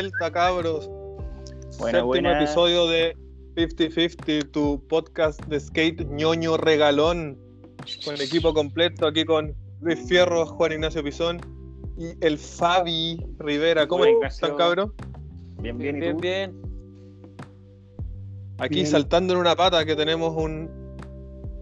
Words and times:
vuelta, 0.00 0.32
cabros. 0.32 0.88
Buena, 1.78 1.98
Séptimo 1.98 2.06
buena. 2.06 2.42
episodio 2.42 2.86
de 2.86 3.16
50-50, 3.56 4.50
tu 4.50 4.82
podcast 4.88 5.42
de 5.46 5.60
skate 5.60 6.06
ñoño 6.08 6.56
regalón. 6.56 7.38
Con 8.04 8.14
el 8.14 8.20
equipo 8.22 8.54
completo, 8.54 9.06
aquí 9.06 9.24
con 9.24 9.54
Luis 9.80 9.98
Fierro, 10.08 10.46
Juan 10.46 10.72
Ignacio 10.72 11.02
Pizón 11.02 11.40
y 11.98 12.12
el 12.24 12.38
Fabi 12.38 13.18
Rivera. 13.38 13.86
¿Cómo 13.86 14.04
están, 14.04 14.56
cabros? 14.56 14.90
Bien, 15.58 15.76
bien, 15.76 15.96
¿y 15.96 16.00
bien, 16.00 16.16
tú? 16.16 16.20
bien. 16.22 16.62
Aquí 18.58 18.74
Bien. 18.76 18.86
saltando 18.86 19.32
en 19.34 19.40
una 19.40 19.56
pata 19.56 19.84
que 19.86 19.96
tenemos 19.96 20.34
un, 20.36 20.70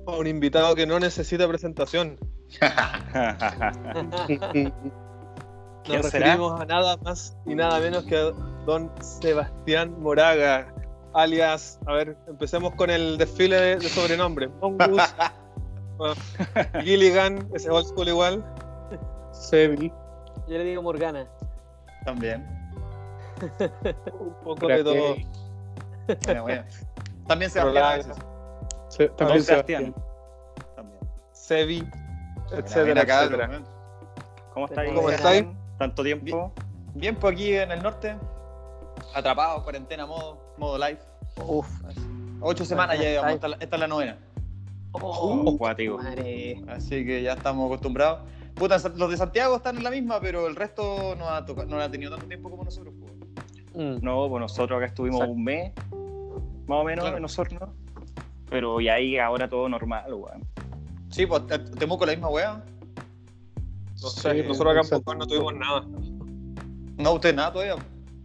un 0.07 0.27
invitado 0.27 0.75
que 0.75 0.87
no 0.87 0.99
necesita 1.01 1.47
presentación. 1.49 2.19
¿Quién 5.89 6.03
Nos 6.03 6.11
será? 6.11 6.27
referimos 6.27 6.61
a 6.61 6.65
nada 6.67 6.97
más 6.99 7.37
y 7.47 7.55
nada 7.55 7.81
menos 7.81 8.05
que 8.05 8.17
a 8.17 8.31
don 8.67 8.91
Sebastián 9.01 9.95
Moraga, 10.01 10.73
alias, 11.15 11.79
a 11.87 11.95
ver, 11.95 12.17
empecemos 12.29 12.75
con 12.75 12.91
el 12.91 13.17
desfile 13.19 13.57
de, 13.57 13.77
de 13.77 13.89
sobrenombres. 13.89 14.51
Mongoose, 14.61 15.03
bueno, 15.97 16.15
Gilligan, 16.83 17.39
ese 17.55 17.69
es 17.69 17.69
old 17.69 17.87
school 17.87 18.09
igual. 18.09 18.45
Sebi, 19.33 19.89
Yo 20.47 20.59
le 20.59 20.65
digo 20.65 20.83
Morgana. 20.83 21.27
También. 22.05 22.47
un 24.21 24.35
poco 24.43 24.67
de 24.67 24.85
todo. 24.85 25.17
Bueno, 26.25 26.43
bueno. 26.43 26.65
También 27.27 27.51
Sebastián. 27.51 28.03
Se- 28.89 29.09
Don 29.09 29.17
también 29.17 29.43
Sebastián. 29.43 29.95
También. 30.75 31.01
Sebi, 31.33 31.89
etcétera. 32.53 33.61
¿Cómo 34.55 34.67
estáis? 34.67 34.93
¿Cómo 34.95 35.11
estáis? 35.11 35.45
Tanto 35.79 36.03
tiempo. 36.03 36.53
Bien, 36.95 37.15
pues 37.17 37.35
aquí 37.35 37.53
en 37.55 37.71
el 37.73 37.83
norte. 37.83 38.17
Atrapados, 39.15 39.63
cuarentena, 39.63 40.07
modo, 40.07 40.55
modo 40.59 40.77
live. 40.79 40.99
Uf. 41.47 41.69
Ocho 42.41 42.65
semanas 42.65 42.99
ya 42.99 43.05
llevamos, 43.05 43.35
esta, 43.35 43.47
es 43.47 43.51
la- 43.53 43.57
esta 43.65 43.77
es 43.77 43.81
la 43.81 43.89
novena. 43.89 44.19
Oh, 44.93 45.57
Cuático. 45.59 45.99
madre. 45.99 46.63
Así 46.69 47.05
que 47.05 47.23
ya 47.23 47.35
estamos 47.35 47.67
acostumbrados. 47.67 48.21
Puta, 48.55 48.77
los 48.97 49.11
de 49.11 49.17
Santiago 49.17 49.57
están 49.57 49.77
en 49.77 49.85
la 49.85 49.91
misma, 49.91 50.21
pero 50.21 50.47
el 50.49 50.57
resto 50.57 51.15
no 51.17 51.29
ha, 51.29 51.45
toca- 51.45 51.65
no 51.65 51.79
ha 51.81 51.89
tenido 51.91 52.11
tanto 52.13 52.27
tiempo 52.27 52.51
como 52.51 52.65
nosotros. 52.65 52.93
pues. 52.99 53.13
Mm. 53.75 54.05
No, 54.05 54.29
pues 54.29 54.41
nosotros 54.41 54.77
acá 54.79 54.87
estuvimos 54.87 55.21
Exacto. 55.21 55.33
un 55.35 55.45
mes, 55.45 55.73
más 56.67 56.79
o 56.81 56.85
menos, 56.85 57.05
Claro. 57.05 57.17
en 57.19 57.23
nosotros. 57.23 57.71
Pero 58.51 58.81
ya 58.81 58.95
ahí 58.95 59.19
ahora 59.19 59.49
todo 59.49 59.69
normal, 59.69 60.13
weón. 60.13 60.43
Sí, 61.11 61.27
pues 61.27 61.47
te- 61.47 61.59
Temuco 61.59 62.05
la 62.07 62.13
misma 62.13 62.29
wea. 62.31 62.65
No 64.03 64.09
sé, 64.09 64.43
nosotros 64.45 64.73
acá 64.77 64.81
en 64.83 64.89
Pucón 65.01 65.19
no 65.19 65.27
tuvimos 65.27 65.55
nada. 65.55 65.85
No, 66.97 67.13
usted 67.15 67.35
nada 67.35 67.53
todavía. 67.53 67.77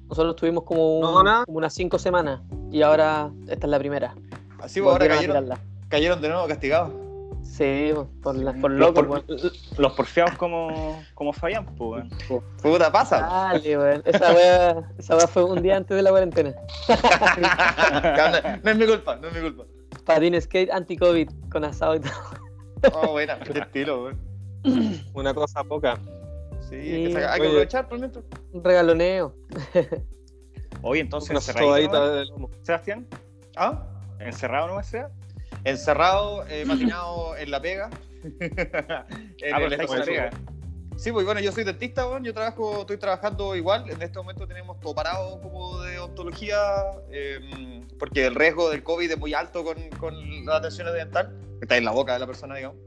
Nosotros 0.09 0.35
tuvimos 0.35 0.63
como, 0.63 0.95
un- 0.99 1.01
No, 1.01 1.23
nada. 1.23 1.45
como 1.45 1.57
unas 1.57 1.73
cinco 1.73 1.97
semanas 1.97 2.41
y 2.71 2.81
ahora 2.81 3.31
esta 3.47 3.65
es 3.67 3.69
la 3.71 3.79
primera. 3.79 4.15
Así 4.59 4.79
pues 4.81 4.91
ahora 4.93 5.07
cayeron, 5.07 5.49
cayeron 5.89 6.21
de 6.21 6.29
nuevo 6.29 6.47
castigados. 6.47 6.91
Sí, 7.43 7.91
por, 8.21 8.35
la- 8.35 8.53
por 8.53 8.71
Los, 8.71 8.91
por- 8.93 9.23
los 9.77 9.93
porfiados 9.93 10.35
como, 10.37 11.03
como 11.13 11.33
Fabián, 11.33 11.65
pues, 11.75 12.07
weón. 12.29 12.41
Puta, 12.61 12.91
pasa. 12.91 13.19
Dale, 13.19 13.77
weón. 13.77 14.01
Esa 14.05 14.33
wea, 14.33 14.89
esa 14.97 15.17
wea 15.17 15.27
fue 15.27 15.43
un 15.43 15.61
día 15.61 15.75
antes 15.77 15.95
de 15.95 16.01
la 16.03 16.09
cuarentena. 16.11 16.53
no, 16.89 18.59
no 18.63 18.71
es 18.71 18.77
mi 18.77 18.85
culpa, 18.85 19.15
no 19.17 19.27
es 19.27 19.33
mi 19.33 19.41
culpa. 19.41 19.63
Patín 20.05 20.39
skate 20.41 20.71
anti-COVID 20.71 21.29
con 21.51 21.63
asado 21.65 21.95
y 21.95 21.99
todo. 21.99 22.13
Oh, 22.93 23.11
buena, 23.11 23.39
qué 23.39 23.59
estilo, 23.59 24.03
weón. 24.05 24.32
Una 25.13 25.33
cosa 25.33 25.63
poca. 25.63 25.97
Sí, 26.61 26.69
Sí. 26.69 26.75
hay 26.93 27.13
que, 27.13 27.17
hay 27.17 27.39
aprovechar 27.41 27.87
por 27.89 27.99
dentro. 27.99 28.23
Un 28.51 28.63
regaloneo. 28.63 29.35
Oye, 30.81 31.01
entonces, 31.01 31.43
sobadita 31.43 32.23
¿no? 32.37 32.49
Sebastián, 32.61 33.07
¿Ah? 33.55 33.85
encerrado 34.19 34.67
no 34.67 34.83
sea. 34.83 35.09
Encerrado, 35.63 36.45
eh, 36.47 36.65
matinado 36.67 37.37
en 37.37 37.51
la 37.51 37.61
pega. 37.61 37.89
en 38.39 39.53
Ah, 39.53 39.61
el 39.61 39.69
la 39.71 40.05
pega. 40.05 40.29
Sí, 40.95 41.11
pues 41.11 41.25
bueno, 41.25 41.41
yo 41.41 41.51
soy 41.51 41.63
dentista, 41.63 42.07
weón. 42.07 42.23
Yo 42.23 42.33
trabajo, 42.33 42.81
estoy 42.81 42.97
trabajando 42.97 43.55
igual. 43.55 43.89
En 43.89 44.01
este 44.01 44.19
momento 44.19 44.47
tenemos 44.47 44.79
todo 44.79 44.93
parado 44.93 45.41
como 45.41 45.81
de 45.81 45.99
odontología, 45.99 46.57
eh, 47.11 47.81
porque 47.97 48.25
el 48.25 48.35
riesgo 48.35 48.69
del 48.69 48.83
COVID 48.83 49.11
es 49.11 49.17
muy 49.17 49.33
alto 49.33 49.63
con, 49.63 49.75
con 49.99 50.45
las 50.45 50.55
atenciones 50.57 50.93
dental, 50.93 51.35
que 51.59 51.65
está 51.65 51.77
en 51.77 51.85
la 51.85 51.91
boca 51.91 52.13
de 52.13 52.19
la 52.19 52.27
persona, 52.27 52.55
digamos. 52.55 52.77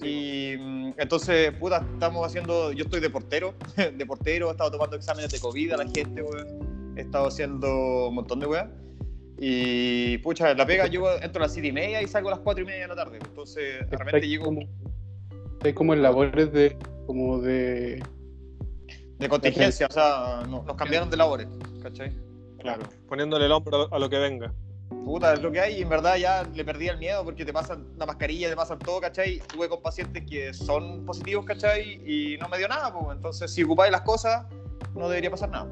Y 0.00 0.56
mm, 0.58 0.94
entonces, 0.98 1.52
puta, 1.58 1.86
estamos 1.92 2.26
haciendo. 2.26 2.72
Yo 2.72 2.84
estoy 2.84 3.00
de 3.00 3.10
portero, 3.10 3.54
de 3.76 4.06
portero, 4.06 4.48
he 4.48 4.52
estado 4.52 4.70
tomando 4.72 4.96
exámenes 4.96 5.30
de 5.30 5.38
COVID 5.40 5.72
a 5.72 5.76
la 5.78 5.84
gente, 5.84 6.22
weón. 6.22 6.94
He 6.96 7.02
estado 7.02 7.26
haciendo 7.28 8.08
un 8.08 8.14
montón 8.14 8.40
de 8.40 8.46
weas. 8.46 8.68
Y 9.38 10.18
pucha, 10.18 10.54
la 10.54 10.64
pega, 10.66 10.86
yo 10.86 11.10
entro 11.20 11.42
a 11.42 11.46
las 11.46 11.52
7 11.52 11.66
y 11.68 11.72
media 11.72 12.00
y 12.02 12.06
salgo 12.06 12.28
a 12.28 12.32
las 12.32 12.40
4 12.40 12.62
y 12.62 12.66
media 12.66 12.82
de 12.82 12.88
la 12.88 12.96
tarde. 12.96 13.18
Entonces, 13.20 13.88
de 13.90 13.96
repente 13.96 14.28
llego 14.28 14.44
como, 14.44 14.60
estáis 15.54 15.74
como 15.74 15.94
en 15.94 16.02
labores 16.02 16.52
de 16.52 16.76
como 17.06 17.40
de 17.40 18.02
de 19.18 19.28
contingencia, 19.28 19.86
o 19.88 19.92
sea, 19.92 20.42
no- 20.48 20.62
nos 20.64 20.76
cambiaron 20.76 21.08
de 21.10 21.16
labores, 21.16 21.46
¿cachai? 21.82 22.12
Claro, 22.58 22.82
poniéndole 23.08 23.46
el 23.46 23.52
hombro 23.52 23.88
a 23.92 23.98
lo 23.98 24.08
que 24.10 24.18
venga. 24.18 24.52
Puta, 25.04 25.34
es 25.34 25.42
lo 25.42 25.50
que 25.50 25.60
hay 25.60 25.78
y 25.78 25.82
en 25.82 25.88
verdad 25.88 26.16
ya 26.16 26.44
le 26.54 26.64
perdí 26.64 26.88
el 26.88 26.98
miedo 26.98 27.24
porque 27.24 27.44
te 27.44 27.52
pasan 27.52 27.86
la 27.98 28.06
mascarilla, 28.06 28.48
te 28.48 28.56
pasan 28.56 28.78
todo, 28.78 29.00
¿cachai? 29.00 29.40
Tuve 29.52 29.68
con 29.68 29.82
pacientes 29.82 30.24
que 30.28 30.54
son 30.54 31.04
positivos, 31.04 31.44
¿cachai? 31.44 32.00
Y 32.06 32.36
no 32.38 32.48
me 32.48 32.58
dio 32.58 32.68
nada, 32.68 32.92
pues. 32.92 33.16
Entonces, 33.16 33.52
si 33.52 33.64
ocupáis 33.64 33.90
las 33.92 34.02
cosas, 34.02 34.46
no 34.94 35.08
debería 35.08 35.30
pasar 35.30 35.50
nada. 35.50 35.66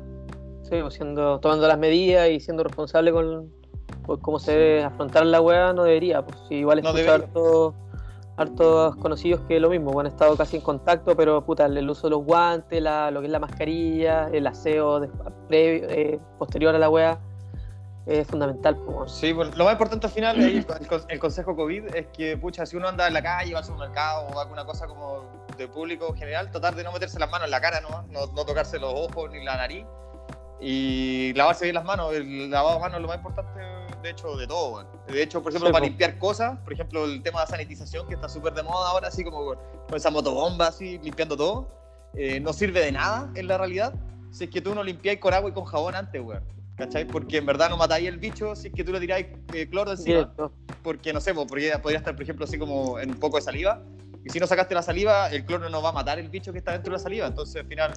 Sí, 0.63 0.77
pues 0.81 0.95
siendo, 0.95 1.41
tomando 1.41 1.67
las 1.69 1.79
medidas 1.79 2.29
y 2.29 2.41
siendo 2.41 2.63
responsable 2.65 3.13
con 3.13 3.51
pues, 4.07 4.19
cómo 4.23 4.39
se 4.39 4.53
debe 4.53 4.85
afrontar 4.85 5.25
la 5.27 5.41
weá, 5.41 5.73
no 5.73 5.85
debería. 5.85 6.23
Pues 6.23 6.37
igual 6.51 6.83
No 6.83 6.89
escucho 6.91 7.05
debería. 7.05 7.27
harto- 7.27 7.75
hartos 8.37 8.97
conocidos 8.97 9.41
que 9.49 9.61
lo 9.61 9.69
mismo, 9.69 9.91
bueno, 9.93 10.09
han 10.09 10.15
estado 10.15 10.37
casi 10.37 10.57
en 10.57 10.63
contacto, 10.63 11.15
pero 11.17 11.45
puta, 11.45 11.67
el 11.67 11.91
uso 11.91 12.07
de 12.07 12.11
los 12.13 12.25
guantes, 12.25 12.81
la, 12.83 13.11
lo 13.11 13.21
que 13.21 13.27
es 13.27 13.33
la 13.33 13.39
mascarilla, 13.39 14.29
el 14.33 14.47
aseo 14.47 15.01
de- 15.01 15.09
previo- 15.49 15.87
eh, 15.91 16.19
posterior 16.39 16.75
a 16.75 16.79
la 16.79 16.89
weá, 16.89 17.21
es 18.07 18.27
fundamental. 18.27 18.77
Pues. 18.77 19.13
Sí, 19.13 19.33
pues, 19.33 19.57
lo 19.57 19.65
más 19.65 19.73
importante 19.73 20.07
al 20.07 20.13
final, 20.13 20.41
el, 20.41 20.67
el 21.09 21.19
consejo 21.19 21.55
COVID 21.55 21.95
es 21.95 22.07
que, 22.09 22.37
pucha, 22.37 22.67
si 22.67 22.77
uno 22.77 22.89
anda 22.89 23.07
en 23.07 23.15
la 23.15 23.23
calle, 23.23 23.53
va 23.53 23.61
al 23.61 23.65
supermercado 23.65 24.29
o 24.29 24.41
alguna 24.41 24.65
cosa 24.65 24.87
como 24.87 25.47
de 25.57 25.69
público 25.69 26.15
general, 26.15 26.51
tratar 26.51 26.75
de 26.75 26.85
no 26.85 26.93
meterse 26.93 27.19
las 27.19 27.31
manos 27.31 27.47
en 27.47 27.51
la 27.51 27.61
cara 27.61 27.81
nomás, 27.81 28.07
no, 28.09 28.27
no 28.29 28.45
tocarse 28.45 28.79
los 28.79 28.93
ojos 28.95 29.31
ni 29.31 29.45
la 29.45 29.57
nariz 29.57 29.85
y 30.61 31.33
lavarse 31.35 31.65
bien 31.65 31.75
las 31.75 31.85
manos. 31.85 32.15
El 32.15 32.51
lavado 32.51 32.77
de 32.77 32.81
manos 32.81 32.97
es 32.97 33.03
lo 33.03 33.09
más 33.09 33.17
importante, 33.19 33.61
de 34.03 34.11
hecho, 34.11 34.37
de 34.37 34.47
todo. 34.47 34.85
De 35.07 35.23
hecho, 35.23 35.43
por 35.43 35.53
ejemplo, 35.53 35.69
Sí, 35.69 35.73
para 35.73 35.85
limpiar 35.85 36.19
cosas, 36.19 36.59
por 36.61 36.73
ejemplo, 36.73 37.05
el 37.05 37.23
tema 37.23 37.43
de 37.43 37.47
sanitización 37.49 38.09
que 38.09 38.15
está 38.15 38.29
súper 38.29 38.55
de 38.55 38.63
moda 38.63 38.91
ahora, 38.91 39.09
así 39.09 39.23
como 39.23 39.45
con, 39.45 39.59
con 39.89 39.97
esa 39.97 40.11
motobomba, 40.11 40.69
así, 40.69 40.99
limpiando 40.99 41.37
todo, 41.37 41.69
eh, 42.15 42.41
no 42.41 42.53
sirve 42.53 42.81
de 42.81 42.93
nada 42.93 43.31
en 43.35 43.47
la 43.47 43.57
realidad 43.59 43.95
si 44.31 44.45
es 44.45 44.51
que 44.51 44.61
tú 44.61 44.75
no 44.75 44.83
limpiáis 44.83 45.19
con 45.19 45.35
agua 45.35 45.51
y 45.51 45.53
con 45.53 45.65
jabón 45.65 45.95
antes, 45.95 46.21
weón. 46.23 46.45
¿Cachai? 46.81 47.07
Porque 47.07 47.37
en 47.37 47.45
verdad 47.45 47.69
no 47.69 47.77
matáis 47.77 48.09
el 48.09 48.17
bicho 48.17 48.57
si 48.57 48.69
es 48.69 48.75
que 48.75 48.83
tú 48.83 48.91
le 48.91 49.01
tiráis 49.01 49.27
eh, 49.53 49.69
cloro 49.69 49.91
encima 49.91 50.33
porque 50.83 51.13
no 51.13 51.21
sé, 51.21 51.35
pues, 51.35 51.47
podría, 51.47 51.83
podría 51.83 51.99
estar, 51.99 52.15
por 52.15 52.23
ejemplo, 52.23 52.47
así 52.47 52.59
como 52.59 52.99
en 52.99 53.11
un 53.11 53.17
poco 53.19 53.37
de 53.37 53.43
saliva. 53.43 53.83
Y 54.25 54.31
si 54.31 54.41
no 54.41 54.47
sacaste 54.47 54.75
la 54.75 54.81
saliva, 54.83 55.29
el 55.29 55.45
cloro 55.45 55.69
no 55.69 55.83
va 55.83 55.91
a 55.91 55.93
matar 55.93 56.19
el 56.19 56.31
bicho 56.31 56.53
que 56.53 56.59
está 56.59 56.73
dentro 56.73 56.91
de 56.91 56.97
la 56.97 57.03
saliva. 57.03 57.27
Entonces, 57.27 57.57
al 57.63 57.67
final, 57.69 57.93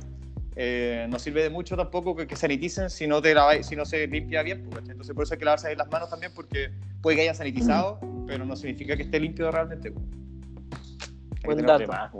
eh, 0.57 1.07
no 1.09 1.17
sirve 1.17 1.43
de 1.43 1.49
mucho 1.49 1.77
tampoco 1.77 2.13
que, 2.13 2.27
que 2.27 2.35
saniticen 2.35 2.89
si 2.89 3.07
no, 3.07 3.22
te 3.22 3.33
laváis- 3.33 3.63
si 3.63 3.77
no 3.77 3.85
se 3.85 4.05
limpia 4.05 4.43
bien. 4.43 4.63
pues, 4.63 4.75
¿cachai? 4.75 4.91
Entonces, 4.91 5.16
por 5.16 5.23
eso 5.23 5.33
hay 5.33 5.39
que 5.39 5.45
lavarse 5.45 5.73
las 5.78 5.90
manos 5.90 6.09
también, 6.09 6.34
porque 6.35 6.72
puede 7.02 7.16
que 7.16 7.22
haya 7.23 7.34
sanitizado, 7.34 7.99
pero 8.28 8.43
no 8.43 8.53
significa 8.58 8.97
que 8.97 9.03
esté 9.03 9.17
limpio 9.17 9.49
realmente. 9.49 9.91
pues. 9.93 10.05
Buen 11.46 11.66
dato. 11.66 11.87
más, 11.87 12.11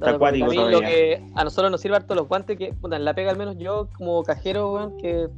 acuático 0.00 0.46
a 0.46 0.48
mí 0.48 0.56
todavía. 0.56 0.78
lo 0.80 0.86
que 0.86 1.22
a 1.34 1.44
nosotros 1.44 1.70
nos 1.70 1.80
sirve 1.80 1.96
harto 1.96 2.14
los 2.14 2.28
guantes 2.28 2.58
que, 2.58 2.72
puta, 2.74 2.96
en 2.96 3.04
la 3.04 3.14
pega 3.14 3.30
al 3.30 3.38
menos 3.38 3.56
yo 3.58 3.88
como 3.96 4.22
cajero, 4.22 4.72
weón, 4.72 4.96
que 4.98 5.28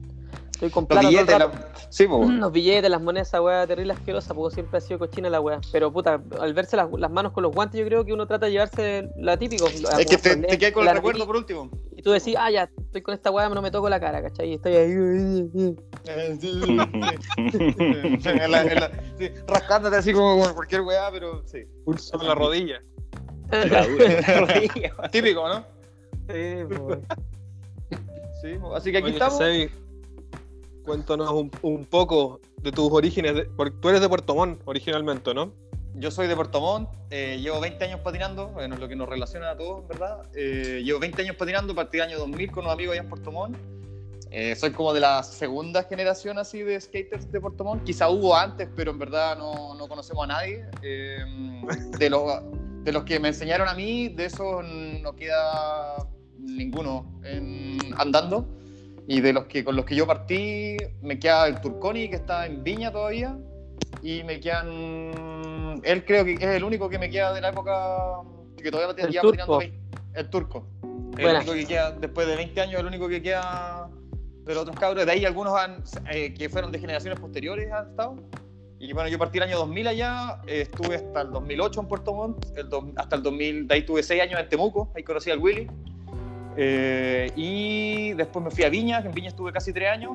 estoy 0.52 0.70
con 0.70 0.84
Los 0.84 0.88
plata 0.88 1.08
el 1.08 1.14
billetes, 1.14 1.38
rato. 1.38 1.52
la- 1.54 1.74
Sí. 1.90 2.06
Los 2.10 2.50
billetes, 2.50 2.90
las 2.90 3.00
monedas, 3.00 3.28
esa 3.28 3.40
weá 3.40 3.64
terrible 3.68 3.92
asquerosa, 3.92 4.34
porque 4.34 4.54
siempre 4.54 4.78
ha 4.78 4.80
sido 4.80 4.98
cochina 4.98 5.30
la 5.30 5.40
weá. 5.40 5.60
Pero 5.70 5.92
puta, 5.92 6.20
al 6.40 6.54
verse 6.54 6.76
las, 6.76 6.88
las 6.98 7.10
manos 7.10 7.30
con 7.32 7.44
los 7.44 7.52
guantes, 7.54 7.78
yo 7.78 7.86
creo 7.86 8.04
que 8.04 8.12
uno 8.12 8.26
trata 8.26 8.46
de 8.46 8.52
llevarse 8.52 9.08
la 9.16 9.36
típico. 9.36 9.66
la- 9.80 10.00
Es 10.00 10.06
que 10.06 10.18
te, 10.18 10.36
los 10.36 10.46
te 10.48 10.58
quedas 10.58 10.72
con 10.72 10.88
el 10.88 10.94
recuerdo 10.94 11.24
por 11.26 11.36
último. 11.36 11.70
Y 11.96 12.02
tú 12.02 12.10
decís, 12.10 12.34
ah, 12.36 12.50
ya, 12.50 12.68
estoy 12.76 13.02
con 13.02 13.14
esta 13.14 13.30
weá, 13.30 13.48
no 13.48 13.62
me 13.62 13.70
toco 13.70 13.88
la 13.88 14.00
cara, 14.00 14.20
¿cachai? 14.22 14.50
Y 14.50 14.54
estoy 14.54 14.74
ahí. 14.74 14.94
En 16.04 16.38
la- 18.50 18.62
en 18.62 19.18
sí, 19.18 19.28
rascándote 19.46 19.96
así 19.96 20.12
como 20.12 20.52
cualquier 20.54 20.80
weá, 20.82 21.10
pero 21.12 21.42
sí. 21.46 21.64
Pulso 21.84 22.20
en 22.20 22.26
la 22.28 22.34
rodilla. 22.34 22.82
Típico, 25.12 25.48
¿no? 25.48 25.64
Sí, 26.28 26.64
weón. 26.64 27.02
Sí, 28.42 28.58
así 28.74 28.92
que 28.92 28.98
aquí 28.98 29.06
Oye, 29.06 29.14
estamos. 29.14 29.38
Sebi, 29.38 29.70
cuéntanos 30.84 31.30
un, 31.32 31.50
un 31.62 31.84
poco 31.84 32.40
de 32.62 32.72
tus 32.72 32.90
orígenes. 32.90 33.34
de- 33.34 33.44
porque 33.44 33.76
tú 33.80 33.88
eres 33.88 34.00
de 34.00 34.08
Puerto 34.08 34.34
Montt 34.34 34.60
originalmente, 34.64 35.32
¿no? 35.34 35.52
Yo 35.96 36.10
soy 36.10 36.26
de 36.26 36.34
Puerto 36.34 36.60
Montt, 36.60 36.88
eh, 37.10 37.38
llevo 37.40 37.60
20 37.60 37.84
años 37.84 38.00
patinando, 38.00 38.48
bueno, 38.48 38.74
es 38.74 38.80
lo 38.80 38.88
que 38.88 38.96
nos 38.96 39.08
relaciona 39.08 39.50
a 39.52 39.56
todos, 39.56 39.86
¿verdad? 39.86 40.22
Eh, 40.34 40.82
llevo 40.84 40.98
20 40.98 41.22
años 41.22 41.36
patinando, 41.36 41.72
partí 41.74 41.98
el 41.98 42.02
año 42.02 42.18
2000 42.18 42.50
con 42.50 42.64
unos 42.64 42.74
amigos 42.74 42.94
allá 42.94 43.02
en 43.02 43.08
Puerto 43.08 43.30
Montt. 43.30 43.56
Eh, 44.32 44.56
soy 44.56 44.72
como 44.72 44.92
de 44.92 44.98
la 44.98 45.22
segunda 45.22 45.84
generación 45.84 46.38
así 46.38 46.62
de 46.62 46.80
skaters 46.80 47.30
de 47.30 47.40
Puerto 47.40 47.62
Montt. 47.62 47.84
Quizá 47.84 48.08
hubo 48.08 48.34
antes, 48.34 48.68
pero 48.74 48.90
en 48.90 48.98
verdad 48.98 49.38
no, 49.38 49.74
no 49.76 49.86
conocemos 49.86 50.24
a 50.24 50.26
nadie. 50.26 50.64
Eh, 50.82 51.18
de, 51.98 52.10
los, 52.10 52.42
de 52.84 52.92
los 52.92 53.04
que 53.04 53.18
me 53.18 53.28
enseñaron 53.28 53.66
a 53.68 53.74
mí, 53.74 54.08
de 54.08 54.26
esos 54.26 54.64
no 55.02 55.16
queda 55.16 55.96
ninguno 56.38 57.20
en- 57.24 57.78
andando. 57.96 58.46
Y 59.06 59.20
de 59.20 59.32
los 59.32 59.44
que 59.46 59.64
con 59.64 59.76
los 59.76 59.84
que 59.84 59.94
yo 59.96 60.06
partí, 60.06 60.76
me 61.02 61.18
queda 61.18 61.46
el 61.48 61.60
Turconi, 61.60 62.08
que 62.08 62.16
está 62.16 62.46
en 62.46 62.62
Viña 62.64 62.90
todavía. 62.92 63.36
Y 64.02 64.22
me 64.24 64.40
quedan. 64.40 65.80
Él 65.82 66.04
creo 66.06 66.24
que 66.24 66.34
es 66.34 66.40
el 66.42 66.64
único 66.64 66.88
que 66.88 66.98
me 66.98 67.10
queda 67.10 67.32
de 67.32 67.40
la 67.40 67.48
época 67.50 67.74
que 68.56 68.70
todavía 68.70 68.94
El 69.06 69.12
turco. 69.20 69.58
vein- 69.58 69.80
El 70.14 70.30
turco. 70.30 70.66
El 71.18 71.36
único 71.36 71.52
que 71.52 71.66
queda, 71.66 71.90
después 71.92 72.26
de 72.26 72.36
20 72.36 72.60
años, 72.60 72.80
el 72.80 72.86
único 72.86 73.08
que 73.08 73.22
queda 73.22 73.88
de 74.44 74.54
los 74.54 74.62
otros 74.62 74.76
cabros. 74.78 75.04
De 75.06 75.12
ahí 75.12 75.24
algunos 75.24 75.54
han, 75.58 75.82
eh, 76.10 76.32
que 76.34 76.48
fueron 76.48 76.72
de 76.72 76.78
generaciones 76.78 77.18
posteriores 77.20 77.70
han 77.72 77.90
estado. 77.90 78.16
Y 78.86 78.92
bueno, 78.92 79.08
yo 79.08 79.18
partí 79.18 79.38
el 79.38 79.44
año 79.44 79.56
2000 79.58 79.86
allá, 79.88 80.40
eh, 80.46 80.60
estuve 80.62 80.96
hasta 80.96 81.22
el 81.22 81.30
2008 81.30 81.80
en 81.80 81.88
Puerto 81.88 82.12
Montt, 82.12 82.44
el 82.54 82.68
dos- 82.68 82.84
hasta 82.96 83.16
el 83.16 83.22
2000, 83.22 83.66
de 83.66 83.74
ahí 83.76 83.82
tuve 83.82 84.02
6 84.02 84.20
años 84.20 84.38
en 84.38 84.46
Temuco, 84.48 84.90
ahí 84.94 85.02
conocí 85.02 85.30
al 85.30 85.38
Willy. 85.38 85.66
Eh, 86.56 87.32
y 87.34 88.12
después 88.12 88.44
me 88.44 88.50
fui 88.50 88.62
a 88.64 88.68
Viña, 88.68 89.00
que 89.00 89.08
en 89.08 89.14
Viña 89.14 89.28
estuve 89.28 89.52
casi 89.52 89.72
3 89.72 89.88
años. 89.90 90.12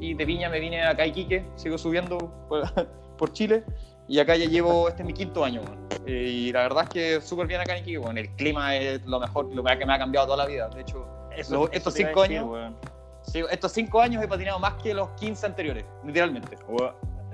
Y 0.00 0.14
de 0.14 0.24
Viña 0.24 0.48
me 0.48 0.60
vine 0.60 0.82
acá 0.84 1.02
a 1.02 1.06
Iquique, 1.06 1.44
sigo 1.56 1.76
subiendo 1.76 2.18
por, 2.48 2.62
por 3.18 3.32
Chile. 3.32 3.64
Y 4.06 4.20
acá 4.20 4.36
ya 4.36 4.46
llevo, 4.46 4.88
este 4.88 5.02
es 5.02 5.06
mi 5.06 5.12
quinto 5.12 5.44
año. 5.44 5.62
Eh, 6.06 6.12
y 6.30 6.52
la 6.52 6.60
verdad 6.62 6.84
es 6.84 6.88
que 6.90 7.20
súper 7.20 7.48
bien 7.48 7.60
acá 7.62 7.72
en 7.76 7.82
Iquique. 7.82 7.98
weón. 7.98 8.16
El 8.18 8.28
clima 8.36 8.76
es 8.76 9.04
lo 9.06 9.18
mejor, 9.18 9.52
lo 9.52 9.64
que 9.64 9.84
me 9.86 9.92
ha 9.94 9.98
cambiado 9.98 10.26
toda 10.26 10.38
la 10.38 10.46
vida. 10.46 10.68
De 10.68 10.82
hecho, 10.82 11.04
Eso- 11.36 11.64
eso 11.64 11.68
estos 11.72 11.94
te 11.94 12.02
iba 12.02 12.10
a 12.10 12.12
cinco 12.12 12.22
decir, 12.22 12.38
años- 12.38 12.50
weón. 12.50 12.76
Sí, 13.22 13.42
estos 13.50 13.72
cinco 13.72 14.00
años 14.00 14.22
he 14.22 14.28
patinado 14.28 14.58
más 14.60 14.74
que 14.74 14.92
los 14.94 15.08
15 15.12 15.46
anteriores, 15.46 15.84
literalmente. 16.04 16.56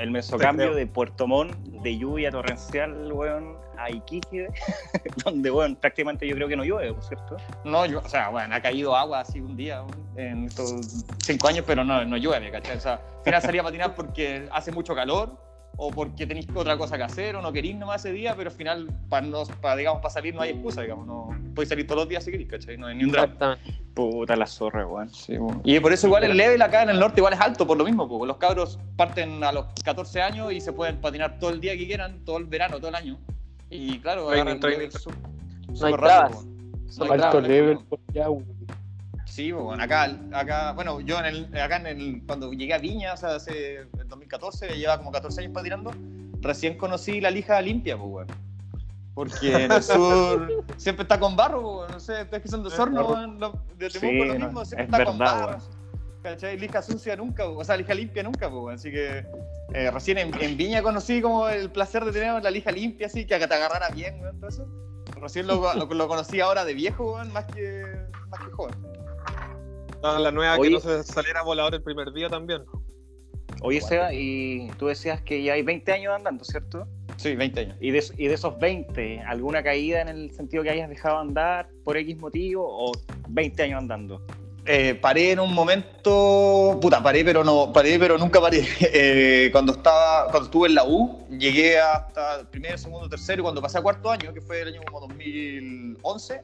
El 0.01 0.11
mesocambio 0.11 0.75
de 0.75 0.87
Puerto 0.87 1.27
Montt, 1.27 1.55
de 1.83 1.99
lluvia 1.99 2.31
torrencial, 2.31 3.13
weón, 3.13 3.59
a 3.77 3.91
Iquique, 3.91 4.49
donde, 5.25 5.51
weón, 5.51 5.77
prácticamente 5.77 6.27
yo 6.27 6.35
creo 6.37 6.49
que 6.49 6.57
no 6.57 6.65
llueve, 6.65 6.95
¿por 6.95 7.05
cierto? 7.05 7.37
No, 7.65 7.85
yo, 7.85 7.99
o 7.99 8.09
sea, 8.09 8.31
bueno, 8.31 8.55
ha 8.55 8.63
caído 8.63 8.97
agua 8.97 9.21
así 9.21 9.41
un 9.41 9.59
día 9.59 9.85
en 10.17 10.47
estos 10.47 11.05
cinco 11.23 11.49
años, 11.49 11.65
pero 11.67 11.85
no, 11.85 12.03
no 12.07 12.17
llueve, 12.17 12.51
¿cachai? 12.51 12.79
O 12.79 12.81
sea, 12.81 12.95
al 12.95 13.25
final 13.25 13.43
salía 13.43 13.61
a 13.61 13.65
patinar 13.65 13.95
porque 13.95 14.49
hace 14.51 14.73
mucho 14.73 14.95
calor 14.95 15.37
o 15.83 15.91
porque 15.91 16.27
tenéis 16.27 16.47
otra 16.55 16.77
cosa 16.77 16.99
que 16.99 17.05
hacer 17.05 17.37
o 17.37 17.41
no 17.43 17.53
queréis 17.53 17.75
nomás 17.75 18.05
ese 18.05 18.13
día, 18.13 18.35
pero 18.37 18.51
al 18.51 18.57
final, 18.57 18.89
para, 19.09 19.27
no, 19.27 19.45
para, 19.63 19.77
digamos, 19.77 20.03
para 20.03 20.13
salir 20.13 20.35
no 20.35 20.43
hay 20.43 20.51
excusa, 20.51 20.83
digamos, 20.83 21.07
no 21.07 21.31
podéis 21.55 21.71
salir 21.71 21.87
todos 21.87 22.01
los 22.03 22.09
días 22.09 22.23
si 22.23 22.31
queréis, 22.31 22.51
¿cachai? 22.51 22.77
No 22.77 22.87
hay 22.87 22.97
ni 22.97 23.05
un 23.05 23.13
drama. 23.13 23.25
Exactamente. 23.33 23.81
Puta 23.95 24.37
la 24.37 24.47
zorra, 24.47 24.87
weón. 24.87 25.09
Sí. 25.09 25.39
Y 25.65 25.81
por 25.81 25.93
eso 25.95 26.07
igual 26.07 26.25
el 26.25 26.37
level 26.37 26.61
acá 26.61 26.83
en 26.83 26.91
el 26.91 27.01
norte 27.01 27.21
igual 27.21 27.33
es 27.33 27.41
alto, 27.41 27.67
por 27.67 27.79
lo 27.79 27.85
mismo, 27.87 28.07
porque 28.07 28.27
los 28.27 28.37
cabros 28.37 28.79
parten 28.97 29.43
a 29.43 29.53
los 29.53 29.67
14 29.83 30.21
años 30.21 30.53
y 30.53 30.61
se 30.61 30.73
pueden 30.75 31.01
patinar 31.01 31.39
todo 31.39 31.49
el 31.51 31.61
día 31.63 31.75
que 31.77 31.87
quieran, 31.87 32.23
todo 32.27 32.37
el 32.37 32.45
verano, 32.45 32.77
todo 32.77 32.89
el 32.91 32.95
año. 32.97 33.19
Y 33.71 33.99
claro, 34.01 34.29
Training, 34.29 34.61
training. 34.61 34.91
su- 34.91 35.11
No 35.81 35.87
hay 35.87 35.95
trabas. 35.95 36.45
No 36.99 37.05
hay. 37.05 37.21
Alto 37.21 37.41
level 37.41 37.79
por 37.89 37.99
allá, 38.11 38.29
weón. 38.29 38.45
Sí, 39.31 39.53
bueno, 39.53 39.81
acá, 39.81 40.11
acá, 40.33 40.73
bueno, 40.73 41.01
yo 41.01 41.21
en 41.21 41.27
el, 41.27 41.61
acá 41.61 41.77
en 41.77 41.87
el, 41.87 42.23
cuando 42.27 42.53
llegué 42.53 42.75
a 42.75 42.79
Viña, 42.79 43.13
o 43.15 43.17
sea, 43.17 43.37
hace 43.37 43.77
el 43.77 44.09
2014, 44.09 44.77
llevaba 44.77 44.99
como 44.99 45.13
14 45.13 45.41
años 45.43 45.53
patinando, 45.55 45.93
recién 46.41 46.77
conocí 46.77 47.21
la 47.21 47.31
lija 47.31 47.61
limpia, 47.63 47.97
pues, 47.97 48.11
weón. 48.11 48.27
Porque 49.15 49.65
en 49.67 49.73
el 49.73 49.83
sur 49.85 50.65
siempre 50.77 51.05
está 51.05 51.21
con 51.21 51.37
barro, 51.37 51.63
pues, 51.63 51.93
no 51.93 52.01
sé, 52.01 52.23
ustedes 52.23 52.43
que 52.43 52.49
son 52.49 52.65
de 52.65 52.71
Sorno, 52.71 53.27
lo- 53.39 53.53
de 53.79 53.89
Sí, 53.89 54.01
Temuco 54.01 54.25
lo 54.25 54.35
no, 54.39 54.47
mismo, 54.47 54.65
siempre 54.65 54.85
es 54.87 54.93
está 54.93 55.05
con 55.05 55.19
verdad, 55.19 55.47
barro. 55.47 55.59
¿Cachai? 56.25 56.59
Lija 56.59 56.83
sucia 56.83 57.15
nunca, 57.17 57.47
o 57.49 57.63
sea, 57.65 57.77
lija 57.77 57.95
limpia 57.95 58.25
nunca, 58.25 58.51
pues, 58.51 58.81
así 58.81 58.91
que 58.91 59.25
eh, 59.75 59.91
recién 59.93 60.19
en, 60.19 60.35
en 60.43 60.57
Viña 60.57 60.83
conocí 60.83 61.23
como 61.23 61.49
el 61.49 61.71
placer 61.71 62.05
de 62.05 62.11
tener 62.11 62.43
la 62.43 62.51
lija 62.51 62.73
limpia, 62.73 63.07
así, 63.07 63.25
que 63.27 63.39
te 63.39 63.55
agarrara 63.55 63.91
bien, 63.91 64.21
weón, 64.21 64.41
todo 64.41 64.49
eso. 64.51 64.67
Recién 65.21 65.47
lo, 65.47 65.73
lo, 65.75 65.87
lo 65.87 66.09
conocí 66.09 66.41
ahora 66.41 66.65
de 66.65 66.75
viejo, 66.75 67.15
weón, 67.15 67.33
más 67.33 67.45
que, 67.47 67.85
más 68.29 68.41
que 68.41 68.51
joven. 68.51 68.75
No, 70.03 70.19
la 70.19 70.31
nueva 70.31 70.57
Oye. 70.59 70.69
que 70.69 70.75
no 70.75 70.81
se 70.81 71.05
saliera 71.05 71.43
volador 71.43 71.75
el 71.75 71.83
primer 71.83 72.13
día 72.13 72.29
también. 72.29 72.63
Oye, 73.63 73.81
Seba, 73.81 74.13
y 74.15 74.71
tú 74.79 74.87
decías 74.87 75.21
que 75.21 75.43
ya 75.43 75.53
hay 75.53 75.63
20 75.63 75.93
años 75.93 76.15
andando, 76.15 76.45
¿cierto? 76.45 76.87
Sí, 77.17 77.37
20 77.37 77.61
años. 77.61 77.77
Y 77.81 77.91
de, 77.91 78.03
y 78.17 78.29
de 78.29 78.35
esos 78.35 78.59
20, 78.59 79.21
¿alguna 79.27 79.63
caída 79.63 80.01
en 80.01 80.09
el 80.09 80.31
sentido 80.33 80.63
que 80.63 80.71
hayas 80.71 80.89
dejado 80.89 81.19
andar 81.19 81.69
por 81.85 81.99
X 81.99 82.17
motivo 82.17 82.65
o 82.67 82.93
20 83.29 83.63
años 83.63 83.79
andando? 83.81 84.25
Eh, 84.67 84.95
paré 84.95 85.33
en 85.33 85.41
un 85.41 85.53
momento, 85.53 86.79
puta, 86.81 87.03
paré 87.03 87.25
pero 87.25 87.43
no, 87.43 87.73
paré 87.73 87.99
pero 87.99 88.17
nunca 88.17 88.41
paré. 88.41 88.67
Eh, 88.81 89.49
cuando 89.53 89.73
estaba, 89.73 90.25
cuando 90.31 90.45
estuve 90.45 90.69
en 90.69 90.75
la 90.75 90.85
U, 90.85 91.27
llegué 91.29 91.79
hasta 91.79 92.41
el 92.41 92.47
primer, 92.49 92.79
segundo, 92.79 93.09
tercero, 93.09 93.41
y 93.41 93.43
cuando 93.43 93.61
pasé 93.61 93.79
a 93.79 93.83
cuarto 93.83 94.11
año, 94.11 94.33
que 94.33 94.41
fue 94.41 94.63
el 94.63 94.69
año 94.69 94.81
como 94.87 95.01
2011, 95.01 96.43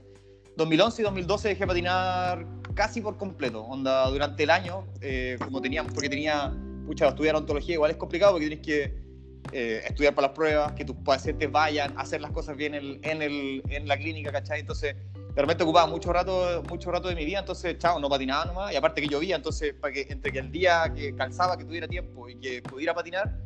2011 0.56 1.02
y 1.02 1.04
2012 1.04 1.48
dejé 1.48 1.66
patinar 1.66 2.46
casi 2.74 3.00
por 3.00 3.16
completo. 3.16 3.62
Onda, 3.62 4.08
durante 4.08 4.42
el 4.42 4.50
año, 4.50 4.86
eh, 5.00 5.36
como 5.42 5.60
teníamos, 5.60 5.92
porque 5.92 6.08
tenía, 6.08 6.52
pucha, 6.86 7.08
estudiar 7.08 7.34
odontología 7.34 7.74
igual 7.74 7.90
es 7.90 7.96
complicado 7.96 8.32
porque 8.32 8.48
tienes 8.48 8.66
que 8.66 9.06
eh, 9.52 9.82
estudiar 9.86 10.14
para 10.14 10.28
las 10.28 10.34
pruebas, 10.34 10.72
que 10.72 10.84
tus 10.84 10.96
pacientes 10.96 11.50
vayan 11.50 11.96
hacer 11.98 12.20
las 12.20 12.30
cosas 12.30 12.56
bien 12.56 12.74
en, 12.74 13.00
en, 13.02 13.22
el, 13.22 13.62
en 13.68 13.86
la 13.86 13.96
clínica, 13.96 14.32
¿cachai? 14.32 14.60
Entonces, 14.60 14.96
de 15.34 15.42
repente 15.42 15.64
ocupaba 15.64 15.86
mucho 15.86 16.12
rato, 16.12 16.62
mucho 16.68 16.90
rato 16.90 17.08
de 17.08 17.14
mi 17.14 17.24
vida, 17.26 17.40
entonces, 17.40 17.76
chao, 17.78 18.00
no 18.00 18.08
patinaba 18.08 18.46
nomás, 18.46 18.72
y 18.72 18.76
aparte 18.76 19.02
que 19.02 19.08
llovía, 19.08 19.36
entonces, 19.36 19.74
para 19.74 19.92
que 19.92 20.06
entre 20.08 20.32
que 20.32 20.38
el 20.38 20.50
día 20.50 20.90
que 20.94 21.14
calzaba 21.14 21.58
que 21.58 21.64
tuviera 21.64 21.86
tiempo 21.86 22.28
y 22.28 22.36
que 22.36 22.62
pudiera 22.62 22.94
patinar, 22.94 23.36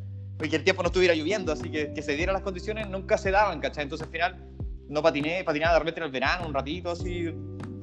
y 0.41 0.49
que 0.49 0.55
el 0.55 0.63
tiempo 0.63 0.81
no 0.81 0.87
estuviera 0.87 1.13
lloviendo, 1.13 1.51
así 1.51 1.69
que 1.69 1.93
que 1.93 2.01
se 2.01 2.15
dieran 2.15 2.33
las 2.33 2.43
condiciones, 2.43 2.87
nunca 2.89 3.17
se 3.17 3.29
daban, 3.29 3.59
¿cachai? 3.59 3.83
Entonces, 3.83 4.07
al 4.07 4.11
final, 4.11 4.51
no 4.91 5.01
patiné, 5.01 5.43
patinaba 5.43 5.73
de 5.73 5.79
repente 5.79 5.99
en 6.01 6.05
el 6.05 6.11
verano, 6.11 6.47
un 6.47 6.53
ratito, 6.53 6.91
así, 6.91 7.33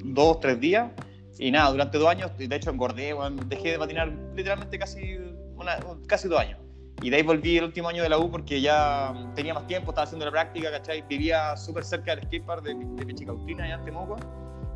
dos, 0.03 0.39
tres 0.39 0.59
días, 0.59 0.91
y 1.37 1.51
nada, 1.51 1.71
durante 1.71 1.97
dos 1.97 2.07
años, 2.07 2.31
de 2.37 2.53
hecho, 2.55 2.69
engordé, 2.69 3.15
dejé 3.47 3.71
de 3.71 3.79
patinar 3.79 4.11
literalmente 4.35 4.77
casi, 4.77 5.17
casi 6.07 6.27
dos 6.27 6.39
años. 6.39 6.59
Y 7.01 7.09
de 7.09 7.15
ahí 7.15 7.23
volví 7.23 7.57
el 7.57 7.63
último 7.63 7.87
año 7.87 8.03
de 8.03 8.09
la 8.09 8.17
U 8.17 8.29
porque 8.29 8.59
ya 8.59 9.13
tenía 9.33 9.53
más 9.53 9.65
tiempo, 9.67 9.91
estaba 9.91 10.03
haciendo 10.03 10.25
la 10.25 10.31
práctica, 10.31 10.69
¿cachai? 10.69 11.01
Vivía 11.07 11.55
súper 11.55 11.85
cerca 11.85 12.13
del 12.13 12.25
skatepark 12.25 12.61
de, 12.61 12.75
de 12.75 13.05
Pichicautina, 13.05 13.63
allá 13.63 13.75
en 13.75 13.85
Temuco. 13.85 14.17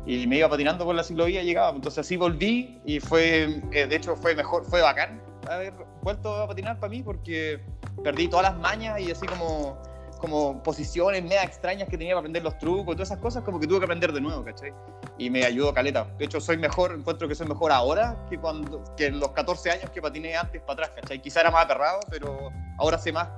Y 0.06 0.26
me 0.26 0.38
iba 0.38 0.48
patinando 0.48 0.86
por 0.86 0.94
la 0.94 1.04
ciclovía 1.04 1.42
y 1.42 1.46
llegaba. 1.46 1.70
Entonces 1.70 1.98
así 1.98 2.16
volví 2.16 2.80
y 2.86 2.98
fue, 2.98 3.60
eh, 3.72 3.86
de 3.86 3.96
hecho 3.96 4.16
fue 4.16 4.34
mejor, 4.34 4.64
fue 4.64 4.80
bacán 4.80 5.20
haber 5.50 5.74
vuelto 6.02 6.34
a 6.34 6.48
patinar 6.48 6.78
para 6.78 6.90
mí 6.90 7.02
porque 7.02 7.60
perdí 8.02 8.28
todas 8.28 8.50
las 8.50 8.58
mañas 8.58 9.00
y 9.00 9.10
así 9.10 9.26
como, 9.26 9.78
como 10.24 10.62
posiciones 10.62 11.22
media 11.22 11.42
extrañas 11.44 11.86
que 11.88 11.98
tenía 11.98 12.14
para 12.14 12.20
aprender 12.20 12.42
los 12.42 12.56
trucos 12.56 12.94
todas 12.96 13.08
esas 13.10 13.18
cosas, 13.18 13.42
como 13.44 13.60
que 13.60 13.66
tuve 13.66 13.78
que 13.80 13.84
aprender 13.84 14.12
de 14.12 14.20
nuevo, 14.20 14.42
¿cachai? 14.44 14.72
Y 15.18 15.28
me 15.28 15.44
ayudó 15.44 15.74
caleta. 15.74 16.04
De 16.18 16.24
hecho, 16.24 16.40
soy 16.40 16.56
mejor, 16.56 16.92
encuentro 16.92 17.28
que 17.28 17.34
soy 17.34 17.46
mejor 17.46 17.70
ahora 17.72 18.16
que, 18.30 18.38
cuando, 18.38 18.82
que 18.96 19.06
en 19.06 19.20
los 19.20 19.30
14 19.32 19.70
años 19.70 19.90
que 19.90 20.00
patiné 20.00 20.34
antes 20.36 20.60
para 20.62 20.84
atrás, 20.84 20.90
¿cachai? 21.00 21.20
Quizá 21.20 21.40
era 21.40 21.50
más 21.50 21.64
aperrado, 21.66 22.00
pero 22.10 22.50
ahora 22.78 22.96
sé 22.98 23.12
más 23.12 23.28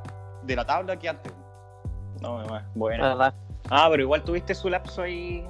de 0.44 0.54
la 0.54 0.64
tabla 0.64 0.96
que 0.96 1.08
antes. 1.08 1.32
No, 2.20 2.38
más. 2.46 2.64
Bueno. 2.74 3.02
verdad. 3.02 3.34
Ah, 3.68 3.88
pero 3.90 4.02
igual 4.04 4.22
tuviste 4.22 4.54
su 4.54 4.68
lapso 4.70 5.02
ahí 5.02 5.44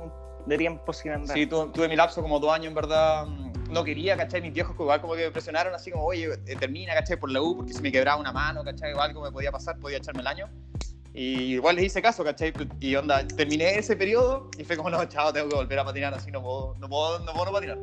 de 0.47 0.57
tiempo 0.57 0.93
sin 0.93 1.13
andar. 1.13 1.37
Sí, 1.37 1.47
tu- 1.47 1.69
tuve 1.71 1.87
mi 1.89 1.97
lapso 1.97 2.23
como 2.23 2.41
dos 2.41 2.53
años, 2.53 2.69
en 2.69 2.75
verdad. 2.75 3.27
mm, 3.27 3.53
No 3.69 3.83
quería, 3.83 4.17
¿cachai? 4.17 4.41
Mis 4.41 4.53
viejos 4.53 4.77
igual 4.79 5.01
como 5.01 5.15
que 5.15 5.25
me 5.25 5.31
presionaron 5.33 5.75
así 5.75 5.91
como, 5.91 6.05
oye, 6.05 6.29
eh, 6.47 6.55
termina, 6.57 6.95
¿cachai? 6.95 7.17
Por 7.19 7.33
la 7.33 7.43
U, 7.43 7.57
porque 7.57 7.73
si 7.75 7.83
me 7.83 7.91
quebraba 7.91 8.21
una 8.21 8.31
mano, 8.33 8.63
¿cachai? 8.63 8.93
O 8.93 9.01
algo 9.01 9.23
me 9.23 9.33
podía 9.33 9.51
pasar, 9.51 9.77
podía 9.81 9.99
echarme 9.99 10.21
el 10.21 10.27
año. 10.29 10.49
Y 11.17 11.55
igual 11.55 11.77
les 11.77 11.87
hice 11.87 12.03
caso, 12.03 12.23
¿cachai? 12.23 12.53
Y 12.79 12.95
onda, 12.95 13.27
terminé 13.27 13.79
ese 13.79 13.97
periodo 13.97 14.51
y 14.59 14.65
fue 14.65 14.77
como, 14.77 14.91
no, 14.91 15.03
chao, 15.07 15.33
tengo 15.33 15.49
que 15.49 15.57
volver 15.57 15.79
a 15.79 15.85
patinar 15.87 16.13
así, 16.13 16.31
no 16.31 16.43
puedo, 16.43 16.75
no 16.79 16.91
puedo, 16.91 17.21
no 17.21 17.33
puedo 17.33 17.47
no 17.47 17.53
patinar. 17.53 17.79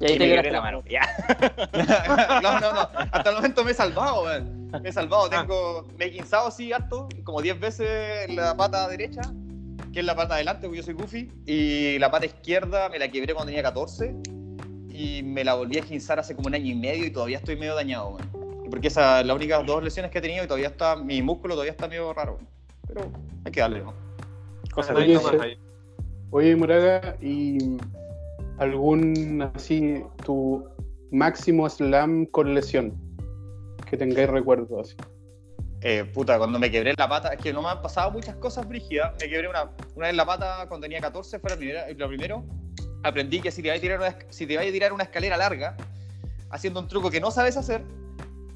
Y 0.00 0.06
ahí 0.06 0.14
Y 0.14 0.18
te 0.18 0.42
me 0.42 0.50
la 0.50 0.62
mano. 0.62 0.82
Ya. 0.88 1.02
no, 2.42 2.58
no, 2.58 2.72
no. 2.72 2.88
Hasta 3.12 3.28
el 3.28 3.36
momento 3.36 3.64
me 3.64 3.72
he 3.72 3.74
salvado, 3.74 4.22
weón. 4.22 4.70
Me 4.82 4.88
he 4.88 4.92
salvado. 4.92 5.28
Tengo, 5.28 5.86
me 5.98 6.06
he 6.06 6.08
guinzado 6.08 6.48
así 6.48 6.72
harto, 6.72 7.06
como 7.22 7.42
10 7.42 7.60
veces 7.60 8.34
la 8.34 8.56
pata 8.56 8.88
derecha, 8.88 9.20
que 9.92 10.00
es 10.00 10.06
la 10.06 10.16
pata 10.16 10.36
adelante, 10.36 10.66
porque 10.66 10.78
yo 10.78 10.82
soy 10.82 10.94
goofy. 10.94 11.30
Y 11.44 11.98
la 11.98 12.10
pata 12.10 12.24
izquierda 12.24 12.88
me 12.88 12.98
la 12.98 13.10
quebré 13.10 13.34
cuando 13.34 13.48
tenía 13.48 13.62
14. 13.62 14.14
Y 14.88 15.22
me 15.22 15.44
la 15.44 15.52
volví 15.52 15.76
a 15.76 15.82
guinzar 15.82 16.18
hace 16.18 16.34
como 16.34 16.48
un 16.48 16.54
año 16.54 16.72
y 16.72 16.76
medio 16.76 17.04
y 17.04 17.10
todavía 17.10 17.36
estoy 17.36 17.56
medio 17.56 17.74
dañado, 17.74 18.08
weón. 18.08 18.70
Porque 18.70 18.88
esas 18.88 19.26
las 19.26 19.36
únicas 19.36 19.66
dos 19.66 19.84
lesiones 19.84 20.10
que 20.10 20.16
he 20.16 20.22
tenido 20.22 20.44
y 20.44 20.46
todavía 20.46 20.68
está, 20.68 20.96
mi 20.96 21.20
músculo 21.20 21.52
todavía 21.52 21.72
está 21.72 21.86
medio 21.86 22.10
raro. 22.14 22.36
weón. 22.36 22.59
Pero 22.92 23.10
hay 23.44 23.52
que 23.52 23.60
darle, 23.60 23.82
¿no? 23.82 23.94
Cosa 24.72 24.94
Oye, 24.94 25.18
ahí. 25.40 25.58
Oye, 26.30 26.56
Moraga, 26.56 27.16
¿y 27.20 27.76
algún 28.58 29.42
así 29.54 30.02
tu 30.24 30.64
máximo 31.10 31.68
slam 31.68 32.26
con 32.26 32.54
lesión? 32.54 32.94
Que 33.88 33.96
tengáis 33.96 34.28
recuerdo 34.28 34.80
así. 34.80 34.94
Eh, 35.82 36.04
puta, 36.04 36.36
cuando 36.38 36.58
me 36.58 36.70
quebré 36.70 36.94
la 36.96 37.08
pata, 37.08 37.32
es 37.32 37.40
que 37.40 37.52
no 37.52 37.62
me 37.62 37.68
han 37.68 37.80
pasado 37.80 38.10
muchas 38.10 38.36
cosas 38.36 38.68
brígidas. 38.68 39.12
Me 39.20 39.28
quebré 39.28 39.48
una, 39.48 39.70
una 39.94 40.06
vez 40.06 40.16
la 40.16 40.26
pata 40.26 40.66
cuando 40.68 40.84
tenía 40.84 41.00
14, 41.00 41.38
fue 41.38 41.50
la 41.50 41.56
primera, 41.56 41.86
lo 41.96 42.08
primero. 42.08 42.44
Aprendí 43.02 43.40
que 43.40 43.50
si 43.50 43.62
te 43.62 43.70
vas 43.70 43.78
a 43.78 43.80
tirar 43.80 43.98
una, 43.98 44.16
si 44.28 44.46
te 44.46 44.56
vas 44.56 44.66
a 44.66 44.70
tirar 44.70 44.92
una 44.92 45.04
escalera 45.04 45.36
larga, 45.36 45.76
haciendo 46.50 46.80
un 46.80 46.88
truco 46.88 47.10
que 47.10 47.20
no 47.20 47.30
sabes 47.30 47.56
hacer, 47.56 47.82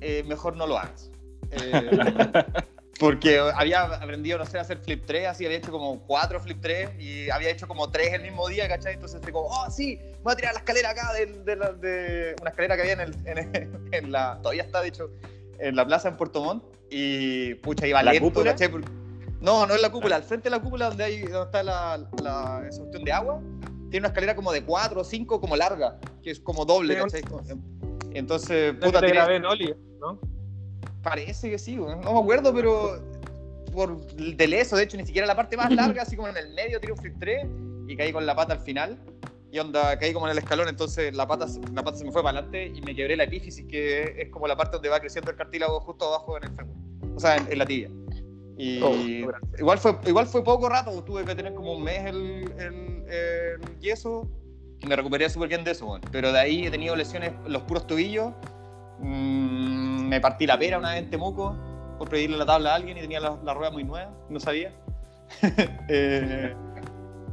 eh, 0.00 0.22
mejor 0.26 0.56
no 0.56 0.66
lo 0.66 0.78
hagas. 0.78 1.10
Eh, 1.50 2.42
porque 3.00 3.38
había 3.54 3.82
aprendido, 3.82 4.38
no 4.38 4.46
sé, 4.46 4.58
a 4.58 4.62
hacer 4.62 4.78
flip 4.78 5.04
3, 5.06 5.26
así 5.28 5.44
había 5.46 5.58
hecho 5.58 5.70
como 5.72 6.00
4 6.06 6.40
flip 6.40 6.58
3 6.60 6.90
y 7.00 7.30
había 7.30 7.50
hecho 7.50 7.66
como 7.68 7.90
3 7.90 8.12
el 8.14 8.22
mismo 8.22 8.48
día, 8.48 8.68
¿cachai? 8.68 8.94
Entonces 8.94 9.20
fue 9.22 9.32
como, 9.32 9.48
oh, 9.48 9.70
sí, 9.70 9.98
voy 10.22 10.32
a 10.32 10.36
tirar 10.36 10.52
la 10.54 10.60
escalera 10.60 10.90
acá 10.90 11.12
de, 11.12 11.26
de 11.26 11.56
la- 11.56 11.72
de- 11.72 12.36
una 12.40 12.50
escalera 12.50 12.76
que 12.76 12.82
había 12.82 12.92
en, 12.94 13.00
el- 13.00 13.16
en- 13.26 13.88
en 13.92 14.12
la, 14.12 14.38
todavía 14.42 14.62
está, 14.62 14.80
de 14.82 14.88
hecho, 14.88 15.10
en 15.58 15.76
la 15.76 15.86
plaza 15.86 16.08
en 16.08 16.16
Puerto 16.16 16.42
Montt 16.42 16.64
y 16.90 17.54
pucha, 17.56 17.86
iba 17.86 18.02
¿La 18.02 18.12
lento, 18.12 18.28
cúpula? 18.28 18.52
¿cachai? 18.52 18.68
Porque- 18.70 18.88
no, 19.40 19.66
no 19.66 19.74
es 19.74 19.82
la 19.82 19.90
cúpula, 19.90 20.16
al 20.16 20.22
frente 20.22 20.44
de 20.44 20.56
la 20.56 20.62
cúpula 20.62 20.88
donde, 20.88 21.04
hay, 21.04 21.20
donde 21.22 21.42
está 21.44 21.62
la, 21.62 21.98
la 22.22 22.64
esa 22.68 22.78
cuestión 22.80 23.04
de 23.04 23.12
agua, 23.12 23.40
tiene 23.90 23.98
una 24.06 24.08
escalera 24.08 24.34
como 24.34 24.52
de 24.52 24.64
4 24.64 25.00
o 25.00 25.04
5 25.04 25.40
como 25.40 25.54
larga, 25.56 25.98
que 26.22 26.30
es 26.30 26.40
como 26.40 26.64
doble, 26.64 26.94
¿cachai? 26.96 27.20
Entonces, 28.14 28.74
puta, 28.74 29.00
te 29.00 29.06
tiré- 29.06 29.14
grabé 29.16 29.36
en 29.36 29.44
Oli, 29.44 29.74
¿no? 30.00 30.18
Parece 31.04 31.50
que 31.50 31.58
sí, 31.58 31.76
no 31.76 31.96
me 31.98 32.18
acuerdo, 32.20 32.52
pero 32.52 32.98
por 33.72 34.04
del 34.16 34.54
eso, 34.54 34.76
de 34.76 34.84
hecho, 34.84 34.96
ni 34.96 35.04
siquiera 35.06 35.26
la 35.26 35.36
parte 35.36 35.56
más 35.56 35.70
larga, 35.74 36.02
así 36.02 36.16
como 36.16 36.28
en 36.28 36.36
el 36.36 36.52
medio, 36.54 36.80
tiré 36.80 36.92
un 36.92 36.98
flip 36.98 37.14
3 37.20 37.46
y 37.86 37.96
caí 37.96 38.12
con 38.12 38.24
la 38.26 38.34
pata 38.34 38.54
al 38.54 38.60
final. 38.60 38.98
Y 39.52 39.58
onda, 39.60 39.96
caí 40.00 40.12
como 40.12 40.26
en 40.26 40.32
el 40.32 40.38
escalón, 40.38 40.68
entonces 40.68 41.14
la 41.14 41.28
pata, 41.28 41.46
la 41.72 41.84
pata 41.84 41.96
se 41.96 42.04
me 42.04 42.10
fue 42.10 42.24
para 42.24 42.38
adelante 42.40 42.72
y 42.76 42.80
me 42.82 42.92
quebré 42.92 43.16
la 43.16 43.22
epífisis, 43.24 43.64
que 43.66 44.22
es 44.22 44.28
como 44.30 44.48
la 44.48 44.56
parte 44.56 44.72
donde 44.78 44.88
va 44.88 44.98
creciendo 44.98 45.30
el 45.30 45.36
cartílago 45.36 45.78
justo 45.80 46.06
abajo 46.08 46.36
en 46.38 46.44
el 46.44 46.50
fémur, 46.56 46.74
o 47.14 47.20
sea, 47.20 47.36
en, 47.36 47.52
en 47.52 47.58
la 47.58 47.66
tibia. 47.66 47.88
Y 48.58 48.82
Oh, 48.82 49.30
igual, 49.58 49.78
fue, 49.78 49.96
igual 50.06 50.26
fue 50.26 50.42
poco 50.42 50.68
rato, 50.68 51.04
tuve 51.04 51.24
que 51.24 51.34
tener 51.36 51.54
como 51.54 51.74
un 51.74 51.84
mes 51.84 52.04
el, 52.06 52.52
el- 52.58 53.04
el 53.08 53.78
yeso 53.80 54.28
y 54.80 54.86
me 54.88 54.96
recuperé 54.96 55.28
súper 55.30 55.48
bien 55.48 55.62
de 55.62 55.70
eso, 55.70 55.86
weón. 55.86 56.00
pero 56.10 56.32
de 56.32 56.38
ahí 56.40 56.66
he 56.66 56.70
tenido 56.72 56.96
lesiones 56.96 57.32
los 57.46 57.62
puros 57.62 57.86
tobillos, 57.86 58.32
Mm, 58.98 60.08
me 60.08 60.20
partí 60.20 60.46
la 60.46 60.58
pera 60.58 60.78
una 60.78 60.90
vez 60.90 61.02
en 61.02 61.10
Temuco 61.10 61.56
por 61.98 62.08
pedirle 62.08 62.36
la 62.36 62.46
tabla 62.46 62.72
a 62.72 62.74
alguien 62.76 62.96
y 62.96 63.00
tenía 63.00 63.20
la, 63.20 63.36
la 63.42 63.54
rueda 63.54 63.70
muy 63.70 63.84
nueva, 63.84 64.10
no 64.28 64.40
sabía. 64.40 64.72
Eh, 65.88 66.54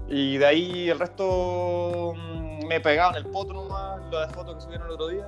y 0.08 0.38
de 0.38 0.46
ahí 0.46 0.90
el 0.90 1.00
resto 1.00 2.14
mm, 2.16 2.66
me 2.66 2.76
en 2.76 3.16
el 3.16 3.26
poto 3.28 3.54
nomás, 3.54 4.02
lo 4.10 4.20
de 4.20 4.28
fotos 4.30 4.56
que 4.56 4.62
subieron 4.62 4.88
el 4.88 4.94
otro 4.94 5.08
día. 5.08 5.28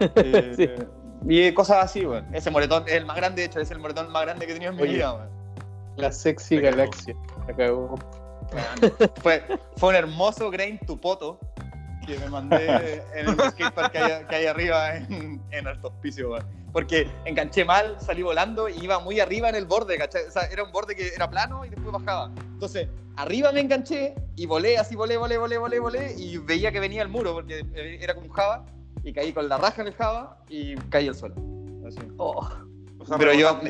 Eh, 0.16 0.54
Sí. 0.56 0.68
Y 1.26 1.52
cosas 1.52 1.84
así, 1.84 2.06
weón. 2.06 2.32
Ese 2.32 2.50
moretón 2.50 2.84
es 2.86 2.94
el 2.94 3.04
más 3.04 3.16
grande, 3.16 3.42
de 3.42 3.46
hecho, 3.46 3.58
es 3.58 3.70
el 3.72 3.80
moretón 3.80 4.10
más 4.12 4.22
grande 4.22 4.46
que 4.46 4.52
he 4.52 4.54
tenido 4.54 4.70
en 4.70 4.76
mi 4.76 4.82
Oye. 4.82 4.94
vida, 4.94 5.14
weón. 5.14 5.28
La 5.96 6.12
sexy 6.12 6.60
galaxia. 6.60 7.16
La 7.48 7.54
cagó. 7.54 7.96
Fue, 9.20 9.42
fue 9.76 9.88
un 9.90 9.94
hermoso 9.96 10.50
grain 10.50 10.78
tu 10.86 10.98
poto 10.98 11.38
que 12.08 12.18
me 12.18 12.28
mandé 12.30 13.02
en 13.14 13.28
el 13.28 13.34
skatepark 13.34 13.92
que 13.92 13.98
hay, 13.98 14.24
que 14.24 14.36
hay 14.36 14.46
arriba 14.46 14.96
en, 14.96 15.40
en 15.50 15.66
Alto 15.66 15.88
Hospicio, 15.88 16.30
weón. 16.30 16.46
Porque 16.72 17.10
enganché 17.24 17.64
mal, 17.64 17.96
salí 18.00 18.22
volando 18.22 18.68
y 18.68 18.82
iba 18.82 18.98
muy 18.98 19.20
arriba 19.20 19.48
en 19.48 19.54
el 19.54 19.66
borde, 19.66 19.96
¿cachai? 19.98 20.24
O 20.24 20.30
sea, 20.30 20.42
era 20.44 20.62
un 20.62 20.72
borde 20.72 20.94
que 20.94 21.08
era 21.14 21.28
plano 21.28 21.64
y 21.64 21.70
después 21.70 21.92
bajaba. 21.92 22.30
Entonces, 22.36 22.88
arriba 23.16 23.52
me 23.52 23.60
enganché 23.60 24.14
y 24.36 24.46
volé, 24.46 24.78
así 24.78 24.94
volé, 24.94 25.16
volé, 25.16 25.38
volé, 25.38 25.58
volé, 25.58 25.78
volé 25.80 26.14
y 26.16 26.38
veía 26.38 26.72
que 26.72 26.80
venía 26.80 27.02
el 27.02 27.08
muro 27.08 27.34
porque 27.34 27.64
era 28.00 28.14
como 28.14 28.26
un 28.26 28.32
Java 28.32 28.66
y 29.02 29.12
caí 29.12 29.32
con 29.32 29.48
la 29.48 29.56
raja 29.56 29.82
en 29.82 29.88
el 29.88 29.94
Java 29.94 30.38
y 30.48 30.74
caí 30.90 31.08
al 31.08 31.14
suelo. 31.14 31.36
Así. 31.86 31.98
Oh, 32.18 32.46
O 32.98 33.06
sea, 33.06 33.16
Pero 33.16 33.32
yo 33.32 33.60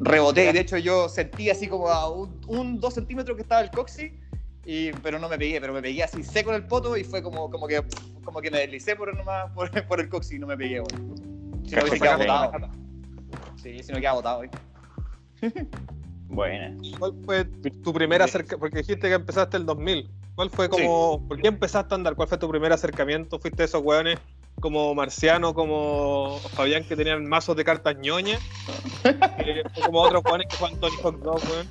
reboté, 0.00 0.50
y 0.50 0.52
de 0.52 0.60
hecho 0.60 0.76
yo 0.76 1.08
sentí 1.08 1.50
así 1.50 1.68
como 1.68 1.88
a 1.88 2.10
un, 2.10 2.40
un 2.46 2.80
dos 2.80 2.94
centímetros 2.94 3.36
que 3.36 3.42
estaba 3.42 3.62
el 3.62 3.70
coxi, 3.70 4.12
y, 4.66 4.92
pero 4.92 5.18
no 5.18 5.28
me 5.28 5.38
pegué, 5.38 5.60
pero 5.60 5.72
me 5.72 5.82
pegué 5.82 6.02
así 6.02 6.22
seco 6.22 6.50
en 6.50 6.56
el 6.56 6.66
poto 6.66 6.96
y 6.96 7.04
fue 7.04 7.22
como, 7.22 7.50
como, 7.50 7.66
que, 7.66 7.82
como 8.24 8.40
que 8.40 8.50
me 8.50 8.58
deslicé 8.58 8.96
por, 8.96 9.14
nomás, 9.14 9.50
por, 9.52 9.70
por 9.88 10.00
el 10.00 10.08
coxi 10.08 10.36
y 10.36 10.38
no 10.38 10.46
me 10.46 10.56
pegué, 10.56 10.80
bueno. 10.80 11.14
Si 11.66 11.74
no 11.74 11.82
hubiese 11.82 12.00
quedado 12.00 12.18
botado. 12.18 12.70
Sí, 13.56 13.82
si 13.82 13.92
no 13.92 13.98
quedaba 13.98 14.16
botado. 14.16 14.44
¿eh? 14.44 14.50
Buena. 16.28 16.76
¿Cuál 16.98 17.14
fue 17.24 17.44
tu 17.44 17.92
primer 17.92 18.22
acercamiento? 18.22 18.58
Porque 18.58 18.78
dijiste 18.78 19.08
que 19.08 19.14
empezaste 19.14 19.56
el 19.56 19.66
2000. 19.66 20.10
¿Cuál 20.34 20.50
fue 20.50 20.68
como, 20.68 21.26
por 21.28 21.40
qué 21.40 21.48
empezaste 21.48 21.94
a 21.94 21.96
andar? 21.96 22.16
¿Cuál 22.16 22.28
fue 22.28 22.38
tu 22.38 22.48
primer 22.48 22.72
acercamiento? 22.72 23.38
¿Fuiste 23.38 23.58
de 23.58 23.64
esos 23.66 23.82
hueones 23.82 24.18
como 24.60 24.94
Marciano, 24.94 25.54
como 25.54 26.38
Fabián 26.54 26.84
que 26.84 26.96
tenían 26.96 27.24
mazos 27.26 27.56
de 27.56 27.64
cartas 27.64 27.96
ñoñas? 27.98 28.40
Eh, 29.46 29.62
o 29.76 29.80
como 29.86 30.00
otros 30.00 30.24
hueones 30.24 30.46
que 30.48 30.56
juegan 30.56 30.80
Tony 30.80 30.96
Hawk 31.02 31.18
2, 31.18 31.44
weón. 31.44 31.68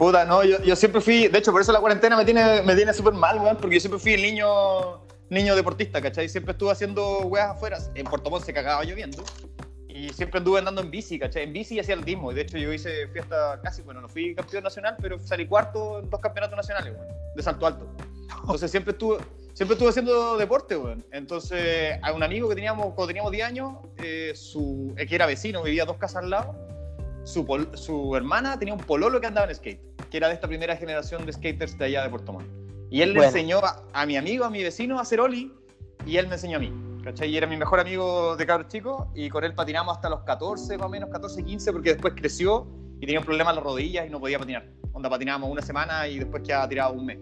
Puta, 0.00 0.24
no, 0.24 0.42
yo, 0.42 0.62
yo 0.62 0.74
siempre 0.76 1.02
fui, 1.02 1.28
de 1.28 1.38
hecho 1.38 1.52
por 1.52 1.60
eso 1.60 1.72
la 1.72 1.78
cuarentena 1.78 2.16
me 2.16 2.24
tiene, 2.24 2.62
me 2.62 2.74
tiene 2.74 2.94
súper 2.94 3.12
mal, 3.12 3.38
weón, 3.38 3.58
porque 3.58 3.76
yo 3.76 3.80
siempre 3.80 3.98
fui 3.98 4.14
el 4.14 4.22
niño, 4.22 5.04
niño 5.28 5.54
deportista, 5.54 6.00
¿cachai? 6.00 6.26
Siempre 6.26 6.52
estuve 6.52 6.70
haciendo 6.70 7.18
weas 7.26 7.50
afuera, 7.50 7.76
en 7.94 8.06
Puerto 8.06 8.30
Montt 8.30 8.46
se 8.46 8.54
cagaba 8.54 8.82
lloviendo, 8.82 9.22
y 9.88 10.08
siempre 10.14 10.38
anduve 10.38 10.60
andando 10.60 10.80
en 10.80 10.90
bici, 10.90 11.18
¿cachai? 11.18 11.42
En 11.42 11.52
bici 11.52 11.74
y 11.74 11.80
hacía 11.80 11.96
atletismo, 11.96 12.32
y 12.32 12.34
de 12.34 12.40
hecho 12.40 12.56
yo 12.56 12.72
hice, 12.72 13.08
fui 13.08 13.20
hasta 13.20 13.60
casi, 13.60 13.82
bueno, 13.82 14.00
no 14.00 14.08
fui 14.08 14.34
campeón 14.34 14.64
nacional, 14.64 14.96
pero 15.02 15.18
salí 15.18 15.46
cuarto 15.46 15.98
en 15.98 16.08
dos 16.08 16.18
campeonatos 16.18 16.56
nacionales, 16.56 16.94
weón, 16.94 17.08
de 17.36 17.42
salto 17.42 17.66
alto. 17.66 17.86
Entonces 18.40 18.70
siempre 18.70 18.92
estuve, 18.92 19.18
siempre 19.52 19.74
estuve 19.74 19.90
haciendo 19.90 20.38
deporte, 20.38 20.78
weón. 20.78 21.04
Entonces 21.12 21.98
a 22.00 22.10
un 22.14 22.22
amigo 22.22 22.48
que 22.48 22.54
teníamos, 22.54 22.94
cuando 22.94 23.08
teníamos 23.08 23.32
10 23.32 23.46
años, 23.46 23.74
eh, 23.98 24.32
su, 24.34 24.94
eh, 24.96 25.06
que 25.06 25.14
era 25.14 25.26
vecino, 25.26 25.62
vivía 25.62 25.84
dos 25.84 25.98
casas 25.98 26.22
al 26.22 26.30
lado, 26.30 26.69
su, 27.30 27.46
pol- 27.46 27.70
su 27.74 28.14
hermana 28.16 28.58
tenía 28.58 28.74
un 28.74 28.80
pololo 28.80 29.20
que 29.20 29.26
andaba 29.26 29.48
en 29.48 29.54
skate, 29.54 29.80
que 30.10 30.16
era 30.16 30.28
de 30.28 30.34
esta 30.34 30.48
primera 30.48 30.76
generación 30.76 31.24
de 31.24 31.32
skaters 31.32 31.78
de 31.78 31.84
allá 31.86 32.02
de 32.02 32.10
Puerto 32.10 32.32
Montt. 32.32 32.46
Y 32.90 33.02
él 33.02 33.12
le 33.14 33.24
enseñó 33.24 33.58
a, 33.58 33.82
a 33.92 34.04
mi 34.06 34.16
amigo, 34.16 34.44
a 34.44 34.50
mi 34.50 34.62
vecino, 34.62 34.98
a 34.98 35.02
hacer 35.02 35.20
oli, 35.20 35.52
y 36.04 36.16
él 36.16 36.26
me 36.26 36.34
enseñó 36.34 36.56
a 36.56 36.60
mí. 36.60 36.72
¿Cachai? 37.04 37.30
Y 37.30 37.36
era 37.38 37.46
mi 37.46 37.56
mejor 37.56 37.80
amigo 37.80 38.36
de 38.36 38.44
cabros 38.44 38.68
chicos, 38.68 39.06
y 39.14 39.30
con 39.30 39.42
él 39.44 39.54
patinamos 39.54 39.96
hasta 39.96 40.10
los 40.10 40.20
14, 40.24 40.76
más 40.76 40.86
o 40.86 40.90
menos, 40.90 41.08
14, 41.10 41.42
15, 41.44 41.72
porque 41.72 41.90
después 41.94 42.12
creció 42.14 42.66
y 43.00 43.06
tenía 43.06 43.20
un 43.20 43.24
problema 43.24 43.50
en 43.50 43.56
las 43.56 43.64
rodillas 43.64 44.06
y 44.06 44.10
no 44.10 44.20
podía 44.20 44.38
patinar. 44.38 44.66
Onda, 44.92 45.08
patinábamos 45.08 45.48
una 45.50 45.62
semana 45.62 46.06
y 46.08 46.18
después 46.18 46.42
quedaba 46.42 46.68
tirado 46.68 46.92
un 46.92 47.06
mes. 47.06 47.18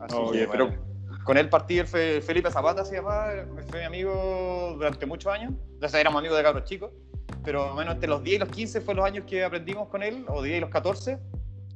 Así 0.00 0.14
Oh, 0.16 0.30
que, 0.30 0.40
qué 0.40 0.48
pero 0.48 0.66
bueno. 0.68 0.82
con 1.24 1.36
él 1.38 1.48
partí 1.48 1.78
el 1.80 1.86
Fe- 1.88 2.20
Felipe 2.20 2.50
Zapata, 2.52 2.84
se 2.84 2.96
llamaba, 2.96 3.32
fue 3.68 3.80
mi 3.80 3.86
amigo 3.86 4.74
durante 4.76 5.06
muchos 5.06 5.32
años. 5.32 5.54
Sea, 5.84 6.00
éramos 6.00 6.20
amigos 6.20 6.36
de 6.36 6.44
cabros 6.44 6.64
chicos, 6.64 6.92
pero 7.44 7.64
más 7.64 7.72
o 7.72 7.76
menos 7.76 7.94
entre 7.94 8.08
los 8.08 8.22
10 8.22 8.36
y 8.36 8.38
los 8.38 8.48
15 8.48 8.80
fue 8.80 8.94
los 8.94 9.04
años 9.04 9.24
que 9.26 9.44
aprendimos 9.44 9.88
con 9.88 10.02
él, 10.02 10.24
o 10.28 10.42
10 10.42 10.58
y 10.58 10.60
los 10.60 10.70
14. 10.70 11.18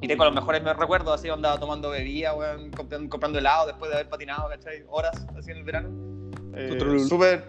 Y 0.01 0.09
tengo 0.09 0.25
los 0.25 0.35
mejores 0.35 0.63
me 0.63 0.73
recuerdos, 0.75 1.15
así 1.19 1.29
andaba 1.29 1.59
tomando 1.59 1.91
bebida, 1.91 2.35
weón, 2.35 2.71
comprando, 2.73 3.09
comprando 3.09 3.39
helado 3.39 3.67
después 3.69 3.91
de 3.91 3.97
haber 3.97 4.09
patinado, 4.09 4.49
¿cachai? 4.49 4.85
Horas, 4.89 5.27
así 5.39 5.51
en 5.51 5.59
el 5.59 5.65
verano. 5.65 5.89
Eh. 6.55 6.99
Súper, 7.09 7.45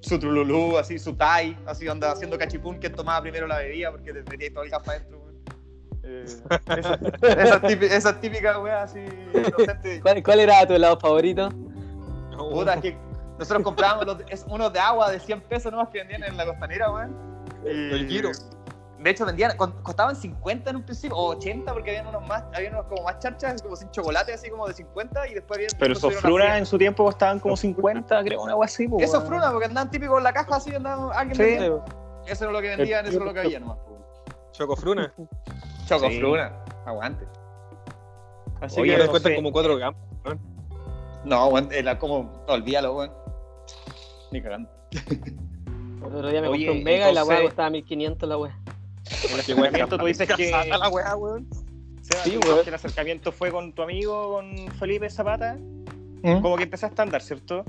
su 0.00 0.18
trululú, 0.18 0.78
así, 0.78 0.98
su 0.98 1.14
tai, 1.14 1.56
así 1.66 1.88
andaba 1.88 2.12
haciendo 2.12 2.38
cachipún, 2.38 2.78
que 2.78 2.88
tomaba 2.90 3.20
primero 3.22 3.46
la 3.46 3.58
bebida 3.58 3.90
porque 3.90 4.12
te 4.12 4.22
metía 4.22 4.52
todo 4.52 4.62
el 4.64 4.70
gas 4.70 4.82
para 4.84 4.98
adentro, 4.98 5.18
weón. 5.18 5.38
Eh, 6.04 6.24
esa, 6.24 6.94
esa 7.42 7.60
típica, 7.60 7.96
esa 7.96 8.20
típica, 8.20 8.60
weón, 8.60 8.76
así, 8.76 9.00
inocente. 9.34 10.00
¿Cuál, 10.02 10.22
cuál 10.22 10.40
era 10.40 10.66
tu 10.66 10.74
helado 10.74 11.00
favorito? 11.00 11.48
Puta, 12.36 12.74
es 12.74 12.80
que 12.80 12.96
nosotros 13.38 13.62
comprábamos 13.64 14.06
los- 14.06 14.22
es 14.28 14.44
unos 14.48 14.72
de 14.72 14.78
agua 14.78 15.10
de 15.10 15.18
100 15.18 15.40
pesos 15.42 15.72
nomás 15.72 15.88
que 15.88 15.98
vendían 15.98 16.22
en 16.22 16.36
la 16.36 16.46
costanera, 16.46 16.92
weón. 16.92 17.16
El 17.64 18.08
Giro. 18.08 18.30
De 18.98 19.10
hecho, 19.10 19.24
vendían, 19.24 19.56
costaban 19.56 20.16
50 20.16 20.70
en 20.70 20.76
un 20.76 20.82
principio, 20.82 21.16
o 21.16 21.28
80, 21.36 21.72
porque 21.72 21.90
habían 21.90 22.08
unos 22.08 22.26
más, 22.26 22.42
habían 22.52 22.74
unos 22.74 22.86
como 22.86 23.04
más 23.04 23.20
charchas, 23.20 23.62
como 23.62 23.76
sin 23.76 23.88
chocolate, 23.92 24.32
así 24.34 24.50
como 24.50 24.66
de 24.66 24.74
50, 24.74 25.28
y 25.28 25.34
después 25.34 25.56
habían. 25.58 25.70
Pero 25.78 25.92
esos 25.92 26.14
frunas 26.16 26.58
en 26.58 26.66
su 26.66 26.76
tiempo 26.78 27.04
costaban 27.04 27.38
como 27.38 27.56
50, 27.56 28.22
creo, 28.24 28.42
una 28.42 28.52
agua 28.52 28.66
así, 28.66 28.88
po, 28.88 28.96
100. 28.98 29.08
Esos 29.08 29.24
frunas, 29.24 29.52
porque 29.52 29.66
andaban 29.66 29.88
típicos 29.90 30.18
en 30.18 30.24
la 30.24 30.32
caja, 30.32 30.56
así 30.56 30.74
andaban, 30.74 31.10
alguien 31.16 31.36
Sí. 31.36 31.42
vendía. 31.42 31.84
Eso 32.26 32.44
era 32.44 32.52
lo 32.52 32.60
que 32.60 32.68
vendían, 32.76 33.06
eso 33.06 33.16
era 33.16 33.24
lo 33.24 33.32
que 33.32 33.40
había 33.40 33.60
nomás. 33.60 33.78
Chocofruna. 34.50 35.14
Choco 35.86 36.08
Sí. 36.08 36.18
fruna, 36.18 36.52
aguante. 36.84 37.24
Así 38.60 38.80
Oye, 38.80 38.96
que 38.96 39.04
no 39.04 39.10
cuentan 39.10 39.30
sé. 39.30 39.36
como 39.36 39.52
cuatro 39.52 39.76
gamos. 39.76 40.00
No, 41.24 41.46
weón, 41.48 41.68
era 41.70 41.98
como, 41.98 42.44
olvídalo, 42.48 42.96
weón. 42.96 43.12
Ni 44.32 44.42
cagando. 44.42 44.68
El 46.00 46.14
otro 46.14 46.30
día 46.30 46.40
me 46.40 46.48
Oye, 46.48 46.66
compré 46.66 46.78
un 46.78 46.84
Mega 46.84 47.10
y 47.10 47.14
la 47.14 47.24
weá 47.24 47.42
costaba 47.42 47.70
1500 47.70 48.28
la 48.28 48.38
weá. 48.38 48.58
El 49.32 49.40
acercamiento, 49.40 49.98
tú 49.98 50.06
dices 50.06 50.28
que, 50.36 50.52
A 50.54 50.64
la 50.78 50.88
weá, 50.88 51.16
weón. 51.16 51.46
Seba, 52.02 52.24
Sí, 52.24 52.38
weón. 52.38 52.62
que 52.62 52.68
el 52.68 52.74
acercamiento 52.74 53.32
fue 53.32 53.50
con 53.50 53.72
tu 53.72 53.82
amigo, 53.82 54.34
con 54.34 54.68
Felipe 54.78 55.08
Zapata, 55.10 55.56
¿Mm? 56.22 56.40
como 56.40 56.56
que 56.56 56.64
empezaste 56.64 57.00
a 57.00 57.04
andar, 57.04 57.22
¿cierto? 57.22 57.64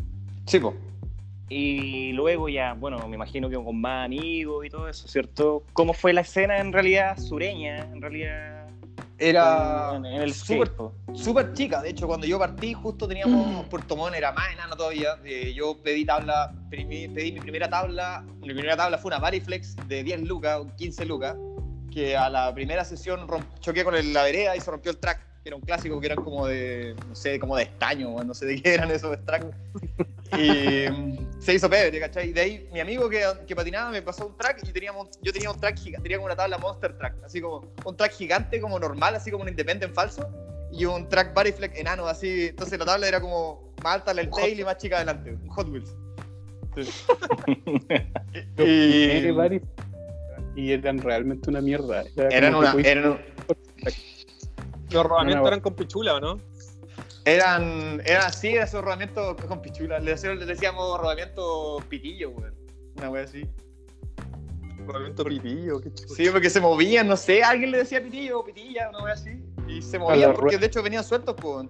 Sí, 0.46 0.60
po. 0.60 0.74
Y 1.50 2.12
luego 2.14 2.48
ya, 2.48 2.74
bueno, 2.74 3.08
me 3.08 3.16
imagino 3.16 3.50
que 3.50 3.56
con 3.56 3.82
más 3.82 4.06
amigos 4.06 4.66
y 4.66 4.70
todo 4.70 4.88
eso, 4.88 5.08
¿cierto? 5.08 5.64
¿Cómo 5.74 5.94
fue 5.94 6.14
la 6.14 6.22
escena 6.22 6.60
en 6.60 6.72
realidad 6.72 7.18
sureña, 7.18 7.80
en 7.92 8.02
realidad? 8.02 8.59
Era 9.20 9.92
en, 9.96 10.06
en 10.06 10.22
el 10.22 10.34
súper 10.34 10.72
súper 11.14 11.54
chica. 11.54 11.82
De 11.82 11.90
hecho, 11.90 12.08
cuando 12.08 12.26
yo 12.26 12.40
partí, 12.40 12.74
justo 12.74 13.08
teníamos 13.08 13.66
Puerto 13.68 13.96
Montt, 13.98 14.16
era 14.16 14.32
más 14.32 14.52
enano 14.54 14.76
todavía. 14.78 15.16
Eh, 15.26 15.54
yo 15.54 15.78
pedí 15.84 16.06
tabla, 16.06 16.54
pedí, 16.70 17.08
pedí 17.10 17.32
mi 17.34 17.40
primera 17.42 17.70
tabla. 17.70 18.24
Mi 18.40 18.48
primera 18.54 18.78
tabla 18.78 18.98
fue 18.98 19.10
una 19.10 19.20
Variflex 19.20 19.76
de 19.88 20.04
10 20.04 20.22
lucas, 20.22 20.62
15 20.78 21.06
lucas, 21.06 21.36
que 21.92 22.16
a 22.16 22.30
la 22.30 22.54
primera 22.54 22.86
sesión 22.86 23.28
romp- 23.28 23.60
choqué 23.60 23.84
con 23.84 23.96
el- 23.96 24.14
la 24.14 24.24
vereda 24.24 24.56
y 24.56 24.62
se 24.62 24.72
rompió 24.72 24.92
el 24.92 24.98
track, 25.00 25.20
que 25.44 25.50
era 25.50 25.56
un 25.56 25.62
clásico 25.62 26.00
que 26.00 26.08
eran 26.08 26.24
como 26.24 26.48
de, 26.48 26.96
no 27.08 27.16
sé, 27.16 27.40
como 27.40 27.56
de 27.56 27.64
estaño, 27.64 28.10
o 28.10 28.24
no 28.24 28.34
sé 28.34 28.46
de 28.46 28.62
qué 28.62 28.74
eran 28.74 28.92
esos 28.92 29.18
tracks. 29.26 29.48
Y 30.38 30.90
mm, 30.90 31.40
se 31.40 31.54
hizo 31.54 31.70
pebre, 31.70 32.00
¿cachai? 32.00 32.30
Y 32.30 32.34
de 32.34 32.42
ahí 32.42 32.70
mi 32.72 32.80
amigo 32.80 33.10
que, 33.10 33.24
que 33.48 33.56
patinaba 33.56 33.90
me 33.92 34.02
pasó 34.02 34.28
un 34.28 34.38
track 34.38 34.60
y 34.68 34.72
teníamos, 34.72 35.10
yo 35.22 35.32
tenía 35.32 35.50
un 35.50 35.60
track 35.60 35.78
gigante, 35.78 36.04
tenía 36.04 36.18
como 36.18 36.26
una 36.26 36.36
tabla 36.36 36.58
Monster 36.58 36.98
Track, 36.98 37.24
así 37.24 37.42
como 37.42 37.66
un 37.86 37.98
track 37.98 38.14
gigante, 38.14 38.60
como 38.60 38.78
normal, 38.80 39.16
así 39.16 39.32
como 39.32 39.44
un 39.44 39.50
Independent 39.50 39.94
falso, 39.94 40.30
y 40.72 40.86
un 40.86 41.08
track 41.10 41.34
Fleck 41.56 41.78
enano, 41.78 42.08
así. 42.08 42.48
Entonces 42.48 42.78
la 42.78 42.86
tabla 42.86 43.08
era 43.08 43.22
como 43.22 43.74
más 43.84 43.96
alta 43.96 44.12
el 44.12 44.30
tail 44.30 44.60
y 44.60 44.64
más 44.64 44.78
chica 44.78 44.98
adelante, 44.98 45.32
un 45.32 45.50
Hot 45.50 45.70
Wheels. 45.70 45.96
Y, 48.58 48.62
y, 48.62 49.62
y 50.56 50.72
eran 50.72 51.00
realmente 51.00 51.50
una 51.50 51.62
mierda. 51.62 52.04
Era 52.16 52.30
eran 52.30 52.56
una, 52.56 52.74
Los 54.92 55.06
rodamientos 55.06 55.48
eran 55.48 55.60
con 55.62 55.76
pichula, 55.76 56.16
¿o 56.16 56.20
no? 56.20 56.38
eran, 57.26 58.02
eran 58.06 58.24
así, 58.26 58.50
esos 58.56 58.84
rodamientos 58.84 59.36
con 59.48 59.62
pichula. 59.62 60.00
Le 60.00 60.12
decíamos, 60.12 60.40
le 60.40 60.46
decíamos 60.46 61.00
rodamiento 61.00 61.78
pitillo, 61.90 62.32
weón. 62.32 62.56
Una 62.98 63.10
wea 63.10 63.24
así. 63.24 63.48
Rodamiento 64.86 65.24
pitillo, 65.26 65.80
qué 65.82 65.94
chulo. 65.94 66.10
Sí, 66.16 66.30
porque 66.32 66.50
se 66.50 66.60
movían, 66.60 67.08
no 67.08 67.16
sé, 67.18 67.44
alguien 67.44 67.72
le 67.72 67.80
decía 67.80 68.02
pitillo 68.02 68.40
o 68.40 68.46
pitilla, 68.46 68.90
una 68.90 69.04
wea 69.04 69.14
así. 69.14 69.44
Y 69.68 69.82
se 69.82 70.00
movían 70.00 70.34
porque 70.34 70.58
de 70.58 70.66
hecho 70.66 70.82
venían 70.82 71.04
sueltos, 71.04 71.36
pues. 71.40 71.68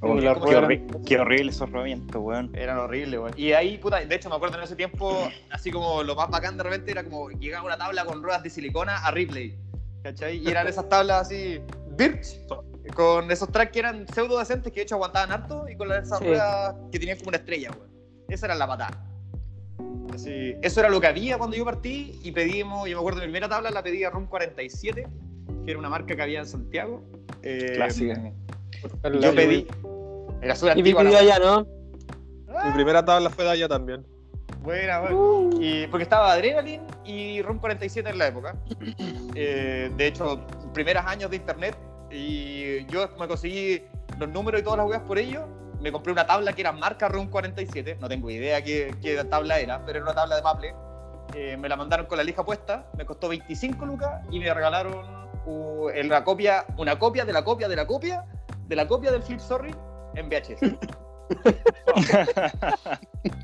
Qué, 0.00 0.06
rueda. 0.06 0.32
horri- 0.62 1.04
qué 1.04 1.18
horrible 1.18 1.50
esos 1.50 1.70
rodamientos, 1.70 2.16
weón. 2.22 2.50
Eran 2.56 2.78
horribles, 2.78 3.20
weón. 3.20 3.34
Y 3.36 3.52
ahí, 3.52 3.76
puta, 3.76 4.00
de 4.02 4.14
hecho 4.14 4.30
me 4.30 4.36
acuerdo 4.36 4.56
en 4.56 4.64
ese 4.64 4.74
tiempo, 4.74 5.28
así 5.50 5.70
como 5.70 6.02
lo 6.02 6.14
más 6.14 6.30
bacán 6.30 6.56
de 6.56 6.62
repente 6.62 6.90
era 6.90 7.04
como 7.04 7.28
llegaba 7.30 7.66
una 7.66 7.76
tabla 7.76 8.06
con 8.06 8.22
ruedas 8.22 8.42
de 8.42 8.48
silicona 8.48 8.96
a 9.04 9.10
Ripley. 9.10 9.58
¿Cachai? 10.02 10.38
Y 10.38 10.48
eran 10.48 10.66
esas 10.66 10.88
tablas 10.88 11.26
así, 11.26 11.60
Birch, 12.00 12.46
con 12.94 13.30
esos 13.30 13.50
tracks 13.52 13.72
que 13.72 13.78
eran 13.80 14.06
pseudo 14.08 14.38
decentes 14.38 14.72
que 14.72 14.80
de 14.80 14.84
hecho 14.84 14.94
aguantaban 14.96 15.30
harto 15.32 15.68
y 15.68 15.76
con 15.76 15.92
esas 15.92 16.18
Sí. 16.18 16.24
ruedas 16.24 16.74
que 16.90 16.98
tenían 16.98 17.18
como 17.18 17.28
una 17.28 17.36
estrella, 17.38 17.70
weón. 17.70 17.90
Esa 18.28 18.46
era 18.46 18.54
la 18.54 18.66
patada. 18.66 19.06
Así, 20.14 20.56
eso 20.62 20.80
era 20.80 20.88
lo 20.88 21.00
que 21.00 21.06
había 21.06 21.38
cuando 21.38 21.56
yo 21.56 21.64
partí 21.64 22.18
y 22.22 22.32
pedimos, 22.32 22.88
yo 22.88 22.96
me 22.96 23.00
acuerdo 23.00 23.18
mi 23.20 23.24
primera 23.26 23.48
tabla 23.48 23.70
la 23.70 23.82
pedí 23.82 24.02
a 24.04 24.10
ROM 24.10 24.26
47, 24.26 25.06
que 25.64 25.70
era 25.70 25.78
una 25.78 25.88
marca 25.88 26.16
que 26.16 26.22
había 26.22 26.40
en 26.40 26.46
Santiago. 26.46 27.02
Eh, 27.42 27.72
Clásica. 27.74 28.32
Yo 29.20 29.34
pedí. 29.34 29.66
Era 30.42 30.56
súper 30.56 30.76
Y 30.76 30.80
antigua 30.80 31.02
allá, 31.02 31.38
¿no? 31.38 31.66
Mi 32.64 32.72
primera 32.74 33.04
tabla 33.04 33.30
fue 33.30 33.44
de 33.44 33.50
allá 33.50 33.68
también. 33.68 34.04
Buena, 34.62 35.00
buena. 35.00 35.16
Y 35.60 35.86
porque 35.86 36.02
estaba 36.02 36.32
Adrenaline 36.32 36.82
y 37.04 37.40
ROM 37.42 37.58
47 37.58 38.10
en 38.10 38.18
la 38.18 38.28
época. 38.28 38.56
Eh, 39.36 39.92
de 39.96 40.06
hecho, 40.08 40.44
primeros 40.74 41.04
años 41.06 41.30
de 41.30 41.36
internet. 41.36 41.76
Y 42.10 42.84
yo 42.86 43.08
me 43.18 43.28
conseguí 43.28 43.82
los 44.18 44.28
números 44.28 44.60
y 44.60 44.64
todas 44.64 44.78
las 44.78 44.86
weas 44.86 45.02
por 45.02 45.18
ello. 45.18 45.46
Me 45.80 45.90
compré 45.92 46.12
una 46.12 46.26
tabla 46.26 46.52
que 46.52 46.60
era 46.60 46.72
marca 46.72 47.08
ROM 47.08 47.28
47. 47.28 47.96
No 48.00 48.08
tengo 48.08 48.28
idea 48.30 48.62
qué, 48.62 48.94
qué 49.00 49.22
tabla 49.24 49.58
era, 49.58 49.84
pero 49.86 49.98
era 49.98 50.04
una 50.06 50.14
tabla 50.14 50.36
de 50.36 50.42
Maple. 50.42 50.74
Eh, 51.34 51.56
me 51.56 51.68
la 51.68 51.76
mandaron 51.76 52.06
con 52.06 52.18
la 52.18 52.24
lija 52.24 52.44
puesta. 52.44 52.86
Me 52.98 53.06
costó 53.06 53.28
25 53.28 53.86
lucas 53.86 54.22
y 54.30 54.40
me 54.40 54.52
regalaron 54.52 55.04
uh, 55.46 55.88
en 55.90 56.08
la 56.08 56.22
copia, 56.24 56.66
una 56.76 56.98
copia 56.98 57.24
de 57.24 57.32
la 57.32 57.44
copia 57.44 57.68
de 57.68 57.76
la 57.76 57.86
copia 57.86 58.24
de 58.66 58.76
la 58.76 58.86
copia 58.86 59.10
del 59.10 59.22
Flip 59.22 59.40
Sorry 59.40 59.74
en 60.14 60.28
VHS. 60.28 60.76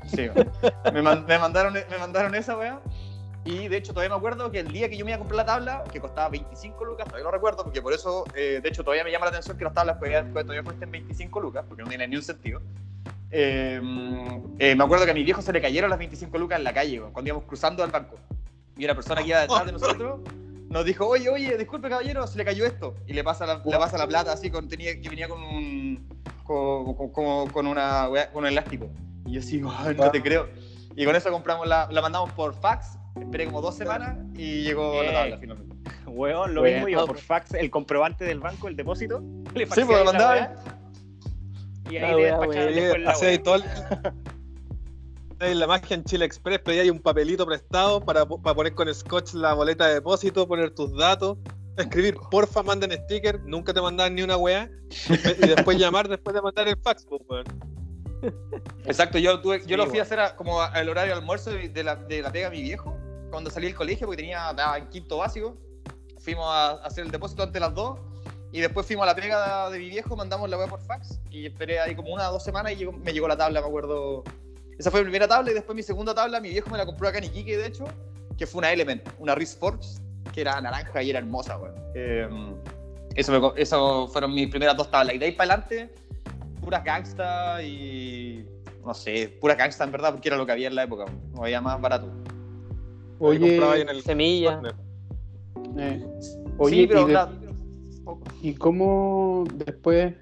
Sí, 0.07 0.29
me, 0.93 1.01
man- 1.01 1.25
me 1.27 1.37
mandaron, 1.37 1.73
me 1.73 1.97
mandaron 1.99 2.33
esa 2.35 2.57
weá. 2.57 2.79
Y 3.47 3.69
de 3.69 3.77
hecho, 3.77 3.93
todavía 3.93 4.09
me 4.09 4.17
acuerdo 4.17 4.51
que 4.51 4.59
el 4.59 4.67
día 4.73 4.89
que 4.89 4.97
yo 4.97 5.05
me 5.05 5.11
iba 5.11 5.15
a 5.15 5.19
comprar 5.19 5.37
la 5.37 5.45
tabla, 5.45 5.83
que 5.91 6.01
costaba 6.01 6.27
25 6.27 6.83
lucas, 6.83 7.05
todavía 7.05 7.23
lo 7.25 7.31
recuerdo, 7.31 7.63
porque 7.63 7.81
por 7.81 7.93
eso, 7.93 8.25
eh, 8.35 8.59
de 8.61 8.69
hecho, 8.69 8.83
todavía 8.83 9.05
me 9.05 9.11
llama 9.11 9.25
la 9.25 9.29
atención 9.29 9.57
que 9.57 9.63
las 9.63 9.73
tablas 9.73 9.97
todavía, 9.99 10.63
cuesten 10.63 10.91
25 10.91 11.39
lucas, 11.39 11.63
porque 11.67 11.81
no 11.83 11.87
tiene 11.89 12.07
ni 12.09 12.17
un 12.17 12.23
sentido. 12.23 12.61
Eh, 13.31 13.79
eh, 14.59 14.75
me 14.75 14.83
acuerdo 14.83 15.05
que 15.05 15.11
a 15.11 15.13
mi 15.13 15.23
viejo 15.23 15.41
se 15.41 15.53
le 15.53 15.61
cayeron 15.61 15.89
las 15.89 15.99
25 15.99 16.37
lucas 16.37 16.57
en 16.57 16.63
la 16.65 16.73
calle, 16.73 16.99
cuando 17.13 17.29
íbamos 17.29 17.45
cruzando 17.45 17.83
al 17.83 17.91
banco. 17.91 18.15
Y 18.77 18.83
una 18.85 18.95
persona 18.95 19.21
que 19.21 19.29
iba 19.29 19.39
detrás 19.39 19.65
de 19.65 19.71
nosotros 19.71 20.19
nos 20.69 20.83
dijo, 20.83 21.07
oye, 21.07 21.29
oye, 21.29 21.57
disculpe 21.57 21.87
caballero, 21.89 22.27
se 22.27 22.37
le 22.37 22.43
cayó 22.45 22.65
esto. 22.65 22.95
Y 23.07 23.13
le 23.13 23.23
pasa 23.23 23.45
la, 23.45 23.61
le 23.63 23.77
pasa 23.77 23.97
la 23.97 24.07
plata 24.07 24.33
así, 24.33 24.51
con, 24.51 24.67
tenía, 24.67 24.99
que 25.01 25.07
venía 25.09 25.29
con 25.29 25.41
un, 25.41 26.05
con, 26.43 26.93
con- 27.13 27.47
con- 27.49 27.67
una, 27.67 28.09
con 28.33 28.43
un 28.43 28.47
elástico. 28.49 28.89
Y 29.25 29.33
yo 29.33 29.39
así, 29.39 29.61
"Ay, 29.77 29.95
no 29.95 30.11
te 30.11 30.21
creo. 30.21 30.49
Y 30.95 31.05
con 31.05 31.15
eso 31.15 31.31
compramos 31.31 31.67
la, 31.67 31.87
la 31.91 32.01
mandamos 32.01 32.31
por 32.33 32.53
fax, 32.53 32.97
esperé 33.19 33.45
como 33.45 33.61
dos 33.61 33.75
semanas 33.75 34.17
y 34.35 34.63
llegó 34.63 35.01
la 35.03 35.09
Eh. 35.09 35.13
tabla 35.13 35.37
finalmente. 35.37 35.75
Weón, 36.05 36.53
lo 36.55 36.61
Bueno. 36.61 36.75
mismo 36.85 36.89
yo 37.01 37.05
por 37.07 37.17
fax, 37.19 37.53
el 37.53 37.69
comprobante 37.69 38.25
del 38.25 38.39
banco, 38.39 38.67
el 38.67 38.75
depósito. 38.75 39.21
Le 39.55 39.65
Sí, 39.65 39.81
pues 39.85 39.99
lo 39.99 40.05
mandaba. 40.05 40.55
Y 41.89 41.99
La 41.99 42.07
ahí 42.09 42.15
le 42.15 42.33
weón. 42.33 43.07
Hacía 43.07 43.29
ahí 43.29 43.39
todo 43.39 43.55
el- 43.55 43.63
la 45.59 45.67
magia 45.67 45.95
en 45.95 46.03
Chile 46.03 46.25
Express, 46.25 46.59
pedía 46.59 46.81
ahí 46.81 46.89
un 46.89 46.99
papelito 46.99 47.45
prestado 47.45 48.01
para, 48.03 48.25
para 48.25 48.55
poner 48.55 48.73
con 48.73 48.91
scotch 48.93 49.33
la 49.35 49.53
boleta 49.53 49.87
de 49.87 49.95
depósito, 49.95 50.47
poner 50.47 50.71
tus 50.71 50.97
datos, 50.97 51.37
escribir 51.77 52.17
porfa, 52.31 52.63
manden 52.63 52.91
sticker, 53.03 53.39
nunca 53.45 53.71
te 53.73 53.79
mandaban 53.79 54.15
ni 54.15 54.23
una 54.23 54.35
weá, 54.35 54.67
y 55.09 55.47
después 55.47 55.77
llamar 55.79 56.07
después 56.07 56.33
de 56.33 56.41
mandar 56.41 56.67
el 56.67 56.75
fax, 56.81 57.05
pues, 57.05 57.21
weón. 57.29 57.45
Exacto, 58.85 59.19
yo, 59.19 59.39
tuve, 59.41 59.59
yo 59.59 59.65
Sí, 59.67 59.75
lo 59.75 59.83
fui 59.83 59.89
bueno. 59.91 60.01
a 60.01 60.05
hacer 60.05 60.19
a- 60.19 60.35
como 60.35 60.59
a- 60.59 60.67
al 60.69 60.89
horario 60.89 61.13
de 61.13 61.19
almuerzo 61.19 61.51
de 61.51 61.83
la, 61.83 61.95
de 61.97 62.21
la 62.23 62.31
pega 62.31 62.49
de 62.49 62.55
mi 62.57 62.63
viejo, 62.63 62.97
cuando 63.37 63.51
salí 63.51 63.67
del 63.67 63.75
colegio, 63.75 64.07
porque 64.07 64.23
tenía 64.23 64.49
estaba 64.49 64.79
en 64.79 64.87
quinto 64.87 65.17
básico. 65.17 65.55
Fuimos 66.17 66.47
a, 66.47 66.71
hacer 66.83 67.05
el 67.05 67.11
depósito 67.11 67.43
antes 67.43 67.53
de 67.53 67.59
las 67.59 67.71
dos, 67.71 67.99
y 68.51 68.61
después 68.61 68.87
fuimos 68.87 69.03
a 69.03 69.05
la 69.05 69.15
pega 69.15 69.69
de, 69.69 69.77
mi 69.77 69.89
viejo, 69.89 70.15
mandamos 70.15 70.49
la 70.49 70.57
web 70.57 70.67
por 70.67 70.81
fax, 70.81 71.19
y 71.29 71.45
esperé 71.45 71.79
ahí 71.79 71.93
como 71.93 72.11
una 72.11 72.31
o 72.31 72.33
dos 72.33 72.43
semanas 72.43 72.71
y 72.71 72.77
llegó- 72.77 72.93
me 72.93 73.13
llegó 73.13 73.27
la 73.27 73.37
tabla, 73.37 73.61
me 73.61 73.67
acuerdo. 73.67 74.23
Esa 74.79 74.89
fue 74.89 75.01
mi 75.01 75.05
primera 75.05 75.27
tabla, 75.27 75.51
y 75.51 75.53
después 75.53 75.75
mi 75.75 75.83
segunda 75.83 76.15
tabla, 76.15 76.39
mi 76.39 76.49
viejo 76.49 76.67
me 76.71 76.79
la 76.79 76.85
compró 76.87 77.07
acá 77.07 77.19
en 77.19 77.25
Iquique, 77.25 77.55
de 77.55 77.67
hecho, 77.67 77.83
que 78.39 78.47
fue 78.47 78.57
una 78.57 78.71
Element, 78.71 79.07
una 79.19 79.35
Risk 79.35 79.59
Forge, 79.59 79.87
que 80.33 80.41
era 80.41 80.59
naranja 80.59 81.03
y 81.03 81.11
era 81.11 81.19
hermosa, 81.19 81.59
weón. 81.59 81.75
Eh, 81.93 82.27
eso, 83.13 83.55
eso 83.55 84.07
fueron 84.07 84.33
mis 84.33 84.47
primeras 84.47 84.75
dos 84.75 84.89
tablas, 84.89 85.13
y 85.13 85.19
de 85.19 85.25
ahí 85.27 85.31
para 85.33 85.53
adelante 85.53 85.93
puras 86.59 86.83
gangsta 86.83 87.61
y 87.61 88.49
no 88.83 88.95
sé, 88.95 89.37
pura 89.39 89.53
gangsta 89.53 89.83
en 89.83 89.91
verdad, 89.91 90.13
porque 90.13 90.27
era 90.27 90.37
lo 90.37 90.45
que 90.47 90.53
había 90.53 90.69
en 90.69 90.73
la 90.73 90.85
época, 90.85 91.05
no 91.35 91.43
había 91.43 91.61
más 91.61 91.79
barato. 91.79 92.11
Ahí 93.19 93.39
compraba 93.39 93.73
ahí 93.73 93.81
Oye, 93.81 93.81
en 93.81 93.89
el 93.89 94.01
Semilla. 94.01 94.61
eh, 95.79 96.05
oye 96.57 96.81
sí, 96.81 96.87
pero 96.87 97.01
y, 97.01 97.05
de- 97.07 97.13
la- 97.13 97.31
¿y 98.41 98.53
cómo 98.55 99.43
después? 99.55 100.13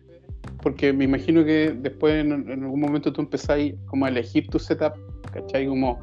Porque 0.62 0.94
me 0.94 1.04
imagino 1.06 1.44
que 1.44 1.76
después 1.78 2.16
en, 2.26 2.32
en 2.50 2.64
algún 2.64 2.80
momento 2.80 3.12
tú 3.14 3.22
empezáis 3.22 3.76
como 3.88 4.06
a 4.06 4.10
elegir 4.10 4.48
tu 4.50 4.58
setup, 4.60 4.94
¿cachai? 5.32 5.68
Como, 5.68 6.00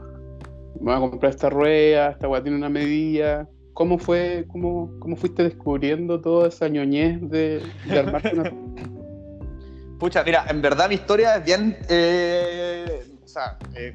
me 0.81 0.87
voy 0.87 0.95
a 0.95 1.01
comprar 1.11 1.31
esta 1.31 1.49
rueda, 1.51 2.11
esta 2.11 2.29
weá 2.29 2.43
tiene 2.43 2.57
una 2.59 2.69
medida. 2.69 3.49
¿Cómo 3.75 3.99
fue, 3.99 4.45
cómo, 4.49 4.91
cómo 5.01 5.17
fuiste 5.17 5.43
descubriendo 5.45 6.21
toda 6.21 6.49
esa 6.49 6.69
ñoñez 6.69 7.21
de, 7.31 7.63
de 7.87 7.99
armarte 7.99 8.35
una... 8.35 8.53
Pucha, 9.99 10.23
mira, 10.25 10.45
en 10.49 10.61
verdad 10.61 10.89
mi 10.89 10.97
historia 10.97 11.37
es 11.37 11.45
bien. 11.45 11.77
eh, 11.89 13.03
o 13.25 13.27
sea, 13.29 13.57
eh, 13.75 13.95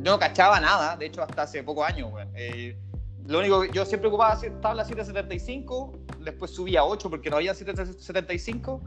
no 0.00 0.18
cachaba 0.18 0.60
nada, 0.60 0.96
de 0.96 1.06
hecho, 1.06 1.22
hasta 1.22 1.42
hace 1.42 1.62
pocos 1.62 1.86
años. 1.86 2.10
Eh, 2.34 2.76
lo 3.26 3.38
único 3.38 3.62
que 3.62 3.70
yo 3.70 3.84
siempre 3.84 4.08
ocupaba 4.08 4.38
tabla 4.60 4.84
775, 4.84 5.92
después 6.20 6.50
subía 6.50 6.80
a 6.80 6.84
8 6.84 7.10
porque 7.10 7.30
no 7.30 7.36
había 7.36 7.54
775. 7.54 8.80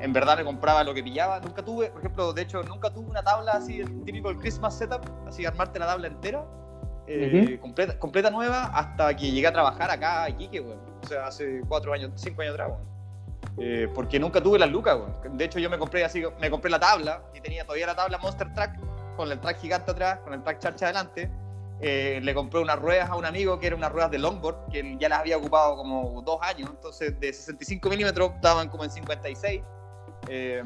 En 0.00 0.12
verdad 0.12 0.36
me 0.36 0.44
compraba 0.44 0.84
lo 0.84 0.94
que 0.94 1.02
pillaba, 1.02 1.40
nunca 1.40 1.64
tuve, 1.64 1.88
por 1.90 2.00
ejemplo, 2.00 2.32
de 2.32 2.42
hecho, 2.42 2.62
nunca 2.62 2.92
tuve 2.92 3.08
una 3.08 3.22
tabla 3.22 3.52
así, 3.52 3.80
el 3.80 4.04
típico 4.04 4.28
del 4.28 4.38
Christmas 4.38 4.76
setup, 4.76 5.02
así 5.26 5.46
armarte 5.46 5.78
la 5.78 5.86
tabla 5.86 6.08
entera, 6.08 6.44
eh, 7.06 7.58
completa, 7.60 7.98
completa 7.98 8.30
nueva, 8.30 8.64
hasta 8.66 9.14
que 9.16 9.30
llegué 9.30 9.46
a 9.46 9.52
trabajar 9.52 9.90
acá 9.90 10.24
a 10.24 10.30
Iquique, 10.30 10.60
weón. 10.60 10.78
O 11.02 11.06
sea, 11.06 11.26
hace 11.26 11.62
4 11.68 11.92
años, 11.92 12.12
5 12.16 12.42
años 12.42 12.54
atrás. 12.54 12.72
Eh, 13.58 13.88
porque 13.94 14.18
nunca 14.18 14.42
tuve 14.42 14.58
las 14.58 14.70
lucas. 14.70 14.98
De 15.32 15.44
hecho, 15.44 15.58
yo 15.58 15.70
me 15.70 15.78
compré 15.78 16.04
así, 16.04 16.22
me 16.40 16.50
compré 16.50 16.70
la 16.70 16.80
tabla 16.80 17.22
y 17.34 17.40
tenía 17.40 17.64
todavía 17.64 17.86
la 17.86 17.94
tabla 17.94 18.18
Monster 18.18 18.52
Track 18.52 18.78
con 19.16 19.30
el 19.30 19.40
track 19.40 19.60
gigante 19.60 19.90
atrás, 19.90 20.18
con 20.20 20.32
el 20.32 20.42
track 20.42 20.58
charcha 20.58 20.86
adelante. 20.86 21.30
Eh, 21.80 22.20
le 22.22 22.34
compré 22.34 22.60
unas 22.60 22.78
ruedas 22.78 23.10
a 23.10 23.16
un 23.16 23.24
amigo 23.24 23.58
que 23.58 23.66
eran 23.66 23.78
unas 23.78 23.92
ruedas 23.92 24.10
de 24.10 24.18
longboard, 24.18 24.70
que 24.70 24.96
ya 24.98 25.08
las 25.08 25.20
había 25.20 25.36
ocupado 25.36 25.76
como 25.76 26.22
dos 26.22 26.38
años, 26.40 26.70
entonces 26.70 27.18
de 27.18 27.32
65 27.32 27.88
milímetros 27.90 28.32
estaban 28.36 28.68
como 28.68 28.84
en 28.84 28.90
56. 28.90 29.62
Eh, 30.28 30.62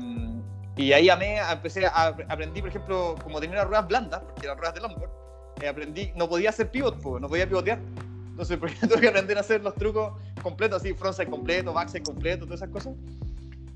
y 0.76 0.92
ahí 0.92 1.08
amé, 1.08 1.38
empecé 1.38 1.86
a 1.86 2.14
aprendí, 2.28 2.60
por 2.60 2.70
ejemplo, 2.70 3.16
como 3.22 3.40
tenía 3.40 3.56
unas 3.56 3.66
ruedas 3.66 3.88
blandas, 3.88 4.20
porque 4.20 4.46
eran 4.46 4.58
ruedas 4.58 4.74
de 4.74 4.80
longboard, 4.80 5.10
eh, 5.60 5.68
aprendí, 5.68 6.12
no 6.14 6.28
podía 6.28 6.50
hacer 6.50 6.70
pivot, 6.70 7.02
no 7.20 7.28
podía 7.28 7.48
pivotear. 7.48 7.80
Entonces, 8.30 8.56
por 8.60 8.68
ejemplo, 8.68 8.88
tuve 8.90 9.00
que 9.00 9.08
aprender 9.08 9.36
a 9.38 9.40
hacer 9.40 9.62
los 9.62 9.74
trucos 9.74 10.12
completos, 10.40 10.80
así, 10.80 10.94
frontside 10.94 11.28
completo, 11.28 11.72
backside 11.72 12.04
completo, 12.04 12.44
todas 12.44 12.60
esas 12.60 12.70
cosas. 12.72 12.94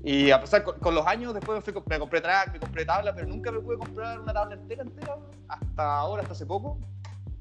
Y 0.03 0.31
a 0.31 0.41
pesar, 0.41 0.63
con, 0.63 0.77
con 0.79 0.93
los 0.93 1.07
años, 1.07 1.33
después 1.33 1.57
me, 1.57 1.61
fui, 1.61 1.81
me 1.87 1.99
compré 1.99 2.21
track, 2.21 2.51
me 2.53 2.59
compré 2.59 2.85
tabla, 2.85 3.15
pero 3.15 3.27
nunca 3.27 3.51
me 3.51 3.59
pude 3.59 3.77
comprar 3.77 4.19
una 4.19 4.33
tabla 4.33 4.55
entera, 4.55 4.83
entera, 4.83 5.15
hasta 5.47 5.97
ahora, 5.97 6.21
hasta 6.21 6.33
hace 6.33 6.45
poco. 6.45 6.77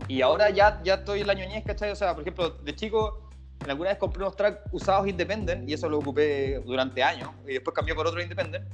Y 0.08 0.22
ahora 0.22 0.50
ya, 0.50 0.80
ya 0.84 0.94
estoy 0.94 1.22
en 1.22 1.26
la 1.26 1.34
ñoñez, 1.34 1.64
¿cachai? 1.64 1.90
O 1.90 1.96
sea, 1.96 2.14
por 2.14 2.22
ejemplo, 2.22 2.50
de 2.50 2.74
chico, 2.74 3.28
en 3.64 3.70
alguna 3.70 3.90
vez 3.90 3.98
compré 3.98 4.22
unos 4.22 4.36
tracks 4.36 4.60
usados 4.70 5.08
independent, 5.08 5.68
y 5.68 5.74
eso 5.74 5.88
lo 5.88 5.98
ocupé 5.98 6.60
durante 6.64 7.02
años, 7.02 7.30
y 7.46 7.54
después 7.54 7.74
cambié 7.74 7.94
por 7.94 8.06
otro 8.06 8.22
independent. 8.22 8.64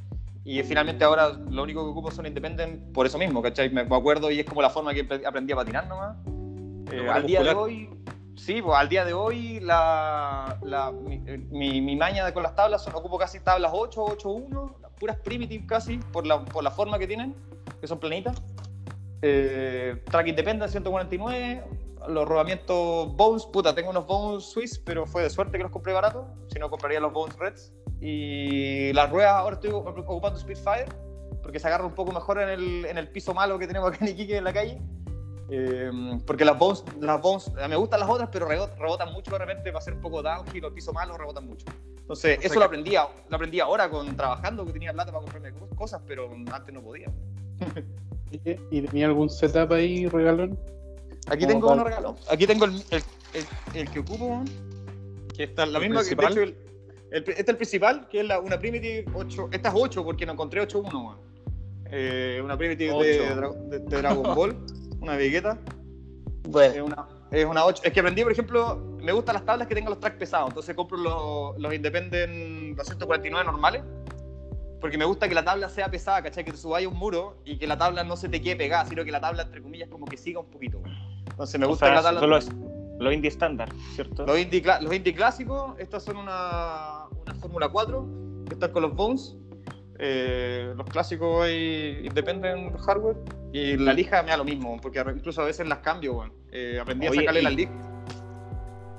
Y 0.49 0.63
finalmente 0.63 1.05
ahora 1.05 1.29
lo 1.29 1.63
único 1.63 1.85
que 1.85 1.91
ocupo 1.91 2.11
son 2.11 2.25
Independent 2.25 2.95
por 2.95 3.05
eso 3.05 3.19
mismo, 3.19 3.43
¿cachai? 3.43 3.69
Me, 3.69 3.83
acuerdo 3.83 4.31
y 4.31 4.41
es 4.41 4.47
como 4.47 4.63
la 4.63 4.71
forma 4.71 4.95
que 4.95 5.07
aprendí 5.27 5.53
a 5.53 5.57
patinar 5.57 5.87
nomás. 5.87 6.17
Eh, 6.91 7.07
al 7.07 7.27
día 7.27 7.43
de 7.43 7.51
hoy, 7.51 7.91
sí, 8.39 8.63
pues 8.63 8.77
al 8.79 8.89
día 8.89 9.05
de 9.05 9.13
hoy 9.13 9.61
la, 9.61 10.59
la- 10.63 10.93
mi, 10.93 11.23
eh, 11.27 11.39
mi, 11.51 11.81
mi 11.81 11.97
maña 11.97 12.33
con 12.33 12.43
las 12.43 12.55
tablas 12.55 12.87
ocupo 12.89 13.19
casi 13.19 13.41
tablas 13.41 13.73
8, 13.75 14.03
8, 14.05 14.29
1, 14.31 14.77
las 14.83 14.91
puras 14.93 15.17
primitive 15.19 15.67
casi, 15.67 15.99
por 15.99 16.27
la, 16.27 16.45
por 16.45 16.65
la 16.65 16.71
forma 16.71 16.99
que 16.99 17.07
tienen, 17.07 17.35
que 17.81 17.87
son 17.87 17.99
planitas. 17.99 18.43
Eh, 19.23 20.03
track 20.11 20.29
Independent 20.29 20.71
149, 20.71 21.65
los 22.09 22.29
rodamientos 22.29 23.15
Bones, 23.17 23.45
puta, 23.47 23.75
tengo 23.75 23.91
unos 23.91 24.07
Bones 24.07 24.45
Swiss, 24.45 24.79
pero 24.79 25.05
fue 25.07 25.23
de 25.25 25.31
suerte 25.31 25.57
que 25.59 25.65
los 25.65 25.73
compré 25.73 25.93
baratos, 25.93 26.25
si 26.53 26.59
no 26.59 26.71
compraría 26.71 27.01
los 27.01 27.13
Bones 27.13 27.37
Reds. 27.37 27.73
Y 28.01 28.93
las 28.93 29.11
ruedas 29.11 29.33
ahora 29.33 29.55
estoy 29.55 29.71
ocupando 29.71 30.39
Speedfire, 30.39 30.87
porque 31.43 31.59
se 31.59 31.67
agarra 31.67 31.85
un 31.85 31.95
poco 31.95 32.13
mejor 32.13 32.41
en 32.41 32.49
el, 32.49 32.85
en 32.85 32.97
el 32.99 33.09
piso 33.09 33.35
malo 33.35 33.59
que 33.59 33.67
tenemos 33.67 33.89
acá 33.89 34.05
en 34.05 34.13
Iquique 34.13 34.37
en 34.37 34.45
la 34.45 34.53
calle. 34.53 34.81
Eh, 35.51 35.91
porque 36.27 36.45
las 36.45 36.59
Bones, 36.59 36.85
las 37.01 37.21
Bones, 37.23 37.51
me 37.69 37.77
gustan 37.77 38.01
las 38.01 38.09
otras, 38.09 38.29
pero 38.31 38.47
rebo- 38.49 38.69
rebotan 38.79 39.13
mucho 39.13 39.31
de 39.33 39.39
repente 39.39 39.65
para 39.71 39.79
hacer 39.79 39.95
un 39.95 40.01
poco 40.01 40.23
downhill 40.23 40.65
o 40.67 40.75
piso 40.75 40.93
malo, 40.93 41.17
rebotan 41.17 41.47
mucho. 41.47 41.65
Entonces, 41.99 42.07
O 42.09 42.17
sea 42.17 42.47
eso 42.47 42.53
que- 42.55 42.59
lo 42.59 42.65
aprendí, 42.67 42.97
a- 42.97 43.09
lo 43.29 43.37
aprendí 43.37 43.61
ahora 43.61 43.89
con 43.89 44.15
trabajando, 44.17 44.65
que 44.67 44.73
tenía 44.73 44.93
plata 44.93 45.11
para 45.13 45.23
comprarme 45.25 45.53
co- 45.59 45.69
cosas, 45.75 46.03
pero 46.07 46.31
antes 46.53 46.75
no 46.75 46.83
podía. 46.83 47.11
¿Y 48.71 48.83
tenía 48.83 49.07
algún 49.07 49.31
setup 49.31 49.73
ahí 49.73 50.07
regalón? 50.07 50.59
Aquí 51.31 51.47
tengo 51.47 51.73
uno 51.73 51.83
regalo. 51.85 52.17
Aquí 52.31 52.47
tengo 52.47 52.67
el, 52.67 52.73
el, 52.91 53.03
el- 53.35 53.47
el 53.81 53.91
que 53.91 54.01
ocupo, 54.01 54.43
que 55.35 55.45
está 55.45 55.65
la 55.67 55.79
¿El 55.79 55.85
misma 55.85 56.03
que 56.03 56.11
de 56.11 56.17
principal? 56.17 56.49
hecho 56.49 56.59
este 57.11 57.33
es 57.41 57.49
el 57.49 57.57
principal, 57.57 58.07
que 58.09 58.21
es 58.21 58.27
la, 58.27 58.39
una 58.39 58.59
Primitive 58.59 59.07
8. 59.15 59.49
Esta 59.51 59.71
es 59.71 59.75
8 59.79 60.05
porque 60.05 60.27
no 60.27 60.33
encontré 60.35 60.61
8.1, 60.61 60.93
weón. 60.93 61.17
Eh, 61.91 62.39
una 62.45 62.57
Primitive 62.59 62.93
de, 63.03 63.19
de- 63.71 63.79
de 63.79 63.97
Dragon 63.97 64.35
Ball, 64.35 64.55
una 65.09 65.17
Vegeta. 65.17 65.59
Es 66.45 66.51
Bueno, 66.51 66.85
una, 66.87 67.07
es 67.31 67.45
una 67.45 67.65
8. 67.65 67.83
Es 67.85 67.93
que 67.93 68.01
aprendí, 68.01 68.23
por 68.23 68.33
ejemplo, 68.33 68.77
me 69.01 69.13
gustan 69.13 69.35
las 69.35 69.45
tablas 69.45 69.67
que 69.69 69.75
tengan 69.75 69.91
los 69.91 70.01
tracks 70.01 70.17
pesados. 70.17 70.49
Entonces 70.51 70.75
compro 70.75 70.97
los, 70.99 71.59
los 71.59 71.75
Independent 71.75 72.77
249 72.77 73.45
normales. 73.45 73.83
Porque 74.81 74.97
me 74.97 75.05
gusta 75.05 75.29
que 75.29 75.35
la 75.35 75.45
tabla 75.45 75.69
sea 75.69 75.91
pesada, 75.91 76.23
¿cachai? 76.23 76.45
Que 76.45 76.53
te 76.53 76.57
subáis 76.57 76.87
a 76.87 76.89
un 76.89 76.97
muro 76.97 77.39
y 77.45 77.59
que 77.59 77.67
la 77.67 77.77
tabla 77.77 78.05
no 78.05 78.17
se 78.17 78.29
te 78.29 78.41
quede 78.41 78.55
pegada, 78.55 78.87
sino 78.87 79.05
que 79.05 79.11
la 79.11 79.21
tabla, 79.21 79.43
entre 79.43 79.61
comillas, 79.61 79.89
como 79.89 80.07
que 80.07 80.17
siga 80.17 80.39
un 80.39 80.47
poquito. 80.51 80.81
Entonces 81.31 81.59
me 81.59 81.67
O 81.67 81.71
gusta 81.71 81.87
sea, 81.87 81.95
que 81.95 81.97
la 81.97 82.03
tabla. 82.03 82.21
solo 82.21 82.37
es 82.37 82.49
lo 83.01 83.13
indie 83.13 83.29
estándar, 83.29 83.69
¿cierto? 83.95 84.25
Los 84.27 84.39
indie, 84.39 84.63
los 84.81 84.93
indie 84.95 85.15
clásicos, 85.15 85.73
estas 85.79 86.03
son 86.05 86.17
una, 86.17 87.07
una 87.25 87.35
Fórmula 87.41 87.69
4, 87.69 88.07
que 88.49 88.55
están 88.55 88.73
con 88.73 88.83
los 88.83 88.95
Bones. 88.95 89.37
Eh, 89.99 90.73
los 90.77 90.87
clásicos 90.87 91.45
hay 91.45 92.03
Independent 92.05 92.79
Hardware. 92.81 93.17
Y 93.53 93.77
la 93.77 93.93
lija 93.93 94.23
me 94.23 94.31
da 94.31 94.37
lo 94.37 94.45
mismo, 94.45 94.79
porque 94.81 95.01
incluso 95.15 95.43
a 95.43 95.47
veces 95.47 95.67
las 95.67 95.79
cambio, 95.79 96.15
weón. 96.15 96.33
Eh, 96.53 96.79
aprendí 96.81 97.09
Oye, 97.09 97.19
a 97.19 97.23
sacarle 97.23 97.41
y- 97.41 97.45
las 97.45 97.55
lijas. 97.55 97.75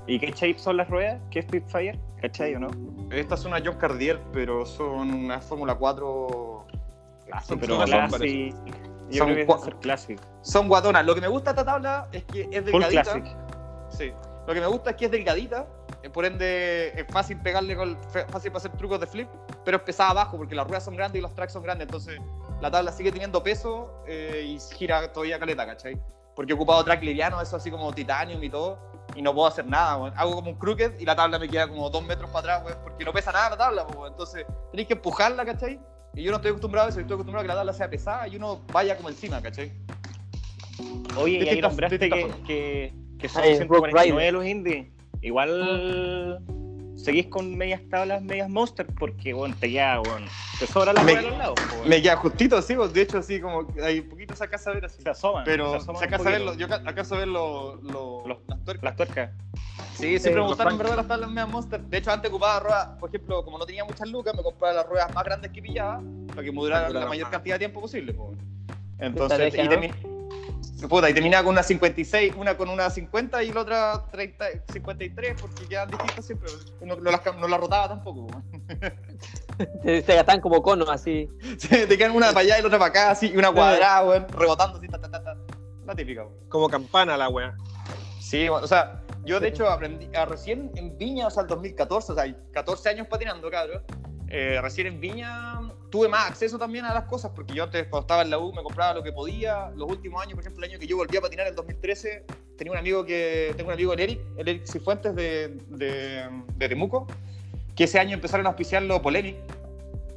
¿Y 0.06 0.18
qué 0.18 0.26
shape 0.32 0.58
son 0.58 0.76
las 0.76 0.88
ruedas? 0.88 1.20
¿Qué 1.30 1.38
es 1.40 1.44
Spitfire? 1.46 1.98
¿Cachai 2.20 2.54
o 2.54 2.58
no? 2.60 2.68
Estas 3.10 3.40
son 3.40 3.52
una 3.52 3.62
John 3.64 3.76
Cardier, 3.76 4.20
pero 4.32 4.66
son 4.66 5.12
una 5.12 5.40
Fórmula 5.40 5.74
4. 5.76 6.66
Ah, 7.32 7.40
Son 7.40 7.58
pero 7.60 7.78
classic. 7.84 8.54
Yo 9.10 9.18
Son 9.18 9.26
creo 9.32 9.36
que 9.36 9.46
cua- 9.46 9.54
debe 9.58 9.64
ser 9.64 9.76
classic. 9.76 10.20
Son 10.42 10.68
guatonas. 10.68 11.04
Lo 11.06 11.14
que 11.14 11.20
me 11.20 11.28
gusta 11.28 11.52
de 11.52 11.60
esta 11.60 11.72
tabla 11.72 12.08
es 12.12 12.24
que 12.24 12.42
es 12.42 12.62
Full 12.62 12.64
delgadita. 12.80 13.02
classic. 13.02 13.36
Sí. 13.90 14.12
Lo 14.46 14.54
que 14.54 14.60
me 14.60 14.66
gusta 14.66 14.90
es 14.90 14.96
que 14.96 15.04
es 15.06 15.10
delgadita, 15.10 15.66
eh, 16.02 16.10
por 16.10 16.24
ende 16.24 16.88
es 17.00 17.06
fácil 17.08 17.38
pegarle 17.40 17.76
con, 17.76 17.96
fácil 18.28 18.50
para 18.50 18.58
hacer 18.58 18.72
trucos 18.72 18.98
de 19.00 19.06
flip, 19.06 19.28
pero 19.70 19.78
es 19.78 19.84
pesada 19.84 20.10
abajo 20.10 20.36
porque 20.36 20.56
las 20.56 20.66
ruedas 20.66 20.84
son 20.84 20.96
grandes 20.96 21.20
y 21.20 21.22
los 21.22 21.32
tracks 21.32 21.52
son 21.52 21.62
grandes, 21.62 21.86
entonces 21.86 22.18
la 22.60 22.72
tabla 22.72 22.90
sigue 22.90 23.12
teniendo 23.12 23.40
peso 23.40 24.02
eh, 24.04 24.44
y 24.44 24.74
gira 24.74 25.12
todavía 25.12 25.38
caleta, 25.38 25.64
¿cachai? 25.64 25.96
Porque 26.34 26.50
he 26.52 26.56
ocupado 26.56 26.82
track 26.82 27.00
liviano, 27.04 27.40
eso 27.40 27.54
así 27.54 27.70
como 27.70 27.92
titanium 27.92 28.42
y 28.42 28.50
todo, 28.50 28.80
y 29.14 29.22
no 29.22 29.32
puedo 29.32 29.46
hacer 29.46 29.64
nada, 29.68 29.96
weón. 29.96 30.12
Hago 30.16 30.34
como 30.34 30.50
un 30.50 30.58
crooked 30.58 30.98
y 30.98 31.04
la 31.04 31.14
tabla 31.14 31.38
me 31.38 31.48
queda 31.48 31.68
como 31.68 31.88
dos 31.88 32.02
metros 32.02 32.28
para 32.30 32.56
atrás, 32.56 32.62
weón, 32.66 32.78
porque 32.82 33.04
no 33.04 33.12
pesa 33.12 33.30
nada 33.30 33.50
la 33.50 33.56
tabla, 33.56 33.86
weón. 33.94 34.10
entonces 34.10 34.44
tenéis 34.72 34.88
que 34.88 34.94
empujarla, 34.94 35.44
¿cachai? 35.44 35.78
Y 36.14 36.24
yo 36.24 36.32
no 36.32 36.38
estoy 36.38 36.48
acostumbrado 36.48 36.88
a 36.88 36.90
eso, 36.90 36.98
estoy 36.98 37.14
acostumbrado 37.14 37.42
a 37.42 37.44
que 37.44 37.48
la 37.48 37.54
tabla 37.54 37.72
sea 37.72 37.88
pesada 37.88 38.26
y 38.26 38.34
uno 38.34 38.62
vaya 38.72 38.96
como 38.96 39.08
encima, 39.08 39.40
¿cachai? 39.40 39.70
Oye, 41.16 41.44
y 41.44 41.48
ahí 41.48 41.60
nombraste 41.60 42.10
que, 42.10 42.34
que, 42.44 42.94
que 43.20 43.28
son 43.28 43.44
Ah, 43.44 43.46
el 43.46 43.68
Rock 43.68 43.86
149 43.86 44.32
los 44.32 44.44
indies. 44.44 44.88
Igual 45.22 46.42
seguís 47.02 47.26
con 47.26 47.56
medias 47.56 47.80
tablas, 47.88 48.22
medias 48.22 48.48
monster, 48.48 48.86
porque 48.86 49.32
bueno, 49.32 49.54
te 49.58 49.68
queda, 49.70 49.98
bueno, 49.98 50.26
te 50.58 50.66
sobra 50.66 50.92
la 50.92 51.02
Me- 51.02 51.12
a 51.16 51.22
los 51.22 51.38
lados. 51.38 51.58
Me 51.86 52.02
queda 52.02 52.16
justito, 52.16 52.60
sí, 52.62 52.74
de 52.92 53.02
hecho 53.02 53.18
así 53.18 53.40
como 53.40 53.66
hay 53.82 54.00
poquito 54.02 54.36
se 54.36 54.44
alcanza 54.44 54.70
a 54.70 54.74
ver 54.74 54.84
así. 54.84 55.02
se 55.02 55.08
asoman. 55.10 55.44
Pero 55.44 55.66
se 55.66 55.70
se 55.70 55.76
asoman 55.78 56.02
alcanza 56.04 56.22
un 56.22 56.28
a 56.28 56.30
ver, 56.30 56.40
poquito. 56.44 56.52
lo- 56.54 56.58
yo 56.60 56.68
ca- 56.68 56.88
alcanzo 56.88 57.14
a 57.14 57.18
ver 57.18 57.28
lo- 57.28 57.76
lo- 57.82 58.22
Los- 58.26 58.38
las 58.48 58.64
tuercas. 58.64 58.84
Las 58.84 58.96
tuercas. 58.96 59.30
Sí, 59.94 60.06
siempre 60.18 60.32
me 60.34 60.38
los 60.40 60.48
gustaron 60.48 60.72
en 60.74 60.78
verdad 60.78 60.96
las 60.96 61.08
tablas 61.08 61.28
medias 61.30 61.48
monster. 61.48 61.80
De 61.82 61.98
hecho, 61.98 62.10
antes 62.10 62.30
ocupaba 62.30 62.60
ruedas, 62.60 62.88
por 62.98 63.08
ejemplo, 63.10 63.44
como 63.44 63.58
no 63.58 63.66
tenía 63.66 63.84
muchas 63.84 64.08
lucas, 64.08 64.34
me 64.34 64.42
compraba 64.42 64.74
las 64.74 64.86
ruedas 64.86 65.12
más 65.14 65.24
grandes 65.24 65.50
que 65.50 65.60
pillaba 65.62 66.00
para 66.28 66.42
que 66.42 66.52
me 66.52 66.58
duraran 66.60 66.92
la 66.92 67.06
mayor 67.06 67.28
cantidad 67.30 67.54
de 67.56 67.58
tiempo 67.60 67.80
posible. 67.80 68.12
pues. 68.14 68.38
Entonces, 68.98 69.54
y, 69.54 70.09
puta, 70.88 71.10
y 71.10 71.14
terminaba 71.14 71.44
con 71.44 71.52
una 71.52 71.62
56, 71.62 72.34
una 72.36 72.56
con 72.56 72.68
una 72.68 72.90
50 72.90 73.42
y 73.42 73.52
la 73.52 73.60
otra 73.60 74.04
30, 74.10 74.44
53, 74.72 75.40
porque 75.40 75.66
quedan 75.66 75.90
distintas 75.90 76.26
siempre. 76.26 76.50
No, 76.80 76.96
no 76.96 77.10
las, 77.10 77.20
no 77.36 77.48
las 77.48 77.60
rotaba 77.60 77.88
tampoco. 77.88 78.28
se, 79.82 80.02
se 80.02 80.14
gastan 80.14 80.40
como 80.40 80.62
conos 80.62 80.88
así. 80.88 81.28
Sí, 81.58 81.86
te 81.86 81.98
quedan 81.98 82.12
una 82.12 82.28
para 82.28 82.40
allá 82.40 82.58
y 82.58 82.62
la 82.62 82.66
otra 82.68 82.78
para 82.78 82.90
acá, 82.90 83.10
así, 83.10 83.28
y 83.28 83.36
una 83.36 83.52
cuadrada, 83.52 84.04
weón, 84.04 84.26
rebotando 84.28 84.78
así, 84.78 84.88
ta, 84.88 85.00
ta, 85.00 85.10
ta, 85.10 85.22
ta. 85.22 85.36
La 85.86 85.94
típica, 85.94 86.24
weón. 86.24 86.48
Como 86.48 86.68
campana 86.68 87.16
la 87.16 87.28
wea. 87.28 87.54
Sí, 88.20 88.48
bueno, 88.48 88.64
o 88.64 88.68
sea, 88.68 89.02
yo 89.24 89.40
de 89.40 89.48
hecho 89.48 89.68
aprendí 89.68 90.08
a 90.14 90.24
recién 90.24 90.70
en 90.76 90.96
Viña, 90.96 91.26
o 91.26 91.30
sea, 91.30 91.42
el 91.42 91.48
2014, 91.48 92.12
o 92.12 92.14
sea, 92.14 92.34
14 92.52 92.88
años 92.88 93.06
patinando, 93.08 93.50
cabrón. 93.50 93.82
Eh, 94.28 94.60
recién 94.62 94.86
en 94.86 95.00
Viña 95.00 95.60
tuve 95.90 96.08
más 96.08 96.30
acceso 96.30 96.58
también 96.58 96.84
a 96.84 96.94
las 96.94 97.04
cosas, 97.04 97.32
porque 97.34 97.54
yo 97.54 97.64
antes, 97.64 97.82
cuando 97.88 98.00
estaba 98.02 98.22
en 98.22 98.30
la 98.30 98.38
U, 98.38 98.52
me 98.52 98.62
compraba 98.62 98.94
lo 98.94 99.02
que 99.02 99.12
podía. 99.12 99.70
Los 99.76 99.90
últimos 99.90 100.22
años, 100.22 100.34
por 100.34 100.42
ejemplo, 100.42 100.64
el 100.64 100.70
año 100.70 100.78
que 100.78 100.86
yo 100.86 100.96
volví 100.96 101.16
a 101.16 101.20
patinar, 101.20 101.46
el 101.46 101.54
2013, 101.54 102.24
tenía 102.56 102.72
un 102.72 102.78
amigo 102.78 103.04
que, 103.04 103.52
tengo 103.56 103.68
un 103.68 103.74
amigo, 103.74 103.92
el 103.92 104.00
Eric, 104.00 104.20
el 104.36 104.48
Eric 104.48 104.66
Cifuentes 104.66 105.14
de, 105.14 105.48
de, 105.68 106.28
de 106.56 106.68
Temuco, 106.68 107.06
que 107.74 107.84
ese 107.84 107.98
año 107.98 108.14
empezaron 108.14 108.46
a 108.46 108.50
auspiciarlo 108.50 109.02
Polemic. 109.02 109.36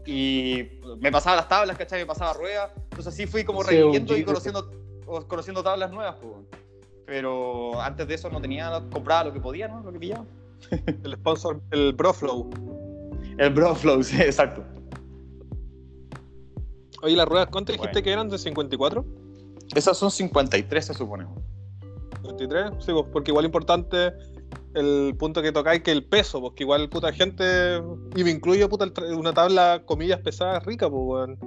Y 0.06 0.68
me 1.00 1.12
pasaba 1.12 1.38
las 1.38 1.48
tablas, 1.48 1.78
¿cachai? 1.78 2.02
Me 2.02 2.06
pasaba 2.06 2.34
ruedas. 2.34 2.72
Entonces 2.76 3.14
así 3.14 3.26
fui 3.26 3.44
como 3.44 3.64
Sí, 3.64 3.72
reviviendo 3.72 4.18
y 4.18 4.24
conociendo, 4.24 4.70
conociendo 5.28 5.64
tablas 5.64 5.92
nuevas, 5.92 6.16
pues. 6.22 6.34
Pero 7.06 7.82
antes 7.82 8.08
de 8.08 8.16
eso 8.16 8.30
no 8.30 8.42
tenía, 8.42 8.82
compraba 8.92 9.26
lo 9.26 9.34
que 9.34 9.40
podía, 9.40 9.68
¿no? 9.68 9.82
Lo 9.82 9.92
que 9.92 10.00
pillaba. 10.00 10.26
El 11.04 11.14
sponsor, 11.14 11.62
el 11.72 11.94
Broflow. 11.94 12.50
El 13.38 13.50
Bro 13.50 13.76
Flow, 13.76 14.04
sí, 14.04 14.22
exacto. 14.22 14.64
Oye, 17.04 17.16
las 17.16 17.28
ruedas, 17.28 17.50
¿cuánto 17.52 17.72
dijiste 17.74 17.92
Bueno. 17.92 18.04
que 18.04 18.12
eran? 18.12 18.30
¿De 18.30 18.38
54? 18.38 19.06
Esas 19.76 19.98
son 19.98 20.10
53, 20.10 20.86
se 20.86 20.94
supone. 20.94 21.28
23, 22.24 22.72
sí, 22.80 22.92
pues, 22.94 23.06
porque 23.12 23.32
igual 23.32 23.46
importante 23.46 24.14
el 24.74 25.14
punto 25.20 25.42
que 25.42 25.52
tocáis 25.52 25.84
que 25.84 25.92
el 25.92 26.06
peso, 26.06 26.40
porque 26.42 26.64
igual 26.64 26.90
puta 26.90 27.12
gente, 27.12 27.82
y 28.16 28.24
me 28.24 28.32
incluyo 28.32 28.70
puta 28.70 28.86
una 29.18 29.34
tabla 29.34 29.84
comillas 29.86 30.20
pesadas 30.22 30.66
rica, 30.66 30.90
pues 30.90 31.02
weón. 31.04 31.38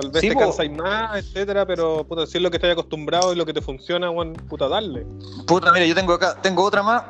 Tal 0.00 0.10
vez 0.10 0.20
Sí, 0.20 0.28
te 0.28 0.34
po. 0.34 0.40
cansáis 0.40 0.70
más, 0.70 1.18
etcétera, 1.18 1.66
pero 1.66 2.04
puta, 2.06 2.26
si 2.26 2.36
es 2.36 2.42
lo 2.42 2.50
que 2.50 2.58
estás 2.58 2.70
acostumbrado 2.70 3.32
y 3.32 3.36
lo 3.36 3.46
que 3.46 3.54
te 3.54 3.62
funciona, 3.62 4.10
weón, 4.10 4.34
puta, 4.34 4.68
darle. 4.68 5.06
Puta, 5.46 5.72
mira, 5.72 5.86
yo 5.86 5.94
tengo 5.94 6.12
acá, 6.12 6.40
tengo 6.42 6.62
otra 6.64 6.82
más. 6.82 7.02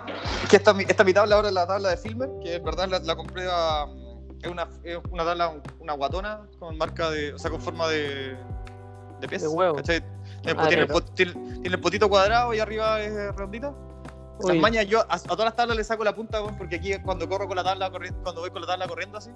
Que 0.49 0.57
esta, 0.57 0.71
es 0.71 0.77
mi- 0.77 0.85
esta 0.85 1.03
es 1.03 1.07
mi 1.07 1.13
tabla 1.13 1.35
ahora, 1.37 1.51
la 1.51 1.67
tabla 1.67 1.91
de 1.91 1.97
Filmer, 1.97 2.31
que 2.43 2.57
es 2.57 2.63
verdad 2.63 2.89
la, 2.89 3.01
la 3.01 3.17
compré 3.17 3.45
a. 3.51 3.87
Es 4.47 4.53
una, 4.53 4.69
es 4.85 4.99
una 5.11 5.25
tabla, 5.25 5.53
una 5.81 5.93
guatona 5.95 6.47
con 6.59 6.77
marca 6.79 7.11
de. 7.11 7.35
O 7.35 7.39
sea, 7.39 7.51
con 7.51 7.61
forma 7.61 7.89
de. 7.89 8.37
de 9.21 9.29
pez. 9.29 9.43
De 9.43 9.49
huevo. 9.49 9.77
¿cachai? 9.77 10.01
Tiene, 10.43 10.61
Ah, 10.61 10.69
tiene 10.69 10.83
el 10.83 10.89
claro. 10.89 11.01
pot- 11.05 11.15
tiene- 11.15 11.33
tiene 11.33 11.69
el 11.77 11.81
potito 11.81 12.09
cuadrado 12.09 12.53
y 12.55 12.61
arriba 12.61 13.01
es 13.01 13.13
redondita. 13.13 13.73
Las 14.41 14.51
Uy, 14.51 14.59
mañas 14.59 14.87
yo 14.87 15.01
a, 15.01 15.15
a 15.15 15.19
todas 15.19 15.47
las 15.47 15.57
tablas 15.57 15.77
le 15.77 15.85
saco 15.85 16.05
la 16.05 16.15
punta, 16.15 16.43
weón, 16.43 16.57
porque 16.59 16.77
aquí 16.77 16.93
cuando 17.03 17.27
corro 17.29 17.47
con 17.49 17.57
la 17.57 17.65
tabla 17.65 17.91
corriendo, 17.91 18.23
cuando 18.23 18.43
voy 18.43 18.51
con 18.51 18.61
la 18.61 18.67
tabla 18.67 18.87
corriendo 18.87 19.17
así, 19.17 19.31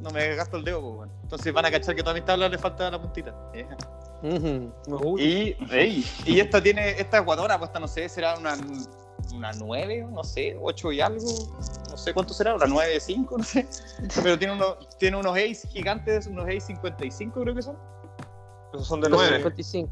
no 0.00 0.10
me 0.10 0.34
gasto 0.34 0.56
el 0.56 0.64
dedo, 0.64 0.80
pues, 0.80 0.94
weón. 0.98 1.10
Entonces 1.22 1.52
van 1.52 1.66
a 1.66 1.70
cachar 1.70 1.94
que 1.94 2.00
a 2.00 2.04
todas 2.04 2.16
mis 2.16 2.24
tablas 2.24 2.50
le 2.50 2.58
falta 2.58 2.90
la 2.90 3.00
puntita. 3.00 3.34
Eh. 3.54 3.66
Y, 5.18 5.56
y 6.26 6.40
esta 6.40 6.62
tiene, 6.62 6.90
esta 7.00 7.18
es 7.18 7.24
guatona, 7.24 7.58
pues 7.58 7.68
esta 7.68 7.80
no 7.80 7.88
sé, 7.88 8.08
será 8.08 8.36
una, 8.36 8.54
una 9.32 9.52
9, 9.52 10.06
no 10.10 10.24
sé, 10.24 10.56
8 10.60 10.92
y 10.92 11.00
algo, 11.00 11.26
no 11.90 11.96
sé 11.96 12.12
cuánto 12.14 12.32
será, 12.34 12.54
una 12.54 12.66
9, 12.66 13.00
5, 13.00 13.38
no 13.38 13.44
sé. 13.44 13.66
Pero 14.22 14.38
tiene 14.38 14.54
unos, 14.54 14.88
tiene 14.98 15.16
unos 15.16 15.32
Ace 15.36 15.68
gigantes, 15.68 16.26
unos 16.26 16.46
Ace 16.46 16.60
55 16.60 17.40
creo 17.42 17.54
que 17.54 17.62
son. 17.62 17.76
esos 18.72 18.86
son 18.86 19.00
de 19.00 19.08
9. 19.08 19.36
55. 19.36 19.90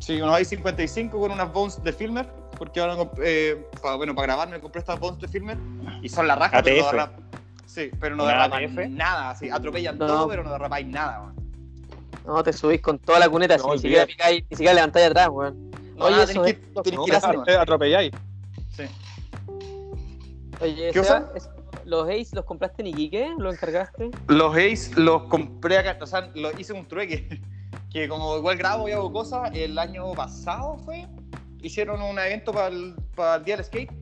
Sí, 0.00 0.20
unos 0.20 0.34
Ace 0.34 0.44
55 0.46 1.18
con 1.18 1.30
unas 1.30 1.52
Bones 1.52 1.82
de 1.82 1.92
Filmer, 1.92 2.26
porque 2.58 2.80
ahora, 2.80 3.10
eh, 3.22 3.64
pa- 3.82 3.96
bueno, 3.96 4.14
para 4.14 4.26
grabar 4.26 4.48
me 4.48 4.60
compré 4.60 4.80
estas 4.80 4.98
Bones 4.98 5.20
de 5.20 5.28
Filmer 5.28 5.56
y 6.02 6.08
son 6.08 6.26
la 6.26 6.34
raja, 6.36 6.60
pero 6.62 6.82
no 6.84 6.90
derrap- 6.92 7.12
Sí, 7.66 7.90
pero 7.98 8.14
no 8.14 8.22
¿Una 8.24 8.32
derrapan 8.32 8.64
ATF? 8.64 8.88
nada, 8.90 9.34
sí, 9.34 9.50
atropellan 9.50 9.98
No. 9.98 10.06
todo, 10.06 10.28
pero 10.28 10.44
no 10.44 10.52
derrapáis 10.52 10.86
nada, 10.86 11.20
man. 11.22 11.34
No, 12.24 12.42
te 12.42 12.52
subís 12.52 12.80
con 12.80 12.98
toda 12.98 13.18
la 13.18 13.28
cuneta, 13.28 13.56
No, 13.56 13.64
si 13.64 13.70
ni 13.70 13.78
siquiera 13.80 14.06
picáis, 14.06 14.42
ni 14.48 14.56
siquiera 14.56 14.74
levantáis 14.74 15.06
atrás, 15.06 15.28
weón. 15.30 15.70
No, 15.96 16.04
Oye, 16.06 16.12
nada, 16.12 16.24
eso 16.24 16.32
tenés 16.42 16.48
es- 16.52 16.54
que, 16.58 16.66
tenés 16.82 16.98
No, 16.98 17.04
que 17.04 17.10
ir 17.12 17.44
te 17.44 17.56
atropelláis. 17.56 18.12
Oye, 20.60 20.90
¿Qué 20.92 21.04
Seba, 21.04 21.32
¿los 21.84 22.08
Ace 22.08 22.28
los 22.32 22.44
compraste 22.44 22.82
en 22.82 22.88
Iquique? 22.88 23.32
¿Lo 23.38 23.52
encargaste? 23.52 24.10
Los 24.28 24.56
Ace 24.56 24.92
los 24.96 25.24
compré 25.24 25.78
acá, 25.78 25.98
o 26.00 26.06
sea, 26.06 26.30
lo 26.34 26.58
hice 26.58 26.72
un 26.72 26.86
trueque. 26.86 27.40
Que 27.90 28.08
como 28.08 28.36
igual 28.36 28.56
grabo 28.56 28.88
y 28.88 28.92
hago 28.92 29.12
cosas, 29.12 29.50
el 29.54 29.78
año 29.78 30.12
pasado 30.14 30.78
fue, 30.78 31.06
hicieron 31.62 32.02
un 32.02 32.18
evento 32.18 32.50
para 32.52 32.66
el, 32.66 32.96
para 33.14 33.36
el 33.36 33.44
día 33.44 33.56
del 33.56 33.64
skate 33.64 33.92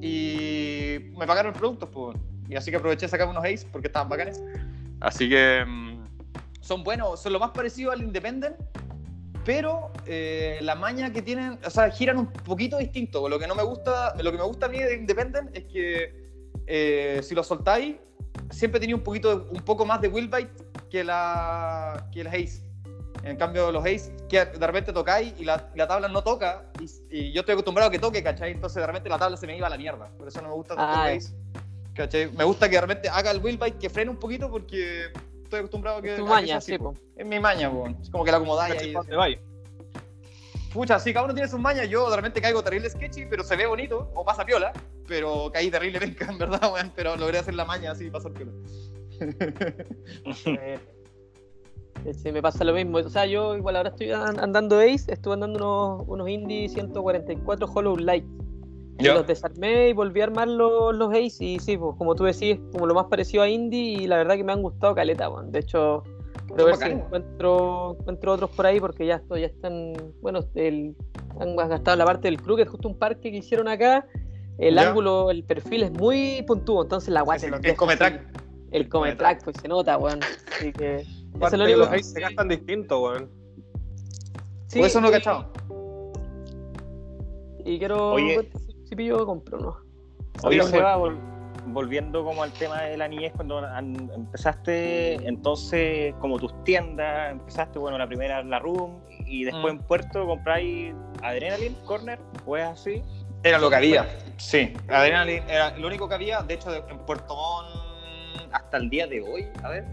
y 0.00 1.10
me 1.18 1.26
pagaron 1.26 1.52
productos, 1.52 1.90
pues. 1.92 2.16
Y 2.48 2.56
así 2.56 2.70
que 2.70 2.78
aproveché 2.78 3.04
de 3.04 3.08
sacar 3.10 3.28
unos 3.28 3.44
Ace 3.44 3.66
porque 3.70 3.88
estaban 3.88 4.08
bacanes. 4.08 4.42
Así 5.00 5.28
que 5.28 5.62
mm, 5.66 6.04
son 6.60 6.82
buenos, 6.82 7.20
son 7.20 7.34
lo 7.34 7.38
más 7.38 7.50
parecido 7.50 7.92
al 7.92 8.02
Independent, 8.02 8.56
pero 9.46 9.92
eh, 10.06 10.58
la 10.60 10.74
maña 10.74 11.12
que 11.12 11.22
tienen, 11.22 11.60
o 11.64 11.70
sea, 11.70 11.88
giran 11.88 12.18
un 12.18 12.32
poquito 12.32 12.78
distinto. 12.78 13.28
Lo 13.28 13.38
que 13.38 13.46
no 13.46 13.54
me 13.54 13.62
gusta, 13.62 14.12
lo 14.20 14.32
que 14.32 14.38
me 14.38 14.42
gusta 14.42 14.66
a 14.66 14.68
mí 14.68 14.80
de 14.80 14.96
Independent 14.96 15.56
es 15.56 15.64
que 15.66 16.26
eh, 16.66 17.20
si 17.22 17.32
lo 17.32 17.44
soltáis, 17.44 17.94
siempre 18.50 18.80
tenía 18.80 18.96
un 18.96 19.04
poquito, 19.04 19.48
un 19.52 19.62
poco 19.62 19.86
más 19.86 20.00
de 20.00 20.08
wheel 20.08 20.26
bite 20.26 20.50
que 20.90 21.04
la 21.04 22.08
que 22.12 22.22
el 22.22 22.26
Ace. 22.26 22.66
En 23.22 23.36
cambio, 23.36 23.70
los 23.70 23.84
Ace, 23.84 24.12
que 24.28 24.44
de 24.44 24.66
repente 24.66 24.92
tocáis 24.92 25.32
y 25.38 25.44
la, 25.44 25.70
la 25.76 25.86
tabla 25.86 26.08
no 26.08 26.22
toca, 26.24 26.64
y, 26.80 27.18
y 27.18 27.32
yo 27.32 27.40
estoy 27.40 27.52
acostumbrado 27.52 27.88
a 27.88 27.92
que 27.92 28.00
toque, 28.00 28.24
¿cachai? 28.24 28.50
Entonces 28.50 28.80
de 28.80 28.86
repente 28.86 29.08
la 29.08 29.18
tabla 29.18 29.36
se 29.36 29.46
me 29.46 29.56
iba 29.56 29.68
a 29.68 29.70
la 29.70 29.78
mierda. 29.78 30.10
Por 30.18 30.26
eso 30.26 30.42
no 30.42 30.48
me 30.48 30.54
gusta 30.54 30.74
tanto 30.74 31.00
Ah, 31.00 31.12
el 31.12 31.18
Ace. 31.18 31.32
¿Cachai? 31.94 32.32
Me 32.32 32.42
gusta 32.42 32.68
que 32.68 32.74
de 32.74 32.80
repente 32.80 33.08
haga 33.08 33.30
el 33.30 33.38
wheel 33.40 33.58
bite, 33.58 33.78
que 33.78 33.90
frene 33.90 34.10
un 34.10 34.18
poquito 34.18 34.50
porque 34.50 35.12
estoy 35.46 35.60
acostumbrado 35.60 35.98
a 35.98 36.02
que. 36.02 36.08
Tu 36.16 36.22
a 36.22 36.24
que 36.26 36.30
maña, 36.30 36.60
sí, 36.60 36.78
po. 36.78 36.94
Es 37.16 37.26
mi 37.26 37.40
maña, 37.40 37.70
po. 37.70 37.86
Es 38.02 38.10
como 38.10 38.24
que 38.24 38.30
la 38.30 38.36
acomodáis 38.36 38.80
ahí. 38.82 39.38
Pucha, 40.72 40.98
sí, 41.00 41.12
cada 41.12 41.24
uno 41.24 41.34
tiene 41.34 41.48
sus 41.48 41.58
mañas. 41.58 41.88
Yo 41.88 42.10
de 42.10 42.16
repente 42.16 42.40
caigo 42.42 42.62
terrible 42.62 42.90
sketchy, 42.90 43.24
pero 43.26 43.42
se 43.42 43.56
ve 43.56 43.66
bonito, 43.66 44.10
o 44.14 44.24
pasa 44.24 44.44
piola. 44.44 44.72
Pero 45.08 45.50
caí 45.52 45.70
terrible 45.70 45.98
penca, 46.00 46.26
en 46.30 46.38
verdad, 46.38 46.70
weón. 46.72 46.92
Pero 46.94 47.16
logré 47.16 47.38
hacer 47.38 47.54
la 47.54 47.64
maña 47.64 47.92
así, 47.92 48.10
pasar 48.10 48.32
piola. 48.32 48.52
Eh, 52.04 52.12
sí, 52.14 52.30
me 52.30 52.42
pasa 52.42 52.62
lo 52.62 52.72
mismo. 52.74 52.98
O 52.98 53.08
sea, 53.08 53.26
yo 53.26 53.56
igual 53.56 53.74
ahora 53.76 53.88
estoy 53.88 54.12
an- 54.12 54.38
andando 54.38 54.78
Ace, 54.80 55.10
estuve 55.12 55.32
andando 55.34 55.58
unos, 55.58 56.04
unos 56.08 56.28
Indie 56.28 56.68
144 56.68 57.66
Hollow 57.66 57.96
Light. 57.96 58.24
Y 58.98 59.04
Ya. 59.04 59.14
los 59.14 59.26
desarmé 59.26 59.90
y 59.90 59.92
volví 59.92 60.20
a 60.22 60.24
armar 60.24 60.48
los, 60.48 60.94
los 60.94 61.10
Ace 61.10 61.44
y 61.44 61.58
sí, 61.58 61.76
pues 61.76 61.94
como 61.98 62.14
tú 62.14 62.24
decís, 62.24 62.58
como 62.72 62.86
lo 62.86 62.94
más 62.94 63.06
parecido 63.06 63.42
a 63.42 63.48
Indie 63.48 64.02
y 64.02 64.06
la 64.06 64.16
verdad 64.16 64.36
que 64.36 64.44
me 64.44 64.52
han 64.52 64.62
gustado 64.62 64.94
caleta, 64.94 65.28
weón. 65.28 65.52
De 65.52 65.58
hecho, 65.58 66.02
quiero 66.46 66.64
ver 66.66 66.76
si 66.76 66.84
encuentro, 66.88 67.96
encuentro 68.00 68.32
otros 68.32 68.50
por 68.50 68.64
ahí 68.66 68.80
porque 68.80 69.04
ya, 69.06 69.16
esto, 69.16 69.36
ya 69.36 69.46
están, 69.46 69.92
bueno, 70.22 70.40
el, 70.54 70.96
han 71.40 71.56
gastado 71.56 71.96
la 71.96 72.06
parte 72.06 72.28
del 72.28 72.40
crew, 72.40 72.56
que 72.56 72.62
es 72.62 72.68
justo 72.70 72.88
un 72.88 72.98
parque 72.98 73.30
que 73.30 73.36
hicieron 73.38 73.68
acá. 73.68 74.06
El 74.58 74.76
Ya. 74.76 74.88
ángulo, 74.88 75.30
el 75.30 75.44
perfil 75.44 75.82
es 75.82 75.92
muy 75.92 76.42
puntuoso, 76.46 76.84
entonces 76.84 77.10
la 77.10 77.20
guay 77.20 77.38
Sí, 77.38 77.44
sí, 77.46 77.50
se 77.50 77.56
el 77.56 77.62
deja 77.62 77.76
come 77.76 77.92
así. 77.92 77.98
track. 77.98 78.42
El 78.70 78.88
come 78.88 79.08
come 79.10 79.16
track, 79.16 79.44
pues 79.44 79.56
se 79.60 79.68
nota, 79.68 79.98
weón. 79.98 80.20
Así 80.56 80.72
que. 80.72 80.96
Eso 81.36 81.46
es 81.48 81.52
lo 81.52 81.58
que 81.58 81.64
único 81.64 81.78
los 81.80 81.88
que- 81.90 81.96
Ace 81.96 82.04
se 82.12 82.20
gastan 82.20 82.48
distinto, 82.48 83.02
weón. 83.02 83.30
Sí, 84.68 84.78
Por 84.78 84.88
eso 84.88 85.00
no 85.02 85.08
he 85.08 85.10
y- 85.10 85.12
cachado. 85.12 85.52
Y 87.64 87.78
quiero. 87.78 88.12
Oye. 88.12 88.48
Si- 88.88 88.96
pillo, 88.96 89.24
compro, 89.26 89.58
¿no? 89.58 89.76
Oye, 90.42 90.62
Seba, 90.62 90.96
vol- 90.98 91.18
volviendo 91.68 92.24
como 92.24 92.42
al 92.42 92.52
tema 92.52 92.82
de 92.82 92.96
la 92.96 93.08
niñez, 93.08 93.32
cuando 93.34 93.58
an- 93.58 94.10
empezaste 94.14 95.14
entonces 95.26 96.14
como 96.20 96.38
tus 96.38 96.52
tiendas, 96.64 97.32
empezaste, 97.32 97.78
bueno, 97.78 97.98
la 97.98 98.06
primera 98.06 98.42
la 98.42 98.58
Room 98.58 99.00
y 99.26 99.44
después 99.44 99.74
Mm. 99.74 99.76
en 99.78 99.82
Puerto 99.84 100.26
compráis 100.26 100.94
Adrenaline 101.22 101.74
Corner, 101.84 102.18
o 102.44 102.56
es 102.56 102.64
así. 102.64 103.02
Era 103.42 103.58
lo 103.58 103.68
que 103.70 103.76
había. 103.76 104.06
Sí, 104.36 104.72
Adrenaline 104.88 105.42
era 105.48 105.76
lo 105.76 105.86
único 105.88 106.08
que 106.08 106.14
había. 106.14 106.42
De 106.42 106.54
hecho, 106.54 106.72
en 106.88 106.98
Puerto 107.00 107.34
Montt 107.34 108.52
hasta 108.52 108.76
el 108.76 108.88
día 108.90 109.06
de 109.06 109.20
hoy, 109.22 109.48
a 109.62 109.68
ver, 109.70 109.84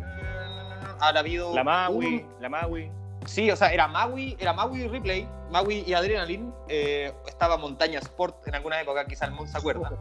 ha 1.00 1.10
habido. 1.10 1.54
La 1.56 1.64
Maui, 1.64 2.06
un- 2.06 2.26
la 2.42 2.50
Maui. 2.50 2.92
Sí, 3.26 3.50
o 3.52 3.56
sea, 3.56 3.72
era 3.74 3.88
Maui, 3.88 4.36
era 4.40 4.54
Maui 4.54 4.88
Replay, 4.88 5.28
Maui 5.50 5.84
y 5.88 5.94
Adrenaline. 5.94 6.52
eh, 6.68 7.14
estaba 7.28 7.58
Montaña 7.58 8.00
Sport 8.00 8.48
en 8.48 8.56
alguna 8.56 8.80
época, 8.82 9.06
quizá 9.06 9.26
el 9.26 9.32
mundo 9.32 9.52
se 9.52 9.58
acuerda. 9.58 9.92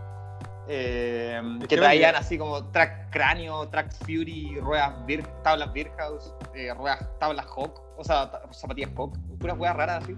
Eh, 0.68 1.40
que 1.68 1.76
traían 1.76 2.14
así 2.14 2.38
como 2.38 2.64
track 2.70 3.11
cráneo, 3.11 3.68
track 3.68 3.92
fury, 4.04 4.58
ruedas 4.61 4.94
Bir- 5.06 5.26
tablas 5.42 5.72
Birkhouse, 5.72 6.32
eh, 6.54 6.72
ruedas 6.74 7.00
tablas 7.18 7.46
Hawk, 7.56 7.80
o 7.98 8.04
sea, 8.04 8.30
zapatillas 8.52 8.90
Hawk, 8.96 9.16
puras 9.40 9.56
ruedas 9.58 9.76
raras 9.76 10.04
así, 10.04 10.16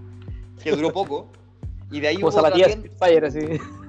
que 0.62 0.70
duró 0.72 0.92
poco. 0.92 1.32
Y 1.94 2.00
de 2.00 2.09
ahí 2.09 2.14
Como 2.16 2.28
hubo 2.28 2.38
otra 2.38 2.50
zapatillas 2.50 2.68
tienda- 2.80 2.98
Fire, 2.98 3.24
así. 3.24 3.40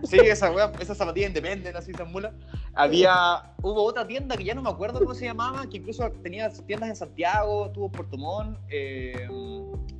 Sí, 0.04 0.18
esa 0.20 0.52
wea, 0.52 0.72
esas 0.80 0.98
zapatillas 0.98 1.30
independen, 1.30 1.76
así 1.76 1.90
esas 1.92 2.08
mulas. 2.08 2.34
Había, 2.76 3.54
hubo 3.64 3.84
otra 3.84 4.06
tienda 4.06 4.38
que 4.38 4.44
ya 4.44 4.54
no 4.54 4.62
me 4.62 4.70
acuerdo 4.70 5.00
cómo 5.00 5.16
se 5.16 5.26
llamaba, 5.26 5.68
que 5.68 5.78
incluso 5.78 6.10
tenía 6.22 6.50
tiendas 6.52 6.90
en 6.90 6.96
Santiago, 6.96 7.72
tuvo 7.72 7.88
en 7.88 7.92
Puerto 7.94 8.18
Montt, 8.18 8.60
eh, 8.70 9.28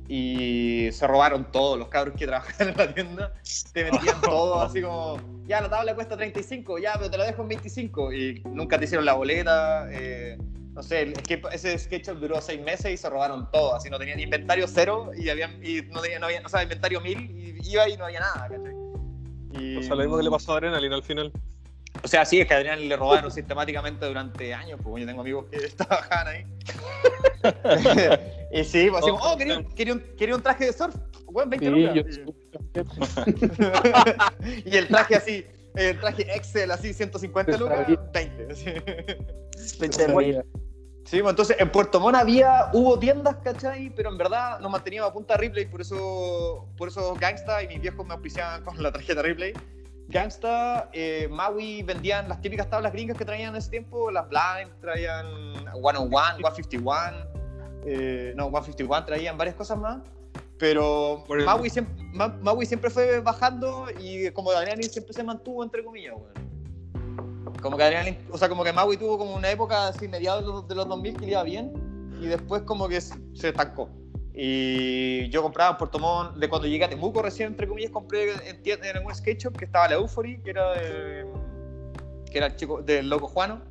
y 0.08 0.88
se 0.92 1.06
robaron 1.06 1.50
todos 1.50 1.78
los 1.78 1.88
cabros 1.88 2.14
que 2.16 2.26
trabajaban 2.26 2.68
en 2.68 2.76
la 2.76 2.94
tienda. 2.94 3.32
Te 3.72 3.82
vendían 3.84 4.20
todo 4.22 4.60
así 4.60 4.80
como, 4.82 5.18
ya 5.48 5.60
la 5.60 5.68
tabla 5.68 5.94
cuesta 5.96 6.16
35, 6.16 6.78
ya, 6.78 6.92
pero 6.96 7.10
te 7.10 7.18
la 7.18 7.24
dejo 7.24 7.42
en 7.42 7.48
25. 7.48 8.12
Y 8.12 8.42
nunca 8.52 8.78
te 8.78 8.84
hicieron 8.84 9.04
la 9.04 9.14
boleta. 9.14 9.88
eh, 9.90 10.38
no 10.76 10.82
sé, 10.82 11.00
el 11.00 11.14
skate- 11.14 11.48
ese 11.52 11.78
SketchUp 11.78 12.18
duró 12.18 12.38
seis 12.42 12.60
meses 12.60 12.92
y 12.92 12.96
se 12.98 13.08
robaron 13.08 13.50
todo. 13.50 13.74
Así 13.74 13.88
no 13.88 13.98
tenían 13.98 14.20
inventario 14.20 14.66
cero 14.68 15.10
y, 15.16 15.30
habían, 15.30 15.58
y 15.64 15.80
no 15.90 16.02
tenían, 16.02 16.20
no 16.20 16.26
había, 16.26 16.42
o 16.44 16.48
sea, 16.50 16.62
inventario 16.62 17.00
mil 17.00 17.18
y 17.18 17.72
iba 17.72 17.88
y 17.88 17.96
no 17.96 18.04
había 18.04 18.20
nada, 18.20 18.46
¿cachai? 18.48 18.74
Y- 19.58 19.78
O 19.78 19.82
sea, 19.82 19.94
lo 19.94 20.02
mismo 20.02 20.18
que 20.18 20.22
le 20.24 20.30
pasó 20.30 20.52
a 20.52 20.56
Adrenaline 20.58 20.92
al 20.92 21.02
final. 21.02 21.32
o 22.04 22.06
sea, 22.08 22.26
sí, 22.26 22.40
es 22.40 22.46
que 22.46 22.52
a 22.52 22.58
Adrián 22.58 22.86
le 22.86 22.94
robaron 22.94 23.30
sistemáticamente 23.30 24.04
durante 24.04 24.52
años, 24.52 24.78
pues 24.84 25.00
yo 25.00 25.06
tengo 25.06 25.22
amigos 25.22 25.46
que 25.50 25.58
trabajaban 25.76 26.28
ahí. 26.28 26.44
y 28.52 28.64
sí, 28.64 28.88
pues 28.90 29.02
así 29.02 29.10
como, 29.10 29.24
oh, 29.32 29.36
quería, 29.38 29.58
un- 29.58 29.64
quería 29.74 29.94
un, 29.94 30.00
quería 30.18 30.34
un 30.36 30.42
traje 30.42 30.66
de 30.66 30.72
surf, 30.74 30.94
bueno, 31.32 31.50
20 31.50 31.66
Sí, 31.66 31.72
yo 31.94 32.02
lucas. 32.26 33.20
Y 34.66 34.76
el 34.76 34.88
traje 34.88 35.16
así, 35.16 35.46
el 35.74 35.98
traje 36.00 36.22
Excel 36.36 36.70
así, 36.70 36.92
150 36.92 37.56
lucas, 37.56 37.86
20. 38.12 38.48
así. 38.52 39.90
sabía. 39.90 40.44
Sí, 41.06 41.20
pues 41.22 41.30
entonces 41.30 41.56
en 41.60 41.70
Puerto 41.70 42.00
Montt 42.00 42.16
había, 42.16 42.68
hubo 42.72 42.98
tiendas, 42.98 43.36
¿cachai? 43.36 43.90
Pero 43.94 44.10
en 44.10 44.18
verdad 44.18 44.58
nos 44.60 44.70
manteníamos 44.70 45.08
a 45.10 45.12
punta 45.12 45.34
de 45.34 45.40
Ripley, 45.40 45.66
por 45.66 45.80
eso, 45.80 46.66
por 46.76 46.88
eso 46.88 47.14
Gangsta 47.14 47.62
y 47.62 47.68
mis 47.68 47.80
viejos 47.80 48.04
me 48.04 48.12
auspiciaban 48.14 48.64
con 48.64 48.82
la 48.82 48.90
tarjeta 48.92 49.22
Ripley. 49.22 49.52
Gangsta, 50.08 50.88
eh, 50.92 51.28
Maui 51.30 51.82
vendían 51.82 52.28
las 52.28 52.40
típicas 52.40 52.68
tablas 52.68 52.92
gringas 52.92 53.16
que 53.16 53.24
traían 53.24 53.50
en 53.50 53.56
ese 53.56 53.70
tiempo, 53.70 54.10
las 54.10 54.28
Blind, 54.28 54.70
traían 54.80 55.26
101, 55.72 56.36
151, 56.38 57.16
eh, 57.84 58.32
no, 58.36 58.48
151 58.50 59.04
traían 59.04 59.36
varias 59.38 59.56
cosas 59.56 59.78
más. 59.78 59.98
Pero 60.58 61.22
Maui, 61.44 61.68
siempre, 61.70 61.94
Ma- 62.14 62.36
Maui 62.40 62.64
siempre 62.66 62.88
fue 62.90 63.20
bajando 63.20 63.86
y 64.00 64.30
como 64.30 64.50
Adrenaline 64.50 64.88
siempre 64.88 65.12
se 65.12 65.22
mantuvo, 65.22 65.62
entre 65.62 65.84
comillas, 65.84 66.14
weón. 66.14 66.46
Como 67.62 67.76
que 67.76 67.82
Adrenaline, 67.82 68.18
o 68.30 68.38
sea, 68.38 68.48
como 68.48 68.64
que 68.64 68.72
Maui 68.72 68.96
tuvo 68.96 69.18
como 69.18 69.34
una 69.34 69.50
época 69.50 69.88
así, 69.88 70.08
mediados 70.08 70.42
de 70.42 70.48
los, 70.48 70.68
de 70.68 70.74
los 70.74 70.88
2000 70.88 71.16
que 71.16 71.26
iba 71.26 71.42
bien 71.42 71.72
y 72.20 72.26
después 72.26 72.62
como 72.62 72.88
que 72.88 73.00
se, 73.00 73.14
estancó. 73.34 73.88
Y 74.34 75.28
yo 75.30 75.42
compraba 75.42 75.70
en 75.72 75.76
Puerto 75.78 75.98
Montt, 75.98 76.36
de 76.36 76.48
cuando 76.48 76.68
llegué 76.68 76.84
a 76.84 76.88
Temuco 76.90 77.22
recién, 77.22 77.48
entre 77.48 77.66
comillas, 77.66 77.90
compré 77.90 78.32
en, 78.32 78.60
en 78.64 79.04
un 79.06 79.14
skate 79.14 79.38
shop 79.40 79.56
que 79.56 79.64
estaba 79.64 79.88
la 79.88 79.94
Euphory, 79.94 80.38
que 80.42 80.50
era, 80.50 80.72
de- 80.74 81.26
que 82.30 82.38
era 82.38 82.46
el 82.48 82.56
chico 82.56 82.82
del 82.82 83.08
loco 83.08 83.28
Juano. 83.28 83.62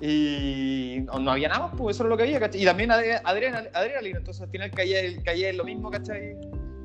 Y 0.00 0.98
no, 1.06 1.18
no 1.20 1.30
había 1.30 1.48
nada 1.48 1.70
pues 1.70 1.96
eso 1.96 2.02
era 2.02 2.10
lo 2.10 2.16
que 2.16 2.24
había, 2.24 2.40
¿cachai? 2.40 2.62
Y 2.62 2.64
también 2.64 2.90
Adre- 2.90 3.20
Adrenal- 3.24 3.70
Adrenaline, 3.72 4.16
entonces 4.18 4.42
al 4.42 4.48
final 4.50 4.70
caía, 4.72 5.00
caía 5.22 5.50
en 5.50 5.56
lo 5.56 5.64
mismo, 5.64 5.90
¿cachai? 5.90 6.36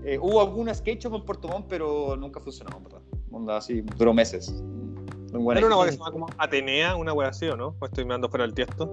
Eh, 0.05 0.17
hubo 0.21 0.39
algún 0.41 0.73
skate 0.73 1.01
shop 1.03 1.15
en 1.15 1.25
Puerto 1.25 1.47
Montt, 1.47 1.65
pero 1.67 2.15
nunca 2.15 2.39
funcionó, 2.39 2.79
¿verdad? 2.81 3.01
Onda 3.31 3.57
así, 3.57 3.81
duró 3.97 4.13
meses. 4.13 4.63
Un 5.33 5.55
Era 5.57 5.67
una 5.67 5.85
que 5.85 5.91
se 5.91 5.97
llama 5.97 6.11
como 6.11 6.27
Atenea, 6.37 6.95
una 6.95 7.13
wea 7.13 7.29
así, 7.29 7.47
¿o 7.47 7.55
no? 7.55 7.75
O 7.79 7.85
estoy 7.85 8.03
mirando 8.03 8.29
fuera 8.29 8.43
del 8.45 8.53
tiesto. 8.53 8.87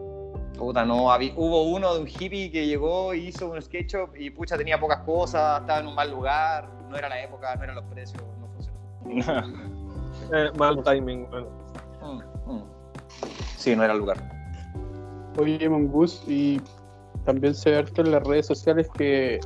Puta, 0.59 0.85
no, 0.85 1.11
había- 1.13 1.33
hubo 1.37 1.65
uno 1.65 1.95
de 1.95 2.01
un 2.01 2.09
hippie 2.09 2.51
que 2.51 2.67
llegó 2.67 3.13
y 3.15 3.29
hizo 3.29 3.51
un 3.51 3.61
skate 3.61 3.89
shop 3.91 4.17
y 4.17 4.31
pucha 4.31 4.57
tenía 4.57 4.81
pocas 4.81 5.01
cosas, 5.01 5.61
estaba 5.61 5.81
en 5.81 5.87
un 5.89 5.95
mal 5.95 6.11
lugar, 6.11 6.69
no 6.89 6.97
era 6.97 7.09
la 7.09 7.23
época, 7.23 7.55
no 7.57 7.65
eran 7.65 7.77
los 7.77 7.85
precios, 7.85 8.23
no 8.41 8.49
funcionó. 8.49 9.67
Eh, 10.33 10.51
mal 10.59 10.83
timing, 10.83 11.29
weón. 11.31 11.47
Mm, 12.03 12.51
mm. 12.53 12.63
Sí, 13.57 13.77
no 13.77 13.85
era 13.85 13.93
el 13.93 13.99
lugar. 14.01 14.17
Oye, 15.39 15.69
Mongoose, 15.69 16.25
y 16.27 16.61
también 17.25 17.55
se 17.55 17.71
ve 17.71 17.77
harto 17.79 18.01
en 18.01 18.13
las 18.13 18.23
redes 18.25 18.47
sociales 18.47 18.89
que 18.97 19.39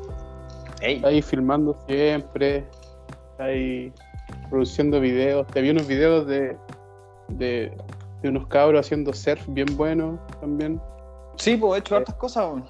Ey, 0.81 0.97
está 0.97 1.09
ahí 1.09 1.21
filmando 1.23 1.77
siempre, 1.87 2.65
está 3.33 3.45
ahí 3.45 3.93
produciendo 4.49 5.01
videos. 5.01 5.47
Te 5.49 5.61
vi 5.61 5.71
unos 5.71 5.87
videos 5.87 6.27
de, 6.27 6.57
de, 7.31 7.73
de 8.23 8.29
unos 8.29 8.47
cabros 8.49 8.87
haciendo 8.87 9.13
surf 9.13 9.43
bien 9.49 9.77
buenos 9.77 10.19
también. 10.41 10.81
sí, 11.37 11.57
pues 11.57 11.77
he 11.77 11.81
hecho 11.81 11.97
hartas 11.97 12.15
cosas. 12.17 12.63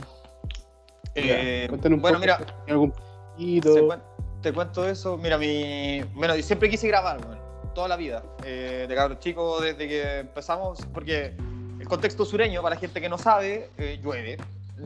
Eh, 1.15 1.67
Cuéntanos 1.69 1.97
un 1.97 2.03
bueno, 2.03 2.19
poco, 2.19 2.21
mira, 2.21 2.37
¿tiene 2.39 2.73
algún 2.73 2.93
poquito? 2.93 3.75
Te, 3.75 3.83
cuen- 3.83 4.03
te 4.43 4.53
cuento 4.53 4.89
eso. 4.89 5.17
Mira, 5.17 5.39
mi. 5.39 6.03
Bueno, 6.15 6.35
siempre 6.43 6.71
quise 6.71 6.87
grabar, 6.89 7.19
weón, 7.27 7.39
toda 7.75 7.89
la 7.89 7.97
vida. 7.97 8.23
Eh, 8.45 8.87
de 8.89 8.95
cabros 8.95 9.19
chico, 9.19 9.61
desde 9.61 9.89
que 9.89 10.19
empezamos, 10.21 10.79
porque 10.95 11.35
el 11.81 11.89
contexto 11.89 12.25
sureño, 12.25 12.63
para 12.63 12.77
la 12.77 12.81
gente 12.81 13.01
que 13.01 13.09
no 13.09 13.19
sabe, 13.19 13.71
eh, 13.79 13.99
llueve. 14.03 14.37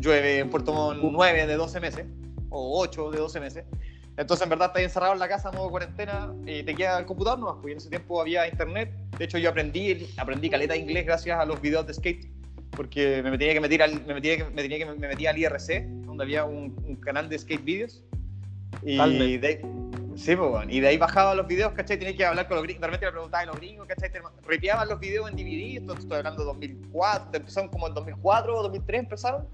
Llueve 0.01 0.39
en 0.41 0.51
Puerto 0.51 0.73
Montt 0.73 0.99
9 1.03 1.47
de 1.47 1.57
12 1.57 1.79
meses, 1.81 2.07
o 2.51 2.81
8 2.81 3.11
de 3.13 3.19
12 3.19 3.41
meses. 3.41 3.65
Entonces, 4.16 4.44
en 4.44 4.50
verdad, 4.50 4.68
estás 4.68 4.83
encerrado 4.83 5.12
en 5.12 5.18
la 5.18 5.29
casa, 5.29 5.50
modo 5.50 5.70
cuarentena, 5.70 6.33
y 6.46 6.62
te 6.62 6.74
queda 6.74 6.98
el 7.00 7.07
computador 7.07 7.38
nomás, 7.38 7.55
porque 7.57 7.72
en 7.72 7.79
ese 7.79 7.88
tiempo 7.88 8.20
había 8.20 8.46
internet. 8.46 8.92
De 9.18 9.24
hecho, 9.24 9.38
yo 9.38 9.50
aprendí, 9.50 10.09
aprendí 10.16 10.48
caleta 10.48 10.74
de 10.74 10.81
inglés 10.81 11.05
gracias 11.05 11.38
a 11.38 11.44
los 11.44 11.61
videos 11.61 11.87
de 11.87 11.94
skate, 11.94 12.31
porque 12.70 13.22
me 13.22 13.37
tenía 13.37 13.55
que 13.55 13.61
meter 13.61 13.83
al, 13.83 14.07
me 14.07 14.14
metía, 14.14 14.48
me 14.50 14.62
tenía 14.62 14.79
que 14.79 14.87
me 14.87 15.09
metía 15.09 15.31
al 15.31 15.38
IRC, 15.38 15.87
donde 16.07 16.22
había 16.22 16.44
un, 16.44 16.77
un 16.87 16.96
canal 16.96 17.29
de 17.29 17.38
skate 17.38 17.64
videos. 17.64 18.05
Y 18.83 19.38
de, 19.38 19.61
sí, 20.16 20.37
pues, 20.37 20.50
bueno, 20.50 20.70
y 20.70 20.81
de 20.81 20.88
ahí 20.88 20.98
bajaba 20.98 21.35
los 21.35 21.46
videos, 21.46 21.72
¿cachai? 21.72 21.98
Tenía 21.98 22.16
que 22.16 22.24
hablar 22.24 22.46
con 22.46 22.57
los 22.57 22.64
gringos, 22.64 22.83
de 22.83 22.87
repente 22.87 23.07
le 23.07 23.12
preguntaba 23.12 23.42
a 23.42 23.46
los 23.46 23.57
gringos, 23.57 23.87
¿cachai? 23.87 24.11
Ripeaban 24.46 24.88
los 24.88 25.00
videos 25.00 25.31
en 25.31 25.37
DVD, 25.37 25.81
esto 25.81 25.94
estoy 25.94 26.18
hablando 26.18 26.42
de 26.42 26.46
2004, 26.46 27.31
empezaron 27.35 27.70
como 27.70 27.88
en 27.88 27.94
2004 27.94 28.57
o 28.57 28.62
2003 28.62 29.00
empezaron. 29.00 29.48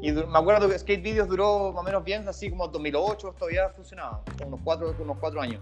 Y 0.00 0.12
me 0.12 0.38
acuerdo 0.38 0.68
que 0.68 0.78
Skate 0.78 1.02
Videos 1.02 1.28
duró 1.28 1.72
más 1.72 1.80
o 1.82 1.84
menos 1.84 2.04
bien, 2.04 2.26
así 2.28 2.50
como 2.50 2.68
2008, 2.68 3.34
todavía 3.38 3.68
funcionaba, 3.70 4.22
unos 4.46 4.60
cuatro, 4.62 4.94
unos 4.98 5.16
cuatro 5.18 5.40
años. 5.40 5.60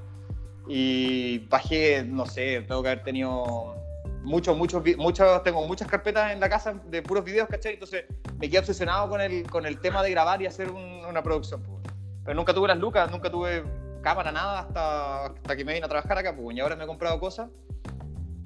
Y 0.68 1.38
bajé, 1.49 2.05
no 2.05 2.27
sé, 2.27 2.62
tengo 2.66 2.83
que 2.83 2.88
haber 2.88 3.03
tenido 3.05 3.77
muchos, 4.22 4.57
muchos, 4.57 4.83
muchos, 4.99 5.42
tengo 5.42 5.66
muchas 5.66 5.88
carpetas 5.88 6.33
en 6.33 6.40
la 6.40 6.49
casa 6.49 6.75
de 6.87 7.03
puros 7.03 7.25
videos, 7.25 7.49
¿cachai? 7.49 7.75
Entonces 7.75 8.05
me 8.38 8.49
quedé 8.49 8.59
obsesionado 8.59 9.09
con 9.09 9.20
el, 9.20 9.49
con 9.49 9.64
el 9.64 9.79
tema 9.81 10.03
de 10.03 10.11
grabar 10.11 10.42
y 10.42 10.46
hacer 10.46 10.70
un- 10.70 11.05
una 11.07 11.22
producción, 11.22 11.62
pues. 11.62 11.94
Pero 12.25 12.35
nunca 12.35 12.53
tuve 12.53 12.66
las 12.68 12.79
lucas, 12.79 13.11
nunca 13.11 13.31
tuve 13.31 13.62
cámara, 14.03 14.33
nada, 14.33 14.61
hasta, 14.61 15.27
hasta 15.27 15.57
que 15.57 15.64
me 15.64 15.72
vine 15.72 15.87
a 15.87 15.88
trabajar 15.88 16.18
acá, 16.18 16.35
pues. 16.37 16.57
Y 16.57 16.61
ahora 16.61 16.75
me 16.77 16.85
he 16.85 16.87
comprado 16.87 17.18
cosas. 17.20 17.49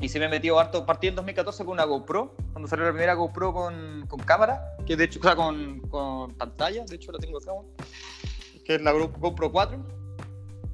Y 0.00 0.08
se 0.08 0.18
me 0.18 0.24
he 0.26 0.28
metido 0.28 0.58
harto, 0.58 0.86
partí 0.86 1.08
en 1.08 1.14
2014 1.14 1.64
con 1.64 1.74
una 1.74 1.84
GoPro, 1.84 2.34
cuando 2.52 2.68
salió 2.68 2.86
la 2.86 2.92
primera 2.92 3.14
GoPro 3.14 3.52
con, 3.52 4.06
con 4.08 4.20
cámara, 4.20 4.74
que 4.86 4.96
de 4.96 5.04
hecho, 5.04 5.20
o 5.20 5.22
sea, 5.22 5.36
con, 5.36 5.80
con 5.90 6.32
pantalla, 6.34 6.84
de 6.84 6.96
hecho 6.96 7.12
la 7.12 7.18
tengo 7.18 7.38
acá, 7.38 7.52
que 8.64 8.76
es 8.76 8.82
la 8.82 8.92
Go- 8.92 9.12
GoPro 9.18 9.52
4. 9.52 9.78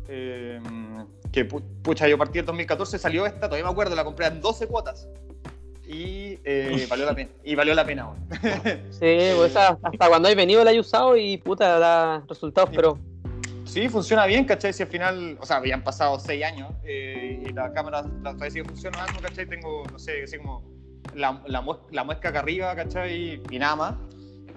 Eh, 0.08 0.60
que 1.32 1.48
pu- 1.48 1.62
pucha, 1.82 2.06
yo 2.06 2.16
partí 2.16 2.38
en 2.38 2.46
2014, 2.46 2.98
salió 2.98 3.26
esta, 3.26 3.40
todavía 3.40 3.64
me 3.64 3.70
acuerdo, 3.70 3.96
la 3.96 4.04
compré 4.04 4.26
en 4.26 4.40
12 4.40 4.68
cuotas. 4.68 5.08
Y 5.88 6.38
eh, 6.44 6.86
valió 6.90 7.04
la 7.04 7.14
pena, 7.14 7.30
y 7.42 7.54
valió 7.56 7.74
la 7.74 7.84
pena. 7.84 8.10
Sí, 8.90 9.32
pues 9.36 9.50
esa- 9.50 9.76
hasta 9.82 10.08
cuando 10.08 10.28
hay 10.28 10.36
venido 10.36 10.62
la 10.62 10.72
he 10.72 10.78
usado 10.78 11.16
y 11.16 11.36
puta, 11.38 11.78
da 11.80 12.22
resultados, 12.28 12.70
pero 12.74 12.98
Sí, 13.66 13.88
funciona 13.88 14.24
bien, 14.26 14.44
¿cachai? 14.44 14.72
Si 14.72 14.82
al 14.82 14.88
final, 14.88 15.36
o 15.40 15.44
sea, 15.46 15.56
habían 15.56 15.82
pasado 15.82 16.18
seis 16.18 16.44
años 16.44 16.72
eh, 16.84 17.42
y 17.46 17.52
la 17.52 17.72
cámara 17.72 18.02
la, 18.02 18.32
todavía 18.32 18.50
sigue 18.50 18.64
funcionando, 18.64 19.20
¿cachai? 19.20 19.46
Tengo, 19.46 19.82
no 19.92 19.98
sé, 19.98 20.22
así 20.22 20.38
como 20.38 20.62
la, 21.14 21.42
la, 21.46 21.60
mues- 21.62 21.80
la 21.90 22.04
muesca 22.04 22.28
acá 22.30 22.38
arriba, 22.40 22.74
¿cachai? 22.74 23.42
Y 23.50 23.58
nada 23.58 23.76
más. 23.76 23.94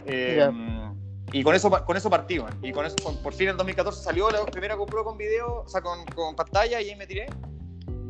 Eh, 0.06 0.36
Ya. 0.38 0.94
Y 1.32 1.44
con 1.44 1.54
eso, 1.54 1.70
con 1.86 1.96
eso 1.96 2.10
partí, 2.10 2.40
man. 2.40 2.58
Y 2.64 2.72
con 2.72 2.86
eso, 2.86 2.96
con- 3.04 3.18
por 3.22 3.34
fin 3.34 3.50
en 3.50 3.58
2014 3.58 4.02
salió 4.04 4.30
la 4.32 4.44
primera 4.46 4.74
GoPro 4.76 5.04
con 5.04 5.16
video, 5.18 5.62
o 5.64 5.68
sea, 5.68 5.82
con, 5.82 6.04
con 6.16 6.36
pantalla 6.36 6.82
y 6.82 6.90
ahí 6.90 6.96
me 6.96 7.06
tiré. 7.06 7.28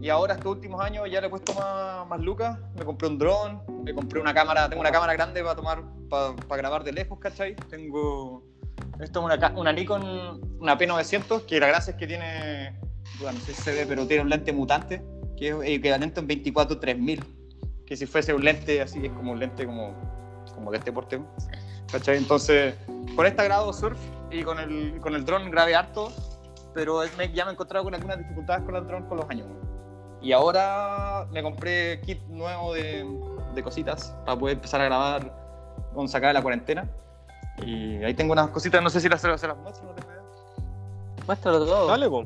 Y 0.01 0.07
ahora, 0.07 0.35
estos 0.35 0.53
últimos 0.53 0.79
años, 0.81 1.05
ya 1.11 1.19
le 1.19 1.27
he 1.27 1.29
puesto 1.29 1.53
más, 1.53 2.07
más 2.07 2.21
lucas. 2.21 2.57
Me 2.77 2.85
compré 2.85 3.09
un 3.09 3.17
dron, 3.17 3.61
me 3.83 3.93
compré 3.93 4.21
una 4.21 4.33
cámara, 4.33 4.69
tengo 4.69 4.79
una 4.79 4.91
cámara 4.91 5.11
grande 5.13 5.43
para 5.43 5.55
tomar, 5.55 5.83
para, 6.09 6.33
para 6.35 6.61
grabar 6.61 6.83
de 6.85 6.93
lejos, 6.93 7.19
¿cachai? 7.19 7.55
Tengo 7.69 8.43
esto 8.99 9.19
es 9.29 9.37
una, 9.37 9.53
una 9.55 9.71
Nikon, 9.71 10.57
una 10.59 10.77
P900, 10.77 11.45
que 11.45 11.59
la 11.59 11.67
gracia 11.67 11.91
es 11.91 11.97
que 11.97 12.07
tiene, 12.07 12.79
bueno, 13.19 13.37
no 13.39 13.45
sé 13.45 13.53
si 13.53 13.61
se 13.61 13.73
ve, 13.73 13.85
pero 13.87 14.05
tiene 14.07 14.23
un 14.23 14.29
lente 14.29 14.51
mutante, 14.53 15.01
que 15.37 15.49
es 15.49 15.55
equivalente 15.63 16.19
a 16.19 16.23
un 16.23 16.29
24-3000, 16.29 17.23
que 17.85 17.95
si 17.97 18.05
fuese 18.05 18.33
un 18.33 18.43
lente 18.43 18.81
así, 18.81 19.05
es 19.05 19.11
como 19.13 19.31
un 19.31 19.39
lente 19.39 19.65
como, 19.65 19.93
como 20.53 20.71
de 20.71 20.77
este 20.77 20.91
porte, 20.91 21.19
¿cachai? 21.91 22.17
Entonces, 22.17 22.75
con 23.15 23.25
esta 23.25 23.43
grabo 23.43 23.71
surf 23.73 23.99
y 24.31 24.43
con 24.43 24.59
el, 24.59 24.99
con 24.99 25.15
el 25.15 25.25
dron 25.25 25.49
grabé 25.49 25.75
harto, 25.75 26.11
pero 26.73 27.01
es- 27.03 27.15
me- 27.17 27.31
ya 27.31 27.45
me 27.45 27.51
he 27.51 27.53
encontrado 27.53 27.83
con 27.85 27.95
algunas 27.95 28.17
dificultades 28.19 28.63
con 28.63 28.75
el 28.75 28.85
dron 28.85 29.05
con 29.07 29.17
los 29.17 29.29
años. 29.29 29.47
Y 30.21 30.33
ahora 30.33 31.25
me 31.31 31.41
compré 31.41 32.01
kit 32.01 32.21
nuevo 32.27 32.73
de, 32.73 33.05
de 33.55 33.63
cositas 33.63 34.13
para 34.25 34.37
poder 34.37 34.57
empezar 34.57 34.81
a 34.81 34.85
grabar 34.85 35.33
con 35.93 36.07
sacar 36.09 36.29
de 36.29 36.33
la 36.33 36.41
cuarentena. 36.41 36.87
Y 37.65 38.03
ahí 38.03 38.13
tengo 38.13 38.33
unas 38.33 38.49
cositas, 38.49 38.81
no 38.81 38.89
sé 38.89 38.99
si 39.01 39.09
las, 39.09 39.21
se 39.21 39.27
las 39.27 39.57
muestro. 39.57 39.85
¿no 39.85 40.09
muéstralo 41.27 41.65
todo. 41.65 41.87
Dale, 41.87 42.09
po. 42.09 42.25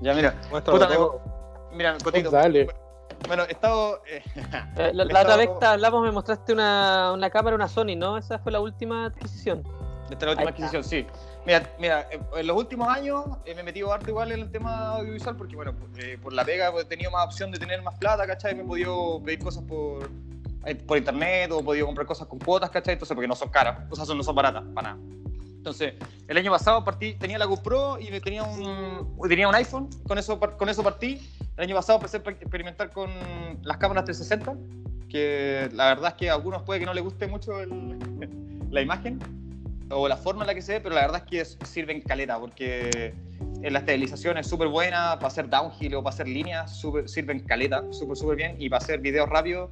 Ya, 0.00 0.14
mira, 0.14 0.34
Muéstralo 0.50 0.78
Puta, 0.80 0.94
todo. 0.94 1.20
mira, 1.72 1.96
Cotito. 2.02 2.30
dale. 2.30 2.68
Bueno, 3.26 3.44
he 3.44 3.52
estado. 3.52 4.02
eh, 4.06 4.22
Eh, 4.76 4.90
la, 4.94 5.04
otra 5.04 5.36
vez 5.36 5.48
que 5.60 5.64
hablamos 5.66 6.02
me 6.02 6.10
mostraste 6.10 6.52
una, 6.52 7.12
una 7.12 7.30
cámara, 7.30 7.54
una 7.56 7.68
Sony, 7.68 7.94
¿no? 7.96 8.16
Esa 8.18 8.38
fue 8.38 8.50
la 8.52 8.60
última 8.60 9.06
adquisición. 9.06 9.62
Esta 10.10 10.14
es 10.14 10.22
la 10.22 10.30
última 10.32 10.50
Ahí 10.50 10.54
está. 10.54 10.66
adquisición, 10.66 10.84
sí. 10.84 11.06
Mira, 11.46 11.62
mira, 11.78 12.06
eh, 12.10 12.20
en 12.36 12.46
los 12.46 12.56
últimos 12.56 12.88
años 12.88 13.24
eh, 13.44 13.54
me 13.54 13.62
he 13.62 13.64
metido 13.64 13.92
harto 13.92 14.10
igual 14.10 14.32
en 14.32 14.40
el 14.40 14.50
tema 14.50 14.96
audiovisual 14.96 15.36
porque, 15.36 15.56
bueno, 15.56 15.72
eh, 15.98 16.18
por 16.22 16.32
la 16.32 16.44
pega 16.44 16.70
pues, 16.70 16.84
he 16.84 16.88
tenido 16.88 17.10
más 17.10 17.24
opción 17.26 17.50
de 17.50 17.58
tener 17.58 17.80
más 17.82 17.96
plata, 17.98 18.26
¿cachai? 18.26 18.54
Me 18.54 18.62
he 18.62 18.66
podido 18.66 19.20
pedir 19.24 19.38
cosas 19.40 19.62
por, 19.64 20.08
por 20.86 20.96
internet 20.98 21.50
o 21.52 21.60
he 21.60 21.62
podido 21.64 21.86
comprar 21.86 22.06
cosas 22.06 22.26
con 22.28 22.38
cuotas, 22.38 22.70
¿cachai? 22.70 22.94
Entonces, 22.94 23.14
porque 23.14 23.28
no 23.28 23.34
son 23.34 23.48
caras, 23.48 23.78
o 23.90 23.96
sea, 23.96 24.04
son- 24.04 24.16
no 24.18 24.22
son 24.24 24.34
baratas, 24.34 24.62
para 24.74 24.94
nada. 24.94 25.00
Entonces, 25.56 25.94
el 26.26 26.36
año 26.36 26.50
pasado 26.50 26.84
partí, 26.84 27.14
tenía 27.14 27.38
la 27.38 27.44
GoPro 27.44 27.98
y 28.00 28.06
tenía 28.20 28.42
un, 28.42 29.16
tenía 29.28 29.48
un 29.48 29.54
iPhone, 29.54 29.88
con 30.08 30.18
eso, 30.18 30.38
con 30.40 30.68
eso 30.68 30.82
partí. 30.82 31.20
El 31.56 31.64
año 31.64 31.76
pasado 31.76 31.98
empecé 31.98 32.16
a 32.16 32.30
experimentar 32.30 32.90
con 32.90 33.10
las 33.62 33.76
cámaras 33.76 34.04
360, 34.04 34.54
que 35.08 35.68
la 35.72 35.86
verdad 35.86 36.08
es 36.10 36.14
que 36.14 36.30
a 36.30 36.34
algunos 36.34 36.62
puede 36.62 36.80
que 36.80 36.86
no 36.86 36.94
les 36.94 37.04
guste 37.04 37.26
mucho 37.28 37.60
el- 37.60 37.98
la 38.70 38.80
imagen 38.80 39.18
o 39.90 40.08
la 40.08 40.16
forma 40.16 40.42
en 40.42 40.46
la 40.48 40.54
que 40.54 40.62
se 40.62 40.72
ve, 40.74 40.80
pero 40.80 40.94
la 40.94 41.02
verdad 41.02 41.22
es 41.24 41.30
que 41.30 41.64
sirven 41.66 42.00
caleta, 42.00 42.38
porque 42.40 43.14
en 43.62 43.72
la 43.72 43.80
estabilización 43.80 44.38
es 44.38 44.46
súper 44.48 44.66
buena, 44.68 45.14
para 45.16 45.28
hacer 45.28 45.48
downhill 45.48 45.94
o 45.96 46.02
para 46.02 46.14
hacer 46.14 46.26
líneas, 46.26 46.80
sirven 47.06 47.40
caleta, 47.40 47.84
súper, 47.92 48.16
súper 48.16 48.36
bien, 48.36 48.56
y 48.58 48.68
para 48.68 48.82
hacer 48.82 49.00
videos 49.00 49.28
rápidos, 49.28 49.70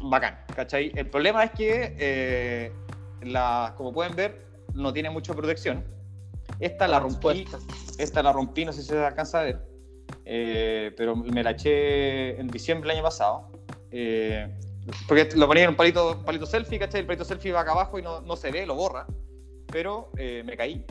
bacán, 0.00 0.38
¿cachai? 0.54 0.92
El 0.94 1.08
problema 1.08 1.44
es 1.44 1.50
que, 1.52 1.96
eh, 1.98 2.72
la, 3.22 3.74
como 3.76 3.92
pueden 3.92 4.16
ver, 4.16 4.46
no 4.74 4.92
tiene 4.92 5.10
mucha 5.10 5.34
protección. 5.34 5.84
Esta 6.58 6.88
la 6.88 7.00
rompí, 7.00 7.46
esta 7.98 8.22
la 8.22 8.32
rompí, 8.32 8.64
no 8.64 8.72
sé 8.72 8.82
si 8.82 8.88
se 8.88 8.98
alcanza 8.98 9.40
a 9.40 9.44
ver, 9.44 9.60
eh, 10.24 10.92
pero 10.96 11.16
me 11.16 11.42
la 11.42 11.52
eché 11.52 12.38
en 12.40 12.48
diciembre 12.48 12.88
del 12.88 12.98
año 12.98 13.04
pasado. 13.04 13.50
eh, 13.90 14.48
porque 15.06 15.28
lo 15.36 15.46
ponía 15.46 15.64
en 15.64 15.70
un 15.70 15.76
palito, 15.76 16.22
palito 16.24 16.46
selfie, 16.46 16.78
¿cachai? 16.78 17.00
El 17.00 17.06
palito 17.06 17.24
selfie 17.24 17.52
va 17.52 17.60
acá 17.60 17.72
abajo 17.72 17.98
y 17.98 18.02
no, 18.02 18.20
no 18.22 18.36
se 18.36 18.50
ve, 18.50 18.66
lo 18.66 18.74
borra. 18.74 19.06
Pero 19.66 20.10
eh, 20.16 20.42
me 20.44 20.56
caí, 20.56 20.84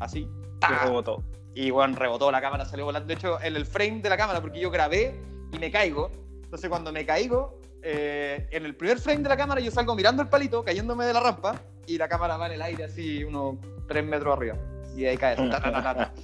así. 0.00 0.28
¡ta! 0.60 0.84
rebotó. 0.84 1.22
Y 1.54 1.70
bueno, 1.70 1.96
rebotó 1.96 2.30
la 2.32 2.40
cámara, 2.40 2.64
salió 2.64 2.84
volando. 2.84 3.06
De 3.06 3.14
hecho, 3.14 3.40
en 3.40 3.54
el 3.54 3.66
frame 3.66 4.00
de 4.00 4.08
la 4.08 4.16
cámara, 4.16 4.40
porque 4.40 4.58
yo 4.58 4.70
grabé 4.70 5.20
y 5.52 5.58
me 5.58 5.70
caigo. 5.70 6.10
Entonces, 6.42 6.68
cuando 6.68 6.92
me 6.92 7.06
caigo, 7.06 7.60
eh, 7.84 8.48
en 8.50 8.64
el 8.64 8.74
primer 8.74 8.98
frame 8.98 9.22
de 9.22 9.28
la 9.28 9.36
cámara, 9.36 9.60
yo 9.60 9.70
salgo 9.70 9.94
mirando 9.94 10.22
el 10.22 10.28
palito, 10.28 10.64
cayéndome 10.64 11.04
de 11.04 11.12
la 11.12 11.20
rampa, 11.20 11.60
y 11.86 11.98
la 11.98 12.08
cámara 12.08 12.38
va 12.38 12.46
en 12.46 12.52
el 12.52 12.62
aire 12.62 12.84
así, 12.84 13.22
unos 13.22 13.56
3 13.88 14.04
metros 14.04 14.36
arriba. 14.36 14.56
Y 14.96 15.04
ahí 15.04 15.18
cae. 15.18 15.36
ta, 15.36 15.60
ta, 15.60 15.82
ta. 15.82 16.12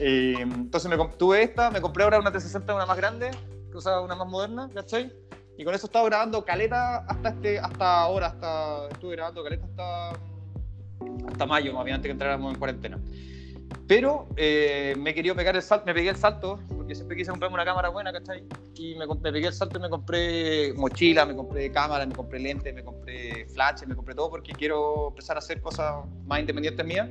Y, 0.00 0.40
entonces, 0.40 0.90
me 0.90 0.96
tuve 1.18 1.42
esta, 1.42 1.70
me 1.70 1.80
compré 1.80 2.02
ahora 2.02 2.18
una 2.18 2.32
T60, 2.32 2.74
una 2.74 2.86
más 2.86 2.96
grande, 2.96 3.30
que 3.70 3.76
usa 3.76 4.00
una 4.00 4.16
más 4.16 4.26
moderna, 4.26 4.68
¿cachai? 4.74 5.12
Y 5.58 5.64
con 5.64 5.74
eso 5.74 5.86
he 5.86 5.88
estado 5.88 6.06
grabando 6.06 6.44
caleta 6.44 7.04
hasta 7.06 7.28
este, 7.28 7.58
hasta 7.58 8.00
ahora, 8.00 8.28
hasta 8.28 8.88
estuve 8.88 9.16
grabando 9.16 9.44
caleta 9.44 9.66
hasta, 9.66 10.10
hasta 11.28 11.46
mayo, 11.46 11.74
más 11.74 11.84
bien 11.84 11.96
antes 11.96 12.08
que 12.08 12.12
entráramos 12.12 12.54
en 12.54 12.58
cuarentena. 12.58 12.98
Pero 13.86 14.28
eh, 14.36 14.94
me 14.98 15.12
quería 15.12 15.34
pegar 15.34 15.54
el 15.56 15.62
salto, 15.62 15.84
me 15.86 15.94
pegué 15.94 16.08
el 16.08 16.16
salto, 16.16 16.58
porque 16.92 16.96
siempre 16.96 17.16
quise 17.16 17.30
comprarme 17.30 17.54
una 17.54 17.64
cámara 17.64 17.88
buena, 17.88 18.12
¿cachai? 18.12 18.44
Y 18.74 18.94
me, 18.96 19.06
me 19.06 19.32
pegué 19.32 19.46
el 19.46 19.52
salto 19.54 19.78
y 19.78 19.82
me 19.82 19.88
compré 19.88 20.72
mochila, 20.74 21.24
me 21.24 21.34
compré 21.34 21.70
cámara, 21.72 22.04
me 22.06 22.14
compré 22.14 22.38
lentes, 22.38 22.74
me 22.74 22.84
compré 22.84 23.46
flash, 23.46 23.82
me 23.86 23.94
compré 23.96 24.14
todo 24.14 24.28
porque 24.30 24.52
quiero 24.52 25.08
empezar 25.08 25.36
a 25.36 25.38
hacer 25.38 25.60
cosas 25.62 26.04
más 26.26 26.40
independientes 26.40 26.84
mías. 26.84 27.08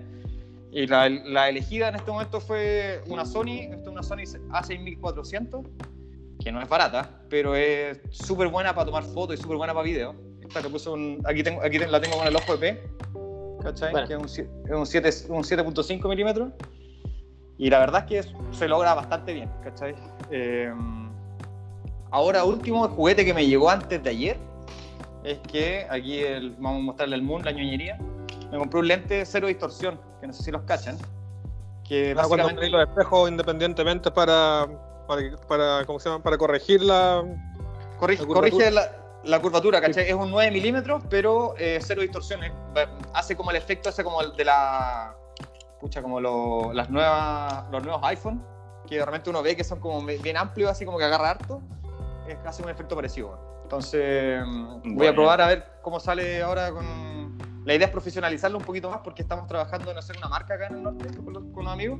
Y 0.71 0.87
la, 0.87 1.09
la 1.09 1.49
elegida 1.49 1.89
en 1.89 1.95
este 1.95 2.11
momento 2.11 2.39
fue 2.39 3.01
una 3.07 3.25
Sony, 3.25 3.61
esta 3.71 3.81
es 3.81 3.87
una 3.87 4.03
Sony 4.03 4.23
A6400, 4.51 5.63
que 6.43 6.51
no 6.51 6.61
es 6.61 6.69
barata, 6.69 7.21
pero 7.29 7.55
es 7.55 7.99
súper 8.11 8.47
buena 8.47 8.73
para 8.73 8.85
tomar 8.85 9.03
fotos 9.03 9.39
y 9.39 9.41
súper 9.41 9.57
buena 9.57 9.73
para 9.73 9.83
video. 9.83 10.15
Esta 10.41 10.61
que 10.61 10.69
puso 10.69 10.93
un, 10.93 11.21
aquí, 11.25 11.43
tengo, 11.43 11.61
aquí 11.63 11.77
la 11.79 11.99
tengo 11.99 12.17
con 12.17 12.27
el 12.27 12.35
ojo 12.35 12.55
de 12.57 12.73
P, 12.73 12.83
¿cachai? 13.63 13.91
Bueno. 13.91 14.07
Que 14.07 14.13
es 14.13 14.19
un, 14.19 14.27
sie- 14.27 14.49
es 14.65 14.71
un 14.71 14.85
7 14.85 15.09
un 15.29 15.43
7.5 15.43 16.09
milímetros. 16.09 16.51
Y 17.61 17.69
la 17.69 17.77
verdad 17.77 18.03
es 18.09 18.23
que 18.25 18.33
se 18.57 18.67
logra 18.67 18.95
bastante 18.95 19.33
bien, 19.33 19.47
¿cachai? 19.63 19.93
Eh, 20.31 20.73
ahora, 22.09 22.43
último 22.43 22.87
juguete 22.89 23.23
que 23.23 23.35
me 23.35 23.45
llegó 23.45 23.69
antes 23.69 24.01
de 24.01 24.09
ayer 24.09 24.37
es 25.23 25.37
que 25.41 25.85
aquí 25.87 26.19
el- 26.23 26.55
vamos 26.57 26.79
a 26.79 26.83
mostrarle 26.85 27.15
al 27.15 27.21
Moon 27.21 27.45
la 27.45 27.51
ñoñería. 27.51 27.99
me 28.51 28.57
compré 28.57 28.79
un 28.79 28.87
lente 28.87 29.23
cero 29.27 29.45
distorsión, 29.47 29.99
que 30.19 30.25
no 30.27 30.33
sé 30.33 30.41
si 30.43 30.51
los 30.51 30.63
cachan. 30.63 30.97
Que 31.87 32.11
Ah, 32.17 32.25
cuando 32.27 32.29
básicamente 32.47 32.55
ponéis 32.55 32.71
los 32.73 32.81
espejos 32.89 33.29
independientemente 33.29 34.09
para, 34.11 34.65
para, 35.07 35.21
para, 35.47 35.85
¿cómo 35.85 35.99
se 35.99 36.09
llama? 36.09 36.23
para 36.23 36.37
corregir 36.39 36.81
la... 36.81 37.23
corrige, 37.99 38.23
la 38.23 38.27
curvatura. 38.27 38.51
corrige 38.51 38.71
la, 38.71 38.91
la 39.23 39.39
curvatura, 39.39 39.79
¿cachai? 39.81 40.09
Es 40.09 40.15
un 40.15 40.31
9 40.31 40.49
milímetros, 40.51 41.03
pero 41.11 41.53
eh, 41.59 41.77
cero 41.81 42.01
distorsión. 42.01 42.43
eh, 42.43 42.51
Hace 43.13 43.35
como 43.37 43.51
el 43.51 43.57
efecto 43.57 43.89
ese 43.89 44.03
como 44.03 44.19
el 44.21 44.35
de 44.35 44.45
la... 44.45 45.15
Escucha, 45.81 46.03
como 46.03 46.21
lo- 46.21 46.73
las 46.73 46.91
nuevas, 46.91 47.65
los 47.71 47.81
nuevos 47.83 48.01
iPhone, 48.03 48.45
que 48.87 48.97
de 48.99 49.03
repente 49.05 49.31
uno 49.31 49.41
ve 49.41 49.55
que 49.55 49.63
son 49.63 49.79
como 49.79 49.99
bien 50.05 50.37
amplios, 50.37 50.69
así 50.69 50.85
como 50.85 50.99
que 50.99 51.05
agarra 51.05 51.31
harto. 51.31 51.59
Es 52.27 52.37
casi 52.37 52.61
un 52.61 52.69
efecto 52.69 52.93
parecido. 52.95 53.59
Entonces, 53.63 54.43
mm, 54.45 54.95
voy 54.95 55.07
a 55.07 55.11
probar 55.15 55.41
a 55.41 55.47
ver 55.47 55.65
cómo 55.81 55.99
sale 55.99 56.43
ahora 56.43 56.69
con... 56.71 57.35
La 57.65 57.73
idea 57.73 57.87
es 57.87 57.91
profesionalizarlo 57.91 58.59
un 58.59 58.63
poquito 58.63 58.91
más 58.91 58.99
porque 59.03 59.23
estamos 59.23 59.47
trabajando 59.47 59.89
en 59.89 59.97
hacer 59.97 60.15
una 60.17 60.29
marca 60.29 60.53
acá 60.53 60.67
en 60.67 60.75
el 60.75 60.83
norte 60.83 61.07
con, 61.17 61.33
los- 61.33 61.43
con 61.45 61.61
unos 61.61 61.73
amigos. 61.73 61.99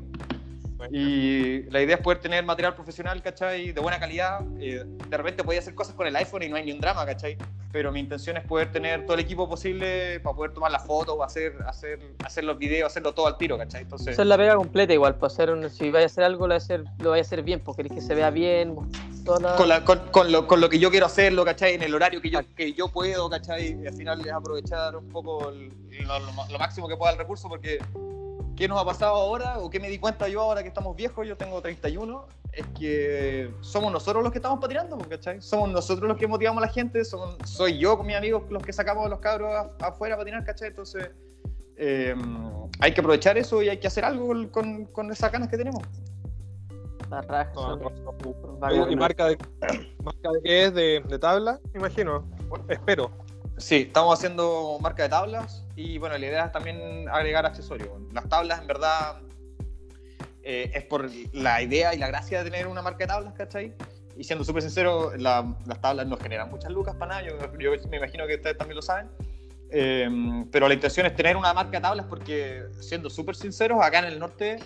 Y 0.91 1.63
la 1.69 1.82
idea 1.82 1.95
es 1.95 2.01
poder 2.01 2.19
tener 2.19 2.43
material 2.43 2.73
profesional, 2.75 3.21
¿cachai? 3.21 3.71
De 3.71 3.82
buena 3.82 3.99
calidad. 3.99 4.41
Eh, 4.59 4.84
de 4.86 5.17
repente 5.17 5.43
podía 5.43 5.59
hacer 5.59 5.75
cosas 5.75 5.93
con 5.95 6.07
el 6.07 6.15
iPhone 6.15 6.43
y 6.43 6.49
no 6.49 6.55
hay 6.55 6.63
ni 6.65 6.71
un 6.71 6.79
drama, 6.79 7.05
¿cachai? 7.05 7.38
Pero 7.71 7.91
mi 7.91 7.99
intención 7.99 8.36
es 8.38 8.43
poder 8.45 8.71
tener 8.71 9.03
todo 9.05 9.13
el 9.13 9.19
equipo 9.21 9.47
posible 9.47 10.19
para 10.21 10.36
poder 10.36 10.53
tomar 10.53 10.71
las 10.71 10.86
fotos, 10.86 11.15
hacer, 11.23 11.53
hacer, 11.67 11.99
hacer 12.25 12.43
los 12.43 12.57
videos, 12.57 12.88
hacerlo 12.91 13.13
todo 13.13 13.27
al 13.27 13.38
tiro, 13.38 13.57
¿cachai? 13.57 13.84
Entonces, 13.84 14.09
Esa 14.09 14.21
es 14.23 14.27
la 14.27 14.38
pega 14.38 14.55
completa 14.55 14.93
igual, 14.93 15.15
para 15.15 15.27
hacer 15.27 15.51
un- 15.51 15.69
si 15.69 15.89
vaya 15.91 16.03
a 16.03 16.07
hacer 16.07 16.23
algo, 16.23 16.47
lo 16.47 16.53
vaya 16.53 16.61
a 16.61 16.63
hacer, 16.63 16.84
lo 16.99 17.13
a 17.13 17.17
hacer 17.17 17.43
bien, 17.43 17.59
porque 17.61 17.84
queréis 17.84 18.01
que 18.01 18.05
se 18.07 18.15
vea 18.15 18.29
bien, 18.29 18.75
toda 19.23 19.39
la- 19.39 19.55
con, 19.55 19.69
la- 19.69 19.86
con, 19.86 19.99
con 20.11 20.32
lo, 20.32 20.47
con 20.47 20.59
lo 20.59 20.69
que 20.69 20.79
yo 20.79 20.89
quiero 20.91 21.05
hacerlo, 21.05 21.45
¿cachai? 21.45 21.75
En 21.75 21.84
el 21.84 21.93
horario 21.95 22.21
que 22.21 22.29
yo, 22.29 22.39
que 22.55 22.73
yo 22.73 22.88
puedo, 22.89 23.29
¿cachai? 23.29 23.79
Y 23.82 23.88
al 23.88 23.93
final 23.93 24.19
es 24.21 24.32
aprovechar 24.32 24.95
un 24.97 25.07
poco 25.09 25.49
el- 25.49 25.71
lo, 26.05 26.19
lo- 26.19 26.32
lo 26.51 26.59
máximo 26.59 26.88
que 26.88 26.97
pueda 26.97 27.11
el 27.13 27.17
recurso, 27.19 27.47
porque 27.47 27.79
¿qué 28.62 28.68
nos 28.68 28.80
ha 28.80 28.86
pasado 28.86 29.16
ahora? 29.16 29.57
¿O 29.57 29.72
qué 29.72 29.80
me 29.80 29.89
di 29.89 29.97
cuenta 29.97 30.28
yo 30.28 30.39
ahora 30.39 30.62
que 30.62 30.68
estamos 30.68 30.95
viejos? 30.95 31.28
Yo 31.28 31.36
tengo 31.36 31.59
31. 31.64 32.28
Es 32.53 32.68
que 32.78 33.51
somos 33.62 33.91
nosotros 33.91 34.22
los 34.22 34.32
que 34.32 34.38
estamos 34.38 34.59
patinando, 34.59 34.99
¿cachai? 34.99 35.41
Somos 35.41 35.72
nosotros 35.72 36.07
los 36.07 36.16
que 36.16 36.28
motivamos 36.28 36.62
a 36.62 36.68
la 36.68 36.72
gente, 36.72 37.03
somos- 37.03 37.38
soy 37.43 37.80
yo 37.80 37.97
con 37.97 38.05
mis 38.05 38.16
amigos 38.16 38.43
los 38.51 38.62
que 38.62 38.72
sacamos 38.72 39.07
a 39.07 39.09
los 39.09 39.20
cabros 39.20 39.51
afuera 39.80 40.14
a 40.14 40.18
patinar, 40.20 40.45
¿cachai? 40.45 40.68
Entonces, 40.68 41.09
eh, 41.76 42.14
hay 42.80 42.93
que 42.93 43.01
aprovechar 43.01 43.36
eso 43.39 43.64
y 43.64 43.70
hay 43.70 43.80
que 43.80 43.88
hacer 43.88 44.05
algo 44.05 44.28
con, 44.51 44.86
con, 44.86 45.12
esas 45.12 45.32
ganas 45.32 45.49
que 45.49 45.57
tenemos. 45.57 45.82
la 47.09 47.22
raja. 47.24 47.51
Razón. 47.55 47.82
son 48.62 48.91
¿Y 48.91 48.95
marca 48.95 49.26
de, 49.26 49.38
marca 50.03 50.32
de 50.34 50.41
qué 50.43 50.66
es? 50.66 50.74
¿De, 50.76 51.03
de 51.07 51.18
tabla? 51.18 51.59
Imagino. 51.74 52.30
Espero. 52.68 53.09
Sí, 53.57 53.86
estamos 53.88 54.20
haciendo 54.20 54.78
marca 54.82 55.01
de 55.03 55.09
tablas 55.09 55.66
y 55.82 55.97
bueno, 55.97 56.17
la 56.17 56.25
idea 56.25 56.45
es 56.45 56.51
también 56.51 57.07
agregar 57.09 57.45
accesorios. 57.45 57.89
Las 58.13 58.27
tablas 58.29 58.61
en 58.61 58.67
verdad 58.67 59.21
eh, 60.43 60.71
es 60.73 60.84
por 60.86 61.09
la 61.34 61.61
idea 61.61 61.93
y 61.93 61.97
la 61.97 62.07
gracia 62.07 62.43
de 62.43 62.49
tener 62.49 62.67
una 62.67 62.82
marca 62.82 62.99
de 62.99 63.07
tablas, 63.07 63.34
¿cachai? 63.34 63.73
Y 64.17 64.23
siendo 64.23 64.43
súper 64.43 64.61
sincero, 64.63 65.13
la- 65.17 65.55
las 65.65 65.79
tablas 65.82 66.05
no 66.07 66.17
generan 66.17 66.49
muchas 66.49 66.71
lucas 66.71 66.95
para 66.95 67.21
nada, 67.21 67.27
yo, 67.27 67.38
yo 67.59 67.71
me 67.89 67.97
imagino 67.97 68.27
que 68.27 68.36
ustedes 68.36 68.57
también 68.57 68.75
lo 68.75 68.82
saben. 68.82 69.09
Eh, 69.69 70.45
pero 70.51 70.67
la 70.67 70.73
intención 70.73 71.05
es 71.05 71.15
tener 71.15 71.38
una 71.38 71.53
marca 71.53 71.77
de 71.77 71.82
tablas 71.82 72.05
porque, 72.09 72.65
siendo 72.82 73.09
súper 73.09 73.36
sinceros, 73.36 73.79
acá 73.82 73.99
en 73.99 74.05
el 74.05 74.19
norte 74.19 74.59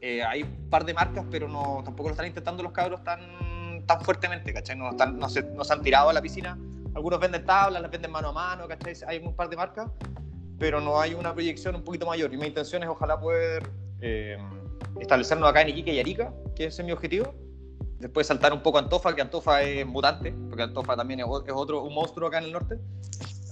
eh, 0.00 0.22
hay 0.24 0.42
un 0.44 0.70
par 0.70 0.84
de 0.86 0.94
marcas, 0.94 1.24
pero 1.30 1.48
no, 1.48 1.82
tampoco 1.84 2.08
lo 2.08 2.12
están 2.14 2.26
intentando 2.26 2.62
los 2.62 2.72
cabros 2.72 3.04
tan, 3.04 3.84
tan 3.86 4.00
fuertemente, 4.00 4.52
¿cachai? 4.54 4.76
No, 4.76 4.90
están, 4.90 5.18
no, 5.18 5.28
se, 5.28 5.42
no 5.42 5.64
se 5.64 5.72
han 5.74 5.82
tirado 5.82 6.08
a 6.08 6.12
la 6.12 6.22
piscina. 6.22 6.56
Algunos 6.94 7.20
venden 7.20 7.44
tablas, 7.44 7.82
las 7.82 7.90
venden 7.90 8.10
mano 8.10 8.28
a 8.28 8.32
mano, 8.32 8.66
¿cachai? 8.68 8.94
Hay 9.06 9.18
un 9.18 9.34
par 9.36 9.48
de 9.50 9.56
marcas, 9.56 9.90
pero 10.62 10.80
no 10.80 11.00
hay 11.00 11.12
una 11.12 11.34
proyección 11.34 11.74
un 11.74 11.82
poquito 11.82 12.06
mayor. 12.06 12.32
Y 12.32 12.36
mi 12.36 12.46
intención 12.46 12.84
es 12.84 12.88
ojalá 12.88 13.18
poder 13.18 13.64
eh, 14.00 14.38
establecernos 15.00 15.48
acá 15.50 15.62
en 15.62 15.70
Iquique 15.70 15.92
y 15.92 15.98
Arica, 15.98 16.32
que 16.54 16.66
ese 16.66 16.82
es 16.82 16.86
mi 16.86 16.92
objetivo. 16.92 17.34
Después 17.98 18.28
saltar 18.28 18.52
un 18.52 18.62
poco 18.62 18.78
a 18.78 18.82
Antofa, 18.82 19.12
que 19.12 19.22
Antofa 19.22 19.60
es 19.62 19.84
mutante, 19.84 20.32
porque 20.48 20.62
Antofa 20.62 20.94
también 20.94 21.18
es 21.18 21.26
otro, 21.28 21.82
un 21.82 21.92
monstruo 21.92 22.28
acá 22.28 22.38
en 22.38 22.44
el 22.44 22.52
norte. 22.52 22.76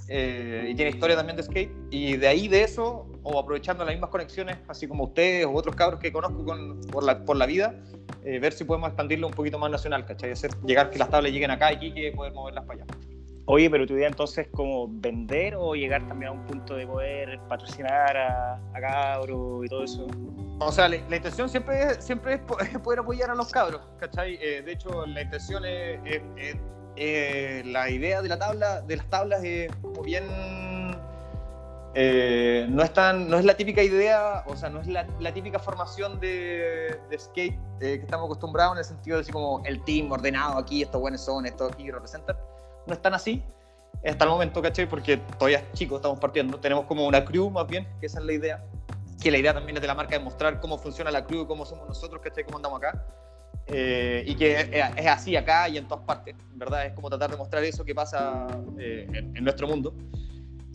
Eh, 0.06 0.68
y 0.70 0.74
tiene 0.76 0.92
historia 0.92 1.16
también 1.16 1.36
de 1.36 1.42
skate. 1.42 1.72
Y 1.90 2.16
de 2.16 2.28
ahí, 2.28 2.46
de 2.46 2.62
eso, 2.62 3.08
o 3.24 3.40
aprovechando 3.40 3.84
las 3.84 3.92
mismas 3.92 4.10
conexiones, 4.10 4.58
así 4.68 4.86
como 4.86 5.02
ustedes 5.02 5.46
o 5.46 5.52
otros 5.52 5.74
cabros 5.74 5.98
que 5.98 6.12
conozco 6.12 6.44
con- 6.44 6.80
por, 6.92 7.02
la, 7.02 7.24
por 7.24 7.36
la 7.36 7.46
vida, 7.46 7.74
eh, 8.24 8.38
ver 8.38 8.52
si 8.52 8.62
podemos 8.62 8.86
expandirlo 8.86 9.26
un 9.26 9.34
poquito 9.34 9.58
más 9.58 9.72
nacional, 9.72 10.06
¿cachai? 10.06 10.30
Hacer, 10.30 10.52
llegar 10.64 10.90
que 10.90 10.98
las 11.00 11.10
tablas 11.10 11.32
lleguen 11.32 11.50
acá 11.50 11.72
y 11.72 11.86
Iquique 11.86 12.12
poder 12.12 12.32
moverlas 12.34 12.64
para 12.66 12.84
allá. 12.84 12.94
Oye, 13.52 13.68
pero 13.68 13.84
tu 13.84 13.94
idea 13.94 14.06
entonces 14.06 14.46
es 14.46 14.52
como 14.52 14.86
vender 14.88 15.56
o 15.56 15.74
llegar 15.74 16.06
también 16.06 16.28
a 16.30 16.32
un 16.34 16.44
punto 16.46 16.76
de 16.76 16.86
poder 16.86 17.40
patrocinar 17.48 18.16
a, 18.16 18.60
a 18.74 18.80
cabros 18.80 19.66
y 19.66 19.68
todo 19.68 19.82
eso. 19.82 20.06
O 20.60 20.70
sea, 20.70 20.88
la, 20.88 20.98
la 21.08 21.16
intención 21.16 21.48
siempre 21.48 21.82
es, 21.82 22.04
siempre 22.04 22.34
es 22.34 22.40
po- 22.42 22.56
poder 22.84 23.00
apoyar 23.00 23.28
a 23.30 23.34
los 23.34 23.50
cabros, 23.50 23.80
¿cachai? 23.98 24.34
Eh, 24.40 24.62
de 24.62 24.72
hecho, 24.72 25.04
la 25.06 25.22
intención 25.22 25.64
es, 25.64 25.98
es- 26.04 26.22
es- 26.96 27.66
la 27.66 27.90
idea 27.90 28.22
de 28.22 28.28
la 28.28 28.38
tabla, 28.38 28.82
de 28.82 28.96
las 28.98 29.06
tablas 29.10 29.42
es 29.42 29.74
como 29.82 30.02
bien 30.02 30.24
eh, 31.94 32.66
no 32.68 32.82
es 32.84 32.92
tan, 32.92 33.28
no 33.28 33.36
es 33.38 33.44
la 33.44 33.56
típica 33.56 33.82
idea, 33.82 34.44
o 34.46 34.54
sea, 34.54 34.68
no 34.70 34.80
es 34.80 34.86
la, 34.86 35.06
la 35.18 35.32
típica 35.34 35.58
formación 35.58 36.20
de, 36.20 37.00
de 37.10 37.18
skate 37.18 37.54
eh, 37.80 37.96
que 37.98 38.04
estamos 38.04 38.26
acostumbrados 38.26 38.74
en 38.74 38.78
el 38.78 38.84
sentido 38.84 39.16
de 39.16 39.22
decir 39.22 39.32
como 39.32 39.60
el 39.64 39.82
team 39.82 40.12
ordenado 40.12 40.56
aquí, 40.58 40.82
estos 40.82 41.00
buenos 41.00 41.20
son, 41.24 41.46
estos 41.46 41.72
aquí 41.72 41.90
representan. 41.90 42.36
No 42.86 42.94
es 42.94 43.02
tan 43.02 43.14
así 43.14 43.42
hasta 44.04 44.24
el 44.24 44.30
momento, 44.30 44.62
¿cachai? 44.62 44.86
Porque 44.88 45.18
todavía 45.38 45.58
es 45.58 45.72
chico, 45.72 45.96
estamos 45.96 46.18
partiendo. 46.18 46.58
Tenemos 46.58 46.86
como 46.86 47.06
una 47.06 47.24
crew 47.24 47.50
más 47.50 47.66
bien, 47.66 47.86
que 48.00 48.06
esa 48.06 48.18
es 48.20 48.24
la 48.24 48.32
idea. 48.32 48.64
Que 49.22 49.30
la 49.30 49.38
idea 49.38 49.52
también 49.52 49.76
es 49.76 49.82
de 49.82 49.86
la 49.88 49.94
marca 49.94 50.16
de 50.16 50.24
mostrar 50.24 50.60
cómo 50.60 50.78
funciona 50.78 51.10
la 51.10 51.26
crew, 51.26 51.46
cómo 51.46 51.66
somos 51.66 51.86
nosotros, 51.86 52.22
¿cachai? 52.22 52.44
Cómo 52.44 52.56
andamos 52.56 52.78
acá. 52.78 53.04
Eh, 53.66 54.24
y 54.26 54.34
que 54.34 54.58
es, 54.58 54.68
es 54.96 55.06
así 55.06 55.36
acá 55.36 55.68
y 55.68 55.76
en 55.76 55.86
todas 55.86 56.04
partes, 56.04 56.34
¿verdad? 56.54 56.86
Es 56.86 56.92
como 56.94 57.08
tratar 57.10 57.30
de 57.30 57.36
mostrar 57.36 57.62
eso 57.62 57.84
que 57.84 57.94
pasa 57.94 58.46
eh, 58.78 59.06
en, 59.12 59.36
en 59.36 59.44
nuestro 59.44 59.68
mundo. 59.68 59.92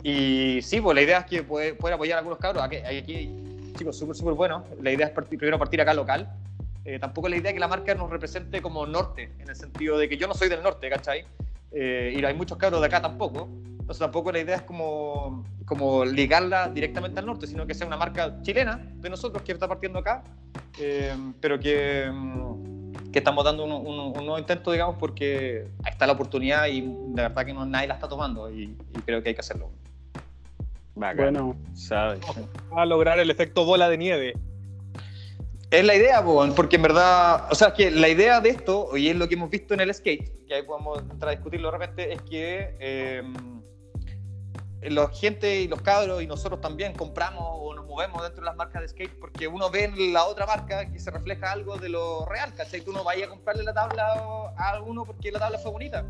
Y 0.02 0.60
sí, 0.62 0.80
pues 0.80 0.94
la 0.94 1.02
idea 1.02 1.18
es 1.18 1.24
que 1.26 1.42
poder, 1.42 1.76
poder 1.76 1.94
apoyar 1.94 2.16
a 2.16 2.18
algunos 2.20 2.38
cabros. 2.38 2.62
Aquí, 2.62 2.76
aquí 2.76 3.34
chicos 3.76 3.98
súper, 3.98 4.14
súper 4.14 4.34
buenos. 4.34 4.62
La 4.80 4.92
idea 4.92 5.08
es 5.08 5.12
partir- 5.12 5.38
primero 5.38 5.58
partir 5.58 5.80
acá 5.80 5.92
local. 5.94 6.32
Eh, 6.84 7.00
tampoco 7.00 7.28
la 7.28 7.36
idea 7.36 7.50
es 7.50 7.54
que 7.54 7.60
la 7.60 7.66
marca 7.66 7.92
nos 7.96 8.08
represente 8.08 8.62
como 8.62 8.86
norte, 8.86 9.32
en 9.40 9.48
el 9.48 9.56
sentido 9.56 9.98
de 9.98 10.08
que 10.08 10.16
yo 10.16 10.28
no 10.28 10.34
soy 10.34 10.48
del 10.48 10.62
norte, 10.62 10.88
¿cachai? 10.88 11.26
Eh, 11.72 12.14
y 12.16 12.24
hay 12.24 12.34
muchos 12.34 12.56
cabros 12.58 12.80
de 12.80 12.86
acá 12.86 13.00
tampoco. 13.02 13.48
Entonces 13.70 13.98
tampoco 13.98 14.32
la 14.32 14.40
idea 14.40 14.56
es 14.56 14.62
como, 14.62 15.44
como 15.64 16.04
ligarla 16.04 16.68
directamente 16.68 17.20
al 17.20 17.26
norte, 17.26 17.46
sino 17.46 17.66
que 17.66 17.74
sea 17.74 17.86
una 17.86 17.96
marca 17.96 18.40
chilena 18.42 18.80
de 18.96 19.08
nosotros 19.10 19.42
que 19.44 19.52
está 19.52 19.68
partiendo 19.68 20.00
acá, 20.00 20.24
eh, 20.80 21.14
pero 21.40 21.58
que, 21.60 22.10
mm, 22.12 23.10
que 23.12 23.18
estamos 23.20 23.44
dando 23.44 23.64
un, 23.64 23.72
un- 23.72 24.00
un 24.08 24.12
nuevo 24.26 24.38
intento, 24.40 24.72
digamos, 24.72 24.96
porque 24.98 25.68
ahí 25.84 25.92
está 25.92 26.06
la 26.06 26.14
oportunidad 26.14 26.66
y 26.66 26.80
de 26.80 27.22
verdad 27.22 27.46
que 27.46 27.54
no, 27.54 27.64
nadie 27.64 27.86
la 27.86 27.94
está 27.94 28.08
tomando 28.08 28.50
y, 28.50 28.64
y 28.94 29.00
creo 29.04 29.22
que 29.22 29.28
hay 29.28 29.34
que 29.36 29.40
hacerlo. 29.40 29.70
Bacán, 30.96 31.16
Bueno, 31.34 31.56
¿sabes? 31.74 32.20
A 32.74 32.84
lograr 32.86 33.18
el 33.20 33.30
efecto 33.30 33.64
bola 33.64 33.88
de 33.88 33.98
nieve. 33.98 34.34
Es 35.70 35.84
la 35.84 35.96
idea, 35.96 36.22
po, 36.22 36.46
porque 36.54 36.76
en 36.76 36.82
verdad, 36.82 37.48
o 37.50 37.54
sea, 37.54 37.74
que 37.74 37.90
la 37.90 38.08
idea 38.08 38.40
de 38.40 38.50
esto, 38.50 38.96
y 38.96 39.08
es 39.08 39.16
lo 39.16 39.28
que 39.28 39.34
hemos 39.34 39.50
visto 39.50 39.74
en 39.74 39.80
el 39.80 39.92
skate, 39.92 40.46
que 40.46 40.54
ahí 40.54 40.62
podemos 40.62 41.00
entrar 41.00 41.30
a 41.30 41.30
discutirlo 41.32 41.72
de 41.72 41.78
repente, 41.78 42.12
es 42.12 42.22
que 42.22 42.76
eh, 42.78 43.22
la 44.82 45.08
gente 45.08 45.62
y 45.62 45.66
los 45.66 45.82
cabros 45.82 46.22
y 46.22 46.26
nosotros 46.28 46.60
también 46.60 46.92
compramos 46.92 47.42
o 47.44 47.74
nos 47.74 47.84
movemos 47.84 48.22
dentro 48.22 48.42
de 48.42 48.46
las 48.46 48.56
marcas 48.56 48.82
de 48.82 48.88
skate 48.88 49.18
porque 49.18 49.48
uno 49.48 49.68
ve 49.68 49.84
en 49.84 50.12
la 50.12 50.26
otra 50.26 50.46
marca 50.46 50.88
que 50.90 51.00
se 51.00 51.10
refleja 51.10 51.50
algo 51.50 51.76
de 51.76 51.88
lo 51.88 52.24
real, 52.26 52.54
¿cachai? 52.54 52.82
Tú 52.82 52.92
no 52.92 53.02
vayas 53.02 53.26
a 53.26 53.30
comprarle 53.30 53.64
la 53.64 53.74
tabla 53.74 54.52
a 54.56 54.70
alguno 54.70 55.04
porque 55.04 55.32
la 55.32 55.40
tabla 55.40 55.58
fue 55.58 55.72
bonita. 55.72 56.04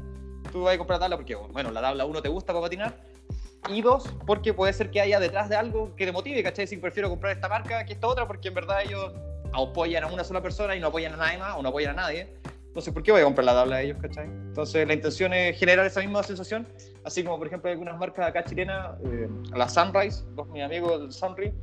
Tú 0.52 0.64
vas 0.64 0.74
a 0.74 0.78
comprar 0.78 0.98
la 0.98 1.04
tabla 1.04 1.16
porque, 1.16 1.34
bueno, 1.34 1.70
la 1.70 1.80
tabla 1.80 2.04
uno 2.04 2.20
te 2.20 2.28
gusta 2.28 2.52
para 2.52 2.62
patinar 2.62 2.94
y 3.68 3.82
dos, 3.82 4.04
porque 4.26 4.54
puede 4.54 4.72
ser 4.72 4.90
que 4.90 5.00
haya 5.00 5.18
detrás 5.18 5.48
de 5.48 5.56
algo 5.56 5.94
que 5.96 6.04
te 6.04 6.12
motive, 6.12 6.42
¿cachai? 6.42 6.66
Si 6.66 6.76
prefiero 6.76 7.08
comprar 7.08 7.32
esta 7.32 7.48
marca 7.48 7.84
que 7.84 7.94
esta 7.94 8.06
otra, 8.06 8.26
porque 8.26 8.48
en 8.48 8.54
verdad 8.54 8.82
ellos 8.82 9.12
apoyan 9.56 10.04
a 10.04 10.06
una 10.08 10.24
sola 10.24 10.42
persona 10.42 10.76
y 10.76 10.80
no 10.80 10.88
apoyan 10.88 11.14
a 11.14 11.16
nadie 11.16 11.38
más 11.38 11.56
o 11.56 11.62
no 11.62 11.68
apoyan 11.68 11.98
a 11.98 12.02
nadie. 12.02 12.34
Entonces, 12.76 12.92
¿por 12.92 13.02
qué 13.02 13.10
voy 13.10 13.22
a 13.22 13.24
comprar 13.24 13.46
la 13.46 13.54
tabla 13.54 13.76
de 13.76 13.84
ellos, 13.84 13.98
cachai? 14.02 14.26
Entonces, 14.26 14.86
la 14.86 14.92
intención 14.92 15.32
es 15.32 15.58
generar 15.58 15.86
esa 15.86 16.00
misma 16.00 16.22
sensación, 16.22 16.68
así 17.04 17.24
como, 17.24 17.38
por 17.38 17.46
ejemplo, 17.46 17.68
hay 17.68 17.72
algunas 17.72 17.98
marcas 17.98 18.28
acá 18.28 18.44
chilenas, 18.44 18.98
eh, 19.06 19.28
la 19.54 19.66
Sunrise, 19.66 20.24
los 20.36 20.46
mis 20.48 20.62
amigos 20.62 21.00
del 21.00 21.10
Sunrise, 21.10 21.54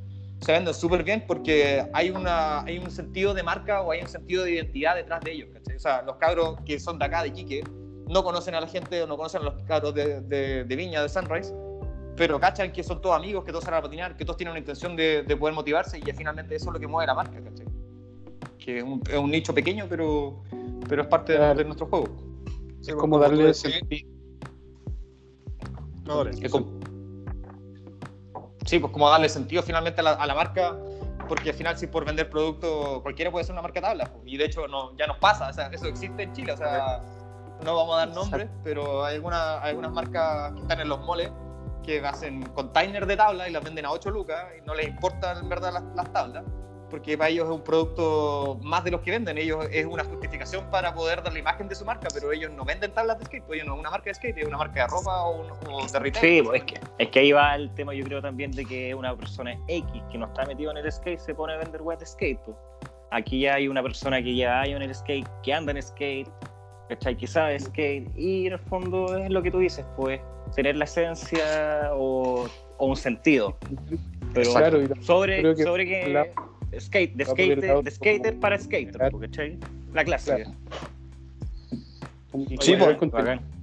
se 0.42 0.52
venden 0.52 0.74
súper 0.74 1.04
bien 1.04 1.24
porque 1.28 1.88
hay, 1.94 2.10
una, 2.10 2.62
hay 2.62 2.80
un 2.80 2.90
sentido 2.90 3.36
de 3.36 3.44
marca 3.44 3.82
o 3.82 3.92
hay 3.92 4.02
un 4.02 4.08
sentido 4.08 4.44
de 4.44 4.54
identidad 4.54 4.96
detrás 4.96 5.22
de 5.22 5.34
ellos, 5.34 5.50
¿cachai? 5.54 5.76
O 5.76 5.80
sea, 5.80 6.02
los 6.02 6.16
cabros 6.16 6.60
que 6.66 6.80
son 6.80 6.98
de 6.98 7.06
acá, 7.06 7.22
de 7.22 7.28
Iquique, 7.28 7.64
no 8.08 8.24
conocen 8.24 8.56
a 8.56 8.62
la 8.62 8.68
gente 8.68 9.04
o 9.04 9.06
no 9.06 9.16
conocen 9.16 9.42
a 9.42 9.44
los 9.46 9.62
cabros 9.68 9.94
de, 9.94 10.20
de, 10.22 10.64
de 10.64 10.76
Viña, 10.76 11.04
de 11.04 11.10
Sunrise, 11.10 11.54
pero 12.16 12.40
cachan 12.40 12.72
que 12.72 12.84
son 12.84 13.02
todos 13.02 13.16
amigos, 13.16 13.44
que 13.44 13.52
todos 13.52 13.64
salen 13.64 13.80
a 13.80 13.84
patinar, 13.84 14.18
que 14.18 14.26
todos 14.26 14.38
tienen 14.38 14.52
una 14.52 14.60
intención 14.60 14.96
de, 14.96 15.24
de 15.24 15.38
poder 15.38 15.54
motivarse 15.54 15.98
y 15.98 16.02
finalmente 16.12 16.56
eso 16.56 16.70
es 16.70 16.74
lo 16.74 16.80
que 16.80 16.88
mueve 16.88 17.08
la 17.08 17.14
marca, 17.14 17.40
¿cachai? 17.40 17.73
Que 18.64 18.78
es 18.78 18.84
un, 18.84 19.02
es 19.10 19.18
un 19.18 19.30
nicho 19.30 19.54
pequeño, 19.54 19.86
pero, 19.90 20.42
pero 20.88 21.02
es 21.02 21.08
parte 21.08 21.34
de- 21.34 21.40
Claro. 21.40 21.56
de, 21.58 21.66
nuestro 21.66 21.88
juego. 21.88 22.06
Sí, 22.48 22.52
es 22.80 22.86
pues, 22.88 22.96
como 22.96 23.20
darle 23.20 23.54
sentido. 23.54 24.10
No, 26.06 26.24
dale. 26.24 26.32
Es 26.46 26.52
como- 26.52 26.80
Sí, 28.66 28.80
pues 28.80 28.94
como 28.94 29.10
darle 29.10 29.28
sentido 29.28 29.62
finalmente 29.64 30.00
a 30.00 30.04
la, 30.06 30.12
a 30.14 30.26
la 30.26 30.34
marca, 30.36 30.78
porque 31.28 31.50
al 31.50 31.56
final 31.56 31.78
si 31.78 31.88
por 31.88 32.06
vender 32.06 32.30
producto 32.30 33.02
cualquiera 33.02 33.30
puede 33.30 33.44
ser 33.44 33.54
una 33.54 33.62
marca 33.62 33.82
tabla, 33.82 34.06
pues, 34.06 34.24
y 34.26 34.38
de 34.38 34.46
hecho 34.46 34.68
no, 34.70 34.96
ya 34.98 35.08
nos 35.08 35.18
pasa, 35.18 35.50
o 35.50 35.54
sea, 35.54 35.68
eso 35.68 35.86
existe 35.88 36.24
en 36.24 36.32
Chile, 36.34 36.54
o 36.54 36.58
sea, 36.58 37.02
no 37.66 37.76
vamos 37.76 37.96
a 37.96 37.98
dar 38.06 38.10
nombres, 38.16 38.50
pero 38.64 39.04
hay, 39.04 39.16
alguna, 39.16 39.62
hay 39.62 39.72
algunas 39.72 39.92
marcas 39.92 40.54
que 40.54 40.62
están 40.62 40.80
en 40.80 40.88
los 40.88 41.02
moles 41.02 41.30
que 41.84 42.00
hacen 42.06 42.44
containers 42.54 43.08
de 43.08 43.18
tabla 43.18 43.50
y 43.50 43.52
las 43.52 43.64
venden 43.64 43.86
a 43.86 43.92
8 43.92 44.10
lucas 44.10 44.46
y 44.58 44.66
no 44.66 44.74
les 44.74 44.88
importa 44.88 45.38
en 45.38 45.50
verdad 45.50 45.74
las, 45.74 45.84
las 45.96 46.14
tablas, 46.14 46.46
porque 46.94 47.18
para 47.18 47.32
ellos 47.32 47.46
es 47.50 47.52
un 47.56 47.64
producto 47.64 48.60
más 48.62 48.84
de 48.84 48.92
los 48.92 49.02
que 49.02 49.10
venden, 49.10 49.36
ellos 49.40 49.66
es 49.72 49.84
una 49.84 50.04
justificación 50.04 50.70
para 50.70 50.94
poder 50.94 51.24
dar 51.24 51.34
la 51.34 51.40
imagen 51.40 51.68
de 51.68 51.74
su 51.74 51.84
marca, 51.84 52.08
pero 52.14 52.32
ellos 52.32 52.52
no 52.52 52.64
venden 52.64 52.92
tablas 52.94 53.18
de 53.18 53.26
skate, 53.26 53.44
pues 53.46 53.56
ellos 53.58 53.68
no 53.68 53.74
es 53.74 53.80
una 53.80 53.90
marca 53.90 54.12
de 54.12 54.14
skate, 54.14 54.38
es 54.38 54.46
una 54.48 54.60
marca 54.60 54.82
de 54.82 54.88
ropa 54.88 55.24
o, 55.24 55.42
un- 55.42 55.52
o 55.74 55.88
de 55.88 55.98
retail. 56.00 56.24
Sí, 56.24 56.42
pues, 56.44 56.62
es 56.62 56.66
que, 56.72 56.80
es 57.00 57.10
que 57.10 57.20
ahí 57.20 57.32
va 57.32 57.56
el 57.56 57.74
tema, 57.74 57.96
yo 57.96 58.04
creo 58.06 58.22
también 58.22 58.52
de 58.52 58.64
que 58.64 58.94
una 58.94 59.16
persona 59.18 59.58
X 59.68 60.04
que 60.12 60.20
no 60.20 60.28
está 60.28 60.46
metido 60.46 60.70
en 60.70 60.78
el 60.78 60.92
skate 60.92 61.18
se 61.20 61.34
pone 61.34 61.54
a 61.54 61.58
vender 61.58 61.82
web 61.82 61.98
de 61.98 62.06
skate. 62.06 62.40
pues. 62.46 62.56
Aquí 63.10 63.40
ya 63.40 63.56
hay 63.56 63.68
una 63.68 63.82
persona 63.82 64.22
que 64.22 64.32
lleva 64.36 64.62
años 64.62 64.78
en 64.80 64.84
el 64.84 64.94
skate, 64.94 65.28
que 65.42 65.52
anda 65.52 65.72
en 65.72 65.82
skate, 65.82 66.30
¿cachai? 66.90 67.18
Que 67.18 67.26
sabe 67.26 67.60
skate, 67.60 68.08
y 68.16 68.46
en 68.46 68.54
el 68.54 68.60
fondo 68.60 69.18
es 69.18 69.32
lo 69.32 69.42
que 69.42 69.50
tú 69.50 69.58
dices, 69.58 69.84
pues 69.98 70.22
tener 70.56 70.76
la 70.76 70.84
esencia 70.86 71.90
o, 71.94 72.46
o 72.78 72.86
un 72.86 72.96
sentido. 72.96 73.58
Pero 74.36 74.52
Claro, 74.52 74.82
y 74.82 75.04
sobre, 75.04 75.40
creo 75.42 75.56
que 75.56 75.64
sobre 75.64 75.86
que 75.88 76.08
la- 76.10 76.26
skate, 76.80 77.16
de, 77.16 77.26
por 77.26 77.36
skater, 77.36 77.84
de 77.84 77.92
skater 77.92 78.40
para 78.40 78.60
skater. 78.60 79.12
¿cachai? 79.20 79.58
La 79.94 80.04
clásica. 80.04 80.38
Claro. 80.38 80.54
como 82.32 82.46
Sí, 82.48 82.56
generar 82.60 83.00
pues, 83.00 83.14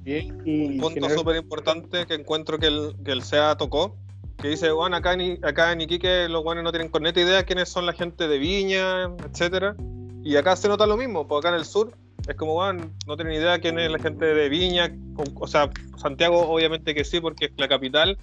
Un 0.04 0.78
punto 0.78 1.10
súper 1.10 1.36
importante 1.36 2.06
que 2.06 2.14
encuentro 2.14 2.58
que 2.58 2.66
el, 2.66 2.94
que 3.04 3.12
el 3.12 3.22
SEA 3.22 3.56
tocó, 3.56 3.96
que 4.38 4.48
dice, 4.48 4.70
bueno, 4.70 4.96
acá 4.96 5.12
en, 5.12 5.44
acá 5.44 5.72
en 5.72 5.82
Iquique 5.82 6.28
los 6.28 6.42
guanes 6.42 6.64
no 6.64 6.72
tienen 6.72 6.88
corneta 6.88 7.20
idea 7.20 7.44
quiénes 7.44 7.68
son 7.68 7.84
la 7.86 7.92
gente 7.92 8.26
de 8.26 8.38
Viña, 8.38 9.04
etcétera 9.28 9.76
Y 10.22 10.36
acá 10.36 10.56
se 10.56 10.68
nota 10.68 10.86
lo 10.86 10.96
mismo, 10.96 11.26
porque 11.26 11.48
acá 11.48 11.54
en 11.54 11.60
el 11.60 11.66
sur 11.66 11.92
es 12.26 12.34
como, 12.36 12.54
bueno, 12.54 12.90
no 13.06 13.16
tienen 13.16 13.34
idea 13.34 13.58
quién 13.58 13.78
es 13.78 13.90
la 13.90 13.98
gente 13.98 14.24
de 14.24 14.48
Viña, 14.48 14.90
o, 15.16 15.24
o 15.42 15.46
sea, 15.46 15.70
Santiago 15.96 16.48
obviamente 16.48 16.94
que 16.94 17.04
sí, 17.04 17.20
porque 17.20 17.46
es 17.46 17.52
la 17.56 17.68
capital, 17.68 18.16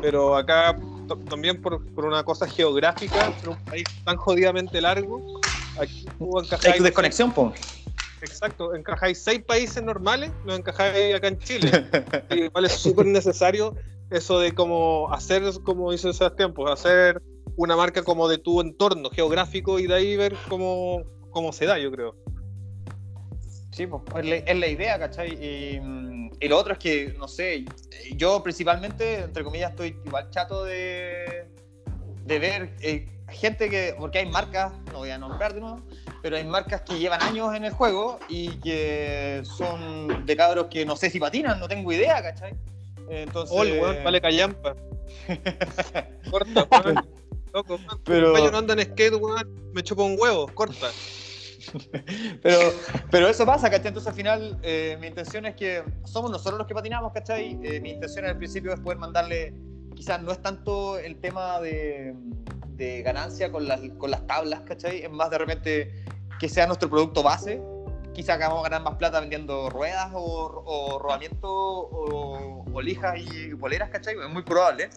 pero 0.00 0.36
acá 0.36 0.76
también 1.16 1.60
por, 1.60 1.84
por 1.94 2.04
una 2.04 2.22
cosa 2.22 2.46
geográfica, 2.46 3.32
en 3.42 3.48
un 3.50 3.56
país 3.64 3.86
tan 4.04 4.16
jodidamente 4.16 4.80
largo, 4.80 5.22
aquí 5.80 6.06
tú 6.18 6.38
encajáis- 6.38 6.74
Hay 6.74 6.80
desconexión, 6.80 7.32
pues. 7.32 7.54
Exacto, 8.20 8.74
encajáis 8.74 9.22
seis 9.22 9.42
países 9.44 9.82
normales, 9.82 10.32
los 10.44 10.58
encajáis 10.58 11.14
acá 11.14 11.28
en 11.28 11.38
Chile. 11.38 11.70
Y 12.30 12.44
igual 12.44 12.66
es 12.66 12.72
súper 12.72 13.06
necesario 13.06 13.74
eso 14.10 14.38
de 14.38 14.52
como 14.52 15.10
hacer, 15.12 15.42
como 15.64 15.92
dice 15.92 16.12
Sebastián, 16.12 16.52
pues 16.52 16.70
hacer 16.72 17.22
una 17.56 17.74
marca 17.76 18.02
como 18.02 18.28
de 18.28 18.38
tu 18.38 18.60
entorno 18.60 19.08
geográfico 19.10 19.78
y 19.78 19.86
de 19.86 19.94
ahí 19.94 20.16
ver 20.16 20.36
cómo, 20.48 21.02
cómo 21.30 21.52
se 21.52 21.64
da, 21.66 21.78
yo 21.78 21.90
creo. 21.90 22.14
Sí, 23.78 23.86
pues, 23.86 24.02
es 24.44 24.56
la, 24.58 24.66
idea, 24.66 24.98
¿cachai? 24.98 25.34
Y, 25.34 25.78
mm, 25.78 26.30
y 26.40 26.48
lo 26.48 26.58
otro 26.58 26.72
es 26.72 26.80
que, 26.80 27.14
no 27.16 27.28
sé, 27.28 27.64
yo 28.16 28.42
principalmente, 28.42 29.20
entre 29.20 29.44
comillas, 29.44 29.70
estoy 29.70 29.96
igual 30.04 30.28
chato 30.30 30.64
de, 30.64 31.46
de 32.24 32.38
ver 32.40 32.74
eh, 32.80 33.08
gente 33.28 33.70
que, 33.70 33.94
porque 33.96 34.18
hay 34.18 34.26
marcas, 34.26 34.72
no 34.86 34.98
voy 34.98 35.10
a 35.10 35.18
nombrar 35.18 35.54
de 35.54 35.60
nuevo, 35.60 35.80
pero 36.22 36.36
hay 36.36 36.42
marcas 36.42 36.80
que 36.80 36.98
llevan 36.98 37.22
años 37.22 37.54
en 37.54 37.66
el 37.66 37.72
juego 37.72 38.18
y 38.28 38.48
que 38.56 39.42
son 39.44 40.26
de 40.26 40.36
cabros 40.36 40.66
que 40.66 40.84
no 40.84 40.96
sé 40.96 41.08
si 41.08 41.20
patinan, 41.20 41.60
no 41.60 41.68
tengo 41.68 41.92
idea, 41.92 42.20
¿cachai? 42.20 42.56
Entonces, 43.08 43.56
Oh, 43.56 43.62
el 43.62 43.80
weón 43.80 44.02
vale 44.02 44.20
callampa. 44.20 44.74
Corta, 46.32 46.66
weón. 46.68 47.08
Loco, 47.54 47.76
weón. 47.76 48.00
Pero- 48.02 48.36
yo 48.38 48.50
no 48.50 48.58
anda 48.58 48.74
en 48.74 48.80
skate, 48.80 49.14
weón. 49.14 49.72
Me 49.72 49.84
chupa 49.84 50.02
un 50.02 50.16
huevo, 50.18 50.48
corta. 50.48 50.88
Pero, 52.42 52.58
pero 53.10 53.28
eso 53.28 53.44
pasa, 53.44 53.70
¿cachai? 53.70 53.88
Entonces 53.88 54.08
al 54.08 54.14
final 54.14 54.58
eh, 54.62 54.96
mi 55.00 55.08
intención 55.08 55.46
es 55.46 55.54
que 55.54 55.82
somos 56.04 56.30
nosotros 56.30 56.58
los 56.58 56.66
que 56.66 56.74
patinamos, 56.74 57.12
¿cachai? 57.12 57.58
Eh, 57.62 57.80
mi 57.80 57.90
intención 57.90 58.24
al 58.24 58.36
principio 58.36 58.72
es 58.72 58.80
poder 58.80 58.98
mandarle, 58.98 59.54
quizás 59.94 60.22
no 60.22 60.32
es 60.32 60.40
tanto 60.40 60.98
el 60.98 61.20
tema 61.20 61.60
de, 61.60 62.14
de 62.76 63.02
ganancia 63.02 63.50
con 63.50 63.66
las, 63.66 63.80
con 63.98 64.10
las 64.10 64.26
tablas, 64.26 64.60
¿cachai? 64.62 65.02
Es 65.02 65.10
más 65.10 65.30
de 65.30 65.38
repente 65.38 66.04
que 66.38 66.48
sea 66.48 66.66
nuestro 66.66 66.88
producto 66.88 67.22
base. 67.22 67.60
Quizás 68.14 68.38
vamos 68.38 68.60
a 68.60 68.70
ganar 68.70 68.82
más 68.82 68.96
plata 68.96 69.20
vendiendo 69.20 69.70
ruedas 69.70 70.10
o, 70.12 70.62
o 70.64 70.98
rodamiento 70.98 71.48
o, 71.48 72.64
o 72.72 72.80
lijas 72.80 73.16
y 73.18 73.54
poleras, 73.54 73.90
¿cachai? 73.90 74.14
Es 74.14 74.30
muy 74.30 74.42
probable. 74.42 74.90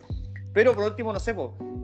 Pero 0.53 0.75
por 0.75 0.83
último, 0.83 1.13
no 1.13 1.19
sé, 1.19 1.35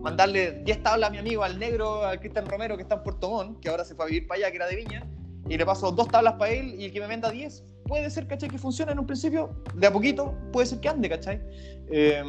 mandarle 0.02 0.64
10 0.64 0.84
tablas 0.84 1.10
a 1.10 1.12
mi 1.12 1.18
amigo, 1.18 1.44
al 1.44 1.58
negro, 1.58 2.06
al 2.06 2.20
Cristian 2.20 2.46
Romero, 2.46 2.76
que 2.76 2.84
está 2.84 2.96
en 2.96 3.04
Puerto 3.04 3.30
Montt, 3.30 3.60
que 3.62 3.70
ahora 3.70 3.86
se 3.86 3.96
fue 3.96 4.06
a 4.06 4.08
vivir 4.08 4.28
para 4.28 4.40
allá, 4.40 4.52
que 4.52 4.58
era 4.58 4.68
de 4.68 4.76
Viña, 4.76 5.08
y 5.48 5.58
le 5.58 5.66
paso 5.66 5.92
dos 5.92 6.08
tablas 6.10 6.34
para 6.34 6.52
él 6.52 6.76
y 6.78 6.86
el 6.86 6.92
que 6.92 7.00
me 7.00 7.08
venda 7.08 7.32
10. 7.32 7.64
Puede 7.88 8.10
ser, 8.10 8.28
¿cachai? 8.28 8.50
Que 8.50 8.58
funcione 8.58 8.92
en 8.92 9.00
un 9.00 9.06
principio, 9.06 9.64
de 9.74 9.88
a 9.88 9.94
poquito, 9.94 10.36
puede 10.52 10.68
ser 10.68 10.80
que 10.82 10.90
ande, 10.90 11.10
¿cachai? 11.10 11.42
Eh, 11.90 12.22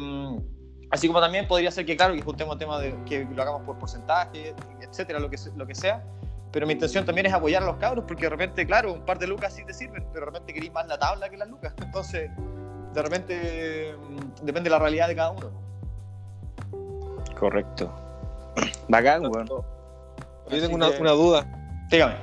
así 0.91 1.07
como 1.07 1.19
también 1.19 1.47
podría 1.47 1.71
ser 1.71 1.85
que, 1.85 1.97
claro, 1.97 2.13
que 2.13 2.21
juntemos 2.21 2.53
el 2.53 2.59
tema 2.59 2.79
de 2.79 2.95
que 3.05 3.25
lo 3.25 3.41
hagamos 3.41 3.63
por 3.63 3.77
porcentaje, 3.77 4.53
etcétera, 4.81 5.19
lo 5.19 5.29
que, 5.29 5.37
lo 5.57 5.67
que 5.67 5.75
sea. 5.75 6.03
Pero 6.51 6.65
mi 6.65 6.73
intención 6.73 7.05
también 7.05 7.27
es 7.27 7.33
apoyar 7.33 7.61
a 7.61 7.65
los 7.65 7.75
cabros, 7.75 8.05
porque 8.07 8.23
de 8.23 8.29
repente, 8.29 8.65
claro, 8.65 8.93
un 8.93 9.05
par 9.05 9.19
de 9.19 9.27
lucas 9.27 9.53
sí 9.53 9.63
te 9.65 9.73
sirven, 9.73 10.05
pero 10.13 10.25
de 10.25 10.31
repente 10.31 10.53
queréis 10.53 10.73
más 10.73 10.87
la 10.87 10.97
tabla 10.97 11.29
que 11.29 11.37
las 11.37 11.49
lucas. 11.49 11.73
Entonces, 11.83 12.31
de 12.93 13.01
repente, 13.01 13.93
mm, 13.95 14.45
depende 14.45 14.69
de 14.69 14.71
la 14.71 14.79
realidad 14.79 15.07
de 15.07 15.15
cada 15.15 15.31
uno. 15.31 15.68
Correcto. 17.39 17.91
Bacán, 18.87 19.21
weón. 19.27 19.47
Yo 19.47 19.63
tengo 20.49 20.75
una, 20.75 20.91
que- 20.91 20.99
una 21.01 21.11
duda. 21.11 21.45
Dígame. 21.89 22.15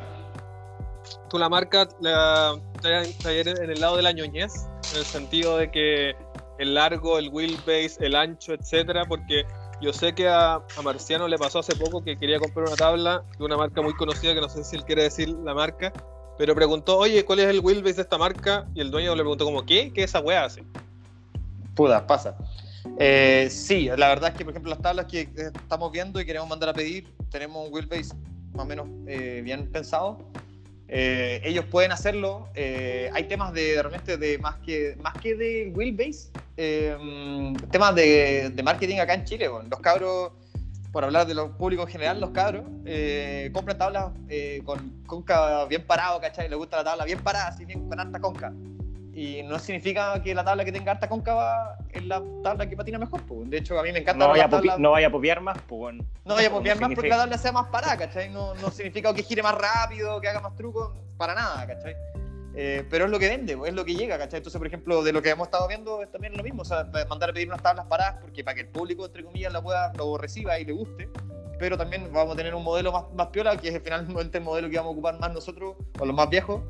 tú 1.28 1.38
la 1.38 1.48
marca 1.48 1.88
la 2.00 2.56
está 3.02 3.32
en 3.32 3.70
el 3.70 3.80
lado 3.80 3.96
de 3.96 4.02
la 4.02 4.12
ñoñez, 4.12 4.52
en 4.92 4.98
el 4.98 5.04
sentido 5.04 5.56
de 5.58 5.70
que 5.70 6.14
el 6.58 6.74
largo, 6.74 7.18
el 7.18 7.28
wheelbase, 7.30 7.96
el 8.00 8.14
ancho, 8.14 8.52
etcétera, 8.54 9.04
porque 9.06 9.44
yo 9.80 9.92
sé 9.92 10.14
que 10.14 10.28
a, 10.28 10.54
a 10.54 10.82
Marciano 10.82 11.26
le 11.28 11.36
pasó 11.38 11.58
hace 11.60 11.74
poco 11.76 12.02
que 12.02 12.16
quería 12.16 12.38
comprar 12.38 12.66
una 12.66 12.76
tabla 12.76 13.22
de 13.38 13.44
una 13.44 13.56
marca 13.56 13.82
muy 13.82 13.94
conocida, 13.94 14.34
que 14.34 14.40
no 14.40 14.48
sé 14.48 14.64
si 14.64 14.76
él 14.76 14.84
quiere 14.84 15.02
decir 15.02 15.28
la 15.28 15.52
marca, 15.54 15.92
pero 16.38 16.54
preguntó, 16.54 16.96
oye, 16.98 17.24
¿cuál 17.24 17.40
es 17.40 17.46
el 17.48 17.60
wheelbase 17.60 17.96
de 17.96 18.02
esta 18.02 18.18
marca? 18.18 18.66
Y 18.74 18.80
el 18.80 18.90
dueño 18.90 19.14
le 19.14 19.22
preguntó 19.22 19.44
como, 19.44 19.64
¿qué? 19.66 19.92
¿Qué 19.92 20.04
esa 20.04 20.20
weá 20.20 20.44
hace? 20.44 20.64
Puta, 21.74 22.06
pasa. 22.06 22.36
Eh, 22.98 23.48
sí, 23.50 23.88
la 23.96 24.08
verdad 24.08 24.30
es 24.30 24.36
que, 24.36 24.44
por 24.44 24.52
ejemplo, 24.52 24.70
las 24.70 24.80
tablas 24.80 25.06
que 25.06 25.22
eh, 25.22 25.50
estamos 25.54 25.92
viendo 25.92 26.20
y 26.20 26.26
queremos 26.26 26.48
mandar 26.48 26.70
a 26.70 26.74
pedir, 26.74 27.12
tenemos 27.30 27.66
un 27.66 27.72
wheelbase 27.72 28.14
más 28.54 28.64
o 28.64 28.68
menos 28.68 28.88
eh, 29.06 29.40
bien 29.44 29.70
pensado. 29.70 30.18
Eh, 30.88 31.40
ellos 31.44 31.64
pueden 31.66 31.92
hacerlo. 31.92 32.48
Eh, 32.54 33.10
hay 33.12 33.24
temas 33.24 33.52
de, 33.52 33.82
de 33.82 34.16
de 34.16 34.38
más 34.38 34.56
que 34.56 34.96
más 35.02 35.14
que 35.14 35.34
de 35.34 35.72
wheelbase, 35.74 36.30
eh, 36.56 36.96
temas 37.70 37.94
de, 37.94 38.50
de 38.50 38.62
marketing 38.62 38.98
acá 38.98 39.14
en 39.14 39.24
Chile. 39.24 39.48
bueno. 39.48 39.68
Los 39.68 39.80
cabros, 39.80 40.32
por 40.92 41.04
hablar 41.04 41.26
de 41.26 41.34
los 41.34 41.50
públicos 41.56 41.86
en 41.86 41.92
general, 41.92 42.20
los 42.20 42.30
cabros 42.30 42.64
compran 43.52 43.78
tablas 43.78 44.12
con 44.64 45.02
conca 45.06 45.64
bien 45.66 45.84
parado, 45.86 46.20
¿cachai? 46.20 46.48
Les 46.48 46.56
gusta 46.58 46.78
la 46.78 46.84
tabla 46.84 47.04
bien 47.04 47.18
parada, 47.18 47.48
así 47.48 47.64
bien 47.64 47.88
con 47.88 47.98
harta 47.98 48.20
conca. 48.20 48.52
Y 49.18 49.42
no 49.44 49.58
significa 49.58 50.22
que 50.22 50.34
la 50.34 50.44
tabla 50.44 50.62
que 50.62 50.70
tenga 50.72 50.92
harta 50.92 51.08
cóncava 51.08 51.78
es 51.90 52.04
la 52.04 52.22
tabla 52.42 52.68
que 52.68 52.76
patina 52.76 52.98
mejor. 52.98 53.22
pues. 53.22 53.48
De 53.48 53.56
hecho, 53.56 53.78
a 53.80 53.82
mí 53.82 53.90
me 53.90 54.00
encanta 54.00 54.22
No 54.26 54.30
vaya, 54.30 54.44
a 54.44 54.48
tabla- 54.50 54.76
no 54.76 54.90
vaya 54.90 55.06
a 55.06 55.10
popiar 55.10 55.40
más, 55.40 55.56
pues, 55.66 55.96
no 56.26 56.34
vaya 56.34 56.48
a 56.48 56.50
popear 56.50 56.76
no 56.76 56.80
más 56.82 56.88
porque 56.90 56.96
significa- 56.96 57.16
la 57.16 57.22
tabla 57.22 57.38
sea 57.38 57.52
más 57.52 57.66
parada, 57.68 57.96
¿cachai? 57.96 58.28
No, 58.28 58.54
no 58.56 58.70
significa 58.70 59.14
que 59.14 59.22
gire 59.22 59.42
más 59.42 59.54
rápido, 59.54 60.20
que 60.20 60.28
haga 60.28 60.40
más 60.42 60.54
trucos, 60.54 60.92
para 61.16 61.34
nada, 61.34 61.66
¿cachai? 61.66 61.96
Eh, 62.58 62.86
pero 62.90 63.06
es 63.06 63.10
lo 63.10 63.18
que 63.18 63.28
vende, 63.30 63.56
es 63.66 63.72
lo 63.74 63.86
que 63.86 63.94
llega, 63.94 64.18
¿cachai? 64.18 64.36
Entonces, 64.38 64.58
por 64.58 64.66
ejemplo, 64.66 65.02
de 65.02 65.12
lo 65.14 65.22
que 65.22 65.30
hemos 65.30 65.46
estado 65.48 65.66
viendo 65.66 66.02
es 66.02 66.12
también 66.12 66.36
lo 66.36 66.42
mismo, 66.42 66.60
o 66.60 66.64
sea, 66.66 66.86
mandar 67.08 67.30
a 67.30 67.32
pedir 67.32 67.48
unas 67.48 67.62
tablas 67.62 67.86
paradas 67.86 68.16
porque 68.20 68.44
para 68.44 68.54
que 68.56 68.60
el 68.62 68.68
público, 68.68 69.06
entre 69.06 69.24
comillas, 69.24 69.50
la 69.50 69.62
pueda, 69.62 69.94
lo 69.94 70.18
reciba 70.18 70.58
y 70.58 70.66
le 70.66 70.72
guste, 70.74 71.08
pero 71.58 71.78
también 71.78 72.10
vamos 72.12 72.34
a 72.34 72.36
tener 72.36 72.54
un 72.54 72.62
modelo 72.62 72.92
más, 72.92 73.04
más 73.14 73.28
piola, 73.28 73.56
que 73.56 73.68
es 73.68 73.80
finalmente 73.82 74.36
el 74.36 74.44
modelo 74.44 74.68
que 74.68 74.76
vamos 74.76 74.90
a 74.90 74.92
ocupar 74.92 75.18
más 75.18 75.32
nosotros, 75.32 75.74
o 75.98 76.04
los 76.04 76.14
más 76.14 76.28
viejos, 76.28 76.60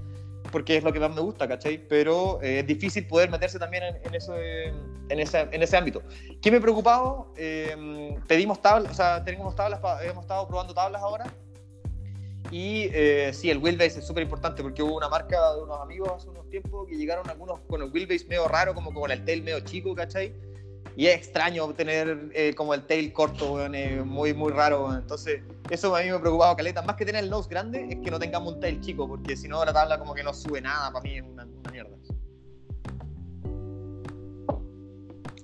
porque 0.51 0.77
es 0.77 0.85
lo 0.85 0.93
que 0.93 1.01
más 1.01 1.15
me 1.15 1.21
gusta, 1.21 1.47
¿cachai? 1.47 1.79
Pero 1.89 2.41
eh, 2.43 2.61
es 2.61 2.67
difícil 2.67 3.07
poder 3.07 3.31
meterse 3.31 3.59
también 3.59 3.85
en, 3.85 3.97
en, 4.05 4.15
eso, 4.15 4.35
eh, 4.37 4.73
en, 5.09 5.21
ese, 5.21 5.41
en 5.51 5.63
ese 5.63 5.77
ámbito. 5.77 6.03
¿Qué 6.41 6.51
me 6.51 6.59
ha 6.59 6.61
preocupado? 6.61 7.33
Eh, 7.37 8.17
pedimos 8.27 8.61
tablas, 8.61 8.93
o 8.93 8.95
sea, 8.95 9.25
tenemos 9.25 9.55
tablas, 9.55 9.81
hemos 10.03 10.25
estado 10.25 10.47
probando 10.49 10.75
tablas 10.75 11.03
ahora. 11.03 11.27
Y 12.51 12.91
eh, 12.93 13.33
sí, 13.33 13.51
el 13.51 13.59
wheelbase 13.59 13.99
es 13.99 14.07
súper 14.07 14.23
importante 14.23 14.63
porque 14.63 14.83
hubo 14.83 14.97
una 14.97 15.09
marca 15.09 15.55
de 15.55 15.63
unos 15.63 15.81
amigos 15.81 16.13
hace 16.17 16.29
unos 16.29 16.49
tiempos 16.49 16.87
que 16.89 16.97
llegaron 16.97 17.29
algunos 17.29 17.61
con 17.69 17.83
el 17.83 17.91
wheelbase 17.91 18.27
medio 18.27 18.47
raro, 18.47 18.75
como 18.75 18.93
con 18.93 19.11
el 19.11 19.25
tail 19.25 19.43
medio 19.43 19.61
chico, 19.61 19.95
¿cachai? 19.95 20.33
Y 20.97 21.07
es 21.09 21.17
extraño 21.17 21.73
tener 21.75 22.31
eh, 22.33 22.55
como 22.55 22.73
el 22.73 22.87
tail 22.87 23.13
corto, 23.13 23.53
weón, 23.53 24.09
muy, 24.09 24.33
muy 24.33 24.51
raro. 24.51 24.95
Entonces, 24.95 25.43
eso 25.69 25.95
a 25.95 26.01
mí 26.01 26.07
me 26.07 26.13
ha 26.13 26.21
preocupado, 26.21 26.57
Caleta. 26.57 26.81
Más 26.83 26.97
que 26.97 27.05
tener 27.05 27.23
el 27.23 27.31
nose 27.31 27.51
grande, 27.51 27.87
es 27.91 27.97
que 28.03 28.11
no 28.11 28.19
tengamos 28.19 28.55
un 28.55 28.61
tail 28.61 28.81
chico, 28.81 29.07
porque 29.07 29.37
si 29.37 29.47
no, 29.47 29.63
la 29.63 29.75
tabla 29.75 29.99
como 29.99 30.15
que 30.15 30.23
no 30.23 30.33
sube 30.33 30.61
nada. 30.63 30.91
Para 30.91 31.03
mí 31.03 31.19
es 31.19 31.23
una 31.23 31.47
mierda. 31.71 31.95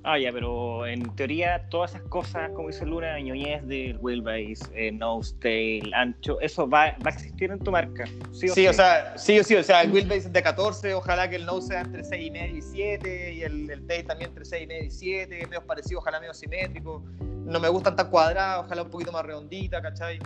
Ah, 0.05 0.19
ya, 0.19 0.33
pero 0.33 0.85
en 0.85 1.15
teoría 1.15 1.69
todas 1.69 1.93
esas 1.95 2.03
cosas, 2.09 2.51
como 2.57 2.69
dice 2.69 2.85
Luna, 2.85 3.21
ñoñez 3.21 3.65
del 3.69 3.99
wheelbase, 3.99 4.57
eh, 4.75 4.91
nose, 4.91 5.33
tail, 5.41 5.95
ancho, 5.95 6.41
eso 6.41 6.69
va, 6.69 6.97
va 7.07 7.11
a 7.11 7.11
existir 7.11 7.53
en 7.53 7.61
tu 7.61 7.71
marca. 7.71 8.05
Sí, 8.33 8.49
o, 8.49 8.55
Sí, 8.55 8.67
o 8.67 8.73
sea, 8.73 9.17
sí 9.17 9.39
o 9.39 9.45
sí, 9.45 9.55
o 9.55 9.63
sea, 9.63 9.83
el 9.83 9.93
wheelbase 9.93 10.27
es 10.27 10.33
de 10.33 10.43
14, 10.43 10.95
ojalá 10.95 11.31
que 11.31 11.37
el 11.37 11.47
nose 11.47 11.69
sea 11.69 11.83
entre 11.83 12.03
6 12.03 12.27
y 12.27 12.31
medio 12.33 12.57
y 12.57 12.63
7, 12.63 13.33
y 13.35 13.43
el, 13.43 13.71
el 13.71 13.87
tail 13.87 14.05
también 14.05 14.31
entre 14.31 14.45
6 14.45 14.65
y 14.65 14.67
medio 14.67 14.85
y 14.87 14.91
7, 14.91 15.47
medio 15.47 15.65
parecido, 15.65 16.01
ojalá 16.01 16.19
medio 16.19 16.35
simétrico. 16.35 17.05
No 17.21 17.61
me 17.61 17.69
gustan 17.69 17.95
tan 17.95 18.11
cuadrados, 18.11 18.67
ojalá 18.67 18.83
un 18.83 18.91
poquito 18.91 19.13
más 19.13 19.25
redondita, 19.25 19.81
¿cachai? 19.81 20.19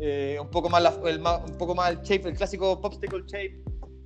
Eh, 0.00 0.38
un, 0.40 0.48
poco 0.48 0.70
más 0.70 0.82
la- 0.82 0.94
el, 1.04 1.18
un 1.20 1.58
poco 1.58 1.74
más 1.74 1.90
el 1.90 1.98
shape, 2.00 2.28
el 2.30 2.34
clásico 2.36 2.80
popsicle 2.80 3.24
shape. 3.26 3.60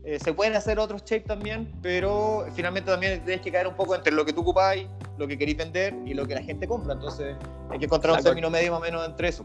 Eh, 0.04 0.18
se 0.18 0.32
pueden 0.34 0.56
hacer 0.56 0.78
otros 0.80 1.02
shapes 1.04 1.26
también, 1.26 1.70
pero 1.80 2.46
finalmente 2.54 2.90
también 2.90 3.24
tienes 3.24 3.40
que 3.40 3.52
caer 3.52 3.68
un 3.68 3.74
poco 3.74 3.94
entre 3.94 4.12
lo 4.12 4.24
que 4.24 4.32
tú 4.32 4.40
ocupáis, 4.40 4.88
lo 5.16 5.28
que 5.28 5.38
queréis 5.38 5.56
vender 5.56 5.94
y 6.04 6.12
lo 6.14 6.26
que 6.26 6.34
la 6.34 6.42
gente 6.42 6.66
compra. 6.66 6.94
Entonces 6.94 7.36
hay 7.70 7.78
que 7.78 7.84
encontrar 7.84 8.10
un 8.12 8.16
Exacto. 8.18 8.30
término 8.30 8.50
medio 8.50 8.72
más 8.72 8.80
o 8.80 8.82
menos 8.82 9.06
entre 9.06 9.28
eso. 9.28 9.44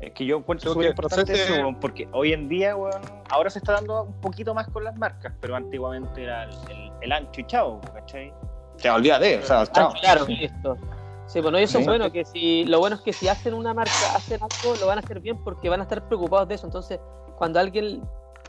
Es 0.00 0.12
que 0.12 0.26
yo 0.26 0.36
encuentro 0.36 0.70
súper 0.72 0.88
importante 0.90 1.32
proceso- 1.32 1.54
eso, 1.54 1.76
porque 1.80 2.06
hoy 2.12 2.34
en 2.34 2.46
día, 2.46 2.76
ahora 3.30 3.48
se 3.48 3.58
está 3.58 3.72
dando 3.72 4.02
un 4.02 4.20
poquito 4.20 4.52
más 4.52 4.68
con 4.68 4.84
las 4.84 4.96
marcas, 4.98 5.32
pero 5.40 5.56
antiguamente 5.56 6.24
era 6.24 6.44
el, 6.44 6.50
el- 6.70 6.92
el 7.00 7.12
ancho 7.12 7.40
y 7.40 7.46
chao, 7.46 7.80
¿cachai? 7.94 8.30
Te 8.82 8.90
olvídate, 8.90 9.38
o 9.38 9.42
sea, 9.42 9.66
chao. 9.66 9.92
Ah, 9.94 9.98
claro, 9.98 10.26
listo. 10.26 10.76
Sí, 11.26 11.40
bueno, 11.40 11.56
eso 11.56 11.78
es 11.78 11.86
bueno, 11.86 12.12
que 12.12 12.22
si 12.26 12.64
lo 12.66 12.80
bueno 12.80 12.96
es 12.96 13.02
que 13.02 13.14
si 13.14 13.28
hacen 13.28 13.54
una 13.54 13.72
marca, 13.72 14.12
hacen 14.14 14.40
algo, 14.42 14.76
lo 14.76 14.86
van 14.88 14.98
a 14.98 15.00
hacer 15.00 15.20
bien 15.20 15.42
porque 15.42 15.70
van 15.70 15.80
a 15.80 15.84
estar 15.84 16.06
preocupados 16.06 16.48
de 16.48 16.56
eso. 16.56 16.66
Entonces, 16.66 17.00
cuando 17.38 17.58
alguien, 17.60 18.02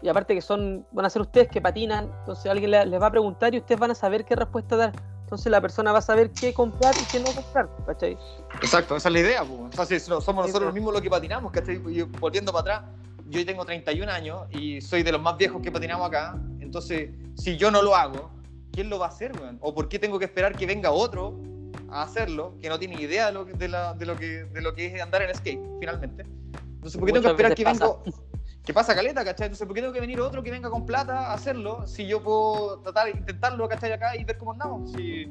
y 0.06 0.10
aparte 0.10 0.36
que 0.36 0.42
son, 0.42 0.86
van 0.92 1.06
a 1.08 1.10
ser 1.10 1.24
ustedes 1.24 1.48
que 1.48 1.60
patinan, 1.62 2.12
entonces 2.20 2.46
alguien 2.52 2.70
le- 2.70 2.86
les 2.86 3.02
va 3.02 3.08
a 3.08 3.12
preguntar 3.12 3.56
y 3.56 3.58
ustedes 3.58 3.80
van 3.80 3.90
a 3.90 3.96
saber 3.96 4.24
qué 4.24 4.36
respuesta 4.36 4.76
dar. 4.78 4.92
Entonces 5.22 5.52
la 5.52 5.60
persona 5.60 5.92
va 5.92 5.98
a 5.98 6.02
saber 6.04 6.30
qué 6.30 6.54
comprar 6.54 6.94
y 6.94 7.12
qué 7.12 7.20
no 7.20 7.26
comprar, 7.34 7.68
¿cachai? 7.88 8.16
Exacto, 8.62 8.96
esa 8.96 9.10
es 9.10 9.14
la 9.14 9.20
idea. 9.20 9.44
pues. 9.44 9.74
O 9.74 9.76
sea, 9.76 9.86
si 9.88 10.00
so- 10.00 10.22
somos 10.22 10.46
Sí, 10.46 10.50
nosotros 10.52 10.66
los 10.68 10.74
mismos 10.76 10.94
los 10.94 11.02
que 11.02 11.10
patinamos, 11.10 11.52
¿cachai? 11.52 11.82
Y 11.90 12.04
volviendo 12.04 12.52
para 12.54 12.76
atrás, 12.78 12.92
yo 13.28 13.44
tengo 13.44 13.66
31 13.66 14.08
años 14.12 14.42
y 14.52 14.80
soy 14.80 15.02
de 15.02 15.12
los 15.12 15.20
más 15.20 15.36
viejos 15.38 15.60
que 15.64 15.72
patinamos 15.72 16.08
acá. 16.08 16.38
Entonces, 16.60 17.10
si 17.36 17.58
yo 17.58 17.72
no 17.72 17.82
lo 17.82 17.96
hago, 17.96 18.30
¿quién 18.72 18.88
lo 18.92 19.00
va 19.00 19.08
a 19.08 19.10
hacer, 19.10 19.32
weón? 19.42 19.58
¿O 19.62 19.74
por 19.74 19.90
qué 19.90 19.98
tengo 19.98 20.20
que 20.20 20.26
esperar 20.26 20.56
que 20.56 20.68
venga 20.68 20.92
otro 20.92 21.34
a 21.90 22.04
hacerlo 22.04 22.54
que 22.62 22.70
no 22.70 22.78
tiene 22.78 23.02
idea 23.02 23.26
de 23.26 23.32
lo 23.32 23.48
que, 23.48 23.54
de 23.54 23.68
la- 23.70 23.96
de 23.96 24.06
lo 24.06 24.16
que, 24.16 24.44
de 24.44 24.62
lo 24.62 24.76
que 24.76 24.86
es 24.86 25.02
andar 25.02 25.24
en 25.24 25.34
skate, 25.34 25.60
finalmente? 25.80 26.24
Entonces, 26.76 27.00
¿por 27.00 27.08
qué 27.08 27.14
tengo 27.14 27.24
que 27.26 27.32
esperar 27.32 27.56
que 27.56 27.64
venga... 27.66 27.90
¿Qué 28.66 28.74
pasa, 28.74 28.96
Caleta, 28.96 29.24
cachai? 29.24 29.46
Entonces, 29.46 29.68
¿por 29.68 29.76
qué 29.76 29.82
tengo 29.82 29.94
que 29.94 30.02
venir 30.02 30.20
otro 30.20 30.42
que 30.42 30.50
venga 30.50 30.72
con 30.72 30.88
plata 30.88 31.28
a 31.28 31.34
hacerlo 31.34 31.86
si 31.86 32.08
yo 32.08 32.24
puedo 32.24 32.80
tratar, 32.80 33.10
intentarlo, 33.10 33.70
cachai, 33.70 33.92
acá 33.92 34.16
y 34.18 34.24
ver 34.24 34.40
cómo 34.40 34.54
andamos? 34.54 34.92
Si 34.92 35.28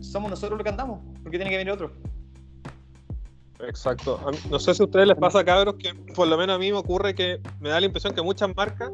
somos 0.00 0.30
nosotros 0.30 0.58
los 0.58 0.62
que 0.62 0.70
andamos, 0.70 1.00
¿por 1.22 1.32
qué 1.32 1.38
tiene 1.38 1.50
que 1.50 1.56
venir 1.56 1.72
otro? 1.72 1.90
Exacto. 3.60 4.20
No 4.50 4.58
sé 4.58 4.74
si 4.74 4.82
a 4.82 4.84
ustedes 4.84 5.06
les 5.06 5.16
pasa, 5.16 5.42
cabros, 5.42 5.76
que 5.76 5.94
por 6.14 6.28
lo 6.28 6.36
menos 6.36 6.56
a 6.56 6.58
mí 6.58 6.70
me 6.70 6.76
ocurre 6.76 7.14
que 7.14 7.40
me 7.60 7.70
da 7.70 7.80
la 7.80 7.86
impresión 7.86 8.14
que 8.14 8.20
muchas 8.20 8.54
marcas 8.54 8.90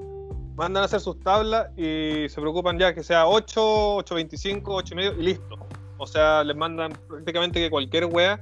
mandan 0.54 0.82
a 0.82 0.86
hacer 0.86 1.00
sus 1.00 1.18
tablas 1.18 1.66
y 1.76 2.28
se 2.28 2.40
preocupan 2.40 2.78
ya 2.78 2.94
que 2.94 3.02
sea 3.02 3.26
8, 3.26 3.98
8.25, 3.98 4.62
8 4.66 4.94
y 4.94 4.96
medio 4.96 5.12
y 5.14 5.22
listo. 5.22 5.56
O 5.98 6.06
sea, 6.06 6.44
les 6.44 6.56
mandan 6.56 6.92
prácticamente 7.08 7.58
que 7.58 7.68
cualquier 7.68 8.04
wea 8.04 8.40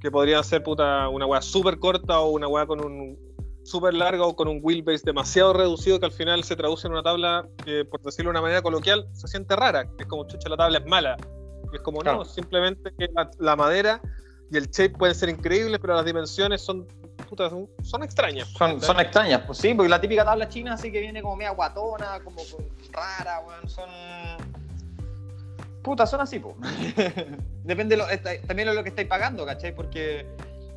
que 0.00 0.10
podría 0.10 0.42
ser 0.42 0.62
puta 0.62 1.08
una 1.08 1.26
wea 1.26 1.42
súper 1.42 1.78
corta 1.78 2.20
o 2.20 2.30
una 2.30 2.48
wea 2.48 2.66
con 2.66 2.84
un 2.84 3.29
súper 3.70 3.94
larga 3.94 4.24
o 4.24 4.34
con 4.34 4.48
un 4.48 4.60
wheelbase 4.62 5.02
demasiado 5.04 5.52
reducido 5.52 6.00
que 6.00 6.06
al 6.06 6.12
final 6.12 6.42
se 6.44 6.56
traduce 6.56 6.86
en 6.86 6.92
una 6.92 7.02
tabla 7.02 7.46
que, 7.64 7.84
por 7.84 8.02
decirlo 8.02 8.30
de 8.30 8.32
una 8.32 8.42
manera 8.42 8.62
coloquial, 8.62 9.06
se 9.12 9.28
siente 9.28 9.54
rara. 9.56 9.88
Es 9.98 10.06
como, 10.06 10.26
chucha, 10.26 10.48
la 10.48 10.56
tabla 10.56 10.78
es 10.78 10.86
mala. 10.86 11.16
Y 11.72 11.76
es 11.76 11.82
como, 11.82 12.00
Claro. 12.00 12.18
no, 12.18 12.24
simplemente 12.24 12.92
que 12.98 13.08
la, 13.14 13.30
la 13.38 13.56
madera 13.56 14.00
y 14.50 14.56
el 14.56 14.68
shape 14.68 14.96
pueden 14.98 15.14
ser 15.14 15.28
increíbles, 15.28 15.78
pero 15.80 15.94
las 15.94 16.04
dimensiones 16.04 16.60
son, 16.60 16.84
puta, 17.28 17.48
son, 17.48 17.68
son 17.82 18.02
extrañas. 18.02 18.48
Son, 18.48 18.80
son 18.80 18.98
extrañas, 18.98 19.42
pues 19.46 19.58
sí, 19.58 19.72
porque 19.74 19.88
la 19.88 20.00
típica 20.00 20.24
tabla 20.24 20.48
china 20.48 20.74
así 20.74 20.90
que 20.90 21.00
viene 21.00 21.22
como 21.22 21.36
media 21.36 21.52
guatona, 21.52 22.18
como 22.24 22.42
rara, 22.92 23.40
weón, 23.46 23.68
son... 23.68 23.88
Puta, 25.82 26.06
son 26.06 26.20
así, 26.20 26.38
pues. 26.40 26.56
Depende 27.64 27.96
de 27.96 28.02
lo, 28.02 28.06
también 28.46 28.68
de 28.68 28.74
lo 28.74 28.82
que 28.82 28.90
estáis 28.90 29.08
pagando, 29.08 29.46
¿cachai? 29.46 29.74
Porque 29.74 30.26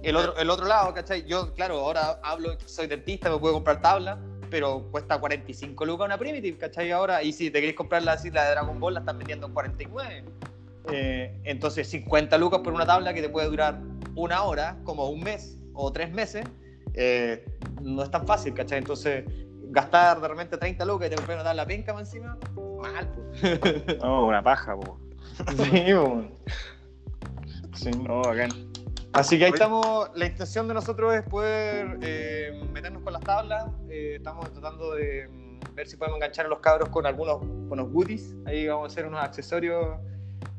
el 0.03 0.15
otro, 0.15 0.37
el 0.37 0.49
otro 0.49 0.65
lado, 0.65 0.93
¿cachai? 0.93 1.25
Yo, 1.25 1.53
claro, 1.53 1.79
ahora 1.79 2.19
hablo, 2.23 2.57
soy 2.65 2.87
dentista, 2.87 3.29
me 3.29 3.37
puedo 3.37 3.53
comprar 3.55 3.81
tabla, 3.81 4.19
pero 4.49 4.83
cuesta 4.91 5.19
45 5.19 5.85
lucas 5.85 6.05
una 6.05 6.17
Primitive, 6.17 6.57
¿cachai? 6.57 6.91
Ahora, 6.91 7.23
y 7.23 7.33
si 7.33 7.49
te 7.49 7.59
queréis 7.59 7.75
comprar 7.75 8.03
la, 8.03 8.15
la 8.15 8.43
de 8.43 8.51
Dragon 8.51 8.79
Ball, 8.79 8.93
la 8.95 8.99
están 8.99 9.17
vendiendo 9.17 9.47
en 9.47 9.53
49. 9.53 10.25
Eh, 10.91 11.39
entonces, 11.45 11.87
50 11.89 12.37
lucas 12.37 12.59
por 12.59 12.73
una 12.73 12.85
tabla 12.85 13.13
que 13.13 13.21
te 13.21 13.29
puede 13.29 13.47
durar 13.47 13.79
una 14.15 14.43
hora, 14.43 14.77
como 14.83 15.09
un 15.09 15.21
mes 15.21 15.57
o 15.73 15.91
tres 15.91 16.11
meses, 16.11 16.45
eh, 16.93 17.45
no 17.81 18.03
es 18.03 18.11
tan 18.11 18.27
fácil, 18.27 18.53
¿cachai? 18.53 18.79
Entonces, 18.79 19.23
gastar 19.69 20.21
de 20.21 20.27
repente 20.27 20.57
30 20.57 20.85
lucas 20.85 21.07
y 21.07 21.09
te 21.11 21.15
comprar 21.15 21.37
una 21.37 21.45
tabla 21.45 21.65
penca 21.65 21.93
más 21.93 22.13
encima, 22.13 22.37
mal, 22.81 23.09
pues. 23.15 23.97
No, 24.01 24.27
una 24.27 24.43
paja, 24.43 24.75
po. 24.75 24.99
Sí. 25.57 25.95
Sí. 27.73 27.91
No, 28.03 28.21
bacán. 28.21 28.72
Así 29.13 29.37
que 29.37 29.45
ahí 29.45 29.51
estamos, 29.51 30.09
la 30.15 30.25
intención 30.25 30.67
de 30.67 30.73
nosotros 30.73 31.13
es 31.13 31.21
poder 31.23 31.99
eh, 32.01 32.51
meternos 32.73 33.03
con 33.03 33.13
las 33.13 33.21
tablas, 33.21 33.65
eh, 33.89 34.15
estamos 34.17 34.51
tratando 34.51 34.93
de 34.95 35.27
mm, 35.27 35.75
ver 35.75 35.87
si 35.87 35.97
podemos 35.97 36.17
enganchar 36.17 36.47
a 36.47 36.49
los 36.49 36.59
cabros 36.59 36.89
con 36.89 37.05
algunos 37.05 37.37
con 37.69 37.77
los 37.77 37.89
goodies, 37.91 38.35
ahí 38.45 38.67
vamos 38.67 38.85
a 38.85 38.87
hacer 38.91 39.05
unos 39.05 39.23
accesorios, 39.23 39.97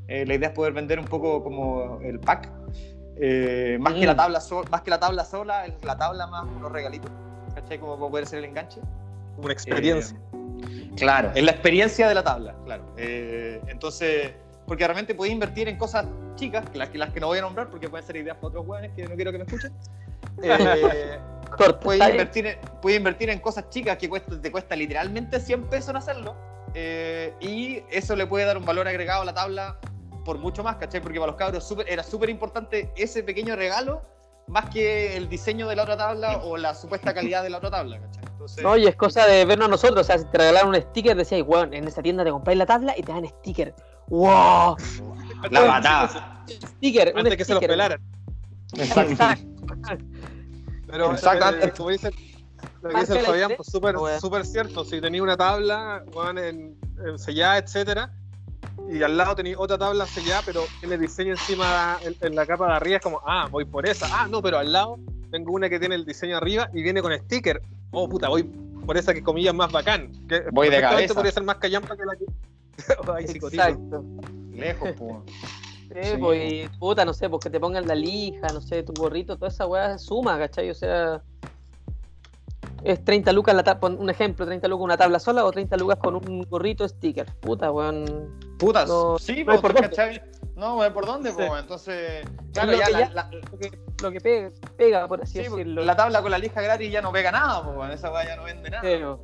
Eh, 0.07 0.27
la 0.27 0.35
idea 0.35 0.49
es 0.51 0.55
poder 0.55 0.75
vender 0.75 0.99
un 1.01 1.07
poco 1.07 1.43
como 1.43 1.99
el 2.03 2.21
pack, 2.21 2.51
Eh, 3.17 3.79
más, 3.81 3.95
que 3.95 4.05
la 4.07 4.13
Mm. 4.13 4.17
tabla 4.17 4.41
so- 4.41 4.65
más 4.71 4.83
que 4.83 4.91
la 4.91 4.99
tabla 5.01 5.25
sola, 5.25 5.65
el- 5.67 5.75
la 5.83 5.97
tabla 5.97 6.27
más 6.27 6.45
unos 6.45 6.71
regalitos, 6.71 7.11
¿cachai? 7.55 7.79
Como 7.79 7.97
para 7.99 8.11
poder 8.11 8.27
ser 8.27 8.41
el 8.41 8.45
enganche. 8.47 8.81
Una 9.39 9.53
experiencia. 9.53 10.17
Eh, 10.35 10.91
claro, 10.97 11.31
es 11.35 11.43
la 11.43 11.53
experiencia 11.53 12.07
de 12.09 12.15
la 12.15 12.23
tabla, 12.23 12.55
claro. 12.67 12.85
Eh, 12.99 13.61
entonces, 13.69 14.33
porque 14.67 14.85
realmente 14.87 15.15
puedes 15.15 15.33
invertir 15.33 15.69
en 15.69 15.79
cosas 15.79 16.07
chicas, 16.37 16.65
las 16.75 16.89
que, 16.91 16.99
las 16.99 17.11
que 17.11 17.21
no 17.21 17.29
voy 17.29 17.39
a 17.39 17.43
nombrar 17.43 17.69
porque 17.71 17.89
pueden 17.89 18.07
ser 18.07 18.17
ideas 18.17 18.37
para 18.37 18.49
otros 18.49 18.67
jóvenes 18.67 18.93
que 18.97 19.07
no 19.07 19.15
quiero 19.15 19.33
que 19.33 19.39
me 19.39 19.45
escuchen. 19.45 19.73
Eh, 20.43 21.19
puedes, 21.83 22.09
invertir 22.11 22.47
en, 22.47 22.59
puedes 22.83 22.99
invertir 22.99 23.31
en 23.31 23.39
cosas 23.39 23.69
chicas 23.69 23.97
que 23.97 24.09
cuesta, 24.09 24.41
te 24.41 24.51
cuesta 24.51 24.75
literalmente 24.75 25.39
100 25.39 25.65
pesos 25.65 25.91
en 25.91 25.97
hacerlo. 25.97 26.35
eh, 26.75 27.33
y 27.41 27.83
eso 27.91 28.17
le 28.17 28.27
puede 28.27 28.45
dar 28.45 28.59
un 28.59 28.65
valor 28.65 28.89
agregado 28.89 29.23
a 29.23 29.25
la 29.25 29.35
tabla 29.35 29.79
por 30.25 30.39
mucho 30.39 30.65
más, 30.65 30.77
¿cachai? 30.77 31.01
Porque 31.01 31.21
para 31.21 31.31
los 31.31 31.37
cabros 31.37 31.63
súper- 31.65 31.87
era 31.89 32.03
súper 32.03 32.31
importante 32.31 32.91
ese 32.97 33.23
pequeño 33.23 33.55
regalo 33.55 34.03
más 34.49 34.69
que 34.71 35.17
el 35.17 35.29
diseño 35.29 35.69
de 35.69 35.77
la 35.77 35.85
otra 35.85 35.97
tabla 35.97 36.39
o 36.39 36.57
la 36.57 36.75
supuesta 36.75 37.15
calidad 37.15 37.43
de 37.45 37.51
la 37.51 37.59
otra 37.59 37.71
tabla, 37.71 38.01
¿cachai? 38.01 38.25
Entonces, 38.33 38.65
No, 38.65 38.77
y 38.77 38.87
es 38.87 38.97
cosa 38.97 39.25
de 39.27 39.45
vernos 39.45 39.69
nosotros. 39.69 40.01
O 40.01 40.05
sea, 40.05 40.19
si 40.19 40.25
te 40.25 40.39
regalaron 40.39 40.71
un 40.75 40.81
sticker, 40.83 41.17
decías, 41.17 41.43
weón, 41.47 41.73
en 41.75 41.87
esa 41.87 42.03
tienda 42.03 42.25
te 42.25 42.31
compráis 42.31 42.59
la 42.59 42.67
tabla 42.67 42.95
y 42.97 43.03
te 43.03 43.13
dan 43.13 43.27
sticker. 43.27 43.73
¡Wow! 44.09 44.77
La 45.51 45.67
patada. 45.67 46.45
Sticker, 46.49 47.13
un 47.13 47.19
Antes 47.21 47.37
que 47.37 47.45
se 47.45 47.55
los 47.55 47.65
pelaran. 47.65 48.01
Exacto. 48.77 49.25
Pero 50.87 51.13
Exacto, 51.13 51.45
eh, 51.45 51.49
antes- 51.49 51.73
como 51.75 51.91
dice, 51.91 52.11
lo 52.83 52.89
que 52.91 53.01
dice 53.01 53.19
el 53.19 53.25
Fabián, 53.25 53.53
pues 53.57 53.69
súper 53.69 53.97
súper 54.21 54.47
cierto. 54.47 54.85
Si 54.85 55.01
tenéis 55.01 55.23
una 55.23 55.37
tabla, 55.37 56.05
weón, 56.13 56.39
en, 56.39 56.77
en 57.07 57.19
sellada, 57.19 57.59
etcétera, 57.59 58.13
y 58.91 59.03
al 59.03 59.17
lado 59.17 59.35
tenéis 59.35 59.57
otra 59.59 59.79
tabla 59.79 60.07
sellada, 60.07 60.43
pero 60.45 60.65
tiene 60.81 60.99
diseño 60.99 61.33
encima 61.33 61.99
en, 62.03 62.15
en 62.21 62.35
la 62.35 62.47
capa 62.47 62.67
de 62.69 62.73
arriba, 62.75 62.97
es 62.97 63.03
como, 63.03 63.21
ah, 63.27 63.49
voy 63.51 63.65
por 63.65 63.87
esa. 63.89 64.07
Ah, 64.11 64.29
no, 64.29 64.43
pero 64.43 64.59
al 64.59 64.73
lado 64.73 64.99
tengo 65.31 65.53
una 65.53 65.69
que 65.69 65.79
tiene 65.81 65.95
el 65.95 66.05
diseño 66.05 66.37
arriba 66.37 66.69
y 66.73 66.83
viene 66.83 67.01
con 67.03 67.13
sticker. 67.13 67.63
Oh, 67.91 68.09
puta, 68.09 68.29
voy 68.29 68.43
por 68.45 68.97
esa 68.97 69.15
que 69.15 69.23
comillas 69.23 69.55
más 69.55 69.73
bacán. 69.73 70.13
Que 70.29 70.43
Voy 70.53 70.69
de 70.69 70.81
cabeza. 70.81 71.15
podría 71.15 71.33
ser 71.33 71.43
más 71.45 71.57
callampa 71.57 71.97
que 71.97 72.05
la 72.05 72.17
que. 72.17 72.25
Ay. 73.17 73.25
Exacto. 73.25 74.05
Lejos, 74.55 74.91
pues. 74.99 75.17
Sí, 75.93 76.11
Sí. 76.13 76.17
pues, 76.19 76.53
y, 76.53 76.69
puta, 76.79 77.05
no 77.05 77.13
sé, 77.13 77.29
porque 77.29 77.51
te 77.51 77.61
pongan 77.61 77.87
la 77.87 77.95
lija, 77.95 78.47
no 78.53 78.61
sé, 78.61 78.83
tu 78.83 78.93
gorrito, 78.95 79.37
toda 79.37 79.49
esa 79.49 79.67
weá 79.67 79.97
suma, 79.99 80.39
¿cachai? 80.39 80.71
O 80.71 80.75
sea, 80.75 81.23
es 82.83 83.05
30 83.05 83.33
lucas, 83.33 83.55
la 83.55 83.63
ta- 83.63 83.79
pon 83.81 83.97
un 84.01 84.11
ejemplo, 84.11 84.45
30 84.47 84.67
lucas 84.69 84.85
una 84.85 84.97
tabla 84.97 85.19
sola 85.19 85.45
o 85.45 85.53
30 85.53 85.77
lucas 85.77 85.99
con 85.99 86.17
un 86.17 86.43
gorrito 86.49 86.87
sticker. 86.89 87.27
Puta, 87.41 87.71
weón. 87.71 88.39
Putas. 88.59 88.89
No- 88.89 89.19
sí, 89.19 89.41
no 89.41 89.47
pues, 89.47 89.61
por 89.61 89.73
dónde. 89.75 89.89
¿cachai? 89.91 90.23
No, 90.57 90.81
hay 90.83 90.91
por 90.91 91.05
dónde, 91.07 91.33
pues. 91.33 91.51
Entonces, 91.59 92.25
claro, 92.53 92.73
lo 92.73 92.79
ya, 92.79 92.87
que 92.87 92.93
la, 92.93 92.99
ya- 93.01 93.11
la- 93.11 93.31
Lo 93.31 93.59
que, 93.59 93.79
lo 94.03 94.11
que 94.13 94.21
pega, 94.21 94.51
pega, 94.77 95.09
por 95.09 95.23
así 95.23 95.33
sí, 95.33 95.39
pues, 95.49 95.51
decirlo. 95.59 95.83
la 95.85 95.97
tabla 95.97 96.23
con 96.23 96.31
la 96.31 96.39
lija 96.39 96.61
gratis 96.63 96.91
ya 96.91 97.03
no 97.03 97.13
pega 97.13 97.31
nada, 97.31 97.63
pues. 97.75 97.95
Esa 97.95 98.11
weá 98.13 98.25
ya 98.27 98.37
no 98.37 98.45
vende 98.45 98.71
nada. 98.71 98.83
Sí, 98.83 98.97
weón. 99.03 99.21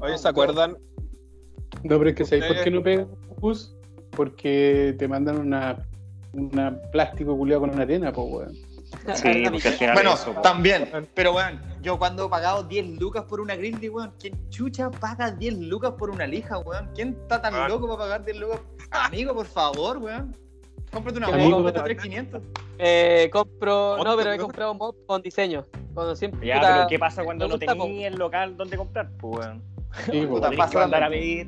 Oye, 0.00 0.18
¿se 0.18 0.28
acuerdan? 0.28 0.76
No, 1.82 1.98
pero 1.98 2.08
es 2.10 2.16
que 2.16 2.24
¿sabes 2.24 2.44
por 2.46 2.62
qué 2.62 2.70
no 2.70 2.82
pega 2.82 3.06
bus? 3.40 3.73
Porque 4.16 4.94
te 4.98 5.08
mandan 5.08 5.38
una, 5.38 5.76
una 6.32 6.80
plástico 6.92 7.36
culiado 7.36 7.62
con 7.62 7.70
una 7.70 7.82
arena, 7.82 8.12
pues, 8.12 8.26
weón. 8.30 8.54
Sí, 9.14 9.44
porque 9.50 9.68
al 9.68 9.74
final 9.74 9.94
Bueno, 9.94 10.14
eso, 10.14 10.30
también. 10.42 10.88
Pero, 11.14 11.34
weón, 11.34 11.60
yo 11.82 11.98
cuando 11.98 12.26
he 12.26 12.28
pagado 12.28 12.62
10 12.62 13.00
lucas 13.00 13.24
por 13.24 13.40
una 13.40 13.56
grill, 13.56 13.76
weón, 13.90 14.12
¿quién 14.20 14.34
chucha 14.50 14.90
paga 14.90 15.30
10 15.32 15.58
lucas 15.58 15.92
por 15.98 16.10
una 16.10 16.26
lija, 16.26 16.58
weón? 16.58 16.88
¿Quién 16.94 17.16
está 17.22 17.42
tan 17.42 17.54
Ah. 17.54 17.68
loco 17.68 17.86
para 17.86 17.98
pagar 17.98 18.24
10 18.24 18.38
lucas? 18.38 18.60
Amigo, 18.90 19.34
por 19.34 19.46
favor, 19.46 19.98
weón. 19.98 20.36
Cómprate 20.92 21.18
una 21.18 21.26
cuesta 21.26 21.56
¿verdad? 21.56 21.84
3500. 21.84 22.42
Eh, 22.78 23.28
compro. 23.32 23.96
No, 24.04 24.16
pero 24.16 24.32
he 24.32 24.38
comprado 24.38 24.74
mod 24.74 24.94
con 25.06 25.22
diseño. 25.22 25.64
Cuando 25.92 26.14
siempre. 26.14 26.46
Ya, 26.46 26.56
puta, 26.56 26.74
pero 26.74 26.86
¿qué 26.88 26.98
pasa 27.00 27.24
cuando 27.24 27.48
no 27.48 27.58
tenías 27.58 28.12
el 28.12 28.18
local 28.18 28.56
donde 28.56 28.76
comprar? 28.76 29.10
Pues, 29.18 29.46
weón. 29.46 29.73
Sí, 30.10 30.26
Puta, 30.26 30.50
pasa 30.56 30.70
que 30.72 30.78
mandar 30.78 31.04
a 31.04 31.08
pedir, 31.08 31.46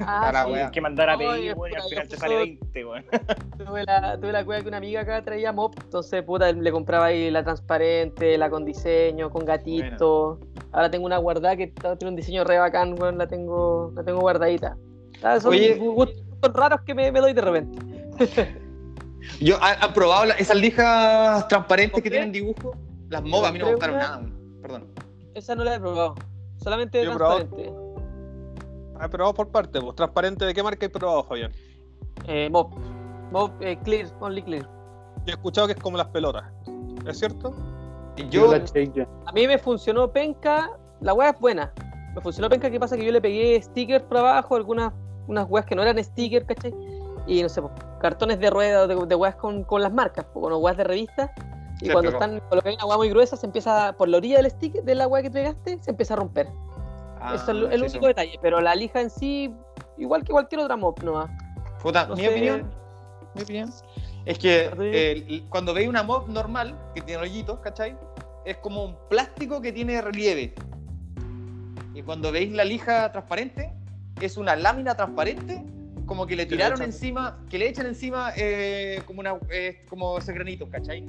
Ah, 0.00 0.44
sí. 0.46 0.70
que 0.72 0.80
mandar 0.80 1.10
a 1.10 1.18
pedir, 1.18 1.54
weón, 1.56 1.72
y 1.72 1.76
al 1.76 1.82
final 1.88 2.08
te 2.08 2.16
sale 2.16 2.34
justo- 2.58 2.66
20, 2.74 2.84
weón. 2.84 3.04
Tuve 3.58 3.84
la, 3.84 4.16
tuve 4.20 4.32
la 4.32 4.44
cueva 4.44 4.62
que 4.62 4.68
una 4.68 4.76
amiga 4.76 5.00
acá 5.00 5.22
traía 5.22 5.52
mop, 5.52 5.74
entonces 5.82 6.22
puta, 6.22 6.52
le 6.52 6.70
compraba 6.72 7.06
ahí 7.06 7.30
la 7.30 7.42
transparente, 7.42 8.38
la 8.38 8.48
con 8.50 8.64
diseño, 8.64 9.30
con 9.30 9.44
gatito. 9.44 10.38
Ahora 10.72 10.90
tengo 10.90 11.06
una 11.06 11.18
guardada 11.18 11.56
que 11.56 11.68
tiene 11.68 12.08
un 12.10 12.16
diseño 12.16 12.44
re 12.44 12.58
bacán, 12.58 12.94
weón, 13.00 13.18
la 13.18 13.26
tengo, 13.26 13.92
la 13.94 14.02
tengo 14.04 14.20
guardadita. 14.20 14.76
Ah, 15.22 15.40
son 15.40 15.52
Oye. 15.52 15.74
gustos 15.76 16.16
raros 16.54 16.80
que 16.82 16.94
me, 16.94 17.10
me 17.10 17.20
doy 17.20 17.32
de 17.32 17.40
repente. 17.40 17.78
Yo, 19.40 19.56
¿han, 19.60 19.92
probado 19.92 20.26
la- 20.26 20.34
esas 20.34 20.56
lijas 20.56 21.46
transparentes 21.48 22.02
que 22.02 22.10
tienen 22.10 22.30
dibujo? 22.32 22.72
Las 23.10 23.22
MOB 23.22 23.44
a 23.46 23.52
mí 23.52 23.58
no 23.58 23.66
me 23.66 23.70
gustaron 23.72 23.96
una. 23.96 24.04
nada. 24.08 24.22
Perdón. 24.62 24.86
Esa 25.34 25.54
no 25.54 25.64
la 25.64 25.74
he 25.74 25.80
probado. 25.80 26.14
Solamente 26.58 27.04
Yo 27.04 27.14
probado- 27.14 27.38
transparente. 27.38 27.87
Ah, 29.00 29.08
pero 29.10 29.24
vamos 29.24 29.36
por 29.36 29.48
parte, 29.48 29.80
pues. 29.80 29.94
Transparente, 29.94 30.44
¿de 30.44 30.54
qué 30.54 30.62
marca 30.62 30.86
hay 30.86 30.90
probado, 30.90 31.24
Fabián? 31.24 31.52
Eh, 32.26 32.48
mop. 32.50 32.72
Mop 33.30 33.52
eh, 33.60 33.78
clear, 33.84 34.08
only 34.20 34.42
clear. 34.42 34.64
Yo 34.64 35.26
he 35.26 35.30
escuchado 35.32 35.66
que 35.66 35.74
es 35.74 35.80
como 35.80 35.96
las 35.96 36.08
pelotas. 36.08 36.44
¿Es 37.06 37.18
cierto? 37.18 37.54
Yo 38.30 38.50
A 38.52 39.32
mí 39.32 39.46
me 39.46 39.58
funcionó 39.58 40.10
penca, 40.10 40.70
la 41.00 41.14
weá 41.14 41.30
es 41.30 41.38
buena. 41.38 41.72
Me 42.14 42.20
funcionó 42.20 42.48
penca, 42.48 42.70
¿qué 42.70 42.80
pasa? 42.80 42.96
Que 42.96 43.04
yo 43.04 43.12
le 43.12 43.20
pegué 43.20 43.60
stickers 43.62 44.02
por 44.04 44.16
abajo, 44.18 44.56
algunas 44.56 44.92
unas 45.28 45.46
weas 45.48 45.66
que 45.66 45.76
no 45.76 45.82
eran 45.82 46.02
stickers, 46.02 46.46
¿cachai? 46.46 46.74
Y 47.26 47.42
no 47.42 47.48
sé, 47.48 47.60
pues, 47.60 47.72
cartones 48.00 48.40
de 48.40 48.50
rueda 48.50 48.86
de, 48.86 48.96
de 49.06 49.14
weas 49.14 49.36
con, 49.36 49.62
con 49.64 49.82
las 49.82 49.92
marcas, 49.92 50.24
con 50.32 50.52
weas 50.54 50.76
de 50.76 50.84
revista. 50.84 51.32
Y 51.80 51.86
Se 51.86 51.92
cuando 51.92 52.10
pegó. 52.10 52.24
están 52.24 52.40
colocando 52.48 52.76
una 52.76 52.86
wea 52.86 52.96
muy 52.96 53.10
gruesa, 53.10 53.36
se 53.36 53.46
empieza, 53.46 53.92
por 53.92 54.08
la 54.08 54.16
orilla 54.16 54.38
del 54.38 54.50
sticker 54.50 54.82
de 54.82 54.94
la 54.96 55.06
wea 55.06 55.22
que 55.22 55.30
pegaste, 55.30 55.78
se 55.80 55.90
empieza 55.90 56.14
a 56.14 56.16
romper. 56.16 56.48
Ah, 57.20 57.34
es 57.34 57.48
el, 57.48 57.64
el 57.72 57.80
sí, 57.80 57.86
único 57.96 58.06
detalle. 58.06 58.38
Pero 58.40 58.60
la 58.60 58.74
lija 58.74 59.00
en 59.00 59.10
sí, 59.10 59.52
igual 59.96 60.24
que 60.24 60.32
cualquier 60.32 60.60
otra 60.60 60.76
mop, 60.76 61.02
¿no? 61.02 61.28
Puta, 61.82 62.06
No 62.06 62.16
mi 62.16 62.22
sé. 62.22 62.28
opinión. 62.30 62.70
Mi 63.34 63.42
opinión. 63.42 63.70
Es 64.24 64.38
que 64.38 64.70
eh, 64.80 65.42
cuando 65.48 65.72
veis 65.72 65.88
una 65.88 66.02
mob 66.02 66.28
normal, 66.28 66.78
que 66.94 67.00
tiene 67.00 67.22
hoyitos, 67.22 67.60
¿cachai? 67.60 67.96
Es 68.44 68.56
como 68.58 68.84
un 68.84 68.96
plástico 69.08 69.60
que 69.60 69.72
tiene 69.72 70.00
relieve. 70.02 70.54
Y 71.94 72.02
cuando 72.02 72.30
veis 72.30 72.52
la 72.52 72.64
lija 72.64 73.10
transparente, 73.10 73.72
es 74.20 74.36
una 74.36 74.54
lámina 74.54 74.94
transparente, 74.94 75.64
como 76.06 76.26
que 76.26 76.36
le 76.36 76.46
tiraron 76.46 76.82
encima, 76.82 77.38
que 77.48 77.58
le 77.58 77.68
echan 77.68 77.86
encima 77.86 78.32
eh, 78.36 79.02
como 79.06 79.20
una 79.20 79.36
eh, 79.50 79.84
como 79.88 80.18
ese 80.18 80.32
granito, 80.32 80.68
¿cachai? 80.70 81.04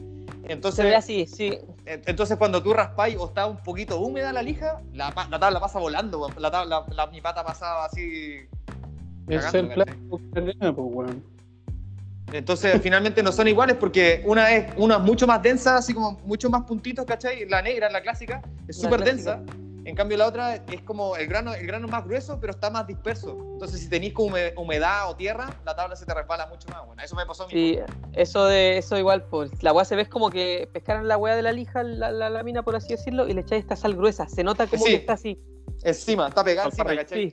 Se 0.45 0.53
Entonces, 0.53 0.85
ve 0.85 0.95
así, 0.95 1.27
sí. 1.27 1.57
entonces 1.85 2.37
cuando 2.37 2.63
tú 2.63 2.73
raspáis 2.73 3.17
o 3.17 3.25
está 3.27 3.45
un 3.45 3.57
poquito 3.57 3.99
húmeda 3.99 4.31
la 4.33 4.41
lija, 4.41 4.81
la, 4.93 5.13
la 5.29 5.39
tabla 5.39 5.59
pasa 5.59 5.79
volando, 5.79 6.27
la, 6.37 6.49
tabla- 6.51 6.85
la- 6.91 7.07
mi 7.07 7.21
pata 7.21 7.43
pasaba 7.43 7.85
así 7.85 8.47
Es 9.27 9.45
Cagando, 9.45 9.73
el 9.73 10.75
pues, 10.75 10.87
weón. 10.93 11.23
Entonces, 12.31 12.79
finalmente 12.81 13.23
no 13.23 13.31
son 13.31 13.47
iguales 13.47 13.75
porque 13.79 14.21
una 14.25 14.51
es, 14.51 14.71
una 14.77 14.95
es 14.97 15.01
mucho 15.01 15.25
más 15.27 15.41
densa, 15.41 15.77
así 15.77 15.93
como 15.93 16.19
mucho 16.25 16.49
más 16.49 16.63
puntitos, 16.63 17.05
¿cachai? 17.05 17.47
La 17.49 17.61
negra, 17.61 17.89
la 17.89 18.01
clásica, 18.01 18.41
es 18.67 18.79
súper 18.79 19.01
clásica. 19.01 19.37
densa. 19.37 19.53
En 19.89 19.95
cambio, 19.95 20.17
la 20.17 20.27
otra 20.27 20.55
es 20.55 20.81
como 20.83 21.15
el 21.15 21.25
grano, 21.27 21.51
el 21.51 21.65
grano 21.65 21.87
más 21.87 22.05
grueso, 22.05 22.39
pero 22.39 22.51
está 22.51 22.69
más 22.69 22.85
disperso. 22.85 23.31
Entonces, 23.53 23.81
si 23.81 23.89
tenéis 23.89 24.13
como 24.13 24.29
hume- 24.35 24.53
humedad 24.55 25.09
o 25.09 25.15
tierra, 25.15 25.49
la 25.65 25.75
tabla 25.75 25.95
se 25.95 26.05
te 26.05 26.13
resbala 26.13 26.45
mucho 26.45 26.67
más. 26.69 26.85
Bueno, 26.85 27.01
eso 27.01 27.15
me 27.15 27.25
pasó 27.25 27.43
a 27.45 27.47
mí. 27.47 27.53
Sí, 27.53 27.79
eso 28.13 28.45
de 28.45 28.77
eso 28.77 28.99
igual, 28.99 29.23
pues 29.23 29.63
la 29.63 29.73
weá 29.73 29.83
se 29.85 29.95
ve 29.95 30.03
es 30.03 30.07
como 30.07 30.29
que 30.29 30.69
pescaran 30.71 31.07
la 31.07 31.17
weá 31.17 31.35
de 31.35 31.41
la 31.41 31.51
lija, 31.51 31.81
la, 31.81 32.11
la 32.11 32.29
lámina, 32.29 32.61
por 32.61 32.75
así 32.75 32.89
decirlo, 32.89 33.27
y 33.27 33.33
le 33.33 33.41
echáis 33.41 33.63
esta 33.63 33.75
sal 33.75 33.95
gruesa. 33.95 34.27
Se 34.29 34.43
nota 34.43 34.67
como 34.67 34.85
Sí. 34.85 34.91
que 34.91 34.97
está 34.97 35.13
así. 35.13 35.41
Encima, 35.81 36.27
está 36.27 36.43
pegada 36.43 36.69
encima. 36.69 36.91
Sí, 37.07 37.31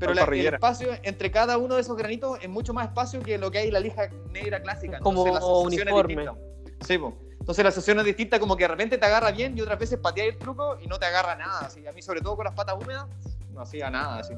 Pero 0.00 0.12
la- 0.14 0.24
el 0.24 0.46
espacio 0.54 0.88
entre 1.04 1.30
cada 1.30 1.56
uno 1.56 1.76
de 1.76 1.82
esos 1.82 1.96
granitos 1.96 2.36
es 2.42 2.48
mucho 2.48 2.74
más 2.74 2.88
espacio 2.88 3.20
que 3.22 3.38
lo 3.38 3.52
que 3.52 3.58
hay 3.58 3.68
en 3.68 3.74
la 3.74 3.80
lija 3.80 4.08
negra 4.32 4.60
clásica. 4.60 4.96
Es 4.96 5.02
como 5.02 5.24
Entonces, 5.24 5.34
la 5.34 5.40
sensación 5.70 5.88
es 5.88 5.94
uniforme. 5.94 6.14
distinta. 6.22 6.52
Sí. 6.86 6.98
Entonces 7.40 7.64
la 7.64 7.70
sensación 7.72 7.98
es 7.98 8.04
distinta, 8.04 8.38
como 8.38 8.56
que 8.56 8.64
de 8.64 8.68
repente 8.68 8.98
te 8.98 9.04
agarra 9.06 9.32
bien 9.32 9.56
y 9.58 9.60
otras 9.60 9.78
veces 9.78 9.98
pateas 9.98 10.28
el 10.28 10.38
truco 10.38 10.78
y 10.80 10.86
no 10.86 10.98
te 10.98 11.06
agarra 11.06 11.34
nada. 11.34 11.60
Así. 11.66 11.84
A 11.86 11.92
mí, 11.92 12.00
sobre 12.02 12.20
todo 12.20 12.36
con 12.36 12.44
las 12.44 12.54
patas 12.54 12.76
húmedas, 12.80 13.06
no 13.52 13.60
hacía 13.62 13.90
nada 13.90 14.18
así. 14.20 14.34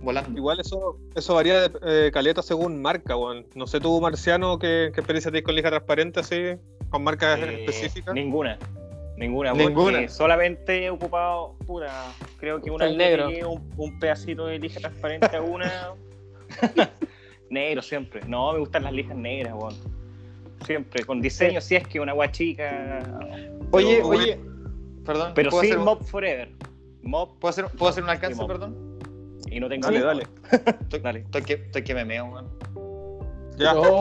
Volando. 0.00 0.36
Igual 0.36 0.58
eso, 0.58 0.98
eso 1.14 1.34
varía 1.34 1.68
de 1.68 2.06
eh, 2.08 2.10
caleta 2.12 2.42
según 2.42 2.82
marca, 2.82 3.16
weón. 3.16 3.46
No 3.54 3.68
sé 3.68 3.78
tú, 3.78 4.00
Marciano, 4.00 4.58
qué, 4.58 4.90
qué 4.92 5.00
experiencia 5.00 5.30
tienes 5.30 5.44
con 5.46 5.54
lija 5.54 5.70
transparente 5.70 6.18
así, 6.18 6.56
con 6.90 7.04
marcas 7.04 7.38
Eh, 7.38 7.60
específicas. 7.64 8.12
Ninguna. 8.12 8.58
Ninguna, 9.16 9.52
Ninguna. 9.52 9.98
porque 9.98 10.08
solamente 10.08 10.84
he 10.86 10.90
ocupado, 10.90 11.54
puta, 11.66 12.12
creo 12.40 12.60
que 12.60 12.72
una 12.72 12.88
negro. 12.90 13.28
un, 13.50 13.72
un 13.76 13.98
pedacito 14.00 14.46
de 14.46 14.58
lija 14.58 14.80
transparente 14.80 15.36
a 15.36 15.40
una. 15.42 15.92
Negro 17.50 17.82
siempre. 17.82 18.22
No, 18.26 18.52
me 18.54 18.58
gustan 18.58 18.82
las 18.84 18.92
lijas 18.92 19.16
negras, 19.16 19.54
weón. 19.54 19.74
Siempre, 20.66 21.04
con 21.04 21.20
diseño, 21.20 21.60
si 21.60 21.76
es 21.76 21.86
que 21.88 21.98
una 22.00 22.12
guachica. 22.12 23.00
Oye, 23.72 23.96
Pero- 23.96 24.08
oye, 24.08 24.40
perdón. 25.04 25.32
Pero 25.34 25.50
¿puedo 25.50 25.62
sí, 25.62 25.68
hacer 25.68 25.78
un- 25.78 25.84
Mob 25.84 26.04
Forever. 26.04 26.52
Mob 27.02 27.38
¿Puedo 27.38 27.50
hacer, 27.50 27.64
¿Puedo 27.76 27.90
hacer 27.90 28.04
un 28.04 28.10
alcance, 28.10 28.44
perdón? 28.46 28.98
y 29.50 29.60
no 29.60 29.68
tengo 29.68 29.86
Dale, 29.86 30.00
dale. 30.00 30.26
Estoy, 30.82 31.00
Dale. 31.00 31.18
estoy 31.20 31.42
que, 31.42 31.52
estoy 31.54 31.82
que 31.82 31.94
me 31.94 32.04
meo, 32.04 32.26
weón. 32.26 32.48
Ya. 33.58 33.74
No, 33.74 34.00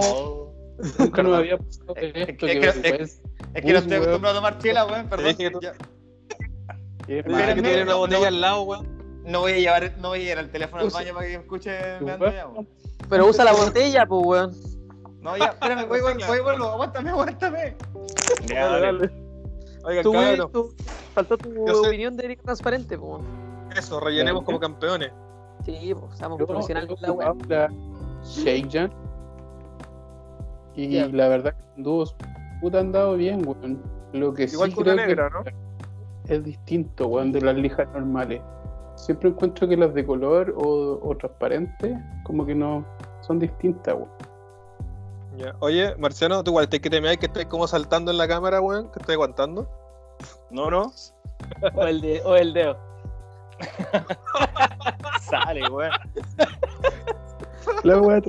nunca 1.00 1.16
Perdón. 1.18 1.36
había 1.40 1.58
pasado 1.58 1.96
Es- 1.98 2.16
es- 2.16 2.30
esto. 2.30 2.46
es 2.48 2.54
que 2.54 2.60
que- 2.60 2.72
después- 2.80 3.22
Es 3.54 3.62
que 3.66 3.74
no 3.74 3.80
estoy 3.80 3.94
acostumbrado 3.98 4.38
a 4.38 4.40
tomar 4.40 4.58
chela, 4.60 4.86
weón, 4.86 5.08
perdón. 5.10 5.28
dije 5.28 5.38
que 5.38 5.52
tú- 5.52 5.60
que 7.08 7.24
tiene 7.24 7.82
una 7.84 7.92
no, 7.92 7.98
botella 7.98 8.22
no. 8.22 8.28
al 8.28 8.42
lado, 8.42 8.62
weón. 8.64 9.02
No 9.26 9.40
voy 9.42 9.52
a 9.54 9.58
llevar, 9.58 9.98
no 10.00 10.10
voy 10.10 10.22
a 10.22 10.24
llevar 10.24 10.44
el 10.46 10.52
teléfono 10.52 10.84
al 10.84 10.90
baño 10.90 11.14
para 11.14 11.28
que 11.28 11.38
me 11.38 11.44
escuche 11.44 11.72
tu 12.00 12.06
meando 12.06 12.32
ya, 12.32 12.46
weón. 12.48 12.54
weón. 12.54 12.68
pero 13.10 13.28
usa 13.28 13.44
la 13.44 13.52
botella, 13.54 14.06
pues 14.06 14.26
weón. 14.26 14.52
No, 15.22 15.38
ya, 15.38 15.46
espérame, 15.46 15.88
voy, 15.88 16.02
voy, 16.02 16.14
voy, 16.28 16.40
vuelvo, 16.40 16.66
aguántame, 16.66 17.10
aguántame. 17.12 17.76
ya, 18.48 18.80
dale. 18.80 19.12
Oigan, 19.84 20.04
Tú, 20.04 20.14
cabrón, 20.14 20.52
tú- 20.52 20.74
faltó 21.14 21.38
tu 21.38 21.54
Yo 21.68 21.82
sé- 21.84 21.88
opinión 21.90 22.16
de 22.18 22.28
lija 22.30 22.42
transparente, 22.44 22.98
pues 22.98 23.10
weón. 23.12 23.26
eso, 23.76 24.00
rellenemos 24.00 24.44
como 24.44 24.60
campeones. 24.60 25.12
Sí, 25.66 25.94
pues 26.00 26.14
estamos 26.14 26.40
Yo 26.40 26.48
profesionales 26.48 26.90
en 26.90 27.02
la 27.02 27.12
weá. 27.12 27.32
ocupado 27.32 27.50
la 27.50 27.72
Shake 28.24 28.70
Jan. 28.72 28.92
Y 30.76 31.00
la 31.12 31.28
verdad 31.28 31.54
que 31.56 31.64
los 31.78 31.84
dúos 31.86 32.16
puta 32.62 32.80
han 32.80 32.92
dado 32.92 33.16
bien, 33.16 33.46
weón. 33.48 33.82
Lo 34.14 34.34
que 34.34 34.44
Igual 34.46 34.70
sí 34.70 34.76
que 34.76 34.82
una 34.82 34.94
creo 34.94 35.08
negra, 35.08 35.32
que 36.26 36.34
es 36.34 36.44
distinto, 36.44 37.08
weón, 37.08 37.32
de 37.32 37.42
las 37.42 37.56
lijas 37.56 37.88
normales. 37.94 38.42
Siempre 38.96 39.30
encuentro 39.30 39.68
que 39.68 39.78
las 39.78 39.94
de 39.94 40.06
color 40.06 40.54
o, 40.58 41.00
o 41.02 41.18
transparentes, 41.18 41.98
como 42.24 42.46
que 42.46 42.54
no 42.56 42.86
son 43.22 43.40
distintas, 43.40 43.94
weón. 43.96 44.10
Ya. 45.38 45.56
Oye, 45.60 45.96
Marciano, 45.98 46.44
tú 46.44 46.52
igual 46.52 46.68
te 46.70 46.82
que 46.82 46.90
te 46.90 47.02
que 47.18 47.26
estás 47.26 47.46
como 47.46 47.68
saltando 47.68 48.12
en 48.12 48.18
la 48.18 48.28
cámara, 48.28 48.60
weón, 48.62 48.92
que 48.92 49.00
estás 49.00 49.14
aguantando. 49.14 49.68
No, 50.50 50.70
no. 50.70 50.92
O 51.74 51.84
el, 51.84 52.02
de, 52.02 52.22
o 52.24 52.36
el 52.36 52.54
dedo. 52.54 52.78
Sale, 55.22 55.68
weón. 55.70 55.92
La 57.84 57.98
weá 58.00 58.22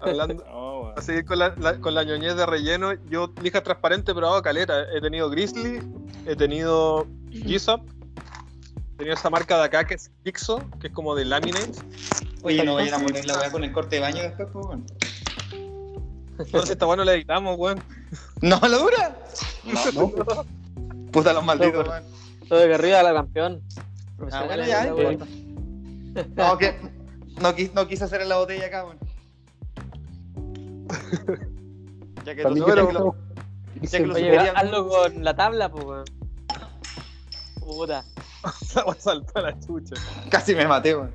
Hablando. 0.00 0.44
No, 0.44 0.80
weón. 0.82 0.98
A 0.98 1.02
seguir 1.02 1.24
con 1.24 1.38
la, 1.38 1.54
la- 1.58 1.78
con 1.80 1.94
la 1.94 2.02
ñoñez 2.04 2.34
de 2.36 2.46
relleno, 2.46 2.94
yo 3.08 3.32
lija 3.42 3.62
transparente, 3.62 4.14
pero 4.14 4.28
hago 4.28 4.42
caleta. 4.42 4.82
He 4.92 5.00
tenido 5.00 5.30
Grizzly, 5.30 5.80
he 6.26 6.34
tenido 6.34 7.04
G-Sop, 7.30 7.82
he 7.86 8.96
tenido 8.98 9.14
esa 9.14 9.30
marca 9.30 9.56
de 9.58 9.64
acá 9.64 9.84
que 9.86 9.94
es 9.94 10.10
Pixo, 10.22 10.60
que 10.80 10.88
es 10.88 10.92
como 10.92 11.14
de 11.14 11.24
laminate. 11.24 11.72
Oye, 12.42 12.64
no 12.64 12.74
vayan 12.74 13.00
a 13.00 13.04
poner 13.04 13.24
la 13.26 13.38
weá 13.38 13.50
con 13.52 13.62
el 13.64 13.72
corte 13.72 13.96
de 13.96 14.02
baño 14.02 14.22
después, 14.22 14.48
pues, 14.52 14.66
weón. 14.66 14.86
Entonces 16.38 16.70
esta 16.70 16.86
bueno 16.86 17.04
la 17.04 17.14
editamos, 17.14 17.56
weón. 17.58 17.80
¿No 18.40 18.58
lo 18.60 18.78
dura? 18.78 19.16
No, 19.94 20.10
Puta 21.12 21.32
los 21.32 21.44
malditos, 21.44 21.84
No, 21.84 21.90
weón. 21.92 22.04
Todo 22.48 22.58
de 22.60 22.74
arriba 22.74 23.02
la 23.02 23.12
campeón. 23.12 23.62
Ah, 24.32 24.44
bueno, 24.46 24.64
ya, 24.64 24.86
eh. 24.86 25.18
No, 26.36 26.58
que 26.58 26.74
no, 27.40 27.54
quis- 27.54 27.72
no 27.72 27.86
quise 27.86 28.04
hacer 28.04 28.22
en 28.22 28.28
la 28.28 28.36
botella 28.38 28.66
acá, 28.66 28.84
weón. 28.84 28.98
Ya 32.24 32.34
que 32.34 32.42
que 32.42 32.42
sabes 32.42 32.54
te- 32.54 32.64
que 32.76 32.92
lo- 32.92 33.16
ya 33.82 33.90
que 33.98 34.06
lo 34.06 34.14
Oye, 34.14 34.38
hazlo 34.54 34.88
con 34.88 35.24
la 35.24 35.34
tabla, 35.36 35.70
pues 35.70 35.84
weón. 35.84 36.04
Puta. 37.60 38.04
La 38.74 38.84
voy 38.84 38.94
a 38.96 39.00
saltar 39.00 39.44
a 39.46 39.50
la 39.50 39.60
chucha. 39.60 39.94
casi 40.30 40.54
me 40.54 40.66
maté, 40.66 40.94
weón. 40.96 41.12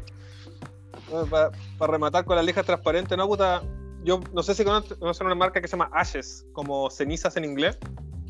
Para 1.29 1.91
rematar 1.91 2.25
con 2.25 2.35
las 2.35 2.45
lijas 2.45 2.65
transparentes, 2.65 3.17
¿no, 3.17 3.27
puta? 3.27 3.61
Yo 4.03 4.19
no 4.33 4.43
sé 4.43 4.53
si 4.53 4.63
conocen 4.63 5.25
una 5.25 5.35
marca 5.35 5.61
que 5.61 5.67
se 5.67 5.77
llama 5.77 5.89
Ashes, 5.93 6.45
como 6.53 6.89
cenizas 6.89 7.37
en 7.37 7.45
inglés. 7.45 7.77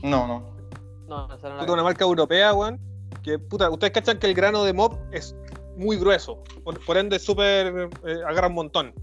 No, 0.03 0.28
no. 0.28 0.53
No, 1.07 1.34
esa 1.34 1.49
no 1.49 1.59
Puta, 1.59 1.74
una 1.74 1.84
marca 1.84 2.03
europea, 2.03 2.53
weón. 2.53 2.80
Que, 3.24 3.39
puta, 3.39 3.69
ustedes 3.69 3.93
cachan 3.93 4.19
que 4.19 4.28
el 4.28 4.34
grano 4.34 4.63
de 4.63 4.74
mob 4.74 4.97
es 5.11 5.36
muy 5.78 5.97
grueso. 5.97 6.43
Por, 6.63 6.84
por 6.86 6.97
ende, 6.97 7.19
súper. 7.19 7.89
eh, 8.05 8.21
agarra 8.28 8.47
un 8.47 8.53
montón. 8.53 8.93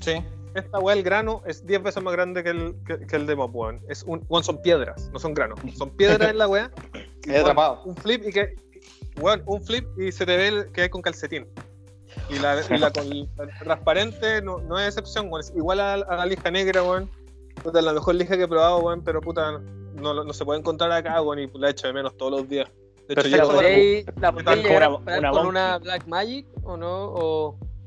Sí. 0.00 0.22
esta 0.54 0.78
weá, 0.78 0.94
el 0.96 1.02
grano, 1.02 1.42
es 1.46 1.64
10 1.66 1.82
veces 1.82 2.02
más 2.02 2.12
grande 2.12 2.42
que 2.42 2.50
el, 2.50 2.74
que, 2.86 3.06
que 3.06 3.16
el 3.16 3.26
de 3.26 3.36
Mop, 3.36 3.54
weón. 3.54 3.80
Es 3.88 4.02
un, 4.04 4.24
weón, 4.28 4.44
son 4.44 4.60
piedras, 4.62 5.10
no 5.12 5.18
son 5.18 5.34
granos. 5.34 5.58
Son 5.76 5.90
piedras 5.90 6.30
en 6.30 6.38
la 6.38 6.48
weá. 6.48 6.70
He 7.26 7.38
atrapado. 7.38 7.82
Un 7.84 7.96
flip 7.96 8.24
y 8.26 8.32
que. 8.32 8.56
Weón, 9.20 9.42
un 9.46 9.62
flip 9.62 9.86
y 9.98 10.12
se 10.12 10.24
te 10.24 10.36
ve 10.36 10.48
el, 10.48 10.72
que 10.72 10.82
hay 10.82 10.88
con 10.88 11.02
calcetín. 11.02 11.46
Y 12.28 12.38
la, 12.38 12.56
y 12.68 12.78
la 12.78 12.90
con 12.90 13.08
la 13.36 13.58
transparente 13.64 14.42
no, 14.42 14.58
no 14.58 14.78
es 14.78 14.88
excepción, 14.88 15.26
weón. 15.30 15.40
Es 15.40 15.52
igual 15.56 15.80
a, 15.80 15.94
a 15.94 16.16
la 16.16 16.26
lija 16.26 16.50
negra, 16.50 16.82
weón. 16.82 17.10
Puta, 17.62 17.80
la 17.82 17.92
mejor 17.92 18.14
lija 18.14 18.36
que 18.36 18.42
he 18.44 18.48
probado, 18.48 18.78
weón, 18.80 19.02
pero 19.02 19.20
puta, 19.20 19.60
no, 19.94 20.32
se 20.32 20.44
puede 20.44 20.60
encontrar 20.60 20.92
acá, 20.92 21.20
weón, 21.22 21.38
y 21.40 21.50
la 21.58 21.70
echo 21.70 21.86
de 21.86 21.92
menos 21.92 22.16
todos 22.16 22.32
los 22.32 22.48
días. 22.48 22.68
De 23.08 23.14
hecho, 23.14 23.22
Perfecto. 23.22 23.36
llego- 23.36 23.52
¿Podréis- 23.54 24.04
¿La 24.20 24.54
llegar 24.54 24.82
a 24.82 24.88
una- 24.90 25.30
con 25.30 25.46
una 25.46 25.78
Black 25.78 26.06
Magic 26.06 26.46
o 26.64 26.76
no? 26.76 27.04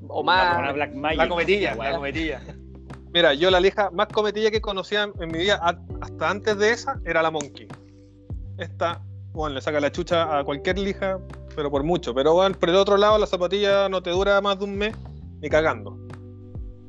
O, 0.08 0.24
más. 0.24 0.58
una 0.58 0.72
Black 0.72 0.94
Magic. 0.96 1.18
La 1.20 1.30
cometilla, 1.30 1.72
weón. 1.76 1.86
la 1.92 1.96
cometilla. 1.98 2.42
Mira, 3.14 3.34
yo 3.36 3.52
la 3.52 3.60
lija 3.60 3.92
más 3.92 4.08
cometilla 4.08 4.50
que 4.50 4.62
conocía 4.62 5.04
en 5.20 5.32
mi 5.32 5.38
vida, 5.40 5.60
a- 5.62 5.78
hasta 6.02 6.30
antes 6.30 6.58
de 6.58 6.72
esa, 6.72 7.00
era 7.06 7.22
la 7.22 7.30
Monkey. 7.30 7.68
Esta, 8.58 9.02
bueno, 9.34 9.56
le 9.56 9.62
saca 9.62 9.80
la 9.80 9.92
chucha 9.92 10.40
a 10.40 10.44
cualquier 10.44 10.80
lija, 10.80 11.20
pero 11.56 11.70
por 11.72 11.84
mucho. 11.84 12.14
Pero 12.14 12.34
bueno, 12.34 12.58
por 12.60 12.70
el 12.70 12.76
otro 12.76 12.98
lado, 12.98 13.18
la 13.18 13.28
zapatilla 13.28 13.90
no 13.90 14.02
te 14.02 14.10
dura 14.10 14.40
más 14.42 14.58
de 14.60 14.66
un 14.66 14.76
mes 14.78 14.96
ni 15.42 15.50
cagando. 15.50 15.98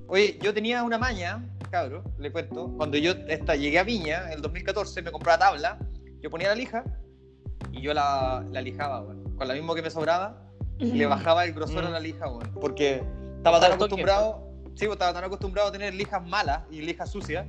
Oye, 0.09 0.39
yo 0.43 0.53
tenía 0.53 0.83
una 0.83 0.99
maña, 0.99 1.43
cabro, 1.71 2.05
le 2.19 2.31
cuento. 2.31 2.71
Cuando 2.77 2.99
yo 2.99 3.13
esta, 3.29 3.57
llegué 3.57 3.79
a 3.79 3.83
Viña, 3.85 4.31
el 4.33 4.43
2014, 4.43 5.03
me 5.03 5.11
compré 5.11 5.33
la 5.33 5.39
tabla, 5.39 5.79
yo 6.21 6.29
ponía 6.31 6.49
la 6.49 6.55
lija 6.55 6.85
y 7.73 7.81
yo 7.81 7.95
la, 7.95 8.45
la 8.51 8.61
lijaba, 8.61 9.01
weón. 9.03 9.35
Con 9.37 9.49
la 9.49 9.55
misma 9.55 9.75
que 9.75 9.83
me 9.83 9.91
sobraba, 9.91 10.43
le 10.79 11.07
bajaba 11.07 11.45
el 11.45 11.55
grosor 11.55 11.85
a 11.85 11.91
la 11.91 12.01
lija, 12.01 12.29
weón. 12.29 12.53
Porque 12.61 13.03
estaba 13.39 13.59
tan 13.59 13.73
acostumbrado, 13.73 14.47
sí, 14.75 14.85
pues, 14.87 14.93
estaba 14.93 15.15
tan 15.15 15.25
acostumbrado 15.25 15.69
a 15.69 15.73
tener 15.73 15.95
lijas 15.95 16.23
malas 16.27 16.61
y 16.71 16.83
lijas 16.83 17.11
sucias, 17.11 17.47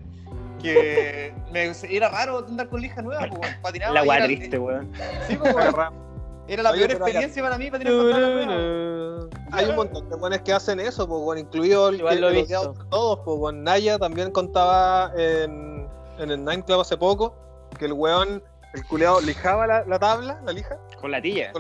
que 0.62 1.34
me, 1.52 1.72
era 1.90 2.08
raro 2.10 2.46
andar 2.48 2.70
con 2.70 2.80
lija 2.80 3.02
nueva, 3.02 3.28
pues. 3.30 3.56
Patinaba 3.62 3.94
La 3.94 4.06
y 4.06 4.08
weá 4.08 4.18
era- 4.20 4.26
triste, 4.28 4.58
weón. 4.58 4.90
Sí, 5.28 5.36
pues, 5.36 5.54
Era 6.48 6.64
la 6.64 6.72
Oye, 6.72 6.88
peor 6.88 6.92
experiencia 6.92 7.42
para 7.42 7.58
mí 7.58 7.72
tabla 7.72 7.84
nueva. 7.84 9.28
Hay 9.52 9.66
un 9.66 9.76
montón 9.76 10.10
de 10.10 10.16
buenos 10.16 10.42
que 10.42 10.52
hacen 10.52 10.80
eso, 10.80 11.08
pues, 11.08 11.22
bueno, 11.22 11.42
incluido 11.42 11.90
el 11.90 11.96
Igual 11.96 12.16
que 12.16 12.22
lo 12.22 12.30
he 12.30 12.34
visto. 12.34 12.74
todos, 12.90 13.20
pues, 13.24 13.38
bueno, 13.38 13.62
Naya 13.62 13.98
también 14.00 14.32
contaba 14.32 15.12
en, 15.16 15.88
en 16.18 16.32
el 16.32 16.44
Nine 16.44 16.64
Club 16.64 16.82
hace 16.82 16.98
poco 16.98 17.36
que 17.78 17.86
el 17.86 17.94
weón, 17.94 18.44
el 18.74 18.86
culeado, 18.88 19.22
lijaba 19.22 19.68
la, 19.68 19.86
la 19.86 20.00
tabla, 20.00 20.42
la 20.44 20.52
lija, 20.52 20.78
Con 21.00 21.12
la 21.12 21.22
tilla, 21.22 21.52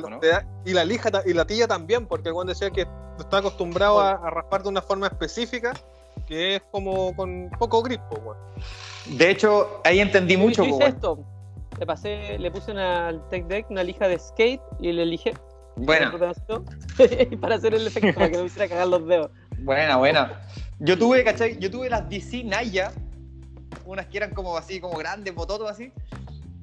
y 0.66 0.74
la 0.74 0.86
lija 0.86 1.10
y 1.26 1.34
la 1.34 1.46
tilla 1.46 1.68
también, 1.68 2.08
porque 2.08 2.30
el 2.30 2.34
weón 2.36 2.48
decía 2.48 2.70
que 2.72 2.88
está 3.20 3.38
acostumbrado 3.38 4.00
a, 4.00 4.12
a 4.12 4.30
raspar 4.30 4.64
de 4.64 4.70
una 4.70 4.82
forma 4.82 5.08
específica 5.08 5.74
que 6.28 6.56
es 6.56 6.62
como 6.72 7.16
con 7.16 7.50
poco 7.60 7.82
grip, 7.84 8.02
pues. 8.10 8.38
De 9.06 9.30
hecho, 9.32 9.82
ahí 9.84 10.00
entendí 10.00 10.38
mucho, 10.38 10.64
pues, 10.64 10.74
weón. 10.74 10.90
esto. 10.90 11.20
Le 11.84 11.88
pasé, 11.88 12.40
le 12.40 12.50
puse 12.50 12.72
una, 12.72 13.10
al 13.10 13.28
Tech 13.28 13.46
Deck 13.48 13.70
una 13.70 13.84
lija 13.84 14.08
de 14.08 14.18
skate 14.18 14.62
y 14.80 14.94
le 14.94 15.04
elige 15.04 15.34
pedacito 15.76 16.64
para 17.42 17.56
hacer 17.56 17.74
el 17.74 17.86
efecto, 17.86 18.14
para 18.14 18.30
que 18.30 18.38
no 18.38 18.44
me 18.44 18.46
hiciera 18.46 18.70
cagar 18.70 18.88
los 18.88 19.06
dedos. 19.06 19.32
Buena, 19.60 19.98
buena. 19.98 20.48
Yo 20.80 20.98
tuve, 20.98 21.26
¿cachai? 21.26 21.60
Yo 21.60 21.70
tuve 21.70 21.90
las 21.90 22.08
DC 22.08 22.46
Naya, 22.46 22.94
unas 23.86 24.06
que 24.06 24.16
eran 24.16 24.34
como 24.34 24.56
así, 24.56 24.80
como 24.80 24.98
grandes, 24.98 25.36
bototos 25.36 25.70
así. 25.70 25.92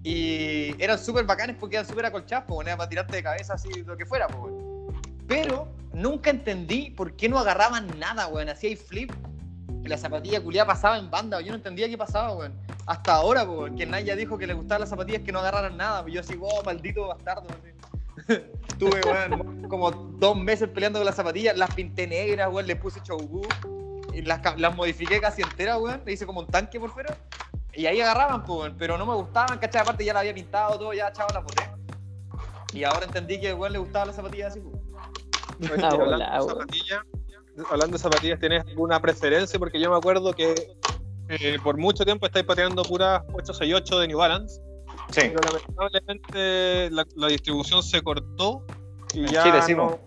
Y 0.02 0.74
eran 0.82 0.98
súper 0.98 1.26
bacanes 1.26 1.54
porque 1.60 1.76
eran 1.76 1.86
súper 1.86 2.06
acolchadas, 2.06 2.46
pues, 2.48 2.66
para 2.74 2.88
tirarte 2.88 3.16
de 3.16 3.22
cabeza 3.22 3.52
así, 3.52 3.68
lo 3.84 3.98
que 3.98 4.06
fuera, 4.06 4.26
pues. 4.26 4.54
Pero 5.28 5.68
nunca 5.92 6.30
entendí 6.30 6.92
por 6.92 7.14
qué 7.14 7.28
no 7.28 7.38
agarraban 7.38 7.86
nada, 7.98 8.26
weón. 8.28 8.48
Hacía 8.48 8.74
flip 8.74 9.12
la 9.90 9.98
zapatilla 9.98 10.40
culiada 10.40 10.68
pasaba 10.68 10.98
en 10.98 11.10
banda. 11.10 11.40
Yo 11.40 11.50
no 11.50 11.56
entendía 11.56 11.88
qué 11.88 11.98
pasaba, 11.98 12.32
weón. 12.32 12.54
Hasta 12.86 13.14
ahora, 13.14 13.42
weón, 13.42 13.76
que 13.76 13.84
Naya 13.84 14.16
dijo 14.16 14.38
que 14.38 14.46
le 14.46 14.54
gustaban 14.54 14.80
las 14.80 14.88
zapatillas 14.88 15.22
que 15.22 15.32
no 15.32 15.40
agarraran 15.40 15.76
nada. 15.76 16.04
Yo 16.08 16.20
así, 16.20 16.38
oh, 16.40 16.62
maldito 16.64 17.08
bastardo. 17.08 17.48
así. 17.50 18.40
Tuve, 18.78 19.00
weón, 19.04 19.68
como 19.68 19.90
dos 19.90 20.36
meses 20.36 20.68
peleando 20.68 21.00
con 21.00 21.06
las 21.06 21.16
zapatillas, 21.16 21.56
las 21.56 21.74
pinté 21.74 22.06
negras, 22.06 22.48
weón, 22.50 22.66
le 22.66 22.76
puse 22.76 23.02
chogu 23.02 23.42
y 24.14 24.22
las, 24.22 24.40
las 24.58 24.74
modifiqué 24.74 25.20
casi 25.20 25.42
enteras, 25.42 25.78
weón, 25.78 26.02
le 26.06 26.12
hice 26.12 26.24
como 26.24 26.40
un 26.40 26.46
tanque 26.46 26.78
por 26.78 26.90
fuera. 26.90 27.16
Y 27.74 27.86
ahí 27.86 28.00
agarraban, 28.00 28.44
pues, 28.44 28.60
weón, 28.60 28.76
pero 28.78 28.96
no 28.96 29.04
me 29.04 29.14
gustaban, 29.14 29.58
¿cachai? 29.58 29.82
Aparte 29.82 30.04
ya 30.04 30.14
la 30.14 30.20
había 30.20 30.34
pintado 30.34 30.78
todo, 30.78 30.92
ya 30.92 31.12
chavo 31.12 31.34
las 31.34 31.42
boté. 31.44 31.68
Y 32.72 32.84
ahora 32.84 33.06
entendí 33.06 33.40
que, 33.40 33.52
weón, 33.52 33.72
le 33.72 33.78
gustaban 33.78 34.08
las 34.08 34.16
zapatillas 34.16 34.52
así, 34.52 34.60
pues. 34.60 35.82
Ah, 35.82 35.94
hola, 35.94 36.38
weón. 36.38 36.48
zapatillas, 36.48 37.00
hablando 37.70 37.96
de 37.96 38.02
zapatillas, 38.02 38.38
¿tienes 38.40 38.64
alguna 38.66 39.00
preferencia? 39.00 39.58
Porque 39.58 39.80
yo 39.80 39.90
me 39.90 39.96
acuerdo 39.96 40.32
que 40.32 40.54
eh, 41.28 41.58
por 41.62 41.76
mucho 41.76 42.04
tiempo 42.04 42.26
estáis 42.26 42.44
pateando 42.44 42.82
puras 42.82 43.22
868 43.32 43.98
de 44.00 44.08
New 44.08 44.18
Balance, 44.18 44.60
Sí. 45.10 45.22
pero 45.34 45.40
lamentablemente 45.52 46.90
la, 46.90 47.06
la 47.16 47.26
distribución 47.28 47.82
se 47.82 48.00
cortó 48.02 48.64
y 49.14 49.20
En 49.20 49.26
ya 49.26 49.42
Chile, 49.44 49.62
sí, 49.62 49.74
no, 49.74 49.98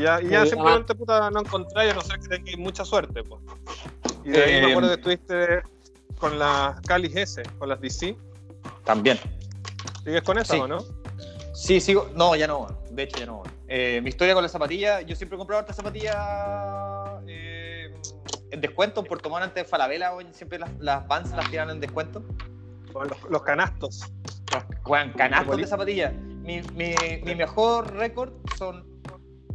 ya, 0.00 0.20
y 0.20 0.28
ya 0.28 0.42
Eh, 0.42 0.46
simplemente 0.48 0.94
puta, 0.94 1.30
no 1.30 1.40
encontráis, 1.40 1.92
a 1.92 1.94
no 1.94 2.02
ser 2.02 2.18
que 2.20 2.28
tengáis 2.28 2.58
mucha 2.58 2.84
suerte. 2.84 3.22
Pues. 3.22 3.40
Y 4.24 4.30
de 4.30 4.42
ahí 4.44 4.60
me 4.60 4.68
Eh, 4.68 4.70
acuerdo 4.70 4.88
que 4.90 4.94
estuviste 4.94 5.62
con 6.18 6.38
las 6.38 6.80
Cali 6.82 7.10
S, 7.14 7.42
con 7.58 7.68
las 7.68 7.80
DC. 7.80 8.16
También. 8.84 9.18
¿Sigues 10.04 10.22
con 10.22 10.44
Sí. 10.44 10.56
o 10.56 10.66
no? 10.66 10.78
Sí, 11.54 11.80
sigo. 11.80 12.08
No, 12.14 12.34
ya 12.36 12.46
no, 12.46 12.66
de 12.90 13.02
hecho 13.04 13.18
ya 13.18 13.26
no. 13.26 13.42
Eh, 13.68 14.00
mi 14.02 14.10
historia 14.10 14.34
con 14.34 14.42
las 14.42 14.52
zapatillas, 14.52 15.04
yo 15.06 15.16
siempre 15.16 15.36
he 15.36 15.38
comprado 15.38 15.60
hartas 15.60 15.76
zapatillas 15.76 16.16
eh, 17.26 17.92
en 18.50 18.60
descuento. 18.60 19.00
En 19.00 19.06
Puerto 19.06 19.28
Montt 19.28 19.44
antes 19.44 19.64
de 19.64 19.68
Falabella, 19.68 20.12
siempre 20.32 20.58
las, 20.58 20.70
las 20.78 21.06
Vans 21.08 21.30
las 21.32 21.50
tiran 21.50 21.70
en 21.70 21.80
descuento. 21.80 22.22
Los, 22.94 23.30
los 23.30 23.42
canastos. 23.42 24.04
Weón, 24.86 25.12
canastos 25.12 25.56
de 25.56 25.66
zapatillas. 25.66 26.14
Mi, 26.14 26.62
mi, 26.74 26.94
mi 27.24 27.34
mejor 27.34 27.92
récord 27.94 28.32
son 28.56 28.86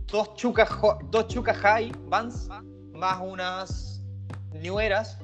dos 0.07 0.35
chucas, 0.35 0.69
dos 1.09 1.27
chucas 1.27 1.57
high 1.57 1.91
Vans 2.07 2.49
más 2.93 3.19
unas 3.21 4.03
New 4.53 4.79
Eras 4.79 5.17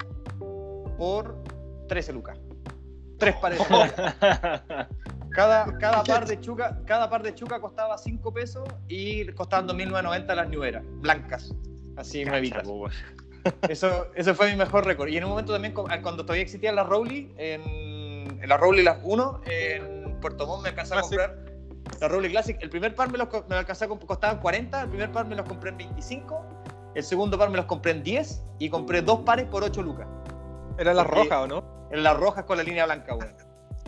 por 0.97 1.43
13 1.89 2.13
lucas. 2.13 2.39
Tres 3.19 3.35
pares. 3.35 3.59
Cada, 5.38 5.77
cada, 5.77 6.03
par 6.03 6.25
de 6.25 6.39
chuca, 6.41 6.81
cada 6.88 7.09
par 7.11 7.21
de 7.21 7.35
chuca 7.35 7.61
costaba 7.61 7.95
5 7.97 8.33
pesos 8.33 8.67
y 8.88 9.27
costaban 9.33 9.67
2.990 9.67 10.35
las 10.35 10.49
New 10.49 10.63
Eras, 10.63 10.83
blancas. 10.99 11.53
Así 11.95 12.25
nuevitas. 12.25 12.63
Eso, 13.69 14.07
eso 14.15 14.33
fue 14.33 14.49
mi 14.49 14.57
mejor 14.57 14.83
récord. 14.85 15.09
Y 15.09 15.17
en 15.17 15.25
un 15.25 15.29
momento 15.29 15.53
también, 15.53 15.75
cu- 15.75 15.85
cuando 16.01 16.23
todavía 16.23 16.41
existían 16.41 16.75
las 16.75 16.88
Rowley, 16.88 17.31
en, 17.38 17.61
en 18.41 18.49
la 18.49 18.57
Rowley 18.57 18.83
las 18.83 18.97
1, 19.03 19.41
en 19.45 20.19
Puerto 20.19 20.47
Montt 20.47 20.63
me 20.63 20.69
alcancé 20.69 20.95
a 20.95 21.01
comprar 21.01 21.45
la 22.01 22.07
Rowley 22.07 22.31
Classic. 22.31 22.57
El 22.59 22.71
primer 22.71 22.95
par 22.95 23.11
me 23.11 23.19
los 23.19 23.27
me 23.31 23.49
lo 23.49 23.57
alcancé 23.57 23.85
a 23.85 23.88
costaban 23.89 24.39
40, 24.39 24.81
el 24.81 24.89
primer 24.89 25.11
par 25.11 25.27
me 25.27 25.35
los 25.35 25.47
compré 25.47 25.69
en 25.69 25.77
25, 25.77 26.45
el 26.95 27.03
segundo 27.03 27.38
par 27.38 27.51
me 27.51 27.57
los 27.57 27.67
compré 27.67 27.91
en 27.91 28.01
10 28.01 28.43
y 28.57 28.69
compré 28.71 29.03
dos 29.03 29.19
pares 29.19 29.45
por 29.45 29.63
8 29.63 29.83
lucas. 29.83 30.07
Eran 30.79 30.95
las 30.97 31.05
rojas, 31.07 31.39
¿o 31.43 31.47
no? 31.47 31.88
En 31.91 32.01
las 32.03 32.17
rojas 32.17 32.43
con 32.45 32.57
la 32.57 32.63
línea 32.63 32.85
blanca, 32.85 33.15
weón. 33.15 33.47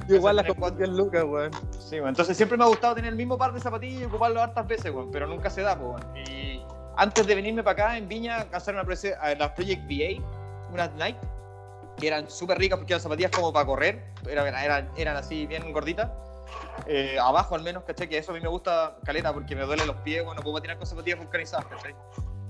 Igual 0.10 0.36
las 0.36 0.46
compré 0.46 0.62
cuatro. 0.62 0.86
en 0.86 0.98
lucas, 0.98 1.24
weón. 1.24 1.52
Sí, 1.78 1.96
weón. 1.96 2.10
Entonces 2.10 2.36
siempre 2.36 2.58
me 2.58 2.64
ha 2.64 2.68
gustado 2.68 2.96
tener 2.96 3.10
el 3.10 3.16
mismo 3.16 3.38
par 3.38 3.54
de 3.54 3.60
zapatillas 3.60 4.02
y 4.02 4.06
ocuparlo 4.06 4.42
hartas 4.42 4.68
veces, 4.68 4.92
weón. 4.94 5.12
Pero 5.12 5.28
nunca 5.28 5.50
se 5.50 5.62
da, 5.62 5.74
weón. 5.74 6.02
Y 6.18 6.62
antes 6.98 7.26
de 7.26 7.36
venirme 7.36 7.64
para 7.64 7.84
acá, 7.84 7.98
en 7.98 8.08
Viña, 8.08 8.42
alcanzaron 8.42 8.82
a 8.82 9.36
las 9.36 9.52
Project 9.52 9.84
VA, 9.84 10.22
unas 10.72 10.92
Nike, 10.94 11.20
que 11.98 12.08
eran 12.08 12.30
súper 12.30 12.58
ricas 12.58 12.78
porque 12.78 12.94
eran 12.94 13.02
zapatillas 13.02 13.32
como 13.32 13.54
para 13.54 13.66
correr. 13.66 14.04
Eran, 14.28 14.48
eran, 14.48 14.90
eran 14.98 15.16
así 15.16 15.46
bien 15.48 15.72
gorditas. 15.72 16.10
Eh, 16.88 17.18
abajo 17.20 17.56
al 17.56 17.62
menos, 17.62 17.84
¿cachai? 17.84 18.08
Que 18.08 18.18
eso 18.18 18.32
a 18.32 18.36
mí 18.36 18.42
me 18.42 18.48
gusta 18.48 18.98
caleta 19.06 19.34
porque 19.34 19.56
me 19.56 19.64
duelen 19.64 19.86
los 19.88 19.98
pies, 19.98 20.24
bueno, 20.24 20.40
no 20.40 20.44
puedo 20.44 20.56
patinar 20.56 20.78
con 20.78 20.88
zapatillas 20.88 21.20
vulcanizadas, 21.20 21.66
¿cachai? 21.68 21.96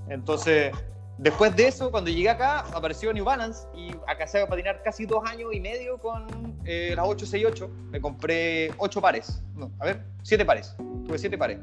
Entonces, 0.08 0.72
después 1.20 1.54
de 1.54 1.68
eso, 1.68 1.90
cuando 1.90 2.10
llegué 2.10 2.28
acá, 2.28 2.60
apareció 2.72 3.12
New 3.12 3.24
Balance 3.24 3.66
y 3.74 3.92
alcancé 4.06 4.40
a 4.40 4.48
patinar 4.48 4.82
casi 4.82 5.06
dos 5.06 5.22
años 5.28 5.52
y 5.52 5.60
medio 5.60 5.98
con 5.98 6.58
eh, 6.64 6.94
las 6.96 7.06
868. 7.06 7.70
Me 7.90 8.00
compré 8.00 8.72
ocho 8.78 9.00
pares, 9.00 9.42
no, 9.54 9.70
a 9.78 9.84
ver, 9.84 10.04
siete 10.22 10.44
pares. 10.44 10.74
Tuve 11.06 11.18
siete 11.18 11.38
pares. 11.38 11.58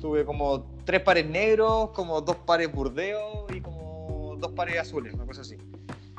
Tuve 0.00 0.24
como 0.24 0.70
tres 0.84 1.00
pares 1.02 1.26
negros, 1.26 1.90
como 1.90 2.20
dos 2.20 2.36
pares 2.36 2.72
burdeos 2.72 3.44
y 3.54 3.60
como 3.60 4.36
dos 4.38 4.52
pares 4.52 4.78
azules, 4.78 5.14
una 5.14 5.26
cosa 5.26 5.42
así. 5.42 5.56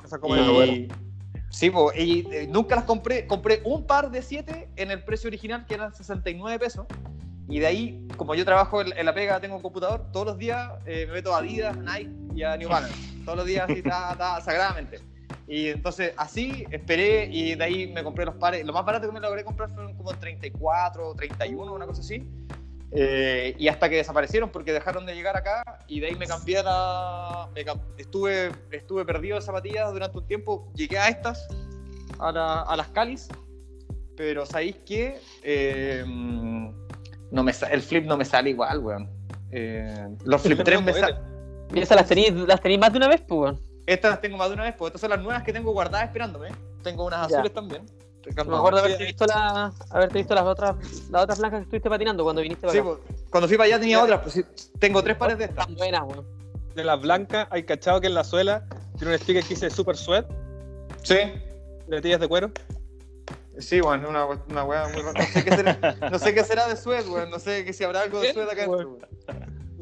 Esa 0.04 0.20
como 0.20 0.36
Y-. 0.64 0.88
Sí, 1.52 1.70
po, 1.70 1.92
y 1.94 2.28
eh, 2.32 2.48
nunca 2.48 2.76
las 2.76 2.86
compré. 2.86 3.28
Compré 3.28 3.62
un 3.66 3.86
par 3.86 4.10
de 4.10 4.22
7 4.22 4.70
en 4.78 4.90
el 4.90 5.04
precio 5.04 5.28
original, 5.28 5.66
que 5.66 5.74
eran 5.74 5.94
69 5.94 6.58
pesos. 6.60 6.86
Y 7.52 7.60
de 7.60 7.68
ahí, 7.68 8.08
como 8.18 8.34
yo 8.34 8.46
trabajo 8.46 8.82
en, 8.82 8.98
en 8.98 9.06
la 9.06 9.14
pega, 9.14 9.40
tengo 9.40 9.58
un 9.58 9.62
computador, 9.62 10.06
todos 10.12 10.26
los 10.26 10.38
días 10.38 10.72
eh, 10.86 11.06
me 11.08 11.14
meto 11.14 11.36
a 11.36 11.40
Adidas, 11.40 11.78
Nike 11.78 12.10
y 12.34 12.44
a 12.44 12.56
New 12.58 12.70
Balance. 12.70 12.96
Todos 13.26 13.38
los 13.40 13.46
días, 13.46 13.70
así, 13.70 13.84
ta, 13.84 14.16
ta, 14.18 14.40
sagradamente. 14.42 15.00
Y 15.48 15.68
entonces, 15.68 16.14
así 16.16 16.66
esperé 16.72 17.26
y 17.30 17.56
de 17.56 17.64
ahí 17.64 17.88
me 17.92 18.04
compré 18.04 18.26
los 18.26 18.36
pares. 18.36 18.66
Lo 18.66 18.72
más 18.72 18.86
barato 18.86 19.06
que 19.08 19.14
me 19.14 19.20
logré 19.20 19.44
comprar 19.44 19.70
fueron 19.70 19.94
como 19.96 20.12
34 20.14 21.10
o 21.10 21.14
31, 21.14 21.74
una 21.74 21.86
cosa 21.86 22.00
así. 22.02 22.26
Eh, 22.94 23.56
y 23.58 23.68
hasta 23.68 23.90
que 23.90 23.98
desaparecieron 23.98 24.50
porque 24.50 24.74
dejaron 24.74 25.06
de 25.06 25.14
llegar 25.16 25.36
acá 25.38 25.64
y 25.88 26.00
de 26.02 26.08
ahí 26.08 26.16
me 26.16 26.28
cambié 26.28 26.62
a 26.66 27.48
me 27.56 27.64
estuve, 27.98 28.52
estuve 28.72 29.06
perdido 29.06 29.36
de 29.38 29.42
zapatillas 29.42 29.92
durante 29.94 30.18
un 30.18 30.28
tiempo, 30.28 30.70
llegué 30.76 30.98
a 30.98 31.08
estas, 31.08 31.48
a, 32.20 32.32
la- 32.34 32.62
a 32.64 32.76
las 32.76 32.88
Calis, 32.90 33.30
pero 34.18 34.46
¿sabéis 34.46 34.76
qué? 34.86 35.20
Eh, 35.44 36.04
no 37.32 37.44
me, 37.44 37.54
el 37.72 37.82
flip 37.82 38.06
no 38.06 38.18
me 38.18 38.26
sale 38.26 38.50
igual, 38.52 38.80
weón. 38.80 39.10
Eh, 39.52 40.08
los 40.24 40.42
flip 40.42 40.62
3 40.64 40.82
me 40.84 40.94
salen... 40.94 41.16
¿Y 41.74 41.80
esas 41.80 41.98
las 41.98 42.08
tenéis 42.08 42.34
las 42.34 42.62
tenéis 42.62 42.80
más 42.82 42.92
de 42.92 42.98
una 42.98 43.08
vez, 43.08 43.22
pues, 43.22 43.40
weón? 43.42 43.62
Estas 43.86 44.12
las 44.12 44.22
tengo 44.22 44.38
más 44.38 44.50
de 44.50 44.54
una 44.56 44.64
vez, 44.64 44.76
porque 44.78 44.90
estas 44.90 45.02
son 45.02 45.10
las 45.10 45.20
nuevas 45.22 45.44
que 45.44 45.52
tengo 45.54 45.72
guardadas 45.72 46.06
esperándome. 46.08 46.50
Tengo 46.84 47.06
unas 47.06 47.28
Ya. 47.30 47.38
azules 47.38 47.54
también. 47.54 47.84
Me 48.36 48.56
acuerdo 48.56 48.78
haberte 48.80 49.04
visto, 49.06 49.26
la, 49.26 49.72
haberte 49.90 50.20
visto 50.20 50.36
las 50.36 50.44
otras 50.44 50.76
las 51.10 51.24
otras 51.24 51.40
blancas 51.40 51.60
que 51.60 51.64
estuviste 51.64 51.90
patinando 51.90 52.24
cuando 52.24 52.44
viniste 52.44 52.62
para 52.68 52.74
Sí, 52.74 52.78
acá. 52.80 52.90
pues, 53.08 53.22
cuando 53.32 53.48
fui 53.48 53.58
para 53.58 53.66
allá 53.68 53.80
tenía 53.80 54.04
otras, 54.04 54.20
pues 54.22 54.34
sí, 54.36 54.44
tengo 54.78 55.02
tres 55.02 55.18
pares 55.18 55.40
de 55.40 55.46
estas. 55.46 55.60
Están 55.68 55.76
buenas, 55.76 56.02
weón. 56.04 56.26
De 56.76 56.84
las 56.84 57.02
blancas, 57.02 57.48
hay 57.50 57.64
cachado 57.64 58.00
que 58.00 58.08
en 58.08 58.14
la 58.14 58.24
suela 58.24 58.64
tiene 59.00 59.14
un 59.14 59.20
sticker 59.20 59.42
que 59.44 59.50
dice 59.50 59.70
Super 59.72 59.98
Sweat, 59.98 60.28
Sí, 61.02 61.16
letillas 61.88 62.20
de 62.20 62.28
cuero. 62.28 62.52
Sí, 63.60 63.82
bueno, 63.82 64.10
una, 64.10 64.26
una 64.26 64.64
weá 64.64 64.88
muy 64.88 65.02
rara. 65.02 65.20
No 65.20 65.26
sé 65.28 65.44
qué 65.44 65.56
será, 65.56 65.96
no 66.12 66.20
sé 66.20 66.34
qué 66.34 66.44
será 66.44 66.68
de 66.68 66.76
Suez, 66.76 67.08
weón. 67.08 67.30
No 67.30 67.40
sé 67.40 67.66
que 67.66 67.74
si 67.74 67.84
habrá 67.84 68.02
algo 68.02 68.22
de 68.22 68.34
Suez 68.34 68.48
acá 68.50 68.62
dentro, 68.62 68.78
weón. 68.78 69.08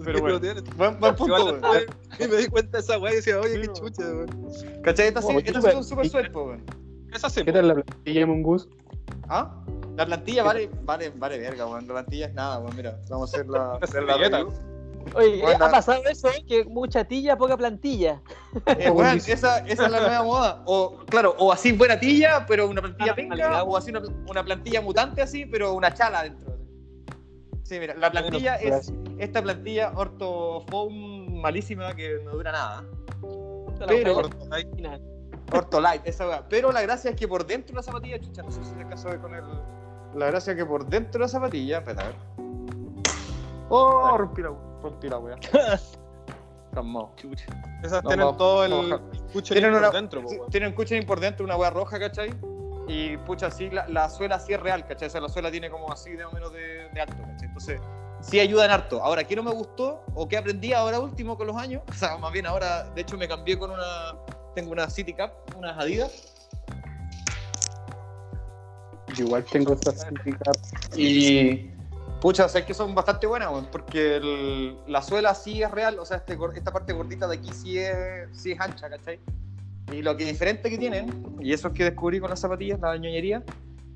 Pero 0.04 0.22
bueno. 0.22 0.40
Buen, 0.78 1.00
buen 1.00 1.16
punto, 1.16 1.34
weón. 1.34 1.62
Y 2.20 2.28
me 2.28 2.38
di 2.38 2.48
cuenta 2.48 2.78
de 2.78 2.84
esa 2.84 2.98
weá 2.98 3.14
y 3.14 3.18
decía, 3.18 3.40
oye, 3.40 3.56
Sí, 3.56 3.62
qué 3.62 3.68
chucha, 3.74 4.04
weón. 4.04 4.82
¿Cachai? 4.84 5.08
Estas 5.08 5.26
sí, 5.26 5.34
súper. 5.34 5.74
son 5.74 5.84
super 5.84 6.10
Suez, 6.10 6.30
po, 6.30 6.44
weón. 6.44 6.64
Esa 7.14 7.30
sí, 7.30 7.44
¿Qué 7.44 7.52
tal 7.52 7.68
la 7.68 7.74
plantilla 7.76 8.26
Mongoose? 8.26 8.70
¿Ah? 9.28 9.64
La 9.98 10.06
plantilla 10.06 10.44
vale, 10.44 10.70
vale, 10.84 11.12
vale 11.16 11.38
verga, 11.40 11.66
weón. 11.66 11.88
La 11.88 11.94
plantilla 11.94 12.28
es 12.28 12.34
nada, 12.34 12.60
weón. 12.60 12.76
Mira, 12.76 13.00
vamos 13.10 13.34
a 13.34 13.38
hacer 13.38 13.48
la, 13.48 13.74
hacer 13.82 14.04
la. 14.04 14.48
Oye, 15.16 15.42
Buena. 15.42 15.66
ha 15.66 15.72
pasado 15.72 16.02
eso, 16.10 16.28
¿eh? 16.30 16.44
Que 16.48 16.66
mucha 16.66 17.04
tilla, 17.04 17.38
poca 17.38 17.58
plantilla. 17.58 18.22
Eh, 18.66 18.90
weón, 18.90 19.18
esa, 19.18 19.60
esa 19.60 19.86
es 19.86 19.92
la 19.92 20.00
nueva 20.00 20.24
moda. 20.24 20.64
O, 20.66 20.98
claro, 21.08 21.36
o 21.40 21.52
así 21.52 21.72
buena 21.72 22.00
tilla, 22.00 22.46
pero 22.48 22.68
una 22.68 22.82
plantilla 22.82 23.12
Ah, 23.12 23.16
pinca, 23.16 23.64
o 23.64 23.78
así 23.78 23.90
una, 23.92 24.02
una 24.28 24.44
plantilla 24.44 24.82
mutante 24.82 25.22
así, 25.22 25.46
pero 25.46 25.74
una 25.74 25.94
chala 25.94 26.24
dentro. 26.24 26.56
Sí, 27.64 27.80
mira, 27.80 27.96
la 27.96 28.12
plantilla 28.12 28.56
es 28.56 28.92
esta 29.20 29.42
plantilla 29.42 29.92
ortofoam 29.96 31.42
malísima 31.42 31.96
que 31.96 32.20
no 32.24 32.32
dura 32.32 32.52
nada. 32.52 32.86
Pero- 33.88 34.30
Ortolite, 35.52 36.02
esa 36.10 36.28
weá. 36.28 36.48
Pero 36.50 36.72
la 36.72 36.82
gracia 36.82 37.10
es 37.12 37.16
que 37.16 37.28
por 37.28 37.46
dentro 37.46 37.74
de 37.74 37.78
la 37.78 37.84
zapatilla, 37.84 38.20
chucha, 38.20 38.44
no 38.44 38.52
sé 38.52 38.64
si 38.64 38.70
se 38.72 38.76
alcanza 38.76 39.08
a 39.08 39.12
ver 39.12 39.22
con 39.22 39.34
el. 39.34 39.44
La 40.16 40.28
gracia 40.28 40.54
es 40.54 40.58
que 40.60 40.66
por 40.66 40.86
dentro 40.88 41.14
de 41.20 41.26
la 41.26 41.28
zapatilla, 41.28 41.78
espera, 41.80 42.02
a 42.04 42.06
ver. 42.08 42.16
Oh, 43.70 44.18
rompí 44.18 44.42
la, 44.42 44.52
rompí 44.82 45.10
la 45.10 45.18
weá. 45.20 45.36
Calmado. 46.74 47.12
Esas 47.84 48.04
No, 48.04 48.10
tienen 48.10 48.38
todo 48.38 48.64
el 48.66 49.00
cucho 49.34 49.54
Tienen 49.54 49.72
por 49.72 49.80
una- 49.82 49.90
dentro, 49.92 50.22
po, 50.22 50.30
Sí, 50.30 50.38
tienen 50.52 50.74
cushioning 50.74 51.06
por 51.08 51.20
dentro, 51.20 51.44
una 51.46 51.58
hueá 51.58 51.72
roja, 51.72 52.00
¿cachai? 52.00 52.30
Y 52.88 53.18
pucha, 53.18 53.48
así 53.48 53.70
la, 53.70 53.88
la 53.88 54.10
suela 54.10 54.36
así 54.36 54.54
es 54.54 54.60
real, 54.60 54.86
¿cachai? 54.86 55.08
O 55.08 55.12
sea, 55.12 55.22
la 55.22 55.30
suela 55.30 55.50
tiene 55.52 55.70
como 55.70 55.92
así 55.92 56.12
de 56.12 56.26
o 56.26 56.32
menos 56.32 56.52
de, 56.54 56.90
de 56.94 57.02
alto, 57.02 57.16
¿cachai? 57.24 57.48
Entonces, 57.48 57.82
sí 58.22 58.40
ayudan 58.40 58.70
harto. 58.72 59.04
Ahora, 59.04 59.24
¿qué 59.24 59.36
no 59.36 59.44
me 59.44 59.52
gustó 59.52 60.04
o 60.14 60.28
qué 60.28 60.38
aprendí 60.38 60.74
ahora 60.74 61.00
último 61.00 61.38
con 61.38 61.48
los 61.48 61.56
años? 61.56 61.82
O 61.90 61.94
sea, 61.94 62.18
más 62.18 62.32
bien 62.32 62.46
ahora, 62.46 62.84
de 62.92 63.02
hecho, 63.02 63.18
me 63.18 63.28
cambié 63.28 63.58
con 63.58 63.72
una. 63.72 64.16
Tengo 64.56 64.72
una 64.72 64.90
City 64.90 65.14
Cap, 65.14 65.32
unas 65.58 65.78
Adidas. 65.78 66.36
Yo 69.16 69.26
igual 69.26 69.44
tengo 69.46 69.74
esta 69.74 69.92
City 69.92 70.32
Cap. 70.34 70.56
Y. 70.96 71.72
Pucha, 72.22 72.46
o 72.46 72.50
sea, 72.50 72.60
es 72.62 72.68
que 72.68 72.74
son 72.74 72.94
bastante 72.94 73.26
buenas, 73.28 73.50
porque 73.72 74.18
el- 74.18 74.78
la 74.88 75.02
suela 75.02 75.34
sí 75.34 75.64
es 75.64 75.72
real, 75.72 75.98
o 76.00 76.06
sea, 76.06 76.18
este 76.18 76.38
esta 76.56 76.72
parte 76.72 76.92
gordita 76.94 77.28
de 77.28 77.38
aquí 77.38 77.52
sí 77.54 77.78
es, 77.78 78.28
sí 78.34 78.52
es 78.52 78.60
ancha, 78.60 78.90
¿cachai? 78.90 79.20
Y 79.94 80.02
lo 80.02 80.16
que 80.18 80.26
diferente 80.26 80.70
que 80.70 80.78
tienen, 80.78 81.38
y 81.40 81.54
eso 81.54 81.70
es 81.70 81.74
que 81.74 81.86
descubrí 81.86 82.20
con 82.20 82.30
las 82.30 82.40
zapatillas, 82.40 82.80
la 82.80 82.96
ñoñería, 82.98 83.42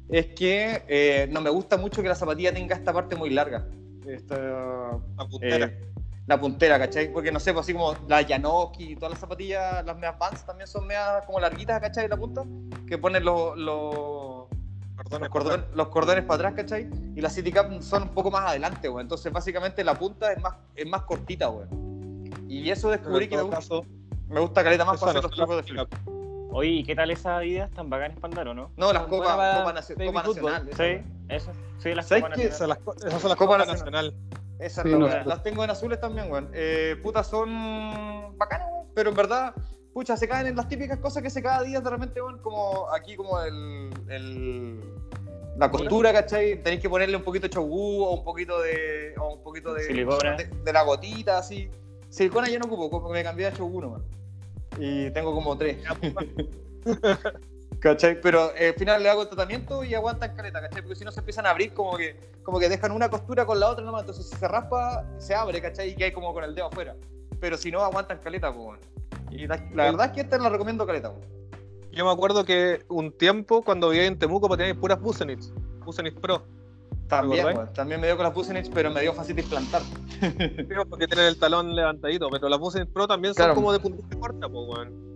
es 0.09 0.27
que 0.27 0.83
eh, 0.87 1.27
no 1.31 1.41
me 1.41 1.49
gusta 1.49 1.77
mucho 1.77 2.01
que 2.01 2.07
la 2.09 2.15
zapatilla 2.15 2.53
tenga 2.53 2.75
esta 2.75 2.93
parte 2.93 3.15
muy 3.15 3.29
larga. 3.29 3.65
Esta, 4.07 4.37
La 4.37 5.25
puntera. 5.29 5.65
eh, 5.67 5.79
la 6.25 6.39
puntera, 6.39 6.79
¿cachai? 6.79 7.11
Porque 7.11 7.31
no 7.31 7.39
sé, 7.39 7.51
pues 7.53 7.65
así 7.65 7.73
como 7.73 7.93
la 8.07 8.23
Janoski 8.23 8.93
y 8.93 8.95
todas 8.95 9.11
las 9.11 9.19
zapatillas, 9.19 9.83
las 9.85 9.95
medias 9.95 10.17
Vans 10.17 10.45
también 10.45 10.67
son 10.67 10.87
medias 10.87 11.25
como 11.25 11.39
larguitas, 11.39 11.79
¿cachai? 11.81 12.07
La 12.07 12.17
punta, 12.17 12.43
que 12.87 12.97
ponen 12.97 13.23
los, 13.25 13.57
los, 13.57 13.95
Cordones, 15.03 15.21
los, 15.21 15.29
cordones, 15.29 15.65
los 15.75 15.87
cordones 15.89 16.23
para 16.25 16.35
atrás, 16.49 16.53
¿cachai? 16.55 16.89
Y 17.15 17.21
las 17.21 17.33
City 17.33 17.51
Cap 17.51 17.81
son 17.81 18.03
un 18.03 18.09
poco 18.09 18.31
más 18.31 18.47
adelante, 18.49 18.89
weón. 18.89 19.01
Entonces, 19.01 19.31
básicamente, 19.31 19.83
la 19.83 19.93
punta 19.95 20.31
es 20.33 20.41
más, 20.41 20.55
es 20.75 20.87
más 20.87 21.03
cortita, 21.03 21.49
weón. 21.49 22.29
Y 22.47 22.69
eso 22.69 22.89
descubrí 22.89 23.27
que 23.27 23.35
me 23.35 23.43
gusta, 23.43 23.57
caso, 23.57 23.85
me 24.29 24.39
gusta 24.39 24.63
caleta 24.63 24.85
más 24.85 24.99
para 24.99 25.13
no 25.13 25.19
hacer 25.19 25.29
los 25.29 25.37
son 25.37 25.47
trucos 25.47 25.65
de 25.65 25.71
flip. 25.71 26.51
Oye, 26.55 26.69
¿y 26.69 26.83
qué 26.83 26.95
tal 26.95 27.09
esas 27.09 27.25
Adidas 27.39 27.71
tan 27.71 27.89
bacanas 27.89 28.17
para 28.19 28.31
andar 28.31 28.47
o 28.49 28.53
no? 28.53 28.71
No, 28.77 28.93
las 28.93 29.03
Son 29.03 29.09
Copa, 29.09 29.55
Copa, 29.57 29.73
Nacio- 29.73 29.95
baby 29.97 30.07
Copa 30.07 30.23
fútbol. 30.23 30.51
Nacional. 30.51 30.69
Sí, 30.77 31.05
eso. 31.29 31.51
Sí, 31.79 31.95
las 31.95 32.07
¿Sabes 32.07 32.23
Copa 32.23 32.35
qué? 32.35 32.43
esas, 32.43 32.69
esas 33.07 33.21
son 33.21 33.29
las 33.29 33.37
Copa 33.37 33.37
Copa 33.37 33.57
Nacional. 33.65 34.09
Nacional. 34.11 34.13
Esas 34.59 34.83
Sí, 34.83 34.89
las- 34.91 34.99
no, 34.99 35.07
las, 35.25 35.43
tengo 35.43 35.63
en 35.63 35.69
azules 35.71 35.99
también, 35.99 36.31
weón. 36.31 36.49
Eh, 36.53 36.95
puta, 37.01 37.23
son 37.23 38.37
bacanas, 38.37 38.67
weón. 38.71 38.87
Pero 38.93 39.09
en 39.09 39.15
verdad, 39.15 39.53
pucha, 39.93 40.17
se 40.17 40.27
caen 40.27 40.47
en 40.47 40.55
las 40.55 40.67
típicas 40.67 40.97
cosas 40.99 41.23
que 41.23 41.29
se 41.29 41.41
cada 41.41 41.63
día 41.63 41.79
de 41.79 41.89
repente, 41.89 42.21
weón. 42.21 42.39
Como 42.39 42.89
aquí, 42.91 43.15
como 43.15 43.39
el. 43.41 43.89
el 44.09 44.79
la 45.55 45.69
costura, 45.69 46.11
¿cachai? 46.11 46.63
Tenéis 46.63 46.81
que 46.81 46.89
ponerle 46.89 47.15
un 47.15 47.23
poquito 47.23 47.47
de 47.47 47.53
chogú 47.53 48.03
o 48.03 48.15
un 48.15 48.23
poquito 48.23 48.59
de. 48.59 49.13
o 49.19 49.35
un 49.35 49.43
poquito 49.43 49.73
de. 49.73 49.83
Silicona. 49.83 50.35
De, 50.35 50.45
de 50.45 50.73
la 50.73 50.81
gotita, 50.81 51.37
así. 51.37 51.69
Silicona 52.09 52.49
yo 52.49 52.59
no 52.59 52.65
ocupo, 52.65 53.09
me 53.09 53.23
cambié 53.23 53.47
a 53.47 53.53
chogú 53.53 53.81
nomás. 53.81 54.01
Y 54.79 55.11
tengo 55.11 55.33
como 55.33 55.57
tres. 55.57 55.77
¿Cachai? 57.79 58.21
Pero 58.21 58.55
eh, 58.55 58.69
al 58.69 58.75
final 58.75 59.03
le 59.03 59.09
hago 59.09 59.23
el 59.23 59.27
tratamiento 59.27 59.83
y 59.83 59.93
aguantan 59.93 60.35
caleta, 60.35 60.61
¿cachai? 60.61 60.81
Porque 60.81 60.95
si 60.95 61.03
no 61.03 61.11
se 61.11 61.19
empiezan 61.19 61.45
a 61.45 61.49
abrir 61.49 61.73
como 61.73 61.97
que, 61.97 62.17
como 62.41 62.57
que 62.57 62.69
dejan 62.69 62.91
una 62.91 63.09
costura 63.09 63.45
con 63.45 63.59
la 63.59 63.69
otra 63.69 63.83
nomás. 63.83 64.03
Entonces 64.03 64.29
si 64.29 64.37
se 64.37 64.47
raspa, 64.47 65.05
se 65.17 65.35
abre, 65.35 65.61
¿cachai? 65.61 65.89
Y 65.89 65.95
que 65.95 66.05
hay 66.05 66.11
como 66.13 66.33
con 66.33 66.43
el 66.43 66.55
dedo 66.55 66.67
afuera. 66.67 66.95
Pero 67.41 67.57
si 67.57 67.71
no, 67.71 67.81
aguantan 67.81 68.19
caleta, 68.19 68.53
pues. 68.53 68.63
bueno. 68.63 68.92
Y 69.33 69.47
la, 69.47 69.57
la 69.73 69.83
verdad 69.85 70.05
es 70.07 70.11
que 70.13 70.21
esta 70.21 70.37
la 70.37 70.49
recomiendo 70.49 70.85
caleta. 70.85 71.13
Yo 71.91 72.05
me 72.05 72.11
acuerdo 72.11 72.43
que 72.43 72.83
un 72.89 73.11
tiempo, 73.11 73.61
cuando 73.63 73.89
vivía 73.89 74.05
en 74.07 74.17
Temuco, 74.17 74.49
teníais 74.55 74.75
puras 74.77 74.99
Busenits. 74.99 75.53
Busenits 75.85 76.19
Pro. 76.19 76.43
También. 77.07 77.45
También 77.75 77.99
me 78.01 78.07
dio 78.07 78.15
con 78.15 78.23
las 78.23 78.33
Busenich, 78.33 78.71
pero 78.73 78.89
me 78.89 79.01
dio 79.01 79.13
fácil 79.13 79.35
plantar. 79.43 79.81
Porque 80.89 81.05
tienen 81.07 81.25
el 81.27 81.37
talón 81.37 81.75
levantadito, 81.75 82.29
pero 82.29 82.49
las 82.49 82.59
Busenits 82.59 82.91
Pro 82.91 83.07
también 83.07 83.33
son 83.33 83.43
Claro. 83.43 83.55
como 83.55 83.71
de 83.71 83.79
puntita 83.79 84.17
corta, 84.17 84.47
pues, 84.49 84.67
weón. 84.69 85.13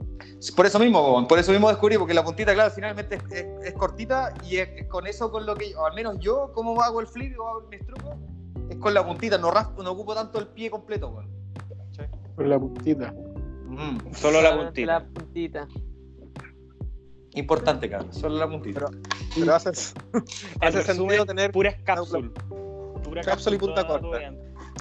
Por 0.56 0.66
eso 0.66 0.78
mismo, 0.78 1.14
weón, 1.14 1.28
por 1.28 1.40
eso 1.40 1.52
mismo 1.52 1.70
descubrí, 1.70 1.98
porque 1.98 2.14
la 2.14 2.24
puntita, 2.24 2.54
claro, 2.54 2.70
finalmente 2.72 3.16
es, 3.16 3.24
es- 3.32 3.48
es 3.66 3.74
cortita 3.74 4.34
y 4.48 4.58
es, 4.58 4.70
es 4.76 4.88
con 4.88 5.08
eso 5.08 5.32
con 5.32 5.46
lo 5.46 5.56
que, 5.56 5.76
o 5.76 5.86
al 5.86 5.96
menos 5.96 6.18
yo, 6.20 6.52
como 6.54 6.80
hago 6.82 7.00
el 7.00 7.08
flip 7.08 7.40
o 7.40 7.48
hago 7.48 7.68
mis 7.72 7.84
trucos, 7.86 8.16
es 8.70 8.78
con 8.78 8.94
la 8.94 9.04
puntita, 9.06 9.38
no 9.40 9.50
raspo, 9.50 9.82
no 9.82 9.92
ocupo 9.92 10.14
tanto 10.14 10.38
el 10.40 10.48
pie 10.48 10.70
completo. 10.70 11.24
Con 12.36 12.50
la 12.50 12.60
puntita. 12.60 13.14
Mm, 13.68 14.14
Solo 14.14 14.42
la 14.42 14.56
puntita. 14.56 14.94
La 14.94 15.06
puntita. 15.06 15.68
Importante, 17.34 17.90
cabrón, 17.90 18.14
solo 18.14 18.38
la 18.38 18.48
puntita. 18.50 18.86
Pero 19.36 19.56
hace, 19.56 19.70
En 19.70 20.24
hace 20.62 20.78
resumen, 20.80 20.86
sentido 20.86 21.26
tener 21.26 21.52
puras 21.52 21.76
cápsulas. 21.84 22.32
Pura 23.04 23.22
Cápsula 23.22 23.56
y 23.56 23.60
punta 23.60 23.86
corta. 23.88 24.34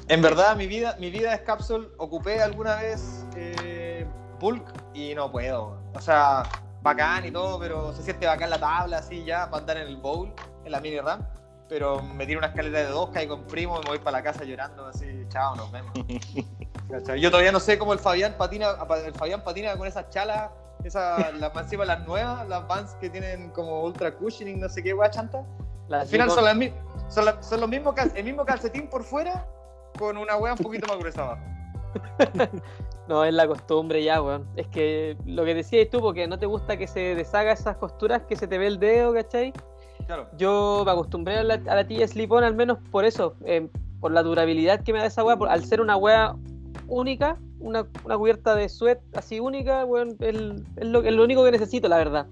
En 0.09 0.23
verdad, 0.23 0.57
mi 0.57 0.67
vida, 0.67 0.97
mi 1.01 1.11
vida 1.11 1.35
es 1.35 1.41
capsule. 1.41 1.89
Ocupé 1.99 2.41
alguna 2.41 2.77
vez 2.77 3.27
eh, 3.37 4.07
bulk 4.41 4.73
y 4.95 5.15
no 5.15 5.31
puedo. 5.31 5.79
O 5.95 6.01
sea, 6.01 6.45
bacán 6.83 7.27
y 7.27 7.31
todo, 7.31 7.59
pero 7.59 7.93
se 7.93 8.03
siente 8.03 8.27
bacán 8.27 8.51
la 8.51 8.61
tabla 8.61 8.99
así 8.99 9.25
ya 9.25 9.51
para 9.51 9.61
andar 9.63 9.77
en 9.79 9.89
el 9.89 9.97
bowl, 9.97 10.33
en 10.65 10.73
la 10.73 10.81
mini 10.81 11.01
RAM. 11.01 11.27
Pero 11.69 12.01
me 12.03 12.27
tiro 12.27 12.39
una 12.39 12.49
escalera 12.49 12.79
de 12.81 12.87
dos, 12.87 13.11
caigo 13.11 13.35
en 13.35 13.45
primo 13.45 13.77
y 13.81 13.83
me 13.85 13.89
voy 13.91 13.99
para 13.99 14.19
la 14.19 14.23
casa 14.23 14.45
llorando 14.45 14.87
así, 14.87 15.07
chao, 15.29 15.57
nos 15.57 15.71
vemos. 15.73 15.93
Yo 17.19 17.31
todavía 17.31 17.51
no 17.51 17.59
sé 17.59 17.79
cómo 17.79 17.93
el 17.93 17.99
Fabián 17.99 18.35
patina, 18.39 18.69
el 19.05 19.15
Fabián 19.15 19.43
patina 19.43 19.77
con 19.77 19.89
esas 19.89 20.09
chalas, 20.11 20.51
esas, 20.85 21.35
las 21.41 21.53
más 21.55 21.65
encima 21.65 21.85
las 21.85 22.07
nuevas, 22.07 22.47
las 22.49 22.67
Vans 22.69 22.95
que 23.01 23.11
tienen 23.11 23.51
como 23.51 23.83
ultra 23.83 24.15
cushioning, 24.15 24.61
no 24.61 24.69
sé 24.69 24.83
qué, 24.83 24.95
wea 24.95 25.11
chanta. 25.11 25.45
La 25.89 26.01
Al 26.01 26.07
final 26.07 26.31
son, 26.31 26.45
las 26.45 26.57
son, 27.09 27.25
la- 27.25 27.43
son 27.43 27.61
los 27.61 27.69
mismos 27.69 27.95
el 28.15 28.25
mismo 28.25 28.45
calcetín 28.45 28.89
por 28.89 29.03
fuera 29.03 29.47
con 29.99 30.17
una 30.17 30.37
wea 30.37 30.53
un 30.53 30.59
poquito 30.59 30.87
más 30.87 30.99
gruesa 30.99 31.23
abajo. 31.23 31.43
No, 33.09 33.25
es 33.25 33.33
la 33.33 33.47
costumbre 33.47 34.03
ya, 34.03 34.21
weón. 34.21 34.49
Es 34.57 34.67
que 34.67 35.17
lo 35.25 35.45
que 35.45 35.55
decías 35.55 35.89
tú, 35.91 36.01
porque 36.01 36.27
no 36.27 36.41
te 36.41 36.47
gusta 36.47 36.77
que 36.77 36.89
se 36.89 37.15
deshaga 37.15 37.53
esas 37.53 37.77
costuras, 37.77 38.23
que 38.23 38.35
se 38.35 38.49
te 38.49 38.59
ve 38.59 38.67
el 38.67 38.81
dedo, 38.81 39.15
¿cachai? 39.15 39.53
Claro. 40.07 40.29
Yo 40.37 40.83
me 40.85 40.93
acostumbré 40.93 41.39
a 41.39 41.45
la, 41.45 41.55
a 41.55 41.75
la 41.75 41.87
tilla 41.87 42.07
slip-on 42.07 42.45
al 42.45 42.55
menos 42.55 42.79
por 42.91 43.05
eso, 43.05 43.35
eh, 43.45 43.69
por 44.01 44.13
la 44.13 44.23
durabilidad 44.23 44.83
que 44.83 44.93
me 44.93 44.99
da 45.01 45.07
esa 45.07 45.25
weá, 45.25 45.37
por- 45.37 45.49
al 45.49 45.65
ser 45.65 45.81
una 45.81 45.97
weá 45.97 46.35
única, 46.87 47.39
una, 47.59 47.87
una 48.05 48.17
cubierta 48.17 48.55
de 48.55 48.69
sweat 48.69 49.01
así 49.15 49.41
única, 49.41 49.85
weón, 49.85 50.11
es, 50.21 50.37
es 50.77 50.87
lo, 50.87 51.03
lo 51.03 51.25
único 51.25 51.45
que 51.45 51.51
necesito, 51.51 51.89
la 51.89 51.97
verdad. 51.97 52.27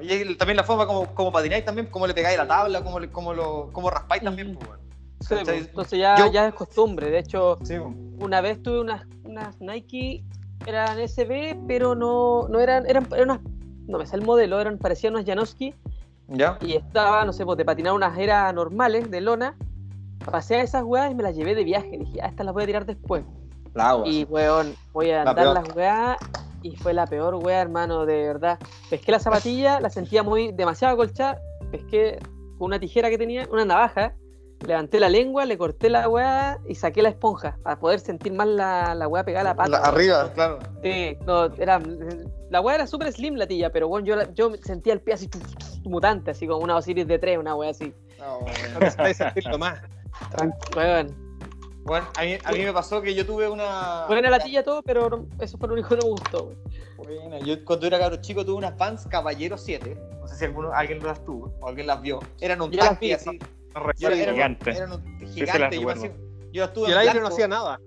Y 0.00 0.10
el- 0.12 0.36
también 0.38 0.56
la 0.56 0.64
forma 0.64 0.86
como, 0.86 1.06
como 1.14 1.32
patináis 1.32 1.64
también, 1.64 1.88
cómo 1.90 2.06
le 2.06 2.14
pegáis 2.14 2.38
la 2.38 2.46
tabla, 2.46 2.82
cómo, 2.82 2.98
le- 3.00 3.10
cómo, 3.10 3.34
lo, 3.34 3.68
cómo 3.72 3.90
raspáis 3.90 4.22
también. 4.22 4.54
pues, 4.54 4.68
weón. 4.68 4.80
Sí, 5.20 5.34
pues, 5.44 5.66
entonces 5.68 5.98
ya, 5.98 6.16
Yo- 6.16 6.32
ya 6.32 6.48
es 6.48 6.54
costumbre. 6.54 7.10
De 7.10 7.18
hecho, 7.18 7.58
Sí, 7.62 7.76
po. 7.78 7.92
una 8.24 8.40
vez 8.40 8.62
tuve 8.62 8.80
unas, 8.80 9.04
unas 9.24 9.60
Nike, 9.60 10.24
eran 10.66 10.98
SB, 10.98 11.58
pero 11.68 11.94
no, 11.94 12.48
no 12.48 12.58
eran, 12.60 12.86
eran, 12.88 13.06
eran 13.14 13.30
unas, 13.30 13.40
no 13.86 13.98
me 13.98 14.06
sé 14.06 14.16
el 14.16 14.22
modelo, 14.22 14.60
eran, 14.60 14.78
parecían 14.78 15.14
unas 15.14 15.26
Janowski, 15.26 15.74
¿Ya? 16.28 16.56
y 16.60 16.74
estaba, 16.76 17.24
no 17.24 17.32
sé, 17.32 17.44
pues 17.44 17.58
de 17.58 17.64
patinar 17.64 17.92
unas 17.92 18.16
eras 18.18 18.54
normales 18.54 19.10
de 19.10 19.20
lona, 19.20 19.56
pasé 20.30 20.56
a 20.56 20.62
esas 20.62 20.82
weas 20.84 21.10
y 21.10 21.14
me 21.14 21.22
las 21.22 21.34
llevé 21.36 21.54
de 21.54 21.64
viaje. 21.64 21.98
Dije, 21.98 22.20
ah, 22.22 22.28
estas 22.28 22.46
las 22.46 22.54
voy 22.54 22.62
a 22.62 22.66
tirar 22.66 22.86
después. 22.86 23.24
La 23.74 23.90
agua. 23.90 24.08
Y 24.08 24.24
weón, 24.24 24.74
voy 24.92 25.10
a 25.10 25.24
La 25.24 25.30
andar 25.30 25.44
peor. 25.44 25.54
las 25.54 25.76
weas 25.76 26.16
y 26.62 26.76
fue 26.76 26.92
la 26.94 27.06
peor 27.06 27.34
wea, 27.34 27.60
hermano, 27.60 28.06
de 28.06 28.22
verdad. 28.28 28.58
Pesqué 28.88 29.12
la 29.12 29.18
zapatilla, 29.18 29.80
la 29.80 29.90
sentía 29.90 30.22
muy 30.22 30.52
demasiado 30.52 30.96
colchada, 30.96 31.38
pesqué 31.70 32.18
con 32.58 32.66
una 32.66 32.78
tijera 32.78 33.10
que 33.10 33.18
tenía, 33.18 33.48
una 33.50 33.64
navaja, 33.64 34.14
levanté 34.66 35.00
la 35.00 35.08
lengua, 35.08 35.44
le 35.44 35.58
corté 35.58 35.88
la 35.90 36.08
wea 36.08 36.58
y 36.68 36.74
saqué 36.74 37.02
la 37.02 37.08
esponja 37.10 37.58
para 37.62 37.78
poder 37.78 38.00
sentir 38.00 38.32
más 38.32 38.46
la, 38.46 38.94
la 38.94 39.08
wea 39.08 39.24
pegada 39.24 39.50
a 39.50 39.52
la 39.52 39.56
pata. 39.56 39.68
La- 39.70 39.78
arriba, 39.78 40.32
claro. 40.32 40.58
Sí, 40.82 41.16
no, 41.26 41.46
era, 41.56 41.80
la 42.50 42.60
wea 42.60 42.74
era 42.76 42.86
súper 42.86 43.12
slim 43.12 43.34
la 43.34 43.46
tilla, 43.46 43.70
pero 43.70 43.88
bueno, 43.88 44.06
yo, 44.06 44.16
yo 44.34 44.52
sentía 44.62 44.92
el 44.92 45.00
pie 45.00 45.14
así 45.14 45.28
mutante, 45.84 46.30
así 46.30 46.46
como 46.46 46.62
una 46.62 46.76
Osiris 46.76 47.06
de 47.06 47.18
tres, 47.18 47.38
una 47.38 47.54
wea 47.54 47.70
así. 47.70 47.92
No, 48.18 48.40
No 48.40 48.78
bueno. 48.96 49.14
sentirlo 49.14 49.58
más. 49.58 49.80
Weón. 50.76 51.22
Bueno, 51.84 52.06
a 52.16 52.22
mí, 52.22 52.36
a 52.44 52.52
mí 52.52 52.58
me 52.60 52.72
pasó 52.72 53.02
que 53.02 53.12
yo 53.12 53.26
tuve 53.26 53.48
una. 53.48 54.04
Buena 54.06 54.30
la 54.30 54.38
tilla 54.38 54.62
todo, 54.62 54.82
pero 54.82 55.26
eso 55.40 55.58
fue 55.58 55.66
lo 55.66 55.74
único 55.74 55.88
que 55.88 55.96
no 55.96 56.02
me 56.04 56.10
gustó. 56.10 56.52
Buena, 56.96 57.40
Yo 57.40 57.64
cuando 57.64 57.88
era 57.88 57.98
cabro 57.98 58.16
chico 58.18 58.44
tuve 58.44 58.54
unas 58.58 58.76
Vans 58.78 59.04
Caballero 59.06 59.58
7. 59.58 59.98
No 60.20 60.28
sé 60.28 60.36
si 60.36 60.44
alguno, 60.44 60.72
alguien 60.72 61.02
las 61.02 61.24
tuvo 61.24 61.52
o 61.60 61.66
alguien 61.68 61.88
las 61.88 62.00
vio. 62.00 62.20
Eran 62.40 62.62
un 62.62 62.70
vi, 62.70 62.78
así. 62.78 63.10
No 63.26 63.61
era- 64.00 64.14
eran, 64.16 64.34
Gigante. 64.34 64.70
eran 64.70 64.92
un 64.92 65.02
gigante. 65.32 65.76
yo, 65.76 65.82
me 65.82 65.92
recuerdo. 65.92 66.00
hacía- 66.02 66.16
yo 66.52 66.62
las 66.64 66.72
tuve 66.72 66.88
Y 66.88 66.92
el 66.92 66.98
aire 66.98 67.14
no 67.14 67.20
blanco. 67.20 67.34
hacía 67.34 67.48
nada. 67.48 67.80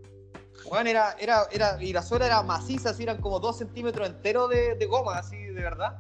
Bueno, 0.70 0.90
era, 0.90 1.16
era, 1.20 1.44
era, 1.52 1.84
y 1.84 1.94
la 1.94 2.02
suela 2.02 2.26
era 2.26 2.42
maciza, 2.42 2.90
así 2.90 3.04
eran 3.04 3.18
como 3.22 3.40
2 3.40 3.58
centímetros 3.60 4.08
enteros 4.10 4.50
de, 4.50 4.76
de 4.76 4.86
goma, 4.88 5.18
así 5.20 5.38
de 5.38 5.62
verdad. 5.62 5.98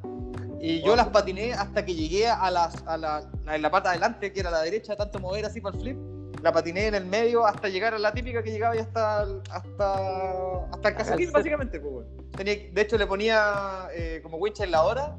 Y 0.59 0.81
yo 0.81 0.95
las 0.95 1.07
patiné 1.09 1.53
hasta 1.53 1.85
que 1.85 1.93
llegué 1.93 2.27
a, 2.27 2.49
las, 2.49 2.83
a 2.87 2.97
la, 2.97 3.29
a 3.45 3.57
la 3.57 3.69
pata 3.69 3.91
adelante, 3.91 4.33
que 4.33 4.39
era 4.39 4.49
la 4.49 4.61
derecha, 4.61 4.95
tanto 4.95 5.19
mover 5.19 5.45
así 5.45 5.61
para 5.61 5.75
el 5.75 5.81
flip. 5.83 5.97
La 6.41 6.51
patiné 6.51 6.87
en 6.87 6.95
el 6.95 7.05
medio 7.05 7.45
hasta 7.45 7.69
llegar 7.69 7.93
a 7.93 7.99
la 7.99 8.11
típica 8.13 8.41
que 8.41 8.51
llegaba 8.51 8.75
y 8.75 8.79
hasta, 8.79 9.23
el- 9.23 9.41
hasta, 9.51 10.65
hasta 10.71 10.89
el 10.89 10.95
calcetín, 10.95 11.31
básicamente. 11.31 11.79
Pues, 11.79 11.93
bueno. 11.93 12.09
Tenía, 12.35 12.55
de 12.71 12.81
hecho, 12.81 12.97
le 12.97 13.05
ponía 13.05 13.87
eh, 13.93 14.19
como 14.23 14.37
wincha 14.37 14.63
en 14.63 14.71
la 14.71 14.83
hora 14.83 15.15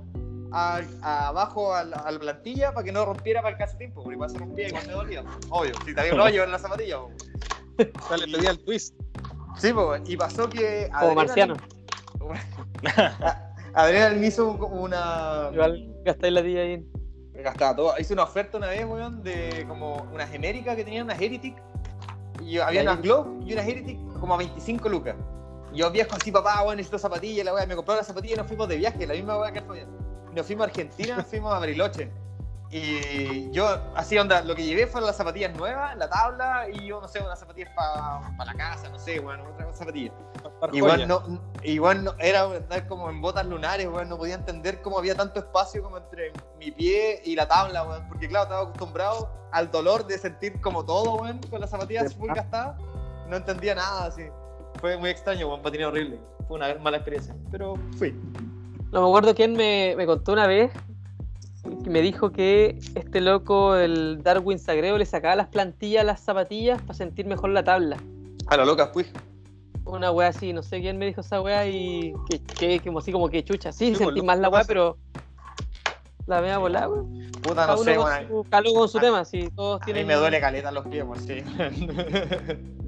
a- 0.57 0.81
a- 1.03 1.29
abajo 1.29 1.75
a 1.75 1.85
la, 1.85 1.97
a 1.97 2.11
la 2.11 2.19
plantilla 2.19 2.73
para 2.73 2.85
que 2.85 2.93
no 2.93 3.05
rompiera 3.05 3.43
para 3.43 3.53
el 3.53 3.59
calcetín, 3.59 3.93
pues, 3.93 4.03
porque 4.05 4.15
igual 4.15 4.31
se 4.31 4.39
rompía 4.39 4.65
y 4.67 4.69
igual 4.69 4.87
me 4.87 4.93
dolía. 4.93 5.25
Obvio, 5.51 5.73
si 5.85 5.95
también 5.95 6.19
hoyo 6.21 6.45
en 6.45 6.53
la 6.53 6.59
zapatilla. 6.59 6.99
pues. 7.01 7.17
O 8.05 8.09
sea, 8.09 8.17
le 8.17 8.27
pedía 8.35 8.51
el 8.51 8.59
twist. 8.65 8.95
Sí, 9.59 9.73
pues, 9.73 10.01
y 10.07 10.17
pasó 10.17 10.49
que. 10.49 10.89
Como 10.99 11.15
marciano. 11.15 11.55
Adrián 13.75 14.21
me 14.21 14.27
hizo 14.29 14.49
un- 14.53 14.79
una. 14.79 15.51
Igual 15.53 15.95
gastáis 16.05 16.33
la 16.33 16.43
tilla 16.43 16.61
ahí. 16.63 16.87
Me 17.33 17.43
gastaba 17.43 17.77
todo. 17.77 17.95
Hice 17.99 18.15
una 18.15 18.23
oferta 18.23 18.57
una 18.57 18.69
vez, 18.69 18.85
weón, 18.87 19.23
de 19.23 19.65
como 19.69 19.97
una 20.13 20.27
genérica 20.27 20.75
que 20.75 20.85
tenía 20.85 21.03
unas 21.05 21.21
Heretic. 21.21 21.57
Y 22.43 22.59
había 22.59 22.83
Ya, 22.83 22.91
unas 22.93 23.03
Glove 23.03 23.45
y 23.45 23.53
unas 23.53 23.67
Heretic 23.67 23.99
como 24.21 24.35
a 24.35 24.39
25 24.39 24.89
lucas. 24.89 25.17
Y 25.73 25.79
yo 25.79 25.91
viejo 25.91 26.15
así, 26.17 26.33
papá, 26.33 26.63
weón, 26.63 26.77
necesito 26.77 26.99
zapatillas, 26.99 27.45
la 27.45 27.53
weá. 27.55 27.67
Me 27.67 27.77
compraron 27.77 27.99
las 27.99 28.07
zapatillas 28.07 28.37
y 28.37 28.39
nos 28.39 28.47
fuimos 28.47 28.69
de 28.69 28.77
viaje, 28.79 29.07
la 29.07 29.13
misma 29.15 29.39
weá 29.39 29.53
que 29.53 29.59
el 29.59 29.65
Fabián. 29.67 29.89
Nos 30.37 30.45
fuimos 30.45 30.67
a 30.67 30.71
Argentina, 30.71 31.25
fuimos 31.25 31.55
a 31.55 31.59
Bariloche. 31.61 32.11
Y 32.71 33.51
yo, 33.53 33.67
así 33.95 34.19
onda, 34.19 34.43
lo 34.43 34.55
que 34.55 34.65
llevé 34.65 34.87
fueron 34.87 35.07
las 35.07 35.17
zapatillas 35.17 35.57
nuevas, 35.57 35.97
la 35.97 36.11
tabla 36.11 36.67
y 36.71 36.89
yo, 36.89 37.01
no 37.01 37.09
sé, 37.09 37.23
unas 37.23 37.39
zapatillas 37.39 37.71
para 37.75 38.45
la 38.45 38.55
casa, 38.55 38.91
no 38.91 38.99
sé, 38.99 39.19
weón, 39.19 39.41
otra 39.41 39.73
zapatilla. 39.73 40.13
Igual 40.73 41.09
no, 41.09 41.41
igual 41.63 42.05
no, 42.05 42.15
era 42.19 42.43
andar 42.43 42.87
como 42.87 43.09
en 43.09 43.23
botas 43.23 43.47
lunares, 43.47 43.87
weón, 43.87 44.11
no 44.11 44.19
podía 44.19 44.35
entender 44.35 44.83
cómo 44.83 44.99
había 44.99 45.15
tanto 45.15 45.41
espacio 45.41 45.83
como 45.83 45.97
entre 45.97 46.33
mi 46.59 46.71
pie 46.71 47.23
y 47.25 47.35
la 47.35 47.49
tabla, 47.49 47.85
weón, 47.85 48.07
porque 48.07 48.29
claro, 48.29 48.45
estaba 48.45 48.63
acostumbrado 48.63 49.31
al 49.53 49.71
dolor 49.71 50.07
de 50.07 50.19
sentir 50.19 50.61
como 50.61 50.85
todo, 50.85 51.15
weón, 51.15 51.41
con 51.49 51.63
las 51.63 51.71
zapatillas 51.71 52.15
full 52.15 52.31
gastadas, 52.35 52.79
no 53.27 53.37
entendía 53.37 53.75
nada, 53.75 54.07
así. 54.07 54.25
Fue 54.83 54.99
muy 54.99 55.09
extraño, 55.09 55.49
weón, 55.49 55.63
patiné 55.63 55.87
horrible. 55.87 56.21
Fue 56.47 56.59
una 56.59 56.75
mala 56.75 56.99
experiencia, 56.99 57.35
pero 57.51 57.77
fui. 57.97 58.15
No 58.97 59.03
me 59.03 59.09
acuerdo 59.09 59.35
quién 59.35 59.53
me, 59.53 59.93
me 59.95 60.07
contó 60.07 60.33
una 60.33 60.47
vez 60.47 60.71
que 61.85 61.91
me 61.91 62.01
dijo 62.01 62.33
que 62.33 62.79
este 62.95 63.21
loco, 63.21 63.77
el 63.77 64.23
Darwin 64.23 64.59
Sagreo, 64.59 64.97
le 64.97 65.05
sacaba 65.05 65.37
las 65.37 65.49
plantillas 65.49 66.01
a 66.01 66.05
las 66.05 66.21
zapatillas 66.23 66.81
para 66.81 66.95
sentir 66.95 67.27
mejor 67.27 67.51
la 67.51 67.63
tabla. 67.63 67.99
A 68.47 68.57
la 68.57 68.65
loca 68.65 68.87
fui. 68.87 69.05
Una 69.85 70.11
wea 70.13 70.29
así, 70.29 70.55
no 70.55 70.63
sé 70.63 70.81
quién 70.81 70.97
me 70.97 71.05
dijo 71.05 71.21
esa 71.21 71.43
wea 71.43 71.69
y 71.69 72.15
que, 72.27 72.41
que 72.41 72.81
como 72.81 73.01
así 73.01 73.13
como 73.13 73.29
que 73.29 73.45
chucha. 73.45 73.71
Sí, 73.71 73.89
Sí, 73.89 73.97
pues, 73.97 74.07
sentí 74.07 74.23
más 74.23 74.39
la 74.39 74.49
wea, 74.49 74.65
pero 74.65 74.97
la 76.27 76.41
vea 76.41 76.57
volada, 76.57 76.89
weón. 76.89 77.31
Puta, 77.43 77.67
no 77.67 77.77
sé, 77.77 77.97
con 77.97 78.07
su, 78.27 78.47
con 78.75 78.89
su 78.89 78.97
A- 78.97 79.01
tema, 79.03 79.25
sí, 79.27 79.51
todos 79.55 79.83
A 79.83 79.85
mí 79.85 79.93
tienen. 79.93 80.07
me 80.07 80.15
duele 80.15 80.41
caleta 80.41 80.73
los 80.73 80.87
pies, 80.87 81.05
weón, 81.05 81.21
sí. 81.21 81.43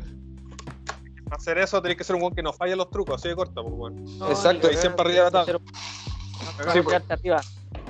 Para 1.29 1.37
hacer 1.37 1.59
eso 1.59 1.81
tenés 1.83 1.97
que 1.99 2.05
ser 2.05 2.17
un 2.17 2.23
buen 2.23 2.35
que 2.35 2.43
no 2.43 2.53
falla 2.53 2.75
los 2.77 2.91
trucos, 2.91 3.17
así 3.17 3.29
de 3.29 3.37
corto, 3.37 3.63
pues, 3.63 3.75
bueno. 3.75 4.01
No, 4.19 4.31
Exacto, 4.31 4.71
y 4.71 4.77
siempre 4.77 5.03
arriba 5.07 5.25
de 5.27 5.31
la 5.31 5.45
tabla. 5.45 5.59
pues. 5.59 5.75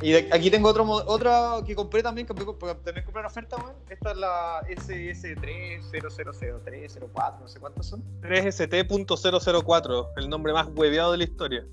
Y 0.01 0.13
de- 0.13 0.29
aquí 0.33 0.51
tengo 0.51 0.69
otro, 0.69 0.85
otra 1.07 1.57
que 1.67 1.75
compré 1.75 2.03
también, 2.03 2.27
que 2.27 2.35
también 2.35 3.05
compré 3.05 3.21
una 3.21 3.27
oferta, 3.29 3.57
weón. 3.57 3.75
Esta 3.89 4.11
es 4.13 4.17
la 4.17 4.61
SS300304, 4.69 7.41
no 7.41 7.49
sé 7.49 7.61
cuántos 7.61 7.87
son. 7.87 8.03
3ST.004, 8.23 10.09
el 10.17 10.29
nombre 10.29 10.53
más 10.53 10.69
hueveado 10.75 11.13
de 11.13 11.19
la 11.19 11.25
historia. 11.25 11.65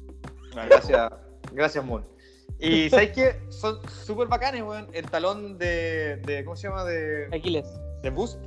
Gracias, 0.54 1.12
gracias, 1.52 1.84
Mon. 1.86 2.06
Y 2.60 2.90
¿sabes 3.02 3.12
qué? 3.12 3.42
Son 3.50 3.80
súper 4.06 4.28
bacanes, 4.28 4.64
weón. 4.64 4.88
El 4.94 5.10
talón 5.10 5.58
de, 5.58 6.18
de- 6.18 6.44
¿cómo 6.46 6.56
se 6.56 6.68
llama? 6.68 6.84
De, 6.86 7.28
Aquiles. 7.36 7.66
de 8.02 8.10
Boost. 8.10 8.40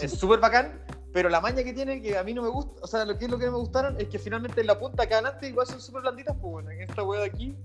Es 0.00 0.12
súper 0.18 0.38
bacán, 0.40 0.80
pero 1.12 1.28
la 1.28 1.40
maña 1.40 1.62
que 1.64 1.72
tiene, 1.72 2.00
que 2.00 2.16
a 2.16 2.22
mí 2.24 2.32
no 2.34 2.42
me 2.42 2.48
gusta, 2.48 2.80
o 2.82 2.86
sea, 2.86 3.04
lo 3.04 3.18
que 3.18 3.24
es 3.24 3.30
lo 3.30 3.38
que 3.38 3.46
me 3.46 3.56
gustaron, 3.56 3.96
es 3.98 4.08
que 4.08 4.18
finalmente 4.18 4.60
en 4.60 4.66
la 4.66 4.78
punta 4.78 5.02
acá 5.04 5.16
adelante 5.16 5.48
igual 5.48 5.66
son 5.66 5.80
súper 5.80 6.02
blanditas, 6.02 6.36
pues 6.40 6.52
bueno, 6.52 6.70
en 6.70 6.82
esta 6.82 7.02
weá 7.02 7.20
de 7.20 7.26
aquí, 7.26 7.56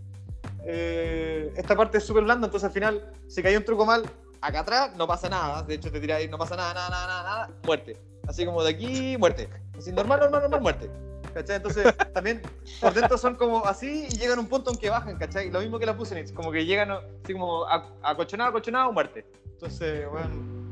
eh, 0.65 1.53
esta 1.55 1.75
parte 1.75 1.97
es 1.99 2.03
súper 2.03 2.23
blanda, 2.23 2.47
entonces 2.47 2.67
al 2.67 2.73
final, 2.73 3.11
si 3.27 3.43
cae 3.43 3.55
un 3.57 3.63
truco 3.63 3.85
mal, 3.85 4.03
acá 4.41 4.61
atrás 4.61 4.95
no 4.95 5.07
pasa 5.07 5.29
nada, 5.29 5.63
de 5.63 5.75
hecho 5.75 5.91
te 5.91 5.99
tiras 5.99 6.19
ahí, 6.19 6.27
no 6.27 6.37
pasa 6.37 6.55
nada, 6.55 6.73
nada, 6.73 6.89
nada, 6.89 7.07
nada, 7.07 7.23
nada, 7.23 7.49
muerte. 7.65 7.97
Así 8.27 8.45
como 8.45 8.63
de 8.63 8.71
aquí, 8.71 9.17
muerte. 9.17 9.47
Así 9.77 9.91
normal, 9.91 10.19
normal, 10.19 10.41
normal, 10.41 10.61
muerte. 10.61 10.89
¿Cachai? 11.33 11.57
Entonces, 11.57 11.93
también 12.13 12.41
por 12.79 12.93
dentro 12.93 13.17
son 13.17 13.35
como 13.35 13.65
así 13.65 14.07
y 14.09 14.17
llegan 14.17 14.37
a 14.39 14.41
un 14.41 14.47
punto 14.47 14.71
en 14.71 14.77
que 14.77 14.89
bajan, 14.89 15.17
¿cachai? 15.17 15.51
Lo 15.51 15.59
mismo 15.59 15.77
que 15.77 15.85
las 15.85 15.95
Pusenits, 15.95 16.31
como 16.31 16.51
que 16.51 16.65
llegan 16.65 16.91
así 16.91 17.33
como 17.33 17.65
a- 17.65 17.91
acolchonado, 18.01 18.49
acolchonado, 18.51 18.91
muerte. 18.93 19.25
Entonces, 19.51 20.09
bueno. 20.09 20.69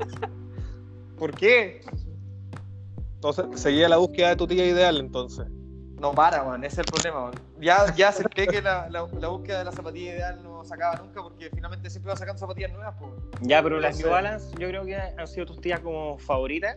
¿Por 1.18 1.34
qué? 1.34 1.82
Entonces, 3.24 3.58
seguía 3.58 3.88
la 3.88 3.96
búsqueda 3.96 4.28
de 4.30 4.36
tu 4.36 4.46
tía 4.46 4.66
ideal, 4.66 4.98
entonces. 4.98 5.46
No 5.98 6.12
para, 6.12 6.44
man, 6.44 6.62
ese 6.62 6.74
es 6.74 6.78
el 6.80 6.84
problema, 6.92 7.30
man. 7.30 7.32
Ya, 7.58 7.94
ya 7.96 8.08
acepté 8.10 8.46
que 8.46 8.60
la, 8.60 8.90
la, 8.90 9.06
la 9.18 9.28
búsqueda 9.28 9.60
de 9.60 9.64
la 9.64 9.72
zapatilla 9.72 10.12
ideal 10.12 10.42
no 10.42 10.62
se 10.62 10.74
acaba 10.74 10.96
nunca 10.96 11.22
porque 11.22 11.48
finalmente 11.48 11.88
siempre 11.88 12.12
va 12.12 12.18
sacando 12.18 12.38
zapatillas 12.38 12.72
nuevas, 12.72 12.94
pues. 13.00 13.12
Ya, 13.40 13.62
pero 13.62 13.80
las 13.80 13.96
New 13.98 14.10
Balance 14.10 14.50
yo 14.58 14.68
creo 14.68 14.84
que 14.84 14.96
han 14.96 15.26
sido 15.26 15.46
tus 15.46 15.58
tías 15.62 15.80
como 15.80 16.18
favoritas. 16.18 16.76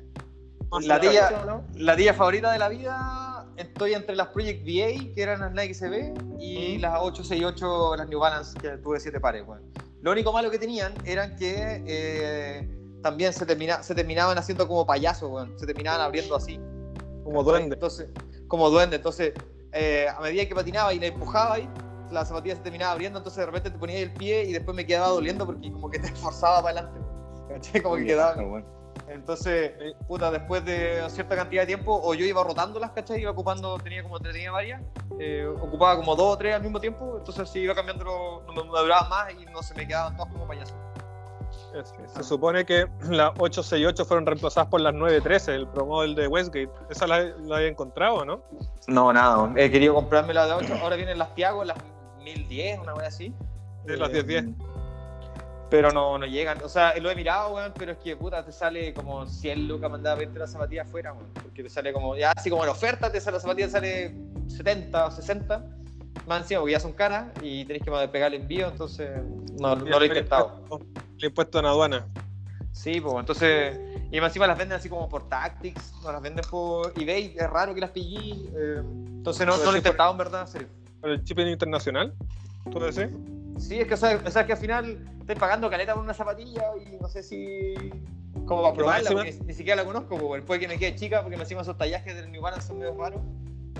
La 0.84 1.02
¿Sí, 1.02 1.10
tía, 1.10 1.44
no? 1.46 1.66
la 1.76 1.98
tía 1.98 2.14
favorita 2.14 2.50
de 2.54 2.60
la 2.60 2.70
vida, 2.70 3.46
estoy 3.58 3.94
entre 3.94 4.16
las 4.16 4.28
Project 4.28 4.62
VA, 4.66 5.14
que 5.14 5.22
eran 5.22 5.42
las 5.42 5.52
Nike 5.52 5.74
CB, 5.74 6.14
y 6.40 6.78
Mm. 6.78 6.82
las 6.82 7.00
868, 7.02 7.96
las 7.98 8.08
New 8.08 8.20
Balance, 8.20 8.58
que 8.58 8.70
tuve 8.78 9.02
siete 9.02 9.20
pares, 9.20 9.44
weón. 9.46 9.64
Lo 10.02 10.12
único 10.12 10.32
malo 10.32 10.50
que 10.50 10.60
tenían 10.60 10.94
eran 11.04 11.36
que 11.36 11.84
eh, 11.86 12.70
también 13.02 13.34
se, 13.34 13.46
termina, 13.46 13.84
se 13.84 13.96
terminaban 13.96 14.38
haciendo 14.38 14.68
como 14.68 14.86
payasos, 14.86 15.30
weón. 15.30 15.58
Se 15.58 15.66
terminaban 15.66 16.02
abriendo 16.02 16.36
así. 16.36 16.60
Como 17.24 17.44
duende. 17.44 17.76
Entonces, 17.76 18.10
como 18.48 18.70
duende. 18.70 18.98
Entonces, 18.98 19.34
eh, 19.74 20.08
a 20.10 20.20
medida 20.22 20.46
que 20.46 20.56
patinaba 20.56 20.94
y 20.94 21.00
la 21.00 21.08
empujaba 21.08 21.56
ahí, 21.56 21.70
la 22.12 22.26
zapatilla 22.26 22.56
se 22.56 22.62
terminaba 22.62 22.94
abriendo, 22.94 23.20
entonces 23.20 23.40
de 23.40 23.46
repente 23.46 23.70
te 23.70 23.78
ponía 23.78 24.00
el 24.00 24.14
pie 24.14 24.44
y 24.46 24.54
después 24.54 24.76
me 24.76 24.86
quedaba 24.86 25.10
doliendo 25.10 25.46
porque 25.46 25.72
como 25.72 25.90
que 25.90 26.00
te 26.00 26.08
esforzaba 26.14 26.62
para 26.62 26.80
adelante. 26.80 27.00
¿Cachai? 27.50 27.82
Como 27.82 27.96
que 27.96 28.06
quedaba. 28.06 28.36
Entonces, 29.08 29.72
puta, 30.08 30.32
después 30.32 30.66
de 30.66 31.02
cierta 31.10 31.36
cantidad 31.36 31.62
de 31.62 31.68
tiempo, 31.68 32.00
o 32.04 32.14
yo 32.14 32.26
iba 32.26 32.44
rotándolas, 32.44 32.92
¿cachai? 32.92 33.22
Iba 33.22 33.32
ocupando, 33.32 33.78
tenía 33.78 34.04
como 34.04 34.20
tenía 34.20 34.52
varias, 34.52 34.82
eh, 35.20 35.48
ocupaba 35.62 35.96
como 35.96 36.16
dos 36.16 36.34
o 36.34 36.38
tres 36.38 36.56
al 36.56 36.62
mismo 36.62 36.80
tiempo, 36.82 37.16
entonces 37.18 37.50
sí 37.50 37.60
iba 37.60 37.74
cambiando, 37.74 38.44
no 38.46 38.54
me, 38.54 38.62
duraban 38.64 39.10
más 39.10 39.34
y 39.34 39.46
no 39.46 39.64
se 39.64 39.74
me 39.76 39.88
quedaban 39.88 40.18
todas 40.18 40.32
como 40.34 40.46
payasos. 40.46 40.76
Es- 41.76 41.94
Se 42.14 42.24
supone 42.24 42.66
que 42.66 42.88
las 43.10 43.32
868 43.38 44.06
fueron 44.06 44.26
reemplazadas 44.26 44.70
por 44.70 44.82
las 44.82 44.94
913, 44.94 45.56
el 45.56 45.68
promodel 45.68 46.16
de 46.16 46.28
Westgate. 46.28 46.70
¿Esa 46.90 47.08
la, 47.08 47.22
la 47.24 47.58
había 47.58 47.68
encontrado, 47.68 48.26
no? 48.26 48.42
No, 48.88 49.12
nada, 49.14 49.52
he 49.58 49.70
querido 49.70 49.94
comprarme 49.94 50.34
la 50.34 50.46
de 50.46 50.54
8, 50.54 50.74
ahora 50.82 50.96
vienen 50.96 51.18
las 51.18 51.34
Tiago, 51.36 51.64
las 51.64 51.78
1010, 52.24 52.80
una 52.80 52.94
wea 52.94 53.08
así. 53.08 53.34
Sí, 53.86 53.96
las 53.96 54.10
1010. 54.12 54.46
Pero 55.70 55.92
no, 55.92 56.18
no 56.18 56.26
llegan. 56.26 56.60
O 56.64 56.70
sea, 56.70 56.98
lo 56.98 57.12
he 57.12 57.16
mirado, 57.16 57.54
weón, 57.54 57.74
pero 57.78 57.92
es 57.92 57.98
que 57.98 58.16
puta, 58.16 58.44
te 58.46 58.54
sale 58.54 58.94
como 58.94 59.26
100 59.26 59.68
lucas 59.68 59.92
mandar 59.92 60.14
a 60.14 60.20
verte 60.20 60.40
la 60.40 60.48
zapatilla 60.48 60.84
afuera, 60.84 61.12
weón. 61.12 61.28
Porque 61.34 61.62
te 61.64 61.70
sale 61.70 61.92
como, 61.92 62.16
ya 62.16 62.32
así 62.32 62.50
como 62.50 62.64
en 62.64 62.70
oferta, 62.70 63.12
te 63.12 63.20
sale 63.20 63.36
la 63.36 63.42
zapatilla, 63.42 63.68
sale 63.70 64.16
70 64.48 65.06
o 65.08 65.12
60. 65.12 65.66
Más 66.26 66.42
encima, 66.42 66.62
porque 66.62 66.72
ya 66.72 66.80
son 66.80 66.94
caras 66.94 67.26
y 67.42 67.66
tenés 67.66 67.84
que 67.84 67.92
pegar 68.10 68.34
el 68.34 68.42
envío, 68.42 68.68
entonces 68.70 69.10
no, 69.60 69.76
no 69.76 69.86
lo 69.86 70.02
he 70.02 70.08
intentado. 70.08 70.62
El 71.18 71.26
impuesto 71.26 71.60
en 71.60 71.66
aduana. 71.66 72.08
Sí, 72.72 73.02
pues 73.02 73.16
entonces. 73.20 73.80
Y 74.12 74.18
encima 74.18 74.48
las 74.48 74.58
venden 74.58 74.78
así 74.78 74.88
como 74.88 75.10
por 75.10 75.28
Tactics, 75.28 75.94
no 76.04 76.12
las 76.12 76.22
venden 76.22 76.46
por 76.50 76.94
eBay, 76.96 77.36
es 77.38 77.50
raro 77.50 77.74
que 77.74 77.82
las 77.82 77.90
pillé. 77.92 78.50
eh, 78.56 78.82
entonces 79.18 79.46
no, 79.46 79.58
no 79.58 79.66
lo 79.66 79.74
he 79.74 79.78
intentado 79.78 80.12
en 80.12 80.18
verdad, 80.18 80.48
serio. 80.48 80.68
¿Por 81.02 81.10
el 81.10 81.24
shipping 81.24 81.48
internacional? 81.48 82.14
¿Tú 82.72 82.80
decís? 82.80 83.10
Sí, 83.58 83.80
es 83.80 83.88
que, 83.88 83.96
o 83.96 83.98
sea, 83.98 84.22
o 84.24 84.32
sea, 84.32 84.46
que 84.46 84.54
al 84.54 84.58
final 84.60 85.06
estoy 85.20 85.36
pagando 85.36 85.70
caleta 85.70 85.94
por 85.94 86.04
una 86.04 86.14
zapatilla 86.14 86.64
y 86.78 86.98
no 87.02 87.10
sé 87.10 87.24
si. 87.24 87.74
Como 88.46 88.62
para 88.62 88.74
probarla, 88.76 89.12
porque 89.12 89.38
ni 89.46 89.54
siquiera 89.54 89.82
la 89.82 89.86
conozco, 89.86 90.18
pues, 90.18 90.44
puede 90.44 90.62
que 90.62 90.68
me 90.70 90.78
quede 90.78 90.96
chica, 90.96 91.22
porque 91.22 91.36
me 91.36 91.44
encima 91.44 91.62
esos 91.62 91.78
tallajes 91.78 92.16
del 92.16 92.32
New 92.32 92.42
Balance 92.42 92.68
son 92.68 92.80
medio 92.80 92.96
raros. 92.96 93.22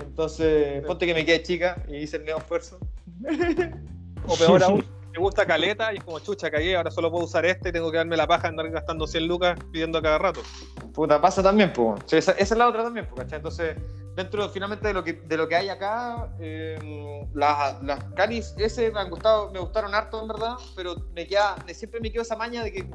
Entonces, 0.02 0.84
ponte 0.84 1.06
que 1.06 1.14
me 1.14 1.24
quede 1.24 1.42
chica 1.42 1.82
y 1.88 1.96
hice 1.96 2.18
el 2.18 2.24
medio 2.24 2.38
esfuerzo. 2.38 2.78
O 4.30 4.36
peor 4.36 4.62
aún, 4.62 4.84
me 5.18 5.24
gusta 5.24 5.44
caleta 5.44 5.92
y 5.92 5.98
como 5.98 6.20
chucha, 6.20 6.48
cagué, 6.48 6.76
ahora 6.76 6.92
solo 6.92 7.10
puedo 7.10 7.24
usar 7.24 7.44
este 7.44 7.70
y 7.70 7.72
tengo 7.72 7.90
que 7.90 7.96
darme 7.96 8.16
la 8.16 8.28
paja 8.28 8.46
andar 8.46 8.70
gastando 8.70 9.04
100 9.04 9.26
lucas 9.26 9.58
pidiendo 9.72 9.98
a 9.98 10.02
cada 10.02 10.18
rato. 10.18 10.42
Puta, 10.94 11.20
pasa 11.20 11.42
también, 11.42 11.72
pues. 11.72 12.00
Sí, 12.06 12.16
esa, 12.18 12.32
esa 12.32 12.54
es 12.54 12.58
la 12.58 12.68
otra 12.68 12.84
también, 12.84 13.06
pues, 13.08 13.22
¿cachai? 13.22 13.38
Entonces, 13.38 13.76
dentro 14.14 14.48
finalmente 14.48 14.86
de 14.86 14.94
lo 14.94 15.02
que, 15.02 15.14
de 15.14 15.36
lo 15.36 15.48
que 15.48 15.56
hay 15.56 15.70
acá, 15.70 16.32
eh, 16.38 17.26
las, 17.34 17.82
las 17.82 18.04
calis 18.14 18.54
ese 18.58 18.92
me 18.92 19.00
han 19.00 19.10
gustado, 19.10 19.50
me 19.50 19.58
gustaron 19.58 19.92
harto 19.92 20.22
en 20.22 20.28
verdad, 20.28 20.54
pero 20.76 20.94
me 21.12 21.26
queda, 21.26 21.56
siempre 21.74 21.98
me 22.00 22.12
quedo 22.12 22.22
esa 22.22 22.36
maña 22.36 22.62
de 22.62 22.72
que 22.72 22.88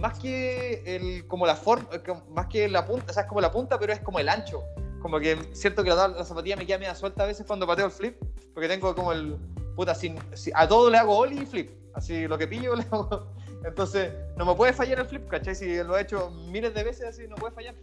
más 0.00 0.18
que 0.18 0.82
el, 0.84 1.28
como 1.28 1.46
la 1.46 1.54
forma, 1.54 1.88
eh, 1.92 2.02
más 2.30 2.48
que 2.48 2.68
la 2.68 2.84
punta, 2.86 3.12
o 3.12 3.14
sea, 3.14 3.22
es 3.22 3.28
como 3.28 3.40
la 3.40 3.52
punta, 3.52 3.78
pero 3.78 3.92
es 3.92 4.00
como 4.00 4.18
el 4.18 4.28
ancho. 4.28 4.64
Como 5.00 5.20
que 5.20 5.38
siento 5.52 5.84
que 5.84 5.90
la, 5.90 6.08
la 6.08 6.24
zapatilla 6.24 6.56
me 6.56 6.66
queda 6.66 6.78
media 6.78 6.96
suelta 6.96 7.22
a 7.22 7.26
veces 7.26 7.46
cuando 7.46 7.68
pateo 7.68 7.86
el 7.86 7.92
flip, 7.92 8.16
porque 8.52 8.66
tengo 8.66 8.92
como 8.96 9.12
el, 9.12 9.38
puta, 9.78 9.94
sin, 9.94 10.16
si- 10.34 10.50
a 10.56 10.66
todo 10.66 10.90
le 10.90 10.98
hago 10.98 11.16
ollie 11.16 11.40
y 11.42 11.46
flip. 11.46 11.70
Así, 11.94 12.26
lo 12.26 12.36
que 12.36 12.48
pillo 12.48 12.74
le 12.76 12.82
hago. 12.90 13.28
Entonces, 13.64 14.12
no 14.36 14.44
me 14.44 14.54
puede 14.56 14.72
fallar 14.72 14.98
el 14.98 15.06
flip, 15.06 15.28
¿cachai? 15.28 15.54
Si 15.54 15.76
lo 15.84 15.96
he 15.96 16.02
hecho 16.02 16.30
miles 16.48 16.74
de 16.74 16.82
veces 16.82 17.06
así, 17.06 17.28
no 17.28 17.36
puede 17.36 17.54
fallar. 17.54 17.76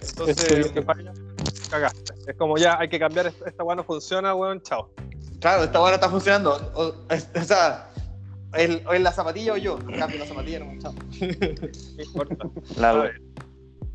Entonces, 0.00 0.72
que 0.72 0.82
falla, 0.82 1.12
cagaste. 1.70 2.14
Es 2.26 2.36
como 2.36 2.56
ya, 2.58 2.76
hay 2.80 2.88
que 2.88 2.98
cambiar, 2.98 3.28
esta 3.28 3.48
esta 3.48 3.62
weá 3.62 3.76
no 3.76 3.84
funciona, 3.84 4.34
weón, 4.34 4.60
chao. 4.62 4.90
claro, 5.40 5.62
esta 5.62 5.78
buena 5.78 5.94
está 5.94 6.08
funcionando. 6.10 6.54
O, 6.74 7.12
es- 7.14 7.28
o 7.40 7.44
sea, 7.44 7.88
el, 8.54 8.82
o 8.88 8.94
en 8.94 9.04
la 9.04 9.12
zapatilla 9.12 9.52
o 9.52 9.56
yo. 9.58 9.78
Cambio 9.96 10.18
la 10.18 10.26
zapatilla, 10.26 10.58
no, 10.58 10.80
chao. 10.80 10.92
No 11.20 12.02
importa. 12.02 12.36
La 12.76 13.10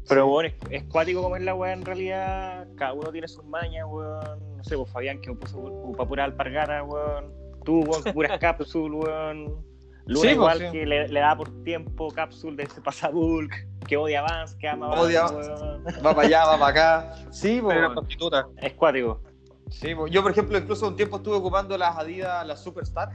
Pero 0.08 0.28
bueno, 0.28 0.48
es, 0.70 0.82
es 0.82 0.84
cuático 0.86 1.22
como 1.24 1.36
es 1.36 1.44
la 1.44 1.56
weá 1.56 1.74
en 1.74 1.84
realidad. 1.84 2.68
Cada 2.78 2.94
uno 2.94 3.12
tiene 3.12 3.28
sus 3.28 3.44
mañas, 3.44 3.86
weón. 3.90 4.53
No 4.64 4.70
sé, 4.70 4.78
pues 4.78 4.92
Fabián 4.92 5.20
que 5.20 5.34
puso 5.34 5.94
para 5.98 6.08
pura 6.08 6.24
alpargata, 6.24 6.84
weón. 6.84 7.34
Tú, 7.66 7.82
weón, 7.82 8.02
que 8.02 8.14
puras 8.14 8.38
cápsulas, 8.40 9.06
weón. 9.06 9.66
Luna 10.06 10.22
Sí, 10.22 10.22
pues, 10.22 10.34
igual 10.36 10.60
sí. 10.60 10.66
que 10.72 10.86
le, 10.86 11.08
le 11.10 11.20
da 11.20 11.36
por 11.36 11.64
tiempo 11.64 12.10
cápsula 12.12 12.56
de 12.56 12.64
ese 12.64 12.82
pasabulk, 12.82 13.54
que 13.88 13.98
odia 13.98 14.22
Vans, 14.22 14.56
que 14.56 14.68
ama 14.70 14.90
Odia 15.00 15.24
Vans, 15.24 15.48
weón. 15.48 15.84
Va 16.06 16.16
para 16.16 16.28
allá, 16.28 16.46
va 16.46 16.60
para 16.60 16.68
acá. 16.68 17.16
Sí, 17.32 17.60
una 17.60 17.90
po. 17.90 17.96
prostituta. 17.96 18.48
Es 18.58 18.74
cuático. 18.74 19.22
Sí, 19.70 19.94
po. 19.96 20.08
yo 20.08 20.22
por 20.22 20.32
ejemplo 20.32 20.58
incluso 20.58 20.88
un 20.88 20.96
tiempo 20.96 21.18
estuve 21.18 21.36
ocupando 21.36 21.78
las 21.78 21.98
Adidas, 21.98 22.48
las 22.48 22.64
Superstar. 22.64 23.10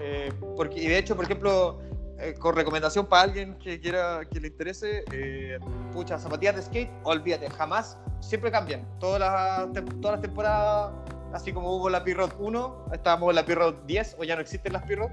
Eh, 0.00 0.30
porque, 0.56 0.78
y 0.80 0.88
de 0.88 0.98
hecho, 0.98 1.16
por 1.16 1.24
ejemplo, 1.24 1.80
eh, 2.20 2.34
con 2.34 2.56
recomendación 2.56 3.06
para 3.06 3.22
alguien 3.22 3.56
que 3.58 3.80
quiera, 3.80 4.20
que 4.30 4.40
le 4.40 4.48
interese, 4.48 5.04
eh, 5.12 5.58
pucha, 5.92 6.18
zapatillas 6.18 6.56
de 6.56 6.62
skate, 6.62 6.90
olvídate, 7.04 7.48
jamás, 7.50 7.96
siempre 8.20 8.50
cambian. 8.50 8.84
Todas 8.98 9.20
las, 9.20 9.68
las 10.02 10.20
temporadas, 10.20 10.92
así 11.32 11.52
como 11.52 11.76
hubo 11.76 11.88
la 11.88 12.02
Pirot 12.02 12.34
1, 12.38 12.86
estábamos 12.92 13.30
en 13.30 13.36
la 13.36 13.44
Pirot 13.44 13.86
10 13.86 14.16
o 14.18 14.24
ya 14.24 14.34
no 14.34 14.40
existen 14.40 14.72
las 14.72 14.82
Pirot. 14.82 15.12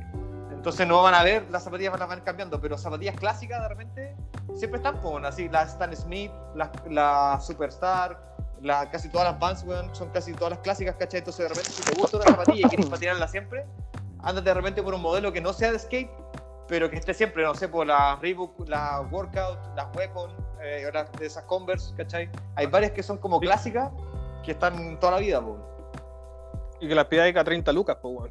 Entonces 0.52 0.88
no 0.88 1.04
van 1.04 1.14
a 1.14 1.22
ver, 1.22 1.46
las 1.52 1.64
zapatillas 1.64 1.94
a 1.94 2.06
van 2.08 2.22
cambiando, 2.22 2.60
pero 2.60 2.76
zapatillas 2.76 3.16
clásicas 3.20 3.62
de 3.62 3.70
repente 3.70 4.16
siempre 4.56 4.78
están, 4.78 5.00
pues, 5.00 5.24
así, 5.24 5.48
las 5.48 5.74
Stan 5.74 5.96
Smith, 5.96 6.32
las 6.56 6.72
la 6.90 7.40
Superstar, 7.40 8.20
la, 8.64 8.90
casi 8.90 9.10
todas 9.10 9.32
las 9.32 9.40
Vans, 9.40 9.64
weón, 9.64 9.94
son 9.94 10.10
casi 10.10 10.34
todas 10.34 10.52
las 10.52 10.60
clásicas, 10.60 10.96
¿cachai? 10.96 11.20
Entonces 11.20 11.44
de 11.44 11.50
repente 11.50 11.70
si 11.70 11.84
te 11.84 12.02
gusta 12.02 12.18
una 12.18 12.26
zapatilla 12.26 12.66
y 12.66 12.70
quieres 12.70 12.88
patinarla 12.88 13.28
siempre, 13.28 13.64
ándate 14.24 14.50
de 14.50 14.54
repente 14.56 14.82
por 14.82 14.96
un 14.96 15.02
modelo 15.02 15.32
que 15.32 15.40
no 15.40 15.54
sea 15.54 15.72
de 15.72 15.78
skate, 15.78 16.10
pero 16.68 16.90
que 16.90 16.96
esté 16.98 17.14
siempre, 17.14 17.44
no 17.44 17.54
sé, 17.56 17.68
por 17.68 17.86
la 17.88 18.16
Reebok, 18.18 18.68
la 18.68 19.02
Workout, 19.12 19.60
las 19.76 19.96
Weapon, 19.96 20.32
eh, 20.62 20.90
las 20.94 21.10
esas 21.22 21.44
Converse, 21.44 21.94
¿cachai? 21.96 22.30
Hay 22.56 22.66
varias 22.68 22.92
que 22.92 23.04
son 23.04 23.18
como 23.18 23.40
clásicas 23.40 23.92
que 24.44 24.52
están 24.52 25.00
toda 25.00 25.14
la 25.14 25.20
vida, 25.20 25.42
pues. 25.42 25.60
Y 26.82 26.88
que 26.90 26.96
la 26.96 27.08
pidáis 27.08 27.36
a 27.38 27.44
30 27.44 27.72
lucas, 27.72 27.98
pues, 28.02 28.14
weón. 28.14 28.30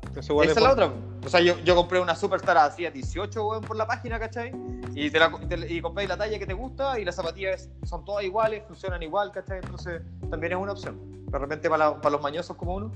Esa 0.51 0.61
es 0.61 0.63
la 0.67 0.73
otra. 0.73 0.91
O 1.25 1.29
sea, 1.29 1.41
yo, 1.41 1.59
yo 1.61 1.75
compré 1.75 1.99
una 1.99 2.15
Superstar 2.15 2.59
así 2.59 2.85
a 2.85 2.91
18, 2.91 3.47
weón, 3.49 3.63
por 3.63 3.77
la 3.77 3.87
página, 3.87 4.19
¿cachai? 4.19 4.53
Y, 4.95 5.11
te 5.11 5.19
la, 5.19 5.31
te- 5.49 5.73
y 5.73 5.81
compré 5.81 6.07
la 6.07 6.17
talla 6.17 6.39
que 6.39 6.47
te 6.47 6.53
gusta 6.53 6.99
y 6.99 7.05
las 7.05 7.15
zapatillas 7.17 7.71
son 7.85 8.05
todas 8.05 8.23
iguales, 8.25 8.63
funcionan 8.67 9.03
igual, 9.03 9.33
¿cachai? 9.33 9.59
Entonces, 9.59 10.03
también 10.31 10.53
es 10.53 10.59
una 10.59 10.73
opción. 10.73 11.25
De 11.31 11.39
repente, 11.39 11.71
para, 11.71 11.91
la- 11.91 12.01
para 12.01 12.11
los 12.13 12.21
mañosos 12.23 12.57
como 12.57 12.75
uno, 12.75 12.93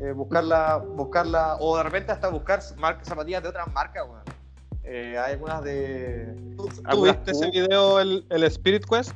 eh, 0.00 0.12
buscarla, 0.12 0.76
buscarla, 0.76 1.56
o 1.60 1.76
de 1.78 1.82
repente 1.82 2.12
hasta 2.12 2.28
buscar 2.28 2.60
zapatillas 2.60 3.42
de 3.42 3.48
otras 3.48 3.72
marcas, 3.72 4.04
weón. 4.06 4.22
Eh, 4.90 5.18
hay 5.18 5.32
algunas 5.34 5.62
de. 5.64 6.34
¿Tú, 6.56 6.66
tú 6.66 6.82
algunas 6.84 7.16
viste 7.16 7.32
ese 7.32 7.50
video, 7.50 8.00
el, 8.00 8.24
el 8.30 8.42
Spirit 8.44 8.86
Quest? 8.86 9.12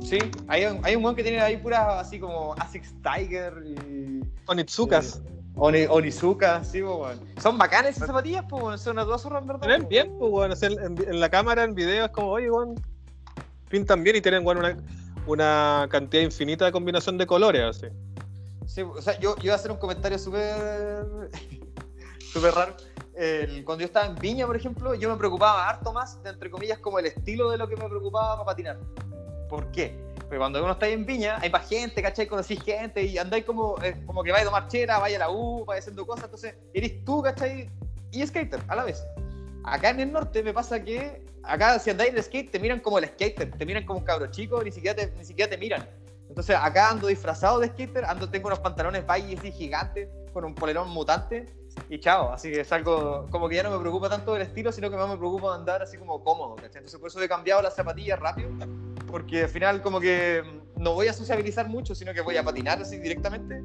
Sí, 0.00 0.18
hay 0.46 0.66
un, 0.66 0.84
hay 0.84 0.94
un 0.94 1.04
weón 1.04 1.16
que 1.16 1.24
tiene 1.24 1.40
ahí 1.40 1.56
puras 1.56 2.06
así 2.06 2.20
como 2.20 2.54
Asics 2.54 2.94
Tiger 3.02 3.54
y. 3.66 4.20
Onitsukas. 4.46 5.20
Oni, 5.56 5.86
Onizuka, 5.86 6.62
sí, 6.62 6.80
po, 6.80 6.98
weón. 6.98 7.18
Son 7.42 7.58
bacanas 7.58 7.96
esas 7.96 8.06
zapatillas, 8.06 8.44
pues, 8.48 8.62
weón. 8.62 8.78
Son 8.78 8.92
unas 8.92 9.06
dos 9.06 9.22
zorras, 9.22 9.42
en 9.42 9.48
verdad. 9.48 9.62
Se 9.62 9.68
ven 9.68 9.82
po. 9.82 9.88
bien, 9.88 10.16
pues, 10.16 10.32
weón. 10.32 10.52
O 10.52 10.56
sea, 10.56 10.68
en, 10.68 10.96
en 11.08 11.20
la 11.20 11.28
cámara, 11.28 11.64
en 11.64 11.74
video, 11.74 12.04
es 12.04 12.12
como, 12.12 12.28
oye, 12.28 12.48
weón. 12.48 12.80
Pintan 13.68 14.04
bien 14.04 14.14
y 14.14 14.20
tienen, 14.20 14.46
weón, 14.46 14.58
una, 14.58 14.76
una 15.26 15.88
cantidad 15.90 16.22
infinita 16.22 16.64
de 16.64 16.70
combinación 16.70 17.18
de 17.18 17.26
colores, 17.26 17.62
así. 17.64 17.86
Sí, 18.66 18.82
o 18.82 19.02
sea, 19.02 19.18
yo, 19.18 19.34
yo 19.38 19.44
iba 19.44 19.54
a 19.54 19.56
hacer 19.56 19.72
un 19.72 19.78
comentario 19.78 20.18
súper 20.18 21.30
súper 22.32 22.54
raro. 22.54 22.74
El- 23.14 23.64
cuando 23.64 23.82
yo 23.82 23.86
estaba 23.86 24.06
en 24.06 24.14
Viña, 24.14 24.46
por 24.46 24.56
ejemplo, 24.56 24.94
yo 24.94 25.08
me 25.08 25.16
preocupaba 25.16 25.68
harto 25.68 25.92
más 25.92 26.22
de, 26.22 26.30
entre 26.30 26.50
comillas, 26.50 26.78
como 26.78 26.98
el 26.98 27.06
estilo 27.06 27.50
de 27.50 27.58
lo 27.58 27.68
que 27.68 27.76
me 27.76 27.88
preocupaba 27.88 28.34
para 28.34 28.46
patinar. 28.46 28.78
¿Por 29.48 29.70
qué? 29.72 29.98
Porque 30.18 30.36
cuando 30.36 30.62
uno 30.62 30.72
está 30.72 30.86
ahí 30.86 30.92
en 30.92 31.06
Viña, 31.06 31.38
hay 31.40 31.50
más 31.50 31.68
gente, 31.68 32.02
¿cachai? 32.02 32.26
Conocís 32.26 32.62
gente 32.62 33.02
y 33.02 33.16
andáis 33.18 33.44
como, 33.44 33.76
eh, 33.82 33.94
como 34.06 34.22
que 34.22 34.30
vais 34.30 34.42
a 34.42 34.46
tomar 34.46 34.68
chera, 34.68 34.98
vais 34.98 35.16
a 35.16 35.20
la 35.20 35.30
U, 35.30 35.64
vais 35.64 35.80
haciendo 35.80 36.06
cosas, 36.06 36.24
entonces 36.24 36.54
eres 36.74 37.04
tú, 37.04 37.22
¿cachai? 37.22 37.70
Y 38.12 38.26
skater, 38.26 38.60
a 38.68 38.76
la 38.76 38.84
vez. 38.84 39.02
Acá 39.64 39.90
en 39.90 40.00
el 40.00 40.12
norte 40.12 40.42
me 40.42 40.52
pasa 40.52 40.82
que, 40.82 41.24
acá 41.42 41.78
si 41.78 41.90
andáis 41.90 42.14
de 42.14 42.22
skate, 42.22 42.50
te 42.50 42.58
miran 42.60 42.80
como 42.80 42.98
el 42.98 43.06
skater, 43.06 43.50
te 43.50 43.66
miran 43.66 43.84
como 43.84 44.00
un 44.00 44.04
cabro 44.04 44.26
chico, 44.30 44.62
ni 44.62 44.70
siquiera 44.70 44.94
te, 44.94 45.10
ni 45.16 45.24
siquiera 45.24 45.50
te 45.50 45.56
miran. 45.56 45.88
Entonces 46.28 46.56
acá 46.60 46.90
ando 46.90 47.06
disfrazado 47.06 47.58
de 47.58 47.68
skater, 47.68 48.04
ando, 48.04 48.28
tengo 48.28 48.48
unos 48.48 48.60
pantalones 48.60 49.04
así 49.08 49.50
gigantes, 49.50 50.08
con 50.32 50.44
un 50.44 50.54
polerón 50.54 50.90
mutante, 50.90 51.46
y 51.88 51.98
chao. 52.00 52.32
Así 52.32 52.50
que 52.50 52.60
es 52.60 52.72
algo, 52.72 53.26
como 53.30 53.48
que 53.48 53.56
ya 53.56 53.62
no 53.62 53.70
me 53.70 53.78
preocupa 53.78 54.08
tanto 54.08 54.36
el 54.36 54.42
estilo, 54.42 54.72
sino 54.72 54.90
que 54.90 54.96
más 54.96 55.08
me 55.08 55.16
preocupa 55.16 55.54
andar 55.54 55.82
así 55.82 55.96
como 55.96 56.22
cómodo, 56.22 56.56
¿cachai? 56.56 56.78
Entonces 56.78 56.98
por 57.00 57.08
eso 57.08 57.22
he 57.22 57.28
cambiado 57.28 57.62
las 57.62 57.74
zapatillas 57.74 58.18
rápido, 58.18 58.50
porque 59.06 59.42
al 59.42 59.48
final 59.48 59.82
como 59.82 60.00
que 60.00 60.42
no 60.76 60.94
voy 60.94 61.08
a 61.08 61.12
sociabilizar 61.12 61.68
mucho, 61.68 61.94
sino 61.94 62.12
que 62.14 62.20
voy 62.20 62.36
a 62.36 62.42
patinar 62.44 62.80
así 62.80 62.98
directamente, 62.98 63.62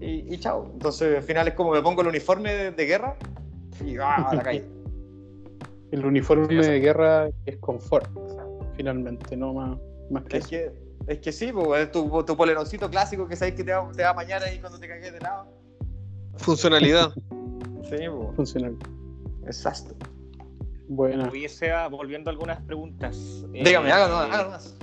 y, 0.00 0.34
y 0.34 0.38
chao. 0.38 0.70
Entonces 0.72 1.16
al 1.16 1.22
final 1.22 1.48
es 1.48 1.54
como 1.54 1.72
me 1.72 1.82
pongo 1.82 2.02
el 2.02 2.08
uniforme 2.08 2.52
de, 2.54 2.70
de 2.72 2.84
guerra, 2.86 3.16
y 3.84 3.96
ah, 3.98 4.16
a 4.28 4.34
la 4.34 4.42
calle. 4.42 4.64
El 5.92 6.06
uniforme 6.06 6.46
Sí, 6.48 6.56
eso. 6.58 6.70
de 6.70 6.80
guerra 6.80 7.28
es 7.44 7.58
confort, 7.58 8.08
finalmente, 8.76 9.36
no 9.36 9.52
más, 9.52 9.78
más 10.10 10.24
que 10.24 10.38
Es 10.38 10.44
eso. 10.44 10.48
que, 10.48 10.72
es 11.06 11.18
que 11.18 11.32
sí, 11.32 11.52
pues, 11.52 11.82
es 11.82 11.92
tu, 11.92 12.22
tu 12.24 12.34
poleroncito 12.34 12.88
clásico 12.88 13.28
que 13.28 13.36
sabes 13.36 13.54
que 13.54 13.62
te 13.62 13.72
va, 13.74 13.92
te 13.92 14.02
va 14.02 14.08
a 14.08 14.14
mañana 14.14 14.46
ahí 14.46 14.58
cuando 14.58 14.78
te 14.78 14.88
cagues 14.88 15.12
de 15.12 15.20
lado. 15.20 15.48
Funcionalidad. 16.36 17.12
Sí, 17.88 17.96
pues, 18.08 18.36
funcional. 18.36 18.76
exacto. 19.46 19.94
Seba, 21.48 21.88
volviendo 21.88 22.30
a 22.30 22.32
algunas 22.32 22.60
preguntas. 22.62 23.44
Eh, 23.54 23.62
Dígame, 23.64 23.90
hágalo, 23.90 24.16
hágalo 24.16 24.50
más. 24.50 24.76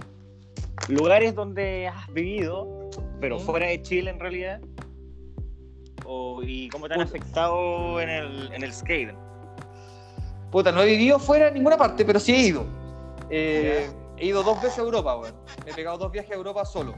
Lugares 0.87 1.35
donde 1.35 1.87
has 1.87 2.11
vivido, 2.13 2.89
pero 3.19 3.37
Mm. 3.37 3.41
fuera 3.41 3.67
de 3.67 3.81
Chile 3.81 4.09
en 4.11 4.19
realidad. 4.19 4.59
O, 6.05 6.41
¿Y 6.41 6.69
cómo 6.69 6.87
te 6.87 6.95
han 6.95 7.01
Puta. 7.01 7.09
afectado 7.17 8.01
en 8.01 8.09
el, 8.09 8.51
en 8.53 8.63
el 8.63 8.73
skate? 8.73 9.13
Puta, 10.51 10.71
no 10.71 10.81
he 10.81 10.87
vivido 10.87 11.19
fuera 11.19 11.49
en 11.49 11.53
ninguna 11.53 11.77
parte, 11.77 12.03
pero 12.05 12.19
sí 12.19 12.33
he 12.33 12.47
ido. 12.47 12.65
Eh, 13.29 13.87
he 14.17 14.25
ido 14.25 14.41
dos 14.41 14.59
veces 14.63 14.79
a 14.79 14.81
Europa, 14.81 15.15
weón. 15.17 15.35
Me 15.65 15.71
he 15.71 15.73
pegado 15.75 15.97
dos 15.99 16.11
viajes 16.11 16.31
a 16.31 16.35
Europa 16.35 16.65
solo. 16.65 16.95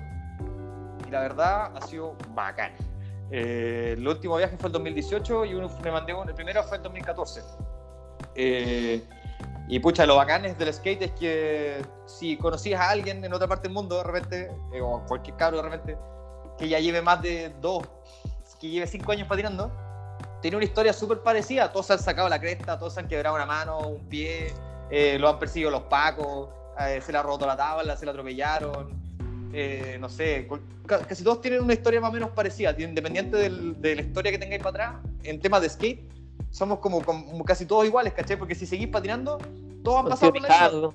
Y 1.05 1.11
la 1.11 1.19
verdad 1.21 1.75
ha 1.75 1.81
sido 1.87 2.15
bacán. 2.33 2.71
Eh, 3.31 3.95
el 3.97 4.07
último 4.07 4.37
viaje 4.37 4.57
fue 4.57 4.67
el 4.67 4.73
2018 4.73 5.45
y 5.45 5.53
uno 5.53 5.69
me 5.81 5.91
mandé 5.91 6.13
uno, 6.13 6.29
el 6.29 6.35
primero 6.35 6.63
fue 6.63 6.77
el 6.77 6.83
2014. 6.83 7.41
Eh, 8.35 9.03
y 9.67 9.79
pucha, 9.79 10.05
lo 10.05 10.17
bacán 10.17 10.41
del 10.41 10.73
skate 10.73 11.03
es 11.03 11.11
que 11.11 11.81
si 12.05 12.35
conocías 12.35 12.81
a 12.81 12.89
alguien 12.89 13.23
en 13.23 13.33
otra 13.33 13.47
parte 13.47 13.69
del 13.69 13.73
mundo 13.73 13.97
de 13.97 14.03
repente, 14.03 14.51
eh, 14.73 14.81
o 14.81 15.01
cualquier 15.07 15.37
cabro 15.37 15.57
de 15.57 15.63
repente, 15.63 15.97
que 16.57 16.67
ya 16.67 16.79
lleve 16.79 17.01
más 17.01 17.21
de 17.21 17.53
dos, 17.61 17.87
que 18.59 18.69
lleve 18.69 18.85
cinco 18.85 19.13
años 19.13 19.27
patinando, 19.29 19.71
tiene 20.41 20.57
una 20.57 20.65
historia 20.65 20.91
súper 20.91 21.21
parecida. 21.21 21.71
Todos 21.71 21.85
se 21.85 21.93
han 21.93 21.99
sacado 21.99 22.27
la 22.27 22.39
cresta, 22.39 22.77
todos 22.77 22.93
se 22.93 22.99
han 22.99 23.07
quebrado 23.07 23.35
una 23.35 23.45
mano, 23.45 23.79
un 23.79 24.09
pie, 24.09 24.53
eh, 24.89 25.17
lo 25.17 25.29
han 25.29 25.39
perseguido 25.39 25.71
los 25.71 25.83
pacos, 25.83 26.49
eh, 26.79 26.99
se 27.01 27.11
le 27.11 27.17
ha 27.17 27.23
roto 27.23 27.45
la 27.45 27.55
tabla, 27.55 27.95
se 27.95 28.05
le 28.05 28.11
atropellaron. 28.11 29.00
Eh, 29.53 29.97
no 29.99 30.09
sé, 30.09 30.47
casi 30.85 31.23
todos 31.23 31.41
tienen 31.41 31.61
una 31.61 31.73
historia 31.73 31.99
más 32.01 32.09
o 32.09 32.13
menos 32.13 32.29
parecida, 32.31 32.75
independiente 32.79 33.37
del- 33.37 33.79
de 33.81 33.95
la 33.95 34.01
historia 34.01 34.31
que 34.31 34.37
tengáis 34.37 34.61
para 34.63 34.69
atrás. 34.89 35.01
En 35.23 35.39
temas 35.39 35.61
de 35.61 35.69
skate, 35.69 36.09
somos 36.49 36.79
como, 36.79 37.01
como 37.03 37.43
casi 37.45 37.65
todos 37.65 37.85
iguales, 37.85 38.13
¿cachai? 38.13 38.37
Porque 38.37 38.55
si 38.55 38.65
seguís 38.65 38.87
patinando, 38.87 39.37
todos 39.83 39.99
han 39.99 40.05
pasado 40.09 40.33
por 40.33 40.41
la 40.41 40.47
misma 40.47 40.93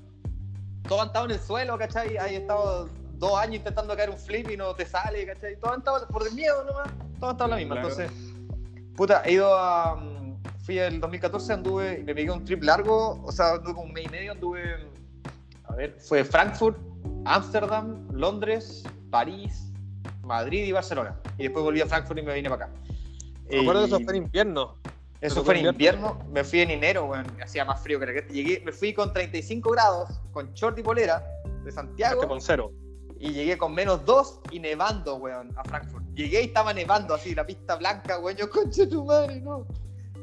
todos 0.89 1.01
han 1.03 1.07
estado 1.09 1.24
en 1.27 1.31
el 1.33 1.41
suelo, 1.41 1.78
¿cachai? 1.78 2.16
Hay 2.16 2.37
estado 2.37 2.89
dos 3.19 3.39
años 3.39 3.57
intentando 3.57 3.97
caer 3.97 4.11
un 4.11 4.19
flip 4.19 4.51
y 4.51 4.57
no 4.57 4.74
te 4.74 4.85
sale, 4.87 5.27
¿cachai? 5.27 5.57
Todos 5.57 5.73
han 5.74 5.78
estado 5.81 6.07
por 6.09 6.27
el 6.27 6.33
miedo 6.35 6.62
nomás, 6.65 6.89
todos 7.19 7.23
han 7.23 7.31
estado 7.31 7.45
en 7.45 7.51
la 7.51 7.57
misma. 7.57 7.74
Claro. 7.81 7.89
Entonces, 7.89 8.11
puta, 8.97 9.23
he 9.24 9.33
ido 9.33 9.55
a. 9.57 9.97
mm, 9.97 10.16
Fui 10.65 10.78
el 10.81 11.01
2014, 11.01 11.53
anduve 11.53 11.99
y 12.01 12.03
me 12.03 12.12
pegué 12.15 12.28
un 12.31 12.45
trip 12.45 12.62
largo, 12.65 13.23
o 13.24 13.31
sea, 13.31 13.53
anduve 13.53 13.73
como 13.74 13.87
un 13.87 13.93
mes 13.93 14.05
y 14.07 14.09
medio, 14.09 14.33
anduve. 14.33 14.62
A 15.65 15.74
ver, 15.77 15.97
fue 16.01 16.24
Frankfurt, 16.24 16.77
Ámsterdam, 17.24 18.07
Londres, 18.12 18.83
París, 19.11 19.73
Madrid 20.23 20.65
y 20.65 20.73
Barcelona. 20.73 21.20
Y 21.39 21.45
después 21.45 21.65
volví 21.65 21.81
a 21.81 21.87
Frankfurt 21.87 22.19
y 22.19 22.23
me 22.23 22.35
vine 22.35 22.49
para 22.51 22.66
acá. 22.66 22.74
Recuerdo 23.49 23.81
que 23.83 23.87
eso 23.87 24.01
Y- 24.01 24.05
fue 24.05 24.16
en 24.16 24.23
invierno. 24.24 24.77
eso 25.20 25.45
fue 25.45 25.55
en 25.57 25.61
fue 25.62 25.70
invierno, 25.70 26.19
me 26.33 26.45
fui 26.45 26.61
en 26.61 26.70
enero, 26.70 27.05
weón, 27.07 27.27
hacía 27.43 27.65
más 27.65 27.81
frío 27.81 27.99
que 28.01 28.07
la 28.07 28.12
que 28.12 28.33
llegué, 28.33 28.61
me 28.65 28.73
fui 28.73 28.93
con 28.93 29.12
35 29.12 29.70
grados, 29.70 30.20
con 30.33 30.53
short 30.55 30.78
y 30.78 30.83
polera 30.83 31.24
de 31.65 31.73
Santiago, 31.73 32.16
Este 32.16 32.27
con 32.28 32.41
cero. 32.41 32.73
y 33.19 33.31
llegué 33.33 33.57
con 33.57 33.73
menos 33.74 34.05
2 34.05 34.41
y 34.51 34.59
nevando, 34.61 35.16
weón, 35.16 35.53
a 35.57 35.65
Frankfurt. 35.65 36.05
Llegué 36.15 36.43
y 36.43 36.47
estaba 36.47 36.73
nevando 36.74 37.15
así, 37.15 37.35
la 37.35 37.47
pista 37.47 37.77
blanca, 37.77 38.19
weón, 38.19 38.37
yo 38.37 38.51
conche 38.51 38.87
tu 38.87 39.05
madre, 39.05 39.41
no. 39.41 39.66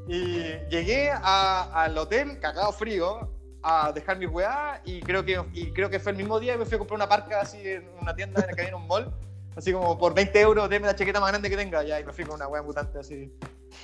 Y 0.08 0.42
llegué 0.70 1.10
a- 1.12 1.84
al 1.84 1.98
hotel, 1.98 2.38
cagado 2.40 2.72
frío, 2.74 3.32
a 3.64 3.92
dejar 3.94 4.18
mi 4.20 4.26
weá, 4.26 4.82
y 4.86 5.00
creo, 5.02 5.24
que, 5.24 5.42
y 5.54 5.72
creo 5.72 5.90
que 5.90 6.00
fue 6.00 6.12
el 6.12 6.18
mismo 6.18 6.40
día 6.40 6.56
y 6.56 6.58
me 6.58 6.66
fui 6.66 6.76
a 6.76 6.78
comprar 6.80 6.98
una 6.98 7.08
parca 7.08 7.42
así 7.42 7.58
en 7.66 7.90
una 8.02 8.14
tienda 8.14 8.42
en 8.42 8.48
la 8.48 8.54
que 8.54 8.62
había 8.62 8.70
en 8.70 8.76
un 8.76 8.88
mall, 8.88 9.12
así 9.56 9.72
como 9.72 9.98
por 9.98 10.14
20 10.14 10.40
euros, 10.42 10.70
deme 10.70 10.88
la 10.88 10.96
chaqueta 10.96 11.20
más 11.20 11.30
grande 11.30 11.50
que 11.50 11.58
tenga, 11.58 11.84
ya, 11.84 12.00
y 12.00 12.04
me 12.04 12.12
fui 12.12 12.26
con 12.26 12.36
una 12.36 12.48
weá 12.48 12.62
mutante 12.62 13.00
así. 13.00 13.32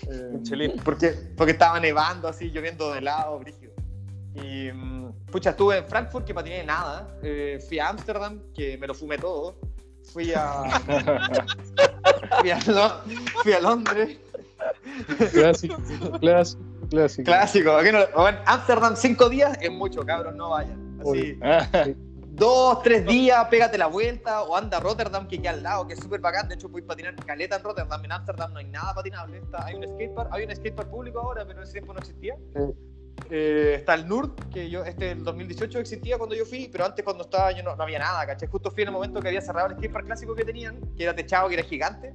eh, 0.09 0.75
porque, 0.83 1.15
porque 1.35 1.53
estaba 1.53 1.79
nevando 1.79 2.27
así, 2.27 2.51
lloviendo 2.51 2.93
de 2.93 3.01
lado, 3.01 3.39
brígido. 3.39 3.73
Y 4.35 4.71
mm, 4.71 5.11
pucha, 5.31 5.51
estuve 5.51 5.77
en 5.77 5.87
Frankfurt 5.87 6.25
que 6.25 6.33
patiné 6.33 6.63
nada. 6.63 7.07
eh, 7.23 7.59
fui 7.67 7.79
a 7.79 7.89
Ámsterdam 7.89 8.41
que 8.53 8.77
me 8.77 8.87
lo 8.87 8.93
fumé 8.93 9.17
todo. 9.17 9.57
Fui 10.13 10.33
a. 10.35 10.63
fui, 12.41 12.51
a 12.51 12.59
fui 13.43 13.53
a 13.53 13.59
Londres. 13.59 14.17
Clásico, 15.31 15.77
clásico, 16.19 16.63
clásico. 16.89 17.25
Clásico. 17.25 17.71
¿a 17.71 17.83
qué 17.83 17.91
no? 17.91 17.99
Bueno, 18.15 18.39
Ámsterdam 18.45 18.95
cinco 18.95 19.29
días 19.29 19.57
es 19.61 19.71
mucho, 19.71 20.05
cabros, 20.05 20.35
no 20.35 20.49
vayan. 20.49 20.99
Así, 21.01 21.37
dos, 22.39 22.81
tres 22.83 23.05
días, 23.05 23.45
pégate 23.49 23.77
la 23.77 23.87
vuelta 23.87 24.43
o 24.43 24.55
anda 24.55 24.77
a 24.77 24.79
Rotterdam 24.79 25.27
que 25.27 25.39
queda 25.41 25.51
al 25.51 25.63
lado, 25.63 25.87
que 25.87 25.93
es 25.93 25.99
súper 25.99 26.21
bacán. 26.21 26.47
De 26.47 26.55
hecho, 26.55 26.69
puedes 26.69 26.87
patinar 26.87 27.15
caleta 27.15 27.57
en 27.57 27.63
Rotterdam. 27.63 28.03
En 28.03 28.11
Ámsterdam 28.11 28.53
no 28.53 28.59
hay 28.59 28.65
nada 28.65 28.93
patinable. 28.93 29.37
Está, 29.37 29.65
hay 29.65 29.75
un 29.75 29.83
skatepark, 29.83 30.33
hay 30.33 30.45
un 30.45 30.55
skatepark 30.55 30.89
público 30.89 31.19
ahora, 31.19 31.45
pero 31.45 31.59
en 31.59 31.63
ese 31.63 31.73
tiempo 31.73 31.93
no 31.93 31.99
existía. 31.99 32.35
Eh, 33.29 33.75
está 33.77 33.95
el 33.95 34.07
NURD, 34.07 34.31
que 34.51 34.69
yo, 34.69 34.83
este 34.83 35.11
el 35.11 35.23
2018 35.23 35.79
existía 35.79 36.17
cuando 36.17 36.35
yo 36.35 36.45
fui, 36.45 36.69
pero 36.71 36.85
antes 36.85 37.03
cuando 37.03 37.23
estaba 37.23 37.51
yo 37.51 37.61
no, 37.63 37.75
no 37.75 37.83
había 37.83 37.99
nada, 37.99 38.25
¿cachai? 38.25 38.47
Justo 38.47 38.71
fui 38.71 38.83
en 38.83 38.89
el 38.89 38.93
momento 38.93 39.19
que 39.19 39.27
había 39.27 39.41
cerrado 39.41 39.67
el 39.67 39.73
skatepark 39.73 40.05
clásico 40.05 40.33
que 40.33 40.45
tenían, 40.45 40.79
que 40.95 41.03
era 41.03 41.13
techado, 41.13 41.49
que 41.49 41.55
era 41.55 41.63
gigante, 41.63 42.13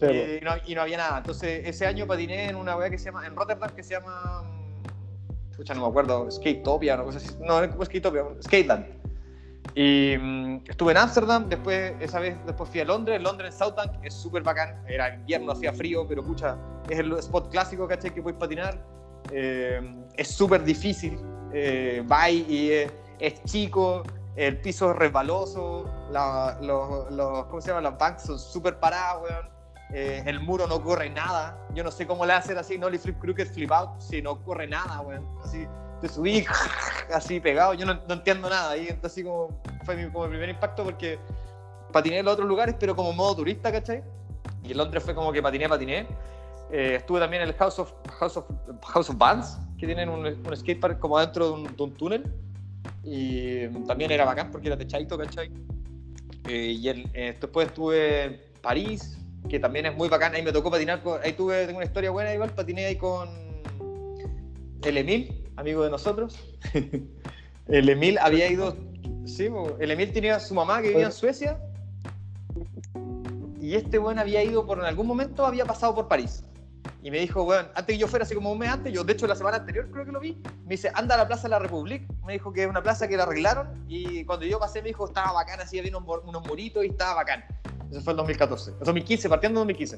Eh, 0.00 0.40
y, 0.40 0.44
no, 0.44 0.52
y 0.66 0.74
no 0.74 0.82
había 0.82 0.96
nada. 0.98 1.18
Entonces, 1.18 1.62
ese 1.66 1.86
año 1.86 2.06
patiné 2.06 2.48
en 2.48 2.56
una 2.56 2.76
weá 2.76 2.90
que 2.90 2.98
se 2.98 3.06
llama, 3.06 3.26
en 3.26 3.34
Rotterdam, 3.36 3.70
que 3.70 3.82
se 3.82 3.94
llama. 3.94 4.42
mm, 4.42 5.56
Pucha, 5.56 5.74
no 5.74 5.82
me 5.82 5.86
acuerdo, 5.88 6.30
Skatopia, 6.30 6.94
una 6.96 7.04
cosa 7.04 7.18
así. 7.18 7.34
No, 7.40 7.64
no 7.66 7.82
es 7.82 7.88
Skatopia, 7.88 8.24
Skateland. 8.42 8.86
Y 9.74 10.16
mm, 10.18 10.64
estuve 10.68 10.92
en 10.92 10.98
Ámsterdam, 10.98 11.48
después, 11.48 11.94
esa 12.00 12.20
vez, 12.20 12.36
después 12.46 12.68
fui 12.70 12.80
a 12.80 12.84
Londres. 12.84 13.20
Londres 13.22 13.52
en 13.52 13.58
Southank 13.58 14.04
es 14.04 14.14
súper 14.14 14.42
bacán. 14.42 14.82
Era 14.88 15.14
invierno, 15.14 15.52
hacía 15.52 15.72
frío, 15.72 16.06
pero 16.08 16.22
pucha, 16.22 16.56
es 16.88 16.98
el 16.98 17.12
spot 17.18 17.50
clásico, 17.50 17.86
¿cachai? 17.86 18.12
Que 18.12 18.22
puedes 18.22 18.38
patinar. 18.38 18.82
Eh, 19.32 19.80
es 20.16 20.28
súper 20.28 20.62
difícil. 20.64 21.18
Eh, 21.52 22.04
va 22.10 22.28
y 22.30 22.70
es, 22.70 22.92
es 23.18 23.42
chico, 23.44 24.02
el 24.34 24.58
piso 24.60 24.90
es 24.90 24.96
resbaloso, 24.96 25.90
la- 26.10 26.58
los, 26.60 27.10
los- 27.12 27.46
¿cómo 27.46 27.60
se 27.60 27.68
llama? 27.68 27.80
Las 27.80 27.98
banks 27.98 28.22
son 28.24 28.38
súper 28.38 28.78
paradas, 28.78 29.22
weón. 29.22 29.55
Eh, 29.92 30.22
el 30.26 30.40
muro 30.40 30.66
no 30.66 30.82
corre 30.82 31.08
nada. 31.10 31.58
Yo 31.74 31.84
no 31.84 31.90
sé 31.90 32.06
cómo 32.06 32.26
le 32.26 32.32
hacer 32.32 32.58
así, 32.58 32.76
no 32.78 32.90
le 32.90 32.98
flip 32.98 33.18
crooked 33.20 33.46
flip 33.52 33.70
out, 33.70 34.00
si 34.00 34.20
no 34.20 34.42
corre 34.42 34.66
nada, 34.66 35.00
weón. 35.00 35.24
Así, 35.44 35.66
te 36.00 36.08
subí 36.08 36.44
así 37.14 37.38
pegado, 37.40 37.74
yo 37.74 37.86
no, 37.86 37.94
no 38.08 38.14
entiendo 38.14 38.50
nada. 38.50 38.76
Y 38.76 38.88
entonces 38.88 39.12
así 39.12 39.22
como 39.24 39.60
fue 39.84 39.96
mi, 39.96 40.10
como 40.10 40.28
primer 40.28 40.48
impacto 40.48 40.82
porque 40.84 41.18
patiné 41.92 42.18
en 42.18 42.24
los 42.24 42.34
otros 42.34 42.48
lugares, 42.48 42.74
pero 42.78 42.96
como 42.96 43.12
modo 43.12 43.36
turista, 43.36 43.70
¿cachai? 43.70 44.02
Y 44.64 44.72
en 44.72 44.78
Londres 44.78 45.02
fue 45.04 45.14
como 45.14 45.32
que 45.32 45.40
patiné, 45.40 45.68
patiné. 45.68 46.06
Eh, 46.72 46.96
estuve 46.96 47.20
también 47.20 47.42
en 47.42 47.48
el 47.50 47.54
House 47.54 47.78
of, 47.78 47.92
House 48.18 48.36
of, 48.36 48.44
House 48.88 49.08
of 49.08 49.16
Bands, 49.16 49.56
que 49.78 49.86
tienen 49.86 50.08
un, 50.08 50.26
un 50.26 50.56
skatepark 50.56 50.98
como 50.98 51.18
dentro 51.20 51.46
de 51.46 51.52
un, 51.52 51.76
de 51.76 51.82
un 51.82 51.92
túnel. 51.94 52.32
Y 53.04 53.68
también 53.86 54.10
era 54.10 54.24
bacán 54.24 54.50
porque 54.50 54.66
era 54.66 54.76
techadito, 54.76 55.16
¿cachai? 55.16 55.48
Eh, 56.48 56.72
y 56.80 56.88
el- 56.88 57.08
eh, 57.14 57.36
después 57.40 57.68
estuve 57.68 58.24
en 58.24 58.40
París, 58.60 59.16
que 59.48 59.58
también 59.60 59.86
es 59.86 59.96
muy 59.96 60.08
bacán. 60.08 60.34
Ahí 60.34 60.42
me 60.42 60.52
tocó 60.52 60.70
patinar, 60.70 61.02
con- 61.02 61.20
ahí 61.22 61.32
tuve 61.32 61.66
tengo 61.66 61.78
una 61.78 61.86
historia 61.86 62.10
buena 62.10 62.32
igual, 62.32 62.50
patiné 62.50 62.86
ahí 62.86 62.96
con 62.96 63.28
el 64.82 64.96
Emil, 64.96 65.44
amigo 65.56 65.82
de 65.84 65.90
nosotros. 65.90 66.38
el 67.68 67.88
Emil 67.88 68.18
había 68.18 68.50
ido, 68.50 68.76
sí, 69.24 69.48
el 69.78 69.90
Emil 69.90 70.12
tenía 70.12 70.36
a 70.36 70.40
su 70.40 70.54
mamá 70.54 70.80
que 70.82 70.88
vivía 70.88 71.06
en 71.06 71.12
Suecia. 71.12 71.58
Y 73.60 73.74
este 73.74 73.98
weón 73.98 74.18
había 74.18 74.44
ido 74.44 74.64
por 74.64 74.78
en 74.78 74.84
algún 74.84 75.06
momento, 75.06 75.44
había 75.44 75.64
pasado 75.64 75.94
por 75.94 76.06
París. 76.06 76.44
Y 77.02 77.10
me 77.10 77.18
dijo, 77.18 77.42
weón, 77.42 77.66
antes 77.74 77.94
que 77.94 77.98
yo 77.98 78.08
fuera, 78.08 78.24
así 78.24 78.34
como 78.34 78.52
un 78.52 78.58
mes 78.58 78.68
antes, 78.68 78.92
yo 78.92 79.04
de 79.04 79.12
hecho 79.12 79.26
la 79.26 79.34
semana 79.34 79.58
anterior 79.58 79.88
creo 79.90 80.04
que 80.04 80.12
lo 80.12 80.20
vi, 80.20 80.40
me 80.64 80.70
dice, 80.70 80.90
anda 80.94 81.14
a 81.14 81.18
la 81.18 81.26
Plaza 81.26 81.44
de 81.44 81.50
la 81.50 81.58
República. 81.58 82.04
Me 82.24 82.34
dijo 82.34 82.52
que 82.52 82.62
es 82.64 82.68
una 82.68 82.82
plaza 82.82 83.06
que 83.08 83.16
la 83.16 83.24
arreglaron. 83.24 83.84
Y 83.88 84.24
cuando 84.24 84.46
yo 84.46 84.58
pasé, 84.58 84.82
me 84.82 84.88
dijo, 84.88 85.06
estaba 85.06 85.32
bacán, 85.32 85.60
así 85.60 85.78
había 85.78 85.96
unos, 85.96 86.20
unos 86.24 86.46
muritos 86.46 86.84
y 86.84 86.88
estaba 86.88 87.14
bacán. 87.14 87.44
Eso 87.90 88.00
fue 88.00 88.12
el 88.12 88.16
2014, 88.16 88.70
el 88.72 88.78
2015, 88.78 89.28
partiendo 89.28 89.60
de 89.60 89.72
2015. 89.72 89.96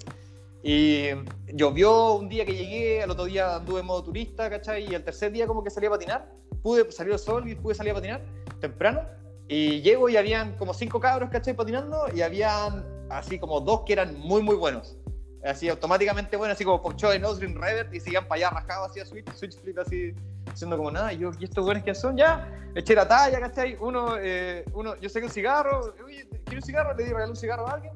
Y 0.62 1.08
llovió 1.54 2.14
un 2.14 2.28
día 2.28 2.44
que 2.44 2.54
llegué, 2.54 3.02
al 3.02 3.10
otro 3.10 3.24
día 3.24 3.56
anduve 3.56 3.80
en 3.80 3.86
modo 3.86 4.04
turista, 4.04 4.50
¿cachai? 4.50 4.90
Y 4.90 4.94
el 4.94 5.04
tercer 5.04 5.32
día 5.32 5.46
como 5.46 5.62
que 5.62 5.70
salí 5.70 5.86
a 5.86 5.90
patinar, 5.90 6.30
pude 6.62 6.90
salir 6.90 7.12
el 7.12 7.18
sol 7.18 7.48
y 7.48 7.54
pude 7.54 7.74
salir 7.74 7.92
a 7.92 7.94
patinar 7.94 8.22
temprano. 8.60 9.02
Y 9.48 9.80
llego 9.80 10.08
y 10.08 10.16
habían 10.16 10.56
como 10.56 10.74
cinco 10.74 11.00
cabros, 11.00 11.30
¿cachai? 11.30 11.54
Patinando 11.54 12.06
y 12.14 12.22
habían 12.22 12.84
así 13.08 13.38
como 13.38 13.60
dos 13.60 13.82
que 13.86 13.94
eran 13.94 14.18
muy, 14.18 14.42
muy 14.42 14.56
buenos. 14.56 14.98
Así 15.44 15.68
automáticamente 15.68 16.36
buenos, 16.36 16.56
así 16.56 16.64
como 16.64 16.82
Popcho 16.82 17.10
de 17.10 17.18
Nosgreen 17.18 17.54
Revert 17.54 17.94
y 17.94 18.00
seguían 18.00 18.26
para 18.26 18.48
allá 18.48 18.60
rajados 18.60 18.90
así 18.90 19.00
a 19.00 19.04
switch, 19.04 19.32
switch 19.34 19.56
flip 19.60 19.78
así, 19.78 20.14
haciendo 20.52 20.76
como 20.76 20.90
nada. 20.90 21.12
Y 21.12 21.18
yo, 21.18 21.30
¿y 21.38 21.44
estos 21.44 21.64
buenos 21.64 21.84
quién 21.84 21.94
son? 21.94 22.16
Ya, 22.16 22.48
eché 22.74 22.94
la 22.94 23.06
talla, 23.06 23.38
¿cachai? 23.38 23.76
Uno, 23.80 24.16
eh, 24.18 24.64
uno 24.74 24.96
yo 24.96 25.08
saqué 25.08 25.26
un 25.26 25.32
cigarro, 25.32 25.94
oye, 26.04 26.28
¿quiero 26.44 26.58
un 26.58 26.62
cigarro? 26.62 26.94
Le 26.96 27.04
di 27.04 27.10
regalé 27.10 27.30
un 27.30 27.36
cigarro 27.36 27.68
a 27.68 27.74
alguien 27.74 27.92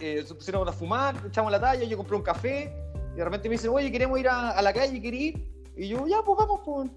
eh, 0.00 0.24
se 0.26 0.34
pusieron 0.34 0.68
a 0.68 0.72
fumar, 0.72 1.16
echamos 1.26 1.50
la 1.50 1.60
talla, 1.60 1.84
yo 1.84 1.96
compré 1.96 2.16
un 2.16 2.22
café 2.22 2.72
y 3.12 3.16
de 3.16 3.24
repente 3.24 3.48
me 3.48 3.54
dicen, 3.54 3.70
oye, 3.70 3.90
queremos 3.90 4.18
ir 4.18 4.28
a, 4.28 4.50
a 4.50 4.62
la 4.62 4.72
calle, 4.72 5.00
¿querés 5.00 5.20
ir? 5.20 5.52
Y 5.76 5.88
yo, 5.88 6.06
ya, 6.06 6.22
pues 6.22 6.38
vamos, 6.38 6.60
pues. 6.64 6.90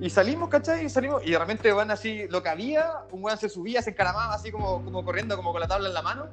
Y 0.00 0.08
salimos, 0.08 0.48
¿cachai? 0.48 0.86
Y 0.86 0.88
salimos, 0.88 1.22
y 1.24 1.32
de 1.32 1.38
repente 1.38 1.72
van 1.72 1.90
así, 1.90 2.26
lo 2.28 2.42
que 2.42 2.48
había, 2.48 3.04
un 3.10 3.22
weón 3.22 3.38
se 3.38 3.48
subía, 3.48 3.82
se 3.82 3.90
encaramaba 3.90 4.34
así 4.34 4.50
como, 4.50 4.82
como 4.82 5.04
corriendo, 5.04 5.36
como 5.36 5.52
con 5.52 5.60
la 5.60 5.68
tabla 5.68 5.88
en 5.88 5.94
la 5.94 6.02
mano, 6.02 6.28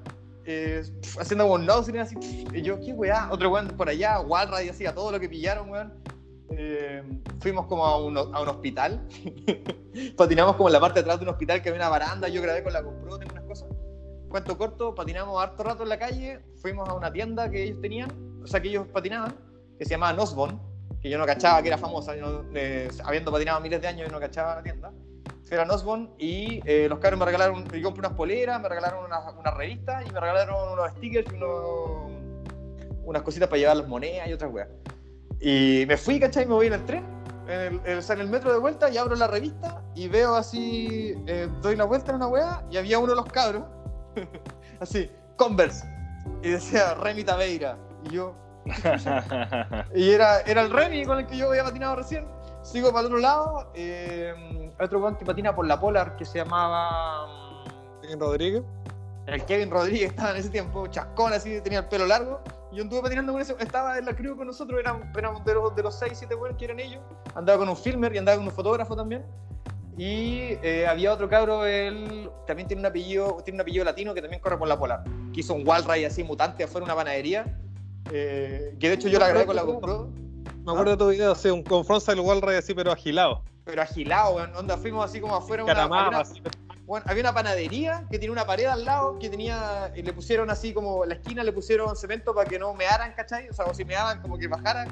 eh, 0.48 0.84
haciendo 1.20 1.44
como 1.44 1.56
un 1.56 1.66
nose 1.66 1.98
así, 2.00 2.16
y 2.54 2.62
yo, 2.62 2.80
¿qué 2.80 2.94
weá? 2.94 3.30
Otro 3.32 3.50
weón 3.50 3.68
por 3.68 3.90
allá, 3.90 4.20
Walrad 4.22 4.62
y 4.62 4.70
así, 4.70 4.86
a 4.86 4.96
todo 4.96 5.12
lo 5.12 5.20
que 5.20 5.30
pillaron, 5.30 5.70
weón. 5.70 5.94
Eh, 6.52 7.04
fuimos 7.42 7.68
como 7.68 7.86
a 7.86 8.04
un, 8.04 8.18
a 8.18 8.42
un 8.42 8.48
hospital, 8.48 9.06
patinamos 10.18 10.56
como 10.56 10.70
en 10.70 10.74
la 10.74 10.80
parte 10.80 10.96
de 10.96 11.02
atrás 11.02 11.20
de 11.20 11.26
un 11.26 11.30
hospital 11.30 11.62
que 11.62 11.70
había 11.70 11.82
una 11.82 11.90
baranda, 11.90 12.30
yo 12.30 12.42
grabé 12.42 12.64
con 12.64 12.72
la 12.72 12.82
GoPro, 12.82 13.20
tengo 13.20 13.34
unas 13.34 13.44
cosas 13.44 13.68
cuento 14.30 14.58
corto, 14.58 14.96
patinamos 14.96 15.42
harto 15.42 15.64
rato 15.64 15.84
en 15.84 15.90
la 15.90 16.00
calle, 16.00 16.40
fuimos 16.62 16.88
a 16.90 16.94
una 16.94 17.12
tienda 17.12 17.50
que 17.50 17.64
ellos 17.64 17.82
tenían, 17.82 18.10
o 18.44 18.48
sea, 18.48 18.62
que 18.62 18.70
ellos 18.70 18.88
patinaban, 18.88 19.36
que 19.78 19.86
se 19.86 19.92
llamaba 19.92 20.14
Nosbon, 20.14 20.62
que 21.02 21.10
yo 21.10 21.18
no 21.18 21.26
cachaba 21.26 21.62
que 21.62 21.70
era 21.70 21.78
famosa, 21.78 22.16
yo 22.16 22.44
eh, 22.54 22.90
habiendo 23.04 23.32
patinado 23.32 23.60
miles 23.62 23.82
de 23.82 23.88
años, 23.88 24.08
yo 24.08 24.12
no 24.12 24.20
cachaba 24.20 24.56
la 24.56 24.64
tienda. 24.64 24.92
Era 25.50 25.66
Nosbon 25.66 26.14
y 26.18 26.62
eh, 26.66 26.88
los 26.90 27.00
cabros 27.00 27.20
me 27.20 27.26
regalaron, 27.26 27.66
yo 27.70 27.84
compré 27.84 28.00
unas 28.02 28.18
poleras, 28.18 28.62
me 28.62 28.68
regalaron 28.68 29.06
una 29.06 29.52
revistas 29.52 30.06
y 30.06 30.12
me 30.12 30.20
regalaron 30.20 30.74
unos 30.74 30.92
stickers 30.92 31.32
y 31.32 31.36
unos, 31.36 32.12
unas 33.06 33.22
cositas 33.22 33.48
para 33.48 33.60
llevar 33.60 33.78
las 33.78 33.88
monedas 33.88 34.28
y 34.28 34.34
otras 34.34 34.52
weas. 34.52 34.68
Y 35.40 35.86
me 35.88 35.96
fui, 35.98 36.20
¿cachai? 36.20 36.46
Me 36.46 36.54
voy 36.54 36.68
en 36.68 36.74
el 36.74 36.86
tren 36.86 37.18
en 37.48 37.82
el, 37.86 38.04
en 38.10 38.20
el 38.20 38.28
metro 38.28 38.52
de 38.52 38.60
vuelta 38.60 38.90
y 38.90 38.98
abro 38.98 39.16
la 39.16 39.28
revista 39.28 39.82
y 39.96 40.08
veo 40.08 40.36
así, 40.36 41.16
eh, 41.28 41.48
doy 41.62 41.76
la 41.76 41.86
vuelta 41.86 42.12
en 42.12 42.18
una 42.18 42.28
weá 42.28 42.64
y 42.70 42.78
había 42.78 43.00
uno 43.00 43.10
de 43.10 43.16
los 43.16 43.26
cabros, 43.26 43.64
así, 44.80 45.10
Converse, 45.38 45.86
y 46.44 46.52
decía 46.52 46.94
Remy 46.96 47.24
Taveira. 47.24 47.78
Y 48.06 48.16
yo, 48.16 48.36
y 49.96 50.10
era, 50.10 50.42
era 50.42 50.62
el 50.62 50.72
Remy 50.72 51.06
con 51.06 51.20
el 51.20 51.28
que 51.28 51.38
yo 51.38 51.50
había 51.50 51.64
patinado 51.64 51.96
recién. 51.96 52.26
Sigo 52.68 52.90
para 52.90 53.00
el 53.00 53.06
otro 53.06 53.20
lado, 53.20 53.72
eh, 53.76 54.74
otro 54.78 55.00
weón 55.00 55.16
que 55.16 55.24
patina 55.24 55.56
por 55.56 55.66
la 55.66 55.80
Polar 55.80 56.18
que 56.18 56.26
se 56.26 56.40
llamaba. 56.40 57.26
mm, 57.66 58.02
Kevin 58.02 58.20
Rodríguez. 58.20 58.64
el 59.26 59.46
Kevin 59.46 59.72
Rodríguez 59.72 60.10
estaba 60.12 60.32
en 60.32 60.38
ese 60.38 60.50
tiempo, 60.50 60.86
chascón 60.88 61.32
así, 61.32 61.62
tenía 61.62 61.80
el 61.80 61.86
pelo 61.88 62.06
largo. 62.06 62.42
Yo 62.74 62.84
anduve 62.84 63.04
patinando 63.04 63.32
con 63.32 63.42
ese, 63.42 63.56
estaba 63.60 63.98
en 63.98 64.06
la 64.06 64.14
crew 64.14 64.36
con 64.36 64.48
nosotros, 64.48 64.78
eran, 64.82 65.10
éramos 65.18 65.46
de 65.46 65.54
los, 65.54 65.74
de 65.78 65.84
los 65.84 65.96
6, 65.98 66.12
7 66.14 66.36
buenos 66.36 66.58
que 66.58 66.66
eran 66.66 66.82
ellos. 66.82 67.02
Andaba 67.36 67.58
con 67.60 67.70
un 67.70 67.78
filmer 67.78 68.14
y 68.14 68.18
andaba 68.18 68.38
con 68.38 68.48
un 68.48 68.54
fotógrafo 68.54 68.98
también. 68.98 69.26
Y 69.98 70.58
eh, 70.62 70.86
había 70.88 71.14
otro 71.14 71.30
cabro, 71.30 71.66
él 71.66 72.30
también 72.46 72.68
tiene 72.68 72.82
un 72.82 72.86
apellido, 72.88 73.38
tiene 73.46 73.56
un 73.56 73.62
apellido 73.62 73.86
latino 73.86 74.14
que 74.14 74.22
también 74.22 74.42
corre 74.42 74.58
por 74.58 74.68
la 74.68 74.78
polar. 74.78 75.06
Que 75.34 75.40
hizo 75.40 75.54
un 75.54 75.66
wall 75.66 75.86
ride 75.86 76.06
así 76.06 76.22
mutante 76.26 76.66
afuera 76.66 76.86
de 76.86 76.92
una 76.92 76.96
panadería. 76.96 77.46
eh, 78.12 78.76
que 78.78 78.90
de 78.90 78.96
hecho 78.96 79.08
yo 79.08 79.20
la 79.20 79.30
grabé 79.30 79.46
con 79.46 79.56
la 79.56 79.64
GoPro, 79.64 80.10
Me 80.68 80.74
acuerdo 80.74 80.92
de 80.92 80.98
tu 80.98 81.08
video, 81.10 81.34
sí, 81.34 81.48
un 81.50 81.64
con 81.64 81.86
frontside 81.86 82.20
wall 82.20 82.42
ride 82.42 82.58
así, 82.58 82.74
pero 82.74 82.92
agilado. 82.92 83.42
pero 83.64 83.82
agilado, 83.82 84.36
weón. 84.36 84.54
Onda, 84.54 84.78
fuimos 84.78 85.06
así 85.10 85.22
como 85.22 85.34
afuera. 85.36 85.64
una- 85.64 85.84
había 85.84 86.08
una-. 86.10 86.24
Bueno, 86.86 87.06
había 87.10 87.22
una 87.24 87.34
panadería 87.34 88.06
que 88.10 88.18
tenía 88.20 88.32
una 88.34 88.46
pared 88.46 88.66
al 88.66 88.84
lado 88.84 89.18
que 89.18 89.30
tenía 89.30 89.92
y 89.96 90.02
le 90.02 90.12
pusieron 90.12 90.50
así 90.50 90.74
como 90.74 91.06
la 91.06 91.16
esquina 91.16 91.42
le 91.44 91.54
pusieron 91.54 91.96
cemento 91.96 92.34
para 92.36 92.50
que 92.50 92.60
no 92.60 92.74
mearan, 92.74 93.14
¿cachai? 93.14 93.48
O 93.50 93.54
sea, 93.54 93.66
o 93.66 93.74
si 93.74 93.86
meaban 93.86 94.22
como 94.22 94.38
que 94.38 94.48
bajaran. 94.48 94.90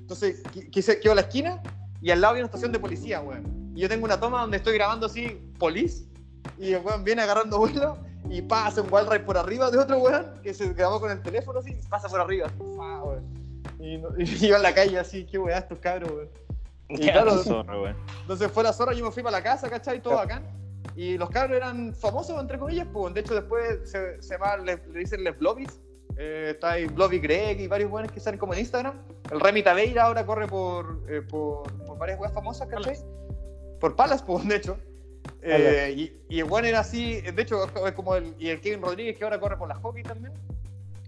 Entonces 0.00 0.42
quise, 0.72 0.98
quedó 1.00 1.14
la 1.14 1.20
esquina 1.22 1.62
y 2.02 2.10
al 2.10 2.20
lado 2.20 2.32
había 2.32 2.42
una 2.42 2.46
estación 2.46 2.72
de 2.72 2.78
policía, 2.80 3.20
weón. 3.20 3.72
Y 3.76 3.80
yo 3.82 3.88
tengo 3.88 4.04
una 4.04 4.18
toma 4.18 4.40
donde 4.40 4.56
estoy 4.56 4.74
grabando 4.74 5.06
así, 5.06 5.40
police, 5.58 6.04
y 6.58 6.72
el 6.72 6.82
weón 6.84 7.04
viene 7.04 7.22
agarrando 7.22 7.58
vuelo 7.58 7.98
y 8.30 8.42
pasa 8.42 8.82
un 8.82 8.92
wall 8.92 9.06
ride 9.08 9.20
por 9.24 9.36
arriba 9.38 9.70
de 9.70 9.78
otro 9.78 9.98
weón 9.98 10.40
que 10.42 10.52
se 10.54 10.72
grabó 10.74 11.00
con 11.00 11.10
el 11.12 11.22
teléfono 11.22 11.58
así, 11.60 11.70
y 11.72 11.86
pasa 11.88 12.08
por 12.08 12.20
arriba. 12.20 12.48
Y, 13.78 13.98
no- 13.98 14.08
y 14.18 14.46
iba 14.46 14.56
en 14.56 14.62
la 14.62 14.74
calle 14.74 14.98
así, 14.98 15.24
qué 15.26 15.38
weá 15.38 15.58
estos 15.58 15.78
cabros, 15.78 16.10
weón. 16.10 16.28
Y 16.88 16.98
claro, 17.10 17.38
zorro, 17.42 17.82
weón. 17.82 17.96
entonces 18.22 18.50
fue 18.50 18.62
la 18.62 18.72
zorra, 18.72 18.92
yo 18.92 19.04
me 19.04 19.10
fui 19.10 19.22
para 19.22 19.38
la 19.38 19.42
casa, 19.42 19.68
¿cachai? 19.68 20.00
Todo 20.00 20.14
bacán. 20.14 20.44
Y 20.94 21.18
los 21.18 21.28
cabros 21.30 21.56
eran 21.56 21.92
famosos, 21.94 22.40
entre 22.40 22.58
comillas, 22.58 22.86
pues. 22.92 23.12
De 23.12 23.20
hecho, 23.20 23.34
después 23.34 23.90
se, 23.90 24.22
se 24.22 24.34
llama, 24.34 24.56
le, 24.58 24.76
le 24.92 25.00
dicen 25.00 25.22
Les 25.24 25.36
Blobbies. 25.38 25.80
Eh, 26.16 26.52
está 26.54 26.72
ahí 26.72 26.86
Blobby 26.86 27.18
Greg 27.18 27.60
y 27.60 27.66
varios 27.66 27.90
buenos 27.90 28.10
que 28.12 28.20
salen 28.20 28.38
como 28.40 28.54
en 28.54 28.60
Instagram. 28.60 29.02
El 29.30 29.40
Remy 29.40 29.62
Taveira 29.62 30.04
ahora 30.04 30.24
corre 30.24 30.46
por, 30.46 31.02
eh, 31.08 31.20
por, 31.20 31.70
por 31.84 31.98
varias 31.98 32.18
weas 32.18 32.32
famosas, 32.32 32.68
¿cachai? 32.68 32.96
Por 33.80 33.94
Palas, 33.96 34.22
pues, 34.22 34.46
de 34.48 34.56
hecho. 34.56 34.78
Eh, 35.42 35.92
y, 35.96 36.34
y 36.36 36.38
el 36.38 36.44
bueno 36.46 36.66
era 36.68 36.80
así, 36.80 37.20
de 37.20 37.42
hecho, 37.42 37.64
es 37.86 37.92
como 37.92 38.14
el, 38.16 38.34
y 38.38 38.48
el 38.48 38.60
Kevin 38.60 38.80
Rodríguez 38.80 39.18
que 39.18 39.24
ahora 39.24 39.38
corre 39.40 39.58
por 39.58 39.68
la 39.68 39.74
hockey 39.74 40.02
también. 40.04 40.32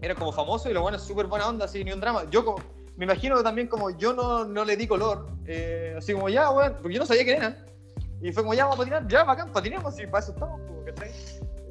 Era 0.00 0.14
como 0.14 0.32
famoso 0.32 0.70
y 0.70 0.72
lo 0.74 0.82
bueno 0.82 0.96
es 0.96 1.02
súper 1.02 1.26
buena 1.26 1.48
onda, 1.48 1.64
así, 1.64 1.82
ni 1.84 1.92
un 1.92 2.00
drama. 2.00 2.24
Yo 2.30 2.44
como, 2.44 2.58
me 2.96 3.04
imagino 3.04 3.42
también 3.42 3.66
como 3.68 3.90
yo 3.90 4.12
no, 4.12 4.44
no 4.44 4.64
le 4.64 4.76
di 4.76 4.86
color, 4.86 5.26
eh, 5.46 5.94
así 5.98 6.12
como 6.12 6.28
ya, 6.28 6.50
weón, 6.50 6.76
porque 6.80 6.94
yo 6.94 7.00
no 7.00 7.06
sabía 7.06 7.24
quién 7.24 7.36
eran. 7.38 7.64
Y 8.20 8.32
fue 8.32 8.42
como 8.42 8.54
ya, 8.54 8.64
vamos 8.64 8.76
a 8.76 8.78
patinar, 8.80 9.08
ya, 9.08 9.24
bacán, 9.24 9.52
patinemos 9.52 9.98
y 10.00 10.06
para 10.06 10.20
eso 10.22 10.32
estamos, 10.32 10.60
como, 10.60 10.84
¿cachai? 10.84 11.10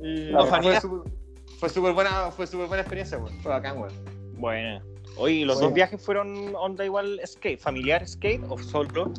Y 0.02 0.16
La 0.32 0.46
fue 0.46 0.80
súper- 0.82 1.12
fue 1.60 1.70
súper 1.70 1.94
buena, 1.94 2.32
fue 2.32 2.48
súper 2.48 2.68
buena 2.68 2.82
experiencia, 2.82 3.18
weón. 3.18 3.38
Fue 3.42 3.52
bacán, 3.52 3.78
weón. 3.80 3.94
Bueno. 4.36 4.82
Oye, 5.18 5.46
¿los 5.46 5.56
Bueno. 5.56 5.70
dos 5.70 5.74
viajes 5.76 6.02
fueron 6.02 6.54
onda 6.56 6.86
igual 6.86 7.20
skate? 7.26 7.60
¿Familiar 7.60 8.08
skate 8.08 8.44
o 8.50 8.58
solo? 8.60 9.12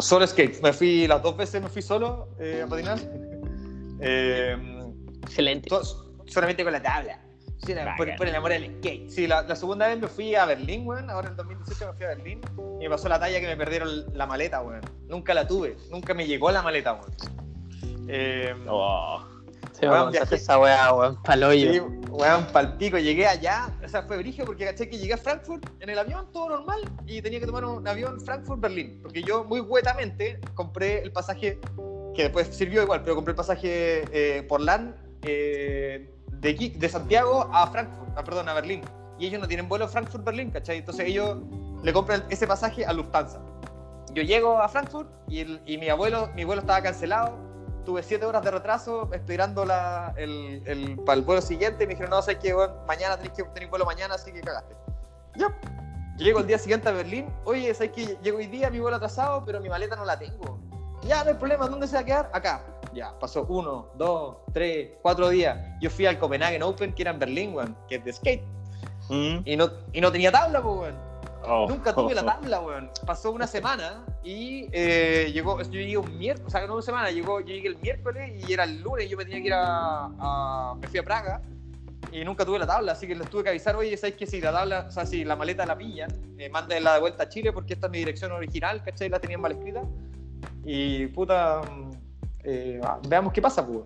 Solo 0.00 0.26
skate, 0.26 0.60
me 0.62 0.72
fui, 0.72 1.06
las 1.06 1.22
dos 1.22 1.36
veces 1.36 1.62
me 1.62 1.68
fui 1.68 1.80
solo 1.82 2.28
eh, 2.38 2.62
a 2.64 2.66
patinar. 2.68 2.98
Eh, 4.00 4.56
Excelente. 5.22 5.68
To- 5.70 5.82
solamente 6.26 6.64
con 6.64 6.72
la 6.72 6.82
tabla. 6.82 7.23
Sí, 7.66 7.74
la- 7.74 7.96
por, 7.96 8.14
por 8.16 8.26
el 8.26 8.34
amor 8.34 8.52
al 8.52 8.64
skate. 8.78 9.08
Sí, 9.10 9.26
la, 9.26 9.42
la 9.42 9.56
segunda 9.56 9.88
vez 9.88 9.98
me 9.98 10.08
fui 10.08 10.34
a 10.34 10.44
Berlín, 10.46 10.86
weón. 10.86 11.08
Ahora 11.10 11.28
en 11.28 11.36
2018 11.36 11.86
me 11.86 11.92
fui 11.94 12.04
a 12.04 12.08
Berlín. 12.08 12.40
Y 12.80 12.84
me 12.84 12.90
pasó 12.90 13.08
la 13.08 13.18
talla 13.18 13.40
que 13.40 13.46
me 13.46 13.56
perdieron 13.56 13.88
la 14.16 14.26
maleta, 14.26 14.60
weón. 14.62 14.80
Nunca 15.08 15.32
la 15.34 15.46
tuve. 15.46 15.76
Nunca 15.90 16.12
me 16.14 16.26
llegó 16.26 16.50
la 16.50 16.62
maleta, 16.62 16.94
weón. 16.94 17.12
Eh, 18.08 18.54
Oh. 18.68 19.24
Se 19.72 19.88
Weón, 19.88 20.12
viaje. 20.12 20.36
esa 20.36 20.56
weá, 20.58 20.92
weón, 20.94 21.20
paloyo. 21.24 21.72
sí, 21.72 21.80
weón, 22.08 22.44
palpico. 22.52 22.96
Llegué 22.96 23.26
allá. 23.26 23.68
O 23.84 23.88
sea, 23.88 24.02
fue 24.04 24.18
brigio 24.18 24.44
porque 24.44 24.64
caché 24.66 24.88
que 24.88 24.98
llegué 24.98 25.14
a 25.14 25.18
Frankfurt 25.18 25.66
en 25.80 25.90
el 25.90 25.98
avión, 25.98 26.30
todo 26.32 26.48
normal. 26.50 26.80
Y 27.06 27.20
tenía 27.22 27.40
que 27.40 27.46
tomar 27.46 27.64
un 27.64 27.86
avión 27.88 28.20
Frankfurt-Berlín. 28.20 29.00
Porque 29.02 29.22
yo, 29.24 29.42
muy 29.44 29.58
huetamente, 29.60 30.38
compré 30.54 31.02
el 31.02 31.10
pasaje 31.10 31.58
que 32.14 32.22
después 32.22 32.46
sirvió 32.54 32.82
igual, 32.82 33.02
pero 33.02 33.16
compré 33.16 33.32
el 33.32 33.36
pasaje 33.36 34.04
eh, 34.12 34.44
por 34.44 34.60
LAN 34.60 34.94
eh, 35.22 36.08
de, 36.52 36.88
Santiago 36.88 37.48
a 37.52 37.66
Frankfurt, 37.66 38.10
ah, 38.16 38.22
perdón, 38.24 38.48
a 38.48 38.54
Berlín. 38.54 38.82
Y 39.18 39.26
ellos 39.26 39.40
no 39.40 39.48
tienen 39.48 39.68
vuelo 39.68 39.88
Frankfurt-Berlín, 39.88 40.50
¿cachai? 40.50 40.78
Entonces 40.78 41.06
ellos 41.06 41.38
le 41.82 41.92
compran 41.92 42.24
ese 42.28 42.46
pasaje 42.46 42.84
a 42.84 42.92
Lufthansa. 42.92 43.40
Yo 44.12 44.22
llego 44.22 44.58
a 44.60 44.68
Frankfurt 44.68 45.08
y, 45.28 45.44
mi 45.78 45.88
abuelo, 45.88 46.28
mi 46.34 46.44
vuelo 46.44 46.60
estaba 46.60 46.82
cancelado. 46.82 47.36
Tuve 47.84 48.02
siete 48.02 48.24
horas 48.26 48.42
de 48.42 48.50
retraso 48.50 49.08
esperando 49.12 49.64
la, 49.64 50.14
el, 50.16 50.62
el- 50.66 50.98
para 51.04 51.18
el 51.18 51.24
vuelo 51.24 51.42
siguiente. 51.42 51.84
Y 51.84 51.86
me 51.86 51.92
dijeron, 51.94 52.10
no, 52.10 52.22
sé 52.22 52.38
que 52.38 52.54
mañana 52.86 53.16
tenés 53.16 53.32
que 53.32 53.44
tener 53.44 53.68
vuelo 53.68 53.84
mañana, 53.84 54.14
así 54.14 54.32
que 54.32 54.40
cagaste. 54.40 54.74
Ya. 55.36 55.48
Llego 56.16 56.40
el 56.40 56.46
día 56.46 56.58
siguiente 56.58 56.88
a 56.88 56.92
Berlín. 56.92 57.26
Oye, 57.44 57.72
¿sabes 57.74 57.92
que 57.92 58.16
llego 58.22 58.38
hoy 58.38 58.46
día, 58.46 58.70
mi 58.70 58.80
vuelo 58.80 58.96
atrasado, 58.96 59.44
pero 59.44 59.60
mi 59.60 59.68
maleta 59.68 59.96
no 59.96 60.04
la 60.04 60.18
tengo? 60.18 60.58
Ya, 61.02 61.22
no 61.24 61.30
hay 61.30 61.36
problema, 61.36 61.66
¿dónde 61.68 61.86
se 61.86 61.94
va 61.94 62.00
a 62.00 62.04
quedar? 62.04 62.30
Acá. 62.32 62.62
Ya, 62.94 63.18
pasó 63.18 63.44
uno, 63.48 63.88
dos, 63.96 64.36
tres, 64.52 64.90
cuatro 65.02 65.28
días. 65.28 65.58
Yo 65.80 65.90
fui 65.90 66.06
al 66.06 66.18
Copenhagen 66.18 66.62
Open, 66.62 66.92
que 66.92 67.02
era 67.02 67.10
en 67.10 67.18
Berlín, 67.18 67.54
weón, 67.54 67.76
que 67.88 67.96
es 67.96 68.04
de 68.04 68.12
skate. 68.12 68.42
Mm. 69.08 69.38
Y 69.44 69.56
no, 69.56 69.68
y 69.92 70.00
no 70.00 70.12
tenía 70.12 70.30
tabla, 70.30 70.62
pues, 70.62 70.76
weón. 70.76 70.96
Oh. 71.46 71.66
Nunca 71.68 71.94
tuve 71.94 72.14
la 72.14 72.22
tabla, 72.24 72.60
weón. 72.60 72.90
Pasó 73.04 73.32
una 73.32 73.46
semana 73.46 74.04
y 74.22 74.68
eh, 74.72 75.30
llegó, 75.34 75.60
yo 75.60 75.70
llegué 75.72 75.98
un 75.98 76.16
miércoles, 76.18 76.46
o 76.48 76.50
sea, 76.50 76.66
no 76.66 76.74
una 76.74 76.82
semana, 76.82 77.10
llegó, 77.10 77.40
yo 77.40 77.48
llegué 77.48 77.68
el 77.68 77.76
miércoles 77.78 78.32
y 78.48 78.52
era 78.52 78.64
el 78.64 78.80
lunes 78.80 79.10
yo 79.10 79.16
me 79.18 79.24
tenía 79.24 79.40
que 79.40 79.46
ir 79.48 79.52
a, 79.54 80.06
a- 80.18 80.74
me 80.80 80.88
fui 80.88 80.98
a 81.00 81.02
Praga 81.02 81.42
y 82.10 82.24
nunca 82.24 82.46
tuve 82.46 82.58
la 82.58 82.66
tabla, 82.66 82.92
así 82.92 83.06
que 83.06 83.14
les 83.14 83.28
tuve 83.28 83.42
que 83.42 83.50
avisar, 83.50 83.76
oye, 83.76 83.94
¿sabes 83.98 84.14
que 84.16 84.26
si 84.26 84.40
la 84.40 84.52
tabla, 84.52 84.86
o 84.88 84.90
sea, 84.90 85.04
si 85.04 85.24
la 85.24 85.36
maleta 85.36 85.66
la 85.66 85.76
pillan, 85.76 86.10
eh, 86.38 86.48
mándenla 86.48 86.94
de 86.94 87.00
vuelta 87.00 87.24
a 87.24 87.28
Chile 87.28 87.52
porque 87.52 87.74
esta 87.74 87.88
es 87.88 87.90
mi 87.90 87.98
dirección 87.98 88.32
original, 88.32 88.82
¿cachai? 88.82 89.08
La 89.10 89.18
tenían 89.18 89.40
mal 89.42 89.52
escrita. 89.52 89.82
Y 90.64 91.08
puta, 91.08 91.60
eh, 92.44 92.80
veamos 93.08 93.32
qué 93.32 93.42
pasa, 93.42 93.66
pues. 93.66 93.80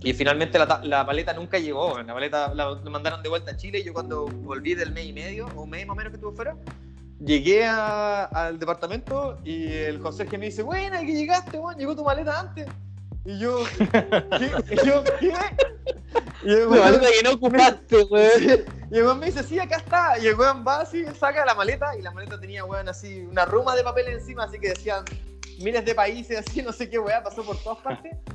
Y 0.00 0.12
finalmente 0.12 0.58
la, 0.58 0.80
la 0.84 1.02
maleta 1.04 1.32
nunca 1.34 1.58
llegó. 1.58 2.00
La 2.00 2.14
maleta 2.14 2.54
la, 2.54 2.70
la 2.70 2.90
mandaron 2.90 3.22
de 3.22 3.28
vuelta 3.28 3.50
a 3.52 3.56
Chile. 3.56 3.80
Y 3.80 3.84
yo 3.84 3.92
cuando 3.92 4.26
volví 4.26 4.74
del 4.74 4.92
mes 4.92 5.06
y 5.06 5.12
medio, 5.12 5.48
o 5.56 5.62
un 5.62 5.70
mes 5.70 5.86
más 5.86 5.94
o 5.94 5.96
menos 5.96 6.10
que 6.12 6.16
estuve 6.16 6.36
fuera, 6.36 6.56
llegué 7.20 7.64
a- 7.66 8.24
al 8.26 8.58
departamento 8.60 9.38
y 9.44 9.66
el 9.72 9.98
conserje 9.98 10.38
me 10.38 10.46
dice, 10.46 10.62
buena, 10.62 11.00
que 11.00 11.12
llegaste, 11.14 11.58
weón, 11.58 11.76
llegó 11.76 11.96
tu 11.96 12.04
maleta 12.04 12.38
antes. 12.40 12.66
Y 13.24 13.38
yo, 13.40 13.64
¿qué? 14.38 14.50
Y 14.70 14.86
yo, 14.86 15.02
¿qué? 15.18 15.32
Y 16.44 16.50
el 16.52 16.66
weón- 16.68 16.80
parece 16.80 17.12
que 17.16 17.22
no 17.24 17.32
ocupaste, 17.32 18.02
weón. 18.10 18.42
y 18.92 18.96
el 18.98 19.02
weón 19.04 19.18
me 19.18 19.26
dice, 19.26 19.42
sí, 19.42 19.58
acá 19.58 19.78
está. 19.78 20.16
Y 20.20 20.28
el 20.28 20.36
weón 20.36 20.64
va 20.66 20.82
así, 20.82 21.04
saca 21.18 21.44
la 21.44 21.56
maleta 21.56 21.96
y 21.98 22.02
la 22.02 22.12
maleta 22.12 22.38
tenía, 22.38 22.64
weón, 22.64 22.88
así, 22.88 23.22
una 23.28 23.44
ruma 23.46 23.74
de 23.74 23.82
papel 23.82 24.06
encima, 24.08 24.44
así 24.44 24.60
que 24.60 24.68
decían 24.68 25.04
miles 25.58 25.84
de 25.84 25.94
países, 25.94 26.38
así, 26.38 26.62
no 26.62 26.72
sé 26.72 26.88
qué 26.88 26.98
weá, 26.98 27.22
pasó 27.22 27.42
por 27.44 27.56
todas 27.62 27.78
partes. 27.78 28.16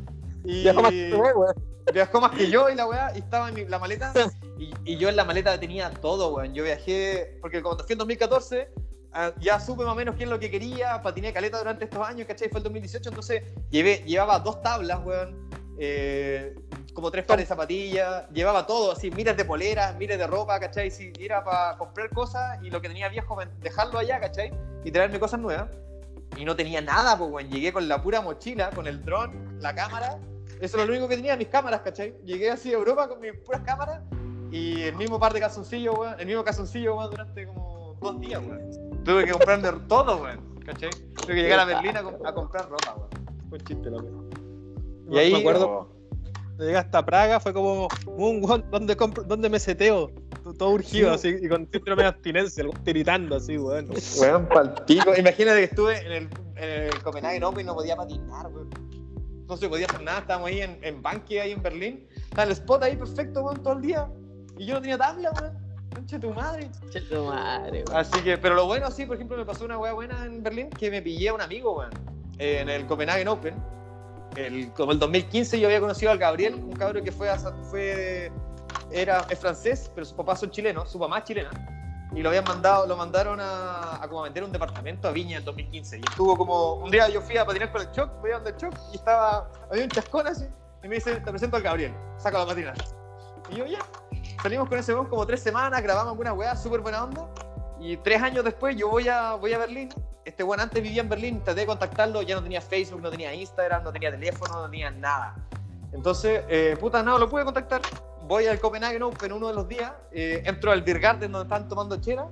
Y 0.45 0.63
Ya, 0.63 0.73
más 0.73 0.91
que 0.91 1.13
weón. 1.15 1.55
viajó 1.93 2.19
más 2.19 2.31
que 2.31 2.49
yo 2.49 2.69
y 2.69 2.75
la 2.75 2.85
weá, 2.85 3.11
y 3.15 3.19
estaba 3.19 3.47
en 3.47 3.55
mi- 3.55 3.65
la 3.65 3.79
maleta. 3.79 4.11
Y, 4.57 4.73
y 4.83 4.97
yo 4.97 5.07
en 5.07 5.15
la 5.15 5.23
maleta 5.23 5.57
tenía 5.57 5.89
todo, 5.89 6.35
weón. 6.35 6.53
Yo 6.53 6.65
viajé, 6.65 7.37
porque 7.39 7.63
cuando 7.63 7.85
fui 7.85 7.93
en 7.93 7.99
2014, 7.99 8.67
ah, 9.13 9.31
ya 9.39 9.57
supe 9.61 9.83
más 9.85 9.93
o 9.93 9.95
menos 9.95 10.15
qué 10.17 10.25
es 10.25 10.29
lo 10.29 10.37
que 10.39 10.51
quería, 10.51 11.01
patiné 11.01 11.31
caleta 11.31 11.59
durante 11.59 11.85
estos 11.85 12.05
años, 12.05 12.27
¿cachai? 12.27 12.49
Fue 12.49 12.59
el 12.59 12.63
2018, 12.65 13.07
entonces 13.09 13.41
llevé, 13.69 14.03
llevaba 14.05 14.37
dos 14.39 14.61
tablas, 14.61 14.99
weón. 15.05 15.49
eh, 15.79 16.53
como 16.93 17.09
tres 17.09 17.23
pares 17.25 17.45
de 17.45 17.47
zapatillas, 17.47 18.29
llevaba 18.31 18.67
todo, 18.67 18.91
así, 18.91 19.09
miles 19.11 19.35
de 19.37 19.45
poleras, 19.45 19.95
miles 19.97 20.17
de 20.19 20.27
ropa, 20.27 20.59
¿cachai? 20.59 20.91
Si 20.91 21.11
era 21.17 21.41
para 21.43 21.77
comprar 21.77 22.09
cosas 22.09 22.59
y 22.61 22.69
lo 22.69 22.81
que 22.81 22.89
tenía 22.89 23.07
viejo, 23.07 23.35
dejarlo 23.61 23.97
allá, 23.97 24.19
¿cachai? 24.19 24.51
Y 24.83 24.91
traerme 24.91 25.19
cosas 25.19 25.39
nuevas. 25.39 25.69
Y 26.37 26.45
no 26.45 26.55
tenía 26.55 26.81
nada, 26.81 27.17
pues, 27.17 27.31
weón. 27.31 27.49
Llegué 27.49 27.71
con 27.71 27.87
la 27.87 28.01
pura 28.01 28.21
mochila, 28.21 28.69
con 28.71 28.87
el 28.87 29.03
dron, 29.03 29.57
la 29.59 29.73
cámara. 29.75 30.17
Eso 30.59 30.77
era 30.77 30.85
lo 30.85 30.91
único 30.93 31.07
que 31.07 31.15
tenía, 31.17 31.35
mis 31.37 31.47
cámaras, 31.47 31.81
¿cachai? 31.81 32.15
Llegué 32.25 32.49
así 32.51 32.69
a 32.71 32.73
Europa 32.77 33.07
con 33.07 33.19
mis 33.19 33.33
puras 33.39 33.61
cámaras 33.65 34.01
y 34.51 34.81
el 34.83 34.95
mismo 34.95 35.19
par 35.19 35.33
de 35.33 35.39
calzoncillos, 35.39 35.97
weón. 35.97 36.19
El 36.19 36.25
mismo 36.25 36.43
calzoncillo, 36.43 36.95
weón, 36.95 37.11
durante 37.11 37.45
como 37.47 37.95
dos 38.01 38.19
días, 38.19 38.41
weón. 38.47 39.03
Tuve 39.03 39.25
que 39.25 39.31
comprarme 39.31 39.69
todo, 39.87 40.17
weón. 40.23 40.53
¿Cachai? 40.65 40.89
Tuve 40.91 41.35
que 41.35 41.41
llegar 41.43 41.59
a 41.59 41.65
Berlín 41.65 41.97
a, 41.97 42.03
com- 42.03 42.25
a 42.25 42.33
comprar 42.33 42.69
ropa, 42.69 42.95
weón. 42.95 43.09
Fue 43.49 43.57
un 43.59 43.65
chiste, 43.65 43.89
loco. 43.89 44.29
Y 45.11 45.17
ahí- 45.17 45.33
me 45.33 45.39
acuerdo, 45.39 45.89
llegué 46.57 46.77
hasta 46.77 47.05
Praga, 47.05 47.39
fue 47.41 47.53
como, 47.53 47.89
un 48.07 48.43
weón, 48.43 48.63
¿dónde, 48.71 48.95
compro- 48.95 49.23
¿dónde 49.23 49.49
me 49.49 49.59
seteo? 49.59 50.11
Todo 50.57 50.71
urgido, 50.71 51.13
así, 51.13 51.35
y 51.41 51.47
con 51.47 51.69
síndrome 51.71 52.03
de 52.03 52.09
abstinencia, 52.09 52.63
algo 52.63 52.73
tiritando 52.83 53.35
así, 53.37 53.57
weón. 53.57 53.89
Weón, 54.19 54.47
palpico. 54.49 55.15
Imagínate 55.15 55.59
que 55.59 55.63
estuve 55.63 55.97
en 56.05 56.11
el, 56.11 56.29
en 56.57 56.69
el 56.93 57.03
Copenhagen 57.03 57.43
Open 57.45 57.61
y 57.61 57.63
no 57.67 57.75
podía 57.75 57.95
patinar, 57.95 58.47
weón. 58.47 58.69
No 59.47 59.57
se 59.57 59.69
podía 59.69 59.85
hacer 59.85 60.01
nada, 60.03 60.19
estábamos 60.19 60.49
ahí 60.49 60.61
en, 60.61 60.77
en 60.81 61.01
Banque, 61.01 61.39
ahí 61.41 61.51
en 61.51 61.61
Berlín. 61.61 62.07
Está 62.15 62.43
el 62.43 62.51
spot 62.51 62.83
ahí 62.83 62.95
perfecto, 62.97 63.43
weón, 63.43 63.63
todo 63.63 63.73
el 63.73 63.81
día. 63.81 64.07
Y 64.57 64.65
yo 64.65 64.75
no 64.75 64.81
tenía 64.81 64.97
tabla, 64.97 65.31
weón. 65.39 65.57
Concha 65.93 66.19
tu 66.19 66.33
madre. 66.33 66.69
Che, 66.91 67.01
tu 67.01 67.23
madre, 67.25 67.83
weón. 67.87 67.97
Así 67.97 68.19
que, 68.21 68.37
pero 68.37 68.55
lo 68.55 68.65
bueno, 68.65 68.89
sí, 68.91 69.05
por 69.05 69.15
ejemplo, 69.15 69.37
me 69.37 69.45
pasó 69.45 69.63
una 69.65 69.77
weá 69.77 69.93
buena 69.93 70.25
en 70.25 70.43
Berlín 70.43 70.69
que 70.69 70.89
me 70.91 71.01
pillé 71.01 71.29
a 71.29 71.33
un 71.35 71.41
amigo, 71.41 71.77
weón, 71.77 71.91
eh, 72.39 72.59
en 72.61 72.69
el 72.69 72.85
Copenhagen 72.85 73.27
Open. 73.27 73.55
El, 74.35 74.71
como 74.73 74.91
el 74.93 74.97
2015 74.99 75.59
yo 75.59 75.67
había 75.67 75.79
conocido 75.79 76.11
al 76.11 76.17
Gabriel, 76.17 76.55
un 76.55 76.71
cabrón 76.73 77.03
que 77.03 77.11
fue, 77.11 77.29
a- 77.29 77.37
fue 77.37 78.31
era, 78.93 79.25
es 79.29 79.39
francés, 79.39 79.91
pero 79.93 80.05
sus 80.05 80.15
papás 80.15 80.39
son 80.39 80.51
chilenos, 80.51 80.91
su 80.91 80.99
mamá 80.99 81.19
es 81.19 81.23
chilena. 81.25 81.51
Y 82.15 82.21
lo 82.21 82.29
habían 82.29 82.43
mandado, 82.43 82.85
lo 82.85 82.95
mandaron 82.95 83.39
a, 83.41 84.03
a 84.03 84.07
como 84.07 84.21
a 84.21 84.23
vender 84.25 84.43
un 84.43 84.51
departamento 84.51 85.07
a 85.07 85.11
Viña 85.11 85.39
en 85.39 85.45
2015. 85.45 85.97
Y 85.97 86.01
estuvo 86.01 86.37
como, 86.37 86.75
un 86.75 86.91
día 86.91 87.09
yo 87.09 87.21
fui 87.21 87.37
a 87.37 87.45
patinar 87.45 87.71
con 87.71 87.81
el 87.81 87.91
Choc, 87.91 88.09
voy 88.21 88.31
a 88.31 88.35
donde 88.35 88.51
el 88.51 88.57
Choc, 88.57 88.73
y 88.91 88.97
estaba, 88.97 89.49
había 89.71 89.83
un 89.83 89.89
chascón 89.89 90.27
así, 90.27 90.45
y 90.83 90.87
me 90.87 90.95
dice, 90.95 91.15
te 91.15 91.31
presento 91.31 91.57
al 91.57 91.63
Gabriel, 91.63 91.93
sácalo 92.17 92.43
a 92.43 92.47
patinar. 92.47 92.75
Y 93.49 93.55
yo, 93.55 93.65
ya. 93.65 93.79
Salimos 94.41 94.67
con 94.69 94.77
ese 94.77 94.93
weón 94.93 95.07
como 95.07 95.25
tres 95.25 95.41
semanas, 95.41 95.81
grabamos 95.81 96.11
alguna 96.11 96.33
weá, 96.33 96.55
súper 96.55 96.81
buena 96.81 97.03
onda. 97.03 97.27
Y 97.79 97.97
tres 97.97 98.21
años 98.21 98.43
después 98.43 98.75
yo 98.75 98.89
voy 98.89 99.07
a, 99.07 99.33
voy 99.33 99.53
a 99.53 99.57
Berlín. 99.57 99.89
Este 100.25 100.43
weón 100.43 100.59
antes 100.59 100.81
vivía 100.81 101.01
en 101.01 101.09
Berlín, 101.09 101.43
traté 101.43 101.61
de 101.61 101.65
contactarlo, 101.65 102.21
ya 102.21 102.35
no 102.35 102.43
tenía 102.43 102.61
Facebook, 102.61 103.01
no 103.01 103.09
tenía 103.09 103.33
Instagram, 103.33 103.83
no 103.83 103.91
tenía 103.91 104.11
teléfono, 104.11 104.61
no 104.61 104.69
tenía 104.69 104.91
nada. 104.91 105.35
Entonces, 105.91 106.43
eh, 106.47 106.77
puta, 106.79 107.03
no, 107.03 107.17
lo 107.17 107.29
pude 107.29 107.43
contactar. 107.43 107.81
Voy 108.27 108.47
al 108.47 108.59
Copenhagen 108.59 109.03
Open 109.03 109.31
uno 109.33 109.47
de 109.49 109.53
los 109.53 109.67
días, 109.67 109.91
eh, 110.11 110.41
entro 110.45 110.71
al 110.71 110.81
Beer 110.81 110.99
Garden 110.99 111.31
donde 111.31 111.45
están 111.53 111.67
tomando 111.67 111.97
chela, 111.99 112.27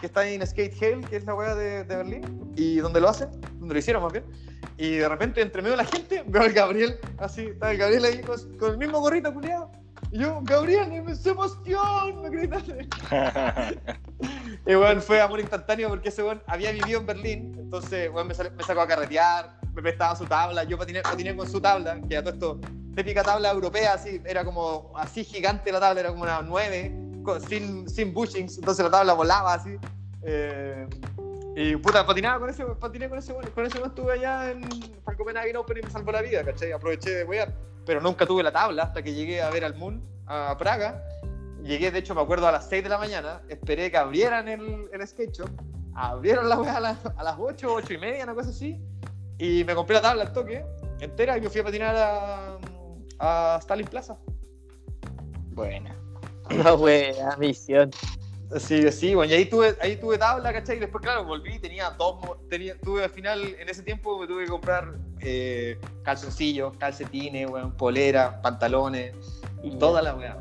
que 0.00 0.06
está 0.06 0.26
en 0.26 0.46
Skate 0.46 0.80
Hill, 0.80 1.08
que 1.08 1.16
es 1.16 1.24
la 1.24 1.34
weá 1.34 1.54
de, 1.54 1.84
de 1.84 1.96
Berlín, 1.96 2.52
y 2.56 2.76
donde 2.76 3.00
lo 3.00 3.08
hacen, 3.08 3.28
donde 3.58 3.74
lo 3.74 3.78
hicieron 3.78 4.02
más 4.02 4.12
bien. 4.12 4.24
Y 4.76 4.96
de 4.96 5.08
repente, 5.08 5.40
entre 5.40 5.60
medio 5.62 5.76
de 5.76 5.82
la 5.82 5.88
gente, 5.88 6.24
veo 6.26 6.42
al 6.42 6.52
Gabriel, 6.52 6.98
así, 7.18 7.42
está 7.46 7.70
el 7.72 7.78
Gabriel 7.78 8.04
ahí 8.04 8.20
con, 8.22 8.58
con 8.58 8.70
el 8.72 8.78
mismo 8.78 9.00
gorrito 9.00 9.32
culiado. 9.32 9.70
Y 10.10 10.18
yo, 10.18 10.40
Gabriel, 10.42 11.16
Sebastián, 11.16 12.22
me 12.22 12.30
gritaste. 12.30 12.88
Y 14.66 14.74
bueno, 14.74 15.00
fue 15.02 15.20
amor 15.20 15.40
instantáneo 15.40 15.88
porque 15.90 16.08
ese 16.08 16.22
weón 16.22 16.42
había 16.46 16.72
vivido 16.72 17.00
en 17.00 17.06
Berlín, 17.06 17.56
entonces 17.58 18.10
weón, 18.10 18.28
me, 18.28 18.34
sal- 18.34 18.52
me 18.56 18.62
sacó 18.62 18.80
a 18.80 18.86
carretear, 18.86 19.58
me 19.74 19.82
prestaba 19.82 20.14
su 20.16 20.24
tabla, 20.26 20.64
yo 20.64 20.78
patiné, 20.78 21.02
patiné 21.02 21.34
con 21.36 21.48
su 21.48 21.60
tabla, 21.60 22.00
que 22.08 22.14
era 22.14 22.22
todo 22.22 22.34
esto, 22.34 22.60
típica 22.94 23.22
tabla 23.22 23.50
europea, 23.50 23.94
así, 23.94 24.20
era 24.24 24.44
como 24.44 24.92
así 24.96 25.24
gigante 25.24 25.72
la 25.72 25.80
tabla, 25.80 26.00
era 26.00 26.10
como 26.10 26.22
una 26.22 26.42
9, 26.42 26.94
con- 27.24 27.40
sin, 27.40 27.88
sin 27.88 28.12
bushings, 28.14 28.58
entonces 28.58 28.84
la 28.84 28.90
tabla 28.90 29.12
volaba 29.14 29.54
así. 29.54 29.76
eh, 30.22 30.86
y 31.56 31.76
puta, 31.76 32.04
patinaba 32.04 32.40
con 32.40 32.50
ese, 32.50 32.64
patiné 32.66 33.08
con 33.08 33.18
ese 33.18 33.32
con 33.32 33.64
ese 33.66 33.78
estuve 33.80 34.12
allá 34.14 34.50
en 34.50 34.62
para 35.04 35.16
Copenhagen 35.16 35.56
Open 35.56 35.78
y 35.78 35.82
me 35.82 35.90
salvó 35.90 36.10
la 36.10 36.20
vida, 36.22 36.42
¿cachai? 36.44 36.72
Aproveché 36.72 37.10
de 37.10 37.24
wear, 37.24 37.52
pero 37.86 38.00
nunca 38.00 38.26
tuve 38.26 38.42
la 38.42 38.50
tabla 38.52 38.84
hasta 38.84 39.02
que 39.02 39.12
llegué 39.14 39.40
a 39.42 39.50
ver 39.50 39.64
al 39.64 39.76
Moon 39.76 40.02
a 40.26 40.56
Praga 40.58 41.02
Llegué, 41.62 41.90
de 41.90 42.00
hecho, 42.00 42.14
me 42.14 42.20
acuerdo 42.20 42.46
a 42.46 42.52
las 42.52 42.68
6 42.68 42.82
de 42.82 42.90
la 42.90 42.98
mañana, 42.98 43.40
esperé 43.48 43.90
que 43.90 43.96
abrieran 43.96 44.48
el, 44.48 44.86
el 44.92 45.06
skate 45.08 45.32
shop, 45.34 45.48
abrieron 45.94 46.46
la 46.48 46.60
wea 46.60 46.76
a, 46.76 46.80
las- 46.80 47.06
a 47.16 47.22
las 47.22 47.36
8, 47.38 47.72
8 47.72 47.94
y 47.94 47.98
media, 47.98 48.24
una 48.24 48.34
cosa 48.34 48.50
así, 48.50 48.78
y 49.38 49.64
me 49.64 49.74
compré 49.74 49.94
la 49.94 50.02
tabla 50.02 50.22
al 50.22 50.32
toque, 50.32 50.64
entera, 51.00 51.36
y 51.36 51.40
me 51.40 51.50
fui 51.50 51.60
a 51.60 51.64
patinar 51.64 51.96
a, 51.96 52.58
a 53.18 53.58
Stalin 53.60 53.86
Plaza. 53.86 54.18
Buena. 55.52 55.96
Una 56.50 56.74
wea, 56.74 57.36
misión. 57.38 57.90
Sí, 58.58 58.90
sí, 58.92 59.14
bueno, 59.14 59.32
y 59.32 59.36
ahí 59.36 59.44
tuve, 59.46 59.76
ahí 59.80 59.96
tuve 59.96 60.18
tabla, 60.18 60.52
¿cachai? 60.52 60.76
Y 60.76 60.80
después, 60.80 61.02
claro, 61.02 61.24
volví, 61.24 61.58
tenía 61.58 61.90
dos, 61.90 62.16
tenía, 62.48 62.78
tuve 62.78 63.02
al 63.02 63.10
final, 63.10 63.42
en 63.58 63.68
ese 63.68 63.82
tiempo 63.82 64.18
me 64.18 64.26
tuve 64.26 64.44
que 64.44 64.50
comprar 64.50 64.94
eh, 65.20 65.78
calzoncillos, 66.02 66.76
calcetines, 66.76 67.50
weón, 67.50 67.72
polera, 67.72 68.40
pantalones, 68.42 69.14
Y 69.62 69.70
toda 69.76 70.02
la 70.02 70.14
weá. 70.14 70.38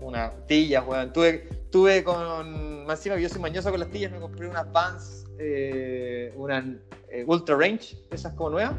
Una 0.00 0.30
tilla, 0.48 0.82
weón. 0.82 1.12
Tuve, 1.12 1.48
tuve 1.70 2.02
con. 2.02 2.84
Más 2.86 2.98
encima 2.98 3.16
que 3.16 3.22
yo 3.22 3.28
soy 3.28 3.40
mañoso 3.40 3.70
con 3.70 3.78
las 3.78 3.90
tillas, 3.90 4.10
me 4.10 4.18
compré 4.18 4.48
unas 4.48 4.70
Vans, 4.72 5.21
eh, 5.38 6.32
una 6.36 6.64
eh, 7.08 7.24
Ultra 7.26 7.56
Range, 7.56 7.96
esas 8.10 8.34
como 8.34 8.50
nuevas. 8.50 8.74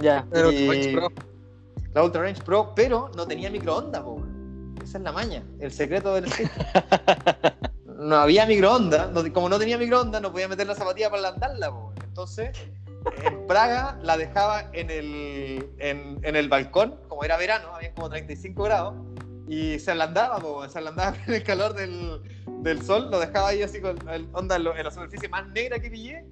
Ya. 0.00 0.26
Pero 0.30 0.50
Y- 0.52 0.68
Range 0.68 0.92
Pro. 0.92 1.08
La 1.94 2.04
Ultra 2.04 2.22
Range 2.22 2.42
Pro, 2.42 2.72
pero 2.76 3.10
no 3.16 3.26
tenía 3.26 3.50
microondas, 3.50 4.02
po. 4.02 4.22
Esa 4.82 4.98
es 4.98 5.04
la 5.04 5.12
maña, 5.12 5.42
el 5.60 5.72
secreto 5.72 6.14
del 6.14 6.30
skate. 6.30 6.50
no 7.84 8.16
había 8.16 8.46
microondas, 8.46 9.10
no- 9.10 9.32
como 9.32 9.48
no 9.48 9.58
tenía 9.58 9.76
microondas, 9.78 10.22
no 10.22 10.30
podía 10.32 10.48
meter 10.48 10.66
la 10.66 10.74
zapatilla 10.74 11.10
para 11.10 11.22
po, 11.32 11.38
weón. 11.70 11.94
Entonces, 12.04 12.50
en 13.24 13.46
Praga 13.46 13.98
la 14.02 14.16
dejaba 14.16 14.70
en 14.72 14.90
el, 14.90 15.68
en, 15.78 16.18
en 16.22 16.36
el 16.36 16.48
balcón, 16.48 16.96
como 17.08 17.24
era 17.24 17.36
verano, 17.36 17.74
había 17.74 17.92
como 17.94 18.08
35 18.10 18.62
grados, 18.62 18.94
y 19.48 19.78
se 19.78 19.90
ablandaba, 19.90 20.38
po, 20.38 20.68
se 20.68 20.78
ablandaba 20.78 21.16
con 21.24 21.34
el 21.34 21.42
calor 21.42 21.74
del, 21.74 22.20
del 22.62 22.82
sol, 22.82 23.10
lo 23.10 23.18
dejaba 23.18 23.48
ahí 23.48 23.62
así 23.62 23.80
con 23.80 23.96
el, 24.08 24.28
onda 24.32 24.56
en, 24.56 24.64
lo- 24.64 24.76
en 24.76 24.84
la 24.84 24.90
superficie 24.90 25.28
más 25.28 25.46
negra 25.48 25.78
que 25.78 25.90
pillé, 25.90 26.24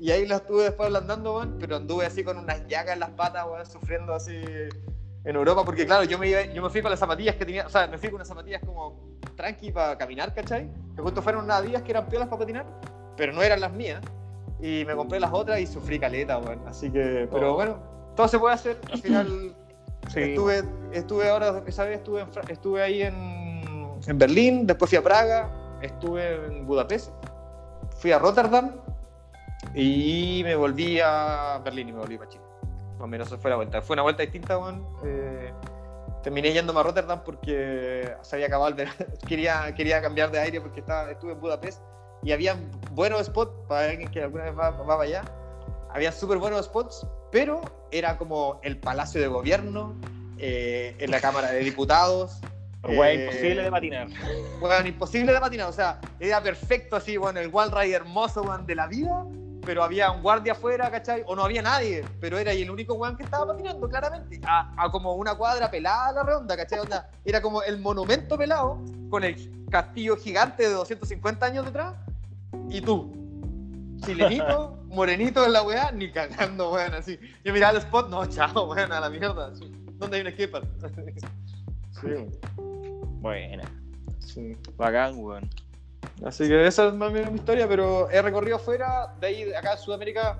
y 0.00 0.10
ahí 0.10 0.26
la 0.26 0.36
estuve 0.36 0.64
después 0.64 0.86
ablandando, 0.86 1.46
pero 1.60 1.76
anduve 1.76 2.04
así 2.06 2.24
con 2.24 2.36
unas 2.36 2.66
llagas 2.66 2.94
en 2.94 3.00
las 3.00 3.10
patas, 3.10 3.46
weón, 3.46 3.64
sufriendo 3.64 4.12
así 4.14 4.34
en 5.26 5.36
Europa, 5.36 5.64
porque 5.64 5.86
claro, 5.86 6.04
yo 6.04 6.18
me, 6.18 6.28
iba- 6.28 6.42
yo 6.44 6.62
me 6.62 6.68
fui 6.68 6.82
con 6.82 6.90
las 6.90 7.00
zapatillas 7.00 7.36
que 7.36 7.44
tenía, 7.46 7.66
o 7.66 7.70
sea, 7.70 7.86
me 7.86 7.96
fui 7.96 8.08
con 8.08 8.16
unas 8.16 8.28
zapatillas 8.28 8.60
como 8.64 9.14
tranqui 9.36 9.70
para 9.72 9.96
caminar, 9.96 10.34
¿cachai? 10.34 10.68
Que 10.94 11.00
justo 11.02 11.22
fueron 11.22 11.44
unas 11.44 11.62
días 11.64 11.82
que 11.82 11.92
eran 11.92 12.06
piolas 12.08 12.28
para 12.28 12.40
patinar, 12.40 12.66
pero 13.16 13.32
no 13.32 13.42
eran 13.42 13.60
las 13.60 13.72
mías. 13.72 14.02
Y 14.60 14.84
me 14.86 14.94
compré 14.94 15.18
las 15.20 15.32
otras 15.32 15.60
y 15.60 15.66
sufrí 15.66 15.98
caleta, 15.98 16.38
weón. 16.38 16.60
Así 16.66 16.90
que, 16.90 17.28
pero 17.32 17.52
Oh. 17.52 17.54
bueno, 17.54 17.78
todo 18.16 18.28
se 18.28 18.38
puede 18.38 18.54
hacer. 18.54 18.78
Al 18.92 18.98
final 19.00 19.54
Sí. 20.10 20.20
estuve, 20.20 20.64
estuve 20.92 21.28
ahora, 21.28 21.62
esa 21.66 21.84
vez 21.84 21.98
estuve, 21.98 22.20
en 22.20 22.28
estuve 22.48 22.82
ahí 22.82 23.02
en, 23.02 23.90
en 24.06 24.18
Berlín, 24.18 24.66
después 24.66 24.90
fui 24.90 24.98
a 24.98 25.02
Praga, 25.02 25.50
estuve 25.82 26.46
en 26.46 26.66
Budapest, 26.66 27.10
fui 27.98 28.12
a 28.12 28.18
Rotterdam 28.18 28.72
y 29.74 30.42
me 30.44 30.54
volví 30.54 31.00
a 31.00 31.60
Berlín 31.64 31.88
y 31.88 31.92
me 31.92 31.98
volví 31.98 32.18
para 32.18 32.28
Chile. 32.28 32.44
Más 32.92 33.02
o 33.02 33.06
menos 33.06 33.28
fue 33.40 33.50
la 33.50 33.56
vuelta. 33.56 33.82
Fue 33.82 33.94
una 33.94 34.02
vuelta 34.02 34.22
distinta, 34.22 34.58
weón. 34.58 34.86
Eh, 35.04 35.52
terminé 36.22 36.52
yéndome 36.52 36.80
a 36.80 36.82
Rotterdam 36.82 37.22
porque 37.24 38.14
se 38.22 38.36
había 38.36 38.46
acabado 38.46 38.68
el 38.68 38.74
verano. 38.74 38.96
quería, 39.28 39.74
quería 39.74 40.00
cambiar 40.00 40.30
de 40.30 40.38
aire 40.38 40.60
porque 40.60 40.80
estaba, 40.80 41.10
estuve 41.10 41.32
en 41.32 41.40
Budapest 41.40 41.82
y 42.22 42.32
había 42.32 42.56
buenos 42.92 43.26
spots 43.26 43.52
para 43.68 43.90
alguien 43.90 44.10
que 44.10 44.22
alguna 44.22 44.44
vez 44.44 44.58
va, 44.58 44.70
va 44.70 44.86
para 44.86 45.02
allá. 45.02 45.24
Había 45.94 46.10
súper 46.10 46.38
buenos 46.38 46.66
spots, 46.66 47.06
pero 47.30 47.60
era 47.92 48.18
como 48.18 48.58
el 48.64 48.78
Palacio 48.78 49.20
de 49.20 49.28
Gobierno, 49.28 49.94
eh, 50.38 50.96
en 50.98 51.10
la 51.12 51.20
Cámara 51.20 51.52
de 51.52 51.60
Diputados. 51.60 52.40
Wea, 52.82 53.12
eh, 53.12 53.24
imposible 53.24 53.62
de 53.62 53.70
patinar. 53.70 54.08
Weón, 54.60 54.86
imposible 54.88 55.32
de 55.32 55.38
patinar, 55.38 55.68
o 55.68 55.72
sea, 55.72 56.00
era 56.18 56.42
perfecto 56.42 56.96
así, 56.96 57.16
bueno, 57.16 57.38
el 57.38 57.48
wall 57.48 57.70
ride 57.70 57.94
hermoso, 57.94 58.42
weón, 58.42 58.66
de 58.66 58.74
la 58.74 58.88
vida, 58.88 59.24
pero 59.64 59.84
había 59.84 60.10
un 60.10 60.20
guardia 60.20 60.54
afuera, 60.54 60.90
¿cachai? 60.90 61.22
O 61.26 61.36
no 61.36 61.44
había 61.44 61.62
nadie, 61.62 62.04
pero 62.20 62.38
era 62.38 62.50
el 62.50 62.68
único 62.68 62.94
weón 62.94 63.16
que 63.16 63.22
estaba 63.22 63.46
patinando, 63.46 63.88
claramente, 63.88 64.40
a, 64.44 64.74
a 64.76 64.90
como 64.90 65.14
una 65.14 65.36
cuadra 65.36 65.70
pelada 65.70 66.08
a 66.08 66.12
la 66.12 66.22
redonda, 66.24 66.56
¿cachai? 66.56 66.80
Onda, 66.80 67.08
era 67.24 67.40
como 67.40 67.62
el 67.62 67.78
monumento 67.78 68.36
pelado, 68.36 68.80
con 69.10 69.22
el 69.22 69.64
castillo 69.70 70.16
gigante 70.16 70.64
de 70.64 70.70
250 70.70 71.46
años 71.46 71.64
detrás, 71.64 71.94
y 72.68 72.80
tú, 72.80 73.23
chilenito, 74.00 74.78
morenito 74.86 75.44
en 75.44 75.52
la 75.52 75.62
weá, 75.62 75.92
ni 75.92 76.10
cagando, 76.10 76.72
weón, 76.72 76.94
así. 76.94 77.18
Yo 77.44 77.52
miraba 77.52 77.72
el 77.72 77.78
spot, 77.78 78.10
no, 78.10 78.26
chao, 78.26 78.70
weón, 78.70 78.92
a 78.92 79.00
la 79.00 79.10
mierda, 79.10 79.48
así. 79.48 79.70
¿Dónde 79.98 80.16
hay 80.16 80.26
un 80.26 80.32
skatepark? 80.32 80.66
sí, 82.00 82.08
Buena. 83.20 83.64
Sí. 84.18 84.56
Bacán, 84.76 85.18
weón. 85.18 85.48
Así 86.24 86.46
que 86.46 86.66
esa 86.66 86.88
es 86.88 86.94
más 86.94 87.10
o 87.10 87.12
menos 87.12 87.30
mi 87.30 87.38
historia, 87.38 87.66
pero 87.68 88.08
he 88.10 88.20
recorrido 88.22 88.56
afuera, 88.56 89.14
de 89.20 89.26
ahí, 89.26 89.52
acá 89.52 89.72
en 89.72 89.78
Sudamérica, 89.78 90.38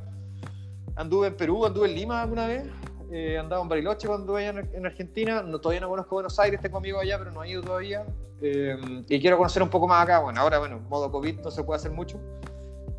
anduve 0.96 1.28
en 1.28 1.36
Perú, 1.36 1.66
anduve 1.66 1.88
en 1.88 1.94
Lima 1.94 2.22
alguna 2.22 2.46
vez, 2.46 2.64
eh, 3.10 3.38
andaba 3.38 3.62
en 3.62 3.68
Bariloche 3.68 4.06
cuando 4.06 4.36
anduve 4.36 4.46
en, 4.46 4.70
en 4.74 4.86
Argentina, 4.86 5.42
no, 5.42 5.58
todavía 5.58 5.80
no 5.80 5.88
conozco 5.88 6.16
Buenos 6.16 6.38
Aires, 6.38 6.60
tengo 6.60 6.78
amigos 6.78 7.02
allá, 7.02 7.18
pero 7.18 7.32
no 7.32 7.42
he 7.42 7.50
ido 7.50 7.62
todavía, 7.62 8.04
eh, 8.40 8.76
y 9.08 9.20
quiero 9.20 9.36
conocer 9.36 9.62
un 9.62 9.70
poco 9.70 9.88
más 9.88 10.02
acá, 10.02 10.18
bueno, 10.20 10.40
ahora, 10.40 10.58
bueno, 10.58 10.78
modo 10.80 11.10
COVID 11.10 11.40
no 11.40 11.50
se 11.50 11.64
puede 11.64 11.78
hacer 11.78 11.90
mucho. 11.90 12.20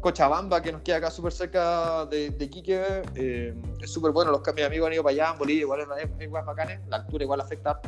Cochabamba, 0.06 0.62
que 0.62 0.72
nos 0.72 0.84
queda 0.84 0.98
acá 0.98 1.10
súper 1.10 1.32
cerca 1.32 2.06
de, 2.06 2.30
de 2.30 2.46
Iquique, 2.46 3.02
eh, 3.16 3.56
es 3.82 3.92
súper 3.92 4.12
bueno, 4.12 4.30
los 4.30 4.42
mis 4.54 4.64
amigos 4.64 4.86
han 4.86 4.94
ido 4.94 5.02
para 5.02 5.14
allá, 5.14 5.32
en 5.32 5.40
Bolivia 5.40 5.62
igual 5.62 5.80
es, 5.82 5.88
es 5.98 6.22
igual 6.22 6.46
la 6.90 6.96
altura 6.98 7.24
igual 7.24 7.42
afecta 7.42 7.82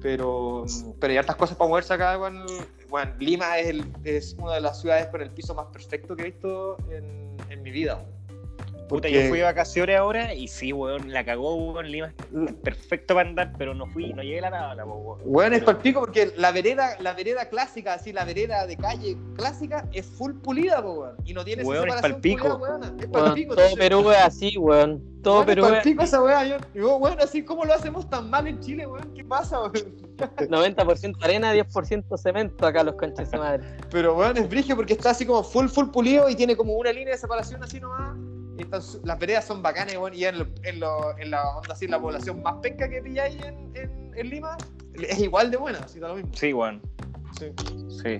pero, 0.00 0.64
pero 0.98 1.10
hay 1.10 1.18
hartas 1.18 1.36
cosas 1.36 1.58
para 1.58 1.68
moverse 1.68 1.92
acá. 1.92 2.16
Bueno, 2.16 2.46
Lima 3.18 3.58
es, 3.58 3.84
es 4.04 4.34
una 4.38 4.54
de 4.54 4.62
las 4.62 4.80
ciudades 4.80 5.08
con 5.08 5.20
el 5.20 5.30
piso 5.30 5.54
más 5.54 5.66
perfecto 5.66 6.16
que 6.16 6.22
he 6.22 6.24
visto 6.30 6.78
en, 6.88 7.36
en 7.50 7.62
mi 7.62 7.70
vida. 7.70 8.02
Puta, 8.90 9.02
Porque- 9.08 9.22
yo 9.22 9.28
fui 9.28 9.38
de 9.38 9.44
vacaciones 9.44 9.96
ahora 9.96 10.34
y 10.34 10.48
sí, 10.48 10.72
weón, 10.72 11.12
la 11.12 11.24
cagó, 11.24 11.54
weón. 11.54 11.90
Lima 11.90 12.12
es 12.48 12.52
perfecto 12.54 13.14
para 13.14 13.28
andar, 13.28 13.52
pero 13.56 13.72
no 13.72 13.86
fui, 13.86 14.12
no 14.12 14.22
llegué 14.22 14.40
a 14.40 14.42
la 14.42 14.50
tabla, 14.50 14.84
weón. 14.84 15.18
Weón, 15.24 15.54
es 15.54 15.62
palpico 15.62 16.00
porque 16.00 16.32
la 16.36 16.50
vereda, 16.50 16.96
la 17.00 17.12
vereda 17.14 17.48
clásica, 17.48 17.94
así, 17.94 18.12
la 18.12 18.24
vereda 18.24 18.66
de 18.66 18.76
calle 18.76 19.16
clásica, 19.36 19.86
es 19.92 20.06
full 20.06 20.32
pulida, 20.42 20.82
po, 20.82 20.92
weón. 20.94 21.16
Y 21.24 21.32
no 21.34 21.44
tiene 21.44 21.62
esa 21.62 21.70
Weón, 21.70 21.88
es 21.88 21.94
separación 21.94 22.12
palpico. 22.20 22.58
culiada, 22.58 22.58
weona. 22.80 22.86
Es 22.86 23.08
Weón, 23.08 23.24
palpico. 23.26 23.54
todo 23.54 23.64
entonces- 23.66 23.88
Perú 23.88 24.10
es 24.10 24.18
así, 24.18 24.58
weón. 24.58 25.20
Todo 25.22 25.34
weón, 25.34 25.46
Perú 25.46 25.62
es 25.62 25.68
es 25.68 25.74
palpico 25.76 26.02
esa 26.02 26.22
weá. 26.22 26.44
Yo, 26.46 26.56
yo, 26.74 26.96
weón, 26.96 27.20
así, 27.20 27.44
¿cómo 27.44 27.64
lo 27.64 27.72
hacemos 27.74 28.10
tan 28.10 28.28
mal 28.28 28.48
en 28.48 28.58
Chile, 28.58 28.86
weón? 28.88 29.14
¿Qué 29.14 29.22
pasa, 29.24 29.60
weón? 29.60 29.72
90% 30.50 31.16
arena, 31.22 31.54
10% 31.54 32.18
cemento 32.18 32.66
acá 32.66 32.82
los 32.82 32.96
conches 32.96 33.30
de 33.30 33.38
madre. 33.38 33.62
Pero, 33.90 34.16
weón, 34.16 34.36
es 34.36 34.48
brigio 34.48 34.74
porque 34.74 34.94
está 34.94 35.10
así 35.10 35.24
como 35.24 35.44
full, 35.44 35.68
full 35.68 35.90
pulido 35.90 36.28
y 36.28 36.34
tiene 36.34 36.56
como 36.56 36.74
una 36.74 36.92
línea 36.92 37.12
de 37.14 37.18
separación 37.18 37.62
así 37.62 37.78
nomás. 37.78 38.16
Las 39.04 39.18
veredas 39.18 39.44
son 39.46 39.62
bacanas, 39.62 39.96
weón. 39.96 40.14
Y 40.14 40.24
en, 40.24 40.38
lo- 40.38 40.46
en, 40.64 40.80
lo- 40.80 41.18
en 41.18 41.30
la 41.30 41.48
onda 41.56 41.72
así, 41.74 41.86
la 41.86 42.00
población 42.00 42.42
más 42.42 42.54
penca 42.62 42.88
que 42.88 43.00
pilla 43.02 43.24
ahí 43.24 43.38
en, 43.44 43.72
en, 43.76 44.12
en 44.16 44.30
Lima, 44.30 44.56
es 44.94 45.18
igual 45.20 45.50
de 45.50 45.56
buena, 45.56 45.78
así 45.80 45.98
da 46.00 46.08
lo 46.08 46.14
mismo. 46.16 46.30
Sí, 46.34 46.52
weón. 46.52 46.80
Sí. 47.38 47.52
Sí. 48.02 48.18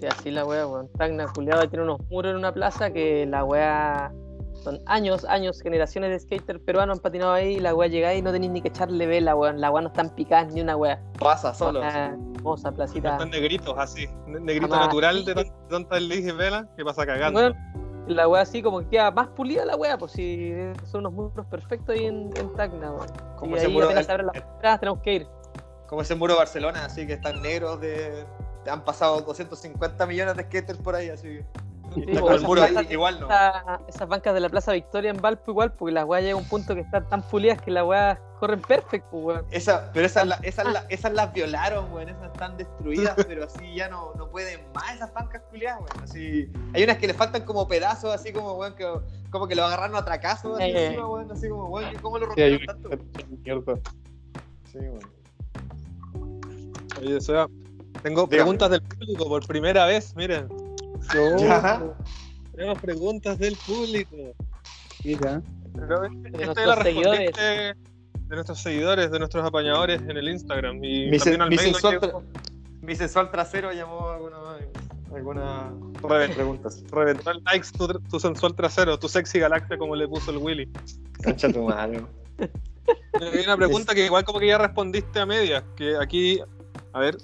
Sí, 0.00 0.06
así 0.06 0.30
la 0.30 0.44
wea, 0.44 0.66
weón. 0.66 0.88
Tacna 0.98 1.26
culiado 1.32 1.68
tiene 1.68 1.84
unos 1.84 2.00
muros 2.10 2.30
en 2.32 2.36
una 2.38 2.52
plaza 2.52 2.90
que 2.92 3.24
la 3.26 3.44
wea. 3.44 4.12
Son 4.64 4.80
años, 4.86 5.24
años, 5.26 5.60
generaciones 5.62 6.10
de 6.10 6.18
skater 6.18 6.60
peruanos 6.60 6.98
han 6.98 7.02
patinado 7.02 7.32
ahí 7.32 7.54
y 7.56 7.60
la 7.60 7.72
wea 7.74 7.88
llega 7.88 8.08
ahí 8.08 8.18
y 8.18 8.22
no 8.22 8.32
tenéis 8.32 8.50
ni 8.50 8.62
que 8.62 8.68
echarle 8.68 9.06
vela, 9.06 9.36
weón. 9.36 9.60
La 9.60 9.70
wea 9.70 9.82
no 9.82 9.88
están 9.88 10.10
picadas 10.14 10.52
ni 10.52 10.60
una 10.60 10.76
wea. 10.76 11.00
Pasa 11.20 11.54
solo. 11.54 11.80
Una 11.80 12.06
hermosa 12.34 12.72
placita. 12.72 13.12
Están 13.12 13.30
negritos 13.30 13.74
así. 13.78 14.08
ne- 14.26 14.40
Negrito 14.40 14.68
Jamás. 14.72 14.86
natural 14.88 15.24
de 15.24 15.34
tan- 15.34 15.68
tantas 15.68 16.02
leyes 16.02 16.32
y 16.32 16.36
velas 16.36 16.66
que 16.76 16.84
pasa 16.84 17.06
cagando. 17.06 17.38
Weón, 17.38 17.54
la 18.06 18.28
wea 18.28 18.42
así 18.42 18.62
como 18.62 18.80
que 18.80 18.88
queda 18.88 19.10
más 19.10 19.28
pulida 19.28 19.64
la 19.64 19.76
wea, 19.76 19.98
pues 19.98 20.12
si 20.12 20.52
son 20.84 21.00
unos 21.00 21.12
muros 21.12 21.46
perfectos 21.46 21.94
ahí 21.96 22.06
en, 22.06 22.30
en 22.36 22.54
Tacna, 22.54 22.92
weón. 22.92 23.08
Como 23.36 23.56
y 23.56 23.58
ese 23.58 23.66
ahí 23.66 23.72
muro 23.72 23.86
apenas 23.86 24.08
abren 24.08 24.26
las 24.26 24.42
puertas 24.42 24.80
tenemos 24.80 25.00
que 25.02 25.14
ir. 25.14 25.28
Como 25.88 26.02
ese 26.02 26.14
muro 26.14 26.34
de 26.34 26.38
Barcelona, 26.38 26.84
así 26.84 27.06
que 27.06 27.14
están 27.14 27.42
negros 27.42 27.80
de. 27.80 28.24
Han 28.68 28.84
pasado 28.84 29.20
250 29.20 30.06
millones 30.06 30.36
de 30.36 30.42
skaters 30.42 30.78
por 30.78 30.96
ahí, 30.96 31.08
así. 31.08 31.40
El 31.94 32.08
esas 32.10 32.90
igual 32.90 33.20
no. 33.20 33.28
esas 33.88 34.08
bancas 34.08 34.34
de 34.34 34.40
la 34.40 34.48
Plaza 34.48 34.72
Victoria 34.72 35.10
en 35.10 35.20
Valpo 35.20 35.50
igual, 35.52 35.72
porque 35.72 35.92
las 35.94 36.04
weas 36.04 36.22
llegan 36.24 36.38
a 36.38 36.42
un 36.42 36.48
punto 36.48 36.74
que 36.74 36.80
están 36.80 37.08
tan 37.08 37.22
pulidas 37.22 37.60
que 37.62 37.70
las 37.70 37.84
weas 37.84 38.18
corren 38.40 38.60
perfecto, 38.60 39.08
pues, 39.10 39.24
weón. 39.38 39.46
Esa, 39.50 39.90
pero 39.92 40.04
esas, 40.06 40.26
la- 40.26 40.38
esas, 40.42 40.72
la- 40.72 40.84
esas 40.88 41.12
las 41.12 41.32
violaron, 41.32 41.90
weón. 41.92 42.08
Esas 42.08 42.24
están 42.32 42.56
destruidas, 42.56 43.14
pero 43.26 43.44
así 43.44 43.74
ya 43.74 43.88
no, 43.88 44.12
no 44.14 44.28
pueden 44.28 44.60
más 44.74 44.94
esas 44.94 45.12
bancas 45.14 45.42
culiadas, 45.48 45.80
weón. 45.80 46.04
Así, 46.04 46.50
hay 46.74 46.84
unas 46.84 46.98
que 46.98 47.06
le 47.06 47.14
faltan 47.14 47.44
como 47.44 47.66
pedazos, 47.68 48.12
así 48.14 48.32
como, 48.32 48.52
weón, 48.54 48.74
que, 48.74 48.86
como 49.30 49.46
que 49.48 49.54
lo 49.54 49.64
agarraron 49.64 49.96
a 49.96 50.04
tracazo, 50.04 50.56
así 50.56 50.64
Eh. 50.64 50.86
encima, 50.88 51.08
weón. 51.08 51.30
Así 51.30 51.48
como, 51.48 51.66
weón, 51.68 51.94
¿cómo 52.02 52.18
lo 52.18 52.26
rompieron 52.26 52.60
tanto? 52.66 52.90
mierda. 53.42 53.74
Sí, 54.70 54.78
weón. 54.78 55.00
Oye, 57.00 57.18
tengo 58.02 58.22
Dígame. 58.22 58.26
preguntas 58.28 58.70
del 58.70 58.82
público 58.82 59.28
por 59.28 59.46
primera 59.46 59.86
vez, 59.86 60.14
miren. 60.16 60.48
Ya. 61.38 61.82
Tenemos 62.54 62.78
preguntas 62.80 63.38
del 63.38 63.56
público. 63.66 64.16
Mira. 65.04 65.42
Pero 65.74 66.00
De 66.00 66.06
esta 66.06 66.30
nuestros 66.30 66.56
ya 66.56 66.66
la 66.66 66.82
seguidores. 66.82 67.32
de 67.36 68.34
nuestros 68.34 68.60
seguidores, 68.62 69.10
de 69.10 69.18
nuestros 69.18 69.44
apañadores 69.44 70.00
en 70.02 70.16
el 70.16 70.28
Instagram. 70.28 70.82
Y 70.82 71.10
Mi, 71.10 71.18
también 71.18 71.42
al 71.42 71.50
mi 71.50 71.56
mail 71.56 71.72
nos 71.72 71.80
sensual, 71.82 72.00
llegó. 72.00 72.20
tra- 72.22 72.24
mi 72.80 72.96
sensual 72.96 73.30
trasero 73.30 73.72
llamó 73.72 74.08
algunas 74.08 74.40
alguna 75.14 75.70
Reven- 76.02 76.34
preguntas. 76.34 76.82
Reventar 76.90 77.36
likes 77.44 77.68
tu, 77.76 77.86
tu 77.88 78.18
sensual 78.20 78.54
trasero, 78.54 78.98
tu 78.98 79.08
sexy 79.08 79.38
galaxia, 79.38 79.76
como 79.78 79.94
le 79.94 80.08
puso 80.08 80.30
el 80.30 80.38
Willy. 80.38 80.68
Concha 81.22 81.52
tu 81.52 81.62
madre. 81.62 82.04
Hay 82.38 83.44
una 83.44 83.56
pregunta 83.56 83.94
que 83.94 84.04
igual 84.06 84.24
como 84.24 84.38
que 84.40 84.46
ya 84.48 84.58
respondiste 84.58 85.20
a 85.20 85.26
medias, 85.26 85.62
que 85.76 85.96
aquí, 85.96 86.40
a 86.92 86.98
ver, 87.00 87.16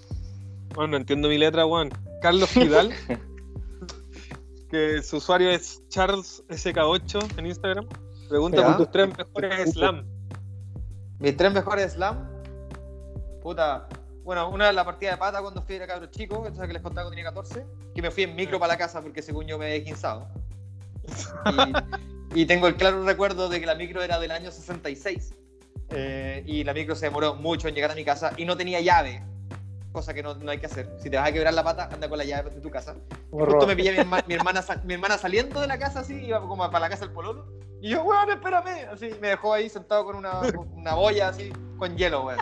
bueno, 0.74 0.92
no 0.92 0.96
entiendo 0.98 1.28
mi 1.28 1.38
letra, 1.38 1.64
Juan. 1.64 1.90
Carlos 2.22 2.48
Fidal, 2.50 2.90
que 4.72 5.02
su 5.02 5.18
usuario 5.18 5.50
es 5.50 5.86
Charles 5.90 6.42
SK8 6.48 7.38
en 7.38 7.46
Instagram, 7.46 7.86
pregunta 8.26 8.64
por 8.64 8.78
tus 8.78 8.90
tres 8.90 9.18
mejores 9.18 9.72
slam. 9.72 10.06
Mis 11.18 11.36
tres 11.36 11.52
mejores 11.52 11.92
slam. 11.92 12.26
Puta. 13.42 13.86
Bueno, 14.24 14.48
una 14.48 14.70
es 14.70 14.74
la 14.74 14.84
partida 14.84 15.10
de 15.10 15.16
pata 15.18 15.42
cuando 15.42 15.60
fui 15.60 15.76
a 15.76 15.86
cabro 15.86 16.06
chico, 16.06 16.42
que 16.42 16.50
les 16.50 16.80
contaba 16.80 17.04
cuando 17.04 17.10
tenía 17.10 17.24
14, 17.24 17.66
que 17.94 18.00
me 18.00 18.10
fui 18.10 18.22
en 18.22 18.34
micro 18.34 18.58
para 18.58 18.72
la 18.72 18.78
casa 18.78 19.02
porque 19.02 19.20
según 19.20 19.46
yo 19.46 19.58
me 19.58 19.66
había 19.66 19.84
quinzado. 19.84 20.26
Y, 22.34 22.42
y 22.42 22.46
tengo 22.46 22.66
el 22.66 22.76
claro 22.76 23.04
recuerdo 23.04 23.50
de 23.50 23.60
que 23.60 23.66
la 23.66 23.74
micro 23.74 24.02
era 24.02 24.18
del 24.18 24.30
año 24.30 24.50
66. 24.50 25.34
eh, 25.90 26.42
y 26.46 26.64
la 26.64 26.72
micro 26.72 26.94
se 26.94 27.06
demoró 27.06 27.34
mucho 27.34 27.68
en 27.68 27.74
llegar 27.74 27.90
a 27.90 27.94
mi 27.94 28.04
casa 28.04 28.32
y 28.38 28.46
no 28.46 28.56
tenía 28.56 28.80
llave. 28.80 29.22
Cosa 29.92 30.14
que 30.14 30.22
no, 30.22 30.34
no 30.34 30.50
hay 30.50 30.58
que 30.58 30.66
hacer. 30.66 30.88
Si 30.98 31.10
te 31.10 31.16
vas 31.18 31.28
a 31.28 31.32
quebrar 31.32 31.52
la 31.52 31.62
pata, 31.62 31.88
anda 31.92 32.08
con 32.08 32.16
la 32.18 32.24
llave 32.24 32.50
de 32.50 32.60
tu 32.60 32.70
casa. 32.70 32.96
Justo 33.30 33.66
me 33.66 33.76
pillé 33.76 33.92
mi, 33.92 33.98
herma- 33.98 34.24
mi 34.26 34.34
hermana, 34.34 34.64
mi 34.84 34.94
hermana 34.94 35.18
saliendo 35.18 35.60
de 35.60 35.66
la 35.66 35.78
casa 35.78 36.00
así, 36.00 36.14
iba 36.24 36.40
como 36.40 36.64
para 36.70 36.80
la 36.80 36.88
casa 36.88 37.04
del 37.04 37.14
pololo. 37.14 37.46
Y 37.80 37.90
yo, 37.90 38.02
weón, 38.04 38.30
espérame. 38.30 38.88
Así, 38.90 39.10
me 39.20 39.28
dejó 39.28 39.52
ahí 39.52 39.68
sentado 39.68 40.04
con 40.04 40.16
una, 40.16 40.40
una 40.74 40.94
boya 40.94 41.28
así, 41.28 41.52
con 41.78 41.96
hielo, 41.96 42.24
weón. 42.24 42.40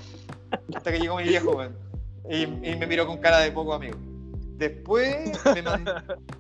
Hasta 0.75 0.93
que 0.93 1.01
llegó 1.01 1.17
mi 1.17 1.25
viejo, 1.25 1.51
weón. 1.57 1.77
Y, 2.29 2.43
y 2.45 2.77
me 2.77 2.87
miró 2.87 3.07
con 3.07 3.19
cara 3.19 3.39
de 3.41 3.51
poco 3.51 3.75
amigo. 3.75 3.97
Después 4.57 5.33
me, 5.55 5.63
man- 5.63 5.87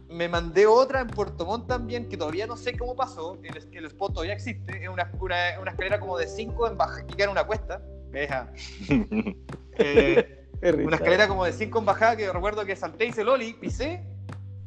me 0.08 0.28
mandé 0.28 0.66
otra 0.66 1.00
en 1.00 1.06
Puerto 1.08 1.46
Montt 1.46 1.66
también, 1.66 2.08
que 2.08 2.16
todavía 2.18 2.46
no 2.46 2.56
sé 2.56 2.76
cómo 2.76 2.94
pasó. 2.94 3.38
El, 3.42 3.56
el 3.72 3.84
spot 3.86 4.12
todavía 4.12 4.34
existe. 4.34 4.82
Es 4.84 4.88
una, 4.88 5.10
una, 5.18 5.36
una 5.60 5.70
escalera 5.70 5.98
como 5.98 6.18
de 6.18 6.28
5 6.28 6.68
en 6.68 6.76
baja, 6.76 7.04
queda 7.06 7.24
en 7.24 7.30
una 7.30 7.44
cuesta. 7.44 7.82
Deja. 8.10 8.52
Eh, 9.82 10.39
una 10.62 10.96
escalera 10.96 11.26
como 11.26 11.44
de 11.44 11.52
5 11.52 11.78
en 11.78 11.84
bajada 11.84 12.16
que 12.16 12.30
recuerdo 12.30 12.64
que 12.64 12.76
salté, 12.76 13.06
hice 13.06 13.24
loli, 13.24 13.54
pisé 13.54 14.02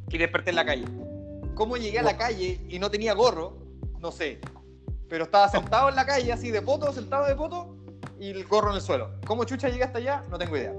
y 0.08 0.18
desperté 0.18 0.50
en 0.50 0.56
la 0.56 0.64
calle. 0.64 0.84
¿Cómo 1.54 1.76
llegué 1.76 2.00
a 2.00 2.02
la 2.02 2.16
calle 2.16 2.60
y 2.68 2.78
no 2.78 2.90
tenía 2.90 3.14
gorro? 3.14 3.58
No 4.00 4.10
sé. 4.10 4.40
Pero 5.08 5.24
estaba 5.24 5.48
sentado 5.48 5.88
en 5.88 5.94
la 5.94 6.04
calle, 6.04 6.32
así 6.32 6.50
de 6.50 6.62
poto, 6.62 6.92
sentado 6.92 7.26
de 7.26 7.36
poto, 7.36 7.76
y 8.18 8.30
el 8.30 8.44
gorro 8.44 8.70
en 8.70 8.76
el 8.76 8.82
suelo. 8.82 9.10
¿Cómo 9.26 9.44
chucha 9.44 9.68
llegué 9.68 9.84
hasta 9.84 9.98
allá? 9.98 10.24
No 10.30 10.38
tengo 10.38 10.56
idea. 10.56 10.72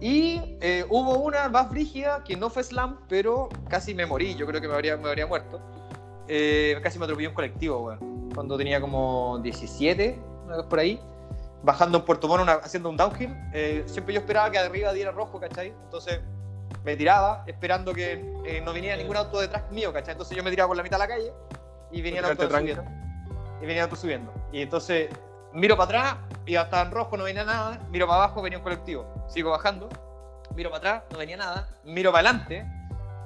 Y 0.00 0.56
eh, 0.60 0.84
hubo 0.88 1.16
una 1.18 1.48
más 1.48 1.70
brígida 1.70 2.22
que 2.24 2.36
no 2.36 2.50
fue 2.50 2.62
slam, 2.62 2.98
pero 3.08 3.48
casi 3.68 3.94
me 3.94 4.06
morí. 4.06 4.34
Yo 4.36 4.46
creo 4.46 4.60
que 4.60 4.68
me 4.68 4.74
habría, 4.74 4.96
me 4.96 5.08
habría 5.08 5.26
muerto. 5.26 5.60
Eh, 6.28 6.78
casi 6.82 6.98
me 6.98 7.04
atropelló 7.04 7.30
un 7.30 7.34
colectivo, 7.34 7.78
weón. 7.78 8.30
Cuando 8.34 8.56
tenía 8.56 8.80
como 8.80 9.40
17, 9.42 10.18
una 10.46 10.56
vez 10.58 10.66
por 10.66 10.78
ahí 10.78 11.00
bajando 11.62 11.98
en 11.98 12.04
Puerto 12.04 12.28
Mono 12.28 12.42
una- 12.42 12.54
haciendo 12.54 12.88
un 12.88 12.96
downhill, 12.96 13.34
eh, 13.52 13.84
siempre 13.86 14.14
yo 14.14 14.20
esperaba 14.20 14.50
que 14.50 14.58
arriba 14.58 14.92
diera 14.92 15.10
rojo, 15.12 15.38
¿cachai? 15.40 15.68
Entonces 15.84 16.20
me 16.84 16.96
tiraba 16.96 17.44
esperando 17.46 17.92
que 17.94 18.12
eh, 18.44 18.60
no 18.64 18.72
viniera 18.72 18.96
ningún 18.96 19.16
auto 19.16 19.40
detrás 19.40 19.70
mío, 19.70 19.92
¿cachai? 19.92 20.12
Entonces 20.12 20.36
yo 20.36 20.42
me 20.42 20.50
tiraba 20.50 20.68
por 20.68 20.76
la 20.76 20.82
mitad 20.82 20.96
de 20.98 21.06
la 21.06 21.08
calle 21.08 21.32
y 21.90 22.02
venía 22.02 22.20
el 22.20 22.26
auto 22.26 22.48
subiendo. 22.48 22.82
Y 23.60 23.66
venía 23.66 23.82
el 23.82 23.84
auto 23.84 23.96
subiendo. 23.96 24.32
Y 24.50 24.62
entonces 24.62 25.08
miro 25.52 25.76
para 25.76 25.84
atrás 25.84 26.16
y 26.46 26.52
ya 26.52 26.62
estaba 26.62 26.82
en 26.82 26.90
rojo, 26.90 27.16
no 27.16 27.24
venía 27.24 27.44
nada. 27.44 27.78
Miro 27.90 28.06
para 28.08 28.24
abajo, 28.24 28.42
venía 28.42 28.58
un 28.58 28.64
colectivo. 28.64 29.06
Sigo 29.28 29.50
bajando, 29.50 29.88
miro 30.56 30.70
para 30.70 30.78
atrás, 30.78 31.02
no 31.12 31.18
venía 31.18 31.36
nada. 31.36 31.68
Miro 31.84 32.10
para 32.10 32.30
adelante 32.30 32.66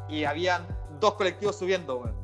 y 0.09 0.25
habían 0.25 0.67
dos 1.01 1.15
colectivos 1.15 1.57
subiendo, 1.57 1.97
weón. 1.97 2.15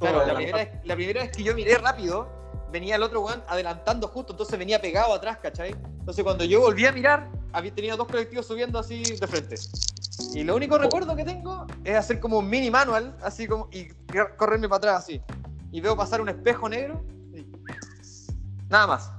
Claro, 0.00 0.26
la 0.26 0.34
primera, 0.34 0.56
vez, 0.58 0.70
la 0.84 0.94
primera 0.94 1.22
vez 1.22 1.30
que 1.36 1.42
yo 1.42 1.54
miré 1.54 1.76
rápido, 1.78 2.28
venía 2.70 2.96
el 2.96 3.02
otro 3.02 3.20
weón 3.22 3.42
adelantando 3.48 4.08
justo, 4.08 4.32
entonces 4.32 4.58
venía 4.58 4.80
pegado 4.80 5.12
atrás, 5.14 5.38
¿cachai? 5.42 5.70
Entonces 5.98 6.22
cuando 6.24 6.44
yo 6.44 6.60
volví 6.60 6.86
a 6.86 6.92
mirar, 6.92 7.28
había 7.52 7.74
tenido 7.74 7.96
dos 7.96 8.06
colectivos 8.06 8.46
subiendo 8.46 8.78
así 8.78 9.02
de 9.02 9.26
frente. 9.26 9.56
Y 10.34 10.44
lo 10.44 10.54
único 10.56 10.76
recuerdo 10.78 11.16
que 11.16 11.24
tengo 11.24 11.66
es 11.84 11.96
hacer 11.96 12.20
como 12.20 12.38
un 12.38 12.48
mini 12.48 12.70
manual, 12.70 13.16
así 13.22 13.46
como, 13.46 13.68
y 13.72 13.88
cor- 14.12 14.36
correrme 14.36 14.68
para 14.68 14.76
atrás 14.78 14.96
así. 15.04 15.20
Y 15.72 15.80
veo 15.80 15.96
pasar 15.96 16.20
un 16.20 16.28
espejo 16.28 16.68
negro. 16.68 17.02
y- 17.34 17.46
Nada 18.68 18.86
más. 18.86 19.12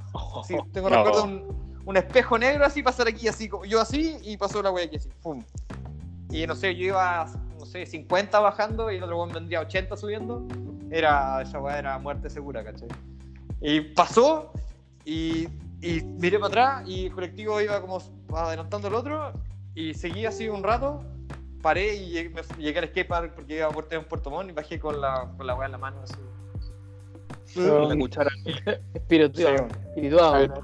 Sí, 0.47 0.55
tengo 0.73 0.89
No. 0.89 0.97
recuerdo 0.97 1.23
un, 1.23 1.81
un 1.85 1.97
espejo 1.97 2.37
negro 2.37 2.65
así 2.65 2.83
pasar 2.83 3.07
aquí, 3.07 3.27
así 3.27 3.49
como 3.49 3.65
yo 3.65 3.81
así, 3.81 4.17
y 4.21 4.37
pasó 4.37 4.61
la 4.61 4.71
wea 4.71 4.85
aquí 4.85 4.97
así. 4.97 5.09
¡Pum! 5.21 5.43
Y 6.29 6.45
no 6.47 6.55
sé, 6.55 6.75
yo 6.75 6.85
iba, 6.85 7.25
no 7.59 7.65
sé, 7.65 7.85
50 7.85 8.39
bajando 8.39 8.89
y 8.91 8.97
el 8.97 9.03
otro 9.03 9.17
weón 9.17 9.29
vendría 9.33 9.59
80 9.61 9.97
subiendo. 9.97 10.45
Era, 10.89 11.41
esa 11.41 11.59
weá 11.59 11.79
era 11.79 11.97
muerte 11.99 12.29
segura, 12.29 12.63
¿cachai? 12.63 12.87
Y 13.61 13.81
pasó 13.81 14.51
y, 15.05 15.47
y 15.81 16.01
miré 16.03 16.37
para 16.39 16.47
atrás 16.47 16.83
y 16.87 17.05
el 17.07 17.11
colectivo 17.13 17.61
iba 17.61 17.79
como 17.81 17.99
adelantando 18.35 18.87
al 18.87 18.95
otro 18.95 19.31
y 19.75 19.93
seguí 19.93 20.25
así 20.25 20.49
un 20.49 20.63
rato, 20.63 21.01
paré 21.61 21.95
y 21.95 22.09
llegué, 22.09 22.29
me- 22.29 22.41
llegué 22.63 22.79
al 22.79 22.85
skatepark 22.87 23.35
porque 23.35 23.57
iba 23.57 23.67
a 23.67 23.69
Puerto, 23.71 23.95
en 23.95 24.03
Puerto 24.05 24.29
Montt 24.31 24.49
y 24.49 24.53
bajé 24.53 24.79
con 24.79 24.99
la, 24.99 25.31
con 25.37 25.45
la 25.47 25.53
weá 25.55 25.67
en 25.67 25.71
la 25.73 25.77
mano 25.77 26.01
así. 26.03 26.15
Con 27.69 27.89
la 27.89 27.95
cuchara. 27.97 28.29
Sí, 29.55 29.63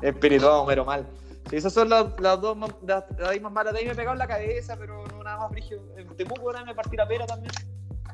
Espirituado, 0.01 0.65
mero 0.65 0.85
mal. 0.85 1.05
Sí, 1.49 1.55
esas 1.57 1.73
son 1.73 1.89
las, 1.89 2.07
las 2.19 2.41
dos 2.41 2.55
más, 2.57 2.71
las, 2.85 3.03
las 3.17 3.41
más 3.41 3.51
malas. 3.51 3.73
De 3.73 3.79
ahí 3.79 3.85
me 3.85 3.91
he 3.91 3.95
pegado 3.95 4.13
en 4.13 4.19
la 4.19 4.27
cabeza, 4.27 4.75
pero 4.77 5.05
no 5.07 5.23
nada 5.23 5.37
más 5.37 5.51
brígido. 5.51 5.81
En 5.97 6.07
Temuco 6.15 6.41
una 6.49 6.59
vez 6.59 6.67
me 6.67 6.75
partí 6.75 6.95
la 6.97 7.07
pera 7.07 7.25
también. 7.25 7.53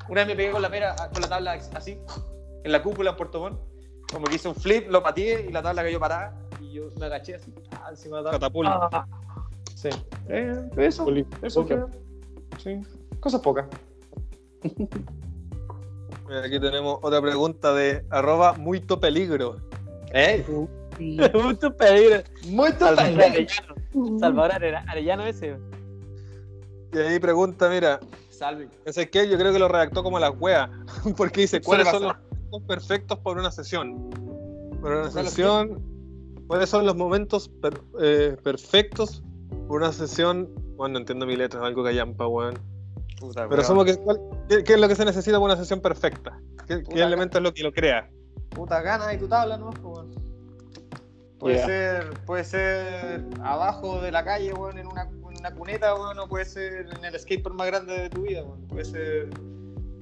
Una 0.10 0.22
vez 0.22 0.28
me 0.28 0.36
pegué 0.36 0.52
con 0.52 0.62
la 0.62 0.70
pera, 0.70 0.96
con 1.12 1.22
la 1.22 1.30
tabla 1.30 1.54
así. 1.76 1.98
en 2.64 2.72
la 2.72 2.82
cúpula 2.84 3.12
en 3.12 3.16
Puerto 3.18 3.40
Montt. 3.40 3.60
Como 4.12 4.26
que 4.28 4.36
hice 4.36 4.48
un 4.48 4.56
flip, 4.56 4.90
lo 4.90 5.02
pateé 5.02 5.48
y 5.50 5.52
la 5.52 5.62
tabla 5.64 5.84
cayó 5.84 6.00
parada. 6.00 6.38
Y 6.62 6.74
yo 6.74 6.84
me 7.00 7.06
agaché 7.08 7.36
así, 7.36 7.54
ah, 7.72 7.88
encima 7.92 8.18
de 8.18 8.24
la 8.24 8.32
tabla. 8.32 8.40
Catapulta. 8.40 8.90
Ah, 8.92 9.08
Sí. 9.76 9.90
Eh, 10.30 10.70
eso, 10.78 11.04
Poli- 11.04 11.26
eso 11.42 11.66
fue. 11.66 11.84
Sí. 12.64 12.80
Cosas 13.20 13.42
pocas. 13.42 13.66
Mira, 16.28 16.46
Aquí 16.46 16.60
tenemos 16.60 17.00
otra 17.02 17.22
pregunta 17.22 17.74
de 17.74 18.06
arroba 18.10 18.54
muito 18.54 19.00
peligro. 19.00 19.58
¿Eh? 20.14 20.46
mucho 21.34 21.76
peligro. 21.76 22.24
Muy 22.48 22.70
Salvador 22.72 22.96
total. 22.98 23.22
Arellano. 23.22 24.20
Salvador 24.20 24.52
Are- 24.54 24.76
Arellano 24.88 25.24
ese. 25.26 25.58
Y 26.94 26.98
ahí 26.98 27.20
pregunta, 27.20 27.70
mira, 27.70 28.00
Salve. 28.30 28.70
ese 28.86 29.10
que 29.10 29.28
yo 29.28 29.38
creo 29.38 29.52
que 29.52 29.60
lo 29.60 29.68
redactó 29.68 30.04
como 30.04 30.20
la 30.20 30.30
wea, 30.30 30.70
porque 31.18 31.42
dice, 31.42 31.60
¿cuáles 31.62 31.90
son 31.90 32.04
los. 32.04 32.14
Momentos 32.54 32.68
perfectos 32.68 33.20
para 33.20 33.40
una 33.40 33.52
sesión? 33.52 34.10
Para 34.82 35.00
una 35.02 35.10
¿Cuáles 35.10 35.30
sesión, 35.34 35.82
¿cuáles 36.48 36.70
son 36.70 36.86
los 36.86 36.96
momentos 36.96 37.50
per- 37.50 37.82
eh, 38.02 38.38
perfectos 38.44 39.24
para 39.50 39.74
una 39.74 39.92
sesión? 39.92 40.50
Bueno, 40.76 40.94
no 40.94 41.00
entiendo 41.00 41.26
mi 41.26 41.36
letra, 41.36 41.66
algo 41.66 41.84
callampa, 41.84 42.28
weón. 42.28 42.56
Puta, 43.20 43.48
Pero 43.48 43.64
somos 43.64 43.86
que, 43.86 43.96
¿cuál- 43.98 44.20
qué, 44.50 44.64
qué 44.64 44.74
es 44.74 44.80
lo 44.80 44.88
que 44.88 44.96
se 44.96 45.06
necesita 45.06 45.38
para 45.38 45.54
una 45.54 45.58
sesión 45.58 45.80
perfecta? 45.82 46.40
¿Qué, 46.68 46.84
elemento 47.02 47.38
es 47.38 47.44
lo 47.44 47.54
que 47.54 47.64
lo 47.64 47.72
crea? 47.72 48.10
puta 48.50 48.82
ganas 48.84 49.12
y 49.16 49.18
tu 49.18 49.28
tabla, 49.28 49.58
¿no? 49.58 49.72
Pues, 49.72 49.84
weón. 49.84 50.12
Puede 51.40 51.56
Yeah. 51.56 51.66
ser, 51.66 52.10
puede 52.26 52.44
ser 52.44 53.26
abajo 53.44 54.00
de 54.00 54.12
la 54.12 54.24
calle, 54.24 54.54
weón, 54.54 54.78
en 54.78 54.88
una, 54.88 55.04
en 55.04 55.24
una 55.40 55.54
cuneta, 55.56 55.94
weón, 55.96 56.20
o 56.20 56.28
puede 56.28 56.46
ser 56.46 56.88
en 56.98 57.04
el 57.04 57.20
skatepark 57.20 57.56
más 57.56 57.68
grande 57.68 57.94
de 57.94 58.10
tu 58.10 58.22
vida, 58.22 58.44
weón. 58.44 58.62
Puede 58.68 58.86
ser 58.86 59.30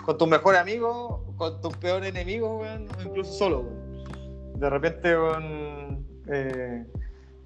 con 0.05 0.17
tus 0.17 0.27
mejores 0.27 0.59
amigos, 0.61 1.19
con 1.37 1.61
tus 1.61 1.75
peores 1.77 2.09
enemigos, 2.09 2.61
weón, 2.61 2.87
incluso 3.05 3.31
solo, 3.33 3.59
weón. 3.61 4.59
De 4.59 4.69
repente, 4.69 5.15
weón, 5.17 6.05
eh, 6.31 6.85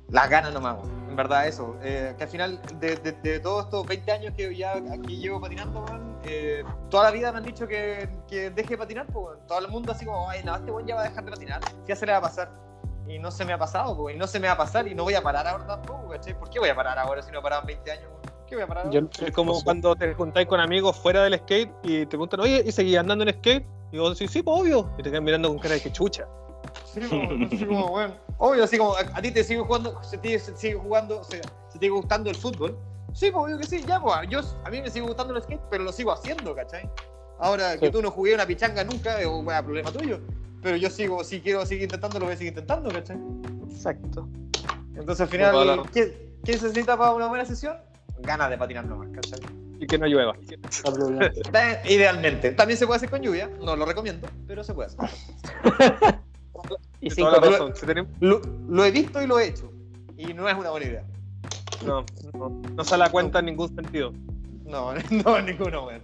las 0.10 0.30
ganas 0.30 0.54
nomás, 0.54 0.76
weón. 0.78 1.06
En 1.10 1.16
verdad, 1.16 1.48
eso. 1.48 1.78
Eh, 1.82 2.14
que 2.18 2.24
al 2.24 2.30
final, 2.30 2.62
de, 2.80 2.98
de- 2.98 3.12
de 3.14 3.40
todos 3.40 3.66
estos 3.66 3.86
20 3.88 4.12
años 4.12 4.34
que 4.36 4.54
ya 4.56 4.74
aquí 4.74 5.18
llevo 5.18 5.40
patinando, 5.40 5.82
weón, 5.86 6.20
eh, 6.24 6.64
toda 6.90 7.06
la 7.06 7.12
vida 7.12 7.32
me 7.32 7.38
han 7.38 7.44
dicho 7.46 7.68
que, 7.68 8.10
que 8.28 8.50
deje 8.50 8.70
de 8.72 8.78
patinar, 8.78 9.08
weón. 9.14 9.40
Todo 9.48 9.60
el 9.60 9.68
mundo 9.70 9.92
así 9.92 10.06
como, 10.06 10.30
ay, 10.30 10.44
no, 10.44 10.56
este 10.56 10.72
weón 10.72 10.86
ya 10.88 10.96
va 10.96 11.02
a 11.02 11.10
dejar 11.10 11.24
de 11.26 11.32
patinar. 11.32 11.62
Ya 11.88 11.96
se 11.96 12.06
le 12.06 12.12
va 12.12 12.18
a 12.18 12.22
pasar. 12.22 12.52
Y 13.08 13.20
no 13.20 13.30
se 13.30 13.46
me 13.46 13.54
ha 13.54 13.58
pasado, 13.58 13.96
pues, 13.96 14.16
y 14.16 14.18
no 14.20 14.26
se 14.26 14.40
me 14.40 14.48
va 14.48 14.54
a 14.54 14.58
pasar, 14.58 14.88
y 14.88 14.96
no 14.96 15.04
voy 15.04 15.14
a 15.14 15.22
parar 15.22 15.48
ahora 15.48 15.68
tampoco, 15.68 16.10
¿cachai? 16.10 16.38
¿Por 16.38 16.50
qué 16.50 16.58
voy 16.60 16.70
a 16.70 16.76
parar 16.76 16.98
ahora 16.98 17.22
si 17.22 17.32
no 17.32 17.38
en 17.48 17.66
20 17.68 17.92
años, 17.92 18.08
weón? 18.10 18.35
¿Por 18.46 18.50
qué 18.50 18.56
voy 18.58 18.64
a 18.64 18.68
parar 18.68 18.86
ahora? 18.86 19.00
Yo- 19.00 19.26
Es 19.26 19.34
como 19.34 19.54
no 19.54 19.58
sé. 19.60 19.66
cuando 19.66 19.96
te 19.96 20.14
juntáis 20.14 20.46
con 20.48 20.60
amigos 20.60 20.96
fuera 20.98 21.24
del 21.24 21.36
skate 21.40 21.72
y 21.84 22.00
te 22.02 22.08
preguntan, 22.08 22.42
oye, 22.42 22.62
¿y 22.64 22.72
seguís 22.72 22.96
andando 22.98 23.24
en 23.24 23.34
skate? 23.34 23.66
Y 23.92 23.98
vos 23.98 24.18
decís, 24.18 24.32
sí, 24.32 24.44
pues 24.44 24.62
obvio. 24.62 24.92
Y 25.00 25.04
te 25.04 25.10
quedan 25.10 25.24
mirando 25.24 25.48
con 25.50 25.58
cara 25.58 25.74
de 25.76 25.82
que 25.82 25.92
chucha. 25.92 26.28
Sí, 26.84 27.00
como, 27.10 27.46
así 27.46 27.66
como, 27.66 27.90
bueno, 27.90 28.14
obvio, 28.38 28.64
así 28.64 28.78
como, 28.78 28.96
a, 28.96 29.00
a 29.00 29.22
ti 29.22 29.32
te 29.32 29.44
sigue 29.44 29.62
jugando, 29.62 30.02
se 30.04 30.18
te 30.20 30.38
se 30.38 30.56
sigue 30.56 30.76
jugando, 30.76 31.22
o 31.22 31.24
sea, 31.24 31.42
se 31.70 31.80
te 31.80 31.86
sigue 31.86 31.90
gustando 31.90 32.30
el 32.30 32.36
fútbol. 32.36 32.78
Sí, 33.14 33.32
pues 33.32 33.44
obvio 33.46 33.58
que 33.58 33.66
sí, 33.66 33.84
ya, 33.88 34.00
pues, 34.00 34.16
yo, 34.30 34.42
a 34.64 34.70
mí 34.70 34.80
me 34.82 34.92
sigue 34.92 35.06
gustando 35.06 35.36
el 35.36 35.42
skate, 35.42 35.62
pero 35.72 35.84
lo 35.84 35.92
sigo 35.92 36.12
haciendo, 36.12 36.54
¿cachai? 36.54 36.88
Ahora 37.40 37.78
que 37.78 37.90
tú 37.90 38.02
no 38.02 38.12
jugué 38.12 38.36
una 38.36 38.46
pichanga 38.46 38.84
nunca, 38.84 39.20
es 39.20 39.26
un 39.26 39.44
problema 39.46 39.92
tuyo. 39.92 40.20
Pero 40.62 40.78
yo 40.78 40.90
sigo, 40.90 41.24
si 41.24 41.42
quiero 41.42 41.66
seguir 41.66 41.84
intentando, 41.86 42.20
lo 42.20 42.26
voy 42.26 42.36
a 42.36 42.38
seguir 42.38 42.52
intentando, 42.52 42.92
¿cachai? 42.92 43.18
Exacto. 43.70 44.28
Entonces 44.96 45.22
al 45.22 45.28
final. 45.28 45.90
¿qué, 45.92 46.32
¿qué 46.44 46.58
se 46.58 46.68
necesita 46.68 46.96
para 46.98 47.12
una 47.12 47.28
buena 47.28 47.46
sesión? 47.46 47.76
Ganas 48.22 48.50
de 48.50 48.58
patinar 48.58 48.86
nomás, 48.86 49.10
¿cachai? 49.14 49.40
Y 49.80 49.86
que 49.88 49.98
no 49.98 50.06
llueva. 50.08 50.36
Idealmente. 51.86 52.52
También 52.52 52.78
se 52.78 52.86
puede 52.86 52.98
hacer 52.98 53.10
con 53.10 53.22
lluvia, 53.22 53.50
no 53.64 53.76
lo 53.76 53.86
recomiendo, 53.86 54.28
pero 54.48 54.64
se 54.64 54.74
puede 54.74 54.88
hacer. 54.90 55.00
Y 57.02 57.10
Tienes 57.10 57.16
cinco 57.18 57.30
toda 57.30 57.42
la 57.42 57.42
pesos. 57.42 57.60
razón. 57.60 57.76
Si 57.76 57.86
tenemos- 57.86 58.12
Lo, 58.20 58.42
lo 58.68 58.86
he 58.86 58.90
visto 58.90 59.22
y 59.22 59.28
lo 59.28 59.38
he 59.38 59.48
hecho. 59.50 59.72
Y 60.18 60.34
no 60.34 60.50
es 60.50 60.56
una 60.56 60.72
buena 60.72 60.86
idea. 60.88 61.04
no, 61.86 62.04
no, 62.34 62.62
no 62.74 62.84
se 62.84 62.98
la 62.98 63.12
cuenta 63.12 63.40
en 63.40 63.46
ningún 63.46 63.76
sentido. 63.76 64.12
No, 64.64 64.94
no, 65.12 65.42
ninguno, 65.42 65.86
weón. 65.86 66.02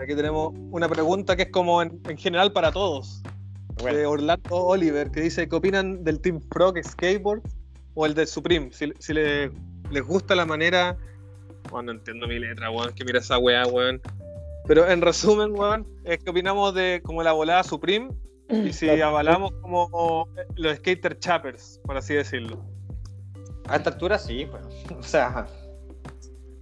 Aquí 0.00 0.14
tenemos 0.14 0.54
una 0.70 0.88
pregunta 0.88 1.34
que 1.34 1.44
es 1.44 1.50
como 1.50 1.82
en, 1.82 2.00
en 2.08 2.16
general 2.16 2.52
para 2.52 2.70
todos. 2.70 3.22
De 3.82 4.06
Orlando 4.06 4.54
Oliver, 4.56 5.10
que 5.10 5.22
dice, 5.22 5.48
¿qué 5.48 5.56
opinan 5.56 6.04
del 6.04 6.20
Team 6.20 6.40
Frog 6.52 6.76
Skateboard 6.84 7.42
o 7.94 8.06
el 8.06 8.14
de 8.14 8.26
Supreme? 8.26 8.70
Si, 8.72 8.92
si 9.00 9.12
le- 9.14 9.50
les 9.90 10.02
gusta 10.02 10.34
la 10.34 10.46
manera... 10.46 10.96
Bueno, 11.70 11.92
no 11.92 11.98
entiendo 11.98 12.28
mi 12.28 12.38
letra, 12.38 12.70
weón, 12.70 12.92
que 12.94 13.04
mira 13.04 13.18
esa 13.18 13.38
weá, 13.38 13.66
weón. 13.66 14.00
Pero 14.66 14.88
en 14.88 15.00
resumen, 15.00 15.50
weón, 15.52 15.86
es 16.04 16.22
que 16.22 16.30
opinamos 16.30 16.74
de 16.74 17.00
como 17.04 17.22
la 17.22 17.32
volada 17.32 17.62
Supreme 17.64 18.10
y 18.48 18.72
si 18.72 18.88
avalamos 19.00 19.52
como 19.60 20.28
los 20.54 20.76
skater 20.76 21.18
chappers, 21.18 21.80
por 21.84 21.96
así 21.96 22.14
decirlo. 22.14 22.64
A 23.68 23.76
esta 23.76 23.90
altura 23.90 24.18
sí, 24.18 24.44
bueno. 24.44 24.68
O 24.98 25.02
sea, 25.02 25.46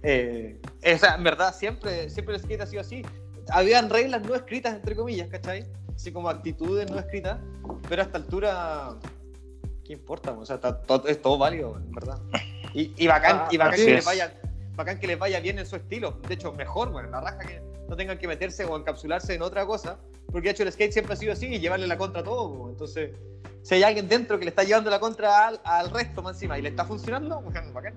eh, 0.01 0.59
o 0.93 0.97
sea, 0.97 1.15
en 1.15 1.23
verdad 1.23 1.53
siempre, 1.53 2.09
siempre 2.09 2.35
el 2.35 2.41
skate 2.41 2.61
ha 2.61 2.65
sido 2.65 2.81
así. 2.81 3.03
Habían 3.49 3.89
reglas 3.91 4.23
no 4.27 4.33
escritas, 4.33 4.73
entre 4.73 4.95
comillas, 4.95 5.27
¿cachai? 5.29 5.65
Así 5.95 6.11
como 6.11 6.29
actitudes 6.29 6.89
no 6.89 6.97
escritas, 6.99 7.39
pero 7.87 8.01
a 8.01 8.05
esta 8.05 8.17
altura, 8.17 8.95
¿qué 9.83 9.93
importa? 9.93 10.31
O 10.31 10.45
sea, 10.45 10.55
está 10.55 10.81
todo- 10.81 11.07
es 11.07 11.21
todo 11.21 11.37
válido, 11.37 11.77
en 11.77 11.91
verdad. 11.91 12.19
Y, 12.75 12.93
y 12.97 13.07
bacán, 13.07 13.43
Ah, 13.45 13.47
y 13.49 13.57
bacán 13.57 13.75
que 13.77 13.85
les 13.85 13.99
es. 13.99 14.05
vaya, 14.05 14.33
bacán 14.75 14.99
que 14.99 15.07
les 15.07 15.17
vaya 15.17 15.39
bien 15.39 15.57
en 15.57 15.65
su 15.65 15.77
estilo. 15.77 16.19
De 16.27 16.33
hecho, 16.35 16.51
mejor, 16.51 16.91
bueno, 16.91 17.09
la 17.09 17.21
raja 17.21 17.39
que 17.39 17.61
no 17.89 17.95
tengan 17.95 18.17
que 18.17 18.27
meterse 18.27 18.65
o 18.65 18.75
encapsularse 18.77 19.33
en 19.33 19.41
otra 19.41 19.65
cosa, 19.65 19.97
porque 20.31 20.49
de 20.49 20.51
hecho 20.51 20.63
el 20.63 20.71
skate 20.71 20.91
siempre 20.91 21.13
ha 21.13 21.15
sido 21.17 21.31
así 21.33 21.47
y 21.47 21.59
llevarle 21.59 21.87
la 21.87 21.97
contra 21.97 22.21
a 22.21 22.23
todo. 22.23 22.53
po. 22.53 22.69
Entonces, 22.69 23.11
si 23.63 23.75
hay 23.75 23.83
alguien 23.83 24.07
dentro 24.09 24.37
que 24.37 24.45
le 24.45 24.49
está 24.49 24.63
llevando 24.63 24.89
la 24.91 24.99
contra 24.99 25.47
al, 25.47 25.61
al 25.63 25.89
resto 25.89 26.21
más 26.21 26.35
encima 26.35 26.59
y 26.59 26.61
le 26.63 26.69
está 26.69 26.83
funcionando, 26.85 27.41
bueno, 27.41 27.71
bacán. 27.73 27.93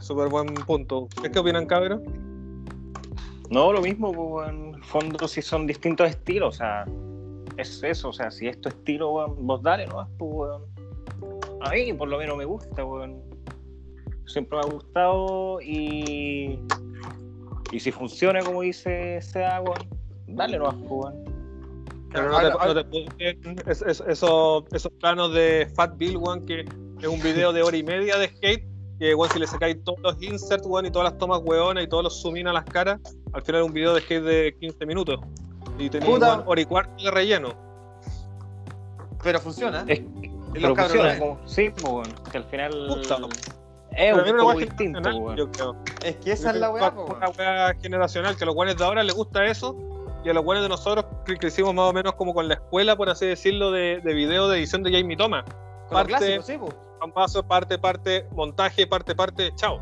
Súper 0.00 0.28
buen 0.28 0.54
punto. 0.54 1.08
¿Qué, 1.20 1.30
qué 1.30 1.38
opinan, 1.40 1.66
cabrón? 1.66 2.04
No, 3.50 3.72
lo 3.72 3.80
mismo, 3.80 4.12
pues, 4.12 4.50
en 4.50 4.74
el 4.74 4.84
fondo 4.84 5.26
si 5.26 5.42
son 5.42 5.66
distintos 5.66 6.08
estilos, 6.10 6.54
o 6.54 6.58
sea, 6.58 6.84
es 7.56 7.82
eso, 7.82 8.10
o 8.10 8.12
sea, 8.12 8.30
si 8.30 8.46
es 8.46 8.60
tu 8.60 8.68
estilo, 8.68 9.34
vos 9.34 9.62
dale 9.62 9.86
nomás, 9.86 10.08
pues. 10.18 10.50
A 11.62 11.70
mí 11.70 11.92
por 11.94 12.08
lo 12.08 12.18
menos 12.18 12.36
me 12.36 12.44
gusta, 12.44 12.84
weón. 12.84 13.20
Siempre 14.28 14.58
me 14.58 14.64
ha 14.64 14.70
gustado 14.72 15.60
y. 15.60 16.58
Y 17.72 17.80
si 17.80 17.92
funciona 17.92 18.40
como 18.42 18.62
dice 18.62 19.20
sea, 19.20 19.60
weón, 19.60 19.78
dale 20.26 20.58
nomás, 20.58 20.74
pues, 20.76 20.90
weón. 20.90 21.24
Pero 22.10 22.30
no 22.30 22.38
te, 22.38 22.44
no 22.66 22.74
te 22.74 22.84
pueden- 22.84 23.62
es- 23.66 23.82
es- 23.82 24.00
esos, 24.06 24.64
esos 24.72 24.92
planos 25.00 25.34
de 25.34 25.70
Fat 25.74 25.96
Bill, 25.98 26.16
weón, 26.16 26.46
que 26.46 26.60
es 26.60 27.06
un 27.06 27.20
video 27.22 27.52
de 27.52 27.62
hora 27.62 27.76
y 27.76 27.82
media 27.82 28.16
de 28.16 28.28
skate, 28.28 28.64
que 28.98 29.14
weón, 29.14 29.30
si 29.30 29.38
le 29.38 29.46
sacáis 29.46 29.76
todos 29.84 29.98
los 30.00 30.22
inserts, 30.22 30.66
weón, 30.66 30.86
y 30.86 30.90
todas 30.90 31.10
las 31.10 31.18
tomas 31.18 31.40
weonas 31.44 31.84
y 31.84 31.86
todos 31.86 32.04
los 32.04 32.22
zoom 32.22 32.38
in 32.38 32.48
a 32.48 32.52
las 32.54 32.64
caras, 32.64 32.98
al 33.34 33.42
final 33.42 33.60
es 33.62 33.66
un 33.66 33.74
video 33.74 33.92
de 33.94 34.00
skate 34.00 34.22
de 34.24 34.56
15 34.58 34.86
minutos. 34.86 35.20
Y 35.78 35.90
tenéis 35.90 36.10
hora 36.46 36.60
y 36.60 36.64
cuarto 36.64 37.04
de 37.04 37.10
relleno. 37.10 37.50
Pero 39.22 39.40
funciona. 39.40 39.84
Es- 39.86 40.00
Pero 40.54 40.74
funciona, 40.74 41.18
como- 41.18 41.38
sí, 41.46 41.70
pues, 41.70 41.84
weón, 41.84 42.14
que 42.32 42.38
al 42.38 42.44
final. 42.44 42.86
Puta. 42.88 43.18
Es 43.98 44.14
un 44.30 44.36
poco 44.38 44.54
distinto, 44.54 45.00
weón. 45.00 45.36
yo 45.36 45.50
creo. 45.50 45.76
Es 46.04 46.16
que 46.16 46.32
esa 46.32 46.50
es 46.50 46.56
la 46.56 46.70
weá, 46.70 46.90
Una 46.90 47.28
weá 47.30 47.74
generacional, 47.80 48.36
que 48.36 48.44
a 48.44 48.46
los 48.46 48.54
weones 48.54 48.76
de 48.76 48.84
ahora 48.84 49.02
les 49.02 49.14
gusta 49.14 49.44
eso, 49.44 49.76
y 50.24 50.30
a 50.30 50.32
los 50.34 50.44
weones 50.44 50.62
de 50.62 50.68
nosotros 50.68 51.04
que 51.24 51.36
crecimos 51.36 51.74
más 51.74 51.86
o 51.86 51.92
menos 51.92 52.14
como 52.14 52.32
con 52.34 52.46
la 52.48 52.54
escuela, 52.54 52.96
por 52.96 53.08
así 53.10 53.26
decirlo, 53.26 53.70
de, 53.70 54.00
de 54.02 54.14
video 54.14 54.48
de 54.48 54.58
edición 54.58 54.82
de 54.82 54.92
Jamie 54.92 55.16
Thomas. 55.16 55.44
Parte- 55.90 56.08
clásicos, 56.08 56.46
sí, 56.46 56.58
po. 56.58 56.68
Paso, 57.14 57.42
parte, 57.46 57.78
parte, 57.78 58.26
montaje, 58.32 58.86
parte, 58.86 59.14
parte, 59.14 59.52
chao. 59.54 59.80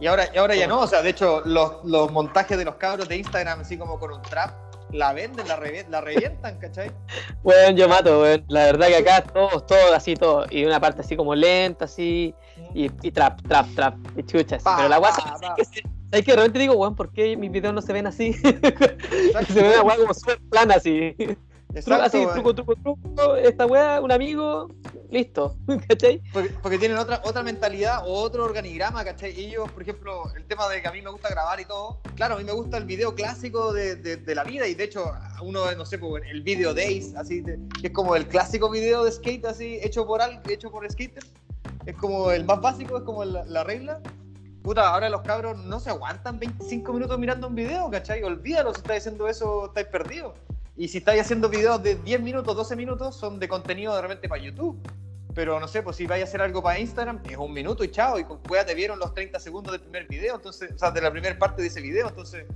Y 0.00 0.06
ahora, 0.06 0.24
y 0.34 0.36
ahora 0.38 0.54
ya 0.54 0.66
no, 0.66 0.80
o 0.80 0.86
sea, 0.86 1.00
de 1.02 1.10
hecho, 1.10 1.40
los, 1.46 1.82
los 1.84 2.10
montajes 2.12 2.58
de 2.58 2.64
los 2.66 2.74
cabros 2.76 3.08
de 3.08 3.16
Instagram, 3.16 3.60
así 3.60 3.78
como 3.78 3.98
con 3.98 4.12
un 4.12 4.20
trap, 4.22 4.50
la 4.92 5.12
venden, 5.12 5.46
la, 5.48 5.58
revi- 5.58 5.86
la 5.88 6.00
revientan, 6.00 6.58
¿cachai? 6.58 6.90
Weón, 7.42 7.76
yo 7.76 7.88
mato, 7.88 8.20
weón. 8.22 8.44
La 8.48 8.64
verdad 8.66 8.86
que 8.88 8.96
acá 8.96 9.22
todos, 9.22 9.66
todo 9.66 9.94
así, 9.94 10.14
todo. 10.14 10.46
Y 10.50 10.64
una 10.64 10.80
parte 10.80 11.00
así 11.00 11.16
como 11.16 11.34
lenta, 11.34 11.84
así. 11.86 12.34
Y, 12.74 12.90
y 13.02 13.10
trap, 13.10 13.40
trap, 13.48 13.66
trap. 13.74 13.94
Y 14.16 14.22
chucha. 14.22 14.56
así. 14.56 14.64
Pa, 14.64 14.76
Pero 14.76 14.88
la 14.88 14.96
se- 15.12 15.22
pa. 15.22 15.54
que 15.56 15.64
se- 15.64 15.82
¿Sabes 16.10 16.24
que 16.24 16.30
de 16.32 16.36
repente 16.36 16.58
digo, 16.60 16.74
weón, 16.74 16.94
¿por 16.94 17.10
qué 17.12 17.36
mis 17.36 17.50
videos 17.50 17.74
no 17.74 17.82
se 17.82 17.92
ven 17.92 18.06
así? 18.06 18.32
Se 19.48 19.60
ve 19.62 19.68
una 19.70 19.82
weá 19.82 19.96
como 19.96 20.14
súper 20.14 20.38
plana 20.50 20.74
así. 20.76 21.14
Exacto, 21.74 22.04
así, 22.04 22.18
weón. 22.18 22.32
truco, 22.34 22.54
truco, 22.54 22.74
truco. 22.76 23.36
Esta 23.36 23.66
weá, 23.66 24.00
un 24.00 24.12
amigo, 24.12 24.68
listo. 25.10 25.56
¿Cachai? 25.88 26.22
Porque, 26.32 26.50
porque 26.62 26.78
tienen 26.78 26.98
otra, 26.98 27.20
otra 27.24 27.42
mentalidad 27.42 28.06
o 28.06 28.12
otro 28.14 28.44
organigrama, 28.44 29.04
¿cachai? 29.04 29.38
Ellos, 29.38 29.70
por 29.72 29.82
ejemplo, 29.82 30.24
el 30.36 30.44
tema 30.44 30.68
de 30.68 30.80
que 30.82 30.88
a 30.88 30.92
mí 30.92 31.02
me 31.02 31.10
gusta 31.10 31.28
grabar 31.28 31.60
y 31.60 31.64
todo, 31.64 32.00
claro, 32.14 32.34
a 32.34 32.38
mí 32.38 32.44
me 32.44 32.52
gusta 32.52 32.76
el 32.76 32.84
video 32.84 33.14
clásico 33.14 33.72
de, 33.72 33.96
de- 33.96 34.16
de 34.16 34.34
la 34.34 34.44
vida 34.44 34.66
y 34.66 34.74
de 34.74 34.84
hecho, 34.84 35.12
uno, 35.42 35.70
no 35.72 35.84
sé, 35.84 35.98
pues, 35.98 36.22
el 36.30 36.42
video 36.42 36.72
Days, 36.74 37.14
así, 37.16 37.40
de- 37.40 37.58
que 37.80 37.88
es 37.88 37.92
como 37.92 38.16
el 38.16 38.26
clásico 38.26 38.70
video 38.70 39.04
de 39.04 39.12
skate, 39.12 39.44
así, 39.46 39.78
hecho 39.82 40.06
por, 40.06 40.22
al, 40.22 40.40
hecho 40.48 40.70
por 40.70 40.90
skaters, 40.90 41.26
es 41.84 41.94
como 41.96 42.30
el 42.30 42.44
más 42.44 42.60
básico, 42.60 42.96
es 42.98 43.04
como 43.04 43.24
la, 43.24 43.44
la 43.44 43.62
regla. 43.64 44.00
Puta, 44.62 44.88
ahora 44.88 45.08
los 45.08 45.20
cabros 45.22 45.56
no 45.64 45.78
se 45.78 45.90
aguantan 45.90 46.40
25 46.40 46.92
minutos 46.92 47.16
mirando 47.20 47.46
un 47.46 47.54
video, 47.54 47.88
¿cachai? 47.88 48.24
Olvídalo, 48.24 48.74
si 48.74 48.78
estáis 48.80 49.02
haciendo 49.04 49.28
eso, 49.28 49.66
estáis 49.66 49.86
perdidos. 49.86 50.32
Y 50.76 50.88
si 50.88 50.98
estáis 50.98 51.22
haciendo 51.22 51.48
videos 51.48 51.82
de 51.82 51.94
10 51.96 52.20
minutos, 52.20 52.54
12 52.54 52.76
minutos, 52.76 53.16
son 53.16 53.38
de 53.38 53.48
contenido 53.48 53.94
de 53.94 54.02
repente 54.02 54.28
para 54.28 54.42
YouTube. 54.42 54.78
Pero 55.34 55.60
no 55.60 55.68
sé, 55.68 55.82
pues 55.82 55.96
si 55.96 56.06
vais 56.06 56.22
a 56.22 56.24
hacer 56.24 56.40
algo 56.40 56.62
para 56.62 56.78
Instagram, 56.78 57.20
es 57.28 57.36
un 57.36 57.52
minuto 57.52 57.84
y 57.84 57.90
chao. 57.90 58.18
Y 58.18 58.24
con 58.24 58.38
cueva 58.38 58.64
te 58.64 58.74
vieron 58.74 58.98
los 58.98 59.12
30 59.14 59.38
segundos 59.38 59.72
del 59.72 59.80
primer 59.82 60.06
video, 60.06 60.36
entonces, 60.36 60.70
o 60.74 60.78
sea, 60.78 60.90
de 60.90 61.00
la 61.00 61.10
primera 61.10 61.38
parte 61.38 61.60
de 61.62 61.68
ese 61.68 61.80
video. 61.82 62.08
Entonces, 62.08 62.46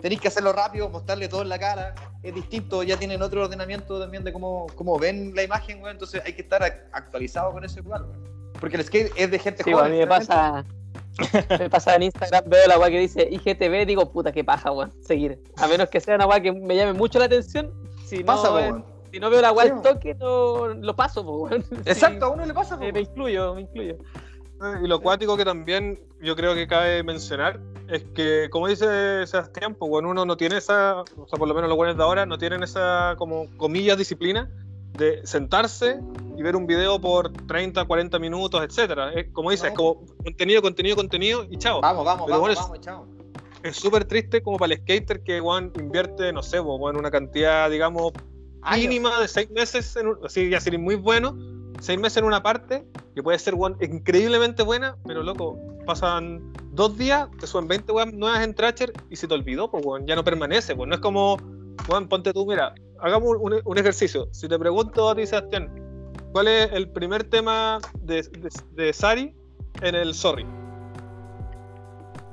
tenéis 0.00 0.20
que 0.20 0.28
hacerlo 0.28 0.52
rápido, 0.52 0.88
mostrarle 0.88 1.28
todo 1.28 1.42
en 1.42 1.48
la 1.48 1.58
cara. 1.58 1.94
Es 2.24 2.34
distinto, 2.34 2.82
ya 2.82 2.96
tienen 2.96 3.22
otro 3.22 3.44
ordenamiento 3.44 4.00
también 4.00 4.24
de 4.24 4.32
cómo, 4.32 4.66
cómo 4.74 4.98
ven 4.98 5.34
la 5.36 5.42
imagen, 5.44 5.78
güey. 5.80 5.92
Entonces, 5.92 6.20
hay 6.24 6.32
que 6.32 6.42
estar 6.42 6.62
ac- 6.62 6.88
actualizado 6.92 7.52
con 7.52 7.64
eso 7.64 7.78
igual, 7.78 8.04
güey. 8.06 8.18
Porque 8.60 8.76
el 8.76 8.84
skate 8.84 9.12
es 9.16 9.30
de 9.30 9.38
gente 9.38 9.62
Sí, 9.62 9.72
joven. 9.72 9.86
a 9.86 9.88
mí 9.90 9.98
me 9.98 10.06
pasa. 10.06 10.64
Me 11.58 11.70
pasa 11.70 11.94
en 11.96 12.02
Instagram, 12.04 12.44
veo 12.46 12.66
la 12.68 12.78
weá 12.78 12.90
que 12.90 12.98
dice 13.00 13.28
IGTV, 13.30 13.86
digo, 13.86 14.10
puta, 14.12 14.32
qué 14.32 14.44
paja, 14.44 14.70
weón, 14.72 14.92
seguir. 15.00 15.38
A 15.56 15.66
menos 15.66 15.88
que 15.88 16.00
sea 16.00 16.16
una 16.16 16.26
weá 16.26 16.40
que 16.40 16.52
me 16.52 16.76
llame 16.76 16.92
mucho 16.92 17.18
la 17.18 17.24
atención. 17.26 17.72
Si 18.04 18.18
no, 18.20 18.26
Pasa, 18.26 18.48
eh, 18.66 18.70
güey. 18.70 18.84
si 19.12 19.20
no 19.20 19.30
veo 19.30 19.40
la 19.40 19.52
weá 19.52 19.64
Sí, 19.66 19.70
al 19.72 19.78
weón. 19.80 19.94
toque, 19.94 20.14
no 20.14 20.68
lo 20.74 20.94
paso, 20.96 21.22
weón. 21.22 21.64
Exacto, 21.86 22.26
a 22.26 22.28
Sí, 22.28 22.34
uno 22.34 22.46
le 22.46 22.54
pasa, 22.54 22.78
eh, 22.82 22.92
me 22.92 23.00
incluyo, 23.00 23.54
me 23.54 23.62
incluyo. 23.62 23.94
Eh, 23.94 24.74
Y 24.84 24.86
lo 24.86 25.00
cuático 25.00 25.36
que 25.36 25.44
también 25.44 25.98
yo 26.20 26.34
creo 26.36 26.54
que 26.54 26.66
cabe 26.66 27.02
mencionar 27.02 27.60
es 27.88 28.04
que, 28.14 28.48
como 28.50 28.68
dice 28.68 29.26
Sebastián, 29.26 29.74
pues 29.74 29.88
bueno, 29.88 30.10
uno 30.10 30.24
no 30.24 30.36
tiene 30.36 30.56
esa, 30.58 31.00
o 31.00 31.28
sea, 31.28 31.38
por 31.38 31.46
lo 31.46 31.54
menos 31.54 31.68
los 31.68 31.76
buenos 31.76 31.96
de 31.96 32.02
ahora 32.02 32.26
no 32.26 32.36
tienen 32.38 32.62
esa, 32.62 33.14
como, 33.16 33.46
comillas, 33.56 33.96
disciplina 33.98 34.50
de 34.92 35.26
sentarse 35.26 36.00
y 36.36 36.42
ver 36.42 36.56
un 36.56 36.66
video 36.66 37.00
por 37.00 37.30
30, 37.32 37.84
40 37.84 38.18
minutos, 38.18 38.62
etcétera. 38.64 39.12
Es, 39.12 39.30
como 39.32 39.50
dices, 39.50 39.64
No. 39.64 39.68
es 39.70 39.74
como 39.76 40.06
contenido, 40.24 40.62
contenido, 40.62 40.96
contenido 40.96 41.44
y 41.50 41.56
chao. 41.58 41.80
Vamos, 41.80 42.04
vamos, 42.04 42.26
Pero 42.26 42.40
vamos, 42.40 42.54
bueno, 42.56 42.60
vamos, 42.62 42.80
chao. 42.80 43.06
Es 43.62 43.76
súper 43.76 44.04
triste 44.04 44.42
como 44.42 44.58
para 44.58 44.74
el 44.74 44.80
skater 44.80 45.22
que 45.22 45.40
Juan 45.40 45.72
invierte, 45.78 46.32
no 46.32 46.42
sé, 46.42 46.58
bueno, 46.60 46.98
una 46.98 47.10
cantidad, 47.10 47.68
digamos, 47.70 48.12
Años. 48.62 48.88
mínima 48.88 49.20
de 49.20 49.28
seis 49.28 49.50
meses, 49.50 49.94
en 49.96 50.08
un- 50.08 50.18
así 50.24 50.48
ya 50.48 50.60
sería 50.60 50.78
muy 50.78 50.94
bueno, 50.94 51.36
seis 51.80 51.98
meses 51.98 52.18
en 52.18 52.24
una 52.24 52.42
parte, 52.42 52.86
que 53.14 53.22
puede 53.22 53.38
ser 53.38 53.54
weón, 53.54 53.76
increíblemente 53.80 54.62
buena, 54.62 54.96
pero 55.06 55.22
loco, 55.22 55.58
pasan 55.84 56.52
dos 56.72 56.96
días, 56.96 57.28
te 57.40 57.46
suben 57.46 57.66
20 57.66 57.90
weón, 57.92 58.18
nuevas 58.18 58.44
en 58.44 58.54
Thrasher 58.54 58.92
y 59.10 59.16
se 59.16 59.26
te 59.26 59.34
olvidó, 59.34 59.70
pues 59.70 59.84
weón, 59.84 60.06
ya 60.06 60.14
no 60.14 60.22
permanece, 60.22 60.76
pues 60.76 60.88
no 60.88 60.94
es 60.94 61.00
como, 61.00 61.36
weón, 61.88 62.08
ponte 62.08 62.32
tú, 62.32 62.46
mira, 62.46 62.74
hagamos 63.00 63.36
un, 63.40 63.60
un 63.64 63.78
ejercicio. 63.78 64.28
Si 64.32 64.48
te 64.48 64.58
pregunto 64.58 65.08
a 65.10 65.14
ti, 65.14 65.26
Sebastián, 65.26 65.70
¿cuál 66.32 66.48
es 66.48 66.72
el 66.72 66.90
primer 66.90 67.24
tema 67.24 67.78
de, 68.00 68.22
de, 68.22 68.48
de 68.72 68.92
Sari 68.92 69.34
en 69.82 69.94
el 69.94 70.14
Sorry? 70.14 70.46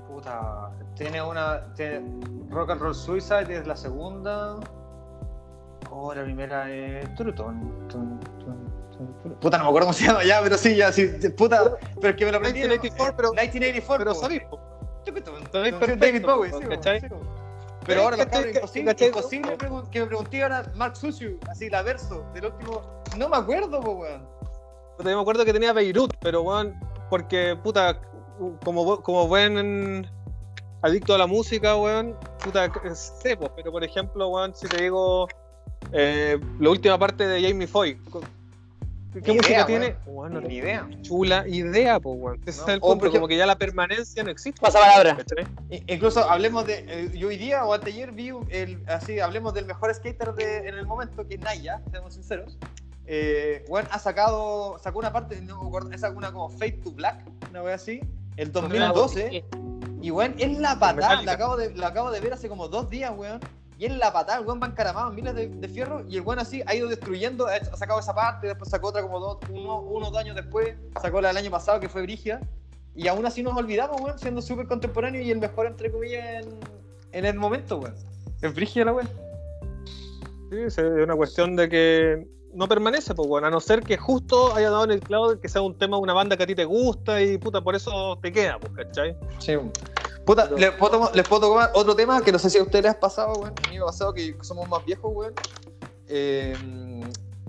Puta, 0.08 0.72
tiene 0.96 1.22
una. 1.22 1.74
tiene 1.76 2.02
Rock 2.50 2.72
and 2.72 2.82
Roll 2.82 2.96
Suicide 2.96 3.56
es 3.58 3.68
la 3.68 3.76
segunda. 3.76 4.56
Oh, 5.90 6.14
la 6.14 6.24
primera 6.24 6.72
es. 6.72 7.14
Turutón. 7.16 7.88
Puta, 9.42 9.58
no 9.58 9.64
me 9.66 9.70
acuerdo 9.70 9.88
cómo 9.88 9.94
se 9.94 10.06
llama 10.06 10.24
ya, 10.24 10.42
pero 10.42 10.58
sí, 10.58 10.76
ya, 10.76 10.92
sí. 10.92 11.08
Puta, 11.36 11.78
pero 12.00 12.10
es 12.10 12.16
que 12.16 12.26
me 12.26 12.32
lo 12.32 12.38
aprendí. 12.38 12.60
1984, 12.62 13.16
pero- 13.18 13.32
1984, 13.34 13.98
Pero. 13.98 14.74
Tucutun, 15.06 15.52
Sabéis 15.52 16.00
David 16.00 16.26
Bowie, 16.26 16.50
sí. 16.52 17.08
Pero 17.86 18.02
ahora 18.04 18.18
cabros, 18.18 18.56
imposible, 18.56 18.92
¿Cachai? 18.92 19.08
imposible 19.10 19.58
que 19.92 20.00
me 20.00 20.06
pregunté 20.06 20.44
ahora 20.44 20.72
Mark 20.76 20.96
Suciu, 20.96 21.40
así 21.50 21.70
la 21.70 21.82
verso 21.82 22.26
del 22.34 22.46
último. 22.46 22.82
No 23.18 23.30
me 23.30 23.38
acuerdo, 23.38 23.82
po, 23.82 23.92
weón. 23.92 24.28
Yo 25.00 25.04
me 25.04 25.22
acuerdo 25.22 25.44
que 25.44 25.54
tenía 25.54 25.74
Beirut, 25.74 26.14
pero 26.22 26.42
weón, 26.44 26.74
porque 27.10 27.58
puta, 27.62 28.00
como, 28.64 29.02
como 29.02 29.28
buen 29.28 30.08
adicto 30.82 31.16
a 31.16 31.18
la 31.18 31.28
música, 31.28 31.76
weón, 31.76 32.16
puta, 32.44 32.72
sé, 32.96 33.38
pero 33.38 33.72
por 33.72 33.84
ejemplo, 33.84 34.30
weón, 34.30 34.54
si 34.56 34.68
te 34.68 34.84
digo 34.84 35.28
eh, 35.92 36.40
la 36.60 36.70
última 36.70 36.98
parte 36.98 37.28
de 37.28 37.48
Jamie 37.48 37.68
Foy, 37.68 38.00
¿qué 39.14 39.32
Ni 39.32 39.38
música 39.38 39.54
idea, 39.54 39.66
tiene? 39.66 39.96
weón. 40.06 40.34
Weón, 40.34 40.44
no 40.44 40.50
idea. 40.50 40.90
chula 41.02 41.48
idea, 41.48 42.00
pues, 42.00 42.16
weón. 42.20 42.42
Ese 42.46 42.62
No. 42.62 42.68
es 42.68 42.74
el 42.74 42.80
punto, 42.80 43.12
como 43.12 43.28
que 43.28 43.38
ya 43.38 43.46
la 43.46 43.58
permanencia 43.58 44.24
no 44.24 44.30
existe. 44.32 44.60
Pasa 44.62 44.80
palabra. 44.80 45.18
Incluso 45.88 46.30
hablemos 46.30 46.66
de. 46.66 46.86
eh, 46.88 47.12
yo 47.18 47.28
hoy 47.28 47.38
día 47.38 47.64
o 47.66 47.74
anteayer 47.74 48.12
vi 48.12 48.32
el, 48.50 48.84
así, 48.88 49.20
hablemos 49.20 49.54
del 49.54 49.66
mejor 49.66 49.94
skater 49.94 50.34
de, 50.34 50.68
en 50.68 50.76
el 50.76 50.86
momento, 50.86 51.28
que 51.28 51.36
es 51.36 51.42
Naya, 51.42 51.82
seamos 51.92 52.14
sinceros. 52.14 52.58
Eh, 53.06 53.66
bueno, 53.70 53.90
ha 53.92 54.00
sacado. 54.00 54.80
Sacó 54.80 55.00
una 55.00 55.12
parte, 55.12 55.40
no 55.42 55.62
me 55.62 55.68
acuerdo, 55.68 55.98
sacó 55.98 56.18
una 56.18 56.32
como 56.32 56.50
Fade 56.50 56.80
to 56.84 56.92
Black, 56.92 57.24
una 57.50 57.62
vez 57.62 57.76
así, 57.76 58.02
el 58.38 58.52
2012. 58.52 59.44
Y 60.02 60.12
weón, 60.12 60.36
es 60.38 60.58
la 60.60 60.78
patada, 60.80 61.22
la 61.22 61.32
acabo, 61.34 61.56
de, 61.56 61.74
la 61.76 61.88
acabo 61.88 62.12
de 62.12 62.20
ver 62.20 62.34
hace 62.34 62.50
como 62.50 62.68
dos 62.68 62.90
días, 62.90 63.12
weón. 63.16 63.40
Y 63.84 63.88
es 63.88 63.98
la 63.98 64.14
patada, 64.14 64.40
el 64.40 64.46
weón 64.46 64.62
va 64.64 64.68
encaramado 64.68 65.10
en 65.10 65.16
miles 65.16 65.36
de, 65.36 65.50
de 65.50 65.68
fierro 65.68 66.06
y 66.08 66.16
el 66.16 66.22
weón 66.22 66.40
así 66.40 66.64
ha 66.66 66.74
ido 66.74 66.88
destruyendo, 66.88 67.48
ha, 67.48 67.60
sacado 67.76 68.00
esa 68.00 68.16
parte, 68.16 68.48
después 68.48 68.70
sacó 68.70 68.88
otra 68.88 69.02
como 69.02 69.20
dos, 69.20 69.40
uno, 69.50 69.82
uno 69.82 70.08
o 70.08 70.10
dos 70.10 70.18
años 70.22 70.38
después, 70.38 70.74
sacó 71.02 71.20
la 71.20 71.28
del 71.28 71.38
año 71.38 71.52
pasado 71.52 71.82
que 71.82 71.90
fue 71.90 72.04
Brigia. 72.04 72.40
Y 72.96 73.10
aún 73.10 73.26
así 73.26 73.44
nos 73.44 73.58
olvidamos, 73.58 74.00
weón, 74.00 74.18
siendo 74.18 74.42
súper 74.42 74.68
contemporáneo 74.68 75.22
y 75.22 75.32
el 75.32 75.40
mejor, 75.40 75.68
entre 75.68 75.92
comillas, 75.92 76.46
en, 76.46 76.60
en 77.12 77.26
el 77.26 77.36
momento, 77.36 77.76
weón. 77.76 77.94
Es 78.42 78.56
Brigia 78.56 78.86
la 78.86 78.94
weón. 78.94 79.10
Sí, 80.50 80.62
es 80.62 80.78
una 80.78 81.18
cuestión 81.18 81.58
de 81.58 81.68
que 81.68 82.26
no 82.54 82.70
permanece, 82.70 83.14
pues, 83.14 83.28
bueno, 83.28 83.48
a 83.48 83.50
no 83.50 83.60
ser 83.60 83.82
que 83.82 83.98
justo 83.98 84.56
haya 84.56 84.70
dado 84.70 84.86
en 84.86 84.92
el 84.92 85.02
clavo 85.02 85.38
que 85.42 85.50
sea 85.50 85.62
un 85.62 85.78
tema 85.78 85.98
de 85.98 86.04
una 86.04 86.14
banda 86.14 86.38
que 86.38 86.44
a 86.44 86.48
ti 86.48 86.56
te 86.56 86.64
gusta 86.64 87.22
y 87.22 87.38
puta, 87.38 87.60
por 87.60 87.76
eso 87.76 88.18
te 88.22 88.32
queda, 88.32 88.58
pues, 88.60 88.72
¿cachai? 88.72 89.18
Sí, 89.40 89.58
Puta, 90.26 90.44
Pero- 90.46 90.58
les 90.58 90.72
puedo, 90.72 90.92
tomar- 90.94 91.16
les 91.16 91.28
puedo 91.28 91.42
tomar 91.50 91.72
otro 91.74 91.96
tema 91.96 92.22
que 92.22 92.32
no 92.32 92.40
sé 92.40 92.50
si 92.50 92.58
a 92.58 92.64
ustedes 92.64 92.84
les 92.86 92.94
ha 92.94 93.00
pasado, 93.00 93.34
weón. 93.34 93.54
A 93.66 93.70
mí 93.70 93.78
me 93.78 93.84
ha 93.84 93.86
pasado 93.86 94.14
que 94.14 94.36
somos 94.42 94.68
más 94.70 94.84
viejos, 94.86 95.12
weón. 95.14 95.34
Eh, 96.08 96.56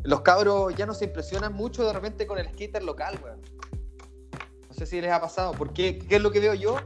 los 0.03 0.21
cabros 0.23 0.75
ya 0.75 0.85
no 0.87 0.95
se 0.95 1.05
impresionan 1.05 1.53
mucho 1.53 1.85
de 1.87 1.93
repente 1.93 2.27
con 2.27 2.39
el 2.39 2.49
skater 2.49 2.83
local, 2.83 3.19
weón. 3.23 3.41
No 4.69 4.75
sé 4.75 4.87
si 4.87 5.01
les 5.01 5.11
ha 5.13 5.21
pasado. 5.21 5.53
Porque, 5.53 5.99
¿qué 5.99 6.17
es 6.17 6.23
lo 6.23 6.31
que 6.33 6.41
veo 6.41 6.55
yo? 6.55 6.77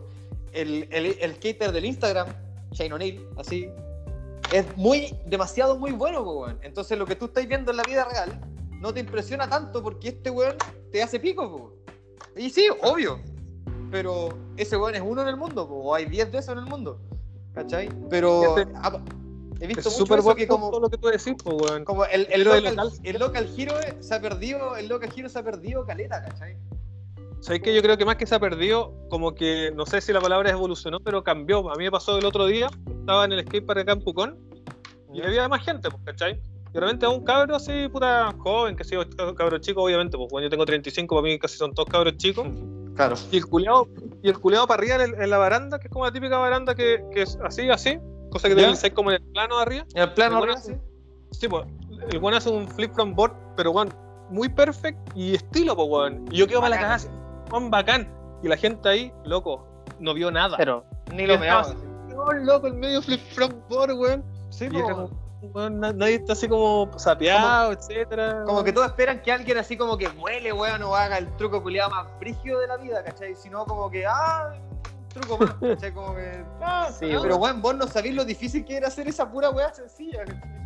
El, 0.52 0.88
el, 0.90 1.16
el 1.20 1.34
skater 1.36 1.72
del 1.72 1.84
Instagram, 1.84 2.28
Shane 2.72 2.92
O'Neill, 2.94 3.26
así, 3.38 3.70
es 4.52 4.64
muy, 4.76 5.14
demasiado 5.26 5.78
muy 5.78 5.92
bueno, 5.92 6.22
weón. 6.22 6.58
Entonces 6.62 6.98
lo 6.98 7.06
que 7.06 7.16
tú 7.16 7.26
estás 7.26 7.46
viendo 7.46 7.70
en 7.70 7.76
la 7.78 7.82
vida 7.82 8.04
real 8.04 8.40
no 8.80 8.92
te 8.92 9.00
impresiona 9.00 9.48
tanto 9.48 9.82
porque 9.82 10.08
este 10.08 10.30
weón 10.30 10.56
te 10.92 11.02
hace 11.02 11.18
pico, 11.18 11.50
po. 11.50 11.72
Y 12.36 12.50
sí, 12.50 12.68
obvio. 12.82 13.20
Pero 13.90 14.28
ese 14.56 14.76
weón 14.76 14.94
es 14.94 15.02
uno 15.04 15.22
en 15.22 15.28
el 15.28 15.36
mundo, 15.36 15.62
o 15.64 15.94
hay 15.94 16.04
10 16.06 16.32
de 16.32 16.38
esos 16.38 16.52
en 16.52 16.58
el 16.58 16.66
mundo. 16.66 17.00
¿Cachai? 17.54 17.88
Pero 18.10 18.56
Este- 18.58 18.72
ah, 18.76 19.00
he 19.60 19.66
visto 19.66 19.90
mucho 19.90 20.14
eso 20.16 20.34
que 20.34 20.46
como, 20.46 20.78
lo 20.78 20.88
que 20.88 20.98
tú 20.98 21.08
decís, 21.08 21.34
weón. 21.44 21.84
como 21.84 22.04
el, 22.04 22.26
el, 22.30 22.44
local, 22.44 22.64
local- 22.64 22.92
el 23.02 23.18
local 23.18 23.48
hero 23.56 23.80
eh, 23.80 23.96
se 24.00 24.14
ha 24.14 24.20
perdido, 24.20 24.76
el 24.76 24.88
local 24.88 25.10
hero 25.16 25.28
se 25.28 25.38
ha 25.38 25.42
perdido 25.42 25.84
caleta, 25.84 26.22
¿cachai? 26.24 26.56
¿Sabes 27.40 27.62
que 27.62 27.72
Yo 27.74 27.82
creo 27.82 27.96
que 27.96 28.04
más 28.04 28.16
que 28.16 28.26
se 28.26 28.34
ha 28.34 28.40
perdido, 28.40 28.92
como 29.10 29.34
que, 29.34 29.70
no 29.74 29.86
sé 29.86 30.00
si 30.00 30.12
la 30.12 30.20
palabra 30.20 30.50
evolucionó, 30.50 30.98
pero 31.00 31.22
cambió. 31.22 31.70
A 31.70 31.76
mí 31.76 31.84
me 31.84 31.90
pasó 31.90 32.18
el 32.18 32.24
otro 32.24 32.46
día, 32.46 32.68
estaba 33.00 33.24
en 33.24 33.32
el 33.32 33.40
skatepark 33.42 33.80
acá 33.80 33.92
en 33.92 34.00
Pucón, 34.02 34.38
y 35.14 35.22
había 35.22 35.48
más 35.48 35.64
gente, 35.64 35.88
pues, 35.90 36.02
¿cachai? 36.04 36.32
Y 36.70 36.72
de 36.72 36.80
repente 36.80 37.06
a 37.06 37.08
un 37.10 37.24
cabro 37.24 37.54
así, 37.56 37.88
puta, 37.88 38.34
joven, 38.38 38.76
que 38.76 38.82
sé 38.84 38.96
yo, 38.96 39.02
cabro 39.36 39.58
chico, 39.58 39.82
obviamente, 39.82 40.16
pues, 40.16 40.28
bueno, 40.30 40.46
yo 40.46 40.50
tengo 40.50 40.66
35, 40.66 41.14
para 41.14 41.22
mí 41.22 41.38
casi 41.38 41.56
son 41.56 41.72
todos 41.74 41.88
cabros 41.88 42.16
chicos. 42.18 42.46
Claro. 42.98 43.16
Y 43.32 43.36
el 43.38 43.46
culeado, 43.46 43.88
y 44.22 44.28
el 44.28 44.38
culeado 44.38 44.66
para 44.66 44.80
arriba 44.80 44.96
en, 44.96 45.00
el- 45.14 45.22
en 45.22 45.30
la 45.30 45.38
baranda, 45.38 45.78
que 45.78 45.86
es 45.86 45.92
como 45.92 46.04
la 46.04 46.12
típica 46.12 46.36
baranda 46.36 46.74
que, 46.74 47.02
que 47.12 47.22
es 47.22 47.38
así, 47.44 47.70
así, 47.70 47.98
cosa 48.30 48.48
que 48.48 48.54
debe 48.56 48.74
ser 48.76 48.92
como 48.92 49.10
en 49.10 49.22
el 49.22 49.32
plano 49.32 49.56
de 49.56 49.62
arriba. 49.62 49.84
En 49.94 50.02
el 50.02 50.12
plano 50.14 50.36
El 50.38 50.42
arriba, 50.42 50.58
hace- 50.58 50.80
Sí, 51.30 51.46
pues, 51.46 51.64
el 52.10 52.18
weón 52.18 52.34
hace 52.34 52.50
un 52.50 52.66
flip 52.68 52.92
from 52.94 53.14
board, 53.14 53.32
pero 53.56 53.70
weón, 53.70 53.94
muy 54.30 54.48
perfect 54.48 54.98
y 55.14 55.34
estilo, 55.34 55.76
pues, 55.76 55.88
weón. 55.88 56.24
Y 56.30 56.38
yo 56.38 56.46
quedo 56.46 56.60
para 56.60 56.80
la 56.80 56.94
así, 56.94 57.08
weón, 57.52 57.70
bacán. 57.70 58.12
Y 58.42 58.48
la 58.48 58.56
gente 58.56 58.88
ahí, 58.88 59.12
loco, 59.24 59.66
no 60.00 60.12
vio 60.14 60.30
nada. 60.30 60.56
Pero, 60.56 60.84
Ni 61.12 61.26
lo 61.26 61.34
así, 61.34 61.74
No, 62.08 62.32
loco, 62.32 62.66
el 62.66 62.74
medio 62.74 63.00
flip 63.00 63.20
from 63.32 63.52
board, 63.68 63.92
weón. 63.92 64.24
Sí, 64.50 64.66
Y 64.66 64.70
po, 64.70 65.10
nadie 65.70 66.16
está 66.16 66.32
así 66.32 66.48
como 66.48 66.90
sapeado, 66.98 67.72
etcétera. 67.72 68.42
Como 68.44 68.64
que 68.64 68.72
todos 68.72 68.88
esperan 68.88 69.22
que 69.22 69.32
alguien 69.32 69.58
así 69.58 69.76
como 69.76 69.96
que 69.96 70.08
muele, 70.10 70.52
weón, 70.52 70.82
o 70.82 70.94
haga 70.94 71.18
el 71.18 71.28
truco 71.36 71.62
culiado 71.62 71.90
más 71.90 72.06
brígido 72.18 72.60
de 72.60 72.66
la 72.66 72.76
vida, 72.76 73.02
¿cachai? 73.04 73.34
Sino 73.34 73.64
como 73.64 73.90
que, 73.90 74.04
ah, 74.06 74.52
un 74.54 75.08
truco 75.08 75.38
más, 75.38 75.54
¿cachai? 75.60 75.92
Como 75.92 76.14
que, 76.14 76.44
ah, 76.60 76.90
Sí, 76.98 77.12
pero 77.22 77.36
weón. 77.36 77.62
vos 77.62 77.76
no 77.76 77.86
sabés 77.86 78.14
lo 78.14 78.24
difícil 78.24 78.64
que 78.64 78.76
era 78.76 78.88
hacer 78.88 79.08
esa 79.08 79.30
pura 79.30 79.50
weá 79.50 79.72
sencilla, 79.72 80.24
¿cachai? 80.24 80.58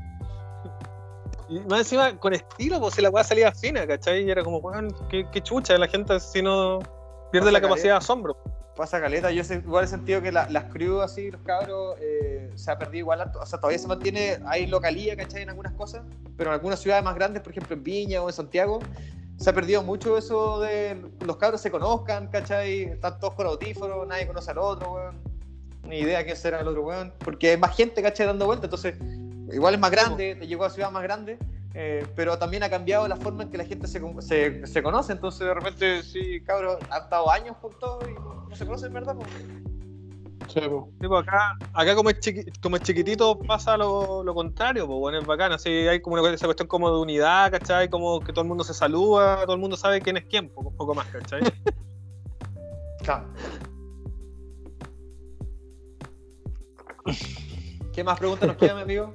Y 1.48 1.60
más 1.60 1.80
encima, 1.80 2.18
con 2.18 2.32
estilo, 2.32 2.80
pues 2.80 2.94
si 2.94 3.02
la 3.02 3.10
weá 3.10 3.24
salía 3.24 3.52
fina, 3.52 3.86
¿cachai? 3.86 4.24
Y 4.24 4.30
era 4.30 4.42
como, 4.42 4.58
weón, 4.58 4.94
qué, 5.10 5.26
qué 5.30 5.42
chucha, 5.42 5.76
la 5.76 5.88
gente 5.88 6.14
así 6.14 6.40
no 6.40 6.78
pierde 7.30 7.52
la 7.52 7.60
capacidad 7.60 7.94
de 7.94 7.98
asombro. 7.98 8.36
Pasa 8.76 9.00
caleta, 9.00 9.30
yo 9.30 9.44
sé- 9.44 9.56
igual 9.56 9.84
he 9.84 9.88
sentido 9.88 10.22
que 10.22 10.32
la- 10.32 10.48
las 10.48 10.64
crews 10.72 11.02
así, 11.02 11.30
los 11.30 11.42
cabros, 11.42 11.96
eh, 12.00 12.50
se 12.54 12.70
ha 12.70 12.78
perdido 12.78 13.00
igual, 13.00 13.30
o 13.38 13.44
sea, 13.46 13.58
todavía 13.58 13.78
se 13.78 13.86
mantiene, 13.86 14.38
hay 14.46 14.66
localía, 14.66 15.14
¿cachai? 15.16 15.42
En 15.42 15.50
algunas 15.50 15.72
cosas, 15.74 16.02
pero 16.36 16.50
en 16.50 16.54
algunas 16.54 16.80
ciudades 16.80 17.04
más 17.04 17.14
grandes, 17.14 17.42
por 17.42 17.52
ejemplo 17.52 17.76
en 17.76 17.82
Viña 17.82 18.22
o 18.22 18.28
en 18.28 18.32
Santiago, 18.32 18.78
se 19.36 19.50
ha 19.50 19.52
perdido 19.52 19.82
mucho 19.82 20.16
eso 20.16 20.60
de 20.60 20.96
los 21.20 21.36
cabros 21.36 21.60
se 21.60 21.70
conozcan, 21.70 22.28
¿cachai? 22.28 22.84
Están 22.84 23.18
todos 23.18 23.34
con 23.34 23.46
audífonos, 23.46 24.06
nadie 24.06 24.26
conoce 24.26 24.50
al 24.52 24.58
otro, 24.58 24.92
weón. 24.92 25.20
Ni 25.86 25.98
idea 25.98 26.24
quién 26.24 26.36
será 26.36 26.60
el 26.60 26.68
otro 26.68 26.82
weón, 26.84 27.12
porque 27.18 27.50
hay 27.50 27.56
más 27.58 27.76
gente, 27.76 28.00
¿cachai? 28.02 28.26
Dando 28.26 28.46
vueltas, 28.46 28.64
entonces 28.64 28.94
igual 29.52 29.74
es 29.74 29.80
más 29.80 29.90
grande, 29.90 30.34
te 30.36 30.46
llegó 30.46 30.64
a 30.64 30.70
ciudad 30.70 30.90
más 30.90 31.02
grande, 31.02 31.38
eh, 31.74 32.06
pero 32.14 32.38
también 32.38 32.62
ha 32.62 32.70
cambiado 32.70 33.06
la 33.08 33.16
forma 33.16 33.44
en 33.44 33.50
que 33.50 33.58
la 33.58 33.64
gente 33.64 33.86
se, 33.86 34.00
se, 34.20 34.66
se 34.66 34.82
conoce. 34.82 35.12
Entonces, 35.12 35.46
de 35.46 35.54
repente, 35.54 36.02
sí, 36.02 36.40
cabros, 36.42 36.76
han 36.90 37.02
estado 37.02 37.30
años 37.30 37.56
juntos 37.60 37.98
y 38.08 38.50
no 38.50 38.56
se 38.56 38.64
conocen, 38.66 38.92
¿verdad? 38.92 39.16
Sí, 40.48 40.60
pues 41.08 41.22
acá, 41.22 41.56
acá 41.72 41.94
como, 41.94 42.10
es 42.10 42.18
chiqui- 42.20 42.52
como 42.60 42.76
es 42.76 42.82
chiquitito 42.82 43.38
pasa 43.38 43.76
lo, 43.78 44.22
lo 44.22 44.34
contrario, 44.34 44.86
pues 44.86 44.98
bueno, 44.98 45.18
es 45.20 45.26
bacán, 45.26 45.52
así 45.52 45.70
hay 45.70 46.02
como 46.02 46.20
una, 46.20 46.30
esa 46.34 46.46
cuestión 46.46 46.68
como 46.68 46.90
de 46.90 47.00
unidad, 47.00 47.50
¿cachai? 47.52 47.88
Como 47.88 48.20
que 48.20 48.32
todo 48.32 48.42
el 48.42 48.48
mundo 48.48 48.62
se 48.62 48.74
saluda, 48.74 49.44
todo 49.44 49.54
el 49.54 49.60
mundo 49.60 49.78
sabe 49.78 50.02
quién 50.02 50.18
es 50.18 50.24
quién, 50.26 50.52
un 50.54 50.76
poco 50.76 50.94
más, 50.94 51.06
¿cachai? 51.06 51.40
Claro. 53.02 53.26
¿Qué 57.92 58.04
más 58.04 58.18
preguntas 58.18 58.46
nos 58.48 58.56
quedan, 58.56 58.76
mi 58.76 58.82
amigo? 58.82 59.14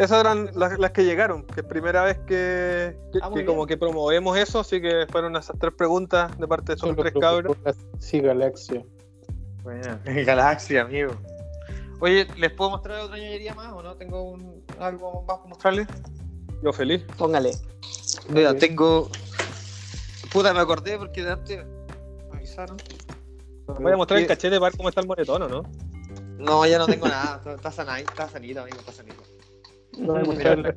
Esas 0.00 0.20
eran 0.20 0.50
las, 0.54 0.78
las 0.78 0.90
que 0.92 1.04
llegaron, 1.04 1.44
que 1.44 1.60
es 1.60 1.66
primera 1.66 2.02
vez 2.04 2.18
que, 2.26 2.96
que- 3.12 3.18
Ah, 3.22 3.30
que 3.34 3.44
como 3.44 3.66
que 3.66 3.76
promovemos 3.76 4.36
eso, 4.38 4.60
así 4.60 4.80
que 4.80 5.06
fueron 5.10 5.36
esas 5.36 5.58
tres 5.58 5.74
preguntas 5.74 6.36
de 6.38 6.48
parte 6.48 6.72
de 6.72 6.76
esos 6.76 6.96
tres 6.96 7.12
cabros. 7.20 7.56
Sí, 7.98 8.20
Galaxia. 8.20 8.82
Bueno, 9.62 9.98
Galaxia, 10.26 10.82
amigo. 10.82 11.12
Oye, 12.00 12.26
¿les 12.38 12.50
puedo 12.52 12.70
mostrar 12.70 13.00
otra 13.00 13.18
ñoñería 13.18 13.54
más 13.54 13.72
o 13.74 13.82
no? 13.82 13.94
¿Tengo 13.96 14.22
un- 14.22 14.64
algo 14.78 15.22
más 15.28 15.36
para 15.36 15.48
mostrarles? 15.50 15.86
Yo 16.62 16.72
feliz. 16.72 17.04
Póngale. 17.18 17.52
Mira, 18.30 18.54
tengo. 18.56 19.10
Puta, 20.32 20.54
me 20.54 20.60
acordé 20.60 20.96
porque 20.96 21.22
de 21.22 21.32
antes 21.32 21.66
me 22.30 22.36
avisaron. 22.38 22.78
Voy 23.78 23.92
a 23.92 23.96
mostrar 23.96 24.18
el 24.20 24.26
cachete 24.26 24.56
para 24.58 24.70
ver 24.70 24.76
cómo 24.78 24.88
está 24.88 25.02
el 25.02 25.06
moretón, 25.06 25.42
¿o 25.42 25.48
¿no? 25.48 25.62
No, 26.38 26.64
ya 26.66 26.78
no 26.78 26.86
tengo 26.86 27.06
nada. 27.06 27.36
Está, 27.38 27.54
está 27.54 27.70
sanadito, 27.70 28.10
está 28.12 28.28
sanito, 28.30 28.60
amigo, 28.62 28.78
está 28.80 28.92
sanito. 28.92 29.22
No 29.98 30.16
a 30.16 30.20
Mira. 30.20 30.74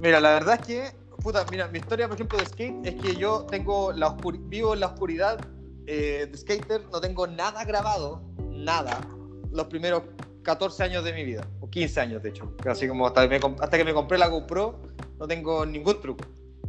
Mira, 0.00 0.20
la 0.20 0.30
verdad 0.30 0.58
es 0.60 0.66
que, 0.66 0.92
puta, 1.22 1.44
mira, 1.50 1.68
mi 1.68 1.78
historia, 1.78 2.08
por 2.08 2.14
ejemplo, 2.14 2.38
de 2.38 2.46
skate 2.46 2.86
es 2.86 2.94
que 2.94 3.16
yo 3.16 3.46
tengo 3.50 3.92
la 3.92 4.16
vivo 4.48 4.74
en 4.74 4.80
la 4.80 4.86
oscuridad 4.86 5.38
eh, 5.86 6.26
de 6.30 6.38
skater, 6.38 6.86
no 6.90 7.00
tengo 7.00 7.26
nada 7.26 7.64
grabado, 7.64 8.22
nada, 8.48 9.00
los 9.50 9.66
primeros 9.66 10.02
14 10.42 10.84
años 10.84 11.04
de 11.04 11.12
mi 11.12 11.24
vida, 11.24 11.46
o 11.60 11.68
15 11.68 12.00
años, 12.00 12.22
de 12.22 12.30
hecho. 12.30 12.54
Así 12.66 12.88
como 12.88 13.06
hasta, 13.06 13.28
que 13.28 13.38
me 13.38 13.56
hasta 13.60 13.76
que 13.76 13.84
me 13.84 13.92
compré 13.92 14.16
la 14.16 14.28
GoPro, 14.28 14.80
no 15.18 15.28
tengo 15.28 15.66
ningún 15.66 16.00
truco. 16.00 16.24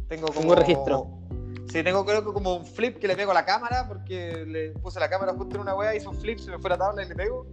Tengo 0.08 0.26
como... 0.26 0.40
Ningún 0.40 0.56
registro. 0.56 1.22
Sí, 1.70 1.82
tengo 1.82 2.04
creo 2.04 2.22
que 2.22 2.32
como 2.32 2.56
un 2.56 2.66
flip 2.66 2.98
que 2.98 3.08
le 3.08 3.16
pego 3.16 3.30
a 3.30 3.34
la 3.34 3.46
cámara, 3.46 3.88
porque 3.88 4.44
le 4.46 4.70
puse 4.72 5.00
la 5.00 5.08
cámara 5.08 5.32
justo 5.32 5.54
en 5.54 5.62
una 5.62 5.74
wea, 5.74 5.94
hice 5.94 6.06
un 6.06 6.16
flip, 6.16 6.38
se 6.38 6.50
me 6.50 6.58
fue 6.58 6.68
la 6.68 6.76
tabla 6.76 7.02
y 7.02 7.08
le 7.08 7.14
pego. 7.14 7.46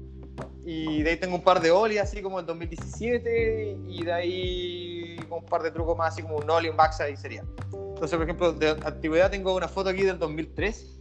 Y 0.66 1.02
de 1.03 1.11
ahí 1.11 1.18
tengo 1.18 1.36
un 1.36 1.44
par 1.44 1.60
de 1.61 1.72
ollies 1.72 2.02
así 2.02 2.22
como 2.22 2.40
en 2.40 2.45
2017 2.45 3.78
y 3.88 4.03
de 4.03 4.14
ahí 4.14 5.20
un 5.30 5.44
par 5.45 5.64
de 5.64 5.72
trucos 5.72 5.98
más 5.98 6.14
así 6.14 6.22
como 6.22 6.38
un 6.38 6.49
ollie, 6.49 6.70
un 6.70 6.78
backside 6.78 7.16
sería. 7.18 7.44
Entonces, 7.74 8.11
por 8.18 8.24
ejemplo, 8.24 8.53
de 8.53 8.70
antigüedad 8.86 9.30
tengo 9.32 9.56
una 9.56 9.68
foto 9.68 9.90
aquí 9.90 10.03
del 10.03 10.18
2003. 10.20 10.95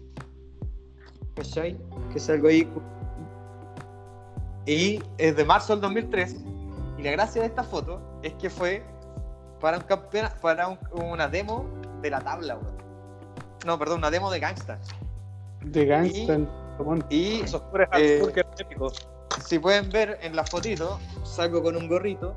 ¿Cachai? 1.36 1.76
Que 2.12 2.18
salgo 2.18 2.48
ahí. 2.48 2.68
Y 4.66 5.00
es 5.18 5.36
de 5.36 5.44
marzo 5.44 5.72
del 5.74 5.80
2003. 5.82 6.36
Y 6.98 7.02
la 7.02 7.12
gracia 7.12 7.42
de 7.42 7.48
esta 7.48 7.62
foto 7.62 8.00
es 8.22 8.34
que 8.34 8.50
fue 8.50 8.82
para, 9.60 9.78
un 9.78 9.84
campeona- 9.84 10.34
para 10.40 10.68
un- 10.68 10.78
una 10.92 11.28
demo 11.28 11.66
de 12.02 12.10
la 12.10 12.20
tabla, 12.20 12.56
weón. 12.56 12.76
No, 13.66 13.78
perdón, 13.78 13.98
una 13.98 14.10
demo 14.10 14.30
de 14.30 14.40
Gangsta. 14.40 14.78
De 15.64 15.84
Gangsta. 15.86 16.38
Y 17.10 17.40
Esos 17.42 17.60
pobres 17.62 17.88
Eh, 17.96 18.20
si 19.44 19.58
pueden 19.58 19.90
ver 19.90 20.18
en 20.22 20.36
la 20.36 20.44
fotito, 20.44 20.98
salgo 21.24 21.62
con 21.62 21.76
un 21.76 21.88
gorrito. 21.88 22.36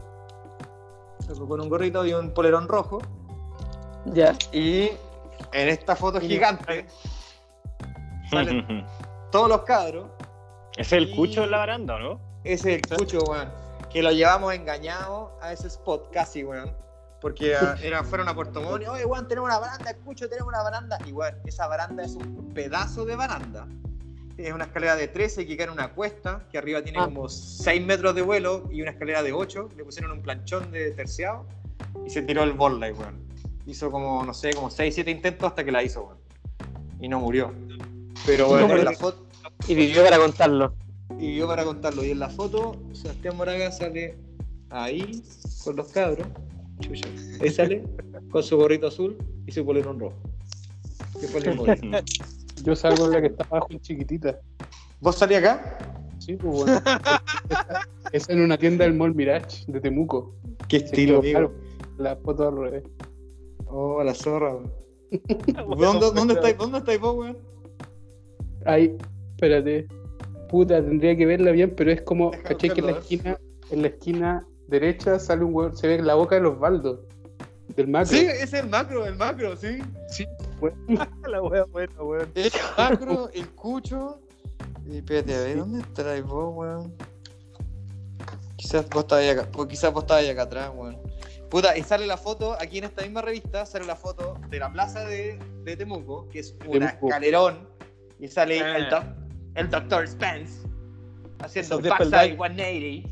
Salgo 1.20 1.48
con 1.48 1.62
un 1.62 1.70
gorrito 1.70 2.06
y 2.06 2.14
un 2.14 2.34
polerón 2.34 2.68
rojo. 2.68 3.00
Ya. 4.06 4.36
Y 4.52 4.92
en 5.54 5.70
esta 5.70 5.96
foto 5.96 6.20
gigante 6.20 6.86
salen 8.30 8.86
todos 9.32 9.50
los 9.50 9.62
cabros. 9.64 10.08
¿Es 10.78 10.92
el 10.94 11.14
cucho 11.16 11.44
en 11.44 11.52
la 11.52 11.58
baranda 11.58 11.96
o 11.96 12.00
no? 12.00 12.20
Ese 12.44 12.76
es 12.76 12.92
el 12.92 12.98
cucho, 12.98 13.20
weón. 13.24 13.50
Que 13.90 14.02
lo 14.02 14.12
llevamos 14.12 14.54
engañado 14.54 15.38
a 15.42 15.52
ese 15.52 15.68
spot 15.68 16.12
casi, 16.12 16.44
weón. 16.44 16.76
Porque 17.20 17.56
ah, 17.56 17.76
era, 17.84 18.04
fueron 18.04 18.28
a 18.30 18.34
Puerto 18.34 18.62
Montt. 18.62 18.84
y, 18.84 18.88
Oye, 18.88 19.06
weón, 19.06 19.28
tenemos 19.28 19.48
una 19.48 19.60
baranda, 19.60 19.92
escucho, 19.92 20.28
tenemos 20.28 20.48
una 20.48 20.64
baranda. 20.64 20.98
Weón, 21.12 21.36
esa 21.46 21.68
baranda 21.68 22.04
es 22.04 22.16
un 22.16 22.52
pedazo 22.54 23.06
de 23.06 23.16
baranda. 23.16 23.68
Es 24.48 24.54
una 24.54 24.66
escalera 24.66 24.96
de 24.96 25.08
13 25.08 25.46
que 25.46 25.56
cae 25.58 25.68
en 25.68 25.74
una 25.74 25.92
cuesta, 25.94 26.48
que 26.52 26.58
arriba 26.58 26.82
tiene 26.84 27.00
Ah. 27.00 27.06
como 27.06 27.30
6 27.30 27.86
metros 27.86 28.16
de 28.16 28.22
vuelo 28.22 28.68
y 28.72 28.82
una 28.82 28.92
escalera 28.92 29.22
de 29.24 29.32
8. 29.34 29.70
Le 29.78 29.84
pusieron 29.84 30.12
un 30.12 30.22
planchón 30.22 30.72
de 30.72 30.92
terciado 30.92 31.46
y 32.06 32.10
se 32.10 32.22
tiró 32.24 32.44
el 32.44 32.54
volley, 32.54 32.92
weón. 32.92 33.22
Hizo 33.68 33.92
como, 33.92 34.24
no 34.26 34.34
sé, 34.34 34.54
como 34.54 34.70
6, 34.70 34.94
7 34.96 35.12
intentos 35.12 35.48
hasta 35.50 35.64
que 35.64 35.72
la 35.72 35.84
hizo, 35.84 36.04
weón. 36.04 36.18
Y 37.00 37.08
no 37.08 37.20
murió. 37.20 37.54
Pero, 38.26 38.48
No 38.48 38.54
weón, 38.54 38.72
en 38.80 38.86
la 38.86 38.94
foto, 38.94 39.26
Y 39.68 39.76
vivió 39.76 40.04
para 40.04 40.18
contarlo. 40.18 40.74
y 41.20 41.36
yo 41.36 41.48
para 41.48 41.64
contarlo. 41.64 42.04
Y 42.04 42.12
en 42.12 42.20
la 42.20 42.30
foto, 42.30 42.76
Sebastián 42.94 43.38
Moraga 43.38 43.72
sale 43.72 44.18
ahí 44.70 45.22
con 45.64 45.76
los 45.76 45.88
cabros. 45.90 46.28
Chucha. 46.80 47.08
Ahí 47.42 47.50
sale 47.52 47.84
con 48.32 48.42
su 48.42 48.58
gorrito 48.58 48.88
azul 48.88 49.16
y 49.46 49.52
su 49.52 49.64
polerón 49.66 50.00
rojo. 50.00 50.16
Que 51.20 51.28
fue 51.28 51.42
el 51.42 51.50
mismo. 51.50 51.66
Yo 52.64 52.76
salgo 52.76 53.06
en 53.06 53.12
la 53.12 53.22
que 53.22 53.28
está 53.28 53.44
abajo 53.50 53.68
en 53.72 53.80
chiquitita. 53.80 54.40
¿Vos 55.00 55.16
salís 55.16 55.38
acá? 55.40 55.78
Sí, 56.20 56.36
pues 56.36 56.64
bueno. 56.64 56.82
es 58.12 58.30
en 58.30 58.42
una 58.42 58.58
tienda 58.58 58.86
del 58.86 58.94
Mall 58.94 59.16
Mirage 59.16 59.64
de 59.68 59.80
Temuco. 59.80 60.36
Qué 60.68 60.78
estilo, 60.78 61.20
amigo. 61.20 61.52
La 61.98 62.16
foto 62.16 62.48
al 62.48 62.58
revés. 62.58 62.84
Oh, 63.66 64.04
la 64.04 64.14
zorra, 64.14 64.54
weón. 64.56 64.72
¿Dónde, 65.78 66.12
dónde, 66.14 66.34
estáis, 66.36 66.58
¿Dónde 66.58 66.78
estáis 66.78 67.00
vos, 67.00 67.16
weón? 67.16 67.38
Ahí, 68.66 68.96
espérate. 69.32 69.88
Puta, 70.50 70.84
tendría 70.84 71.16
que 71.16 71.26
verla 71.26 71.52
bien, 71.52 71.74
pero 71.76 71.92
es 71.92 72.02
como, 72.02 72.32
Deja 72.32 72.44
¿cachai? 72.44 72.70
Que 72.70 72.80
en 72.82 72.86
la 72.86 72.92
esquina, 72.92 73.38
en 73.72 73.82
la 73.82 73.88
esquina 73.88 74.48
derecha 74.68 75.20
sale 75.20 75.44
un 75.44 75.54
hueón, 75.56 75.76
se 75.76 75.88
ve 75.88 76.02
la 76.02 76.16
boca 76.16 76.36
de 76.36 76.42
los 76.42 76.60
baldos. 76.60 77.00
Del 77.76 77.88
macro. 77.88 78.08
Sí, 78.08 78.26
ese 78.26 78.44
es 78.44 78.54
el 78.54 78.70
macro, 78.70 79.06
el 79.06 79.16
macro, 79.16 79.56
sí. 79.56 79.80
La 81.28 81.42
wea 81.42 81.64
buena, 81.66 82.02
weón. 82.02 82.32
El 82.36 82.52
macro, 82.78 83.30
el 83.34 83.50
cucho. 83.52 84.20
Y 84.88 84.98
espérate, 84.98 85.36
a 85.36 85.40
ver, 85.42 85.58
¿dónde 85.58 85.80
estáis 85.82 86.24
vos, 86.24 86.54
weón? 86.56 86.94
Quizás 88.56 88.88
vos 88.90 89.04
estabas 89.04 89.28
acá, 89.30 89.50
pues 89.52 89.68
quizás 89.70 89.92
vos 89.94 90.04
estabas 90.04 90.28
acá 90.30 90.44
atrás, 90.44 90.72
weón. 90.76 90.98
Puta, 91.50 91.78
y 91.78 91.84
sale 91.84 92.08
la 92.08 92.16
foto, 92.18 92.56
aquí 92.60 92.78
en 92.78 92.86
esta 92.86 93.02
misma 93.02 93.22
revista, 93.22 93.66
sale 93.66 93.86
la 93.86 93.96
foto 93.96 94.36
de 94.50 94.60
la 94.60 94.72
plaza 94.72 95.04
de, 95.06 95.38
de 95.64 95.76
Temuco, 95.76 96.30
que 96.30 96.40
es 96.40 96.56
un 96.66 96.84
escalerón, 96.84 97.68
y 98.20 98.28
sale 98.30 98.62
Ah. 98.62 98.78
el, 98.78 98.90
doc, 98.90 99.04
el 99.56 99.70
Dr. 99.70 100.08
Spence 100.08 100.62
haciendo 101.40 101.78
el 101.78 101.84
de 101.84 101.90
backside 101.90 102.38
peldaño. 102.38 102.38
180 102.38 103.10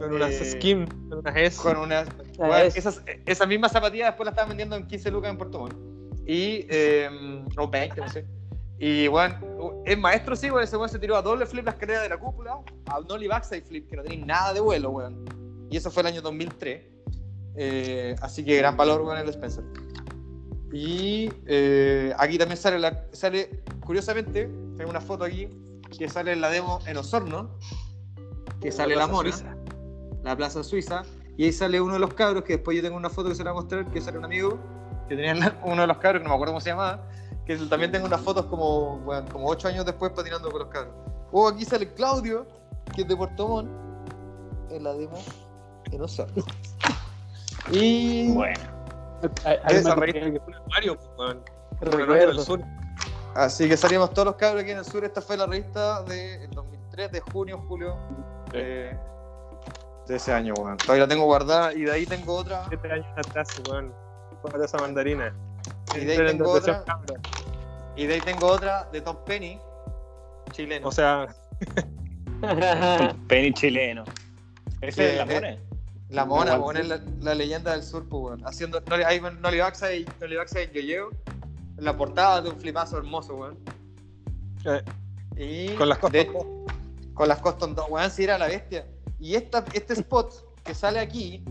Con 0.00 0.14
unas 0.14 0.30
Eh, 0.32 0.44
skim, 0.50 0.86
con 1.10 1.18
unas 1.18 1.36
S. 1.36 1.62
con 1.62 1.92
esas, 2.76 3.02
esa 3.26 3.46
misma 3.46 3.68
zapatilla 3.68 4.06
después 4.06 4.24
la 4.24 4.30
estaban 4.30 4.48
vendiendo 4.48 4.74
en 4.76 4.86
15 4.86 5.10
lucas 5.10 5.30
en 5.30 5.38
Puerto 5.38 5.60
Montt. 5.60 5.74
Y. 6.28 6.66
Eh, 6.68 7.42
o 7.56 7.68
20, 7.68 8.00
no 8.00 8.08
sé. 8.08 8.24
Y 8.78 9.08
bueno, 9.08 9.82
es 9.84 9.98
maestro, 9.98 10.36
sí, 10.36 10.50
weón. 10.50 10.62
Ese 10.62 10.76
weón 10.76 10.88
se 10.88 11.00
tiró 11.00 11.16
a 11.16 11.22
doble 11.22 11.46
flip 11.46 11.64
la 11.64 11.72
escalera 11.72 12.02
de 12.02 12.10
la 12.10 12.18
cúpula, 12.18 12.60
a 12.86 12.98
un 13.00 13.28
backside 13.28 13.64
flip, 13.64 13.88
que 13.88 13.96
no 13.96 14.04
tenía 14.04 14.24
nada 14.24 14.52
de 14.52 14.60
vuelo, 14.60 14.90
weón. 14.90 15.24
Y 15.70 15.76
eso 15.76 15.90
fue 15.90 16.02
el 16.02 16.08
año 16.08 16.22
2003. 16.22 16.82
Eh, 17.56 18.14
así 18.20 18.44
que 18.44 18.56
gran 18.56 18.76
valor, 18.76 19.02
weón, 19.02 19.18
el 19.18 19.28
Spencer. 19.30 19.64
Y 20.72 21.30
eh, 21.46 22.12
aquí 22.18 22.38
también 22.38 22.58
sale, 22.58 22.78
la, 22.78 23.06
sale, 23.12 23.62
curiosamente, 23.84 24.50
tengo 24.76 24.90
una 24.90 25.00
foto 25.00 25.24
aquí 25.24 25.48
que 25.96 26.08
sale 26.08 26.32
en 26.32 26.42
la 26.42 26.50
demo 26.50 26.80
en 26.86 26.98
Osorno, 26.98 27.58
que 28.60 28.70
sale 28.70 28.94
la 28.94 29.06
mona 29.06 29.32
Suiza. 29.32 29.56
la 30.22 30.36
Plaza 30.36 30.62
Suiza, 30.62 31.02
y 31.38 31.44
ahí 31.44 31.52
sale 31.52 31.80
uno 31.80 31.94
de 31.94 32.00
los 32.00 32.12
cabros, 32.12 32.44
que 32.44 32.54
después 32.54 32.76
yo 32.76 32.82
tengo 32.82 32.96
una 32.96 33.08
foto 33.08 33.30
que 33.30 33.34
se 33.34 33.44
la 33.44 33.52
voy 33.52 33.60
a 33.60 33.62
mostrar, 33.62 33.90
que 33.90 34.00
sale 34.00 34.18
un 34.18 34.26
amigo, 34.26 34.58
que 35.08 35.16
tenía 35.16 35.34
la- 35.34 35.56
uno 35.64 35.82
de 35.82 35.86
los 35.88 35.96
cabros, 35.98 36.20
que 36.20 36.24
no 36.24 36.30
me 36.30 36.34
acuerdo 36.34 36.52
cómo 36.54 36.60
se 36.60 36.70
llamaba, 36.70 37.00
que 37.46 37.56
también 37.56 37.90
tengo 37.90 38.06
unas 38.06 38.20
fotos 38.20 38.44
como, 38.46 38.98
bueno, 38.98 39.26
como 39.32 39.48
ocho 39.48 39.68
años 39.68 39.84
después 39.84 40.12
patinando 40.12 40.50
con 40.50 40.60
los 40.60 40.68
cabros. 40.68 40.92
Oh, 41.32 41.48
aquí 41.48 41.64
sale 41.64 41.92
Claudio, 41.94 42.46
que 42.94 43.02
es 43.02 43.08
de 43.08 43.16
Puerto 43.16 43.48
Montt, 43.48 43.70
en 44.70 44.84
la 44.84 44.92
demo 44.92 45.18
en 45.90 46.02
Osorno. 46.02 46.44
Y 47.70 48.32
Bueno. 48.32 48.58
Hay, 49.44 49.58
Esa 49.76 49.94
que- 49.96 50.40
acuario, 50.40 50.42
pues, 50.96 51.08
weón. 51.18 51.40
Recuerdo. 51.80 52.14
del 52.14 52.40
sur. 52.40 52.60
así 53.34 53.68
que 53.68 53.76
salimos 53.76 54.12
todos 54.12 54.26
los 54.26 54.34
cabros 54.36 54.62
aquí 54.62 54.70
en 54.72 54.78
el 54.78 54.84
sur. 54.84 55.04
Esta 55.04 55.20
fue 55.20 55.36
la 55.36 55.46
revista 55.46 56.02
del 56.04 56.48
2003, 56.50 57.10
de 57.12 57.20
junio, 57.20 57.62
julio 57.68 57.96
de, 58.52 58.96
de 60.06 60.16
ese 60.16 60.32
año, 60.32 60.54
weón. 60.58 60.76
Todavía 60.76 61.04
la 61.04 61.08
tengo 61.08 61.24
guardada 61.24 61.72
y 61.72 61.80
de 61.82 61.92
ahí 61.92 62.06
tengo 62.06 62.36
otra. 62.36 62.64
Siete 62.68 62.92
años 62.92 63.06
atrás, 63.16 63.48
weón. 63.68 63.92
Para 64.42 64.64
esa 64.64 64.78
mandarina. 64.78 65.34
Y 65.96 66.04
de 66.04 66.12
ahí 66.12 66.26
tengo 66.26 66.50
otra. 66.50 66.84
Y 67.96 68.06
de 68.06 68.14
ahí 68.14 68.20
tengo 68.20 68.46
otra 68.46 68.88
de 68.92 69.00
Tom 69.00 69.16
Penny, 69.26 69.58
chileno. 70.52 70.88
O 70.88 70.92
sea, 70.92 71.26
Penny 73.28 73.52
chileno. 73.52 74.04
Ese 74.80 75.10
es 75.20 75.26
la 75.26 75.32
Eh, 75.34 75.40
mona. 75.40 75.56
La 76.10 76.24
mona, 76.24 76.54
Igual, 76.54 76.60
weón, 76.60 76.76
sí. 76.76 76.82
es 76.82 76.88
la, 76.88 77.00
la 77.20 77.34
leyenda 77.34 77.72
del 77.72 77.82
sur, 77.82 78.08
pues, 78.08 78.22
weón. 78.24 78.46
Haciendo 78.46 78.80
Noli- 78.84 79.04
ahí, 79.04 79.18
weón, 79.18 79.40
Nolivaxa 79.42 79.92
y 79.92 80.06
Nolivaxa 80.20 80.62
y 80.62 80.70
Yoyeo. 80.72 81.10
En 81.76 81.84
la 81.84 81.96
portada 81.96 82.40
de 82.42 82.50
un 82.50 82.58
flipazo 82.60 82.96
hermoso, 82.98 83.34
weón. 83.34 83.58
Eh, 84.64 84.82
Y 85.36 85.74
con 85.74 85.88
las 85.88 85.98
cosas. 85.98 86.12
de- 86.12 86.32
con 87.14 87.28
las 87.28 87.40
Coston 87.40 87.74
2, 87.74 87.86
weón, 87.90 88.10
si 88.10 88.24
era 88.24 88.38
la 88.38 88.46
bestia. 88.46 88.86
Y 89.20 89.34
esta, 89.34 89.64
este 89.74 89.94
spot 89.94 90.32
que 90.64 90.74
sale 90.74 91.00
aquí, 91.00 91.42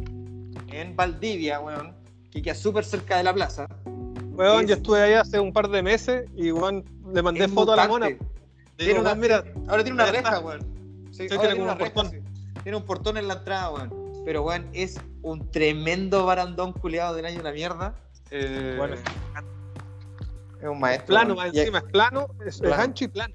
en 0.69 0.95
Valdivia, 0.95 1.59
weón, 1.59 1.93
que 2.31 2.41
queda 2.41 2.55
súper 2.55 2.83
cerca 2.85 3.17
de 3.17 3.23
la 3.23 3.33
plaza. 3.33 3.67
Weón, 4.33 4.63
es- 4.63 4.69
yo 4.69 4.75
estuve 4.75 5.01
ahí 5.01 5.13
hace 5.13 5.39
un 5.39 5.51
par 5.53 5.67
de 5.69 5.81
meses 5.81 6.29
y 6.35 6.51
weón, 6.51 6.83
le 7.13 7.21
mandé 7.21 7.47
foto 7.47 7.73
a 7.73 7.75
la 7.75 7.87
mona. 7.87 8.07
Digo, 8.07 8.19
Tiene 8.77 8.99
una, 8.99 9.15
mira, 9.15 9.43
ahora 9.67 9.83
tiene 9.83 9.95
una 9.95 10.11
reja, 10.11 10.39
weón. 10.39 10.61
Sí, 11.11 11.27
Sí, 11.27 11.35
ahora 11.35 11.49
tiene 11.49 11.63
una 11.63 11.73
un 11.73 11.79
reja, 11.79 11.93
portón. 11.93 12.11
sí. 12.11 12.19
Tiene 12.63 12.77
un 12.77 12.83
portón 12.85 13.17
en 13.17 13.27
la 13.27 13.35
entrada, 13.35 13.71
weón. 13.71 13.93
Pero, 14.25 14.43
weón, 14.43 14.67
es 14.73 14.99
un 15.23 15.49
tremendo 15.51 16.25
barandón 16.25 16.73
culiado 16.73 17.15
del 17.15 17.25
año 17.25 17.37
de 17.37 17.43
la 17.43 17.51
mierda. 17.53 17.95
Eh, 18.29 18.75
Bueno. 18.77 18.95
es 20.61 20.67
un 20.67 20.79
maestro. 20.79 21.07
plano 21.07 21.35
más 21.35 21.53
encima, 21.55 21.77
es 21.79 21.83
plano, 21.85 22.27
es, 22.41 22.55
es 22.55 22.59
Plano. 22.61 22.83
ancho 22.83 23.05
y 23.05 23.07
plano. 23.07 23.33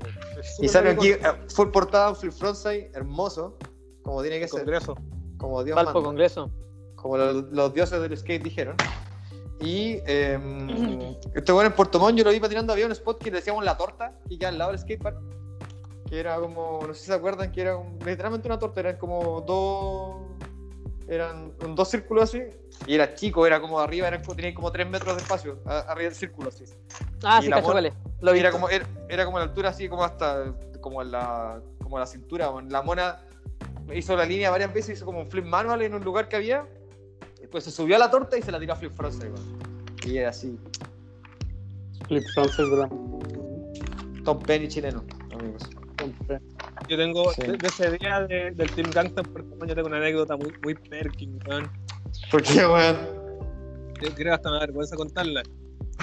Y 0.61 0.69
sale 0.69 0.91
aquí, 0.91 1.09
eh, 1.11 1.19
full 1.49 1.69
portada, 1.71 2.11
un 2.11 2.17
flip 2.17 2.33
frontside, 2.33 2.91
hermoso, 2.95 3.57
como 4.03 4.21
tiene 4.23 4.39
que 4.41 4.49
ser, 4.49 4.61
congreso. 4.61 4.97
como 5.39 5.65
Dios 5.65 5.77
Valpo 5.77 5.93
manda, 5.95 6.07
Congreso. 6.09 6.51
Como 7.03 7.17
los, 7.17 7.45
los 7.53 7.75
dioses 7.75 8.01
del 8.01 8.17
skate 8.17 8.43
dijeron. 8.43 8.77
Y 9.61 10.01
eh, 10.07 10.39
este 11.35 11.53
bueno 11.53 11.69
en 11.69 11.75
Puerto 11.77 11.99
Montt 12.01 12.19
yo 12.19 12.25
lo 12.25 12.31
vi 12.31 12.41
patinando, 12.41 12.73
había 12.73 12.87
un 12.87 12.93
spot 12.93 13.19
que 13.23 13.31
le 13.31 13.37
decíamos 13.39 13.65
la 13.65 13.77
torta, 13.77 14.13
que 14.29 14.39
queda 14.39 14.49
al 14.49 14.59
lado 14.59 14.71
del 14.71 14.81
skatepark, 14.81 15.17
que 16.09 16.19
era 16.19 16.37
como, 16.37 16.81
no 16.87 16.95
sé 16.95 17.01
si 17.01 17.07
se 17.07 17.15
acuerdan, 17.15 17.53
que 17.53 17.61
era 17.63 17.77
un- 17.77 17.99
literalmente 18.05 18.49
una 18.49 18.59
torta, 18.59 18.81
eran 18.81 18.97
como 18.97 19.41
dos, 19.43 20.17
eran 21.09 21.53
dos 21.77 21.89
círculos 21.91 22.25
así, 22.25 22.43
y 22.87 22.95
era 22.95 23.15
chico, 23.15 23.47
era 23.47 23.61
como 23.61 23.79
arriba, 23.79 24.09
eran, 24.09 24.23
como- 24.23 24.35
tenía 24.35 24.53
como 24.53 24.73
tres 24.73 24.89
metros 24.89 25.15
de 25.17 25.23
espacio, 25.23 25.61
a- 25.67 25.81
arriba 25.81 26.09
del 26.09 26.15
círculo 26.17 26.49
así. 26.49 26.65
Ah, 27.23 27.39
Y 27.41 27.45
sí, 27.45 27.51
cacho, 27.51 27.73
vale. 27.73 27.93
Lo 28.21 28.33
era 28.33 28.51
como, 28.51 28.69
era, 28.69 28.85
era 29.09 29.25
como 29.25 29.39
la 29.39 29.45
altura 29.45 29.69
así 29.69 29.89
como 29.89 30.03
hasta 30.05 30.53
como 30.81 31.03
la, 31.05 31.61
como 31.81 31.99
la 32.01 32.07
cintura. 32.07 32.53
La 32.69 32.83
mona 32.83 33.21
hizo 33.95 34.17
la 34.17 34.25
línea 34.25 34.51
varias 34.51 34.73
veces, 34.73 34.97
hizo 34.97 35.05
como 35.07 35.21
un 35.21 35.29
flip 35.31 35.45
manual 35.45 35.83
en 35.83 35.95
un 35.95 36.03
lugar 36.03 36.29
que 36.29 36.35
había. 36.37 36.67
Después 37.53 37.65
se 37.65 37.71
subió 37.71 37.97
a 37.97 37.99
la 37.99 38.11
torta 38.11 38.39
y 38.39 38.41
se 38.41 38.51
la 38.51 38.59
tiró 38.59 38.73
a 38.73 38.77
flip 38.77 38.99
weón. 38.99 39.35
Y 40.07 40.17
era 40.17 40.31
así. 40.31 40.59
Flip 42.09 42.23
Frontside, 42.33 42.71
¿verdad? 42.71 42.89
Tom 44.25 44.39
Penny 44.41 44.69
chileno, 44.69 45.05
amigos. 45.31 45.69
Yo 46.89 46.97
tengo, 46.97 47.31
Sí. 47.35 47.43
de, 47.43 47.59
de 47.59 47.69
ese 47.69 47.91
día 47.99 48.21
de- 48.27 48.53
del 48.53 48.71
Team 48.71 48.89
Montt, 48.95 49.67
yo 49.69 49.75
tengo 49.75 49.87
una 49.89 49.99
anécdota 49.99 50.35
muy, 50.35 50.51
muy 50.63 50.75
perkin, 50.77 51.39
weón. 51.47 51.71
¿Por 52.31 52.43
qué, 52.43 52.67
weón? 52.67 52.97
Yo 54.01 54.15
creo 54.15 54.33
hasta 54.33 54.49
me 54.49 54.55
da 54.55 54.61
vergüenza 54.61 54.97
contarla. 54.97 55.43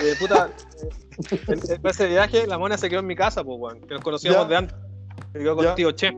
Eh, 0.03 0.13
puta, 0.19 0.51
eh, 0.83 1.39
en, 1.47 1.59
en 1.71 1.87
ese 1.87 2.07
viaje 2.09 2.45
la 2.45 2.59
mona 2.59 2.77
se 2.77 2.87
quedó 2.91 2.99
en 2.99 3.07
mi 3.07 3.15
casa, 3.15 3.43
pues, 3.43 3.57
weón, 3.59 3.81
que 3.81 3.95
nos 3.95 4.03
conocíamos 4.03 4.43
Ya. 4.43 4.47
de 4.49 4.55
antes. 4.55 4.77
Se 5.33 5.39
quedó 5.39 5.55
con 5.55 5.65
Ya. 5.65 5.73
tío 5.73 5.91
Che. 5.93 6.15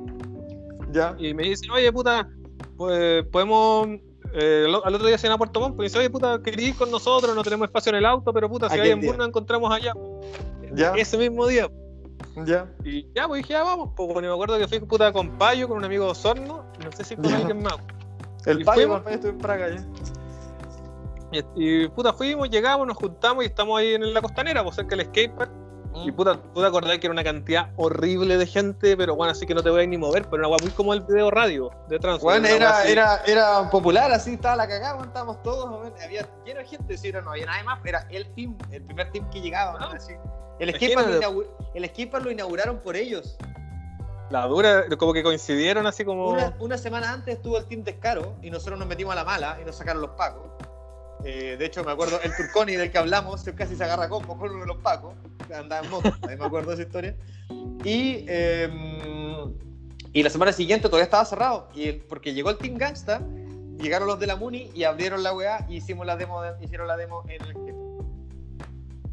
Ya. 0.91 1.15
Y 1.17 1.33
me 1.33 1.43
dicen, 1.43 1.71
oye, 1.71 1.89
puta, 1.93 2.29
pues 2.75 3.25
podemos. 3.27 3.87
Eh, 4.33 4.65
al 4.83 4.95
otro 4.95 5.07
día 5.07 5.17
se 5.17 5.27
van 5.27 5.35
a 5.35 5.37
Puerto 5.37 5.59
Montt, 5.59 5.75
pues 5.75 5.91
dice, 5.91 5.99
oye, 5.99 6.09
puta, 6.09 6.41
quería 6.41 6.69
ir 6.69 6.75
con 6.75 6.89
nosotros, 6.91 7.35
no 7.35 7.43
tenemos 7.43 7.67
espacio 7.67 7.89
en 7.91 7.97
el 7.97 8.05
auto, 8.05 8.33
pero 8.33 8.49
puta, 8.49 8.69
si 8.69 8.79
hay 8.79 8.91
en 8.91 9.01
nos 9.01 9.27
encontramos 9.27 9.71
allá. 9.71 9.93
Ya. 10.73 10.93
Ese 10.93 11.17
mismo 11.17 11.47
día. 11.47 11.69
Ya. 12.45 12.71
Y 12.83 13.07
ya, 13.13 13.27
pues 13.27 13.41
dije, 13.41 13.53
ya 13.53 13.63
vamos, 13.63 13.89
pues 13.95 14.13
bueno, 14.13 14.27
me 14.29 14.33
acuerdo 14.33 14.57
que 14.57 14.67
fui 14.67 14.79
puta 14.79 15.11
con 15.11 15.37
Payo, 15.37 15.67
con 15.67 15.77
un 15.77 15.83
amigo 15.83 16.05
de 16.05 16.11
Osorno, 16.11 16.65
no 16.83 16.91
sé 16.91 17.03
si 17.03 17.15
con 17.15 17.33
alguien 17.33 17.61
más. 17.61 17.75
El 18.45 18.61
¿Y 18.61 18.63
payo, 18.63 18.81
fuimos? 18.81 19.01
payo 19.01 19.15
estuvo 19.15 19.31
en 19.31 19.37
Praga 19.37 19.69
ya. 19.69 19.85
Y, 21.31 21.83
y, 21.83 21.87
puta, 21.89 22.13
fuimos, 22.13 22.49
llegamos, 22.49 22.87
nos 22.87 22.97
juntamos 22.97 23.43
y 23.43 23.47
estamos 23.47 23.79
ahí 23.79 23.93
en 23.93 24.13
la 24.13 24.21
costanera, 24.21 24.63
pues 24.63 24.75
cerca 24.75 24.95
del 24.95 25.05
skatepark. 25.07 25.60
Mm. 25.93 26.07
Y 26.07 26.11
puta, 26.11 26.41
tú 26.53 26.61
te 26.61 26.67
acordás 26.67 26.97
que 26.99 27.07
era 27.07 27.11
una 27.11 27.23
cantidad 27.23 27.69
horrible 27.75 28.37
de 28.37 28.45
gente, 28.45 28.95
pero 28.95 29.15
bueno, 29.15 29.31
así 29.31 29.45
que 29.45 29.53
no 29.53 29.61
te 29.61 29.69
voy 29.69 29.83
a 29.83 29.87
ni 29.87 29.97
mover, 29.97 30.23
pero 30.23 30.37
una 30.37 30.47
weá 30.47 30.57
muy 30.61 30.71
como 30.71 30.93
el 30.93 31.01
video 31.01 31.29
radio 31.31 31.69
de 31.89 31.99
trans. 31.99 32.23
Weá 32.23 32.37
era, 32.37 32.83
era, 32.85 33.21
era 33.25 33.69
popular, 33.69 34.11
así 34.11 34.33
estaba 34.33 34.55
la 34.55 34.67
cagada, 34.67 34.95
weón, 34.95 35.07
estábamos 35.07 35.43
todos, 35.43 35.91
había 36.03 36.27
lleno 36.45 36.59
de 36.59 36.65
gente, 36.65 36.97
sí, 36.97 37.11
no 37.11 37.29
había 37.29 37.45
nadie 37.45 37.63
más, 37.63 37.79
era 37.85 38.07
el 38.09 38.25
team, 38.33 38.57
el 38.71 38.83
primer 38.83 39.11
team 39.11 39.29
que 39.29 39.41
llegaba, 39.41 39.71
weón, 39.73 39.93
Ah. 39.93 39.95
así. 39.95 40.13
El 40.59 40.69
skatepark 40.75 41.21
lo, 41.21 41.43
el 41.73 41.85
skatepark 41.85 42.23
lo 42.23 42.31
inauguraron 42.31 42.77
por 42.79 42.95
ellos. 42.95 43.35
La 44.29 44.45
dura, 44.47 44.85
como 44.97 45.11
que 45.11 45.23
coincidieron 45.23 45.87
así 45.87 46.05
como. 46.05 46.29
Una, 46.29 46.55
una 46.59 46.77
semana 46.77 47.11
antes 47.11 47.35
estuvo 47.35 47.57
el 47.57 47.65
team 47.65 47.83
Descaro 47.83 48.35
y 48.41 48.49
nosotros 48.49 48.79
nos 48.79 48.87
metimos 48.87 49.11
a 49.11 49.15
la 49.15 49.25
mala 49.25 49.57
y 49.61 49.65
nos 49.65 49.75
sacaron 49.75 50.01
los 50.01 50.11
pacos. 50.11 50.47
Eh, 51.23 51.55
de 51.57 51.65
hecho, 51.65 51.83
me 51.83 51.91
acuerdo, 51.91 52.19
el 52.23 52.35
Turconi 52.35 52.75
del 52.75 52.91
que 52.91 52.97
hablamos 52.97 53.43
casi 53.55 53.75
se 53.75 53.83
agarra 53.83 54.09
combo 54.09 54.37
con 54.37 54.49
uno 54.49 54.61
de 54.61 54.67
los 54.67 54.77
pacos, 54.77 55.13
andaba 55.53 55.83
en 55.85 55.91
moto, 55.91 56.11
ahí 56.27 56.35
me 56.37 56.45
acuerdo 56.45 56.69
de 56.69 56.75
esa 56.75 56.83
historia. 56.83 57.15
Y, 57.83 58.25
eh, 58.27 58.69
y 60.13 60.23
la 60.23 60.29
semana 60.29 60.51
siguiente 60.51 60.87
todavía 60.87 61.05
estaba 61.05 61.25
cerrado, 61.25 61.69
y 61.75 61.87
el- 61.89 61.97
porque 62.01 62.33
llegó 62.33 62.49
el 62.49 62.57
Team 62.57 62.77
Gangsta, 62.77 63.21
llegaron 63.79 64.07
los 64.07 64.19
de 64.19 64.27
la 64.27 64.35
Muni 64.35 64.69
y 64.73 64.83
abrieron 64.83 65.23
la 65.23 65.33
weá 65.33 65.65
y 65.69 65.77
hicimos 65.77 66.05
la 66.05 66.15
demo, 66.17 66.41
de- 66.41 66.53
hicieron 66.63 66.87
la 66.87 66.97
demo 66.97 67.23
en 67.27 67.41
el 67.43 67.53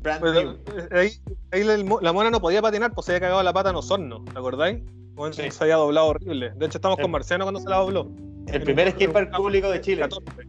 Brand 0.01 0.23
Pero, 0.23 0.53
eh, 0.53 0.89
ahí, 0.93 1.13
ahí 1.51 1.65
la, 1.65 1.75
el 1.75 1.85
la 2.01 2.13
mona 2.13 2.31
no 2.31 2.41
podía 2.41 2.63
patinar, 2.63 2.95
pues 2.95 3.05
se 3.07 3.13
había 3.13 3.21
cagado 3.21 3.43
la 3.43 3.53
pata 3.53 3.71
en 3.71 3.77
Osorno, 3.77 4.25
¿te 4.25 4.39
acordáis? 4.39 4.79
Bueno, 5.15 5.33
Sí. 5.35 5.51
Se 5.51 5.65
había 5.65 5.75
doblado 5.77 6.07
horrible. 6.07 6.51
De 6.55 6.67
hecho, 6.67 6.79
estamos 6.79 6.97
Sí. 6.97 7.03
con 7.03 7.11
Marciano 7.11 7.45
cuando 7.45 7.59
se 7.61 7.69
la 7.69 7.77
dobló. 7.79 8.09
El 8.47 8.63
primer 8.63 8.91
skatepark 8.93 9.35
público 9.37 9.69
de 9.71 9.81
Chile. 9.81 10.03
14. 10.03 10.49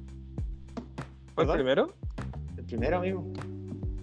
¿Fue 1.45 1.53
el 1.56 1.60
primero? 1.61 1.94
El 2.57 2.66
primero, 2.66 2.98
amigo. 2.98 3.24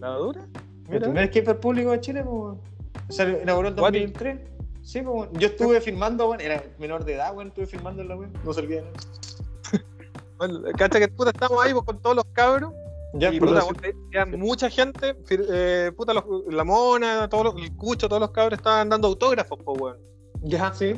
¿La 0.00 0.08
dura? 0.10 0.46
El 0.90 1.00
primer 1.00 1.26
skater 1.28 1.58
público 1.60 1.90
de 1.90 2.00
Chile, 2.00 2.22
pues, 2.22 2.34
weón. 2.34 2.60
Se 3.08 3.40
inauguró 3.42 3.68
en 3.68 3.76
Guati. 3.76 3.98
2003. 4.00 4.40
Sí, 4.82 5.02
pues, 5.02 5.14
weón. 5.16 5.32
Yo 5.34 5.46
estuve 5.48 5.80
filmando, 5.80 6.28
weón. 6.28 6.40
Era 6.40 6.62
menor 6.78 7.04
de 7.04 7.14
edad, 7.14 7.34
weón. 7.34 7.48
Estuve 7.48 7.66
filmando 7.66 8.02
en 8.02 8.08
la 8.08 8.16
weón. 8.16 8.32
No 8.44 8.52
se 8.52 8.60
olviden. 8.60 8.84
Bueno, 10.38 10.60
cacha 10.76 10.98
que 10.98 11.08
puta 11.08 11.30
estamos 11.30 11.64
ahí 11.64 11.72
pues, 11.72 11.84
con 11.86 11.98
todos 12.02 12.14
los 12.16 12.24
cabros. 12.26 12.70
Ya, 13.14 13.32
y 13.32 13.40
puta, 13.40 13.62
bueno, 13.64 14.36
mucha 14.36 14.68
gente. 14.68 15.16
eh, 15.30 15.90
puta, 15.96 16.12
los- 16.12 16.24
la 16.50 16.62
mona, 16.64 17.26
todos 17.30 17.44
los, 17.44 17.56
el 17.56 17.74
cucho, 17.74 18.06
todos 18.06 18.20
los 18.20 18.30
cabros 18.32 18.58
estaban 18.58 18.90
dando 18.90 19.08
autógrafos, 19.08 19.58
pues, 19.64 19.80
weón. 19.80 19.96
Ya, 20.42 20.74
sí. 20.74 20.94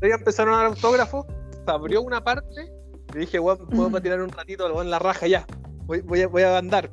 Ellos 0.00 0.18
empezaron 0.18 0.54
a 0.54 0.56
dar 0.56 0.66
autógrafos, 0.66 1.24
se 1.64 1.70
abrió 1.70 2.02
una 2.02 2.24
parte, 2.24 2.72
y 3.14 3.18
dije, 3.18 3.38
weón, 3.38 3.64
puedo 3.68 3.88
patinar 3.92 4.20
un 4.22 4.30
ratito, 4.30 4.82
en 4.82 4.90
la 4.90 4.98
raja 4.98 5.28
ya. 5.28 5.46
Voy, 5.90 6.02
voy, 6.02 6.22
a, 6.22 6.28
voy 6.28 6.42
a 6.42 6.56
andar. 6.56 6.88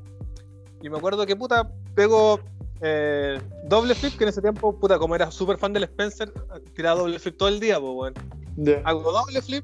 Y 0.82 0.90
me 0.90 0.98
acuerdo 0.98 1.24
que 1.28 1.36
puta, 1.36 1.72
pego 1.94 2.40
eh, 2.82 3.40
doble 3.65 3.94
flip, 3.94 4.18
que 4.18 4.24
en 4.24 4.30
ese 4.30 4.41
tiempo, 4.41 4.76
puta, 4.80 4.98
como 4.98 5.14
era 5.14 5.30
súper 5.30 5.60
fan 5.60 5.72
del 5.72 5.84
Spencer, 5.84 6.34
tiraba 6.76 7.02
doble 7.02 7.19
flip 7.19 7.38
todo 7.38 7.49
el 7.49 7.60
día, 7.60 7.80
pues, 7.80 7.94
weón. 7.95 8.14
Ya. 8.56 8.82
Hago 8.86 9.11
doble 9.11 9.40
flip, 9.44 9.64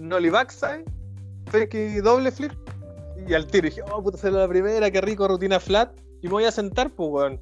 nollie 0.00 0.28
backside, 0.30 0.84
fake 1.50 1.72
y 1.74 2.00
doble 2.02 2.30
flip, 2.30 2.52
y 3.26 3.32
al 3.32 3.46
tiro. 3.46 3.68
Y 3.68 3.70
dije, 3.70 3.82
oh, 3.90 4.02
puta, 4.02 4.18
es 4.18 4.34
la 4.34 4.46
primera, 4.46 4.90
qué 4.90 5.00
rico, 5.00 5.26
rutina 5.26 5.58
flat. 5.58 5.90
Y 6.20 6.26
me 6.26 6.32
voy 6.34 6.44
a 6.44 6.50
sentar, 6.52 6.90
pues, 6.90 7.08
weón. 7.10 7.40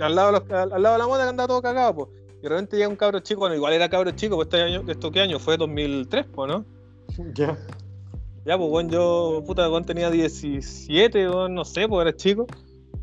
Al 0.00 0.16
lado, 0.16 0.32
de 0.32 0.40
los- 0.40 0.50
al, 0.50 0.72
al 0.72 0.82
lado 0.82 0.94
de 0.96 0.98
la 0.98 1.06
moda 1.06 1.22
que 1.22 1.30
andaba 1.30 1.46
todo 1.46 1.62
cagado, 1.62 1.94
pues. 1.94 2.08
Y 2.40 2.42
de 2.42 2.48
repente 2.48 2.76
llega 2.76 2.88
un 2.88 2.96
cabro 2.96 3.20
chico, 3.20 3.38
bueno, 3.38 3.54
igual 3.54 3.72
era 3.72 3.88
cabro 3.88 4.10
chico, 4.10 4.34
pues 4.34 4.46
este 4.46 4.62
año, 4.62 4.82
¿esto 4.88 5.12
qué 5.12 5.20
año? 5.20 5.38
Fue 5.38 5.56
2003, 5.56 6.26
pues, 6.34 6.48
¿no? 6.50 6.64
Ya. 7.34 7.56
Ya, 8.46 8.56
pues, 8.56 8.70
weón, 8.70 8.88
yo, 8.88 9.42
puta, 9.46 9.68
weón, 9.68 9.84
tenía 9.84 10.10
17, 10.10 11.28
weón, 11.28 11.54
no 11.54 11.64
sé, 11.64 11.86
pues 11.86 12.06
era 12.06 12.16
chico. 12.16 12.46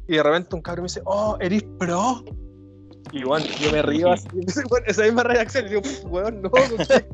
Y 0.07 0.15
de 0.15 0.23
repente 0.23 0.55
un 0.55 0.61
cabro 0.61 0.81
me 0.81 0.87
dice, 0.87 1.01
oh, 1.05 1.37
¿eres 1.39 1.63
pro? 1.77 2.23
Y, 3.11 3.23
weón, 3.23 3.43
yo 3.43 3.71
me 3.71 3.81
río 3.81 4.11
así. 4.11 4.27
Weón, 4.71 4.83
esa 4.85 5.03
misma 5.03 5.23
reacción. 5.23 5.65
Y 5.65 5.69
digo, 5.69 5.81
weón, 6.05 6.41
no, 6.41 6.49
¿con 6.49 6.61
qué? 6.61 7.07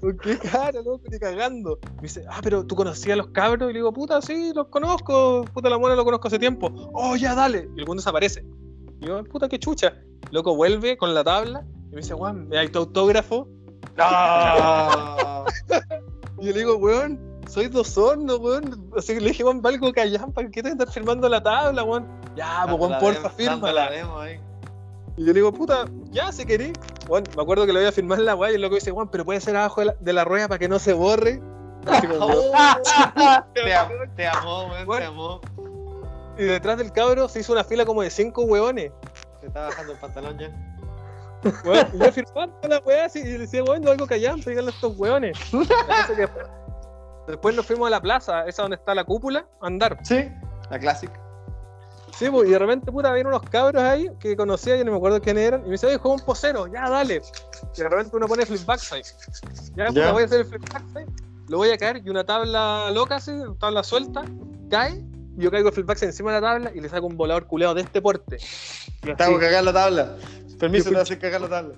¿Con 0.00 0.18
qué 0.18 0.38
cara, 0.38 0.80
no? 0.84 1.00
Ni 1.10 1.18
cagando. 1.18 1.78
Me 1.96 2.02
dice, 2.02 2.24
ah, 2.30 2.40
pero 2.42 2.64
tú 2.64 2.74
conocías 2.74 3.14
a 3.14 3.16
los 3.16 3.28
cabros. 3.28 3.70
Y 3.70 3.72
le 3.72 3.78
digo, 3.80 3.92
puta, 3.92 4.20
sí, 4.22 4.52
los 4.54 4.68
conozco. 4.68 5.44
Puta, 5.52 5.68
la 5.68 5.78
mona 5.78 5.94
lo 5.94 6.04
conozco 6.04 6.28
hace 6.28 6.38
tiempo. 6.38 6.70
Oh, 6.92 7.16
ya, 7.16 7.34
dale. 7.34 7.68
Y 7.76 7.80
el 7.80 7.84
weón 7.84 7.98
desaparece. 7.98 8.44
Y 9.00 9.06
yo, 9.06 9.22
puta, 9.24 9.48
qué 9.48 9.58
chucha. 9.58 9.94
Loco, 10.30 10.56
vuelve 10.56 10.96
con 10.96 11.14
la 11.14 11.24
tabla. 11.24 11.66
Y 11.90 11.94
me 11.94 12.00
dice, 12.00 12.14
weón, 12.14 12.48
¿me 12.48 12.56
das 12.56 12.70
tu 12.70 12.78
autógrafo? 12.78 13.48
Ah. 13.98 15.44
Y 16.44 16.48
yo 16.48 16.52
le 16.52 16.58
digo, 16.58 16.76
weón, 16.76 17.18
soy 17.48 17.68
dos 17.68 17.96
hornos, 17.96 18.38
weón. 18.38 18.90
Así 18.98 19.14
que 19.14 19.20
le 19.20 19.28
dije, 19.28 19.42
weón, 19.44 19.62
valgo 19.62 19.90
callan, 19.94 20.30
¿para 20.30 20.50
qué 20.50 20.62
te 20.62 20.68
estás 20.68 20.92
firmando 20.92 21.26
la 21.26 21.42
tabla, 21.42 21.82
weón? 21.82 22.06
Ya, 22.36 22.66
pues, 22.68 22.78
weón, 22.78 22.98
porfa, 23.00 23.30
fírmala. 23.30 23.86
ahí. 24.20 24.38
Y 25.16 25.20
yo 25.22 25.26
le 25.28 25.32
digo, 25.34 25.52
puta, 25.52 25.86
ya, 26.10 26.30
si 26.32 26.44
querés. 26.44 26.72
Weón, 27.08 27.24
me 27.34 27.42
acuerdo 27.42 27.64
que 27.64 27.72
le 27.72 27.78
voy 27.78 27.88
a 27.88 27.92
firmar 27.92 28.18
la 28.18 28.34
weá 28.34 28.52
y 28.52 28.56
el 28.56 28.60
loco 28.60 28.74
dice, 28.74 28.92
weón, 28.92 29.08
pero 29.08 29.24
puede 29.24 29.40
ser 29.40 29.56
abajo 29.56 29.80
de 29.80 29.86
la, 29.86 29.94
de 30.00 30.12
la 30.12 30.24
rueda 30.24 30.48
para 30.48 30.58
que 30.58 30.68
no 30.68 30.78
se 30.78 30.92
borre. 30.92 31.40
Como. 31.84 32.28
Te, 33.54 33.74
am- 33.74 33.88
te 34.16 34.26
amó, 34.26 34.66
weón, 34.66 34.98
te 34.98 35.04
amó. 35.06 35.40
y 36.36 36.42
detrás 36.44 36.76
del 36.78 36.92
cabro 36.92 37.26
se 37.28 37.40
hizo 37.40 37.52
una 37.54 37.64
fila 37.64 37.86
como 37.86 38.02
de 38.02 38.10
cinco 38.10 38.42
weones. 38.42 38.92
Se 39.40 39.46
está 39.46 39.66
bajando 39.66 39.92
el 39.92 39.98
pantalón 39.98 40.38
ya. 40.38 40.73
Weón, 41.64 41.86
y 41.94 41.98
yo 41.98 42.12
firmaba 42.12 42.46
toda 42.60 42.68
la 42.76 42.78
weá 42.84 43.08
y 43.14 43.20
decía, 43.20 43.62
weón, 43.64 43.86
algo 43.86 44.06
callante, 44.06 44.50
díganle 44.50 44.70
a 44.70 44.74
estos 44.74 44.98
weones. 44.98 45.38
Después, 46.16 46.46
después 47.26 47.54
nos 47.56 47.66
fuimos 47.66 47.86
a 47.88 47.90
la 47.90 48.00
plaza, 48.00 48.46
esa 48.46 48.62
donde 48.62 48.76
está 48.76 48.94
la 48.94 49.04
cúpula, 49.04 49.46
a 49.60 49.66
andar. 49.66 49.98
Sí, 50.02 50.28
la 50.70 50.78
clásica. 50.78 51.20
Sí, 52.18 52.30
pues, 52.30 52.48
y 52.48 52.52
de 52.52 52.58
repente, 52.60 52.92
puta, 52.92 53.10
había 53.10 53.26
unos 53.26 53.42
cabros 53.42 53.82
ahí 53.82 54.08
que 54.20 54.36
conocía, 54.36 54.76
yo 54.76 54.84
no 54.84 54.92
me 54.92 54.98
acuerdo 54.98 55.20
quién 55.20 55.36
eran, 55.36 55.62
y 55.62 55.64
me 55.64 55.72
dice, 55.72 55.86
oye, 55.88 55.96
juega 55.98 56.16
un 56.16 56.24
posero, 56.24 56.66
ya, 56.72 56.88
dale. 56.88 57.20
Y 57.76 57.80
de 57.80 57.88
repente 57.88 58.16
uno 58.16 58.28
pone 58.28 58.46
flip 58.46 58.64
backside. 58.64 59.04
Ya, 59.74 59.88
Ya. 59.90 60.12
voy 60.12 60.22
a 60.22 60.26
hacer 60.26 60.40
el 60.40 60.46
flip 60.46 60.62
backside, 60.72 61.08
lo 61.48 61.56
voy 61.58 61.70
a 61.70 61.76
caer, 61.78 62.02
y 62.04 62.08
una 62.10 62.24
tabla 62.24 62.90
loca 62.92 63.16
así, 63.16 63.32
tabla 63.58 63.82
suelta, 63.82 64.22
cae, 64.70 65.04
y 65.36 65.42
yo 65.42 65.50
caigo 65.50 65.70
el 65.70 65.74
flip 65.74 65.86
backside 65.86 66.10
encima 66.10 66.32
de 66.32 66.40
la 66.40 66.46
tabla 66.46 66.70
y 66.72 66.80
le 66.80 66.88
saco 66.88 67.06
un 67.08 67.16
volador 67.16 67.48
culeado 67.48 67.74
de 67.74 67.80
este 67.82 68.00
porte. 68.00 68.36
Y 69.02 69.12
Te 69.12 69.22
hago 69.24 69.36
así, 69.36 69.44
cagar 69.44 69.64
la 69.64 69.72
tabla. 69.72 70.16
Permiso, 70.58 70.90
te 70.90 70.98
hacer 70.98 71.18
cagar 71.18 71.40
la 71.40 71.48
tabla. 71.48 71.74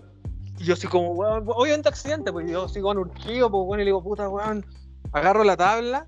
y 0.58 0.64
yo 0.64 0.74
así 0.74 0.86
como, 0.86 1.12
weón, 1.12 1.44
obviamente 1.48 1.88
accidente, 1.88 2.32
pues 2.32 2.50
yo 2.50 2.68
sigo 2.68 2.92
en 2.92 2.98
urgido, 2.98 3.50
pues 3.50 3.62
weón, 3.66 3.80
y 3.80 3.84
le 3.84 3.88
digo, 3.88 4.02
puta, 4.02 4.28
weón, 4.28 4.64
agarro 5.12 5.44
la 5.44 5.56
tabla. 5.56 6.06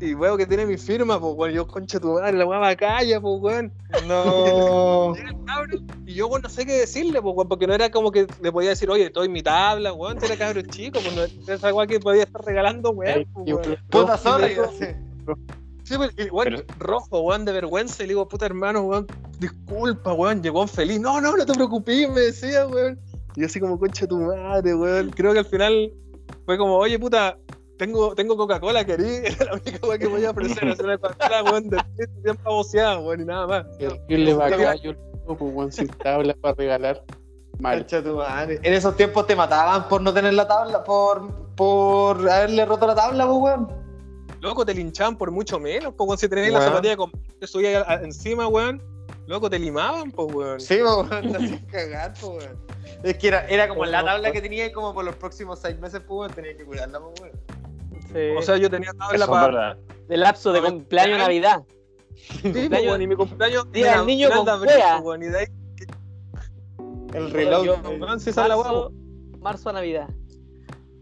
Y 0.00 0.14
veo 0.14 0.36
que 0.38 0.46
tiene 0.46 0.64
mi 0.64 0.78
firma, 0.78 1.20
pues 1.20 1.34
weón, 1.36 1.52
yo 1.52 1.66
concha 1.66 2.00
tu 2.00 2.14
madre, 2.14 2.32
la 2.32 2.46
weá 2.46 2.58
va 2.58 2.76
calla, 2.76 3.20
pues 3.20 3.40
weón. 3.40 3.72
No. 4.06 5.14
Y 6.06 6.14
yo, 6.14 6.28
bueno, 6.28 6.44
no 6.44 6.48
sé 6.48 6.66
qué 6.66 6.72
decirle, 6.72 7.22
pues, 7.22 7.34
weón, 7.36 7.48
porque 7.48 7.66
no 7.66 7.74
era 7.74 7.90
como 7.90 8.10
que 8.10 8.26
le 8.42 8.50
podía 8.50 8.70
decir, 8.70 8.90
oye, 8.90 9.06
estoy 9.06 9.26
en 9.26 9.32
mi 9.32 9.42
tabla, 9.42 9.92
weón, 9.92 10.18
era 10.24 10.36
cabrón 10.36 10.66
chico, 10.66 10.98
pues 11.00 11.14
no 11.14 11.22
era 11.22 11.54
esa 11.54 11.72
weá 11.72 11.86
que 11.86 12.00
podía 12.00 12.24
estar 12.24 12.44
regalando, 12.44 12.90
weón. 12.90 13.26
pues, 13.32 13.52
weón. 13.52 13.78
Puta 13.90 14.16
zorra. 14.16 14.48
Sí. 15.90 15.94
Sí, 15.94 15.98
pues, 15.98 16.26
y, 16.26 16.30
weón, 16.30 16.64
rojo, 16.78 17.20
weón, 17.20 17.44
de 17.44 17.52
vergüenza, 17.52 18.02
y 18.02 18.06
le 18.06 18.12
digo, 18.12 18.28
puta 18.28 18.46
hermano, 18.46 18.82
weón, 18.82 19.06
disculpa, 19.40 20.12
weón, 20.12 20.40
llegó 20.42 20.66
feliz. 20.66 21.00
No, 21.00 21.20
no, 21.20 21.36
no 21.36 21.44
te 21.44 21.52
preocupes, 21.52 22.08
me 22.08 22.20
decía, 22.20 22.66
weón. 22.66 22.98
Y 23.34 23.40
yo 23.40 23.46
así 23.46 23.58
como, 23.58 23.78
concha 23.78 24.06
tu 24.06 24.18
madre, 24.18 24.74
weón. 24.74 25.10
Creo 25.10 25.32
que 25.32 25.40
al 25.40 25.44
final 25.46 25.92
fue 26.46 26.56
como, 26.56 26.76
oye, 26.76 26.96
puta, 26.98 27.36
tengo, 27.76 28.14
tengo 28.14 28.36
Coca-Cola, 28.36 28.84
querí, 28.84 29.04
era 29.24 29.46
la 29.46 29.54
única 29.54 29.84
weón 29.84 29.98
que 29.98 30.08
podía 30.08 30.30
ofrecer, 30.30 30.68
hacer 30.68 30.84
una 30.84 30.98
Coca-Cola, 30.98 31.42
weón, 31.42 31.68
de 31.68 31.82
bien 32.22 32.36
pavoseada, 32.36 33.00
weón, 33.00 33.22
y 33.22 33.24
nada 33.24 33.46
más. 33.48 33.66
Yo 33.80 33.90
le 34.08 34.34
va 34.34 34.46
a 34.46 34.74
yo 34.76 34.94
pues, 35.26 35.38
weón, 35.40 35.72
sin 35.72 35.88
tabla 35.88 36.34
para 36.40 36.54
regalar. 36.54 37.04
Mal. 37.58 37.78
Concha 37.78 38.02
tu 38.02 38.14
madre. 38.14 38.60
En 38.62 38.72
esos 38.74 38.96
tiempos 38.96 39.26
te 39.26 39.34
mataban 39.34 39.88
por 39.88 40.00
no 40.00 40.14
tener 40.14 40.34
la 40.34 40.46
tabla, 40.46 40.84
por, 40.84 41.54
por 41.56 42.30
haberle 42.30 42.64
roto 42.64 42.86
la 42.86 42.94
tabla, 42.94 43.26
pues, 43.26 43.38
weón. 43.38 43.79
Loco, 44.40 44.64
te 44.64 44.74
linchaban 44.74 45.16
por 45.16 45.30
mucho 45.30 45.58
menos, 45.60 45.94
pues, 45.96 46.20
si 46.20 46.28
tenías 46.28 46.50
la 46.52 46.58
Weón. 46.60 46.70
zapatilla 46.70 46.96
con 46.96 47.10
te 47.38 47.46
subías 47.46 47.84
encima, 48.02 48.48
weón. 48.48 48.82
Loco, 49.26 49.50
te 49.50 49.58
limaban, 49.58 50.10
pues, 50.10 50.34
weón. 50.34 50.60
Sí, 50.60 50.78
pues, 50.82 51.10
weón, 51.10 51.32
te 51.32 51.36
hacían 51.36 51.66
cagar, 51.66 52.12
pues, 52.20 52.44
weón. 52.46 52.58
Es 53.02 53.16
que 53.18 53.28
era, 53.28 53.46
era 53.48 53.68
como 53.68 53.84
la 53.84 54.04
tabla 54.04 54.32
que 54.32 54.40
tenía 54.40 54.66
y 54.66 54.72
como 54.72 54.94
por 54.94 55.04
los 55.04 55.14
próximos 55.16 55.58
seis 55.60 55.78
meses, 55.78 56.00
pues, 56.06 56.18
weón, 56.20 56.32
tenía 56.32 56.56
que 56.56 56.64
cuidarla, 56.64 57.00
pues, 57.00 57.20
weón. 57.20 57.32
Sí. 58.12 58.36
O 58.36 58.42
sea, 58.42 58.56
yo 58.56 58.70
tenía 58.70 58.92
tabla 58.92 59.14
Eso 59.16 59.24
es 59.24 59.30
para. 59.30 59.78
de 60.08 60.16
lapso 60.16 60.52
de 60.52 60.62
cumpleaños. 60.62 61.18
Navidad. 61.18 61.62
Sí, 62.14 62.40
Cumpleaños- 62.42 62.86
weón, 62.86 63.02
y 63.02 63.06
mi 63.06 63.16
cumpleaños 63.16 63.70
Día 63.72 63.96
del 63.98 64.06
niño 64.06 64.28
con 64.30 64.46
weón, 65.04 65.22
y 65.22 65.26
de 65.26 65.38
ahí, 65.38 65.46
El 67.14 67.30
reload. 67.30 67.64
Yo- 67.64 67.76
la 67.82 68.56
Marzo, 68.56 68.92
marzo 69.40 69.70
a 69.70 69.72
Navidad. 69.74 70.08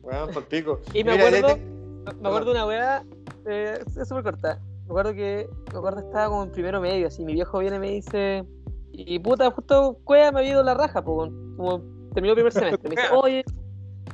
Weón, 0.03 0.31
por 0.33 0.45
pico. 0.47 0.81
Y 0.95 1.05
me 1.05 1.13
Mira, 1.13 1.27
acuerdo, 1.27 1.49
ya 1.49 2.13
me 2.15 2.29
acuerdo 2.29 2.45
de 2.47 2.51
una 2.53 2.67
weá, 2.67 3.05
eh, 3.49 3.79
es 3.85 4.09
súper 4.09 4.25
corta. 4.25 4.61
Me 4.85 4.91
acuerdo 4.91 5.13
que, 5.15 5.49
me 5.73 5.79
acuerdo 5.79 6.01
que 6.01 6.07
estaba 6.07 6.29
como 6.29 6.45
en 6.45 6.53
primero 6.53 6.81
medio, 6.81 7.07
así, 7.07 7.25
mi 7.25 7.35
viejo 7.35 7.59
viene 7.59 7.77
y 7.77 7.81
me 7.81 7.91
dice, 7.91 8.45
y 8.93 9.19
puta, 9.19 9.51
justo 9.51 9.99
cueva 10.05 10.33
me 10.33 10.41
había 10.41 10.53
ido 10.53 10.63
la 10.63 10.75
raja, 10.75 11.03
po, 11.03 11.29
como 11.57 11.83
terminó 12.15 12.33
el 12.33 12.37
primer 12.37 12.53
semestre. 12.53 12.89
Me 12.89 12.97
dice, 12.97 13.09
oye, 13.15 13.45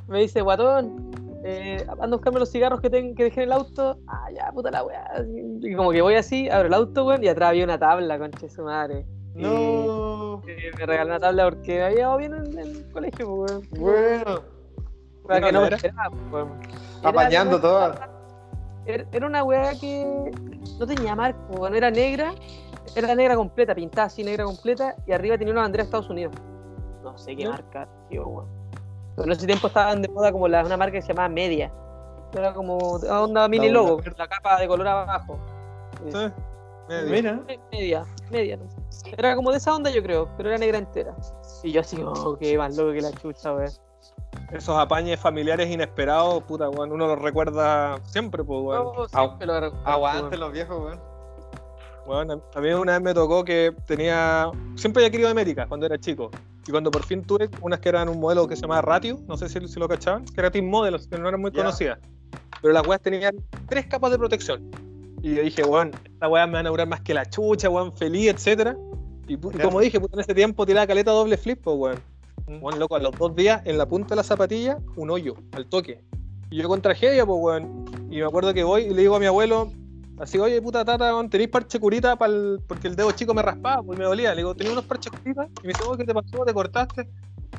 me 0.08 0.20
dice, 0.20 0.40
guatón, 0.40 1.12
eh, 1.44 1.84
anda 1.88 2.04
a 2.04 2.08
buscarme 2.08 2.40
los 2.40 2.50
cigarros 2.50 2.80
que, 2.80 2.90
ten- 2.90 3.14
que 3.14 3.24
dejé 3.24 3.42
en 3.42 3.48
el 3.48 3.52
auto. 3.52 3.98
Ah, 4.06 4.28
ya, 4.34 4.50
puta 4.52 4.70
la 4.70 4.82
weá. 4.82 5.24
Y 5.60 5.74
como 5.74 5.92
que 5.92 6.02
voy 6.02 6.14
así, 6.14 6.48
abro 6.48 6.68
el 6.68 6.74
auto, 6.74 7.06
weón, 7.06 7.22
y 7.22 7.28
atrás 7.28 7.50
había 7.50 7.64
una 7.64 7.78
tabla, 7.78 8.18
concha 8.18 8.40
de 8.40 8.48
su 8.48 8.62
madre. 8.62 9.06
No. 9.34 10.42
Eh, 10.46 10.70
me 10.78 10.86
regaló 10.86 11.10
una 11.10 11.20
tabla 11.20 11.50
porque 11.50 11.82
había 11.82 12.00
ido 12.00 12.16
bien 12.16 12.34
en, 12.34 12.58
el 12.58 12.90
colegio, 12.92 13.28
weón. 13.32 13.62
Bueno. 13.78 14.42
Para 15.26 15.40
¿Qué 15.40 15.46
que 15.46 15.52
no 15.52 15.60
me 15.62 15.68
esperaba, 15.68 16.16
weón. 16.30 16.50
Apañando 17.02 17.60
todas. 17.60 18.13
Era, 18.86 19.26
una 19.26 19.42
weá 19.42 19.72
que 19.78 20.30
no 20.78 20.86
tenía 20.86 21.14
marco, 21.14 21.54
weón, 21.54 21.74
era 21.74 21.90
negra, 21.90 22.34
era 22.94 23.14
negra 23.14 23.34
completa, 23.34 23.74
pintada 23.74 24.08
así 24.08 24.22
negra 24.22 24.44
completa, 24.44 24.94
y 25.06 25.12
arriba 25.12 25.38
tenía 25.38 25.52
una 25.52 25.62
bandera 25.62 25.84
de 25.84 25.86
Estados 25.86 26.10
Unidos. 26.10 26.34
No 27.02 27.16
sé 27.16 27.34
qué 27.34 27.48
marca, 27.48 27.88
tío, 28.10 28.26
weón. 28.26 28.48
Pero 29.16 29.26
en 29.26 29.32
ese 29.32 29.46
tiempo 29.46 29.68
estaban 29.68 30.02
de 30.02 30.08
moda 30.08 30.32
como 30.32 30.48
la, 30.48 30.64
una 30.64 30.76
marca 30.76 30.92
que 30.92 31.02
se 31.02 31.08
llamaba 31.08 31.28
Media. 31.28 31.72
Era 32.32 32.52
como 32.52 32.76
onda 32.76 33.48
mini 33.48 33.68
La 33.68 33.74
logo, 33.74 34.00
la 34.16 34.26
capa 34.26 34.58
de 34.60 34.66
color 34.66 34.88
abajo. 34.88 35.38
Sí. 36.10 36.32
Media, 36.88 37.40
media. 38.30 38.56
no 38.56 38.90
sé. 38.90 39.14
Era 39.16 39.36
como 39.36 39.50
de 39.50 39.58
esa 39.58 39.74
onda 39.74 39.90
yo 39.90 40.02
creo, 40.02 40.28
pero 40.36 40.50
era 40.50 40.58
negra 40.58 40.78
entera. 40.78 41.14
Y 41.62 41.72
yo 41.72 41.80
así, 41.80 41.96
oh, 42.02 42.36
qué 42.36 42.58
más 42.58 42.76
loco 42.76 42.92
que 42.92 43.00
la 43.00 43.12
chucha, 43.12 43.54
weón. 43.54 43.70
Esos 44.52 44.76
apañes 44.78 45.18
familiares 45.18 45.70
inesperados, 45.70 46.42
puta, 46.44 46.68
weón, 46.70 46.92
uno 46.92 47.06
los 47.06 47.18
recuerda 47.20 47.98
siempre, 48.04 48.44
pues, 48.44 48.60
weón. 48.62 48.84
No, 48.96 49.08
siempre 49.08 49.46
lo 49.46 49.60
recuerdo, 49.60 50.36
los 50.36 50.52
viejos, 50.52 50.82
weón. 50.84 51.00
Weón, 52.06 52.42
a 52.54 52.60
mí 52.60 52.70
una 52.72 52.92
vez 52.92 53.02
me 53.02 53.14
tocó 53.14 53.44
que 53.44 53.74
tenía. 53.86 54.50
Siempre 54.76 55.02
había 55.02 55.10
querido 55.10 55.28
América 55.30 55.66
cuando 55.66 55.86
era 55.86 55.98
chico. 55.98 56.30
Y 56.66 56.70
cuando 56.70 56.90
por 56.90 57.02
fin 57.04 57.22
tuve 57.22 57.48
unas 57.60 57.80
que 57.80 57.88
eran 57.88 58.08
un 58.08 58.20
modelo 58.20 58.46
que 58.46 58.56
se 58.56 58.62
llamaba 58.62 58.82
Ratio, 58.82 59.18
no 59.26 59.36
sé 59.36 59.48
si, 59.48 59.66
si 59.68 59.78
lo 59.78 59.88
cachaban, 59.88 60.24
que 60.24 60.40
era 60.40 60.50
Team 60.50 60.66
Model, 60.66 60.96
que 61.08 61.18
no 61.18 61.28
eran 61.28 61.40
muy 61.40 61.50
Ya. 61.50 61.58
conocidas. 61.58 61.98
Pero 62.62 62.72
las 62.72 62.86
weas 62.86 63.00
tenían 63.00 63.36
tres 63.68 63.86
capas 63.86 64.10
de 64.10 64.18
protección. 64.18 64.70
Y 65.22 65.34
yo 65.34 65.42
dije, 65.42 65.62
weón, 65.64 65.92
estas 66.04 66.30
weas 66.30 66.46
me 66.46 66.54
van 66.54 66.66
a 66.66 66.70
durar 66.70 66.86
más 66.88 67.00
que 67.00 67.14
la 67.14 67.24
chucha, 67.26 67.68
weón, 67.70 67.94
feliz, 67.96 68.28
etcétera. 68.34 68.76
Y, 69.26 69.34
y 69.34 69.36
como 69.38 69.80
dije, 69.80 69.98
puta, 69.98 70.16
en 70.16 70.20
ese 70.20 70.34
tiempo 70.34 70.66
tiraba 70.66 70.86
caleta 70.86 71.10
doble 71.10 71.36
flip, 71.38 71.60
pues, 71.62 71.76
weón. 71.76 71.98
Mm. 72.46 72.62
Weón, 72.62 72.78
loco, 72.78 72.96
a 72.96 72.98
los 73.00 73.12
dos 73.12 73.34
días, 73.34 73.62
en 73.64 73.78
la 73.78 73.86
punta 73.86 74.10
de 74.10 74.16
la 74.16 74.22
zapatilla, 74.22 74.78
un 74.96 75.10
hoyo, 75.10 75.34
al 75.52 75.66
toque. 75.66 76.02
Y 76.50 76.56
yo 76.62 76.68
con 76.68 76.80
tragedia, 76.82 77.24
pues, 77.26 77.38
weón. 77.40 77.84
Y 78.10 78.16
me 78.18 78.24
acuerdo 78.24 78.52
que 78.54 78.62
voy 78.64 78.82
y 78.82 78.90
le 78.90 79.02
digo 79.02 79.16
a 79.16 79.20
mi 79.20 79.26
abuelo, 79.26 79.72
así, 80.18 80.38
oye, 80.38 80.60
puta 80.62 80.84
tata, 80.84 81.12
¿tenéis 81.28 81.50
parche 81.50 81.80
curita 81.80 82.16
pa'l- 82.16 82.60
porque 82.66 82.88
el 82.88 82.96
dedo 82.96 83.10
chico 83.12 83.34
me 83.34 83.42
raspaba, 83.42 83.82
pues 83.82 83.98
me 83.98 84.04
dolía. 84.04 84.30
Le 84.30 84.38
digo, 84.38 84.54
¿tenía 84.54 84.72
unos 84.72 84.84
parches 84.84 85.10
curita? 85.10 85.48
Y 85.62 85.66
me 85.66 85.72
dice, 85.72 85.82
oh, 85.86 85.96
¿qué 85.96 86.04
te 86.04 86.14
pasó? 86.14 86.44
¿Te 86.44 86.54
cortaste? 86.54 87.08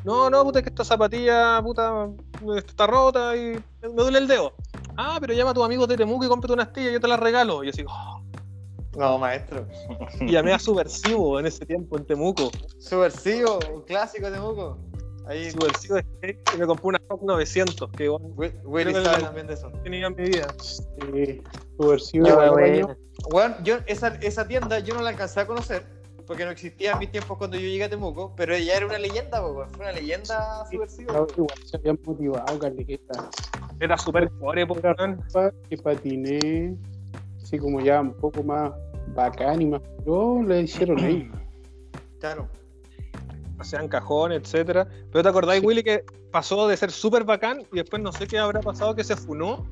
No, 0.03 0.29
no, 0.29 0.43
puta, 0.43 0.59
es 0.59 0.63
que 0.63 0.69
esta 0.69 0.85
zapatilla, 0.85 1.61
puta, 1.63 2.07
está 2.55 2.85
rota 2.85 3.35
y 3.35 3.57
me 3.81 3.89
duele 3.95 4.19
el 4.19 4.27
dedo. 4.27 4.53
Ah, 4.97 5.17
pero 5.19 5.33
llama 5.33 5.51
a 5.51 5.53
tus 5.53 5.65
amigos 5.65 5.87
de 5.87 5.97
Temuco 5.97 6.25
y 6.25 6.27
cómprate 6.29 6.53
una 6.53 6.63
astilla, 6.63 6.91
yo 6.91 6.99
te 7.01 7.07
la 7.07 7.17
regalo. 7.17 7.63
Y 7.63 7.67
yo 7.67 7.71
así, 7.71 7.83
oh. 7.87 8.21
No, 8.97 9.17
maestro. 9.17 9.65
y 10.21 10.31
llamé 10.31 10.53
a 10.53 10.59
Subversivo 10.59 11.39
en 11.39 11.45
ese 11.47 11.65
tiempo 11.65 11.97
en 11.97 12.05
Temuco. 12.05 12.51
Subversivo, 12.79 13.59
un 13.73 13.81
clásico 13.81 14.29
de 14.31 14.39
Muco. 14.39 14.77
Ahí 15.27 15.49
Subversivo 15.51 15.95
de 15.95 16.03
skate 16.03 16.39
y 16.53 16.57
me 16.57 16.67
compré 16.67 16.87
una 16.89 16.99
Fox 17.07 17.23
900 17.23 17.89
que 17.97 18.09
Wi- 18.09 18.53
Willy 18.63 18.93
sabe 18.93 19.23
también 19.23 19.47
de 19.47 19.53
eso. 19.55 19.71
tenía 19.83 20.05
en 20.07 20.15
mi 20.15 20.23
vida. 20.29 20.47
Sí, 20.59 21.41
subversivo. 21.77 22.27
Igual, 22.27 22.51
buena. 22.51 22.83
apañó. 22.83 22.97
Bueno, 23.31 23.55
yo 23.63 23.77
esa, 23.87 24.09
esa 24.21 24.47
tienda 24.47 24.79
yo 24.79 24.93
no 24.93 25.01
la 25.01 25.09
alcancé 25.09 25.39
a 25.39 25.47
conocer 25.47 25.83
porque 26.27 26.45
no 26.45 26.51
existía 26.51 26.91
en 26.93 26.99
mis 26.99 27.11
tiempos 27.11 27.37
cuando 27.37 27.55
yo 27.57 27.63
llegué 27.63 27.83
a 27.85 27.89
Temuco, 27.89 28.33
pero 28.35 28.53
ella 28.53 28.77
era 28.77 28.85
una 28.87 28.97
leyenda, 28.99 29.41
po, 29.41 29.65
fue 29.71 29.85
una 29.85 29.91
leyenda 29.91 30.63
subversiva. 30.71 31.11
Claro, 31.13 31.27
Igual 31.37 31.57
se 31.65 31.77
habían 31.77 31.99
motivado, 32.03 32.59
caleta. 32.59 33.29
Era 33.79 33.97
súper 33.97 34.29
pobre. 34.39 34.65
Pa- 34.67 35.51
que 35.69 35.77
patiné, 35.77 36.75
así 37.43 37.57
como 37.57 37.79
ya 37.81 38.01
un 38.01 38.13
poco 38.13 38.41
más 38.43 38.71
bacán 39.13 39.61
y 39.61 39.65
más 39.65 39.81
pro, 40.03 40.41
le 40.43 40.61
hicieron 40.61 40.99
ahí. 40.99 41.29
Claro. 42.19 42.47
hacían 43.59 43.87
cajones, 43.87 44.41
etcétera. 44.41 44.87
Pero 45.11 45.21
te 45.23 45.29
acordáis, 45.29 45.61
Sí. 45.61 45.67
Willy, 45.67 45.83
que 45.83 46.03
pasó 46.31 46.67
de 46.67 46.75
ser 46.75 46.89
súper 46.91 47.23
bacán 47.23 47.59
y 47.71 47.75
después 47.77 48.01
no 48.01 48.11
sé 48.11 48.25
qué 48.25 48.39
habrá 48.39 48.61
pasado 48.61 48.95
que 48.95 49.03
se 49.03 49.15
funó 49.15 49.63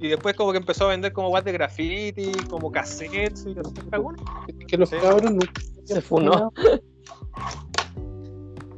y 0.00 0.08
después 0.08 0.34
como 0.36 0.52
que 0.52 0.58
empezó 0.58 0.86
a 0.86 0.88
vender 0.88 1.12
como 1.12 1.28
guas 1.28 1.44
de 1.44 1.52
graffiti, 1.52 2.32
como 2.48 2.72
cassettes 2.72 3.44
y 3.46 3.56
alguna. 3.90 4.16
Es 4.46 4.66
que 4.66 4.76
los 4.78 4.88
Sí. 4.88 4.96
cabros 5.02 5.30
nunca 5.32 5.52
Se 5.84 6.00
funó. 6.00 6.50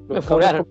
Los 0.08 0.26
cabros 0.26 0.66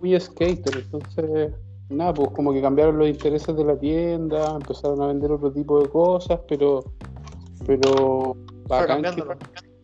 muy 0.00 0.18
skater, 0.20 0.82
entonces 0.84 1.52
nada, 1.88 2.12
pues 2.12 2.30
como 2.32 2.52
que 2.52 2.60
cambiaron 2.60 2.98
los 2.98 3.08
intereses 3.08 3.56
de 3.56 3.64
la 3.64 3.78
tienda, 3.78 4.54
empezaron 4.56 5.00
a 5.00 5.06
vender 5.06 5.30
otro 5.32 5.50
tipo 5.52 5.80
de 5.82 5.88
cosas, 5.88 6.40
pero 6.48 6.84
pero 7.66 8.36
bacán 8.80 9.02
que 9.02 9.22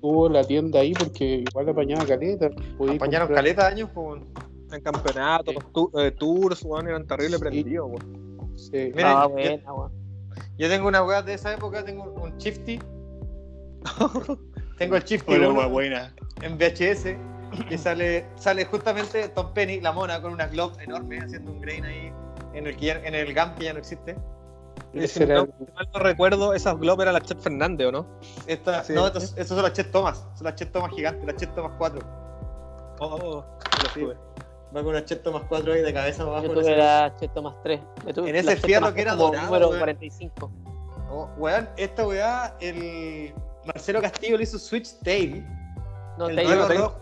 tuvo 0.01 0.29
la 0.29 0.45
tienda 0.45 0.81
ahí 0.81 0.93
porque 0.95 1.45
igual 1.49 1.69
apañaba 1.69 2.05
caleta. 2.07 2.47
Apañaron 2.47 2.99
comprar- 3.29 3.35
caleta 3.35 3.67
años, 3.67 3.91
weón. 3.95 4.27
En 4.73 4.81
campeonatos, 4.83 5.55
tu- 5.73 5.91
eh, 5.99 6.11
tours, 6.13 6.63
weón, 6.65 6.89
eran 6.89 7.07
terrible 7.07 7.37
Sí. 7.37 7.41
prendidos, 7.41 7.89
weón. 7.91 8.57
Sí. 8.57 8.93
Miren, 8.95 9.07
Ah, 9.07 9.23
yo- 9.25 9.31
buena, 9.31 9.73
weón. 9.73 9.93
Yo 10.59 10.69
tengo 10.69 10.89
una 10.89 11.03
weá 11.05 11.23
de 11.23 11.35
esa 11.35 11.55
época, 11.55 11.85
tengo 11.85 12.05
un 12.13 12.37
Shifty. 12.37 12.79
tengo 14.79 14.97
el 14.97 15.03
Shifty 15.05 15.27
Bueno, 15.39 15.51
uno 15.51 15.69
buena. 15.71 16.15
en 16.43 16.57
VHS. 16.59 17.17
que 17.69 17.79
sale, 17.79 18.27
sale 18.37 18.67
justamente 18.67 19.27
Tom 19.31 19.55
Penny, 19.55 19.81
la 19.81 19.91
mona, 19.93 20.21
con 20.21 20.35
una 20.35 20.49
glove 20.49 20.85
enorme, 20.85 21.19
haciendo 21.19 21.51
un 21.51 21.61
grain 21.63 21.83
ahí 21.83 22.13
en 22.53 22.67
el, 22.67 22.77
en 22.79 23.15
el 23.15 23.33
GAM 23.33 23.55
que 23.55 23.65
ya 23.65 23.73
no 23.73 23.79
existe. 23.79 24.15
Ese 24.95 25.09
si 25.19 25.23
era- 25.25 25.37
no, 25.43 25.49
mal 25.75 25.89
no 25.93 26.01
recuerdo, 26.01 26.55
esas 26.55 26.79
Globe 26.79 27.03
eran 27.03 27.15
las 27.15 27.23
Chet 27.25 27.41
Fernández, 27.41 27.87
¿o 27.89 27.93
no? 27.93 28.07
Esta, 28.47 28.83
Sí. 28.85 28.93
no, 28.95 29.07
estos, 29.07 29.25
estos 29.37 29.49
son 29.49 29.63
las 29.63 29.73
Chet 29.73 29.91
Thomas, 29.91 30.27
son 30.35 30.45
las 30.45 30.55
Chet 30.55 30.73
Thomas 30.73 30.91
gigantes, 30.93 31.25
las 31.27 31.37
Chet 31.37 31.55
Thomas 31.55 31.73
4. 31.79 32.01
Oh, 33.01 33.07
oh, 33.07 33.17
oh, 33.23 33.45
lo 33.83 33.91
Sí. 33.95 34.05
Va 34.05 34.83
con 34.83 34.87
una 34.89 35.05
Chet 35.05 35.23
Thomas 35.23 35.43
4 35.49 35.73
ahí 35.73 35.81
de 35.83 35.93
cabeza 35.95 36.23
abajo. 36.25 36.43
Yo 36.43 36.49
en 36.49 36.55
tuve 36.55 36.63
ese- 36.73 36.77
la 36.77 37.15
Cheto 37.19 37.43
más 37.43 37.55
3. 37.63 37.81
Yo 38.07 38.15
tuve 38.15 38.29
En 38.31 38.45
la 38.47 38.53
ese 38.53 38.61
fierro 38.67 38.93
que 38.93 39.01
era 39.03 39.15
dorado, 39.15 39.47
Número 39.47 39.69
weón. 39.69 39.79
45. 39.81 40.51
Oh, 41.11 41.29
weón, 41.39 41.69
esta 41.77 42.07
weá, 42.07 42.55
el 42.61 43.33
Marcelo 43.65 44.03
Castillo 44.03 44.37
le 44.37 44.43
hizo 44.43 44.59
Switch 44.59 44.99
Tail. 45.01 45.47
No, 46.19 46.29
el, 46.29 46.37
Diego 46.37 46.67
Tail. 46.67 46.81
Ro- 46.81 46.99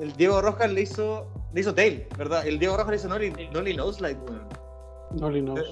el 0.00 0.12
Diego 0.14 0.40
Rojas 0.42 0.72
le 0.72 0.80
hizo, 0.80 1.26
le 1.52 1.60
hizo 1.60 1.72
Tail, 1.74 2.08
¿verdad? 2.16 2.44
El 2.46 2.58
Diego 2.58 2.76
Rojas 2.76 2.90
le 2.90 2.96
hizo 2.96 3.08
Nolly, 3.08 3.48
Nolly 3.52 3.76
Noselight, 3.76 4.18
weón. 4.28 4.48
No 5.12 5.30
le 5.30 5.42
no. 5.42 5.56
Eh, 5.56 5.62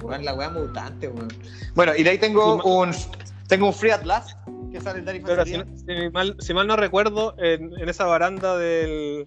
No, 0.00 0.02
no, 0.02 0.08
no, 0.08 0.08
Weón, 0.08 0.24
la 0.24 0.34
weá 0.34 0.50
mutante, 0.50 1.08
weón. 1.08 1.28
Bueno, 1.74 1.92
y 1.96 2.02
de 2.02 2.10
ahí 2.10 2.18
tengo 2.18 2.56
un, 2.64 2.90
tengo 3.46 3.66
un 3.66 3.72
Free 3.74 3.90
Atlas 3.90 4.36
que 4.72 4.80
sale 4.80 4.98
el 5.00 5.04
Danny 5.04 5.20
Pero 5.20 5.44
si, 5.44 5.56
mal, 6.12 6.36
si 6.38 6.52
mal 6.54 6.66
no 6.66 6.76
recuerdo, 6.76 7.34
en, 7.38 7.72
en 7.78 7.88
esa 7.88 8.04
baranda 8.04 8.56
del. 8.56 9.26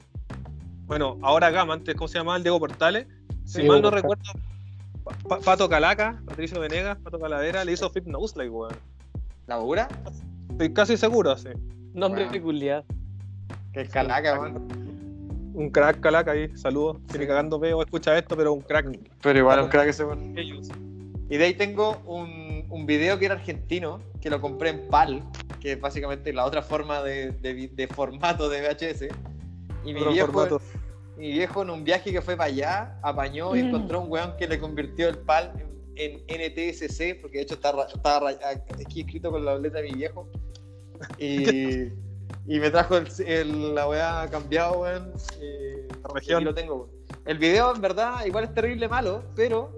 Bueno, 0.86 1.18
ahora 1.22 1.50
Gama, 1.52 1.74
antes, 1.74 1.96
¿cómo 1.96 2.08
se 2.08 2.18
llamaba? 2.18 2.38
El 2.38 2.44
Diego 2.44 2.60
Portales. 2.60 3.08
Si 3.46 3.62
Sí, 3.62 3.68
mal 3.68 3.82
no 3.82 3.90
recuerdo, 3.92 4.24
Pa- 5.04 5.16
Pa- 5.28 5.40
Pato 5.40 5.68
Calaca, 5.68 6.22
Patricio 6.26 6.60
Venegas, 6.60 6.98
Pato 7.04 7.20
Calavera, 7.20 7.66
le 7.66 7.72
hizo 7.72 7.90
Flip 7.90 8.06
Nose 8.08 8.38
Like, 8.38 8.52
weón. 8.52 8.74
¿La 9.48 9.58
Bura? 9.58 9.88
Estoy 10.52 10.74
casi 10.74 10.96
seguro, 10.98 11.36
sí. 11.38 11.50
Nombre 11.94 12.28
peculiar. 12.28 12.84
Que 13.74 13.86
calaca, 13.88 14.40
weón. 14.40 14.91
Un 15.54 15.70
crack 15.70 16.00
Calaca 16.00 16.32
ahí, 16.32 16.56
saludos. 16.56 16.98
Tiene 17.08 17.28
cagando 17.28 17.60
veo, 17.60 17.82
escucha 17.82 18.18
esto, 18.18 18.36
pero 18.38 18.54
un 18.54 18.62
crack. 18.62 18.98
Pero 19.22 19.40
igual 19.40 19.62
un 19.62 19.70
crack 19.70 19.90
ese 19.90 20.06
weón. 20.06 20.38
Ellos. 20.38 20.70
Y 21.30 21.38
de 21.38 21.46
ahí 21.46 21.54
tengo 21.54 22.02
un, 22.06 22.66
un 22.70 22.86
video 22.86 23.18
que 23.18 23.26
era 23.26 23.36
argentino, 23.36 24.02
que 24.20 24.30
lo 24.30 24.42
compré 24.42 24.70
en 24.70 24.88
PAL, 24.88 25.24
que 25.60 25.74
es 25.74 25.82
básicamente 25.82 26.34
la 26.34 26.46
otra 26.46 26.62
forma 26.62 27.02
de, 27.04 27.32
de 27.32 27.70
de 27.70 27.88
formato 27.88 28.50
de 28.50 28.62
VHS. 28.62 29.08
Y 29.86 29.94
mi 29.94 30.04
viejo, 30.04 30.60
mi 31.18 31.32
viejo 31.32 31.62
en 31.64 31.70
un 31.70 31.84
viaje 31.84 32.12
que 32.12 32.22
fue 32.22 32.36
para 32.36 32.50
allá, 32.50 33.00
apañó 33.02 33.56
y 33.56 33.60
encontró 33.60 34.02
un 34.02 34.12
weón 34.12 34.36
que 34.38 34.48
le 34.48 34.60
convirtió 34.60 35.10
el 35.10 35.18
PAL 35.20 35.54
en, 35.96 36.22
en 36.28 36.52
NTSC, 36.52 37.22
porque 37.22 37.38
de 37.38 37.44
hecho 37.44 37.56
está, 37.56 37.72
está 37.90 38.50
aquí 38.50 39.02
escrito 39.02 39.32
con 39.32 39.46
la 39.46 39.58
letra 39.58 39.82
de 39.82 39.90
mi 39.90 39.98
viejo. 39.98 40.28
Y, 41.18 41.92
y 42.46 42.60
me 42.60 42.70
trajo 42.72 42.98
el, 42.98 43.08
el- 43.26 43.76
la 43.76 43.88
weá 43.88 44.28
cambiado, 44.30 44.80
weón. 44.82 45.14
y- 45.40 45.46
y 45.46 45.88
región. 46.14 46.38
aquí 46.38 46.46
lo 46.46 46.54
tengo, 46.54 46.76
weón. 46.76 46.90
El 47.26 47.38
video, 47.38 47.74
en 47.76 47.82
verdad, 47.82 48.26
igual 48.26 48.46
es 48.46 48.54
terrible 48.54 48.88
malo, 48.88 49.24
pero. 49.36 49.72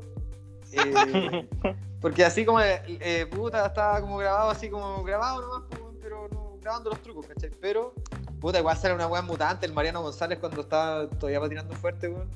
eh, 0.72 1.48
porque 2.02 2.26
así 2.26 2.46
como, 2.46 2.60
eh, 2.62 2.82
eh, 2.88 3.26
puta, 3.28 3.66
estaba 3.66 4.00
como 4.02 4.18
grabado, 4.18 4.50
así 4.52 4.70
como 4.70 5.04
grabado 5.04 5.42
nomás, 5.42 5.64
pero 6.02 6.28
no 6.32 6.58
grabando 6.62 6.90
los 6.90 7.00
trucos, 7.02 7.28
¿cachai? 7.28 7.50
Pero, 7.62 7.94
puta, 8.40 8.60
igual 8.60 8.78
sale 8.78 8.94
una 8.94 9.08
weá 9.08 9.22
mutante, 9.22 9.66
el 9.66 9.74
Mariano 9.74 10.02
González 10.02 10.40
cuando 10.40 10.62
estaba 10.62 11.08
todavía 11.10 11.40
patinando 11.42 11.76
fuerte, 11.76 12.08
weón. 12.08 12.30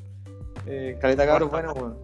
Eh, 0.65 0.98
caleta 0.99 1.26
cabros, 1.26 1.49
bueno, 1.49 1.73
weón. 1.73 1.98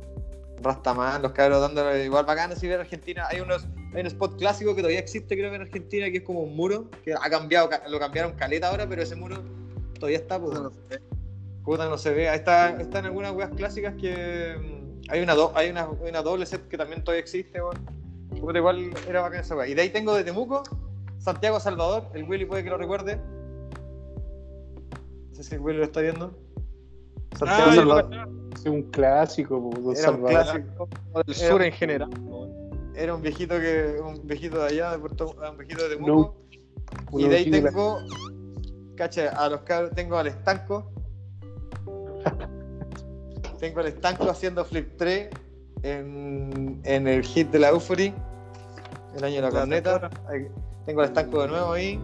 Rastaman, 0.62 1.22
los 1.22 1.34
cabros 1.34 1.60
dándole 1.60 2.06
igual 2.06 2.24
bacán 2.26 2.54
así 2.54 2.68
ver 2.68 2.80
Argentina. 2.80 3.26
Hay 3.30 3.42
unos, 3.42 3.66
hay 3.94 4.02
un 4.02 4.08
spot 4.08 4.38
clásico 4.38 4.74
que 4.76 4.82
todavía 4.82 5.00
existe, 5.00 5.36
creo 5.36 5.50
que 5.50 5.56
en 5.58 5.62
Argentina, 5.64 6.10
que 6.12 6.18
es 6.18 6.24
como 6.24 6.42
un 6.42 6.56
muro, 6.56 6.90
que 7.04 7.14
ha 7.14 7.30
cambiado, 7.30 7.70
ca- 7.70 7.84
lo 7.88 8.00
cambiaron 8.00 8.34
caleta 8.34 8.70
ahora, 8.70 8.88
pero 8.88 9.02
ese 9.04 9.16
muro 9.16 9.38
todavía 10.00 10.18
está, 10.18 10.40
pues, 10.40 10.58
weón. 10.58 10.74
Puta, 11.64 11.88
no 11.88 11.98
se 11.98 12.12
ve. 12.14 12.28
Ahí 12.30 12.38
está, 12.40 12.80
están 12.82 13.06
algunas 13.06 13.32
weas 13.34 13.50
clásicas 13.52 13.94
que. 13.96 14.56
mm, 14.60 14.84
Hay 15.10 15.22
una, 15.22 15.36
do- 15.36 15.52
hay 15.56 15.70
una, 15.70 15.84
hay 16.04 16.10
una 16.10 16.22
doble 16.22 16.46
set 16.46 16.68
que 16.68 16.78
también 16.78 17.04
todavía 17.04 17.22
existe, 17.22 17.62
weón. 17.62 17.78
Puta, 18.40 18.58
igual 18.58 18.90
era 19.08 19.22
bacán 19.22 19.42
esa 19.42 19.56
wea. 19.56 19.68
Y 19.68 19.74
de 19.74 19.82
ahí 19.84 19.90
tengo 19.90 20.14
de 20.16 20.24
Temuco, 20.24 20.64
Santiago 21.20 21.60
Salvador. 21.60 22.06
El 22.14 22.24
Willy 22.24 22.46
puede 22.46 22.64
que 22.64 22.70
lo 22.70 22.78
recuerde. 22.78 23.18
No 25.30 25.36
sé 25.36 25.44
si 25.44 25.56
el 25.56 25.62
Willy 25.62 25.78
lo 25.80 25.84
está 25.86 26.02
viendo. 26.02 26.34
Santiago 27.38 27.64
Ah, 27.72 27.76
Salvador. 27.76 28.30
Es 28.56 28.66
un 28.66 28.84
clásico, 28.84 29.62
po, 29.62 29.70
Don 29.80 29.96
Era 29.96 30.10
un 30.12 30.16
Salvador. 30.16 30.44
clásico. 30.44 30.90
del 31.26 31.36
sur 31.36 31.62
en 31.62 31.72
general. 31.74 32.10
Era 32.96 33.16
un 33.16 33.22
viejito 33.22 33.60
que. 33.60 34.00
Un 34.04 34.26
viejito 34.28 34.60
de 34.60 34.68
allá, 34.68 34.92
de 34.92 35.00
Puerto, 35.00 35.36
un 35.50 35.58
viejito 35.58 35.88
de 35.90 35.96
No, 35.98 36.06
Temuco. 36.06 36.36
y 37.20 37.28
de 37.28 37.36
ahí 37.36 37.52
tengo. 37.52 38.00
Cacha, 38.96 39.30
a 39.30 39.50
los 39.50 39.62
cabros 39.62 39.92
tengo 39.96 40.18
al 40.18 40.28
estanco. 40.28 40.92
tengo 43.60 43.80
al 43.80 43.88
estanco 43.88 44.30
haciendo 44.30 44.64
flip 44.66 44.96
3 44.98 45.30
en, 45.84 46.82
en 46.84 47.08
el 47.08 47.24
hit 47.24 47.50
de 47.50 47.60
la 47.60 47.70
Euphory. 47.70 48.14
El 49.16 49.24
año 49.24 49.36
de 49.36 49.42
la 49.42 49.50
corneta. 49.52 50.10
Tengo 50.86 51.02
al 51.02 51.08
estanco 51.08 51.42
de 51.42 51.48
nuevo 51.48 51.72
ahí. 51.74 52.00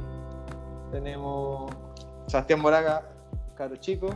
Tenemos 0.91 1.71
Sebastián 2.27 2.59
Moraga, 2.61 3.03
cabro 3.55 3.75
chico. 3.77 4.09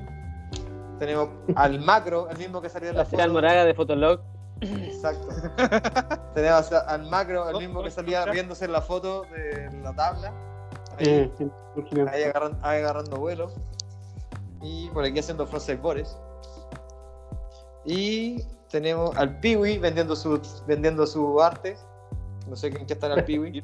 Tenemos 0.99 1.29
al 1.55 1.79
macro, 1.81 2.29
el 2.29 2.37
mismo 2.37 2.61
que 2.61 2.69
salió 2.69 2.89
en 2.89 2.97
la 2.97 3.05
Sebastián. 3.05 3.33
Moraga 3.33 3.65
de 3.65 3.73
Fotolog. 3.73 4.21
Exacto. 4.63 5.27
Tenemos 6.35 6.71
al 6.71 7.09
macro, 7.09 7.49
el 7.49 7.57
mismo 7.57 7.83
que 7.83 7.91
salía 7.91 8.25
riéndose 8.25 8.65
en 8.65 8.71
la 8.71 8.81
foto 8.81 9.23
de 9.31 9.69
la 9.83 9.93
tabla. 9.93 10.33
Ahí, 10.97 11.07
Eh, 11.07 11.31
ahí 12.11 12.23
agarran- 12.23 12.57
ahí 12.61 12.79
agarrando 12.79 13.17
vuelo. 13.17 13.51
Y 14.61 14.89
por 14.89 15.03
aquí 15.03 15.19
haciendo 15.19 15.45
frontside 15.45 15.77
bores. 15.77 16.17
Y 17.85 18.41
tenemos 18.69 19.15
al 19.17 19.39
Piwi 19.39 19.77
vendiendo 19.77 20.15
su, 20.15 20.39
vendiendo 20.67 21.05
su 21.05 21.41
arte. 21.41 21.75
No 22.47 22.55
sé 22.55 22.67
en 22.67 22.85
qué 22.85 22.93
estará 22.93 23.15
el 23.15 23.25
Piwi. 23.25 23.63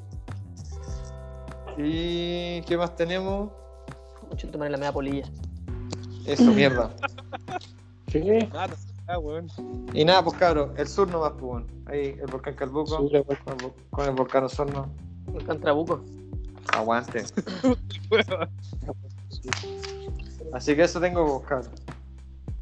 Y 1.77 2.61
qué 2.63 2.77
más 2.77 2.95
tenemos. 2.95 3.49
Mucho 4.29 4.49
tomar 4.51 4.67
en 4.67 4.73
la 4.73 4.77
media 4.77 4.91
polilla. 4.91 5.25
Eso, 6.25 6.43
mierda. 6.51 6.91
¿Qué? 8.07 8.49
Ah, 9.11 9.17
weón. 9.17 9.47
Y 9.93 10.05
nada, 10.05 10.23
pues 10.23 10.37
cabros, 10.37 10.69
el 10.77 10.87
sur 10.87 11.09
nomás, 11.09 11.31
pues 11.31 11.41
bueno. 11.43 11.65
Ahí 11.87 12.15
el 12.21 12.27
volcán 12.31 12.53
Calbuco. 12.55 12.97
Weón. 12.99 13.09
Con 13.09 13.53
el, 13.53 13.57
vo- 13.57 13.73
con 13.89 14.05
el 14.07 14.11
volcán 14.15 14.43
Osorno. 14.43 14.87
Volcán 15.25 15.59
Trabuco. 15.59 16.03
Aguante. 16.73 17.23
Así 20.53 20.75
que 20.75 20.83
eso 20.83 20.99
tengo, 20.99 21.39
pues, 21.39 21.47
cabros. 21.49 21.69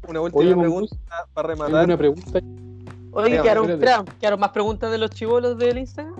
Una 0.08 0.20
última 0.22 0.40
Oye, 0.42 0.56
pregunta 0.56 0.96
para 1.34 1.48
rematar. 1.48 1.84
una 1.84 1.96
pregunta. 1.98 2.40
Oye, 3.12 3.42
quedaron, 3.42 3.66
quedaron 4.20 4.40
más 4.40 4.50
preguntas 4.50 4.90
de 4.90 4.98
los 4.98 5.10
chivolos 5.10 5.58
del 5.58 5.78
Instagram. 5.78 6.14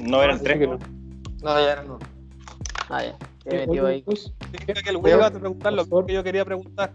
No 0.00 0.22
eran 0.22 0.38
Parece 0.38 0.44
tres. 0.44 0.58
que 0.58 0.66
no. 0.66 0.78
No, 1.42 1.60
ya 1.60 1.82
no. 1.82 1.98
Ah, 2.88 3.04
ya. 3.04 3.16
Me 3.44 3.66
metió 3.66 3.86
ahí. 3.86 4.04
Significa 4.06 4.82
que 4.82 4.90
el 4.90 4.98
güey 4.98 5.14
va 5.14 5.26
a 5.26 5.30
preguntar 5.30 5.72
lo 5.72 5.84
que 6.06 6.12
yo 6.14 6.22
quería 6.24 6.44
preguntar. 6.44 6.92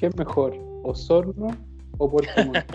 ¿Qué 0.00 0.06
es 0.06 0.16
mejor? 0.16 0.56
¿Osorno 0.82 1.48
o 1.98 2.10
Puerto 2.10 2.42
Montt? 2.46 2.64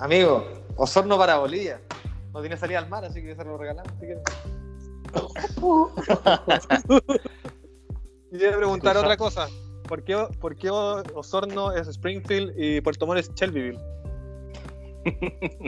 Amigo, 0.00 0.44
Osorno 0.76 1.16
para 1.16 1.38
Bolivia. 1.38 1.80
No 2.34 2.42
tiene 2.42 2.58
salida 2.58 2.80
al 2.80 2.90
mar, 2.90 3.06
así 3.06 3.22
que 3.22 3.34
se 3.34 3.42
lo 3.42 3.56
regalamos. 3.56 3.90
Si 3.98 4.06
quieres. 4.06 4.22
Y 8.32 8.38
quería 8.38 8.56
preguntar 8.56 8.96
otra 8.98 9.16
cosa. 9.16 9.46
¿Por 9.88 10.04
qué, 10.04 10.26
¿Por 10.40 10.56
qué 10.56 10.68
Osorno 10.68 11.72
es 11.72 11.88
Springfield 11.88 12.52
y 12.54 12.82
Puerto 12.82 13.06
Montt 13.06 13.20
es 13.20 13.34
Shelbyville? 13.34 13.80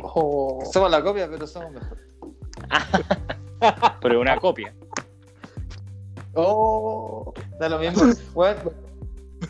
Oh. 0.03 0.63
Somos 0.71 0.91
la 0.91 1.03
copia, 1.03 1.31
pero 1.31 1.47
somos 1.47 1.73
mejor. 1.73 1.97
Pero 4.03 4.21
una 4.21 4.39
copia. 4.39 4.75
¡Oh! 6.35 7.33
Da 7.61 7.69
lo 7.69 7.79
mismo. 7.79 8.03
Bueno, 8.35 8.61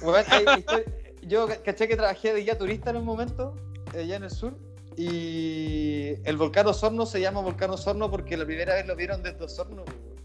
bueno, 0.02 0.26
hay- 0.30 0.44
estoy- 0.58 0.84
yo 1.22 1.46
caché 1.64 1.88
que 1.88 1.96
trabajé 1.96 2.32
de 2.34 2.40
guía 2.42 2.56
turista 2.56 2.90
en 2.90 2.96
un 2.96 3.04
momento, 3.04 3.54
allá 3.94 4.16
en 4.16 4.24
el 4.24 4.30
sur, 4.30 4.54
y 4.96 6.14
el 6.24 6.36
volcán 6.36 6.66
Osorno 6.66 7.06
se 7.06 7.20
llama 7.20 7.40
volcán 7.40 7.70
Osorno 7.70 8.10
porque 8.10 8.36
la 8.36 8.44
primera 8.46 8.74
vez 8.74 8.86
lo 8.86 8.96
vieron 8.96 9.22
desde 9.22 9.44
Osorno. 9.44 9.84
pues, 9.84 9.96
weón. 9.96 10.18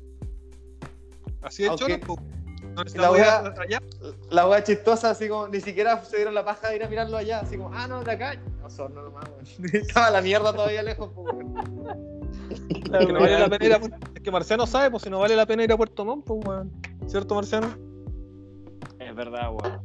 Así 1.42 1.64
de 1.64 1.70
Aunque- 1.70 2.00
choro, 2.00 2.16
po. 2.16 2.20
No 2.76 2.84
la 2.96 3.12
wea- 3.12 3.54
allá. 3.62 3.82
La 4.32 4.48
wea 4.48 4.64
chistosa, 4.64 5.12
así 5.12 5.28
como 5.28 5.48
ni 5.48 5.60
siquiera 5.62 6.04
se 6.06 6.16
dieron 6.16 6.34
la 6.34 6.44
paja 6.44 6.70
de 6.70 6.78
ir 6.78 6.84
a 6.84 6.88
mirarlo 6.90 7.18
allá, 7.18 7.42
así 7.42 7.56
como, 7.58 7.72
ah, 7.74 7.88
no, 7.88 8.04
de 8.04 8.12
acá. 8.12 8.42
Osorno 8.64 9.04
nomás, 9.04 9.26
weón. 9.30 9.46
Estaba 9.74 10.10
la 10.10 10.22
mierda 10.22 10.54
todavía 10.54 10.82
lejos, 10.82 11.12
pues, 11.14 11.36
weón. 11.36 11.56
Es 12.50 13.06
que 13.06 13.14
no 13.14 13.20
vale 13.20 13.38
la 13.40 13.50
pena 13.50 13.66
ir 13.66 13.74
a 13.74 13.78
Es 14.16 14.22
que 14.24 14.32
Marciano 14.32 14.66
sabe, 14.66 14.90
pues 14.90 15.04
si 15.04 15.10
no 15.10 15.20
vale 15.20 15.36
la 15.36 15.46
pena 15.46 15.64
ir 15.64 15.72
a 15.72 15.78
Puerto 15.78 16.04
Montt, 16.06 16.26
pues, 16.26 16.40
weón. 16.46 16.72
¿Cierto, 17.08 17.36
Marciano? 17.36 17.68
Es 19.00 19.16
verdad, 19.16 19.50
weón. 19.52 19.82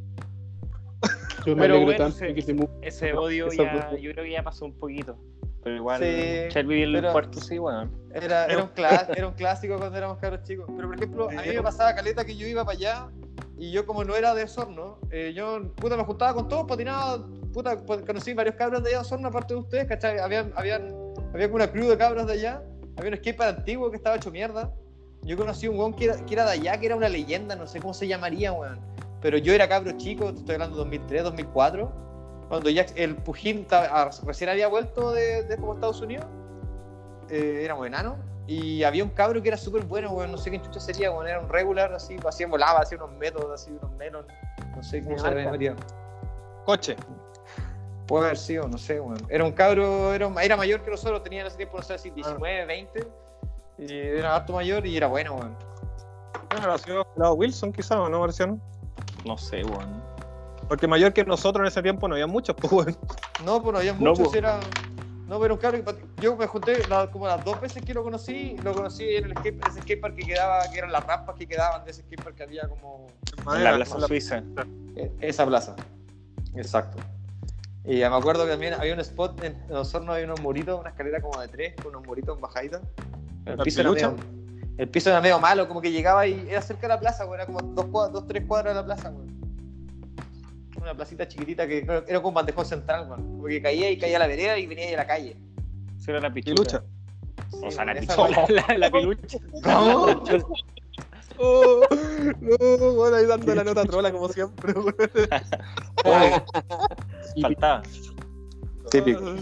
Yo 1.45 1.55
me 1.55 1.61
Pero 1.63 1.81
bueno, 1.85 2.09
de 2.09 2.33
que 2.35 2.53
mu- 2.53 2.67
Ese 2.81 3.13
odio 3.13 3.49
ya, 3.51 3.91
yo 3.97 4.11
creo 4.11 4.25
que 4.25 4.31
ya 4.31 4.43
pasó 4.43 4.65
un 4.65 4.73
poquito. 4.77 5.17
Pero 5.63 5.75
igual, 5.75 6.01
Sí, 6.01 6.07
Shelby 6.53 6.81
el 6.83 6.93
pero- 6.93 7.11
puerto 7.11 7.39
sí, 7.39 7.59
weón. 7.59 7.91
Era, 8.13 8.45
era, 8.45 8.63
un 8.63 8.69
era 9.15 9.27
un 9.27 9.33
clásico 9.33 9.77
cuando 9.77 9.97
éramos 9.97 10.17
cabros 10.17 10.43
chicos. 10.43 10.65
Pero 10.75 10.87
por 10.87 10.95
ejemplo, 10.97 11.27
a 11.29 11.41
mí 11.41 11.47
me 11.55 11.61
pasaba 11.61 11.93
caleta 11.95 12.25
que 12.25 12.35
yo 12.35 12.47
iba 12.47 12.65
para 12.65 12.77
allá 12.77 13.07
y 13.57 13.71
yo 13.71 13.85
como 13.85 14.03
no 14.03 14.15
era 14.15 14.33
de 14.33 14.43
Osorno, 14.43 14.99
eh, 15.11 15.33
yo 15.35 15.61
puta, 15.75 15.95
me 15.97 16.03
juntaba 16.03 16.33
con 16.33 16.47
todos, 16.47 16.65
patinaba, 16.65 17.25
puta, 17.53 17.77
pues, 17.85 18.01
conocí 18.01 18.33
varios 18.33 18.55
cabros 18.55 18.81
de 18.83 18.89
allá 18.89 18.97
de 18.99 19.01
Osorno 19.01 19.27
aparte 19.27 19.53
de 19.53 19.59
ustedes, 19.59 19.85
¿cachai? 19.85 20.17
Habían, 20.19 20.51
habían, 20.55 20.93
había 21.33 21.47
como 21.47 21.55
una 21.57 21.71
crew 21.71 21.89
de 21.89 21.97
cabros 21.97 22.25
de 22.27 22.33
allá, 22.33 22.63
había 22.97 23.11
un 23.11 23.17
skatepark 23.17 23.57
antiguo 23.59 23.89
que 23.91 23.97
estaba 23.97 24.15
hecho 24.15 24.31
mierda. 24.31 24.73
Yo 25.23 25.37
conocí 25.37 25.67
un 25.67 25.77
weón 25.77 25.93
que 25.93 26.05
era, 26.05 26.25
que 26.25 26.33
era 26.33 26.45
de 26.45 26.51
allá, 26.51 26.79
que 26.79 26.85
era 26.85 26.95
una 26.95 27.09
leyenda, 27.09 27.55
no 27.55 27.67
sé 27.67 27.79
cómo 27.79 27.93
se 27.93 28.07
llamaría, 28.07 28.51
weón. 28.51 28.79
Pero 29.21 29.37
yo 29.37 29.53
era 29.53 29.67
cabro 29.67 29.91
chico, 29.97 30.31
te 30.33 30.39
estoy 30.39 30.55
hablando 30.55 30.77
de 30.77 30.83
2003, 30.83 31.23
2004, 31.23 31.91
cuando 32.47 32.69
ya 32.69 32.85
el 32.95 33.15
Pujín 33.15 33.67
ah, 33.71 34.09
recién 34.25 34.49
había 34.49 34.67
vuelto 34.67 35.11
de, 35.11 35.43
de 35.43 35.57
como 35.57 35.73
Estados 35.73 36.01
Unidos 36.01 36.25
eh, 37.29 37.61
éramos 37.63 37.85
enanos 37.85 38.17
y 38.47 38.81
había 38.83 39.03
un 39.03 39.11
cabro 39.11 39.41
que 39.43 39.49
era 39.49 39.57
súper 39.57 39.83
bueno, 39.83 40.11
weón, 40.11 40.31
no 40.31 40.37
sé 40.37 40.49
qué 40.49 40.59
chucha 40.59 40.79
sería, 40.79 41.11
weón, 41.11 41.27
era 41.27 41.39
un 41.39 41.49
regular, 41.49 41.93
así, 41.93 42.17
hacía 42.27 42.47
volaba, 42.47 42.79
hacía 42.79 42.97
unos 42.97 43.11
métodos, 43.17 43.61
así, 43.61 43.69
unos 43.71 43.91
melon, 43.97 44.25
no 44.75 44.81
sé 44.81 45.03
cómo 45.03 45.19
se 45.19 45.35
llamaría. 45.35 45.75
Coche. 46.65 46.95
Puede 48.07 48.25
haber 48.25 48.37
sido, 48.37 48.67
no 48.67 48.79
sé, 48.79 48.99
weón. 48.99 49.19
Era 49.29 49.43
un 49.43 49.51
cabro, 49.51 50.15
era, 50.15 50.27
era 50.41 50.57
mayor 50.57 50.81
que 50.81 50.89
nosotros, 50.89 51.21
tenía 51.21 51.41
en 51.41 51.47
ese 51.47 51.57
tiempo, 51.57 51.77
no 51.77 51.83
sé 51.83 51.99
si 51.99 52.09
19, 52.09 52.65
20, 52.65 53.07
y 53.79 53.93
era 53.93 54.35
harto 54.35 54.53
mayor 54.53 54.85
y 54.85 54.95
era 54.97 55.07
bueno, 55.07 55.35
weón. 55.35 55.55
Bueno, 56.51 56.77
sido 56.77 57.05
Lado 57.15 57.33
Wilson, 57.35 57.71
quizás, 57.71 57.97
¿o 57.97 58.09
no, 58.09 58.19
Marciano? 58.19 58.59
No 59.25 59.37
sé, 59.37 59.63
weón. 59.63 60.01
Porque 60.67 60.87
mayor 60.87 61.13
que 61.13 61.23
nosotros 61.23 61.61
en 61.63 61.67
ese 61.67 61.81
tiempo 61.81 62.07
no 62.07 62.15
había 62.15 62.27
muchos, 62.27 62.55
pues, 62.55 62.71
weón. 62.71 62.97
No, 63.43 63.61
pues 63.61 63.73
no 63.73 63.79
había 63.79 63.93
No, 63.93 64.11
muchos, 64.11 64.27
po. 64.29 64.35
era... 64.35 64.59
No, 65.27 65.39
pero 65.39 65.59
que- 65.59 65.83
yo 66.21 66.35
me 66.35 66.47
junté 66.47 66.87
la- 66.87 67.11
como 67.11 67.27
las 67.27 67.45
dos 67.45 67.61
veces 67.61 67.83
que 67.83 67.93
lo 67.93 68.01
conocí, 68.03 68.57
lo 68.63 68.73
conocí 68.73 69.07
en 69.15 69.25
el 69.25 69.37
skate, 69.37 69.63
ese 69.67 69.81
skatepark 69.81 70.15
que 70.15 70.25
quedaba, 70.25 70.63
que 70.71 70.79
eran 70.79 70.91
las 70.91 71.05
rampas 71.05 71.35
que 71.35 71.45
quedaban 71.45 71.85
de 71.85 71.91
ese 71.91 72.01
skatepark 72.01 72.35
que 72.35 72.43
había 72.43 72.67
como 72.67 73.05
En 73.55 73.63
la 73.63 73.75
Plaza 73.75 73.99
la- 73.99 74.07
Suiza. 74.07 74.41
E- 74.95 75.11
Esa 75.21 75.45
plaza. 75.45 75.75
Exacto. 76.55 76.97
Y 77.85 77.99
ya 77.99 78.09
me 78.09 78.15
acuerdo 78.15 78.43
que 78.45 78.51
también 78.51 78.73
había 78.73 78.93
un 78.95 78.99
spot 79.01 79.43
en 79.43 79.55
Osorno, 79.71 80.13
había 80.13 80.25
unos 80.25 80.41
muritos, 80.41 80.79
una 80.79 80.89
escalera 80.89 81.21
como 81.21 81.39
de 81.39 81.47
tres, 81.47 81.75
con 81.75 81.95
unos 81.95 82.07
muritos 82.07 82.35
en 82.35 82.41
bajadita. 82.41 82.81
El 83.45 83.57
¿La 83.57 83.63
piso, 83.63 83.81
era 83.81 83.91
medio, 83.91 84.15
el 84.77 84.89
piso 84.89 85.09
era 85.09 85.21
medio 85.21 85.39
malo, 85.39 85.67
como 85.67 85.81
que 85.81 85.91
llegaba 85.91 86.27
y 86.27 86.45
era 86.49 86.61
cerca 86.61 86.83
de 86.83 86.87
la 86.89 86.99
plaza, 86.99 87.23
güey, 87.25 87.39
era 87.41 87.45
como 87.45 87.61
dos, 87.61 87.85
cuadras, 87.85 88.13
dos 88.13 88.27
tres 88.27 88.43
cuadras 88.47 88.73
de 88.75 88.81
la 88.81 88.85
plaza, 88.85 89.09
güey. 89.09 89.27
Una 90.81 90.93
placita 90.95 91.27
chiquitita 91.27 91.67
que 91.67 91.79
era 91.79 92.19
como 92.19 92.29
un 92.29 92.33
bandejón 92.35 92.65
central, 92.65 93.07
güey. 93.07 93.19
Como 93.19 93.43
que 93.45 93.61
caía 93.61 93.91
y 93.91 93.97
caía 93.97 94.15
a 94.15 94.19
la 94.19 94.27
vereda 94.27 94.57
y 94.57 94.65
venía 94.65 94.85
ahí 94.87 94.93
a 94.93 94.97
la 94.97 95.07
calle. 95.07 95.35
Esa 95.97 96.11
era 96.11 96.21
la 96.21 96.33
pichucha. 96.33 96.61
lucha. 96.61 96.83
O 97.61 97.71
sea, 97.71 97.83
la 97.85 97.95
pichucha. 97.95 98.15
güey. 98.15 98.33
La, 98.49 98.77
la 98.77 98.91
pilucha. 98.91 99.37
¿Cómo? 99.63 100.23
Oh, 101.41 101.79
no, 102.41 102.93
bueno, 102.95 103.15
ahí 103.15 103.25
dando 103.25 103.55
la 103.55 103.63
nota 103.63 103.85
trola 103.85 104.11
como 104.11 104.27
siempre, 104.27 104.73
weón. 104.73 104.93
Faltaba. 107.41 107.81
Típico. 108.91 109.21
La 109.21 109.37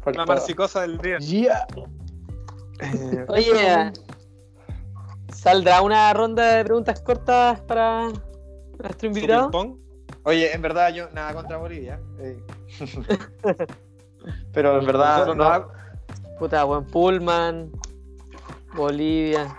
Faltaba. 0.00 0.26
marcicosa 0.26 0.80
del 0.82 0.98
día. 0.98 1.18
Yeah. 1.18 1.66
Eh, 2.82 3.24
Oye, 3.28 3.92
¿saldrá 5.34 5.82
una 5.82 6.12
ronda 6.12 6.54
de 6.56 6.64
preguntas 6.64 7.00
cortas 7.00 7.60
para 7.62 8.04
nuestro 8.78 8.98
¿su 9.00 9.06
invitado? 9.06 9.50
ping-pong? 9.50 9.76
Oye, 10.24 10.52
en 10.54 10.62
verdad 10.62 10.92
yo 10.94 11.10
nada 11.10 11.34
contra 11.34 11.56
Bolivia. 11.56 12.00
eh. 12.20 12.42
Pero 14.52 14.78
en 14.80 14.86
verdad 14.86 15.26
no, 15.26 15.34
no. 15.34 15.68
Puta, 16.38 16.64
buen 16.64 16.84
Pullman, 16.86 17.70
Bolivia. 18.74 19.56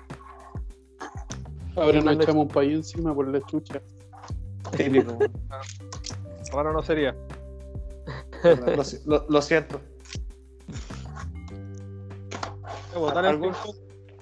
Ahora 1.76 2.02
nos 2.02 2.16
echamos 2.16 2.44
un 2.44 2.48
país 2.50 2.74
encima 2.76 3.14
por 3.14 3.28
la 3.28 3.40
chucha. 3.42 3.82
típico. 4.76 5.18
Ahora 6.52 6.72
no 6.74 6.82
sería. 6.82 7.16
lo, 8.44 8.84
lo- 9.06 9.26
lo 9.30 9.42
siento. 9.42 9.80
El 12.96 13.26
¿Algún- 13.26 13.54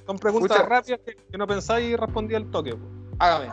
Con 0.06 0.18
preguntas 0.18 0.58
Escucha. 0.58 0.70
rápidas 0.70 1.00
que, 1.06 1.16
que 1.16 1.38
no 1.38 1.46
pensáis 1.48 1.88
y 1.90 1.96
respondí 1.96 2.36
al 2.36 2.50
toque. 2.50 2.72
po. 2.76 2.80
Hágame, 3.20 3.50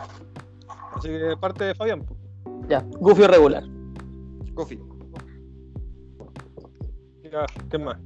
Así 0.93 1.07
que 1.09 1.35
parte 1.39 1.65
de 1.65 1.75
Fabián. 1.75 2.03
po. 2.03 2.15
Ya, 2.67 2.81
Goofy 2.99 3.23
o 3.23 3.27
regular. 3.27 3.63
Kofi. 4.55 4.79
Ya, 7.31 7.45
¿qué 7.69 7.77
más? 7.77 7.97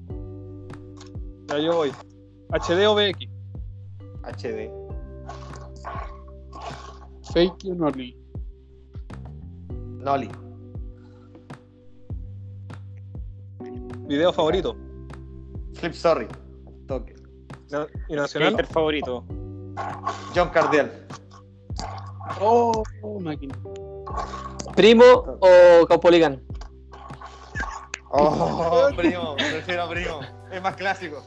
Ya 1.48 1.60
yo 1.60 1.76
voy. 1.76 1.92
HD 2.50 2.86
o 2.88 2.96
VX. 2.96 3.30
HD. 4.24 4.70
Fake 7.34 7.66
o 7.70 7.76
Nolly. 7.76 8.18
Noli. 10.00 10.30
Video 14.08 14.34
favorito. 14.34 14.76
Flip 15.76 15.94
Sorry. 15.94 16.28
Na- 17.72 17.88
¿Y 18.10 18.16
nacional? 18.16 18.54
Skater 18.54 18.66
favorito. 18.74 19.24
John 20.36 20.50
Cardiel. 20.50 20.92
Oh, 22.40 22.84
máquina. 23.20 23.56
¿Primo 24.76 25.04
o 25.40 25.86
Caupolicán? 25.88 26.42
Oh, 28.10 28.90
primo. 28.96 29.36
Prefiero 29.36 29.90
primo. 29.90 30.20
Es 30.52 30.62
más 30.62 30.76
clásico. 30.76 31.24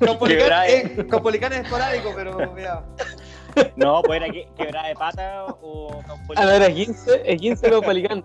De- 0.00 0.06
es, 0.98 0.98
es 0.98 1.04
esporádico, 1.60 2.10
pero 2.14 2.52
mira. 2.54 2.84
No, 3.76 4.00
pues 4.02 4.22
era 4.22 4.32
que, 4.32 4.48
quebrada 4.56 4.88
de 4.88 4.94
pata 4.94 5.44
o 5.60 6.02
A 6.36 6.46
ver, 6.46 6.62
es 6.62 6.74
15, 6.74 7.22
es 7.32 7.40
15 7.40 7.70
Caupolicán. 7.70 8.24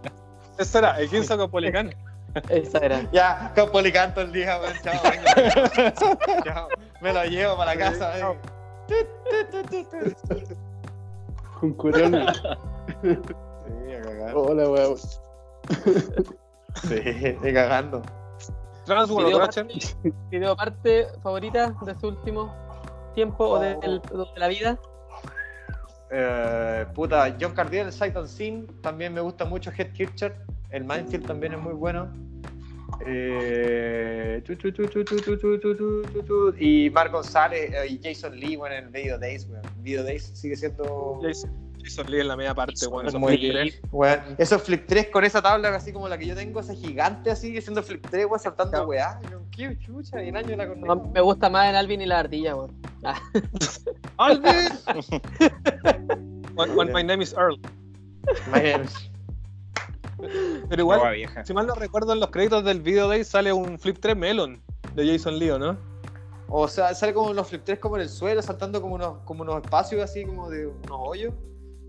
Ese 0.58 0.78
era, 0.78 1.00
el 1.00 1.10
15 1.10 1.38
Copolicán. 1.38 1.94
Esa 2.50 2.80
era. 2.80 3.10
Ya, 3.12 3.52
Copolicán 3.56 4.14
todo 4.14 4.26
el 4.26 4.32
día, 4.34 4.60
weón. 4.60 4.74
Chao, 4.84 5.02
venga. 5.04 5.94
Chao. 6.44 6.68
Me 7.02 7.14
lo 7.14 7.24
llevo 7.26 7.56
para 7.58 7.74
la 7.76 7.80
casa. 7.80 8.14
Con 11.60 11.74
corona. 11.74 12.34
Sí, 13.02 13.94
a 13.94 14.02
cagar. 14.02 14.36
Hola, 14.36 14.70
weón. 14.70 14.98
Sí, 14.98 16.96
estoy 17.04 17.54
cagando. 17.54 18.02
Video 18.86 19.40
parte, 19.40 19.66
video 20.30 20.56
parte 20.56 21.08
favorita 21.24 21.74
de 21.82 21.96
su 21.96 22.08
último 22.10 22.54
tiempo 23.16 23.46
o 23.48 23.60
de, 23.60 23.76
del- 23.78 24.00
de 24.02 24.40
la 24.40 24.48
vida. 24.48 24.78
Puta, 26.94 27.36
John 27.40 27.54
Cardiel, 27.54 27.92
Sight 27.92 28.16
Unseen, 28.16 28.68
también 28.82 29.14
me 29.14 29.22
gusta 29.22 29.46
mucho 29.46 29.72
Head 29.76 29.92
Kircher, 29.94 30.36
el 30.70 30.84
Mindfield 30.84 31.26
también 31.26 31.54
es 31.54 31.60
muy 31.60 31.74
bueno. 31.74 32.12
Y 36.60 36.90
Mark 36.92 37.12
González 37.12 37.72
y 37.90 38.00
Jason 38.02 38.40
Lee, 38.40 38.56
bueno, 38.56 38.76
en 38.76 38.92
Video 38.92 39.18
Days, 39.18 39.48
Video 39.82 40.04
Days 40.04 40.32
sigue 40.34 40.56
siendo. 40.56 41.20
Jason 41.86 42.10
Lee 42.10 42.20
en 42.22 42.28
la 42.28 42.36
media 42.36 42.54
parte, 42.56 42.88
weón. 42.88 43.08
esos 43.08 43.20
muy 43.20 43.38
flip 43.38 43.52
tres. 43.54 43.82
weón. 43.92 44.20
Esos 44.38 44.62
flip 44.64 44.86
3 44.88 45.10
con 45.10 45.24
esa 45.24 45.42
tabla 45.42 45.70
así 45.76 45.94
como 45.94 46.10
la 46.10 46.18
que 46.18 46.26
yo 46.26 46.36
tengo, 46.36 46.60
esa 46.60 46.74
gigante 46.74 47.30
así, 47.32 47.58
haciendo 47.58 47.84
flip 47.84 48.06
3, 48.10 48.26
weón, 48.26 48.40
saltando 48.40 48.86
weá. 48.88 49.20
Qué 49.52 49.78
chucha, 49.80 50.24
y 50.24 50.30
el 50.30 50.36
año 50.36 50.56
la 50.56 50.66
No, 50.66 50.74
conozco. 50.76 51.10
me 51.14 51.22
gusta 51.22 51.50
más 51.50 51.70
en 51.70 51.76
Alvin 51.76 52.02
y 52.02 52.06
la 52.06 52.20
ardilla, 52.20 52.56
weón. 52.56 52.76
Ah, 53.04 53.22
¡Alvin! 54.18 54.52
when, 56.56 56.76
when 56.76 56.92
my 56.92 57.04
name 57.04 57.22
is 57.22 57.34
Earl. 57.34 57.60
Pero 60.70 60.82
igual, 60.82 61.00
Nueva 61.00 61.12
vieja. 61.14 61.46
si 61.46 61.54
mal 61.54 61.68
no 61.68 61.76
recuerdo, 61.76 62.14
en 62.14 62.20
los 62.20 62.30
créditos 62.32 62.64
del 62.64 62.82
video 62.82 63.08
day 63.08 63.24
sale 63.24 63.54
un 63.54 63.78
Flip 63.78 63.98
3 64.00 64.16
Melon 64.16 64.62
de 64.96 65.12
Jason 65.12 65.38
Lee, 65.38 65.52
¿o 65.52 65.60
¿no? 65.60 65.78
O 66.48 66.68
sea, 66.68 66.94
sale 66.94 67.14
como 67.14 67.34
los 67.34 67.48
flip 67.48 67.64
3 67.64 67.80
como 67.80 67.96
en 67.96 68.04
el 68.04 68.10
suelo, 68.10 68.42
saltando 68.42 68.82
como 68.82 68.96
unos, 68.96 69.18
como 69.26 69.42
unos 69.42 69.64
espacios 69.64 70.04
así, 70.04 70.24
como 70.26 70.50
de 70.50 70.68
unos 70.68 70.92
hoyos. 70.92 71.34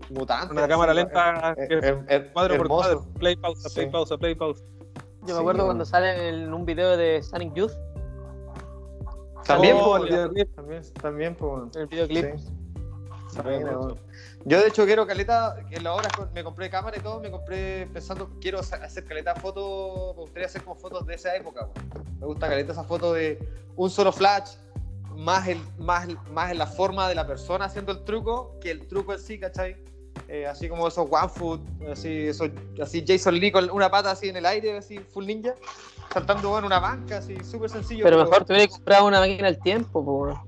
Mutantes. 0.09 0.51
Una 0.51 0.67
cámara 0.67 0.91
así, 0.93 1.01
lenta, 1.01 1.55
eh, 1.57 1.67
que- 1.67 1.75
eh, 1.87 2.03
eh, 2.07 2.29
cuadro 2.33 2.55
por 2.57 2.65
hermoso. 2.65 2.89
cuadro. 2.89 3.13
Play, 3.19 3.35
pausa, 3.35 3.69
play, 3.73 3.85
Sí. 3.85 3.91
pausa, 3.91 4.17
play, 4.17 4.35
pausa. 4.35 4.63
Yo 5.21 5.27
Sí, 5.27 5.33
me 5.33 5.39
acuerdo 5.39 5.65
cuando 5.65 5.85
sale 5.85 6.29
en 6.29 6.53
un 6.53 6.65
video 6.65 6.95
de 6.97 7.21
Sonic 7.23 7.53
Youth, 7.53 7.71
También, 9.45 9.77
Oh, 9.79 9.85
po, 9.85 9.97
el 9.97 10.09
videoclip. 10.09 10.55
también, 10.55 10.81
también, 11.01 11.35
po. 11.35 11.69
en 11.73 11.81
el 11.81 11.87
videoclip. 11.87 12.37
Sí. 12.37 13.39
Bueno. 13.43 13.95
Yo 14.45 14.59
de 14.61 14.67
hecho 14.67 14.85
quiero 14.85 15.05
caleta, 15.07 15.55
en 15.71 15.83
la 15.83 15.93
hora 15.93 16.09
me 16.33 16.43
compré 16.43 16.69
cámara 16.69 16.97
y 16.97 17.01
todo, 17.01 17.19
me 17.21 17.29
compré 17.31 17.87
pensando, 17.93 18.29
quiero 18.41 18.59
hacer 18.59 19.05
caleta 19.05 19.35
fotos, 19.35 20.15
me 20.15 20.21
gustaría 20.23 20.47
hacer 20.47 20.63
como 20.63 20.75
fotos 20.75 21.05
de 21.05 21.15
esa 21.15 21.33
época, 21.35 21.61
weón. 21.65 22.17
Me 22.19 22.25
gusta 22.25 22.47
caleta 22.49 22.71
esa 22.73 22.83
foto 22.83 23.13
de 23.13 23.37
un 23.75 23.89
solo 23.89 24.11
flash, 24.11 24.55
más, 25.17 25.47
el, 25.47 25.59
más, 25.79 26.07
más 26.31 26.51
en 26.51 26.59
la 26.59 26.67
forma 26.67 27.09
de 27.09 27.15
la 27.15 27.25
persona 27.25 27.65
haciendo 27.65 27.91
el 27.91 28.03
truco, 28.03 28.57
que 28.61 28.71
el 28.71 28.87
truco 28.87 29.13
en 29.13 29.19
sí, 29.19 29.39
¿cachai? 29.39 29.75
Eh, 30.27 30.45
así 30.45 30.67
como 30.67 30.87
esos 30.87 31.07
one 31.09 31.29
foot, 31.29 31.61
así, 31.89 32.27
esos, 32.27 32.49
así 32.81 33.03
Jason 33.07 33.35
Lee 33.35 33.51
con 33.51 33.69
una 33.71 33.89
pata 33.89 34.11
así 34.11 34.29
en 34.29 34.37
el 34.37 34.45
aire, 34.45 34.77
así 34.77 34.99
full 34.99 35.25
ninja. 35.25 35.55
saltando 36.11 36.57
en 36.57 36.65
una 36.65 36.79
banca, 36.79 37.17
así, 37.17 37.35
súper 37.43 37.69
sencillo. 37.69 38.03
Pero 38.03 38.17
mejor 38.17 38.45
te 38.45 38.53
hubiera 38.53 38.69
comprado 38.69 39.07
una 39.07 39.19
máquina 39.19 39.45
del 39.47 39.59
tiempo, 39.59 40.03
po. 40.03 40.43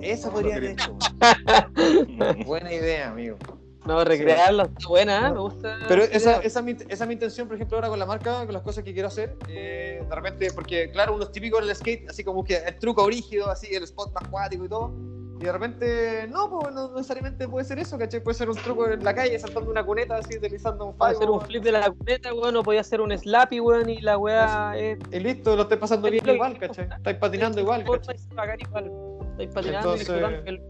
Eso 0.00 0.30
podría 0.30 0.56
haber 0.56 0.70
hecho. 0.70 0.96
Buena 2.46 2.72
idea, 2.72 3.10
amigo. 3.10 3.36
No, 3.84 4.04
recrearlo, 4.04 4.62
está 4.64 4.88
buena, 4.88 5.28
¿eh? 5.28 5.32
me 5.32 5.40
gusta. 5.40 5.78
Pero 5.88 6.04
esa, 6.04 6.36
esa, 6.40 6.60
es 6.60 6.64
mi, 6.64 6.72
esa 6.88 7.04
es 7.04 7.06
mi 7.08 7.14
intención, 7.14 7.48
por 7.48 7.56
ejemplo, 7.56 7.76
ahora 7.78 7.88
con 7.88 7.98
la 7.98 8.06
marca, 8.06 8.44
con 8.44 8.52
las 8.52 8.62
cosas 8.62 8.84
que 8.84 8.92
quiero 8.92 9.08
hacer. 9.08 9.36
eh, 9.48 10.04
de 10.08 10.14
repente, 10.14 10.48
porque 10.54 10.90
claro, 10.92 11.14
uno 11.14 11.24
es 11.24 11.32
típico 11.32 11.58
en 11.60 11.68
el 11.68 11.74
skate, 11.74 12.08
así 12.08 12.22
como 12.22 12.44
que 12.44 12.56
el 12.58 12.78
truco 12.78 13.06
rígido, 13.08 13.50
así, 13.50 13.74
el 13.74 13.82
spot 13.84 14.12
más 14.14 14.28
cuático 14.28 14.64
y 14.64 14.68
todo. 14.68 14.92
Y 15.40 15.44
de 15.44 15.50
repente, 15.50 16.28
no, 16.28 16.48
pues 16.48 16.72
no 16.72 16.92
necesariamente 16.94 17.48
puede 17.48 17.64
ser 17.64 17.80
eso, 17.80 17.98
¿cachai? 17.98 18.22
Puede 18.22 18.36
ser 18.38 18.48
un 18.48 18.54
truco 18.56 18.86
en 18.88 19.02
la 19.02 19.12
calle, 19.12 19.36
saltando 19.40 19.68
una 19.72 19.84
cuneta, 19.84 20.14
así, 20.18 20.38
deslizando 20.38 20.84
un 20.86 20.96
fallo. 20.96 21.16
hacer 21.16 21.28
un 21.30 21.40
flip 21.40 21.64
de 21.64 21.72
la 21.72 21.90
cuneta, 21.90 22.32
weón, 22.32 22.54
o 22.54 22.62
podía 22.62 22.82
hacer 22.82 23.00
un 23.00 23.10
slappy, 23.18 23.58
weón, 23.58 23.90
y 23.90 24.00
la 24.00 24.16
weá 24.16 24.78
es. 24.78 24.98
Y 25.10 25.18
listo, 25.18 25.56
lo 25.56 25.62
estáis 25.62 25.80
pasando 25.80 26.08
bien 26.08 26.24
Lo- 26.24 26.34
igual, 26.34 26.56
¿cachai? 26.56 26.88
Estáis 26.96 27.16
patinando 27.16 27.60
igual, 27.60 27.82
¿cachai? 27.84 28.14
y 28.14 28.18
se 28.18 28.28
pagar 28.28 28.60
igual. 28.62 28.92
Estáis 29.32 29.50
patinando 29.52 29.96
y 29.96 30.00
Entonces- 30.00 30.06
disfrutando 30.08 30.42
el- 30.48 30.62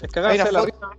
Es 0.00 0.10
cagarse 0.10 0.52
la 0.52 0.62
risa 0.64 0.90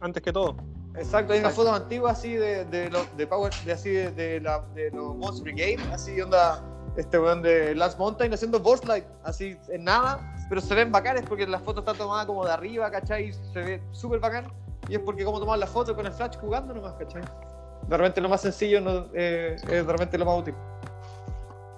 antes 0.00 0.22
que 0.22 0.32
todo. 0.32 0.56
Exacto, 0.96 1.32
hay 1.32 1.40
una 1.40 1.48
Exacto. 1.48 1.70
foto 1.70 1.82
antigua 1.82 2.10
así 2.12 2.34
de, 2.34 2.64
de, 2.66 3.26
Power, 3.26 3.52
de 3.64 3.72
así 3.72 3.90
de, 3.90 4.10
de, 4.12 4.40
la, 4.40 4.60
de 4.74 4.90
los 4.92 5.16
Boss 5.16 5.42
Brigade, 5.42 5.78
así 5.92 6.20
onda 6.20 6.62
este 6.96 7.18
weón 7.18 7.42
de 7.42 7.74
Last 7.74 7.98
Mountain 7.98 8.32
haciendo 8.32 8.60
boss 8.60 8.78
slide, 8.80 9.04
así 9.24 9.58
en 9.68 9.82
nada, 9.82 10.20
pero 10.48 10.60
se 10.60 10.72
ven 10.76 10.92
bacanes 10.92 11.24
porque 11.28 11.44
la 11.46 11.58
foto 11.58 11.80
está 11.80 11.94
tomada 11.94 12.24
como 12.26 12.44
de 12.46 12.52
arriba, 12.52 12.88
¿cachai? 12.90 13.32
Se 13.52 13.60
ve 13.60 13.82
súper 13.90 14.20
bacán, 14.20 14.46
y 14.88 14.94
es 14.94 15.00
porque 15.00 15.24
como 15.24 15.40
toman 15.40 15.58
la 15.58 15.66
foto 15.66 15.96
con 15.96 16.06
el 16.06 16.12
flash 16.12 16.36
jugando 16.38 16.72
nomás, 16.72 16.92
¿cachai? 16.94 17.22
De 17.88 17.96
repente 17.96 18.20
lo 18.20 18.28
más 18.28 18.42
sencillo 18.42 18.80
no, 18.80 19.06
eh, 19.14 19.56
es 19.56 19.66
de 19.68 19.82
repente 19.82 20.16
lo 20.16 20.24
más 20.26 20.38
útil. 20.38 20.54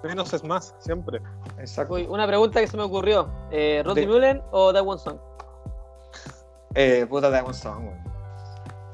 Menos 0.03 0.31
es 0.31 0.43
más, 0.43 0.75
siempre. 0.77 1.19
Exacto. 1.57 1.95
Uy, 1.95 2.05
una 2.07 2.27
pregunta 2.27 2.61
que 2.61 2.67
se 2.67 2.77
me 2.77 2.83
ocurrió. 2.83 3.27
Eh, 3.49 3.81
¿Rodney 3.83 4.05
De- 4.05 4.11
Mullen 4.11 4.43
o 4.51 4.71
Daewon 4.71 4.99
Song? 4.99 5.17
Eh, 6.75 7.05
puta 7.09 7.31
Diamond 7.31 7.55
Song, 7.55 7.79
weón. 7.87 8.06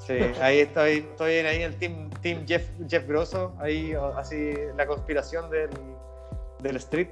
Sí, 0.06 0.14
ahí 0.42 0.60
estoy, 0.60 0.98
estoy 0.98 1.36
en 1.36 1.46
ahí 1.46 1.56
en 1.58 1.72
el 1.72 1.76
team, 1.78 2.10
team 2.22 2.46
Jeff, 2.46 2.70
Jeff 2.90 3.08
Grosso, 3.08 3.56
ahí 3.60 3.94
así 4.18 4.54
la 4.76 4.86
conspiración 4.86 5.50
del, 5.50 5.70
del 6.62 6.76
street. 6.76 7.08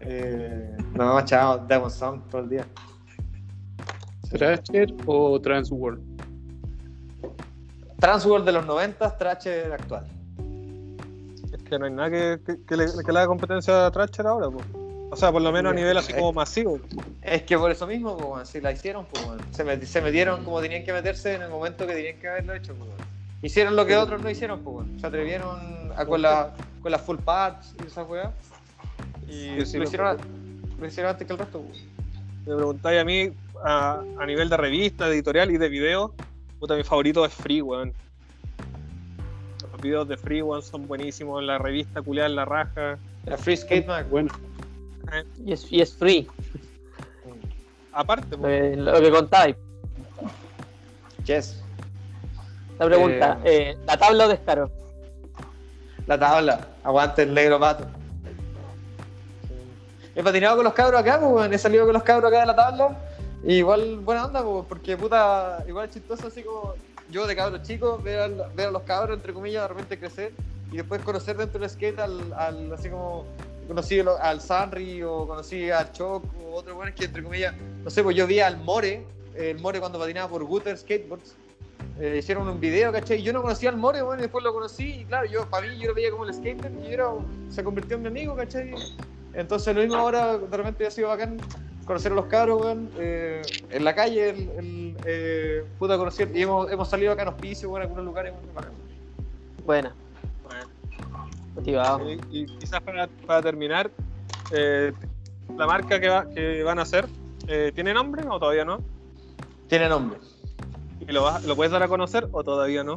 Eh, 0.00 0.76
no, 0.94 1.24
chao, 1.24 1.58
Diamond 1.68 1.92
Song 1.92 2.22
todo 2.28 2.42
el 2.42 2.48
día. 2.48 2.66
¿Thrasher 4.28 4.92
o 5.06 5.40
Transworld? 5.40 6.00
Transworld 8.00 8.44
de 8.44 8.52
los 8.52 8.66
90, 8.66 9.16
Thrasher 9.16 9.72
actual. 9.72 10.06
Es 11.52 11.62
que 11.62 11.78
no 11.78 11.84
hay 11.84 11.92
nada 11.92 12.10
que, 12.10 12.40
que, 12.44 12.64
que 12.64 12.76
le, 12.76 12.86
que 13.04 13.12
le 13.12 13.18
haga 13.18 13.28
competencia 13.28 13.86
a 13.86 13.90
Thrasher 13.90 14.26
ahora, 14.26 14.50
pues. 14.50 14.79
O 15.12 15.16
sea, 15.16 15.32
por 15.32 15.42
lo 15.42 15.50
menos 15.50 15.72
a 15.72 15.74
nivel 15.74 15.96
así 15.96 16.12
como 16.12 16.32
masivo. 16.32 16.78
Es 17.22 17.42
que 17.42 17.58
por 17.58 17.70
eso 17.70 17.86
mismo, 17.86 18.16
pues, 18.16 18.48
si 18.48 18.60
la 18.60 18.70
hicieron, 18.72 19.06
pues, 19.06 19.24
se, 19.50 19.64
met- 19.64 19.82
se 19.84 20.00
metieron 20.00 20.44
como 20.44 20.60
tenían 20.60 20.84
que 20.84 20.92
meterse 20.92 21.34
en 21.34 21.42
el 21.42 21.50
momento 21.50 21.86
que 21.86 21.94
tenían 21.94 22.16
que 22.18 22.28
haberlo 22.28 22.54
hecho. 22.54 22.74
Pues. 22.74 22.88
Hicieron 23.42 23.74
lo 23.74 23.84
que 23.86 23.96
otros 23.96 24.22
no 24.22 24.30
hicieron, 24.30 24.60
pues, 24.60 24.76
weón. 24.76 25.00
se 25.00 25.06
atrevieron 25.06 25.92
a, 25.96 26.04
con, 26.06 26.22
la, 26.22 26.52
con 26.82 26.92
las 26.92 27.00
full 27.00 27.16
pads 27.18 27.74
y 27.82 27.86
esas 27.86 28.08
weas. 28.08 28.30
Y 29.28 29.64
Sí, 29.64 29.78
lo, 29.78 29.84
hicieron, 29.84 30.06
a- 30.06 30.16
lo 30.80 30.86
hicieron 30.86 31.10
antes 31.10 31.26
que 31.26 31.32
el 31.32 31.38
resto. 31.38 31.60
pues. 31.60 31.78
Me 32.46 32.54
preguntáis 32.54 33.00
a 33.00 33.04
mí, 33.04 33.32
a, 33.64 34.02
a 34.18 34.26
nivel 34.26 34.48
de 34.48 34.56
revista, 34.56 35.06
de 35.08 35.14
editorial 35.14 35.50
y 35.50 35.58
de 35.58 35.68
video, 35.68 36.14
puta, 36.60 36.76
mi 36.76 36.84
favorito 36.84 37.24
es 37.24 37.34
Free, 37.34 37.62
weón. 37.62 37.92
Los 39.72 39.80
videos 39.80 40.08
de 40.08 40.16
Free, 40.16 40.42
weón, 40.42 40.62
son 40.62 40.86
buenísimos. 40.86 41.42
La 41.42 41.58
revista 41.58 42.00
culiada 42.02 42.28
en 42.28 42.36
la 42.36 42.44
raja. 42.44 42.98
La 43.26 43.36
Free 43.36 43.56
Skate 43.56 43.86
Mag. 43.86 44.06
Bueno, 44.08 44.30
Y 45.44 45.52
es, 45.52 45.70
y 45.72 45.80
es 45.80 45.94
free, 45.94 46.26
Aparte, 47.92 48.28
lo 48.36 48.38
pues, 48.42 48.70
que, 48.70 48.76
lo 48.76 49.00
que 49.00 49.10
contáis. 49.10 49.56
Yes. 51.24 51.60
La 52.78 52.86
pregunta, 52.86 53.38
eh, 53.44 53.76
¿la 53.86 53.96
tabla 53.96 54.26
o 54.26 54.28
descaro? 54.28 54.70
La 56.06 56.18
tabla. 56.18 56.68
Aguante 56.84 57.22
el 57.22 57.34
negro 57.34 57.58
pato. 57.60 57.84
He 60.14 60.22
patinado 60.22 60.56
con 60.56 60.64
los 60.64 60.72
cabros 60.74 61.00
acá, 61.00 61.20
pues. 61.20 61.52
He 61.52 61.58
salido 61.58 61.84
con 61.84 61.94
los 61.94 62.02
cabros 62.02 62.30
acá 62.30 62.40
de 62.40 62.46
la 62.46 62.56
tabla. 62.56 62.96
Y 63.44 63.54
igual 63.54 63.98
buena 64.00 64.26
onda, 64.26 64.42
pues, 64.42 64.64
porque 64.68 64.96
puta, 64.96 65.64
igual 65.66 65.88
es 65.88 65.94
chistoso 65.94 66.26
así 66.28 66.42
como 66.42 66.74
yo 67.10 67.26
de 67.26 67.34
cabro 67.34 67.58
chico, 67.62 67.98
ver, 67.98 68.20
al- 68.20 68.46
ver 68.54 68.68
a 68.68 68.70
los 68.70 68.82
cabros, 68.82 69.16
entre 69.16 69.32
comillas, 69.32 69.62
de 69.62 69.68
repente 69.68 69.98
crecer 69.98 70.32
y 70.70 70.76
después 70.76 71.02
conocer 71.02 71.36
dentro 71.36 71.58
del 71.58 71.68
skate 71.68 71.98
al, 71.98 72.32
al- 72.34 72.72
así 72.72 72.88
como 72.88 73.24
conocí 73.70 74.00
al 74.00 74.40
Sanri 74.40 75.00
o 75.04 75.28
conocí 75.28 75.70
al 75.70 75.92
Choc 75.92 76.24
o 76.44 76.56
otros 76.56 76.74
buenos 76.74 76.92
que 76.96 77.04
entre 77.04 77.22
comillas, 77.22 77.54
no 77.84 77.88
sé, 77.88 78.02
pues 78.02 78.16
yo 78.16 78.26
vi 78.26 78.40
al 78.40 78.58
More, 78.58 79.06
el 79.36 79.60
More 79.60 79.78
cuando 79.78 79.96
patinaba 79.96 80.28
por 80.28 80.42
Gutter 80.42 80.76
Skateboards. 80.76 81.36
eh, 82.00 82.16
hicieron 82.18 82.48
un 82.48 82.58
video, 82.58 82.90
¿cachai? 82.90 83.22
Yo 83.22 83.32
no 83.32 83.42
conocía 83.42 83.70
al 83.70 83.76
More, 83.76 84.02
bueno, 84.02 84.20
y 84.20 84.22
después 84.22 84.42
lo 84.42 84.52
conocí, 84.52 85.02
y 85.02 85.04
claro, 85.04 85.28
yo, 85.30 85.48
para 85.48 85.68
mí, 85.68 85.78
yo 85.78 85.86
lo 85.86 85.94
veía 85.94 86.10
como 86.10 86.24
el 86.24 86.34
skater, 86.34 86.72
y 86.82 86.92
era, 86.92 87.10
se 87.48 87.62
convirtió 87.62 87.94
en 87.94 88.02
mi 88.02 88.08
amigo, 88.08 88.34
¿cachai? 88.34 88.74
Entonces, 89.34 89.72
lo 89.72 89.82
mismo 89.82 89.98
ahora, 89.98 90.36
de 90.36 90.56
repente 90.56 90.84
ha 90.84 90.90
sido 90.90 91.08
bacán 91.08 91.38
conocer 91.84 92.10
a 92.10 92.16
los 92.16 92.26
cabros, 92.26 92.62
weón, 92.62 92.90
eh, 92.98 93.40
en 93.70 93.84
la 93.84 93.94
calle, 93.94 94.30
el, 94.30 94.50
el, 94.58 94.96
eh, 95.04 95.64
puta, 95.78 95.96
conocer, 95.96 96.28
y 96.34 96.42
hemos, 96.42 96.72
hemos 96.72 96.88
salido 96.88 97.12
acá 97.12 97.22
en 97.22 97.28
hospicio, 97.28 97.70
weón, 97.70 97.82
en 97.82 97.88
algunos 97.88 98.04
lugares, 98.04 98.32
weón, 98.32 98.54
bacán. 98.54 98.72
Buena, 99.64 99.94
motivado. 101.54 102.10
y, 102.10 102.20
y 102.30 102.46
quizás 102.58 102.80
para, 102.80 103.08
para 103.26 103.42
terminar, 103.42 103.90
eh, 104.52 104.92
la 105.56 105.66
marca 105.66 106.00
que, 106.00 106.08
va- 106.08 106.28
que 106.28 106.62
van 106.62 106.78
a 106.78 106.82
hacer, 106.82 107.06
eh, 107.48 107.72
¿tiene 107.74 107.92
nombre 107.94 108.24
o 108.28 108.38
todavía 108.38 108.64
no? 108.64 108.78
Tiene 109.68 109.88
nombre. 109.88 110.18
¿Y 111.00 111.12
lo, 111.12 111.22
vas- 111.22 111.44
lo 111.44 111.56
puedes 111.56 111.72
dar 111.72 111.82
a 111.82 111.88
conocer 111.88 112.28
o 112.32 112.44
todavía 112.44 112.84
no? 112.84 112.96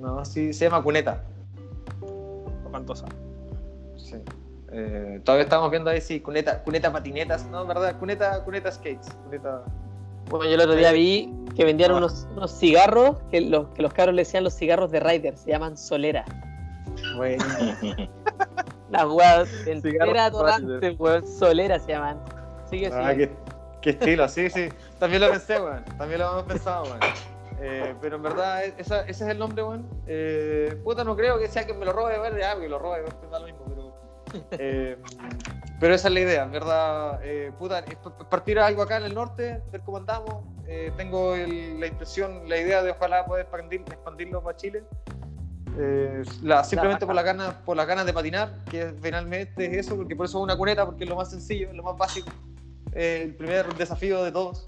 No, 0.00 0.24
sí, 0.24 0.52
se 0.52 0.66
llama 0.66 0.82
Cuneta. 0.82 1.24
¿Cuánto 2.70 2.94
sabe? 2.94 3.12
Sí. 3.96 4.16
Eh, 4.70 5.20
todavía 5.24 5.44
estamos 5.44 5.70
viendo 5.70 5.90
ahí, 5.90 6.00
sí, 6.00 6.20
Cuneta, 6.20 6.62
Cuneta 6.62 6.92
patinetas, 6.92 7.46
¿no? 7.46 7.66
¿Verdad? 7.66 7.98
Cuneta, 7.98 8.44
Cuneta 8.44 8.70
skates. 8.70 9.08
Cuneta... 9.24 9.62
Bueno, 10.28 10.44
yo 10.44 10.54
el 10.56 10.60
otro 10.60 10.74
día 10.74 10.92
vi 10.92 11.32
que 11.56 11.64
vendían 11.64 11.92
Ah. 11.92 11.96
unos, 11.96 12.28
unos 12.36 12.52
cigarros 12.58 13.16
que 13.30 13.40
los, 13.40 13.68
que 13.68 13.80
los 13.82 13.92
cabros 13.94 14.14
le 14.14 14.22
decían 14.22 14.44
los 14.44 14.54
cigarros 14.54 14.90
de 14.90 15.00
Ryder, 15.00 15.38
se 15.38 15.50
llaman 15.50 15.78
Solera. 15.78 16.24
Bueno, 17.14 17.44
Las 18.90 19.04
weas 19.06 19.48
entera 19.66 20.24
de 20.24 20.30
torrante, 20.30 20.90
weón, 20.98 21.26
Solera 21.26 21.78
se 21.78 21.92
llaman. 21.92 22.18
Sigue 22.70 22.90
ah, 22.92 23.14
qué, 23.14 23.30
qué 23.82 23.90
estilo, 23.90 24.28
sí, 24.28 24.48
sí. 24.50 24.68
También 24.98 25.22
lo 25.22 25.30
pensé, 25.30 25.60
weón. 25.60 25.84
También 25.96 26.20
lo 26.20 26.30
hemos 26.32 26.42
pensado, 26.44 26.84
weón. 26.84 27.00
Eh, 27.60 27.94
pero 28.00 28.16
en 28.16 28.22
verdad, 28.22 28.64
esa- 28.78 29.02
ese 29.02 29.24
es 29.24 29.30
el 29.30 29.38
nombre, 29.38 29.62
weón. 29.62 29.86
Eh, 30.06 30.80
puta, 30.84 31.02
no 31.04 31.16
creo 31.16 31.38
que 31.38 31.48
sea 31.48 31.66
que 31.66 31.74
me 31.74 31.84
lo 31.84 31.92
robe, 31.92 32.18
weón. 32.20 32.36
Ya, 32.38 32.58
que 32.58 32.68
lo 32.68 32.78
robe, 32.78 33.02
weón, 33.02 33.16
me 33.22 33.28
da 33.28 33.38
lo 33.40 33.46
mismo, 33.46 33.64
pero. 33.68 34.48
eh, 34.52 34.96
pero 35.80 35.94
esa 35.94 36.08
es 36.08 36.14
la 36.14 36.20
idea, 36.20 36.42
en 36.44 36.50
verdad. 36.52 37.20
Eh, 37.22 37.52
puta, 37.58 37.84
partir 38.30 38.58
algo 38.58 38.82
acá 38.82 38.96
en 38.98 39.04
el 39.04 39.14
norte, 39.14 39.62
ver 39.70 39.80
cómo 39.82 39.98
andamos. 39.98 40.44
Eh, 40.66 40.92
tengo 40.96 41.34
el- 41.34 41.78
la 41.80 41.86
intención, 41.86 42.48
la 42.48 42.58
idea 42.58 42.82
de 42.82 42.90
ojalá 42.90 43.24
poder 43.24 43.42
expandir, 43.42 43.80
expandirlo 43.82 44.42
para 44.42 44.56
Chile. 44.56 44.84
Eh, 45.80 46.22
la- 46.42 46.64
simplemente 46.64 47.06
por 47.06 47.14
las 47.14 47.24
ganas 47.24 47.54
por 47.64 47.76
las 47.76 47.86
ganas 47.86 48.04
de 48.04 48.12
patinar, 48.12 48.52
que 48.70 48.92
finalmente 49.00 49.66
es 49.66 49.86
eso, 49.86 49.96
porque 49.96 50.16
por 50.16 50.26
eso 50.26 50.38
es 50.38 50.44
una 50.44 50.56
cuneta, 50.56 50.84
porque 50.84 51.04
es 51.04 51.10
lo 51.10 51.16
más 51.16 51.30
sencillo, 51.30 51.68
es 51.70 51.74
lo 51.76 51.82
más 51.84 51.96
básico. 51.96 52.28
Eh, 52.92 53.22
el 53.26 53.34
primer 53.34 53.72
desafío 53.74 54.24
de 54.24 54.32
todos. 54.32 54.64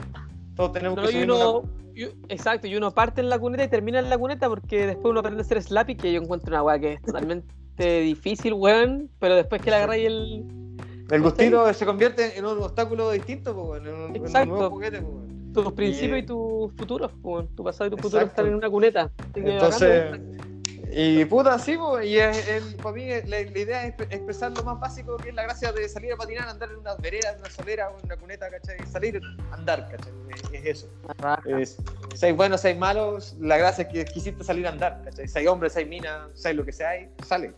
Todos 0.54 0.72
tenemos 0.72 0.96
No, 0.96 1.02
que 1.02 1.08
y 1.08 1.12
subir 1.12 1.24
uno, 1.30 1.58
una- 1.60 1.68
y- 1.96 2.04
exacto, 2.28 2.66
y 2.68 2.76
uno 2.76 2.92
parte 2.92 3.20
en 3.20 3.28
la 3.28 3.38
cuneta 3.38 3.64
y 3.64 3.68
termina 3.68 3.98
en 3.98 4.08
la 4.08 4.18
cuneta 4.18 4.48
porque 4.48 4.86
después 4.86 5.10
uno 5.10 5.20
aprende 5.20 5.40
a 5.40 5.44
hacer 5.44 5.60
slappy, 5.62 5.96
que 5.96 6.12
yo 6.12 6.20
encuentro 6.22 6.50
una 6.50 6.62
weá 6.62 6.78
que 6.78 6.92
es 6.94 7.02
totalmente 7.02 8.00
difícil, 8.02 8.52
weón, 8.52 9.10
pero 9.18 9.34
después 9.34 9.60
que 9.62 9.70
le 9.70 9.76
agarráis 9.76 10.06
el... 10.06 10.44
El 11.10 11.22
gustito 11.22 11.74
se 11.74 11.84
convierte 11.84 12.38
en 12.38 12.44
un 12.46 12.62
obstáculo 12.62 13.10
distinto, 13.10 13.74
en, 13.74 13.88
un, 13.88 14.14
en 14.14 14.22
un 14.22 14.48
nuevo 14.48 14.70
juguete. 14.70 15.02
po. 15.02 15.24
tus 15.52 15.72
principios 15.72 16.18
y, 16.18 16.22
Y- 16.22 16.26
tus 16.26 16.72
futuros, 16.74 17.10
weón, 17.20 17.48
tu 17.56 17.64
pasado 17.64 17.88
y 17.88 17.90
tu 17.90 17.96
futuro 17.96 18.20
Exacto. 18.22 18.42
están 18.42 18.46
en 18.46 18.54
una 18.54 18.70
cuneta. 18.70 19.10
Entonces, 19.34 20.04
bacán, 20.04 20.20
weón. 20.28 20.49
Y 20.92 21.24
puta, 21.26 21.58
sí, 21.58 21.76
po, 21.76 22.00
y 22.00 22.18
es, 22.18 22.48
el- 22.48 22.74
para 22.76 22.94
mí 22.94 23.06
la, 23.08 23.20
la 23.26 23.40
idea 23.40 23.86
es 23.86 23.94
exp- 23.96 24.06
expresar 24.10 24.52
lo 24.52 24.62
más 24.64 24.80
básico 24.80 25.16
que 25.16 25.28
es 25.30 25.34
la 25.34 25.42
gracia 25.44 25.72
de 25.72 25.88
salir 25.88 26.12
a 26.12 26.16
patinar, 26.16 26.48
andar 26.48 26.70
en 26.70 26.78
una 26.78 26.94
vereda, 26.96 27.32
en 27.32 27.38
una 27.40 27.50
solera 27.50 27.90
en 27.98 28.04
una 28.04 28.16
cuneta, 28.16 28.48
¿cachai? 28.50 28.78
Salir, 28.86 29.20
andar, 29.52 29.88
¿cachai? 29.90 30.12
Es, 30.30 30.52
es 30.52 30.66
eso. 30.66 30.88
Es, 31.44 31.76
seis 32.14 32.36
buenos, 32.36 32.60
seis 32.60 32.76
malos, 32.78 33.36
la 33.40 33.56
gracia 33.58 33.82
es 33.82 33.88
que 33.92 34.04
quisiste 34.04 34.42
salir 34.44 34.66
a 34.66 34.70
andar, 34.70 35.02
¿cachai? 35.04 35.28
Seis 35.28 35.46
hombres, 35.48 35.72
seis 35.72 35.86
minas, 35.88 36.28
seis 36.34 36.56
lo 36.56 36.64
que 36.64 36.72
sea, 36.72 36.90
ahí, 36.90 37.08
sale. 37.26 37.54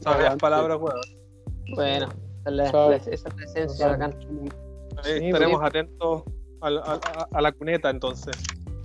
Sabias 0.00 0.36
palabras, 0.36 0.78
weón. 0.80 0.96
Bueno, 1.74 2.06
esa 2.06 2.48
es 2.48 2.54
la, 2.54 2.96
esencia, 3.44 3.88
bacán. 3.88 4.18
Sí, 5.04 5.10
estaremos 5.26 5.62
atentos 5.62 6.22
al- 6.60 6.78
al- 6.78 7.00
a, 7.16 7.28
a 7.30 7.40
la 7.42 7.52
cuneta 7.52 7.90
entonces. 7.90 8.36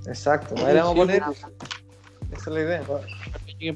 Exacto, 0.06 0.54
ahí 0.66 0.76
vamos 0.76 0.92
a 0.92 0.96
poner, 0.96 1.24
Sí, 1.24 1.83
esa 2.34 2.50
es 2.50 2.56
la 2.56 2.62
idea. 2.62 2.84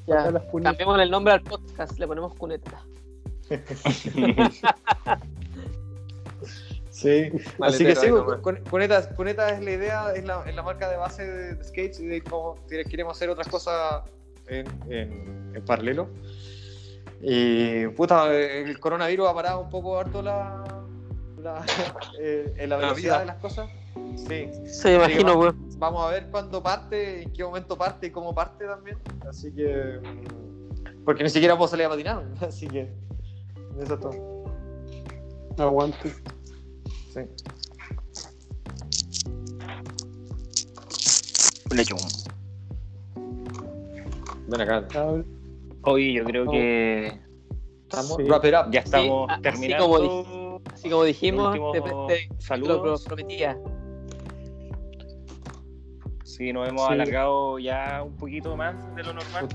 Ya, 0.07 0.31
las 0.31 0.43
cunetas. 0.43 0.71
Cambiamos 0.73 0.99
el 0.99 1.11
nombre 1.11 1.33
al 1.33 1.41
podcast, 1.43 1.97
le 1.99 2.07
ponemos 2.07 2.33
cuneta. 2.35 2.83
Sí, 6.89 7.29
Maletero 7.59 7.65
así 7.67 7.85
que 7.85 7.95
sí, 7.95 8.07
pues, 8.09 8.39
con- 8.39 8.55
Cuneta, 8.71 9.07
Cuneta 9.15 9.49
es 9.51 9.63
la 9.63 9.71
idea, 9.71 10.13
es 10.15 10.25
la, 10.25 10.43
es 10.49 10.55
la 10.55 10.63
marca 10.63 10.89
de 10.89 10.97
base 10.97 11.23
de, 11.31 11.53
de 11.53 11.63
skates 11.63 11.99
y 11.99 12.07
de 12.07 12.23
cómo 12.23 12.55
queremos 12.67 13.15
hacer 13.15 13.29
otras 13.29 13.47
cosas 13.47 14.01
en, 14.47 14.65
en- 14.89 15.51
en 15.55 15.63
paralelo. 15.65 16.09
Y 17.21 17.85
puta, 17.89 18.33
el 18.33 18.79
coronavirus 18.79 19.27
ha 19.29 19.33
parado 19.35 19.59
un 19.59 19.69
poco 19.69 19.99
harto 19.99 20.23
la, 20.23 20.63
la, 21.39 21.63
eh, 22.19 22.51
en 22.57 22.69
la 22.69 22.77
La 22.77 22.87
velocidad 22.87 23.19
de 23.19 23.25
las 23.27 23.37
cosas. 23.37 23.69
Sí, 24.15 24.49
Se 24.65 24.95
imagino, 24.95 25.37
weón. 25.37 25.69
vamos 25.77 26.03
a 26.05 26.11
ver 26.11 26.27
cuándo 26.29 26.61
parte, 26.61 27.23
en 27.23 27.33
qué 27.33 27.43
momento 27.43 27.77
parte 27.77 28.07
y 28.07 28.11
cómo 28.11 28.33
parte 28.35 28.65
también. 28.65 28.97
Así 29.27 29.51
que. 29.53 29.99
mm, 30.01 31.03
Porque 31.05 31.23
ni 31.23 31.29
siquiera 31.29 31.55
puedo 31.57 31.67
salir 31.69 31.85
a 31.85 31.89
patinar, 31.89 32.25
así 32.41 32.67
que. 32.67 32.91
Eso 33.81 33.93
es 33.93 33.99
todo. 33.99 34.45
Aguante. 35.57 36.13
Sí. 37.13 37.21
Lechón. 41.75 41.97
Ven 44.47 44.61
acá. 44.61 44.87
Hoy 45.83 46.13
yo 46.13 46.23
creo 46.23 46.49
que 46.49 47.19
Estamos. 47.83 48.17
Sí. 48.17 48.23
Wrap 48.23 48.45
it 48.45 48.53
up. 48.53 48.71
ya 48.71 48.79
estamos 48.81 49.27
Sí, 49.27 49.33
así 49.33 49.41
terminando. 49.41 49.85
como 49.87 50.61
Así 50.73 50.89
como 50.89 51.03
dijimos, 51.03 51.57
te, 51.73 51.81
te- 51.81 51.89
te- 51.89 52.27
lo 52.35 52.41
saludos. 52.41 53.03
prometía. 53.05 53.57
Sí, 56.37 56.53
nos 56.53 56.69
hemos 56.69 56.85
Sí. 56.87 56.93
alargado 56.93 57.57
ya 57.59 58.03
un 58.05 58.15
poquito 58.15 58.55
más 58.55 58.75
de 58.95 59.03
lo 59.03 59.13
normal. 59.13 59.47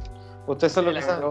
Ustedes 0.48 0.72
son 0.72 0.86
los 0.86 0.94
que 0.94 1.02
saben. 1.02 1.30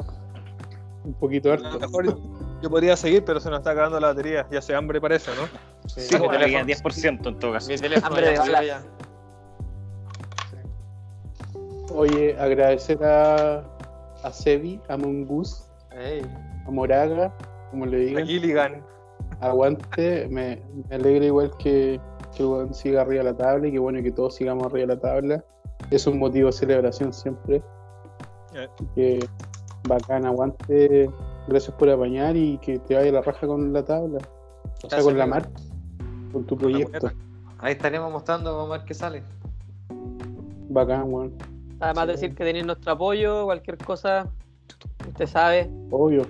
Un 1.03 1.14
poquito 1.15 1.52
A 1.52 1.57
lo 1.57 1.65
harto. 1.68 1.80
mejor 1.80 2.18
yo, 2.61 2.69
podría 2.69 2.95
seguir, 2.95 3.26
pero 3.26 3.40
se 3.41 3.49
nos 3.49 3.60
está 3.60 3.72
acabando 3.72 3.99
la 3.99 4.07
batería. 4.07 4.48
Ya 4.49 4.61
se 4.61 4.73
hambre 4.73 5.02
parece, 5.02 5.32
¿no? 5.36 5.48
Sí, 5.90 6.02
Sí, 6.02 6.15
teléfono- 6.18 6.65
10% 6.65 7.30
en 7.30 7.40
todo 7.40 7.52
caso. 7.53 7.68
Mi 7.68 7.78
teléfono 7.78 8.07
Hambre 8.15 8.36
ya. 8.65 8.84
Oye, 11.94 12.36
agradecer 12.40 13.03
a, 13.03 13.64
a 14.23 14.32
Sebi, 14.32 14.80
a 14.88 14.95
Mongoose, 14.95 15.64
Ey. 15.91 16.22
a 16.65 16.72
Moraga, 16.72 17.34
como 17.72 17.86
le 17.86 17.98
A 17.98 17.99
digan. 17.99 18.26
Gilligan. 18.26 18.84
Aguante, 19.41 20.28
me, 20.30 20.61
me 20.88 20.95
alegra 20.95 21.26
igual 21.26 21.52
que, 21.57 21.99
que 22.36 22.44
el 22.44 22.49
weón 22.49 22.74
siga 22.74 23.02
arriba 23.02 23.24
de 23.24 23.32
la 23.32 23.38
tabla 23.38 23.68
y 23.68 23.72
que 23.72 23.80
bueno 23.80 24.02
que 24.02 24.12
todos 24.12 24.36
sigamos 24.36 24.66
arriba 24.66 24.88
de 24.88 24.95
la 24.95 25.02
tabla. 25.02 25.45
Es 25.90 26.08
un 26.08 26.20
motivo 26.20 26.48
de 26.48 26.53
celebración 26.53 27.14
siempre. 27.14 27.62
Eh. 28.53 28.68
Que 28.95 29.28
bacán, 29.88 30.26
aguante. 30.26 31.10
Gracias 31.48 31.76
por 31.76 31.90
apañar 31.90 32.36
y 32.36 32.58
que 32.60 32.80
te 32.80 32.95
vaya 32.95 33.12
la 33.12 33.22
raja 33.22 33.48
con 33.48 33.74
la 33.74 33.84
tabla. 33.84 34.20
O 34.84 34.90
sea, 34.90 35.02
con 35.02 35.18
la 35.18 35.26
marca, 35.26 35.49
con 36.32 36.45
tu 36.45 36.58
proyecto. 36.58 37.12
Ahí 37.60 37.74
estaremos 37.74 38.12
mostrando, 38.12 38.56
vamos 38.56 38.76
a 38.76 38.78
ver 38.80 38.88
qué 38.88 38.94
sale. 38.94 39.24
Bacán, 40.70 41.12
weón. 41.14 41.34
Además 41.80 42.08
de 42.08 42.14
decir 42.14 42.36
que 42.36 42.44
tenéis 42.44 42.66
nuestro 42.66 42.91
apoyo, 42.91 43.45
cualquier 43.45 43.78
cosa, 43.78 44.28
usted 45.08 45.26
sabe, 45.26 45.70
Obvio. 45.90 46.26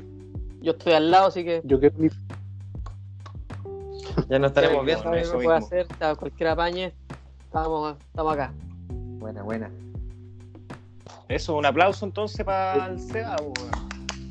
yo 0.61 0.71
estoy 0.71 0.93
al 0.93 1.11
lado, 1.11 1.27
así 1.27 1.43
que 1.43 1.61
Yo 1.65 1.77
quiero 1.79 1.97
mi 1.97 2.09
Ya 4.29 4.39
nos 4.39 4.49
estaremos 4.51 4.85
viendo. 4.85 5.03
bueno, 5.03 5.15
¿qué 5.17 5.21
eso 5.27 5.33
puede 5.39 5.57
hacer? 5.57 5.87
Cualquier 6.17 6.49
apañe, 6.49 6.93
estamos, 7.45 7.97
estamos 7.99 8.33
acá. 8.33 8.53
Buena, 8.89 9.43
buena. 9.43 9.69
Eso, 11.27 11.55
un 11.55 11.65
aplauso 11.65 12.05
entonces 12.05 12.45
para 12.45 12.87
el 12.87 12.95
weón. 12.97 13.53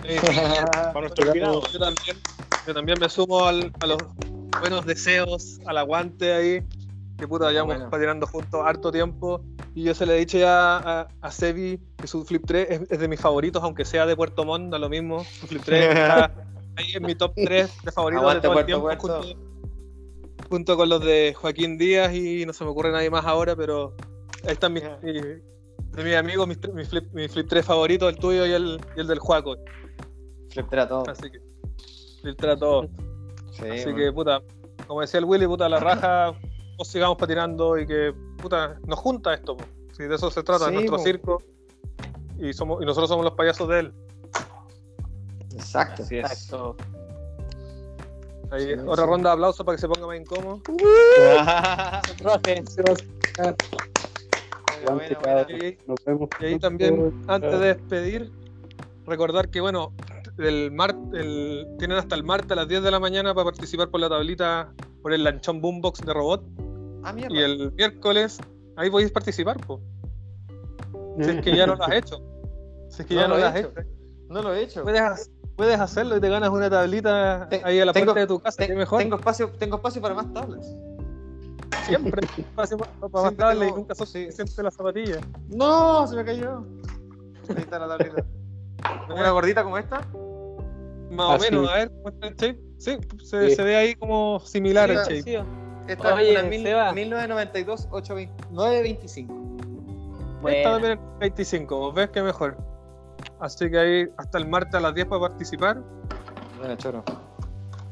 Sí. 0.07 0.17
para 0.73 1.01
nuestro 1.01 1.27
invitado. 1.27 1.63
Yo 1.73 1.79
también, 1.79 2.17
yo 2.67 2.75
también 2.75 2.99
me 3.01 3.09
sumo 3.09 3.45
al- 3.45 3.73
a 3.81 3.87
los 3.87 3.99
buenos 4.61 4.85
deseos, 4.87 5.61
al 5.67 5.79
aguante 5.79 6.33
ahí. 6.33 6.63
Que 7.19 7.29
puta, 7.29 7.51
llevamos 7.51 7.75
Bueno. 7.77 7.91
patinando 7.91 8.27
juntos 8.27 8.61
harto 8.65 8.91
tiempo. 8.91 9.43
Y 9.75 9.85
yo 9.85 9.95
se 9.95 10.05
le 10.07 10.17
he 10.17 10.19
dicho 10.19 10.37
ya 10.39 10.79
a, 10.79 11.09
a 11.21 11.31
Sebi 11.31 11.79
que 11.97 12.07
su 12.07 12.25
Flip 12.25 12.43
3 12.45 12.67
es, 12.71 12.91
es 12.91 12.99
de 12.99 13.09
mis 13.09 13.21
favoritos, 13.21 13.63
aunque 13.63 13.85
sea 13.85 14.05
de 14.07 14.17
Puerto 14.17 14.45
Montt, 14.45 14.71
da 14.73 14.79
lo 14.79 14.89
mismo. 14.89 15.23
Su 15.25 15.47
Flip 15.47 15.63
3 15.65 15.85
está 15.97 16.33
ahí 16.77 16.93
en 16.95 17.03
mi 17.05 17.15
top 17.15 17.33
3 17.37 17.83
de 17.85 17.93
favoritos 17.93 18.23
Aguante, 18.23 18.49
de 18.49 18.55
todo 18.55 18.59
el 18.61 18.65
Puerto, 18.67 18.67
tiempo. 18.67 18.83
Puerto. 19.23 19.23
Junto, 19.29 19.50
junto 20.51 20.77
con 20.77 20.89
los 20.89 21.03
de 21.03 21.33
Joaquín 21.35 21.79
Díaz 21.79 22.13
y 22.15 22.45
no 22.45 22.53
se 22.53 22.65
me 22.65 22.71
ocurre 22.71 22.91
nadie 22.93 23.09
más 23.09 23.25
ahora, 23.25 23.55
pero 23.57 23.95
ahí 24.45 24.53
están 24.53 24.73
mis, 24.75 24.83
mi- 25.03 25.13
de 25.13 26.05
mis 26.05 26.15
amigos, 26.17 26.47
mis, 26.49 26.59
mis 26.75 26.89
flip, 26.89 27.11
mis 27.13 27.33
flip 27.33 27.49
3 27.49 27.65
favoritos, 27.65 28.09
el 28.13 28.19
tuyo 28.19 28.45
y 28.47 28.53
el, 28.53 28.81
y 28.97 29.01
el 29.01 29.07
del 29.07 29.19
Juaco. 29.21 29.57
Filtra 30.51 30.87
todo. 30.89 31.05
Así 31.09 31.31
que 31.31 31.39
todo. 32.57 32.89
Sí, 33.53 33.63
Así 33.69 33.87
man. 33.87 33.97
que, 33.97 34.13
puta, 34.13 34.43
como 34.87 35.01
decía 35.01 35.19
el 35.19 35.25
Willy, 35.25 35.47
puta, 35.47 35.69
la 35.69 35.79
raja, 35.81 36.35
nos 36.79 36.89
sigamos 36.89 37.17
patinando 37.17 37.79
y 37.79 37.87
que, 37.87 38.13
puta, 38.43 38.79
nos 38.87 38.99
junta 38.99 39.33
esto, 39.35 39.57
po. 39.57 39.65
Si 39.97 40.03
de 40.05 40.15
eso 40.15 40.31
se 40.31 40.43
trata, 40.43 40.65
Sí, 40.67 40.71
es 40.71 40.75
nuestro 40.75 40.97
po. 40.97 41.03
circo 41.03 41.43
y, 42.39 42.53
somos, 42.53 42.83
y 42.83 42.87
nosotros 42.87 43.09
somos 43.09 43.25
los 43.25 43.35
payasos 43.35 43.69
de 43.69 43.79
él. 43.81 43.93
Exacto. 45.55 46.03
Así 46.03 46.19
es. 46.19 46.31
Exacto. 46.31 46.77
Ahí, 48.51 48.67
Sí, 48.67 48.73
otra 48.87 49.05
sí. 49.05 49.11
ronda 49.11 49.31
de 49.31 49.35
aplausos 49.35 49.65
para 49.65 49.77
que 49.77 49.81
se 49.81 49.89
ponga 49.89 50.07
más 50.07 50.17
incómodo. 50.21 50.61
Cabrón. 53.37 53.57
buena. 54.85 55.47
Y, 55.51 55.79
Nos 55.87 56.05
vemos. 56.05 56.29
y 56.41 56.45
ahí 56.45 56.59
también, 56.59 57.23
antes 57.29 57.53
de 57.61 57.75
despedir, 57.75 58.31
recordar 59.07 59.49
que, 59.51 59.61
bueno, 59.61 59.93
el 60.39 60.71
mar, 60.73 60.97
el, 61.13 61.67
tienen 61.79 61.99
hasta 61.99 62.15
el 62.15 62.25
martes 62.25 62.51
a 62.53 62.55
las 62.57 62.69
10 62.69 62.83
de 62.83 62.91
la 62.91 62.99
mañana 63.01 63.35
para 63.35 63.45
participar 63.45 63.89
por 63.91 64.01
la 64.01 64.09
tablita, 64.09 64.73
por 65.03 65.13
el 65.13 65.23
lanchón 65.25 65.61
boombox 65.61 66.01
de 66.01 66.13
robot. 66.15 66.43
Ah, 67.03 67.13
mierda. 67.13 67.35
Y 67.35 67.39
el 67.41 67.73
miércoles, 67.73 68.39
ahí 68.77 68.91
podéis 68.91 69.11
participar, 69.13 69.57
po. 69.67 69.81
Si 71.21 71.31
es 71.31 71.43
que 71.43 71.57
ya 71.57 71.67
no 71.67 71.75
lo 71.77 71.85
has 71.85 71.93
hecho. 71.95 72.17
Si 72.89 73.03
es 73.03 73.09
que 73.09 73.15
No 73.15 73.21
ya 73.21 73.29
no 73.29 73.37
lo 73.39 73.47
has 73.47 73.57
hecho. 73.57 73.69
hecho. 73.71 73.89
No 74.29 74.43
lo 74.43 74.55
he 74.55 74.63
hecho. 74.63 74.83
Puedes, 74.83 75.31
puedes 75.61 75.79
hacerlo 75.79 76.17
y 76.17 76.21
te 76.21 76.29
ganas 76.31 76.49
una 76.49 76.71
tablita 76.71 77.47
Te- 77.51 77.61
ahí 77.63 77.79
a 77.81 77.85
la 77.85 77.93
tengo- 77.93 78.07
puerta 78.15 78.21
de 78.21 78.27
tu 78.27 78.41
casa, 78.41 78.57
Te- 78.57 78.67
que 78.69 78.75
mejor. 78.75 78.99
Tengo 78.99 79.17
espacio, 79.17 79.51
tengo 79.59 79.77
espacio 79.77 80.01
para 80.01 80.15
más 80.15 80.33
tablas. 80.33 80.75
Siempre 81.85 82.27
espacio 82.39 82.79
para, 82.79 82.91
para 82.93 83.25
más 83.25 83.37
tablas 83.37 83.57
y 83.57 83.61
tengo- 83.67 83.77
nunca 83.77 83.95
sos 83.95 84.09
sí. 84.09 84.29
la 84.63 84.71
zapatilla. 84.71 85.19
No, 85.51 86.07
se 86.07 86.17
me 86.17 86.25
cayó. 86.25 86.65
Ahí 87.51 87.57
está 87.59 87.79
la 87.79 87.89
tableta. 87.89 88.25
¿Una 89.11 89.31
gordita 89.33 89.63
como 89.63 89.77
esta? 89.77 89.99
Más 91.11 91.27
Ah, 91.31 91.35
o 91.35 91.39
menos, 91.39 91.67
sí. 91.67 91.73
a 91.73 91.77
ver, 91.77 91.91
muestra 92.03 92.29
el 92.29 92.35
shape. 92.37 92.61
Sí, 92.79 92.97
se, 93.23 93.51
Sí. 93.51 93.57
se 93.57 93.63
ve 93.63 93.77
ahí 93.77 93.95
como 93.97 94.41
similar 94.41 94.89
Sí, 94.89 94.95
el 94.97 95.05
sí, 95.05 95.31
shape. 95.31 95.45
sí. 95.45 95.93
Esta 95.93 96.15
Oye, 96.15 96.33
es 96.33 96.41
una 96.41 96.49
mil- 96.49 96.63
Seba. 96.63 96.93
1992 96.95 97.89
820 97.91 98.45
925. 98.51 99.35
Esta 99.35 100.41
Bueno, 100.41 100.71
también 100.71 100.93
es 100.93 101.19
25, 101.19 101.79
vos 101.79 101.95
ves 101.95 102.09
que 102.09 102.23
mejor. 102.23 102.57
Así 103.41 103.71
que 103.71 103.79
ahí 103.79 104.09
hasta 104.17 104.39
el 104.39 104.49
martes 104.49 104.75
a 104.75 104.81
las 104.81 104.95
10 104.95 105.07
para 105.07 105.21
participar. 105.23 105.79
Buena, 106.59 106.77
choro. 106.77 107.03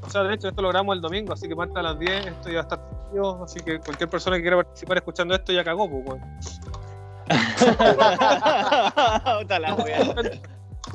O 0.03 0.11
sea, 0.11 0.23
de 0.23 0.35
hecho, 0.35 0.49
esto 0.49 0.63
lo 0.63 0.69
grabamos 0.69 0.97
el 0.97 1.03
domingo, 1.03 1.33
así 1.33 1.49
que 1.49 1.55
martes 1.55 1.77
a 1.77 1.83
las 1.83 1.99
10 1.99 2.27
esto 2.27 2.49
ya 2.49 2.55
va 2.55 2.61
a 2.61 2.63
estar 2.63 2.99
Así 3.43 3.61
que 3.61 3.79
cualquier 3.81 4.11
persona 4.11 4.37
que 4.37 4.43
quiera 4.43 4.57
participar 4.57 4.99
escuchando 4.99 5.35
esto 5.35 5.53
ya 5.53 5.65
cagó, 5.65 5.89
pues. 5.89 6.61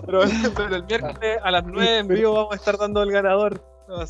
Pero, 0.05 0.21
pero 0.55 0.75
el 0.75 0.83
miércoles 0.85 1.39
a 1.43 1.51
las 1.51 1.63
9 1.65 1.97
en 1.99 2.07
vivo 2.07 2.33
vamos 2.33 2.53
a 2.53 2.55
estar 2.55 2.77
dando 2.77 3.01
el 3.03 3.11
ganador. 3.11 3.63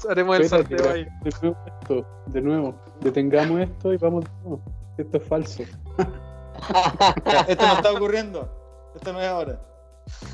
Haremos 0.10 0.38
el 0.38 0.44
Espérate, 0.44 0.78
sorteo 0.78 0.94
ahí. 0.94 1.04
de 1.24 1.32
nuevo 1.42 1.58
esto, 1.66 2.06
de 2.28 2.42
nuevo. 2.42 2.76
Detengamos 3.02 3.62
esto 3.62 3.94
y 3.94 3.98
vamos 3.98 4.26
nuevo. 4.44 4.62
Esto 4.98 5.18
es 5.18 5.24
falso. 5.28 5.64
Esto 7.48 7.68
no 7.68 7.74
está 7.74 7.92
ocurriendo. 7.92 8.48
Esto 8.96 9.12
no 9.12 9.20
es 9.20 9.28
ahora. 9.28 9.60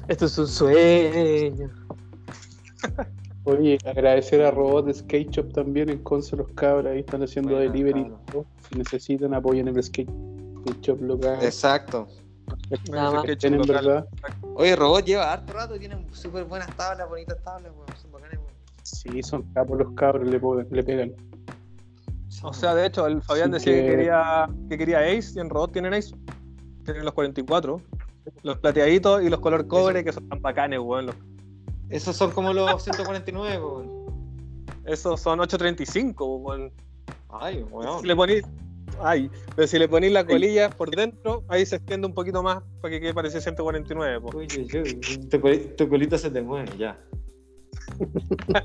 Esto 0.07 0.25
es 0.25 0.37
un 0.37 0.47
sueño. 0.47 1.69
Oye, 3.45 3.77
agradecer 3.85 4.43
a 4.43 4.51
Robot 4.51 4.93
Skate 4.93 5.31
Shop 5.31 5.51
también 5.53 5.89
en 5.89 6.03
Conce 6.03 6.35
los 6.35 6.47
cabros. 6.49 6.91
Ahí 6.91 6.99
están 6.99 7.23
haciendo 7.23 7.57
delivery. 7.57 8.11
Si 8.69 8.77
necesitan, 8.77 9.33
apoyen 9.33 9.67
el 9.67 9.81
skate, 9.81 10.09
shop 10.81 11.01
local. 11.01 11.39
Exacto. 11.41 12.07
Nada 12.91 13.11
más. 13.11 13.37
Tienen 13.37 13.61
verdad. 13.61 14.07
Oye, 14.55 14.75
Robot 14.75 15.05
lleva 15.05 15.33
harto 15.33 15.53
rato 15.53 15.75
y 15.75 15.79
tienen 15.79 16.05
súper 16.13 16.43
buenas 16.43 16.67
tablas, 16.75 17.09
bonitas 17.09 17.41
tablas, 17.43 17.71
weón. 17.75 17.87
Son 18.01 18.11
bacanes, 18.11 18.37
weón. 18.37 18.51
Sí, 18.83 19.23
son 19.23 19.43
capos 19.53 19.79
los 19.79 19.93
cabros, 19.93 20.27
le, 20.27 20.83
pegan. 20.83 21.13
O 22.43 22.53
sea, 22.53 22.75
de 22.75 22.85
hecho, 22.85 23.05
el 23.07 23.21
Fabián 23.21 23.51
decía 23.51 23.73
que... 23.73 23.81
que- 23.81 23.87
quería, 23.87 24.49
que 24.69 24.77
quería 24.77 24.99
Ace 24.99 25.33
y 25.35 25.39
en 25.39 25.49
Robot 25.49 25.71
tienen 25.71 25.93
Ace. 25.93 26.13
Tienen 26.85 27.05
los 27.05 27.13
44. 27.13 27.81
Los 28.43 28.57
plateaditos 28.59 29.23
y 29.23 29.29
los 29.29 29.39
color 29.39 29.67
cobre 29.67 30.03
que 30.03 30.11
son 30.13 30.27
tan 30.29 30.41
bacanes, 30.41 30.79
weón. 30.79 31.07
Los- 31.07 31.15
Esos 31.89 32.15
son 32.15 32.31
como 32.31 32.53
los 32.53 32.81
149, 32.83 33.59
weón. 33.59 33.89
Esos 34.85 35.19
son 35.21 35.39
835, 35.39 36.35
weón. 36.37 36.71
Ay, 37.29 37.63
weón. 37.71 38.01
Si 38.01 38.07
le 38.07 38.15
ponís 38.15 38.43
Ay, 39.01 39.29
pero 39.55 39.67
si 39.67 39.77
le 39.79 39.87
ponéis 39.87 40.11
la 40.11 40.25
colilla 40.25 40.69
por 40.71 40.89
dentro, 40.89 41.43
ahí 41.47 41.63
se 41.65 41.75
extiende 41.77 42.07
un 42.07 42.13
poquito 42.13 42.41
más 42.43 42.61
para 42.81 42.91
que 42.91 42.99
quede 42.99 43.13
parecido 43.13 43.39
149. 43.39 44.19
po. 44.19 44.35
Uy, 44.37 44.47
uy, 44.57 44.67
uy, 44.81 44.99
Tu, 45.29 45.39
coli- 45.39 45.75
tu 45.77 45.87
colita 45.87 46.17
se 46.17 46.29
te 46.31 46.41
mueve, 46.41 46.69
ya. 46.77 46.99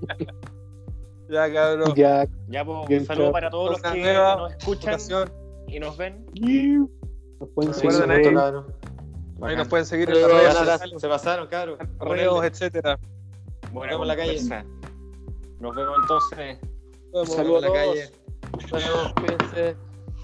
Ya, 1.30 1.52
cabrón. 1.52 1.94
Ya, 1.96 2.26
Ya, 2.48 2.64
pues, 2.64 3.00
un 3.00 3.06
saludo 3.06 3.32
para 3.32 3.50
todos 3.50 3.70
los 3.72 3.82
que 3.92 3.98
nueva 4.00 4.36
nos 4.36 4.52
escuchan 4.52 4.94
Ocasión. 4.94 5.32
y 5.68 5.78
nos 5.80 5.96
ven. 5.96 6.26
nos 7.40 7.48
pueden 7.50 7.72
seguir 7.74 7.92
ahí. 9.42 9.56
nos 9.56 9.68
pueden 9.68 9.86
seguir 9.86 10.08
en 10.08 10.14
Pero 10.14 10.28
las 10.28 10.36
redes 10.42 10.54
sociales, 10.54 11.00
Se 11.00 11.08
pasaron, 11.08 11.46
cabrón. 11.48 11.78
reos, 12.00 12.44
etcétera. 12.44 12.98
Buena 13.72 13.92
vemos 13.92 14.04
en 14.04 14.08
la 14.08 14.16
calle. 14.16 14.36
conversa. 14.38 14.64
Nos 15.60 15.76
vemos 15.76 15.96
entonces. 16.02 16.58
Nos 17.12 17.12
vemos. 17.12 17.28
Saludos 17.34 17.64
en 17.64 17.72
la 17.72 17.80
a 17.80 17.84
todos. 17.84 17.96
calle. 17.96 18.12
Nos 18.52 18.84
vemos, 18.84 19.12
cuídense. 19.14 19.76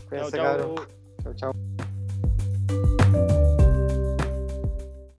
Cuídense, 0.09 0.37
cabrón. 0.37 0.75
Chao, 1.23 1.35
chao. 1.35 1.53